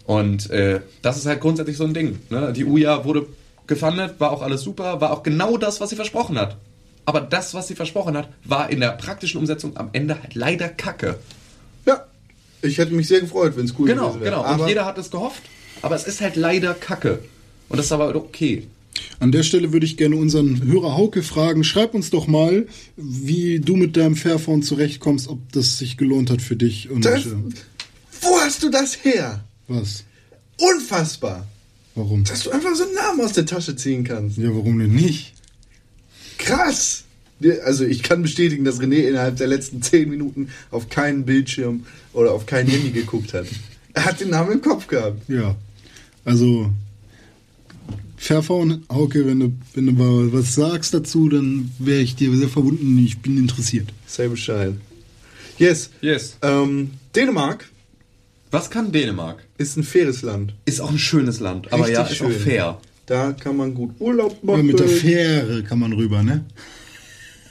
Und 0.05 0.51
äh, 0.51 0.81
das 1.03 1.17
ist 1.17 1.27
halt 1.27 1.41
grundsätzlich 1.41 1.77
so 1.77 1.85
ein 1.85 1.95
Ding. 1.95 2.19
Ne? 2.31 2.53
Die 2.53 2.65
Uja 2.65 3.05
wurde 3.05 3.27
gefundet, 3.67 4.19
war 4.19 4.33
auch 4.33 4.43
alles 4.43 4.63
super, 4.63 5.01
war 5.01 5.13
auch 5.13 5.23
genau 5.23 5.57
das, 5.57 5.81
was 5.81 5.91
sie 5.91 5.97
versprochen 5.97 6.39
hat. 6.39 6.57
Aber 7.05 7.21
das, 7.21 7.55
was 7.55 7.69
sie 7.69 7.75
versprochen 7.75 8.17
hat, 8.17 8.29
war 8.45 8.71
in 8.71 8.81
der 8.81 8.91
praktischen 8.93 9.39
Umsetzung 9.41 9.77
am 9.77 9.91
Ende 9.93 10.21
halt 10.23 10.35
leider 10.35 10.69
Kacke. 10.69 11.19
Ja, 11.87 12.05
ich 12.63 12.79
hätte 12.79 12.93
mich 12.95 13.09
sehr 13.09 13.21
gefreut, 13.21 13.57
wenn 13.57 13.65
es 13.65 13.75
cool 13.79 13.87
Genau, 13.89 14.09
gewesen 14.09 14.21
wäre. 14.21 14.31
genau. 14.37 14.45
Aber 14.45 14.63
Und 14.65 14.69
jeder 14.69 14.85
hat 14.85 14.99
es 14.99 15.11
gehofft, 15.11 15.43
aber 15.83 15.97
es 15.97 16.05
ist 16.05 16.21
halt 16.21 16.37
leider 16.37 16.75
Kacke. 16.75 17.21
Und 17.69 17.77
das 17.79 17.87
ist 17.87 17.93
aber 17.93 18.15
okay. 18.15 18.67
An 19.19 19.33
der 19.33 19.43
Stelle 19.45 19.73
würde 19.73 19.87
ich 19.87 19.97
gerne 19.97 20.17
unseren 20.17 20.63
Hörer 20.63 20.97
Hauke 20.97 21.23
fragen, 21.23 21.65
schreib 21.65 21.95
uns 21.95 22.11
doch 22.11 22.27
mal, 22.27 22.67
wie 22.97 23.61
du 23.61 23.77
mit 23.77 23.97
deinem 23.97 24.17
Fairphone 24.17 24.63
zurechtkommst, 24.63 25.29
ob 25.29 25.39
das 25.53 25.79
sich 25.79 25.97
gelohnt 25.97 26.31
hat 26.31 26.43
für 26.43 26.57
dich 26.57 26.91
und 26.91 27.05
das, 27.05 27.27
äh, 27.27 27.31
wo 28.21 28.39
hast 28.41 28.63
du 28.63 28.69
das 28.71 29.03
her? 29.05 29.43
was. 29.69 30.05
Unfassbar, 30.59 31.47
Warum? 31.95 32.25
dass 32.25 32.43
du 32.43 32.51
einfach 32.51 32.75
so 32.75 32.85
einen 32.85 32.95
Namen 32.95 33.21
aus 33.23 33.33
der 33.33 33.47
Tasche 33.47 33.75
ziehen 33.77 34.05
kannst. 34.05 34.37
Ja, 34.37 34.49
warum 34.55 34.79
denn 34.79 34.95
nicht? 34.95 35.30
Krass. 36.45 37.05
Also 37.65 37.85
ich 37.85 38.03
kann 38.03 38.23
bestätigen, 38.23 38.65
dass 38.65 38.81
René 38.81 39.09
innerhalb 39.09 39.37
der 39.37 39.47
letzten 39.47 39.81
zehn 39.83 40.11
Minuten 40.11 40.49
auf 40.71 40.89
keinen 40.91 41.25
Bildschirm 41.25 41.87
oder 42.13 42.33
auf 42.33 42.45
kein 42.47 42.67
Handy 42.67 42.91
geguckt 42.91 43.33
hat. 43.33 43.47
Er 43.95 44.05
hat 44.05 44.21
den 44.21 44.31
Namen 44.31 44.53
im 44.53 44.63
Kopf 44.63 44.87
gehabt. 44.87 45.29
Ja. 45.29 45.57
Also 46.25 46.71
Fairphone, 48.17 48.85
Hauke, 48.91 49.27
wenn 49.27 49.41
du, 49.41 49.53
wenn 49.75 49.87
du 49.87 49.93
mal 49.93 50.33
was 50.33 50.55
sagst 50.55 50.93
dazu, 50.93 51.29
dann 51.31 51.73
wäre 51.79 52.01
ich 52.01 52.15
dir 52.17 52.35
sehr 52.37 52.49
verbunden. 52.49 52.99
Ich 53.05 53.19
bin 53.21 53.39
interessiert. 53.39 53.89
Sei 54.07 54.29
Bescheid. 54.29 54.75
Yes. 55.59 55.91
Yes. 56.03 56.37
Ähm, 56.43 56.91
Dänemark 57.17 57.71
Was 58.51 58.71
kann 58.71 58.93
Dänemark? 58.93 59.45
ist 59.57 59.77
ein 59.77 59.83
faires 59.85 60.23
Land. 60.23 60.55
Ist 60.67 60.81
auch 60.81 60.91
ein 60.91 60.99
schönes 60.99 61.41
Land, 61.41 61.73
aber 61.73 61.85
Richtig 61.85 61.95
ja, 61.97 62.07
ist 62.07 62.17
schön. 62.17 62.27
auch 62.29 62.39
fair. 62.39 62.81
Da 63.11 63.33
kann 63.33 63.57
man 63.57 63.75
gut 63.75 63.91
Urlaub 63.99 64.39
Aber 64.41 64.53
machen. 64.53 64.67
mit 64.69 64.79
der 64.79 64.87
Fähre 64.87 65.65
kann 65.65 65.81
man 65.81 65.93
rüber, 65.93 66.23
ne? 66.23 66.45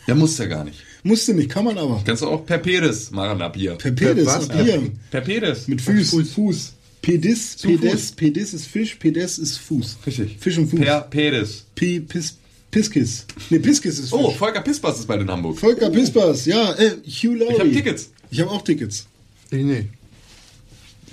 Ja, 0.07 0.15
muss 0.15 0.37
ja 0.37 0.45
gar 0.45 0.63
nicht. 0.63 0.85
Musste 1.03 1.33
nicht, 1.33 1.49
kann 1.49 1.65
man 1.65 1.77
aber. 1.77 2.01
Kannst 2.05 2.21
du 2.21 2.27
auch 2.27 2.45
per 2.45 2.59
Pedis 2.59 3.11
machen 3.11 3.41
ab 3.41 3.57
hier. 3.57 3.75
Per 3.75 3.91
Pedis, 3.91 4.25
was? 4.25 4.49
ab 4.49 4.61
hier. 4.63 4.81
Per 5.11 5.19
Pedis. 5.19 5.67
Mit 5.67 5.81
Fuß. 5.81 6.31
Fuß. 6.31 6.73
Pedis, 7.01 7.57
Zu 7.57 7.67
Pedes, 7.67 7.91
Fuß. 7.91 8.11
Pedis 8.13 8.53
ist 8.53 8.67
Fisch, 8.67 8.95
Pedes 8.95 9.37
ist 9.37 9.57
Fuß. 9.57 9.97
Richtig. 10.07 10.37
Fisch 10.39 10.57
und 10.57 10.67
Fuß. 10.69 10.79
Per 10.79 11.01
Pedis. 11.01 11.65
Pi, 11.75 11.99
pis, 11.99 12.37
Piskis. 12.71 13.25
Ne, 13.49 13.59
Piskis 13.59 13.99
ist 13.99 14.11
Fisch. 14.11 14.17
Oh, 14.17 14.31
Volker 14.31 14.61
Pispers 14.61 14.99
ist 14.99 15.07
bald 15.07 15.21
in 15.23 15.29
Hamburg. 15.29 15.59
Volker 15.59 15.89
Pispers, 15.89 16.45
ja, 16.45 16.71
äh, 16.75 16.91
Hugh 17.05 17.35
Laurie. 17.35 17.53
Ich 17.53 17.59
habe 17.59 17.71
Tickets. 17.73 18.11
Ich 18.31 18.39
habe 18.39 18.49
auch 18.51 18.61
Tickets. 18.61 19.07
Nee, 19.51 19.63
nee. 19.63 19.87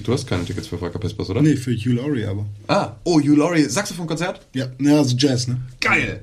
Du 0.03 0.13
hast 0.13 0.27
keine 0.27 0.45
Tickets 0.45 0.69
für 0.69 0.79
Volker 0.79 0.99
Pispers, 0.99 1.31
oder? 1.31 1.43
Nee, 1.43 1.57
für 1.57 1.73
Hugh 1.75 1.95
Laurie 1.95 2.25
aber. 2.25 2.47
Ah, 2.69 2.97
oh, 3.05 3.19
Hugh 3.21 3.37
Laurie, 3.37 3.65
Saxophon-Konzert? 3.65 4.41
Ja, 4.55 4.67
na, 4.79 4.99
also 4.99 5.17
Jazz, 5.17 5.49
ne? 5.49 5.61
Geil. 5.81 6.21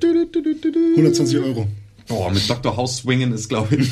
120 0.96 1.38
Euro. 1.38 1.68
Boah, 2.06 2.30
mit 2.30 2.48
Dr. 2.48 2.76
House 2.76 2.98
swingen 2.98 3.32
ist, 3.32 3.48
glaube 3.48 3.76
ich, 3.76 3.90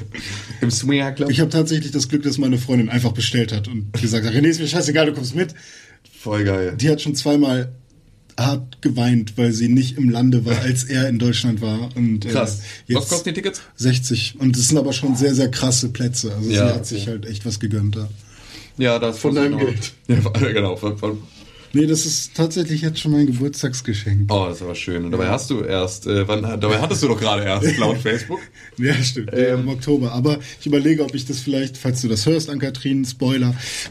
im 0.60 0.70
Swinger 0.70 1.12
Club. 1.12 1.30
Ich 1.30 1.40
habe 1.40 1.50
tatsächlich 1.50 1.90
das 1.90 2.08
Glück, 2.08 2.22
dass 2.22 2.36
meine 2.36 2.58
Freundin 2.58 2.90
einfach 2.90 3.12
bestellt 3.12 3.52
hat 3.52 3.66
und 3.66 3.92
gesagt 3.94 4.26
hat, 4.26 4.34
René, 4.34 4.48
ist 4.48 4.60
mir 4.60 4.68
scheißegal, 4.68 5.06
du 5.06 5.12
kommst 5.14 5.34
mit. 5.34 5.54
Voll 6.18 6.44
geil. 6.44 6.74
Die 6.78 6.90
hat 6.90 7.00
schon 7.00 7.14
zweimal 7.14 7.72
hart 8.38 8.82
geweint, 8.82 9.38
weil 9.38 9.52
sie 9.52 9.68
nicht 9.68 9.96
im 9.96 10.10
Lande 10.10 10.44
war, 10.44 10.58
als 10.60 10.84
er 10.84 11.08
in 11.08 11.18
Deutschland 11.18 11.62
war. 11.62 11.88
Und, 11.96 12.26
äh, 12.26 12.28
Krass. 12.28 12.60
jetzt 12.86 12.98
Was 12.98 13.08
kosten 13.08 13.30
die 13.30 13.34
Tickets? 13.34 13.62
60. 13.76 14.36
Und 14.38 14.56
es 14.56 14.68
sind 14.68 14.76
aber 14.76 14.92
schon 14.92 15.16
sehr, 15.16 15.34
sehr 15.34 15.50
krasse 15.50 15.88
Plätze. 15.88 16.34
Also 16.34 16.50
Ja, 16.50 16.68
sie 16.68 16.74
hat 16.74 16.86
sich 16.86 17.06
halt 17.08 17.24
echt 17.24 17.46
was 17.46 17.58
gegönnt 17.60 17.96
da. 17.96 18.00
Ja, 18.02 18.08
das 18.78 19.18
Von 19.18 19.34
deinem 19.34 19.58
Geld. 19.58 19.92
Ja, 20.08 20.52
genau. 20.52 20.76
Von, 20.76 20.98
von, 20.98 21.18
Nee, 21.72 21.86
das 21.86 22.06
ist 22.06 22.34
tatsächlich 22.34 22.80
jetzt 22.80 23.00
schon 23.00 23.12
mein 23.12 23.26
Geburtstagsgeschenk. 23.26 24.32
oh, 24.32 24.46
das 24.48 24.56
ist 24.56 24.62
aber 24.62 24.74
schön. 24.74 25.04
Und 25.04 25.10
dabei 25.10 25.28
hast 25.28 25.50
du 25.50 25.60
erst, 25.60 26.06
äh, 26.06 26.26
wann, 26.26 26.42
dabei 26.42 26.80
hattest 26.80 27.02
du 27.02 27.08
doch 27.08 27.20
gerade 27.20 27.44
erst 27.44 27.76
laut 27.78 27.98
Facebook. 27.98 28.40
Ja, 28.78 28.94
stimmt. 28.94 29.30
Ähm. 29.34 29.60
Im 29.60 29.68
Oktober. 29.68 30.12
Aber 30.12 30.38
ich 30.58 30.66
überlege, 30.66 31.04
ob 31.04 31.14
ich 31.14 31.26
das 31.26 31.40
vielleicht, 31.40 31.76
falls 31.76 32.00
du 32.00 32.08
das 32.08 32.24
hörst, 32.24 32.48
an 32.48 32.58
Kathrin, 32.60 33.04
Spoiler, 33.04 33.54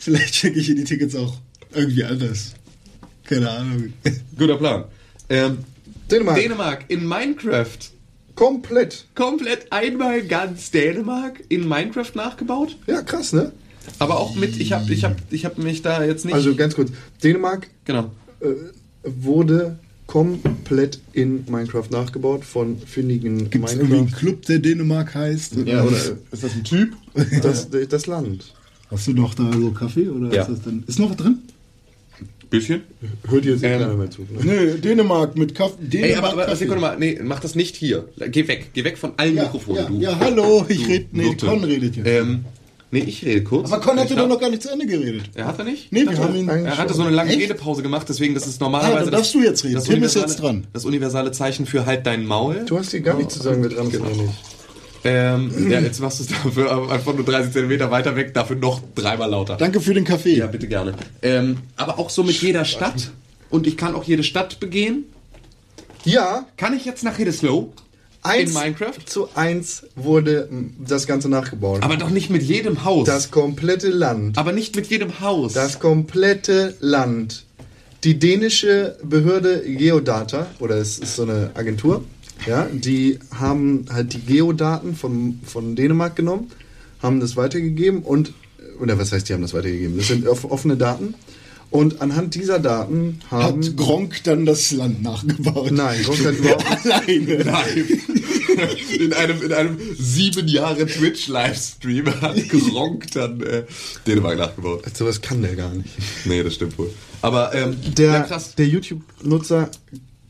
vielleicht 0.00 0.34
schicke 0.34 0.58
ich 0.58 0.70
ihr 0.70 0.74
die 0.74 0.84
Tickets 0.84 1.14
auch 1.14 1.36
irgendwie 1.74 2.04
anders. 2.04 2.54
Keine 3.24 3.50
Ahnung. 3.50 3.92
Guter 4.38 4.56
Plan. 4.56 4.84
Ähm, 5.28 5.58
Dänemark. 6.10 6.36
Dänemark 6.36 6.84
in 6.88 7.06
Minecraft. 7.06 7.91
Komplett. 8.42 9.06
Komplett 9.14 9.70
einmal 9.70 10.22
ganz 10.22 10.72
Dänemark 10.72 11.44
in 11.48 11.68
Minecraft 11.68 12.10
nachgebaut. 12.14 12.76
Ja, 12.88 13.02
krass, 13.02 13.32
ne? 13.32 13.52
Aber 14.00 14.18
auch 14.18 14.34
mit, 14.34 14.58
ich 14.58 14.72
habe 14.72 14.92
ich 14.92 15.04
hab, 15.04 15.14
ich 15.30 15.44
hab 15.44 15.58
mich 15.58 15.82
da 15.82 16.02
jetzt 16.02 16.24
nicht. 16.24 16.34
Also 16.34 16.56
ganz 16.56 16.74
kurz. 16.74 16.90
Dänemark 17.22 17.68
genau. 17.84 18.10
äh, 18.40 18.46
wurde 19.04 19.78
komplett 20.08 20.98
in 21.12 21.44
Minecraft 21.48 21.88
nachgebaut 21.90 22.44
von 22.44 22.78
findigen 22.80 23.48
Gibt 23.48 23.64
es 23.64 23.74
irgendwie 23.74 23.92
einen 23.94 24.04
Minecraft. 24.06 24.18
Club, 24.18 24.42
der 24.46 24.58
Dänemark 24.58 25.14
heißt? 25.14 25.54
Ja, 25.64 25.84
oder 25.84 25.96
Ist 26.32 26.42
das 26.42 26.52
ein 26.54 26.64
Typ? 26.64 26.94
das, 27.42 27.68
das 27.70 28.06
Land. 28.08 28.52
Hast 28.90 29.06
du 29.06 29.12
noch 29.12 29.34
da 29.34 29.52
so 29.52 29.70
Kaffee 29.70 30.08
oder 30.08 30.34
Ja. 30.34 30.42
ist 30.42 30.50
das 30.50 30.62
denn? 30.62 30.82
Ist 30.88 30.98
noch 30.98 31.10
was 31.10 31.16
drin? 31.16 31.38
Bisschen. 32.52 32.82
Hört 33.28 33.44
ihr 33.46 33.52
jetzt 33.52 33.64
Ähm, 33.64 33.80
keiner 33.80 33.94
mehr 33.94 34.10
zu. 34.10 34.22
Ne? 34.22 34.44
Nö, 34.44 34.78
Dänemark 34.78 35.36
mit 35.36 35.54
Kaffee. 35.54 35.74
Dänemark 35.80 36.10
Ey, 36.12 36.16
aber, 36.18 36.28
aber 36.32 36.44
Kaffee. 36.44 36.56
Sekunde 36.58 36.80
mal, 36.82 36.96
nee, 36.98 37.18
mach 37.22 37.40
das 37.40 37.54
nicht 37.54 37.74
hier. 37.76 38.08
Geh 38.30 38.46
weg, 38.46 38.70
geh 38.74 38.84
weg 38.84 38.98
von 38.98 39.12
allen 39.16 39.34
ja, 39.36 39.44
Mikrofonen, 39.44 39.78
ja, 39.78 39.88
du. 39.88 40.00
ja, 40.00 40.18
hallo, 40.20 40.64
ich 40.68 40.86
rede. 40.86 41.06
Nee. 41.12 41.34
Con 41.34 41.64
redet 41.64 41.96
jetzt. 41.96 42.06
Ähm, 42.06 42.44
nee, 42.90 43.00
ich 43.06 43.24
rede 43.24 43.42
kurz. 43.42 43.72
aber 43.72 43.82
Con 43.82 43.98
hatte 43.98 44.14
doch 44.14 44.28
noch 44.28 44.38
gar 44.38 44.50
nicht 44.50 44.62
zu 44.62 44.70
Ende 44.70 44.86
geredet. 44.86 45.22
Er 45.34 45.46
hat 45.46 45.58
er 45.58 45.64
nicht? 45.64 45.90
Nee, 45.92 46.06
wir 46.06 46.18
haben 46.18 46.36
ihn- 46.36 46.48
Er 46.48 46.76
hatte 46.76 46.92
so 46.94 47.02
eine 47.02 47.10
lange 47.10 47.30
Echt? 47.32 47.40
Redepause 47.40 47.82
gemacht, 47.82 48.06
deswegen 48.08 48.34
das 48.34 48.46
ist 48.46 48.60
normalerweise. 48.60 48.96
Ah, 48.98 49.02
dann 49.04 49.10
darfst 49.12 49.34
du 49.34 49.42
jetzt 49.42 49.64
reden. 49.64 49.74
das 49.76 49.84
Tim 49.84 49.94
ist 50.02 50.14
universale- 50.14 50.26
jetzt 50.26 50.40
dran. 50.42 50.66
Das 50.74 50.84
universale 50.84 51.32
Zeichen 51.32 51.64
für 51.64 51.86
halt 51.86 52.06
dein 52.06 52.26
Maul. 52.26 52.64
Du 52.66 52.78
hast 52.78 52.90
hier 52.90 53.00
gar 53.00 53.16
nichts 53.16 53.34
zu 53.34 53.42
sagen, 53.42 53.62
wer 53.62 53.70
dran 53.70 53.88
ist 53.90 53.98
oder 53.98 54.10
nicht. 54.10 54.34
Ähm, 55.04 55.70
ja, 55.70 55.80
jetzt 55.80 56.00
machst 56.00 56.20
du 56.20 56.24
es 56.24 56.28
dafür 56.30 56.90
einfach 56.90 57.14
nur 57.14 57.24
30 57.24 57.52
Zentimeter 57.52 57.90
weiter 57.90 58.14
weg, 58.14 58.34
dafür 58.34 58.56
noch 58.56 58.80
dreimal 58.94 59.30
lauter. 59.30 59.56
Danke 59.56 59.80
für 59.80 59.94
den 59.94 60.04
Kaffee. 60.04 60.36
Ja, 60.36 60.46
bitte 60.46 60.68
gerne. 60.68 60.94
Ähm, 61.22 61.58
aber 61.76 61.98
auch 61.98 62.08
so 62.10 62.22
mit 62.22 62.40
jeder 62.40 62.64
Stadt. 62.64 63.10
Und 63.50 63.66
ich 63.66 63.76
kann 63.76 63.94
auch 63.94 64.04
jede 64.04 64.22
Stadt 64.22 64.60
begehen. 64.60 65.04
Ja, 66.04 66.46
Kann 66.56 66.74
ich 66.74 66.84
jetzt 66.84 67.04
nach 67.04 67.16
Hillslow 67.16 67.72
eins 68.22 68.50
in 68.50 68.58
Minecraft? 68.58 68.98
zu 69.04 69.28
eins 69.34 69.84
wurde 69.96 70.48
das 70.78 71.06
Ganze 71.06 71.28
nachgebaut. 71.28 71.82
Aber 71.82 71.96
doch 71.96 72.10
nicht 72.10 72.30
mit 72.30 72.42
jedem 72.42 72.84
Haus. 72.84 73.04
das 73.06 73.30
komplette 73.30 73.88
Land. 73.88 74.38
aber 74.38 74.52
nicht 74.52 74.74
mit 74.76 74.86
jedem 74.88 75.20
Haus. 75.20 75.52
Das 75.52 75.78
komplette 75.80 76.74
Land. 76.80 77.44
Die 78.04 78.18
dänische 78.18 78.96
Behörde 79.04 79.62
Geodata, 79.64 80.46
oder 80.58 80.76
es 80.76 80.98
ist 80.98 81.14
so 81.16 81.22
eine 81.22 81.50
Agentur, 81.54 82.04
ja, 82.46 82.66
die 82.72 83.18
haben 83.34 83.86
halt 83.92 84.12
die 84.14 84.20
Geodaten 84.20 84.94
von, 84.96 85.40
von 85.44 85.76
Dänemark 85.76 86.16
genommen, 86.16 86.50
haben 87.02 87.20
das 87.20 87.36
weitergegeben 87.36 88.02
und, 88.02 88.32
oder 88.80 88.98
was 88.98 89.12
heißt, 89.12 89.28
die 89.28 89.32
haben 89.34 89.42
das 89.42 89.54
weitergegeben? 89.54 89.96
Das 89.96 90.08
sind 90.08 90.26
off- 90.26 90.44
offene 90.50 90.76
Daten. 90.76 91.14
Und 91.70 92.02
anhand 92.02 92.34
dieser 92.34 92.58
Daten 92.58 93.20
haben. 93.30 93.64
Hat 93.64 93.76
Gronk 93.78 94.22
dann 94.24 94.44
das 94.44 94.72
Land 94.72 95.02
nachgebaut? 95.02 95.70
Nein, 95.72 96.02
Gronk 96.02 96.22
hat 96.26 96.34
überhaupt 96.38 96.66
Alleine. 96.84 97.44
Nein. 97.46 97.86
In 99.00 99.12
einem, 99.14 99.40
in 99.40 99.52
einem 99.54 99.78
sieben 99.98 100.48
Jahre 100.48 100.84
Twitch-Livestream 100.84 102.20
hat 102.20 102.36
Gronk 102.50 103.10
dann 103.12 103.40
äh, 103.40 103.64
Dänemark 104.06 104.36
nachgebaut. 104.36 104.84
Sowas 104.94 105.22
kann 105.22 105.40
der 105.40 105.56
gar 105.56 105.72
nicht. 105.72 105.88
Nee, 106.26 106.42
das 106.42 106.56
stimmt 106.56 106.76
wohl. 106.76 106.90
Aber 107.22 107.54
ähm, 107.54 107.74
Der, 107.96 108.26
ja, 108.28 108.42
der 108.58 108.66
YouTube-Nutzer 108.66 109.70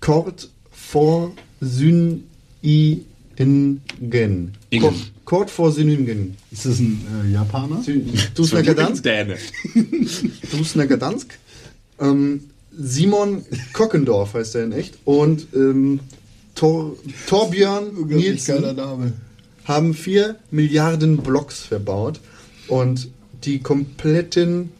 Kort 0.00 0.48
for 0.70 1.32
Syn 1.62 2.24
i 2.62 3.02
Ingen. 3.36 4.52
Ingen. 4.70 4.94
Kort 5.24 5.51
for 5.51 5.72
Syningen. 5.72 6.36
Ist 6.51 6.66
das 6.66 6.78
ein 6.80 7.01
äh, 7.24 7.32
Japaner? 7.32 7.82
Du 8.34 8.44
snakker 8.44 8.74
dansk? 8.74 9.02
Däne. 9.02 9.39
Du 10.51 10.64
snakker 10.64 10.97
dansk? 10.97 11.39
Ähm, 11.98 12.40
Simon 12.76 13.44
Kockendorf 13.72 14.34
heißt 14.34 14.56
er 14.56 14.64
in 14.64 14.72
echt. 14.72 14.98
Und 15.05 15.47
ähm, 15.55 16.01
Tor, 16.55 16.97
Torbjörn 17.26 18.06
Nielsen 18.06 18.76
Name. 18.76 19.14
haben 19.64 19.94
4 19.94 20.36
Milliarden 20.51 21.18
Blocks 21.18 21.60
verbaut. 21.60 22.20
Und 22.68 23.09
die 23.44 23.60
kompletten, 23.60 24.70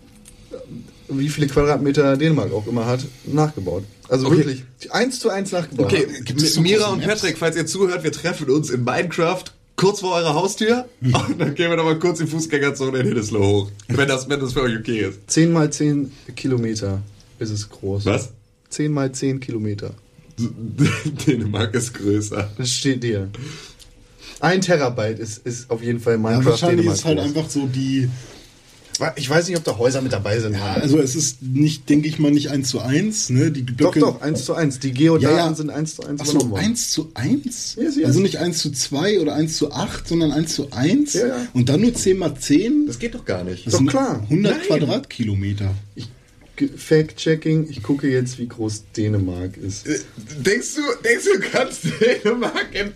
wie 1.19 1.29
viele 1.29 1.47
Quadratmeter 1.47 2.17
Dänemark 2.17 2.53
auch 2.53 2.67
immer 2.67 2.87
hat, 2.87 3.05
nachgebaut. 3.25 3.85
Also 4.09 4.27
Okay. 4.27 4.37
wirklich, 4.39 4.65
eins 4.91 5.19
zu 5.21 5.31
eins 5.31 5.53
nachgebaut. 5.53 5.87
Okay, 5.87 6.07
so 6.37 6.61
Mira 6.61 6.87
und? 6.89 7.03
Patrick, 7.03 7.39
falls 7.39 7.57
ihr 7.57 7.67
zuhört, 7.67 8.05
wir 8.05 8.13
treffen 8.13 8.51
uns 8.51 8.71
in 8.71 8.85
Minecraft 8.85 9.45
kurz 9.77 10.01
vor 10.01 10.15
eurer 10.15 10.35
Haustür 10.35 10.87
und 11.01 11.41
dann 11.41 11.55
gehen 11.55 11.71
wir 11.71 11.77
nochmal 11.77 11.99
kurz 11.99 12.19
die 12.19 12.27
Fußgängerzone 12.27 12.99
in 12.99 13.07
Hilleslow 13.07 13.41
hoch. 13.45 13.71
Wenn 13.89 14.07
das, 14.09 14.29
wenn 14.29 14.39
das 14.41 14.53
für 14.53 14.63
euch 14.63 14.77
okay 14.79 15.01
ist. 15.09 15.19
10 15.29 15.51
mal 15.53 15.73
10 15.73 16.13
Kilometer 16.37 17.03
ist 17.39 17.51
es 17.51 17.69
groß. 17.69 18.05
Was? 18.07 18.31
10 18.69 18.93
mal 18.93 19.11
10 19.13 19.41
Kilometer. 19.41 19.95
Dänemark 21.27 21.75
ist 21.75 21.95
größer. 21.95 22.51
Das 22.57 22.71
steht 22.71 23.03
dir. 23.03 23.29
Ein 24.41 24.61
Terabyte 24.61 25.19
ist, 25.19 25.39
ist 25.47 25.71
auf 25.71 25.83
jeden 25.83 26.01
Fall 26.01 26.15
Ja, 26.15 26.19
Minecraft 26.19 26.47
wahrscheinlich 26.51 26.77
Dänemark 26.79 26.99
ist 26.99 27.05
halt 27.05 27.19
groß. 27.19 27.27
einfach 27.29 27.51
so 27.51 27.67
die. 27.67 28.09
Ich 29.17 29.29
weiß 29.29 29.49
nicht, 29.49 29.57
ob 29.57 29.65
da 29.65 29.79
Häuser 29.79 30.03
mit 30.03 30.13
dabei 30.13 30.39
sind. 30.39 30.55
Ja, 30.55 30.75
also 30.75 30.99
es 30.99 31.17
ist 31.17 31.43
nicht, 31.43 31.89
denke 31.89 32.09
ich 32.09 32.19
mal, 32.19 32.31
nicht 32.31 32.51
eins 32.51 32.69
zu 32.69 32.81
eins. 32.81 33.31
Ne? 33.31 33.51
Die 33.51 33.65
doch, 33.65 33.75
Blöcke, 33.75 34.01
doch, 34.01 34.21
1 34.21 34.45
zu 34.45 34.55
1. 34.55 34.79
Die 34.81 34.93
Geodaten 34.93 35.37
Ja, 35.37 35.47
ja. 35.47 35.55
sind 35.55 35.71
1 35.71 35.97
zu 35.97 36.03
1 36.05 36.21
Achso, 36.21 36.33
übernommen 36.33 36.53
worden. 36.53 36.65
1 36.65 36.91
zu 36.91 37.11
1? 37.15 37.77
Yes, 37.81 37.97
yes. 37.97 38.07
Also 38.07 38.21
nicht 38.21 38.37
1 38.37 38.59
zu 38.59 38.71
2 38.71 39.21
oder 39.21 39.35
1 39.35 39.57
zu 39.57 39.73
8, 39.73 40.09
sondern 40.09 40.33
1 40.33 40.55
zu 40.55 40.71
1? 40.71 41.15
Ja, 41.15 41.27
ja. 41.27 41.47
Und 41.55 41.69
dann 41.69 41.81
nur 41.81 41.95
10 41.95 42.19
mal 42.19 42.35
10? 42.35 42.87
Das 42.87 42.99
geht 42.99 43.15
doch 43.15 43.25
gar 43.25 43.45
nicht. 43.45 43.67
Das 43.67 43.75
Doch 43.75 43.87
klar. 43.87 44.21
100 44.23 44.53
Nein. 44.53 44.67
Quadratkilometer. 44.67 45.75
Fact-Checking, 46.77 47.69
ich 47.71 47.83
gucke 47.83 48.09
jetzt, 48.09 48.39
wie 48.39 48.47
groß 48.47 48.85
Dänemark 48.97 49.57
ist. 49.57 49.87
Denkst 49.87 50.77
du, 50.77 50.83
denkst 51.03 51.25
du, 51.25 51.41
du 51.41 51.49
kannst 51.51 51.85
Dänemark 52.01 52.69
in 52.73 52.93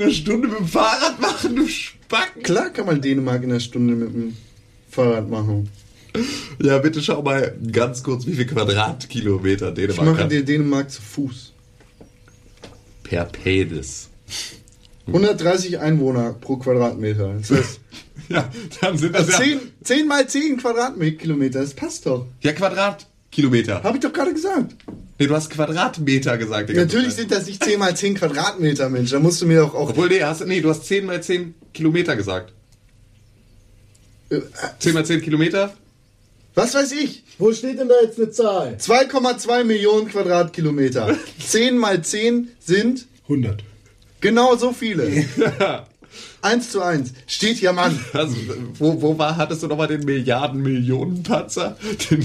einer 0.00 0.10
Stunde 0.10 0.48
mit 0.48 0.58
dem 0.58 0.66
Fahrrad 0.66 1.20
machen, 1.20 1.54
du 1.54 1.68
Spacken? 1.68 2.42
Klar 2.42 2.70
kann 2.70 2.86
man 2.86 3.00
Dänemark 3.00 3.44
in 3.44 3.50
einer 3.50 3.60
Stunde 3.60 3.94
mit 3.94 4.12
dem 4.12 4.36
Fahrrad 4.92 5.28
machen. 5.28 5.68
Ja, 6.60 6.78
bitte 6.78 7.02
schau 7.02 7.22
mal 7.22 7.56
ganz 7.72 8.02
kurz, 8.02 8.26
wie 8.26 8.34
viel 8.34 8.46
Quadratkilometer 8.46 9.68
Ich 9.70 9.74
Dänemark 9.74 10.06
mache 10.06 10.24
hat. 10.24 10.32
dir 10.32 10.44
Dänemark 10.44 10.90
zu 10.90 11.00
Fuß. 11.00 11.52
Per 13.02 13.24
Pedis. 13.24 14.10
130 15.06 15.80
Einwohner 15.80 16.34
pro 16.34 16.56
Quadratmeter. 16.58 17.34
Das 17.40 17.50
heißt, 17.50 17.80
Ja, 18.28 18.50
dann 18.80 18.96
sind 18.98 19.14
das 19.14 19.28
ja... 19.30 19.38
10, 19.38 19.60
10 19.82 20.06
mal 20.06 20.26
10 20.28 20.58
Quadratkilometer, 20.58 21.60
das 21.60 21.74
passt 21.74 22.06
doch. 22.06 22.26
Ja, 22.40 22.52
Quadratkilometer. 22.52 23.82
Habe 23.82 23.96
ich 23.96 24.02
doch 24.02 24.12
gerade 24.12 24.32
gesagt. 24.32 24.76
Nee, 25.18 25.26
du 25.26 25.34
hast 25.34 25.50
Quadratmeter 25.50 26.38
gesagt. 26.38 26.72
Natürlich 26.72 27.14
sind 27.14 27.30
das 27.30 27.46
nicht 27.46 27.62
10 27.62 27.78
mal 27.78 27.96
10 27.96 28.14
Quadratmeter, 28.14 28.88
Mensch. 28.88 29.10
Da 29.10 29.20
musst 29.20 29.42
du 29.42 29.46
mir 29.46 29.60
doch 29.60 29.74
auch. 29.74 29.90
Obwohl, 29.90 30.08
nee, 30.08 30.22
hast, 30.22 30.46
nee, 30.46 30.60
du 30.60 30.70
hast 30.70 30.84
10 30.84 31.06
mal 31.06 31.22
10 31.22 31.54
Kilometer 31.72 32.16
gesagt. 32.16 32.52
Äh, 34.32 34.40
10 34.78 34.94
mal 34.94 35.04
10 35.04 35.20
Kilometer? 35.20 35.74
Was 36.54 36.74
weiß 36.74 36.92
ich? 36.92 37.22
Wo 37.38 37.52
steht 37.52 37.78
denn 37.78 37.88
da 37.88 37.94
jetzt 38.02 38.18
eine 38.18 38.30
Zahl? 38.30 38.76
2,2 38.78 39.64
Millionen 39.64 40.08
Quadratkilometer. 40.08 41.16
10 41.38 41.78
mal 41.78 42.02
10 42.02 42.50
sind 42.60 43.06
100. 43.24 43.62
genau 44.20 44.56
so 44.56 44.72
viele. 44.72 45.24
1 46.42 46.70
zu 46.70 46.82
1. 46.82 47.12
Steht 47.26 47.56
hier, 47.58 47.72
Mann. 47.72 47.98
Also, 48.12 48.36
wo, 48.78 49.00
wo 49.00 49.18
war, 49.18 49.36
hattest 49.36 49.62
du 49.62 49.68
nochmal 49.68 49.86
den 49.88 50.04
Milliarden-Millionen-Panzer? 50.04 51.76
Den, 52.10 52.24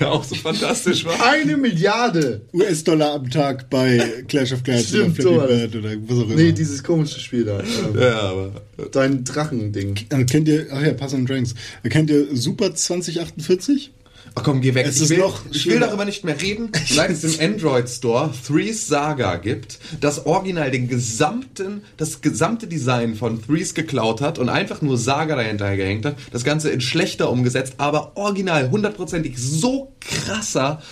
der 0.00 0.10
auch 0.12 0.24
so 0.24 0.34
fantastisch 0.36 1.04
war. 1.04 1.14
Eine 1.26 1.56
Milliarde. 1.56 2.42
US-Dollar 2.54 3.14
am 3.14 3.30
Tag 3.30 3.68
bei 3.68 4.24
Clash 4.28 4.52
of 4.52 4.62
Clans 4.62 4.92
oder 4.94 5.02
Stimmt, 5.04 5.16
Flappy 5.16 5.34
sowas. 5.34 5.48
Bird 5.48 5.76
oder 5.76 5.90
was 6.06 6.18
auch 6.18 6.22
immer. 6.24 6.34
Nee, 6.34 6.52
dieses 6.52 6.82
komische 6.82 7.20
Spiel 7.20 7.44
da. 7.44 7.60
Ähm, 7.60 8.00
Ja, 8.00 8.20
aber. 8.20 8.52
Dein 8.92 9.24
Drachending. 9.24 9.96
Äh, 10.10 10.24
Kennt 10.24 10.48
ihr, 10.48 10.66
ach 10.72 10.82
ja, 10.82 10.92
Pass 10.94 11.12
and 11.14 11.28
Drinks. 11.28 11.54
Kennt 11.88 12.10
ihr 12.10 12.34
Super 12.36 12.74
2048? 12.74 13.90
Ach 14.34 14.42
komm, 14.42 14.60
geh 14.60 14.74
weg. 14.74 14.86
Es 14.86 15.00
ich, 15.00 15.08
will, 15.10 15.18
noch 15.18 15.40
ich 15.50 15.66
will 15.66 15.80
darüber 15.80 16.04
nicht 16.04 16.24
mehr 16.24 16.40
reden, 16.40 16.70
solange 16.86 17.14
es 17.14 17.24
im 17.24 17.54
Android 17.54 17.88
Store 17.88 18.30
Threes 18.46 18.86
Saga 18.86 19.36
gibt, 19.36 19.78
das 20.00 20.26
Original 20.26 20.70
den 20.70 20.88
gesamten, 20.88 21.82
das 21.96 22.20
gesamte 22.20 22.66
Design 22.66 23.14
von 23.14 23.42
Threes 23.44 23.74
geklaut 23.74 24.20
hat 24.20 24.38
und 24.38 24.48
einfach 24.48 24.82
nur 24.82 24.98
Saga 24.98 25.36
dahinter 25.36 25.76
gehängt 25.76 26.06
hat, 26.06 26.16
das 26.32 26.42
Ganze 26.44 26.70
in 26.70 26.80
schlechter 26.80 27.30
umgesetzt, 27.30 27.74
aber 27.78 28.16
original, 28.16 28.70
hundertprozentig 28.70 29.38
so 29.38 29.92
krasser 30.00 30.82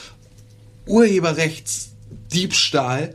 Urheberrechtsdiebstahl, 0.87 3.15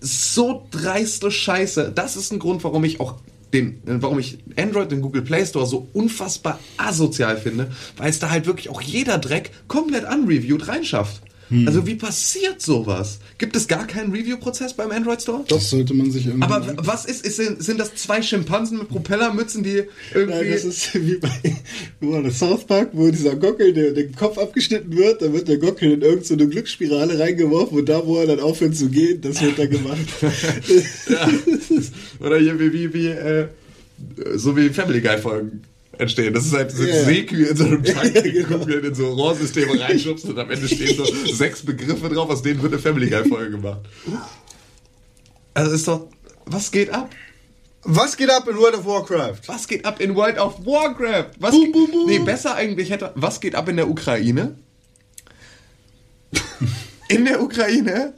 so 0.00 0.66
dreiste 0.70 1.30
Scheiße. 1.30 1.92
Das 1.94 2.16
ist 2.16 2.32
ein 2.32 2.38
Grund, 2.38 2.64
warum 2.64 2.84
ich 2.84 3.00
auch 3.00 3.16
den, 3.54 3.80
warum 3.84 4.18
ich 4.18 4.38
Android 4.56 4.92
und 4.92 5.00
Google 5.00 5.22
Play 5.22 5.46
Store 5.46 5.66
so 5.66 5.88
unfassbar 5.92 6.58
asozial 6.76 7.36
finde, 7.36 7.70
weil 7.96 8.10
es 8.10 8.18
da 8.18 8.30
halt 8.30 8.46
wirklich 8.46 8.68
auch 8.68 8.82
jeder 8.82 9.18
Dreck 9.18 9.50
komplett 9.68 10.04
unreviewed 10.04 10.68
reinschafft. 10.68 11.22
Also 11.66 11.86
wie 11.86 11.94
passiert 11.94 12.62
sowas? 12.62 13.18
Gibt 13.38 13.54
es 13.54 13.68
gar 13.68 13.86
keinen 13.86 14.12
Review-Prozess 14.12 14.74
beim 14.74 14.90
Android 14.90 15.20
Store? 15.20 15.44
Das 15.48 15.70
sollte 15.70 15.92
man 15.94 16.10
sich 16.10 16.26
irgendwie. 16.26 16.44
Aber 16.44 16.74
was 16.78 17.04
ist, 17.04 17.24
ist 17.24 17.36
sind, 17.36 17.62
sind 17.62 17.78
das 17.78 17.94
zwei 17.94 18.22
Schimpansen 18.22 18.78
mit 18.78 18.88
Propellermützen, 18.88 19.62
die 19.62 19.82
irgendwie... 20.14 20.38
Nein, 20.38 20.50
das 20.52 20.64
ist 20.64 20.94
wie 21.06 21.16
bei 21.16 22.30
South 22.30 22.64
Park, 22.66 22.90
wo 22.92 23.10
dieser 23.10 23.36
Gockel, 23.36 23.72
der 23.72 23.92
den 23.92 24.14
Kopf 24.14 24.38
abgeschnitten 24.38 24.96
wird, 24.96 25.22
dann 25.22 25.32
wird 25.32 25.48
der 25.48 25.58
Gockel 25.58 25.92
in 25.92 26.02
irgendeine 26.02 26.44
so 26.44 26.48
Glücksspirale 26.48 27.18
reingeworfen 27.18 27.78
und 27.78 27.88
da, 27.88 28.06
wo 28.06 28.18
er 28.18 28.26
dann 28.26 28.40
aufhört 28.40 28.76
zu 28.76 28.88
gehen, 28.88 29.20
das 29.20 29.40
wird 29.42 29.58
dann 29.58 29.70
gemacht. 29.70 29.98
Ja. 31.08 31.28
Oder 32.20 32.38
hier 32.38 32.58
wie, 32.58 32.72
wie, 32.72 32.94
wie 32.94 33.08
äh, 33.08 33.48
so 34.34 34.56
wie 34.56 34.70
Family 34.70 35.00
Guy 35.00 35.18
Folgen 35.18 35.62
entstehen. 35.98 36.34
Das 36.34 36.46
ist 36.46 36.52
halt 36.52 36.70
so 36.72 36.82
Ja, 36.84 36.94
ja. 36.94 37.04
Seekühe 37.04 37.46
in 37.48 37.56
so 37.56 37.64
einem 37.64 37.82
Tank 37.84 38.14
Ja, 38.14 38.20
genau. 38.22 38.64
in 38.66 38.94
so 38.94 39.12
Rohrsysteme 39.12 39.80
reinschubst 39.80 40.24
und 40.26 40.38
am 40.38 40.50
Ende 40.50 40.68
stehen 40.68 40.96
so 40.96 41.04
sechs 41.32 41.62
Begriffe 41.64 42.08
drauf, 42.08 42.28
aus 42.30 42.42
denen 42.42 42.62
wird 42.62 42.72
eine 42.72 42.82
Family 42.82 43.08
Guy 43.08 43.28
Folge 43.28 43.52
gemacht. 43.52 43.80
Also 45.54 45.72
ist 45.72 45.86
doch, 45.88 46.08
was 46.46 46.70
geht 46.70 46.90
ab? 46.90 47.10
Was 47.86 48.16
geht 48.16 48.30
ab 48.30 48.48
in 48.48 48.56
World 48.56 48.76
of 48.78 48.86
Warcraft? 48.86 49.40
Was 49.46 49.68
geht 49.68 49.84
ab 49.84 50.00
in 50.00 50.14
World 50.14 50.38
of 50.38 50.64
Warcraft? 50.64 51.32
Was 51.38 51.50
Boom, 51.50 51.70
boom, 51.72 51.90
boom. 51.90 52.06
Nee, 52.06 52.18
besser 52.18 52.54
eigentlich 52.54 52.90
hätte, 52.90 53.12
was 53.14 53.40
geht 53.40 53.54
ab 53.54 53.68
in 53.68 53.76
der 53.76 53.88
Ukraine? 53.88 54.56
in 57.08 57.24
der 57.26 57.42
Ukraine 57.42 58.14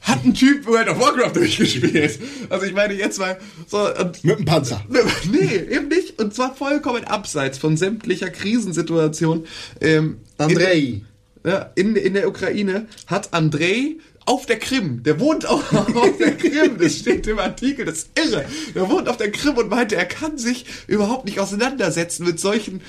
hat 0.00 0.24
ein 0.24 0.34
Typ 0.34 0.66
World 0.66 0.88
of 0.88 0.98
Warcraft 0.98 1.34
durchgespielt. 1.34 2.18
Also 2.48 2.66
ich 2.66 2.72
meine 2.72 2.94
jetzt 2.94 3.18
mal 3.18 3.38
so 3.66 3.88
Mit 4.22 4.38
dem 4.38 4.44
Panzer. 4.44 4.82
Nee, 5.30 5.56
eben 5.70 5.88
nicht. 5.88 6.18
Und 6.18 6.34
zwar 6.34 6.54
vollkommen 6.54 7.04
abseits 7.04 7.58
von 7.58 7.76
sämtlicher 7.76 8.30
Krisensituation. 8.30 9.46
Ähm, 9.80 10.18
Andrei. 10.38 10.74
In, 10.74 11.06
ja, 11.44 11.70
in, 11.74 11.96
in 11.96 12.14
der 12.14 12.28
Ukraine 12.28 12.86
hat 13.06 13.32
Andrei 13.32 13.96
auf 14.26 14.46
der 14.46 14.58
Krim, 14.58 15.02
der 15.02 15.18
wohnt 15.18 15.46
auch 15.46 15.72
auf 15.72 16.16
der 16.18 16.36
Krim, 16.36 16.78
das 16.78 16.98
steht 16.98 17.26
im 17.26 17.38
Artikel, 17.38 17.84
das 17.84 17.98
ist 17.98 18.10
irre. 18.18 18.44
Der 18.74 18.88
wohnt 18.88 19.08
auf 19.08 19.16
der 19.16 19.32
Krim 19.32 19.56
und 19.56 19.70
meinte, 19.70 19.96
er 19.96 20.04
kann 20.04 20.38
sich 20.38 20.66
überhaupt 20.86 21.24
nicht 21.24 21.40
auseinandersetzen 21.40 22.26
mit 22.26 22.38
solchen 22.38 22.82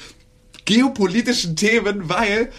geopolitischen 0.66 1.56
Themen, 1.56 2.10
weil 2.10 2.52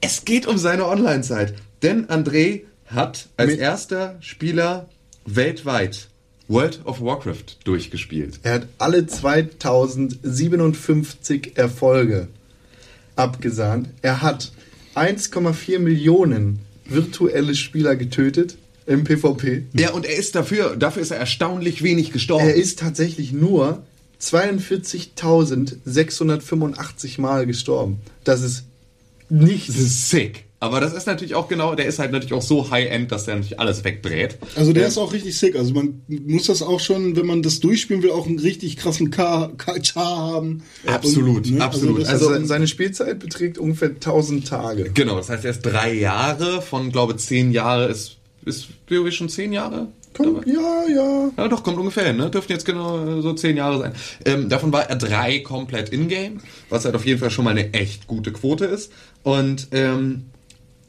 es 0.00 0.24
geht 0.24 0.46
um 0.46 0.58
seine 0.58 0.86
Online-Zeit. 0.86 1.54
Denn 1.82 2.08
Andrei 2.10 2.64
hat 2.94 3.28
als 3.36 3.54
erster 3.54 4.16
Spieler 4.20 4.88
weltweit 5.24 6.08
World 6.48 6.80
of 6.84 7.00
Warcraft 7.00 7.64
durchgespielt. 7.64 8.40
Er 8.42 8.54
hat 8.54 8.66
alle 8.78 9.06
2057 9.06 11.56
Erfolge 11.56 12.26
abgesahnt. 13.16 13.88
Er 14.02 14.20
hat 14.22 14.52
1,4 14.94 15.78
Millionen 15.78 16.58
virtuelle 16.84 17.54
Spieler 17.54 17.96
getötet 17.96 18.58
im 18.86 19.04
PvP. 19.04 19.62
Ja, 19.74 19.92
und 19.92 20.04
er 20.04 20.16
ist 20.16 20.34
dafür, 20.34 20.74
dafür 20.76 21.00
ist 21.02 21.12
er 21.12 21.18
erstaunlich 21.18 21.82
wenig 21.82 22.12
gestorben. 22.12 22.46
Er 22.46 22.54
ist 22.54 22.80
tatsächlich 22.80 23.32
nur 23.32 23.82
42.685 24.20 27.20
Mal 27.20 27.46
gestorben. 27.46 28.00
Das 28.24 28.42
ist 28.42 28.64
nichts. 29.28 29.68
Das 29.68 29.78
ist 29.78 30.10
sick. 30.10 30.44
Aber 30.62 30.78
das 30.80 30.92
ist 30.92 31.08
natürlich 31.08 31.34
auch 31.34 31.48
genau, 31.48 31.74
der 31.74 31.86
ist 31.86 31.98
halt 31.98 32.12
natürlich 32.12 32.34
auch 32.34 32.40
so 32.42 32.70
high-end, 32.70 33.10
dass 33.10 33.24
der 33.24 33.34
natürlich 33.34 33.58
alles 33.58 33.82
wegbrät. 33.82 34.38
Also 34.54 34.72
der 34.72 34.86
ist 34.86 34.96
auch 34.96 35.12
richtig 35.12 35.36
sick. 35.36 35.56
Also 35.56 35.74
man 35.74 36.02
muss 36.06 36.44
das 36.46 36.62
auch 36.62 36.78
schon, 36.78 37.16
wenn 37.16 37.26
man 37.26 37.42
das 37.42 37.58
durchspielen 37.58 38.02
will, 38.04 38.12
auch 38.12 38.28
einen 38.28 38.38
richtig 38.38 38.76
krassen 38.76 39.10
Char 39.12 39.50
haben. 39.96 40.62
Absolut, 40.86 41.48
Und, 41.48 41.60
absolut. 41.60 42.02
das 42.02 42.08
Also 42.08 42.28
Also- 42.28 42.40
se- 42.42 42.46
seine 42.46 42.68
Spielzeit 42.68 43.18
beträgt 43.18 43.58
ungefähr 43.58 43.98
1000 43.98 44.46
Tage. 44.46 44.90
Genau, 44.94 45.16
das 45.16 45.30
heißt, 45.30 45.44
er 45.44 45.50
ist 45.50 45.62
drei 45.62 45.92
Jahre 45.94 46.62
von, 46.62 46.92
glaube 46.92 47.16
zehn 47.16 47.50
Jahre 47.50 47.86
ist, 47.88 48.18
ist 48.44 48.68
WoW 48.88 49.10
schon 49.12 49.28
zehn 49.28 49.52
Jahre? 49.52 49.88
Komm, 50.14 50.42
ja, 50.46 50.84
ja. 50.94 51.30
Ja, 51.38 51.48
doch, 51.48 51.64
kommt 51.64 51.78
ungefähr 51.78 52.04
hin, 52.04 52.18
ne? 52.18 52.30
Dürften 52.30 52.52
jetzt 52.52 52.66
genau 52.66 53.20
so 53.20 53.32
zehn 53.32 53.56
Jahre 53.56 53.78
sein. 53.78 53.92
Ähm, 54.26 54.48
davon 54.48 54.72
war 54.72 54.88
er 54.88 54.94
drei 54.94 55.40
komplett 55.40 55.88
in-game, 55.88 56.38
was 56.68 56.84
halt 56.84 56.94
auf 56.94 57.04
jeden 57.04 57.18
Fall 57.18 57.30
schon 57.30 57.46
mal 57.46 57.50
eine 57.50 57.72
echt 57.72 58.06
gute 58.06 58.30
Quote 58.30 58.66
ist. 58.66 58.92
Und 59.22 59.68
ähm, 59.72 60.26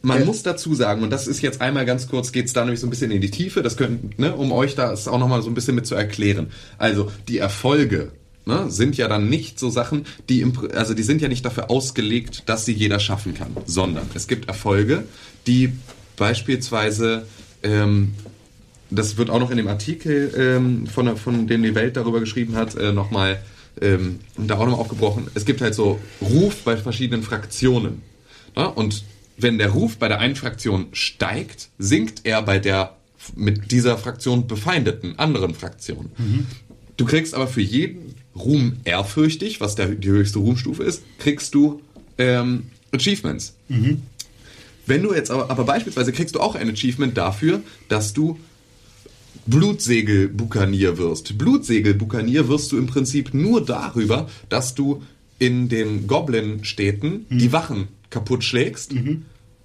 man 0.04 0.20
Ja. 0.20 0.26
muss 0.26 0.44
dazu 0.44 0.76
sagen, 0.76 1.02
und 1.02 1.10
das 1.10 1.28
ist 1.28 1.42
jetzt 1.42 1.62
einmal 1.62 1.86
ganz 1.86 2.08
kurz, 2.08 2.32
geht's 2.32 2.54
da 2.54 2.62
nämlich 2.64 2.80
so 2.82 2.86
ein 2.88 2.90
bisschen 2.92 3.10
in 3.10 3.22
die 3.22 3.32
Tiefe, 3.32 3.64
das 3.64 3.78
könnten, 3.78 4.12
ne, 4.22 4.36
um 4.36 4.52
euch 4.52 4.76
da 4.76 4.92
es 4.94 5.08
auch 5.08 5.18
nochmal 5.18 5.42
so 5.42 5.50
ein 5.50 5.54
bisschen 5.56 5.76
mit 5.76 5.88
zu 5.88 5.96
erklären. 5.96 6.48
Also, 6.78 7.12
die 7.30 7.38
Erfolge 7.40 8.12
ne, 8.46 8.70
sind 8.70 8.98
ja 8.98 9.08
dann 9.08 9.30
nicht 9.30 9.58
so 9.58 9.70
Sachen, 9.70 10.06
die 10.30 10.42
im, 10.42 10.54
also 10.76 10.94
die 10.94 11.04
sind 11.04 11.22
ja 11.22 11.30
nicht 11.30 11.46
dafür 11.46 11.72
ausgelegt, 11.72 12.44
dass 12.48 12.66
sie 12.66 12.74
jeder 12.74 13.00
schaffen 13.00 13.34
kann, 13.34 13.56
sondern 13.66 14.06
es 14.14 14.28
gibt 14.28 14.48
Erfolge, 14.50 15.06
die 15.48 15.72
beispielsweise 16.18 17.26
ähm, 17.64 18.14
das 18.90 19.18
wird 19.18 19.30
auch 19.30 19.40
noch 19.40 19.50
in 19.50 19.58
dem 19.58 19.68
Artikel, 19.68 20.32
ähm, 20.38 20.86
von, 20.88 21.18
von 21.18 21.48
dem 21.48 21.64
die 21.64 21.74
Welt 21.76 21.96
darüber 21.98 22.20
geschrieben 22.20 22.56
hat, 22.56 22.76
äh, 22.76 22.92
nochmal 22.92 23.42
ähm, 23.82 24.20
da 24.38 24.56
auch 24.56 24.66
nochmal 24.66 24.80
aufgebrochen. 24.82 25.28
Es 25.34 25.46
gibt 25.46 25.62
halt 25.62 25.74
so 25.74 26.00
Ruf 26.22 26.64
bei 26.64 26.78
verschiedenen 26.78 27.24
Fraktionen. 27.24 28.02
Ne? 28.56 28.70
Und 28.70 29.04
wenn 29.38 29.58
der 29.58 29.70
Ruf 29.70 29.98
bei 29.98 30.08
der 30.08 30.20
einen 30.20 30.36
Fraktion 30.36 30.88
steigt, 30.92 31.70
sinkt 31.78 32.22
er 32.26 32.42
bei 32.42 32.60
der 32.60 32.96
mit 33.36 33.72
dieser 33.72 33.98
Fraktion 33.98 34.48
befeindeten 34.48 35.18
anderen 35.18 35.56
Fraktion. 35.56 36.12
Du 36.98 37.06
kriegst 37.06 37.34
aber 37.34 37.48
für 37.48 37.62
jeden 37.62 38.16
Ruhm 38.36 38.78
ehrfürchtig, 38.84 39.62
was 39.62 39.76
der, 39.76 39.88
die 39.88 40.10
höchste 40.10 40.40
Ruhmstufe 40.40 40.84
ist, 40.84 41.04
kriegst 41.20 41.56
du 41.56 41.82
ähm, 42.18 42.64
Achievements. 42.92 43.56
Wenn 44.86 45.04
du 45.04 45.14
jetzt 45.14 45.32
aber, 45.32 45.50
aber 45.50 45.64
beispielsweise 45.64 46.12
kriegst 46.12 46.36
du 46.36 46.40
auch 46.40 46.56
ein 46.56 46.70
Achievement 46.70 47.18
dafür, 47.18 47.62
dass 47.88 48.14
du 48.14 48.38
Blutsegelbukanier 49.46 50.98
wirst. 50.98 51.38
Blutsegelbukanier 51.38 52.48
wirst 52.48 52.72
du 52.72 52.78
im 52.78 52.88
Prinzip 52.88 53.34
nur 53.34 53.66
darüber, 53.66 54.30
dass 54.50 54.76
du 54.76 55.02
in 55.40 55.70
den 55.70 56.08
Goblin-Städten 56.08 57.26
die 57.30 57.52
Wachen 57.52 57.88
kaputt 58.14 58.44
schlägst 58.44 58.94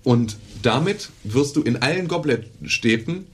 und 0.03 0.37
damit 0.63 1.11
wirst 1.23 1.55
du 1.57 1.63
in 1.63 1.77
allen 1.77 2.09
Goblin-Städten 2.09 3.27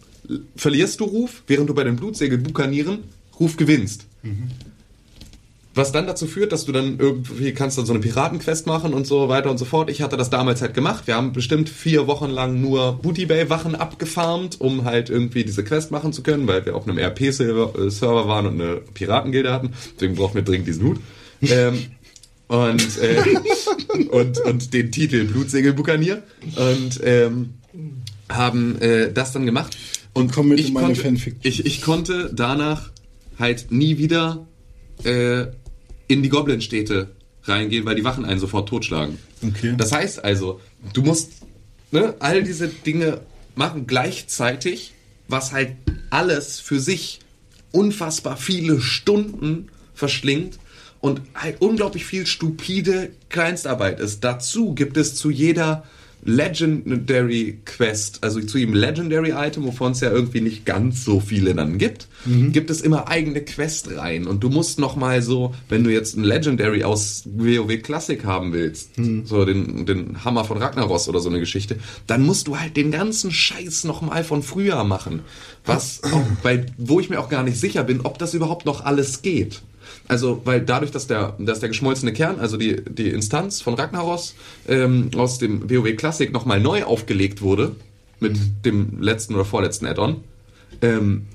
verlierst 0.57 1.01
du 1.01 1.05
Ruf, 1.05 1.43
während 1.47 1.69
du 1.69 1.75
bei 1.75 1.85
den 1.85 1.97
Blutsegelbukanieren 1.97 3.05
Ruf 3.39 3.57
gewinnst. 3.57 4.07
Was 5.77 5.91
dann 5.91 6.07
dazu 6.07 6.27
führt, 6.29 6.53
dass 6.53 6.65
du 6.65 6.73
dann 6.73 6.99
irgendwie 7.01 7.53
kannst 7.53 7.79
dann 7.79 7.87
so 7.87 7.93
eine 7.93 8.01
Piratenquest 8.01 8.67
machen 8.67 8.95
und 8.95 9.09
so 9.09 9.29
weiter 9.29 9.51
und 9.51 9.59
so 9.59 9.65
fort. 9.65 9.91
Ich 9.91 10.03
hatte 10.03 10.17
das 10.17 10.31
damals 10.31 10.63
halt 10.63 10.73
gemacht. 10.73 11.09
Wir 11.09 11.17
haben 11.17 11.33
bestimmt 11.33 11.69
vier 11.69 12.07
Wochen 12.07 12.31
lang 12.31 12.61
nur 12.61 12.93
Booty 12.93 13.27
Bay 13.27 13.51
Wachen 13.51 13.75
abgefarmt, 13.75 14.61
um 14.61 14.85
halt 14.85 15.11
irgendwie 15.11 15.45
diese 15.45 15.65
Quest 15.65 15.91
machen 15.91 16.13
zu 16.13 16.23
können, 16.23 16.47
weil 16.47 16.65
wir 16.65 16.77
auf 16.77 16.87
einem 16.87 16.99
RP-Server 16.99 18.29
waren 18.29 18.47
und 18.47 18.61
eine 18.61 18.77
Piratengilde 18.95 19.53
hatten. 19.53 19.73
Deswegen 19.97 20.15
brauchen 20.15 20.37
wir 20.37 20.43
dringend 20.43 20.69
diesen 20.69 20.85
Hut. 20.85 21.01
ähm, 21.43 21.87
und, 22.49 22.99
äh, 22.99 23.23
und, 24.11 24.41
und 24.41 24.75
den 24.75 24.93
Titel 24.93 25.25
Blutsegelbukanier. 25.25 26.23
Und 26.57 27.01
ähm, 27.03 27.55
haben 28.29 28.81
äh, 28.81 29.13
das 29.13 29.33
dann 29.33 29.47
gemacht. 29.47 29.77
Und 30.13 30.33
Komm 30.33 30.49
mit 30.49 30.61
ich, 30.61 30.69
in 30.69 30.75
meine 30.75 30.87
konnte, 30.89 31.03
Fanfiction. 31.03 31.41
ich, 31.43 31.67
ich 31.67 31.83
konnte 31.83 32.31
danach 32.33 32.91
halt 33.39 33.71
nie 33.71 33.99
wieder 33.99 34.47
äh, 35.03 35.47
in 36.07 36.23
die 36.23 36.29
Goblin-Städte 36.29 37.11
reingehen, 37.45 37.85
weil 37.85 37.97
die 37.97 38.05
Wachen 38.05 38.25
einen 38.25 38.41
sofort 38.41 38.69
totschlagen. 38.69 39.19
Okay. 39.43 39.75
Das 39.77 39.93
heißt 39.93 40.25
also, 40.25 40.61
du 40.93 41.03
musst 41.03 41.33
ne, 41.91 42.15
all 42.21 42.43
diese 42.43 42.69
Dinge 42.69 43.21
machen 43.57 43.87
gleichzeitig, 43.87 44.95
was 45.29 45.53
halt 45.53 45.73
alles 46.11 46.61
für 46.61 46.79
sich 46.79 47.21
unfassbar 47.73 48.37
viele 48.37 48.81
Stunden 48.81 49.69
verschlingt 49.95 50.59
und 51.05 51.21
halt 51.35 51.61
unglaublich 51.61 52.07
viel 52.07 52.27
stupide 52.27 53.11
Kleinstarbeit 53.29 54.01
ist. 54.01 54.25
Dazu 54.25 54.75
gibt 54.75 54.97
es 54.97 55.17
zu 55.17 55.29
jeder 55.29 55.85
Legendary 56.25 57.59
Quest, 57.67 58.25
also 58.25 58.41
zu 58.41 58.57
jedem 58.57 58.73
Legendary 58.73 59.33
Item, 59.37 59.65
wovon 59.65 59.93
es 59.93 60.01
ja 60.01 60.11
irgendwie 60.11 60.41
nicht 60.41 60.65
ganz 60.65 61.05
so 61.05 61.21
viele 61.21 61.55
dann 61.55 61.77
gibt, 61.77 62.09
gibt 62.53 62.71
es 62.71 62.81
immer 62.81 63.09
eigene 63.09 63.43
Questreihen 63.43 64.27
und 64.27 64.43
du 64.43 64.49
musst 64.49 64.79
noch 64.79 64.97
mal 64.97 65.21
so, 65.21 65.55
wenn 65.69 65.85
du 65.85 65.93
jetzt 65.93 66.17
ein 66.17 66.25
Legendary 66.25 66.85
aus 66.85 67.25
WoW 67.27 67.83
Classic 67.83 68.25
haben 68.25 68.55
willst, 68.55 68.93
so 69.25 69.45
den, 69.45 69.85
den 69.85 70.25
Hammer 70.25 70.47
von 70.47 70.57
Ragnaros 70.57 71.11
oder 71.11 71.21
so 71.21 71.29
eine 71.29 71.39
Geschichte, 71.39 71.77
dann 72.07 72.23
musst 72.23 72.49
du 72.49 72.59
halt 72.59 72.79
den 72.79 72.91
ganzen 72.91 73.31
Scheiß 73.31 73.85
noch 73.85 74.01
mal 74.01 74.25
von 74.25 74.43
früher 74.43 74.83
machen, 74.85 75.21
was 75.67 76.03
auch 76.11 76.25
bei, 76.43 76.65
wo 76.79 76.99
ich 76.99 77.11
mir 77.11 77.21
auch 77.21 77.29
gar 77.29 77.43
nicht 77.43 77.61
sicher 77.61 77.85
bin, 77.85 78.01
ob 78.01 78.19
das 78.19 78.33
überhaupt 78.33 78.65
noch 78.65 78.87
alles 78.87 79.21
geht. 79.21 79.61
Also, 80.07 80.43
weil 80.45 80.61
dadurch, 80.61 80.91
dass 80.91 81.07
der, 81.07 81.35
dass 81.39 81.61
der 81.61 81.71
geschmolzene 81.71 82.13
Kern, 82.13 82.39
also 82.39 82.57
die, 82.57 82.83
die 82.85 83.09
Instanz 83.09 83.63
von 83.63 83.75
Ragnaros 83.75 84.35
ähm, 84.69 85.11
aus 85.17 85.39
dem 85.39 85.71
WoW 85.71 85.97
Classic 85.97 86.31
nochmal 86.33 86.61
neu 86.61 86.85
aufgelegt 86.85 87.41
wurde, 87.41 87.75
mit 88.21 88.37
dem 88.65 89.01
letzten 89.01 89.35
oder 89.35 89.45
vorletzten 89.45 89.87
Add-on, 89.87 90.23
ähm, 90.83 91.27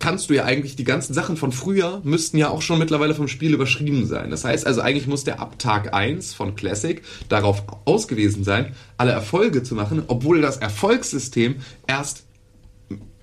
kannst 0.00 0.30
du 0.30 0.34
ja 0.34 0.44
eigentlich 0.44 0.74
die 0.74 0.84
ganzen 0.84 1.14
Sachen 1.14 1.36
von 1.36 1.52
früher 1.52 2.00
müssten 2.02 2.38
ja 2.38 2.48
auch 2.48 2.62
schon 2.62 2.78
mittlerweile 2.78 3.14
vom 3.14 3.28
Spiel 3.28 3.54
überschrieben 3.54 4.06
sein. 4.06 4.30
Das 4.30 4.44
heißt 4.44 4.66
also, 4.66 4.80
eigentlich 4.80 5.06
muss 5.06 5.24
der 5.24 5.40
ab 5.40 5.58
Tag 5.58 5.94
1 5.94 6.34
von 6.34 6.56
Classic 6.56 7.02
darauf 7.28 7.62
ausgewiesen 7.84 8.42
sein, 8.42 8.74
alle 8.96 9.12
Erfolge 9.12 9.62
zu 9.62 9.74
machen, 9.74 10.02
obwohl 10.08 10.40
das 10.40 10.56
Erfolgssystem 10.56 11.56
erst 11.86 12.24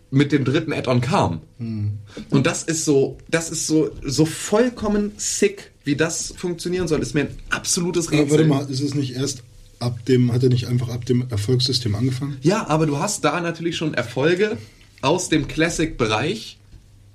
mit 0.10 0.32
dem 0.32 0.46
dritten 0.46 0.74
Add-on 0.74 1.02
kam. 1.02 1.42
Und 1.60 2.46
das 2.46 2.64
ist 2.64 2.86
so, 2.86 3.18
das 3.30 3.50
ist 3.50 3.68
so, 3.68 3.90
so 4.04 4.26
vollkommen 4.26 5.12
sick, 5.18 5.72
wie 5.84 5.96
das 5.96 6.34
funktionieren 6.38 6.88
soll, 6.88 7.02
ist 7.02 7.14
mir 7.14 7.22
ein 7.22 7.36
absolutes 7.50 8.08
Aber 8.08 8.18
Rätsel. 8.18 8.32
warte 8.32 8.46
mal, 8.46 8.70
ist 8.72 8.82
es 8.82 8.94
nicht 8.94 9.16
erst 9.16 9.44
ab 9.80 10.06
dem, 10.06 10.32
hat 10.32 10.44
er 10.44 10.50
nicht 10.50 10.68
einfach 10.68 10.90
ab 10.90 11.06
dem 11.06 11.26
Erfolgssystem 11.30 11.96
angefangen? 11.96 12.38
Ja, 12.42 12.68
aber 12.68 12.86
du 12.86 13.00
hast 13.00 13.24
da 13.24 13.40
natürlich 13.42 13.78
schon 13.78 13.94
Erfolge 13.94 14.58
aus 15.02 15.30
dem 15.30 15.48
Classic-Bereich, 15.48 16.58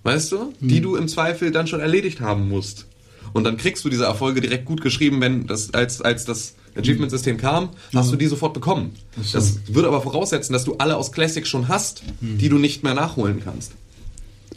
weißt 0.04 0.32
du, 0.32 0.52
die 0.60 0.80
du 0.80 0.96
im 0.96 1.08
Zweifel 1.08 1.50
dann 1.50 1.66
schon 1.66 1.80
erledigt 1.80 2.20
haben 2.20 2.48
musst. 2.48 2.86
Und 3.32 3.44
dann 3.44 3.56
kriegst 3.56 3.84
du 3.84 3.88
diese 3.88 4.04
Erfolge 4.04 4.40
direkt 4.40 4.66
gut 4.66 4.82
geschrieben, 4.82 5.20
wenn 5.20 5.46
das, 5.46 5.72
als, 5.74 6.02
als 6.02 6.24
das 6.24 6.54
Achievement-System 6.76 7.36
kam, 7.36 7.70
hast 7.94 8.12
du 8.12 8.16
die 8.16 8.26
sofort 8.26 8.54
bekommen. 8.54 8.92
Das 9.32 9.58
würde 9.68 9.88
aber 9.88 10.00
voraussetzen, 10.02 10.52
dass 10.52 10.64
du 10.64 10.76
alle 10.78 10.96
aus 10.96 11.12
Classic 11.12 11.46
schon 11.46 11.68
hast, 11.68 12.02
die 12.20 12.48
du 12.48 12.58
nicht 12.58 12.82
mehr 12.82 12.94
nachholen 12.94 13.40
kannst. 13.44 13.72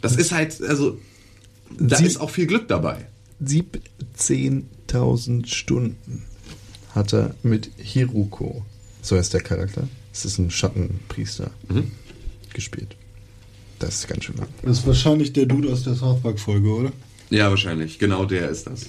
Das 0.00 0.16
ist 0.16 0.32
halt, 0.32 0.60
also, 0.62 0.98
da 1.78 1.96
Sie- 1.96 2.06
ist 2.06 2.16
auch 2.18 2.30
viel 2.30 2.46
Glück 2.46 2.68
dabei. 2.68 3.06
17.000 3.44 5.46
Stunden 5.46 6.22
hat 6.94 7.12
er 7.12 7.34
mit 7.42 7.70
Hiruko, 7.76 8.64
so 9.02 9.16
heißt 9.16 9.34
der 9.34 9.42
Charakter, 9.42 9.86
das 10.12 10.24
ist 10.24 10.38
ein 10.38 10.50
Schattenpriester, 10.50 11.50
gespielt. 12.54 12.96
Das 13.78 13.96
ist 13.96 14.08
ganz 14.08 14.24
schön 14.24 14.38
lang. 14.38 14.48
Das 14.62 14.78
ist 14.78 14.86
wahrscheinlich 14.86 15.34
der 15.34 15.44
Dude 15.44 15.70
aus 15.70 15.82
der 15.84 15.94
South 15.94 16.22
Park-Folge, 16.22 16.68
oder? 16.70 16.92
Ja, 17.28 17.50
wahrscheinlich. 17.50 17.98
Genau 17.98 18.24
der 18.24 18.48
ist 18.48 18.66
das. 18.66 18.86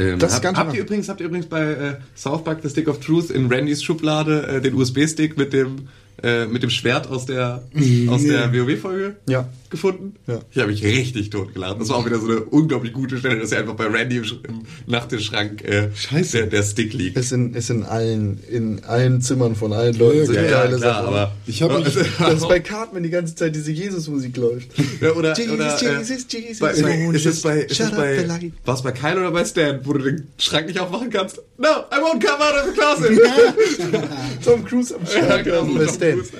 Ähm, 0.00 0.18
Das 0.18 0.30
ist 0.30 0.36
hab, 0.36 0.42
ganz 0.42 0.58
habt 0.58 0.74
ihr 0.74 0.80
übrigens, 0.80 1.08
habt 1.08 1.20
ihr 1.20 1.26
übrigens 1.26 1.46
bei 1.46 1.62
äh, 1.62 1.94
South 2.16 2.44
Park 2.44 2.60
The 2.62 2.70
Stick 2.70 2.88
of 2.88 3.00
Truth 3.00 3.30
in 3.30 3.52
Randys 3.52 3.82
Schublade 3.82 4.46
äh, 4.46 4.60
den 4.60 4.74
USB-Stick 4.74 5.36
mit 5.36 5.52
dem 5.52 5.88
äh, 6.22 6.46
mit 6.46 6.62
dem 6.62 6.70
Schwert 6.70 7.08
aus 7.08 7.26
der 7.26 7.62
aus 8.08 8.22
der 8.24 8.52
WoW-Folge 8.52 9.16
Ja. 9.28 9.48
gefunden? 9.70 10.14
Ja. 10.26 10.40
Ich 10.50 10.58
habe 10.58 10.70
mich 10.70 10.82
richtig 10.84 11.30
totgeladen. 11.30 11.78
Das 11.78 11.88
war 11.88 11.96
auch 11.96 12.06
wieder 12.06 12.18
so 12.18 12.26
eine 12.26 12.40
unglaublich 12.40 12.92
gute 12.92 13.18
Stelle, 13.18 13.38
dass 13.38 13.52
er 13.52 13.60
einfach 13.60 13.74
bei 13.74 13.86
Randy 13.86 14.16
im, 14.18 14.24
im 14.24 14.62
Nachttischschrank 14.86 15.62
äh, 15.64 15.90
Scheiße. 15.94 16.38
Der, 16.38 16.46
der 16.48 16.62
Stick 16.62 16.92
liegt. 16.92 17.16
Ist 17.16 17.32
in, 17.32 17.54
ist 17.54 17.70
in 17.70 17.84
allen, 17.84 18.40
in 18.50 18.84
allen 18.84 19.20
Zimmern 19.22 19.54
von 19.54 19.72
allen 19.72 19.96
Leuten. 19.98 20.26
so 20.26 20.32
ja, 20.32 20.40
eine 20.40 20.50
ja, 20.50 20.62
geile 20.64 20.76
klar, 20.76 20.94
Sache. 20.94 21.06
aber 21.08 21.32
Ich 21.46 21.62
habe 21.62 21.78
mich, 21.78 21.94
Das 22.18 22.34
ist 22.34 22.48
bei 22.48 22.60
Cartman 22.60 23.02
die 23.02 23.10
ganze 23.10 23.34
Zeit 23.34 23.54
diese 23.54 23.70
Jesus-Musik 23.72 24.36
läuft. 24.36 24.68
Ja, 25.00 25.12
oder, 25.12 25.36
Jesus, 25.36 25.54
oder, 25.54 25.82
äh, 25.82 25.98
Jesus, 25.98 26.26
Jesus. 26.30 26.58
Bei, 26.58 26.70
ist 26.72 27.26
es 27.26 27.42
bei, 27.42 27.58
ist 27.60 27.80
es 27.80 27.90
bei, 27.90 28.22
light. 28.22 28.52
war's 28.64 28.82
bei 28.82 28.92
Kyle 28.92 29.18
oder 29.18 29.30
bei 29.30 29.44
Stan, 29.44 29.80
wo 29.84 29.92
du 29.94 30.00
den 30.00 30.26
Schrank 30.38 30.66
nicht 30.66 30.78
aufmachen 30.78 31.10
kannst? 31.10 31.40
No, 31.60 31.84
I 31.92 32.00
won't 32.00 32.22
come 32.22 32.40
out 32.40 32.56
of 32.56 32.66
the 32.66 32.72
closet. 32.72 34.42
Tom 34.42 34.64
Cruise 34.64 34.94
am 34.94 35.02
ja, 35.02 35.24
Start. 35.24 35.44
genau, 35.44 35.66
so 35.66 35.74
bei 35.74 35.88
Stan. 35.88 36.12
Cruise. 36.12 36.32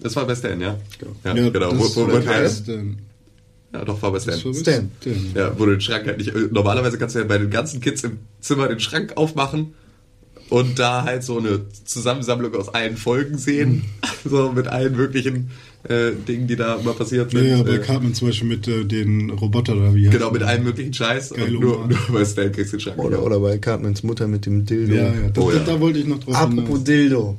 Das 0.00 0.16
war 0.16 0.26
bei 0.26 0.34
Stan, 0.34 0.60
ja. 0.60 0.76
Ja, 1.24 1.34
ja, 1.34 1.48
genau. 1.48 1.70
das 1.70 1.96
Wo, 1.96 2.02
wo, 2.02 2.08
wo, 2.08 2.12
war 2.12 2.20
ja, 3.72 3.84
doch, 3.84 4.02
war 4.02 4.12
bei 4.12 4.20
Stan. 4.20 4.38
Stan. 4.38 4.54
Stan. 4.54 5.32
Ja, 5.34 5.58
wo 5.58 5.64
du 5.64 5.72
den 5.72 5.80
Schrank 5.80 6.06
halt 6.06 6.18
nicht. 6.18 6.34
Normalerweise 6.52 6.98
kannst 6.98 7.14
du 7.14 7.20
ja 7.20 7.24
bei 7.24 7.38
den 7.38 7.48
ganzen 7.48 7.80
Kids 7.80 8.04
im 8.04 8.18
Zimmer 8.40 8.68
den 8.68 8.80
Schrank 8.80 9.16
aufmachen 9.16 9.72
und 10.50 10.78
da 10.78 11.04
halt 11.04 11.24
so 11.24 11.38
eine 11.38 11.62
Zusammensammlung 11.86 12.54
aus 12.54 12.68
allen 12.68 12.98
Folgen 12.98 13.38
sehen. 13.38 13.84
so 14.26 14.52
mit 14.52 14.66
allen 14.68 14.94
möglichen 14.94 15.52
äh, 15.84 16.12
Dingen, 16.28 16.46
die 16.46 16.56
da 16.56 16.76
immer 16.76 16.92
passiert 16.92 17.32
Ja, 17.32 17.40
sind. 17.40 17.48
ja, 17.50 17.62
bei 17.62 17.74
äh, 17.76 17.78
Cartman 17.78 18.12
zum 18.14 18.28
Beispiel 18.28 18.48
mit 18.48 18.68
äh, 18.68 18.84
den 18.84 19.30
Roboter 19.30 19.74
da, 19.74 19.94
wie 19.94 20.08
Genau, 20.10 20.30
mit 20.30 20.42
allem 20.42 20.64
möglichen 20.64 20.92
Scheiß. 20.92 21.30
Geile 21.30 21.44
und 21.56 21.60
nur, 21.60 21.76
Oma. 21.78 21.86
nur 21.88 21.98
bei 22.12 22.24
Stan 22.24 22.52
kriegst 22.52 22.72
du 22.72 22.76
den 22.76 22.80
Schrank. 22.82 22.98
Oder, 22.98 23.16
genau. 23.16 23.22
oder 23.26 23.40
bei 23.40 23.58
Cartmans 23.58 24.02
Mutter 24.02 24.28
mit 24.28 24.44
dem 24.46 24.66
Dildo. 24.66 24.94
Ja, 24.94 25.02
ja, 25.04 25.28
das, 25.32 25.42
Oh, 25.44 25.50
ja. 25.50 25.58
Da 25.60 25.80
wollte 25.80 25.98
ich 26.00 26.06
noch 26.06 26.18
drauf 26.18 26.34
Apropos 26.36 26.64
hinaus. 26.66 26.84
Dildo. 26.84 27.38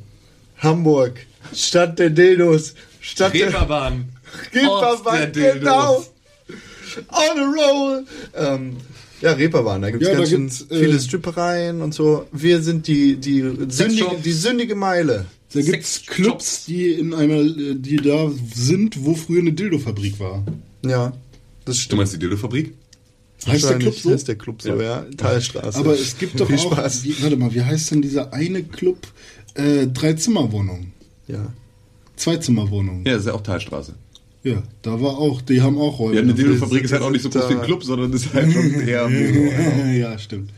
Hamburg. 0.58 1.14
Stadt 1.54 2.00
der 2.00 2.10
Dildos. 2.10 2.74
Stadt 3.00 3.34
der 3.34 3.48
Reeperbahn. 3.48 4.06
Reeperbahn, 4.54 5.06
Ort 5.06 5.36
der 5.36 5.54
Dildos. 5.56 5.60
genau. 5.60 6.06
On 7.10 7.40
a 7.40 7.54
roll. 7.56 8.06
Ähm, 8.36 8.78
ja, 9.22 9.34
Reeperbahn, 9.34 9.82
da 9.84 9.92
gibt 9.92 10.02
es 10.04 10.10
Ja, 10.10 10.16
ganz 10.16 10.30
schön 10.30 10.42
gibt's, 10.48 10.66
äh, 10.70 10.80
viele 10.80 11.00
Strippereien 11.00 11.82
und 11.82 11.94
so. 11.94 12.26
Wir 12.32 12.62
sind 12.62 12.88
die, 12.88 13.16
die, 13.18 13.42
sündige, 13.70 14.16
die 14.24 14.32
sündige 14.32 14.76
Meile. 14.76 15.26
Da 15.54 15.62
gibt's 15.62 15.96
Sex- 15.96 16.06
Clubs, 16.08 16.66
die 16.66 16.92
in 16.92 17.14
einer, 17.14 17.40
äh, 17.42 17.76
die 17.76 17.98
da 17.98 18.32
sind, 18.54 19.04
wo 19.06 19.16
früher 19.16 19.42
eine 19.42 19.52
Dildo-Fabrik 19.54 20.20
war. 20.20 20.44
Ja, 20.86 21.14
das 21.66 21.76
Du 21.78 21.82
stimmt. 21.82 21.98
meinst 22.00 22.14
die 22.14 22.20
Dildo-Fabrik? 22.20 22.74
Heißt 23.48 23.70
der 23.70 23.80
Club 23.80 23.96
so? 23.96 24.12
Heißt 24.12 24.28
der 24.28 24.36
Club 24.36 24.62
so, 24.62 24.80
ja. 24.80 25.04
Talstraße. 25.18 25.78
Aber 25.80 25.94
es 25.94 26.18
gibt 26.18 26.40
doch 26.40 26.46
Viel 26.48 26.58
auch, 26.58 26.74
Spaß. 26.74 27.04
wie, 27.04 27.22
warte 27.24 27.38
mal, 27.38 27.54
wie 27.54 27.62
heißt 27.62 27.92
denn 27.92 28.02
dieser 28.04 28.32
eine 28.34 28.64
Club? 28.64 29.08
Äh, 29.56 29.88
Drei-Zimmer-Wohnung. 29.88 30.94
Ja. 31.28 31.52
Zwei-Zimmer-Wohnung. 32.18 33.04
Ja, 33.06 33.14
das 33.14 33.22
ist 33.22 33.28
ja 33.28 33.34
auch 33.34 33.42
Talstraße. 33.42 33.96
Ja, 34.44 34.62
da 34.84 35.02
war 35.02 35.18
auch, 35.18 35.42
die 35.42 35.62
haben 35.62 35.78
auch 35.78 36.00
Räume. 36.00 36.16
Ja, 36.16 36.22
eine. 36.22 36.34
Dildo-Fabrik 36.34 36.84
ist 36.84 36.92
halt 36.94 37.02
auch 37.02 37.10
nicht 37.12 37.24
so 37.24 37.30
groß 37.30 37.50
wie 37.50 37.54
ein 37.56 37.62
Club, 37.64 37.84
sondern 37.84 38.14
ist 38.14 38.34
halt 38.34 38.52
schon 38.54 38.74
eher. 38.88 39.10
ja, 39.92 40.18
stimmt. 40.20 40.52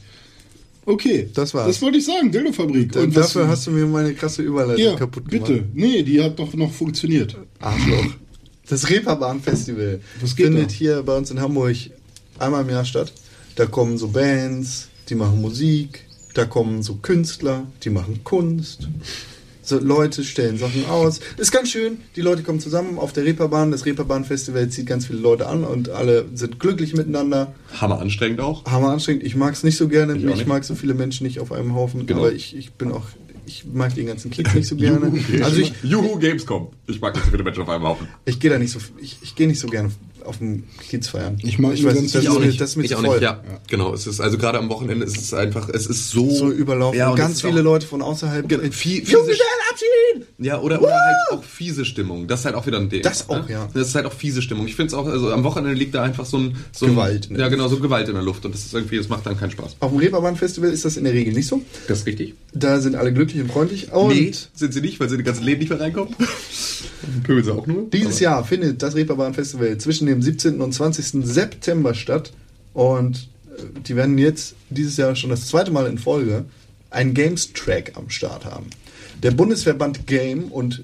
Okay, 0.86 1.30
Das 1.34 1.54
war's. 1.54 1.68
Das 1.68 1.82
wollte 1.82 1.98
ich 1.98 2.06
sagen, 2.06 2.32
Dildo-Fabrik. 2.32 2.96
Und 2.96 3.16
dafür 3.16 3.48
hast 3.48 3.68
du 3.68 3.72
mir 3.72 3.86
meine 3.86 4.14
krasse 4.14 4.42
Überleitung 4.42 4.84
ja, 4.84 4.96
kaputt 4.96 5.30
gemacht. 5.30 5.48
bitte. 5.48 5.66
Nee, 5.74 6.04
die 6.04 6.22
hat 6.22 6.38
doch 6.38 6.54
noch 6.54 6.72
funktioniert. 6.72 7.38
Arschloch. 7.60 8.16
Das 8.68 8.90
Reeperbahn-Festival 8.90 10.00
findet 10.36 10.72
da? 10.72 10.74
hier 10.74 11.04
bei 11.04 11.18
uns 11.18 11.32
in 11.32 11.40
Hamburg 11.40 11.76
einmal 12.40 12.64
im 12.64 12.70
Jahr 12.70 12.86
statt. 12.86 13.14
Da 13.56 13.66
kommen 13.66 13.98
so 13.98 14.08
Bands, 14.08 14.90
die 15.10 15.16
machen 15.16 15.42
Musik. 15.42 16.06
Da 16.34 16.46
kommen 16.46 16.82
so 16.82 16.96
Künstler, 16.96 17.68
die 17.84 17.90
machen 17.90 18.24
Kunst. 18.24 18.88
So 19.64 19.80
Leute 19.80 20.24
stellen 20.26 20.58
Sachen 20.58 20.86
aus. 20.88 21.22
Ist 21.38 21.52
ganz 21.52 21.72
schön. 21.72 21.98
Die 22.18 22.22
Leute 22.22 22.44
kommen 22.44 22.60
zusammen 22.60 23.00
auf 23.00 23.14
der 23.14 23.24
Reeperbahn. 23.24 23.72
Das 23.72 23.86
Reeperbahn-Festival 23.86 24.68
zieht 24.70 24.86
ganz 24.86 25.08
viele 25.08 25.20
Leute 25.20 25.48
an 25.48 25.64
und 25.64 25.90
alle 25.90 26.26
sind 26.34 26.60
glücklich 26.60 26.94
miteinander. 26.94 27.56
Hammer 27.80 28.00
anstrengend 28.00 28.42
auch. 28.42 28.66
Hammer 28.66 28.90
anstrengend. 28.90 29.24
Ich 29.24 29.36
mag 29.38 29.54
es 29.54 29.64
nicht 29.64 29.78
so 29.78 29.88
gerne. 29.88 30.18
Ich 30.18 30.26
Ich, 30.26 30.46
mag 30.46 30.66
so 30.66 30.76
viele 30.76 30.94
Menschen 30.94 31.26
nicht 31.26 31.40
auf 31.40 31.54
einem 31.54 31.74
Haufen. 31.76 32.06
Genau. 32.06 32.20
Aber 32.20 32.34
ich, 32.34 32.58
ich 32.58 32.74
bin 32.74 32.92
auch, 32.92 33.06
ich 33.46 33.64
mag 33.72 33.96
den 33.96 34.08
ganzen 34.08 34.32
Kids 34.32 34.54
nicht 34.54 34.68
so 34.68 34.76
gerne. 34.76 35.14
also 35.44 35.58
ich, 35.58 35.72
Juhu 35.82 36.20
Gamescom. 36.20 36.68
Ich 36.88 37.00
mag 37.00 37.16
nicht 37.16 37.24
so 37.24 37.32
viele 37.32 37.44
Menschen 37.44 37.64
auf 37.64 37.70
einem 37.70 37.86
Haufen. 37.86 38.08
ich 38.26 38.42
gehe 38.42 38.52
da 38.52 38.60
nicht 38.60 38.72
so, 38.72 38.80
ich, 39.02 39.18
ich 39.22 39.34
gehe 39.36 39.48
nicht 39.48 39.60
so 39.60 39.68
gerne 39.68 39.92
auf 40.26 40.38
dem 40.40 40.64
Kids 40.90 41.10
feiern. 41.10 41.38
Ich 41.44 41.60
mag 41.60 41.74
ich 41.74 41.84
weiß, 41.84 41.94
das, 41.96 42.04
ich 42.06 42.16
ist 42.16 42.28
auch 42.30 42.40
nicht. 42.40 42.60
das 42.62 42.72
ist 42.72 42.76
mir 42.78 42.84
ich 42.86 42.96
auch 42.96 43.02
voll. 43.02 43.16
nicht, 43.16 43.24
ja. 43.24 43.42
Genau, 43.70 43.94
es 43.94 44.08
ist 44.08 44.20
also 44.20 44.38
gerade 44.38 44.58
am 44.60 44.70
Wochenende 44.70 45.06
ist 45.06 45.18
es 45.18 45.34
einfach, 45.34 45.70
es 45.70 45.88
ist 45.88 46.10
so 46.10 46.30
So 46.30 46.52
überlaufen. 46.52 46.98
Ja, 46.98 47.10
und 47.10 47.16
ganz 47.18 47.42
viele 47.42 47.60
auch- 47.60 47.64
Leute 47.64 47.88
von 47.88 48.02
außerhalb. 48.02 48.48
Genau, 48.48 48.62
viel, 48.64 48.72
fiese, 49.02 49.12
Junggesellenabschied! 49.12 50.28
ja, 50.40 50.60
oder, 50.60 50.82
oder 50.82 50.92
halt 50.94 51.40
auch 51.40 51.44
fiese 51.44 51.86
Stimmung. 51.86 52.28
Das 52.28 52.40
ist 52.42 52.46
halt 52.46 52.56
auch 52.56 52.66
wieder 52.66 52.78
ein 52.80 52.90
Ding. 52.90 53.02
Das 53.02 53.30
auch, 53.30 53.48
ja. 53.50 53.68
Das 53.74 53.88
ist 53.88 53.96
halt 53.96 54.06
auch 54.06 54.14
fiese 54.14 54.42
Stimmung. 54.42 54.68
Ich 54.68 54.76
finde 54.76 54.88
es 54.88 54.94
auch, 54.94 55.08
also 55.08 55.32
am 55.32 55.44
Wochenende 55.44 55.74
liegt 55.78 55.96
da 55.96 56.04
einfach 56.04 56.26
so 56.26 56.38
ein, 56.38 56.56
so 56.72 56.86
ein 56.86 56.92
Gewalt 56.94 57.28
in 57.28 57.36
der 57.36 57.44
Ja, 57.46 57.50
genau, 57.50 57.68
so 57.68 57.78
Gewalt 57.80 58.08
in 58.08 58.14
der 58.16 58.24
Luft. 58.24 58.46
Und 58.46 58.54
das 58.54 58.66
ist 58.66 58.74
irgendwie, 58.74 58.98
das 58.98 59.10
macht 59.10 59.26
dann 59.26 59.38
keinen 59.38 59.52
Spaß. 59.52 59.78
Auf 59.80 59.92
dem 59.92 60.00
Reeperbahn-Festival 60.00 60.70
ist 60.70 60.86
das 60.86 60.98
in 60.98 61.04
der 61.06 61.14
Regel 61.14 61.34
nicht 61.34 61.48
so. 61.48 61.62
Das 61.88 62.00
ist 62.00 62.06
richtig. 62.06 62.36
Da 62.54 62.80
sind 62.80 62.96
alle 62.96 63.12
glücklich 63.14 63.42
und 63.42 63.52
freundlich. 63.52 63.92
Und 63.92 64.10
nee, 64.10 64.32
sind 64.54 64.74
sie 64.74 64.82
nicht, 64.82 65.00
weil 65.00 65.10
sie 65.10 65.16
in 65.16 65.20
die 65.20 65.26
ganzen 65.26 65.44
Läden 65.44 65.60
nicht 65.60 65.70
mehr 65.70 65.80
reinkommen. 65.80 66.16
Pöbeln 67.24 67.44
sie 67.46 67.52
auch 67.54 67.68
nur. 67.68 67.90
dieses 67.92 68.20
Jahr 68.20 68.44
findet 68.46 68.82
das 68.82 68.96
Reeperbahn-Festival 68.96 69.78
zwischen 69.78 70.08
dem 70.14 70.22
17. 70.22 70.62
und 70.62 70.74
20. 70.74 71.26
September 71.26 71.94
statt. 71.94 72.34
Und 72.74 73.30
äh, 73.58 73.80
die 73.88 73.96
werden 73.96 74.18
jetzt 74.18 74.56
dieses 74.70 74.98
Jahr 74.98 75.16
schon 75.16 75.30
das 75.30 75.48
zweite 75.48 75.72
Mal 75.72 75.88
in 75.88 75.98
Folge 75.98 76.46
einen 76.90 77.14
Games-Track 77.14 77.94
am 77.96 78.10
Start 78.10 78.46
haben. 78.46 78.68
Der 79.22 79.32
Bundesverband 79.32 80.06
Game 80.08 80.46
und 80.46 80.84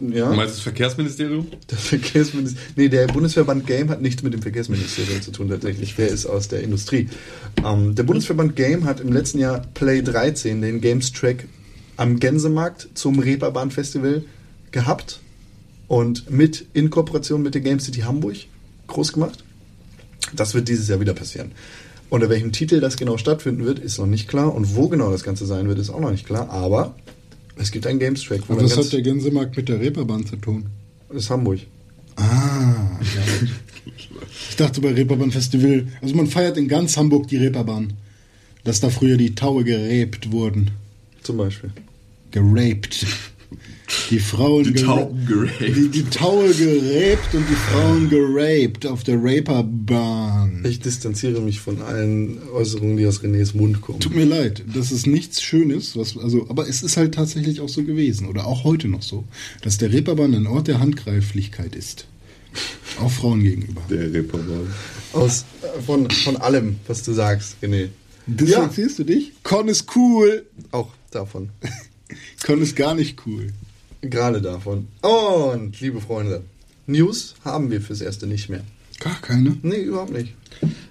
ja, 0.00 0.30
Du 0.30 0.36
meinst 0.36 0.56
das 0.56 0.62
Verkehrsministerium? 0.62 1.46
Das 1.68 1.80
Verkehrsministerium. 1.80 2.72
Nee, 2.74 2.88
der 2.88 3.06
Bundesverband 3.06 3.66
Game 3.66 3.88
hat 3.88 4.02
nichts 4.02 4.22
mit 4.22 4.32
dem 4.32 4.42
Verkehrsministerium 4.42 5.22
zu 5.22 5.30
tun, 5.30 5.48
tatsächlich. 5.48 5.94
Der 5.94 6.08
ist 6.08 6.26
aus 6.26 6.48
der 6.48 6.62
Industrie. 6.62 7.08
Ähm, 7.64 7.94
der 7.94 8.02
Bundesverband 8.02 8.56
Game 8.56 8.84
hat 8.84 8.98
im 8.98 9.12
letzten 9.12 9.38
Jahr 9.38 9.64
Play 9.74 10.02
13, 10.02 10.60
den 10.60 10.80
Games 10.80 11.12
Track, 11.12 11.46
am 11.96 12.18
Gänsemarkt 12.18 12.88
zum 12.94 13.20
Reeperbahn 13.20 13.70
Festival 13.70 14.24
gehabt 14.72 15.20
und 15.92 16.30
mit 16.30 16.64
in 16.72 16.88
Kooperation 16.88 17.42
mit 17.42 17.52
der 17.52 17.60
Game 17.60 17.78
City 17.78 18.00
Hamburg 18.00 18.36
groß 18.86 19.12
gemacht. 19.12 19.44
Das 20.34 20.54
wird 20.54 20.68
dieses 20.68 20.88
Jahr 20.88 21.00
wieder 21.00 21.12
passieren. 21.12 21.52
Unter 22.08 22.30
welchem 22.30 22.50
Titel 22.50 22.80
das 22.80 22.96
genau 22.96 23.18
stattfinden 23.18 23.66
wird, 23.66 23.78
ist 23.78 23.98
noch 23.98 24.06
nicht 24.06 24.26
klar. 24.26 24.54
Und 24.54 24.74
wo 24.74 24.88
genau 24.88 25.10
das 25.10 25.22
Ganze 25.22 25.44
sein 25.44 25.68
wird, 25.68 25.78
ist 25.78 25.90
auch 25.90 26.00
noch 26.00 26.10
nicht 26.10 26.24
klar. 26.24 26.48
Aber 26.48 26.96
es 27.56 27.72
gibt 27.72 27.86
einen 27.86 27.98
Games 27.98 28.22
Track. 28.22 28.48
wo 28.48 28.54
Aber 28.54 28.64
was 28.64 28.74
hat 28.78 28.90
der 28.90 29.02
Gänsemarkt 29.02 29.54
mit 29.54 29.68
der 29.68 29.80
Reeperbahn 29.80 30.24
zu 30.24 30.36
tun? 30.36 30.64
das 31.10 31.24
ist 31.24 31.30
Hamburg. 31.30 31.60
Ah, 32.16 32.98
ja. 33.02 33.48
ich 34.48 34.56
dachte 34.56 34.80
bei 34.80 34.92
Reeperbahn 34.92 35.30
Festival, 35.30 35.88
also 36.00 36.14
man 36.14 36.26
feiert 36.26 36.56
in 36.56 36.68
ganz 36.68 36.96
Hamburg 36.96 37.28
die 37.28 37.36
Reeperbahn. 37.36 37.92
Dass 38.64 38.80
da 38.80 38.88
früher 38.88 39.18
die 39.18 39.34
Taue 39.34 39.62
geräbt 39.62 40.32
wurden. 40.32 40.70
Zum 41.22 41.36
Beispiel. 41.36 41.70
Geraped. 42.30 43.04
Die 44.10 44.18
Frauen 44.18 44.64
Die 44.64 44.74
Tauben 44.74 45.26
geraped. 45.26 45.76
Die, 45.76 45.88
die 45.88 46.04
Taue 46.04 46.52
geräbt 46.54 47.34
und 47.34 47.44
die 47.48 47.54
Frauen 47.54 48.08
geraped 48.08 48.86
auf 48.86 49.04
der 49.04 49.22
Reeperbahn. 49.22 50.64
Ich 50.68 50.80
distanziere 50.80 51.40
mich 51.40 51.60
von 51.60 51.82
allen 51.82 52.38
Äußerungen, 52.50 52.96
die 52.96 53.06
aus 53.06 53.20
Renés 53.22 53.56
Mund 53.56 53.80
kommen. 53.80 54.00
Tut 54.00 54.14
mir 54.14 54.24
leid, 54.24 54.64
das 54.74 54.92
ist 54.92 55.06
nichts 55.06 55.42
Schönes, 55.42 55.96
was, 55.96 56.16
also, 56.16 56.48
aber 56.48 56.68
es 56.68 56.82
ist 56.82 56.96
halt 56.96 57.14
tatsächlich 57.14 57.60
auch 57.60 57.68
so 57.68 57.84
gewesen 57.84 58.28
oder 58.28 58.46
auch 58.46 58.64
heute 58.64 58.88
noch 58.88 59.02
so, 59.02 59.24
dass 59.62 59.78
der 59.78 59.92
Reeperbahn 59.92 60.34
ein 60.34 60.46
Ort 60.46 60.68
der 60.68 60.80
Handgreiflichkeit 60.80 61.74
ist. 61.74 62.06
Auch 63.00 63.10
Frauen 63.10 63.42
gegenüber. 63.42 63.80
Der 63.88 64.12
Reeperbahn. 64.12 64.68
Aus, 65.12 65.44
äh, 65.62 65.80
von, 65.82 66.10
von 66.10 66.36
allem, 66.36 66.76
was 66.86 67.02
du 67.02 67.12
sagst, 67.12 67.56
René. 67.62 67.88
Distanzierst 68.26 68.98
du 68.98 69.04
dich? 69.04 69.32
Con 69.42 69.68
ist 69.68 69.86
cool. 69.96 70.46
Auch 70.70 70.90
davon. 71.10 71.50
Con 72.44 72.60
ist 72.60 72.76
gar 72.76 72.94
nicht 72.94 73.22
cool. 73.26 73.48
Gerade 74.02 74.42
davon. 74.42 74.88
Und, 75.00 75.80
liebe 75.80 76.00
Freunde, 76.00 76.42
News 76.86 77.34
haben 77.44 77.70
wir 77.70 77.80
fürs 77.80 78.00
Erste 78.00 78.26
nicht 78.26 78.48
mehr. 78.48 78.62
Gar 78.98 79.20
keine. 79.20 79.56
Nee, 79.62 79.76
überhaupt 79.82 80.12
nicht. 80.12 80.34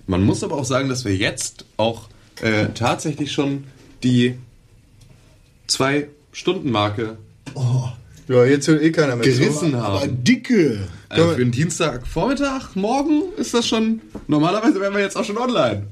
Man 0.07 0.23
muss 0.23 0.43
aber 0.43 0.55
auch 0.55 0.65
sagen, 0.65 0.89
dass 0.89 1.05
wir 1.05 1.15
jetzt 1.15 1.65
auch 1.77 2.09
äh, 2.41 2.67
tatsächlich 2.73 3.31
schon 3.31 3.65
die 4.03 4.35
Zwei-Stunden-Marke 5.67 7.17
Ja, 8.27 8.45
jetzt 8.45 8.67
hört 8.67 8.81
eh 8.81 8.91
keiner 8.91 9.15
mehr 9.15 9.25
gerissen 9.25 9.71
zu. 9.71 9.77
Aber 9.77 10.01
haben. 10.01 10.23
dicke. 10.23 10.87
Also 11.09 11.29
für 11.31 11.39
den 11.39 11.51
Dienstagvormittag, 11.51 12.75
morgen 12.75 13.23
ist 13.37 13.53
das 13.53 13.67
schon. 13.67 14.01
Normalerweise 14.27 14.79
wären 14.79 14.93
wir 14.93 15.01
jetzt 15.01 15.17
auch 15.17 15.25
schon 15.25 15.37
online. 15.37 15.87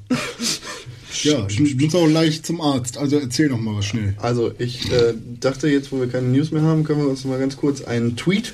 Ja, 1.23 1.47
ich 1.49 1.75
bin 1.77 1.93
auch 1.95 2.07
leicht 2.07 2.45
zum 2.45 2.61
Arzt. 2.61 2.97
Also 2.97 3.17
erzähl 3.17 3.49
noch 3.49 3.59
mal 3.59 3.75
was 3.77 3.85
schnell. 3.85 4.15
Also, 4.17 4.51
ich 4.59 4.91
äh, 4.91 5.13
dachte 5.39 5.67
jetzt, 5.67 5.91
wo 5.91 5.99
wir 5.99 6.07
keine 6.07 6.27
News 6.27 6.51
mehr 6.51 6.61
haben, 6.61 6.83
können 6.83 7.01
wir 7.01 7.09
uns 7.09 7.25
mal 7.25 7.39
ganz 7.39 7.57
kurz 7.57 7.81
einen 7.81 8.15
Tweet 8.15 8.53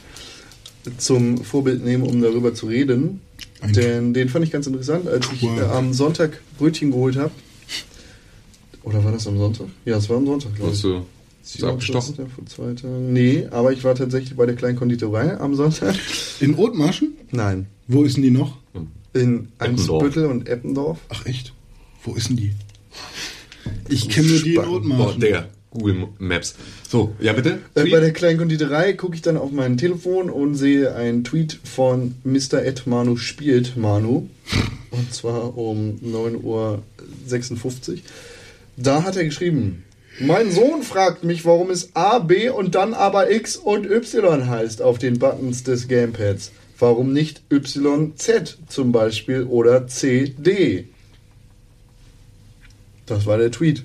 zum 0.97 1.37
Vorbild 1.43 1.83
nehmen, 1.83 2.03
um 2.03 2.21
darüber 2.21 2.53
zu 2.53 2.67
reden. 2.67 3.21
Ein 3.61 3.73
Denn 3.73 4.13
den 4.13 4.29
fand 4.29 4.45
ich 4.45 4.51
ganz 4.51 4.67
interessant, 4.67 5.07
als 5.07 5.27
ich 5.33 5.41
Wow. 5.41 5.59
äh, 5.59 5.63
am 5.63 5.93
Sonntag 5.93 6.39
Brötchen 6.57 6.91
geholt 6.91 7.15
habe. 7.17 7.31
Oder 8.83 9.03
war 9.03 9.11
das 9.11 9.27
am 9.27 9.37
Sonntag? 9.37 9.67
Ja, 9.85 9.97
es 9.97 10.07
war 10.09 10.17
am 10.17 10.25
Sonntag, 10.27 10.55
glaube 10.55 10.71
ich. 10.71 10.77
Hast 10.77 10.83
du 10.83 11.05
ist 11.43 11.63
abgestochen? 11.63 12.15
Vor 12.35 12.45
zwei 12.45 12.73
Tagen. 12.73 13.13
Nee, 13.13 13.47
aber 13.51 13.71
ich 13.73 13.83
war 13.83 13.95
tatsächlich 13.95 14.35
bei 14.35 14.45
der 14.45 14.55
kleinen 14.55 14.77
Konditorei 14.77 15.37
am 15.39 15.55
Sonntag. 15.55 15.95
In 16.39 16.55
Othmarschen? 16.55 17.13
Nein, 17.31 17.67
Wo 17.87 18.03
ist 18.03 18.15
denn 18.15 18.23
die 18.23 18.31
noch? 18.31 18.57
in 19.13 19.47
Eppendorf. 19.59 20.03
Einsbüttel 20.03 20.25
und 20.25 20.49
Eppendorf. 20.49 20.99
Ach 21.09 21.25
echt? 21.25 21.53
Wo 22.05 22.13
ist 22.13 22.29
denn 22.29 22.37
die? 22.37 22.53
Ich 23.89 24.09
kenne 24.09 24.27
nur 24.27 24.41
die 24.41 24.53
Spannend. 24.53 24.97
Boah. 24.97 25.13
Digga. 25.17 25.47
Google 25.71 26.07
Maps. 26.19 26.55
So, 26.87 27.13
ja 27.19 27.33
bitte? 27.33 27.59
Äh, 27.73 27.89
bei 27.89 27.99
der 27.99 28.13
kleinen 28.13 28.37
Konditorei 28.37 28.93
gucke 28.93 29.15
ich 29.15 29.21
dann 29.21 29.35
auf 29.35 29.51
mein 29.51 29.77
Telefon 29.77 30.29
und 30.29 30.55
sehe 30.55 30.95
einen 30.95 31.25
Tweet 31.25 31.59
von 31.63 32.15
Mr. 32.23 32.63
Ed 32.63 32.87
Manu 32.87 33.17
spielt 33.17 33.75
Manu. 33.75 34.29
Und 34.91 35.13
zwar 35.13 35.57
um 35.57 35.99
9.56 36.01 36.43
Uhr. 36.43 37.99
Da 38.77 39.03
hat 39.03 39.17
er 39.17 39.25
geschrieben, 39.25 39.83
mein 40.19 40.51
Sohn 40.51 40.81
fragt 40.83 41.25
mich, 41.25 41.43
warum 41.43 41.69
es 41.69 41.93
A, 41.93 42.19
B 42.19 42.49
und 42.49 42.75
dann 42.75 42.93
aber 42.93 43.31
X 43.31 43.57
und 43.57 43.85
Y 43.85 44.47
heißt 44.47 44.81
auf 44.81 44.97
den 44.97 45.19
Buttons 45.19 45.63
des 45.63 45.89
Gamepads. 45.89 46.53
Warum 46.79 47.11
nicht 47.11 47.41
YZ 47.51 48.57
zum 48.69 48.93
Beispiel 48.93 49.43
oder 49.43 49.87
CD? 49.87 50.87
Das 53.05 53.25
war 53.25 53.37
der 53.37 53.51
Tweet. 53.51 53.83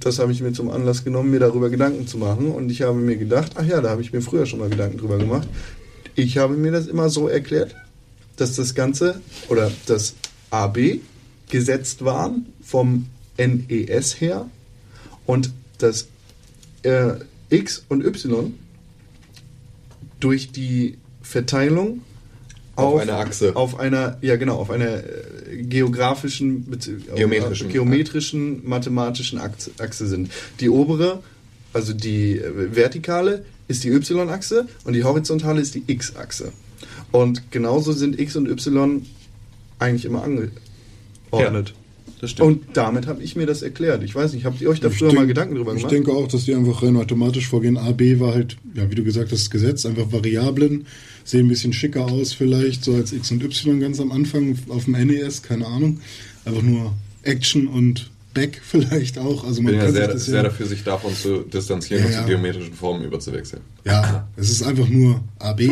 Das 0.00 0.18
habe 0.18 0.32
ich 0.32 0.40
mir 0.40 0.52
zum 0.52 0.70
Anlass 0.70 1.04
genommen, 1.04 1.30
mir 1.30 1.38
darüber 1.38 1.70
Gedanken 1.70 2.06
zu 2.06 2.18
machen. 2.18 2.50
Und 2.50 2.70
ich 2.70 2.82
habe 2.82 2.98
mir 2.98 3.16
gedacht, 3.16 3.52
ach 3.54 3.64
ja, 3.64 3.80
da 3.80 3.90
habe 3.90 4.02
ich 4.02 4.12
mir 4.12 4.20
früher 4.20 4.46
schon 4.46 4.58
mal 4.58 4.68
Gedanken 4.68 4.98
drüber 4.98 5.18
gemacht. 5.18 5.48
Ich 6.16 6.38
habe 6.38 6.54
mir 6.54 6.72
das 6.72 6.86
immer 6.86 7.08
so 7.08 7.28
erklärt, 7.28 7.74
dass 8.36 8.56
das 8.56 8.74
Ganze 8.74 9.20
oder 9.48 9.70
das 9.86 10.14
AB 10.50 11.00
gesetzt 11.50 12.04
waren 12.04 12.46
vom 12.62 13.06
NES 13.38 14.20
her 14.20 14.48
und 15.26 15.52
das 15.78 16.08
äh, 16.82 17.14
X 17.50 17.84
und 17.88 18.04
Y 18.04 18.54
durch 20.20 20.50
die 20.50 20.98
Verteilung 21.22 22.02
Auf 22.76 23.00
einer 23.00 23.18
Achse. 23.18 23.54
auf 23.54 23.78
einer 23.78 24.18
ja 24.20 24.36
genau 24.36 24.56
auf 24.56 24.70
einer 24.70 25.04
äh, 25.04 25.62
geografischen 25.62 26.66
Geometrischen. 27.14 27.68
äh, 27.68 27.72
geometrischen 27.72 28.68
mathematischen 28.68 29.38
Achse, 29.38 29.70
Achse 29.78 30.06
sind 30.06 30.30
die 30.60 30.68
obere 30.68 31.22
also 31.72 31.92
die 31.92 32.38
äh, 32.38 32.74
vertikale 32.74 33.44
ist 33.68 33.84
die 33.84 33.90
y-Achse 33.90 34.66
und 34.84 34.94
die 34.94 35.04
horizontale 35.04 35.60
ist 35.60 35.74
die 35.74 35.84
x-Achse 35.86 36.52
und 37.12 37.50
genauso 37.50 37.92
sind 37.92 38.18
x 38.18 38.36
und 38.36 38.48
y 38.48 39.06
eigentlich 39.78 40.04
immer 40.04 40.24
angeordnet 40.24 41.74
Das 42.24 42.30
stimmt. 42.30 42.48
und 42.48 42.76
damit 42.76 43.06
habe 43.06 43.22
ich 43.22 43.36
mir 43.36 43.44
das 43.44 43.60
erklärt. 43.60 44.02
Ich 44.02 44.14
weiß 44.14 44.32
nicht, 44.32 44.46
habt 44.46 44.58
ihr 44.62 44.70
euch 44.70 44.80
da 44.80 44.88
Ich 44.88 44.96
früher 44.96 45.08
denk- 45.10 45.20
mal 45.20 45.26
Gedanken 45.26 45.56
drüber 45.56 45.72
Ich 45.72 45.78
gemacht? 45.78 45.92
denke 45.92 46.12
auch, 46.12 46.26
dass 46.26 46.46
die 46.46 46.54
einfach 46.54 46.82
rein 46.82 46.94
mathematisch 46.94 47.48
vorgehen. 47.48 47.76
A, 47.76 47.92
B 47.92 48.18
war 48.18 48.32
halt, 48.34 48.56
ja, 48.74 48.90
wie 48.90 48.94
du 48.94 49.04
gesagt 49.04 49.30
hast, 49.30 49.42
das 49.42 49.50
Gesetz, 49.50 49.84
einfach 49.84 50.10
Variablen, 50.10 50.86
sehen 51.24 51.44
ein 51.46 51.48
bisschen 51.48 51.74
schicker 51.74 52.06
aus 52.06 52.32
vielleicht, 52.32 52.82
so 52.82 52.94
als 52.94 53.12
X 53.12 53.30
und 53.30 53.42
Y 53.44 53.78
ganz 53.80 54.00
am 54.00 54.10
Anfang 54.10 54.58
auf 54.68 54.84
dem 54.86 54.94
NES, 54.94 55.42
keine 55.42 55.66
Ahnung. 55.66 56.00
Einfach 56.46 56.62
nur 56.62 56.94
Action 57.24 57.66
und 57.66 58.10
Beck 58.32 58.60
vielleicht 58.64 59.18
auch. 59.18 59.44
Also 59.44 59.58
Ich 59.60 59.64
man 59.64 59.72
bin 59.74 59.82
ja 59.82 59.92
sehr, 59.92 60.08
das 60.08 60.24
sehr 60.24 60.42
dafür, 60.44 60.64
sich 60.66 60.82
davon 60.82 61.14
zu 61.14 61.40
distanzieren 61.42 62.02
Ja, 62.04 62.06
und 62.08 62.12
ja. 62.14 62.20
zu 62.22 62.26
geometrischen 62.28 62.72
Formen 62.72 63.04
überzuwechseln. 63.04 63.60
Ja, 63.84 64.26
es 64.36 64.50
ist 64.50 64.62
einfach 64.62 64.88
nur 64.88 65.22
AB. 65.40 65.68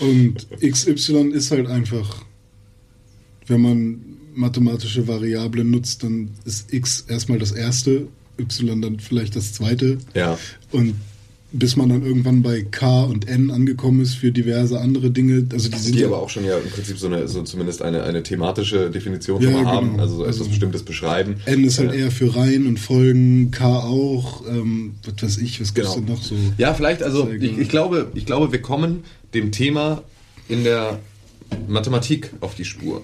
Und 0.00 0.46
XY 0.62 1.32
ist 1.32 1.50
halt 1.50 1.66
einfach, 1.66 2.24
wenn 3.46 3.60
man 3.60 4.00
mathematische 4.34 5.06
Variablen 5.08 5.70
nutzt, 5.70 6.02
dann 6.02 6.30
ist 6.44 6.72
X 6.72 7.04
erstmal 7.08 7.38
das 7.38 7.52
erste, 7.52 8.06
Y 8.38 8.80
dann 8.82 9.00
vielleicht 9.00 9.36
das 9.36 9.52
zweite. 9.52 9.98
Ja. 10.14 10.38
Und 10.72 10.94
bis 11.52 11.74
man 11.74 11.88
dann 11.88 12.04
irgendwann 12.06 12.42
bei 12.42 12.62
K 12.62 13.02
und 13.02 13.26
N 13.28 13.50
angekommen 13.50 14.00
ist 14.02 14.14
für 14.14 14.30
diverse 14.30 14.80
andere 14.80 15.10
Dinge, 15.10 15.44
also 15.52 15.68
die 15.68 15.78
sind 15.78 15.96
Die 15.96 16.00
ja, 16.02 16.06
aber 16.06 16.22
auch 16.22 16.30
schon 16.30 16.44
ja 16.44 16.56
im 16.56 16.70
Prinzip 16.70 16.96
so 16.96 17.08
eine, 17.08 17.26
so 17.26 17.42
zumindest 17.42 17.82
eine, 17.82 18.04
eine 18.04 18.22
thematische 18.22 18.88
Definition 18.88 19.42
Ja, 19.42 19.64
haben, 19.64 19.90
genau. 19.90 20.02
also 20.02 20.16
so 20.18 20.22
etwas 20.22 20.38
Also 20.38 20.50
Bestimmtes 20.50 20.84
beschreiben. 20.84 21.36
N 21.46 21.64
ist 21.64 21.80
halt 21.80 21.92
Äh, 21.92 22.02
eher 22.02 22.12
für 22.12 22.36
Reihen 22.36 22.68
und 22.68 22.78
Folgen, 22.78 23.50
K 23.50 23.66
auch, 23.80 24.46
ähm, 24.48 24.92
was 25.04 25.20
weiß 25.24 25.38
ich, 25.38 25.60
was 25.60 25.74
gibt's 25.74 25.94
Genau. 25.94 26.06
denn 26.06 26.14
noch 26.14 26.22
so? 26.22 26.36
Ja, 26.56 26.72
vielleicht, 26.72 27.02
also 27.02 27.28
ich, 27.28 27.58
ich, 27.58 27.68
glaube, 27.68 28.12
ich 28.14 28.26
glaube, 28.26 28.52
wir 28.52 28.62
kommen 28.62 29.02
dem 29.34 29.50
Thema 29.50 30.04
in 30.48 30.62
der 30.62 31.00
Mathematik 31.66 32.30
auf 32.40 32.54
die 32.54 32.64
Spur. 32.64 33.02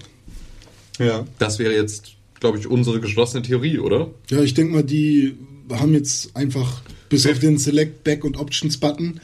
Ja. 0.99 1.25
Das 1.39 1.59
wäre 1.59 1.73
jetzt, 1.73 2.15
glaube 2.39 2.57
ich, 2.57 2.67
unsere 2.67 2.99
geschlossene 2.99 3.43
Theorie, 3.43 3.79
oder? 3.79 4.11
Ja, 4.29 4.41
ich 4.41 4.53
denke 4.53 4.73
mal, 4.73 4.83
die 4.83 5.35
haben 5.71 5.93
jetzt 5.93 6.35
einfach 6.35 6.81
bis 7.09 7.27
auf 7.27 7.39
den 7.39 7.57
Select, 7.57 8.03
Back 8.03 8.23
und 8.23 8.37
Options 8.37 8.77
Button 8.77 9.19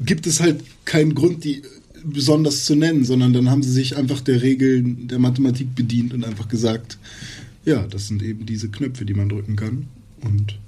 gibt 0.00 0.26
es 0.26 0.40
halt 0.40 0.62
keinen 0.84 1.14
Grund, 1.14 1.44
die 1.44 1.62
besonders 2.04 2.64
zu 2.64 2.74
nennen, 2.74 3.04
sondern 3.04 3.32
dann 3.32 3.50
haben 3.50 3.62
sie 3.62 3.72
sich 3.72 3.96
einfach 3.96 4.20
der 4.20 4.42
Regeln 4.42 5.08
der 5.08 5.18
Mathematik 5.18 5.74
bedient 5.74 6.14
und 6.14 6.24
einfach 6.24 6.48
gesagt, 6.48 6.98
ja, 7.64 7.86
das 7.86 8.08
sind 8.08 8.22
eben 8.22 8.46
diese 8.46 8.70
Knöpfe, 8.70 9.04
die 9.04 9.14
man 9.14 9.28
drücken 9.28 9.56
kann. 9.56 9.88
Und 10.22 10.58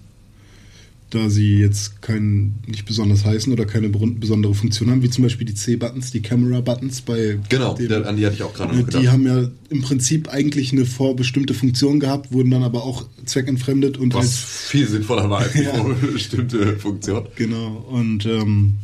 da 1.14 1.28
sie 1.28 1.58
jetzt 1.58 2.00
kein, 2.02 2.54
nicht 2.66 2.86
besonders 2.86 3.24
heißen 3.24 3.52
oder 3.52 3.66
keine 3.66 3.88
besondere 3.90 4.54
Funktion 4.54 4.90
haben, 4.90 5.02
wie 5.02 5.10
zum 5.10 5.24
Beispiel 5.24 5.46
die 5.46 5.54
C-Buttons, 5.54 6.10
die 6.10 6.22
Camera-Buttons 6.22 7.02
bei 7.02 7.38
Genau, 7.48 7.74
dem- 7.74 8.04
an 8.04 8.16
die 8.16 8.24
hatte 8.24 8.36
ich 8.36 8.42
auch 8.42 8.54
gerade 8.54 8.74
noch 8.76 8.86
gedacht. 8.86 9.02
die 9.02 9.08
haben 9.08 9.26
ja 9.26 9.48
im 9.70 9.82
Prinzip 9.82 10.28
eigentlich 10.28 10.72
eine 10.72 10.86
vorbestimmte 10.86 11.54
Funktion 11.54 12.00
gehabt, 12.00 12.32
wurden 12.32 12.50
dann 12.50 12.62
aber 12.62 12.84
auch 12.84 13.04
zweckentfremdet 13.26 13.98
und 13.98 14.14
was 14.14 14.24
als 14.24 14.36
viel 14.68 14.88
sinnvoller 14.88 15.28
war 15.28 15.40
als 15.40 15.54
Ja. 15.62 15.82
bestimmte 16.12 16.76
Funktion. 16.78 17.26
genau 17.36 17.86
und 17.90 18.24
ähm, 18.26 18.74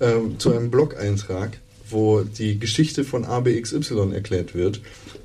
ähm, 0.00 0.38
zu 0.38 0.52
einem 0.52 0.70
Blog-Eintrag, 0.70 1.58
wo 1.90 2.22
die 2.22 2.58
Geschichte 2.58 3.04
von 3.04 3.26
ABXY 3.26 4.12
erklärt 4.12 4.54
wird. 4.54 4.80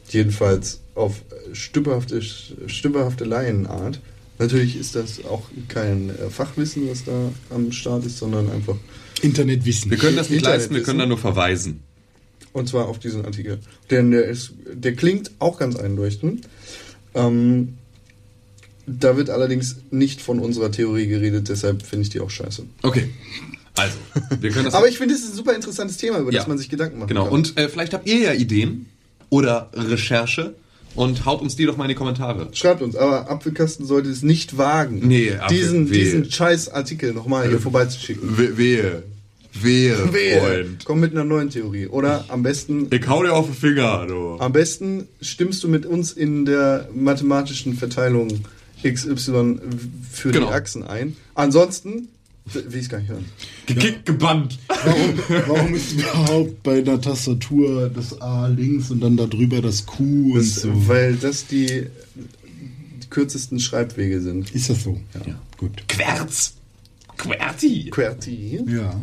Jedenfalls 0.10 0.82
auf 0.96 1.22
stümperhafte, 1.54 2.22
stümperhafte 2.22 3.26
Laienart. 3.26 4.00
Natürlich 4.38 4.76
ist 4.78 4.96
das 4.96 5.24
auch 5.26 5.44
kein 5.68 6.10
äh, 6.10 6.30
Fachwissen, 6.30 6.90
was 6.90 7.04
da 7.04 7.32
am 7.50 7.72
Start 7.72 8.06
ist, 8.06 8.18
sondern 8.18 8.50
einfach 8.50 8.78
Internetwissen. 9.22 9.92
wir 9.92 9.98
können 9.98 10.16
das 10.16 10.30
nicht 10.30 10.46
leisten, 10.46 10.74
wir 10.76 10.84
können 10.84 11.00
da 11.00 11.06
nur 11.06 11.18
verweisen. 11.18 11.82
Und 12.54 12.68
zwar 12.68 12.88
auf 12.88 13.00
diesen 13.00 13.26
Artikel. 13.26 13.60
Denn 13.92 14.12
der, 14.12 14.26
ist, 14.26 14.54
der 14.74 14.96
klingt 14.96 15.32
auch 15.40 15.60
ganz 15.60 15.76
einleuchtend. 15.76 16.48
Ähm, 17.14 17.78
da 18.88 19.18
wird 19.18 19.30
allerdings 19.30 19.78
nicht 19.92 20.22
von 20.22 20.40
unserer 20.40 20.72
Theorie 20.72 21.08
geredet, 21.08 21.50
deshalb 21.50 21.84
finde 21.84 22.04
ich 22.04 22.10
die 22.10 22.22
auch 22.22 22.30
scheiße. 22.30 22.64
Okay. 22.82 23.10
Also, 23.76 23.98
wir 24.40 24.50
können 24.52 24.66
das. 24.66 24.74
Aber 24.76 24.88
ich 24.88 24.98
finde, 24.98 25.14
es 25.14 25.22
ist 25.22 25.32
ein 25.32 25.36
super 25.36 25.54
interessantes 25.54 25.98
Thema, 25.98 26.20
über 26.20 26.32
Ja. 26.32 26.40
das 26.40 26.48
man 26.48 26.58
sich 26.58 26.70
Gedanken 26.70 26.98
machen 26.98 27.10
genau. 27.10 27.26
kann. 27.26 27.34
Und 27.34 27.58
äh, 27.58 27.70
vielleicht 27.70 27.94
habt 27.94 28.08
ihr 28.08 28.18
ja 28.18 28.34
Ideen 28.34 28.88
oder 29.30 29.70
Recherche 29.74 30.54
und 30.96 31.26
haut 31.26 31.42
uns 31.42 31.56
die 31.56 31.66
doch 31.66 31.78
mal 31.78 31.86
in 31.86 31.90
die 31.90 31.96
Kommentare. 31.96 32.48
Schreibt 32.54 32.82
uns, 32.82 32.96
aber 32.96 33.30
Apfelkasten 33.30 33.86
sollte 33.86 34.10
es 34.10 34.24
nicht 34.24 34.58
wagen, 34.58 35.08
Nee, 35.08 35.32
Apfel- 35.34 35.50
diesen, 35.50 35.90
wehe. 35.90 36.00
diesen 36.00 36.32
scheiß 36.32 36.70
Artikel 36.70 37.14
nochmal 37.14 37.48
hier 37.48 37.60
vorbeizuschicken. 37.60 38.38
We 38.38 38.58
wehe. 38.58 39.04
Wehe, 39.52 40.14
Wehe. 40.14 40.40
Freund. 40.40 40.86
Komm 40.86 41.00
mit 41.00 41.12
einer 41.12 41.24
neuen 41.24 41.50
Theorie. 41.50 41.88
Oder 41.88 42.26
am 42.28 42.44
besten 42.44 42.88
Ich 42.92 43.08
hau 43.08 43.24
dir 43.24 43.34
auf 43.34 43.46
den 43.48 43.56
Finger, 43.56 44.06
du. 44.08 44.36
Am 44.40 44.54
besten 44.54 45.08
stimmst 45.22 45.64
du 45.64 45.68
mit 45.68 45.88
uns 45.88 46.12
in 46.12 46.46
der 46.46 46.88
mathematischen 46.94 47.74
Verteilung 47.74 48.42
XY 48.84 49.58
für 50.12 50.32
Genau. 50.32 50.48
die 50.48 50.54
Achsen 50.54 50.84
ein. 50.84 51.16
Ansonsten 51.34 52.10
will 52.56 52.64
ich 52.74 52.82
es 52.82 52.90
gar 52.90 53.00
nicht 53.00 53.10
hören. 53.10 53.26
Gekickt, 53.66 54.06
gebannt. 54.06 54.58
Warum, 54.68 55.20
warum 55.48 55.74
ist 55.76 55.92
überhaupt 56.00 56.64
bei 56.64 56.80
einer 56.80 57.00
Tastatur 57.02 57.90
das 57.90 58.20
A 58.22 58.48
links 58.48 58.92
und 58.92 59.02
dann 59.02 59.18
darüber 59.18 59.62
das 59.62 59.86
Q 59.86 60.04
und 60.34 60.38
Das, 60.38 60.56
so? 60.56 60.88
Weil 60.88 61.16
das 61.16 61.48
die, 61.48 61.88
die 63.04 63.08
kürzesten 63.10 63.60
Schreibwege 63.60 64.22
sind. 64.22 64.54
Ist 64.54 64.70
das 64.70 64.84
so? 64.84 65.00
Ja. 65.26 65.36
Gut. 65.58 65.88
Querz. 65.88 66.54
Querti. 67.18 67.90
QWERTY. 67.92 68.64
Ja. 68.68 68.96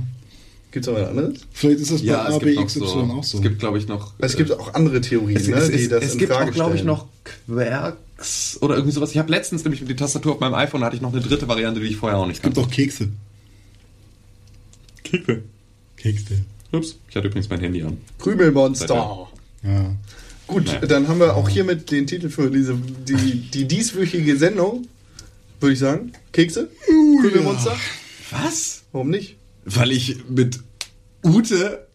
Gibt 0.70 0.86
es 0.86 0.92
noch 0.92 1.00
was 1.00 1.08
anderes? 1.08 1.34
Vielleicht 1.52 1.80
ist 1.80 1.90
das 1.90 2.00
bei 2.00 2.06
Ja, 2.08 2.28
noch 2.28 2.36
ABXY 2.42 2.78
so, 2.78 2.84
auch 2.86 3.24
so. 3.24 3.38
es 3.38 3.42
gibt, 3.42 3.58
glaube 3.58 3.78
ich, 3.78 3.88
noch. 3.88 4.12
Es 4.18 4.36
gibt 4.36 4.52
auch 4.52 4.74
andere 4.74 5.00
Theorien, 5.00 5.36
es, 5.38 5.46
ne, 5.48 5.54
es, 5.56 5.68
die 5.70 5.74
es, 5.76 5.88
das 5.88 6.04
es 6.04 6.12
in 6.14 6.18
gibt 6.18 6.32
Frage 6.32 6.50
auch, 6.50 6.54
glaube 6.54 6.76
ich, 6.76 6.84
noch 6.84 7.06
Querx 7.46 8.58
oder 8.60 8.74
irgendwie 8.74 8.92
sowas. 8.92 9.10
Ich 9.12 9.18
habe 9.18 9.30
letztens 9.30 9.64
nämlich 9.64 9.84
die 9.84 9.96
Tastatur 9.96 10.32
auf 10.34 10.40
meinem 10.40 10.54
iPhone, 10.54 10.80
da 10.80 10.86
hatte 10.86 10.96
ich 10.96 11.02
noch 11.02 11.12
eine 11.12 11.22
dritte 11.22 11.48
Variante, 11.48 11.80
die 11.80 11.86
ich 11.86 11.96
vorher 11.96 12.18
auch 12.18 12.26
nicht 12.26 12.38
Es 12.38 12.42
gibt 12.42 12.56
kannte. 12.56 12.68
auch 12.68 12.72
Kekse. 12.72 13.08
Kekse. 15.10 15.42
Kekse. 15.96 16.34
Ups, 16.72 16.96
ich 17.08 17.16
hatte 17.16 17.28
übrigens 17.28 17.48
mein 17.48 17.60
Handy 17.60 17.82
an. 17.82 17.98
Krümelmonster. 18.18 19.28
Ja. 19.62 19.94
Gut, 20.46 20.66
Naja. 20.66 20.80
dann 20.86 21.08
haben 21.08 21.18
wir 21.20 21.34
auch 21.36 21.48
hiermit 21.48 21.90
den 21.90 22.06
Titel 22.06 22.28
für 22.28 22.50
diese, 22.50 22.74
die, 22.76 23.40
die 23.50 23.66
dieswöchige 23.66 24.36
Sendung. 24.36 24.86
Würde 25.60 25.72
ich 25.72 25.78
sagen. 25.78 26.12
Kekse? 26.32 26.68
Krümelmonster? 26.86 27.76
Was? 28.30 28.82
Warum 28.92 29.10
nicht? 29.10 29.36
Weil 29.64 29.90
ich 29.92 30.28
mit 30.28 30.60
Ute 31.24 31.86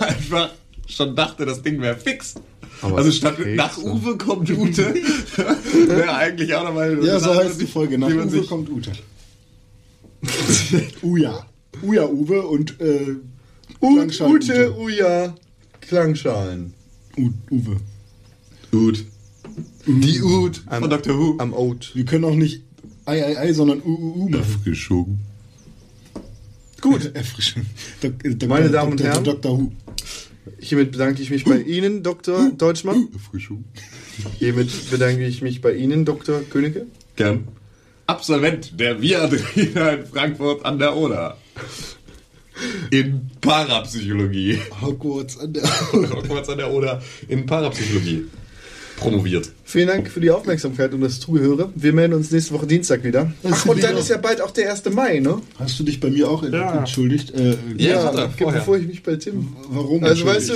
einfach 0.00 0.50
schon 0.88 1.14
dachte, 1.14 1.44
das 1.46 1.62
Ding 1.62 1.80
wäre 1.80 1.96
fix. 1.96 2.34
Aber 2.80 2.98
also 2.98 3.12
statt 3.12 3.36
Kekse. 3.36 3.50
nach 3.54 3.78
Uwe 3.78 4.16
kommt 4.18 4.50
Ute, 4.50 4.94
wäre 5.86 6.14
eigentlich 6.14 6.52
auch 6.54 6.64
nochmal... 6.64 7.04
Ja, 7.04 7.20
so 7.20 7.34
das, 7.34 7.44
heißt 7.44 7.60
die 7.60 7.66
Folge. 7.66 7.98
Nach 7.98 8.08
wie 8.08 8.14
man 8.14 8.28
Uwe 8.28 8.42
kommt 8.42 8.68
Ute. 8.70 8.92
Uja. 11.02 11.46
Uja 11.82 12.06
Uwe 12.08 12.42
und 12.42 12.80
äh, 12.80 13.16
Klangschalen 13.80 14.34
Ute, 14.36 14.74
Uja, 14.78 15.34
Klangschalen. 15.80 16.74
U 17.16 17.30
Uwe. 17.50 17.76
Ut. 18.72 19.04
Die 19.86 20.22
Ut 20.22 20.62
Am- 20.66 20.82
von 20.82 20.90
Dr. 20.90 21.18
Who. 21.18 21.34
Am 21.38 21.52
Oat. 21.52 21.90
Wir 21.94 22.04
können 22.04 22.24
auch 22.24 22.34
nicht 22.34 22.62
Ei, 23.04 23.24
Ei, 23.24 23.36
Ei, 23.38 23.52
sondern 23.52 23.82
U, 23.82 23.90
U, 23.94 24.12
U 24.24 24.28
machen. 24.28 24.62
Geschoben. 24.64 25.20
Gut. 26.80 27.10
Erfrischend. 27.14 27.66
Dok, 28.00 28.12
Dok, 28.22 28.48
Meine 28.48 28.70
Damen 28.70 28.92
und. 28.92 29.02
Herren. 29.02 29.24
Dr. 29.24 29.58
Who. 29.58 29.72
Hiermit 30.60 30.92
bedanke 30.92 31.22
ich 31.22 31.30
mich 31.30 31.44
bei 31.44 31.60
Ihnen, 31.60 32.02
Dr. 32.02 32.50
Deutschmann. 32.56 33.08
Geschoben. 33.32 33.64
Hiermit 34.38 34.70
bedanke 34.90 35.26
ich 35.26 35.42
mich 35.42 35.60
bei 35.60 35.74
Ihnen, 35.74 36.04
Dr. 36.04 36.42
Königke. 36.42 36.86
Gern. 37.16 37.48
Absolvent 38.06 38.78
der 38.78 39.00
Viadrina 39.02 39.90
in 39.90 40.06
Frankfurt 40.06 40.64
an 40.64 40.78
der 40.78 40.96
Oder. 40.96 41.36
In 42.90 43.30
Parapsychologie. 43.40 44.58
Hogwarts 44.80 45.38
an 45.38 45.52
der 45.52 45.62
Hogwarts 45.92 46.48
an 46.48 46.58
der 46.58 46.70
Oder 46.72 47.02
in 47.28 47.46
Parapsychologie. 47.46 48.26
Promoviert. 48.98 49.50
Vielen 49.64 49.88
Dank 49.88 50.08
für 50.08 50.20
die 50.20 50.30
Aufmerksamkeit 50.30 50.92
und 50.94 51.00
das 51.00 51.18
Zugehöre. 51.18 51.72
Wir 51.74 51.92
melden 51.92 52.12
uns 52.14 52.30
nächste 52.30 52.52
Woche 52.54 52.66
Dienstag 52.68 53.02
wieder. 53.02 53.32
Ach, 53.42 53.66
und 53.66 53.82
dann 53.82 53.96
ist 53.96 54.10
ja 54.10 54.18
bald 54.18 54.40
auch 54.40 54.52
der 54.52 54.70
1. 54.70 54.84
Mai, 54.90 55.18
ne? 55.18 55.40
Hast 55.58 55.80
du 55.80 55.82
dich 55.82 55.98
bei 55.98 56.08
mir 56.10 56.30
auch 56.30 56.44
entschuldigt? 56.44 57.32
Äh, 57.32 57.56
Ja, 57.78 58.28
vorher. 58.38 58.60
bevor 58.60 58.76
ich 58.76 58.86
mich 58.86 59.02
bei 59.02 59.16
Tim. 59.16 59.56
Warum? 59.70 60.04
Also 60.04 60.24
weißt 60.26 60.50
du, 60.50 60.54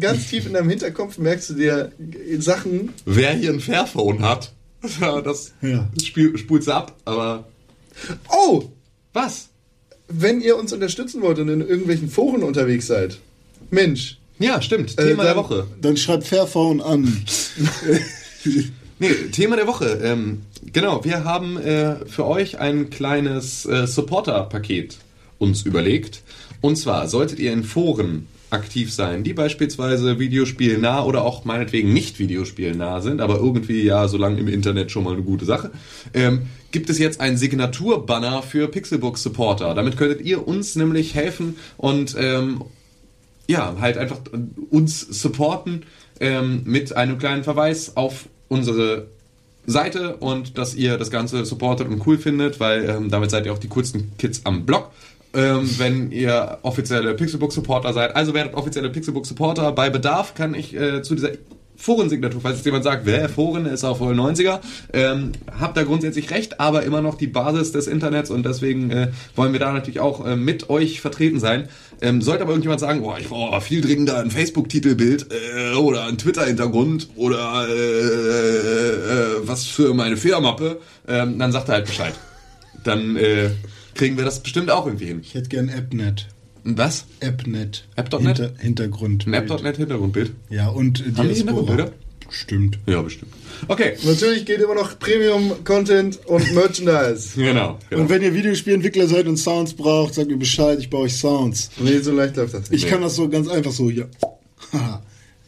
ganz 0.00 0.28
tief 0.28 0.46
in 0.46 0.54
deinem 0.54 0.70
Hinterkopf 0.70 1.18
merkst 1.18 1.50
du 1.50 1.54
dir 1.54 1.92
Sachen. 2.38 2.94
Wer 3.04 3.32
hier 3.34 3.50
ein 3.50 3.60
Fairphone 3.60 4.22
hat, 4.22 4.52
das 5.22 5.52
Ja. 5.62 5.88
spult's 6.02 6.68
ab, 6.68 6.96
aber 7.04 7.46
Oh! 8.28 8.64
was? 9.12 9.50
Wenn 10.16 10.40
ihr 10.40 10.56
uns 10.56 10.72
unterstützen 10.72 11.22
wollt 11.22 11.38
und 11.38 11.48
in 11.48 11.60
irgendwelchen 11.60 12.08
Foren 12.08 12.42
unterwegs 12.42 12.86
seid. 12.86 13.18
Mensch, 13.70 14.18
Ja, 14.38 14.60
stimmt. 14.62 14.98
Äh, 14.98 15.08
Thema 15.10 15.24
der 15.24 15.34
dann- 15.34 15.44
Woche. 15.44 15.66
Dann 15.80 15.96
schreib 15.96 16.24
Fairphone 16.26 16.80
an. 16.80 17.24
Nee, 19.00 19.12
Thema 19.32 19.56
der 19.56 19.66
Woche. 19.66 19.98
Ähm, 20.02 20.42
genau, 20.72 21.04
wir 21.04 21.24
haben 21.24 21.56
äh, 21.58 21.96
für 22.06 22.26
euch 22.26 22.58
ein 22.60 22.90
kleines 22.90 23.66
äh, 23.66 23.86
Supporter-Paket 23.88 24.98
uns 25.38 25.62
überlegt. 25.62 26.22
Und 26.60 26.76
zwar 26.76 27.08
solltet 27.08 27.38
ihr 27.40 27.52
in 27.52 27.64
Foren 27.64 28.28
aktiv 28.54 28.92
sein, 28.92 29.24
die 29.24 29.34
beispielsweise 29.34 30.18
videospielnah 30.18 31.04
oder 31.04 31.22
auch 31.24 31.44
meinetwegen 31.44 31.92
nicht 31.92 32.18
videospielnah 32.18 33.00
sind, 33.00 33.20
aber 33.20 33.36
irgendwie 33.36 33.82
ja, 33.82 34.08
solange 34.08 34.40
im 34.40 34.48
Internet 34.48 34.90
schon 34.90 35.04
mal 35.04 35.12
eine 35.12 35.22
gute 35.22 35.44
Sache, 35.44 35.70
ähm, 36.14 36.42
gibt 36.70 36.88
es 36.88 36.98
jetzt 36.98 37.20
einen 37.20 37.36
Signaturbanner 37.36 38.42
für 38.42 38.68
Pixelbook 38.68 39.18
Supporter. 39.18 39.74
Damit 39.74 39.96
könntet 39.96 40.22
ihr 40.22 40.46
uns 40.46 40.76
nämlich 40.76 41.14
helfen 41.14 41.56
und 41.76 42.16
ähm, 42.18 42.62
ja, 43.46 43.76
halt 43.80 43.98
einfach 43.98 44.20
uns 44.70 45.00
supporten 45.00 45.82
ähm, 46.20 46.62
mit 46.64 46.96
einem 46.96 47.18
kleinen 47.18 47.44
Verweis 47.44 47.96
auf 47.96 48.26
unsere 48.48 49.08
Seite 49.66 50.16
und 50.16 50.58
dass 50.58 50.74
ihr 50.74 50.98
das 50.98 51.10
Ganze 51.10 51.44
supportet 51.44 51.88
und 51.88 52.06
cool 52.06 52.18
findet, 52.18 52.60
weil 52.60 52.88
ähm, 52.88 53.10
damit 53.10 53.30
seid 53.30 53.46
ihr 53.46 53.52
auch 53.52 53.58
die 53.58 53.68
coolsten 53.68 54.12
Kids 54.18 54.42
am 54.44 54.66
Blog. 54.66 54.90
Ähm, 55.34 55.68
wenn 55.78 56.12
ihr 56.12 56.58
offizielle 56.62 57.14
Pixelbook 57.14 57.52
Supporter 57.52 57.92
seid. 57.92 58.14
Also 58.14 58.34
werdet 58.34 58.54
offizielle 58.54 58.90
Pixelbook 58.90 59.26
Supporter. 59.26 59.72
Bei 59.72 59.90
Bedarf 59.90 60.34
kann 60.34 60.54
ich 60.54 60.74
äh, 60.76 61.02
zu 61.02 61.14
dieser 61.14 61.30
Forensignatur, 61.76 62.40
falls 62.40 62.56
jetzt 62.58 62.66
jemand 62.66 62.84
sagt, 62.84 63.04
wer 63.04 63.28
Foren 63.28 63.66
ist 63.66 63.84
auch 63.84 63.98
voll 63.98 64.14
90er, 64.14 64.60
ähm, 64.92 65.32
habt 65.58 65.76
da 65.76 65.82
grundsätzlich 65.82 66.30
recht, 66.30 66.60
aber 66.60 66.84
immer 66.84 67.02
noch 67.02 67.16
die 67.16 67.26
Basis 67.26 67.72
des 67.72 67.86
Internets 67.86 68.30
und 68.30 68.46
deswegen 68.46 68.90
äh, 68.90 69.08
wollen 69.34 69.52
wir 69.52 69.60
da 69.60 69.72
natürlich 69.72 70.00
auch 70.00 70.24
äh, 70.24 70.36
mit 70.36 70.70
euch 70.70 71.00
vertreten 71.00 71.40
sein. 71.40 71.68
Ähm, 72.00 72.22
sollte 72.22 72.42
aber 72.42 72.52
irgendjemand 72.52 72.80
sagen, 72.80 73.02
boah, 73.02 73.18
ich 73.18 73.28
brauche 73.28 73.60
viel 73.60 73.80
dringender 73.80 74.18
ein 74.18 74.30
Facebook-Titelbild 74.30 75.26
äh, 75.32 75.74
oder 75.74 76.04
ein 76.04 76.16
Twitter-Hintergrund 76.16 77.08
oder 77.16 77.66
äh, 77.68 77.72
äh, 77.72 79.26
was 79.42 79.66
für 79.66 79.94
meine 79.94 80.16
Fehlermappe, 80.16 80.78
ähm, 81.08 81.38
dann 81.38 81.50
sagt 81.50 81.68
er 81.68 81.74
halt 81.74 81.86
Bescheid. 81.86 82.14
Dann 82.84 83.16
äh, 83.16 83.50
kriegen 83.94 84.16
wir 84.16 84.24
das 84.24 84.40
bestimmt 84.42 84.70
auch 84.70 84.86
irgendwie 84.86 85.06
hin. 85.06 85.20
Ich 85.22 85.34
hätte 85.34 85.48
gern 85.48 85.68
AppNet. 85.70 86.28
Was? 86.64 87.04
AppNet. 87.22 87.84
App.net? 87.96 88.38
Hinter, 88.38 88.52
Hintergrund. 88.58 89.26
Ein 89.26 89.34
App.net 89.34 89.76
Hintergrundbild? 89.76 90.32
Ja, 90.48 90.68
und 90.68 90.98
Haben 91.00 91.04
die 91.04 91.12
Diaspora. 91.12 91.34
Hintergrundbilder? 91.36 91.92
Stimmt. 92.30 92.78
Ja, 92.86 93.02
bestimmt. 93.02 93.32
Okay, 93.68 93.96
Natürlich 94.02 94.46
geht 94.46 94.60
immer 94.60 94.74
noch 94.74 94.98
Premium-Content 94.98 96.24
und 96.26 96.52
Merchandise. 96.54 97.34
genau. 97.36 97.78
genau. 97.90 98.02
Und 98.02 98.08
wenn 98.08 98.22
ihr 98.22 98.34
Videospielentwickler 98.34 99.06
seid 99.06 99.26
und 99.26 99.36
Sounds 99.36 99.74
braucht, 99.74 100.14
sagt 100.14 100.28
mir 100.30 100.38
Bescheid, 100.38 100.78
ich 100.78 100.88
baue 100.90 101.02
euch 101.02 101.16
Sounds. 101.16 101.70
Nee, 101.78 101.98
so 101.98 102.12
leicht 102.12 102.36
läuft 102.36 102.54
das 102.54 102.70
nicht. 102.70 102.82
Ich 102.82 102.90
kann 102.90 103.02
das 103.02 103.14
so 103.16 103.28
ganz 103.28 103.46
einfach 103.48 103.72
so 103.72 103.90
hier. 103.90 104.08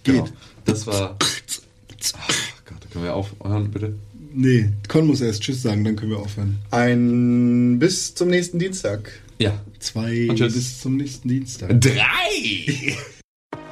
Geht. 0.05 0.15
Genau. 0.15 0.29
Das 0.67 0.87
war. 0.87 1.17
Ach 2.19 2.65
Gott, 2.67 2.91
können 2.93 3.05
wir 3.05 3.15
aufhören, 3.15 3.71
bitte? 3.71 3.95
Nee, 4.39 4.69
Con 4.87 5.07
muss 5.07 5.23
erst 5.23 5.43
Tschüss 5.43 5.63
sagen, 5.63 5.83
dann 5.83 5.97
können 5.97 6.11
wir 6.11 6.19
aufhören. 6.19 6.59
Ein 6.71 7.79
bis 7.79 8.15
zum 8.15 8.29
nächsten 8.29 8.59
Dienstag. 8.59 9.11
Ja. 9.39 9.59
Zwei 9.79 10.29
Und 10.29 10.37
tschüss. 10.37 10.53
bis 10.53 10.81
zum 10.83 10.99
nächsten 10.99 11.29
Dienstag. 11.29 11.81
Drei! 11.81 12.95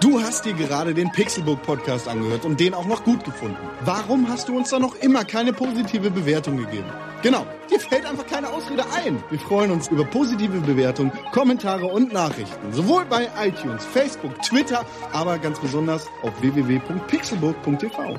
Du 0.01 0.21
hast 0.21 0.45
dir 0.45 0.53
gerade 0.53 0.93
den 0.93 1.11
Pixelbook 1.13 1.63
Podcast 1.63 2.09
angehört 2.09 2.45
und 2.45 2.61
den 2.61 2.75
auch 2.75 2.87
noch 2.87 3.05
gut 3.05 3.25
gefunden. 3.25 3.57
Warum 3.87 4.29
hast 4.29 4.51
du 4.51 4.57
uns 4.57 4.69
da 4.69 4.79
noch 4.79 4.97
immer 4.97 5.25
keine 5.25 5.55
positive 5.55 6.11
Bewertung 6.11 6.59
gegeben? 6.59 6.85
Genau, 7.23 7.47
dir 7.71 7.81
fällt 7.81 8.05
einfach 8.05 8.27
keine 8.27 8.51
Ausrede 8.53 8.85
ein. 8.93 9.17
Wir 9.31 9.39
freuen 9.39 9.71
uns 9.71 9.89
über 9.89 10.05
positive 10.05 10.61
Bewertungen, 10.61 11.11
Kommentare 11.33 11.87
und 11.87 12.13
Nachrichten. 12.13 12.71
Sowohl 12.71 13.07
bei 13.07 13.31
iTunes, 13.41 13.83
Facebook, 13.87 14.43
Twitter, 14.43 14.85
aber 15.11 15.39
ganz 15.39 15.59
besonders 15.59 16.07
auf 16.21 16.39
www.pixelbook.tv. 16.43 18.19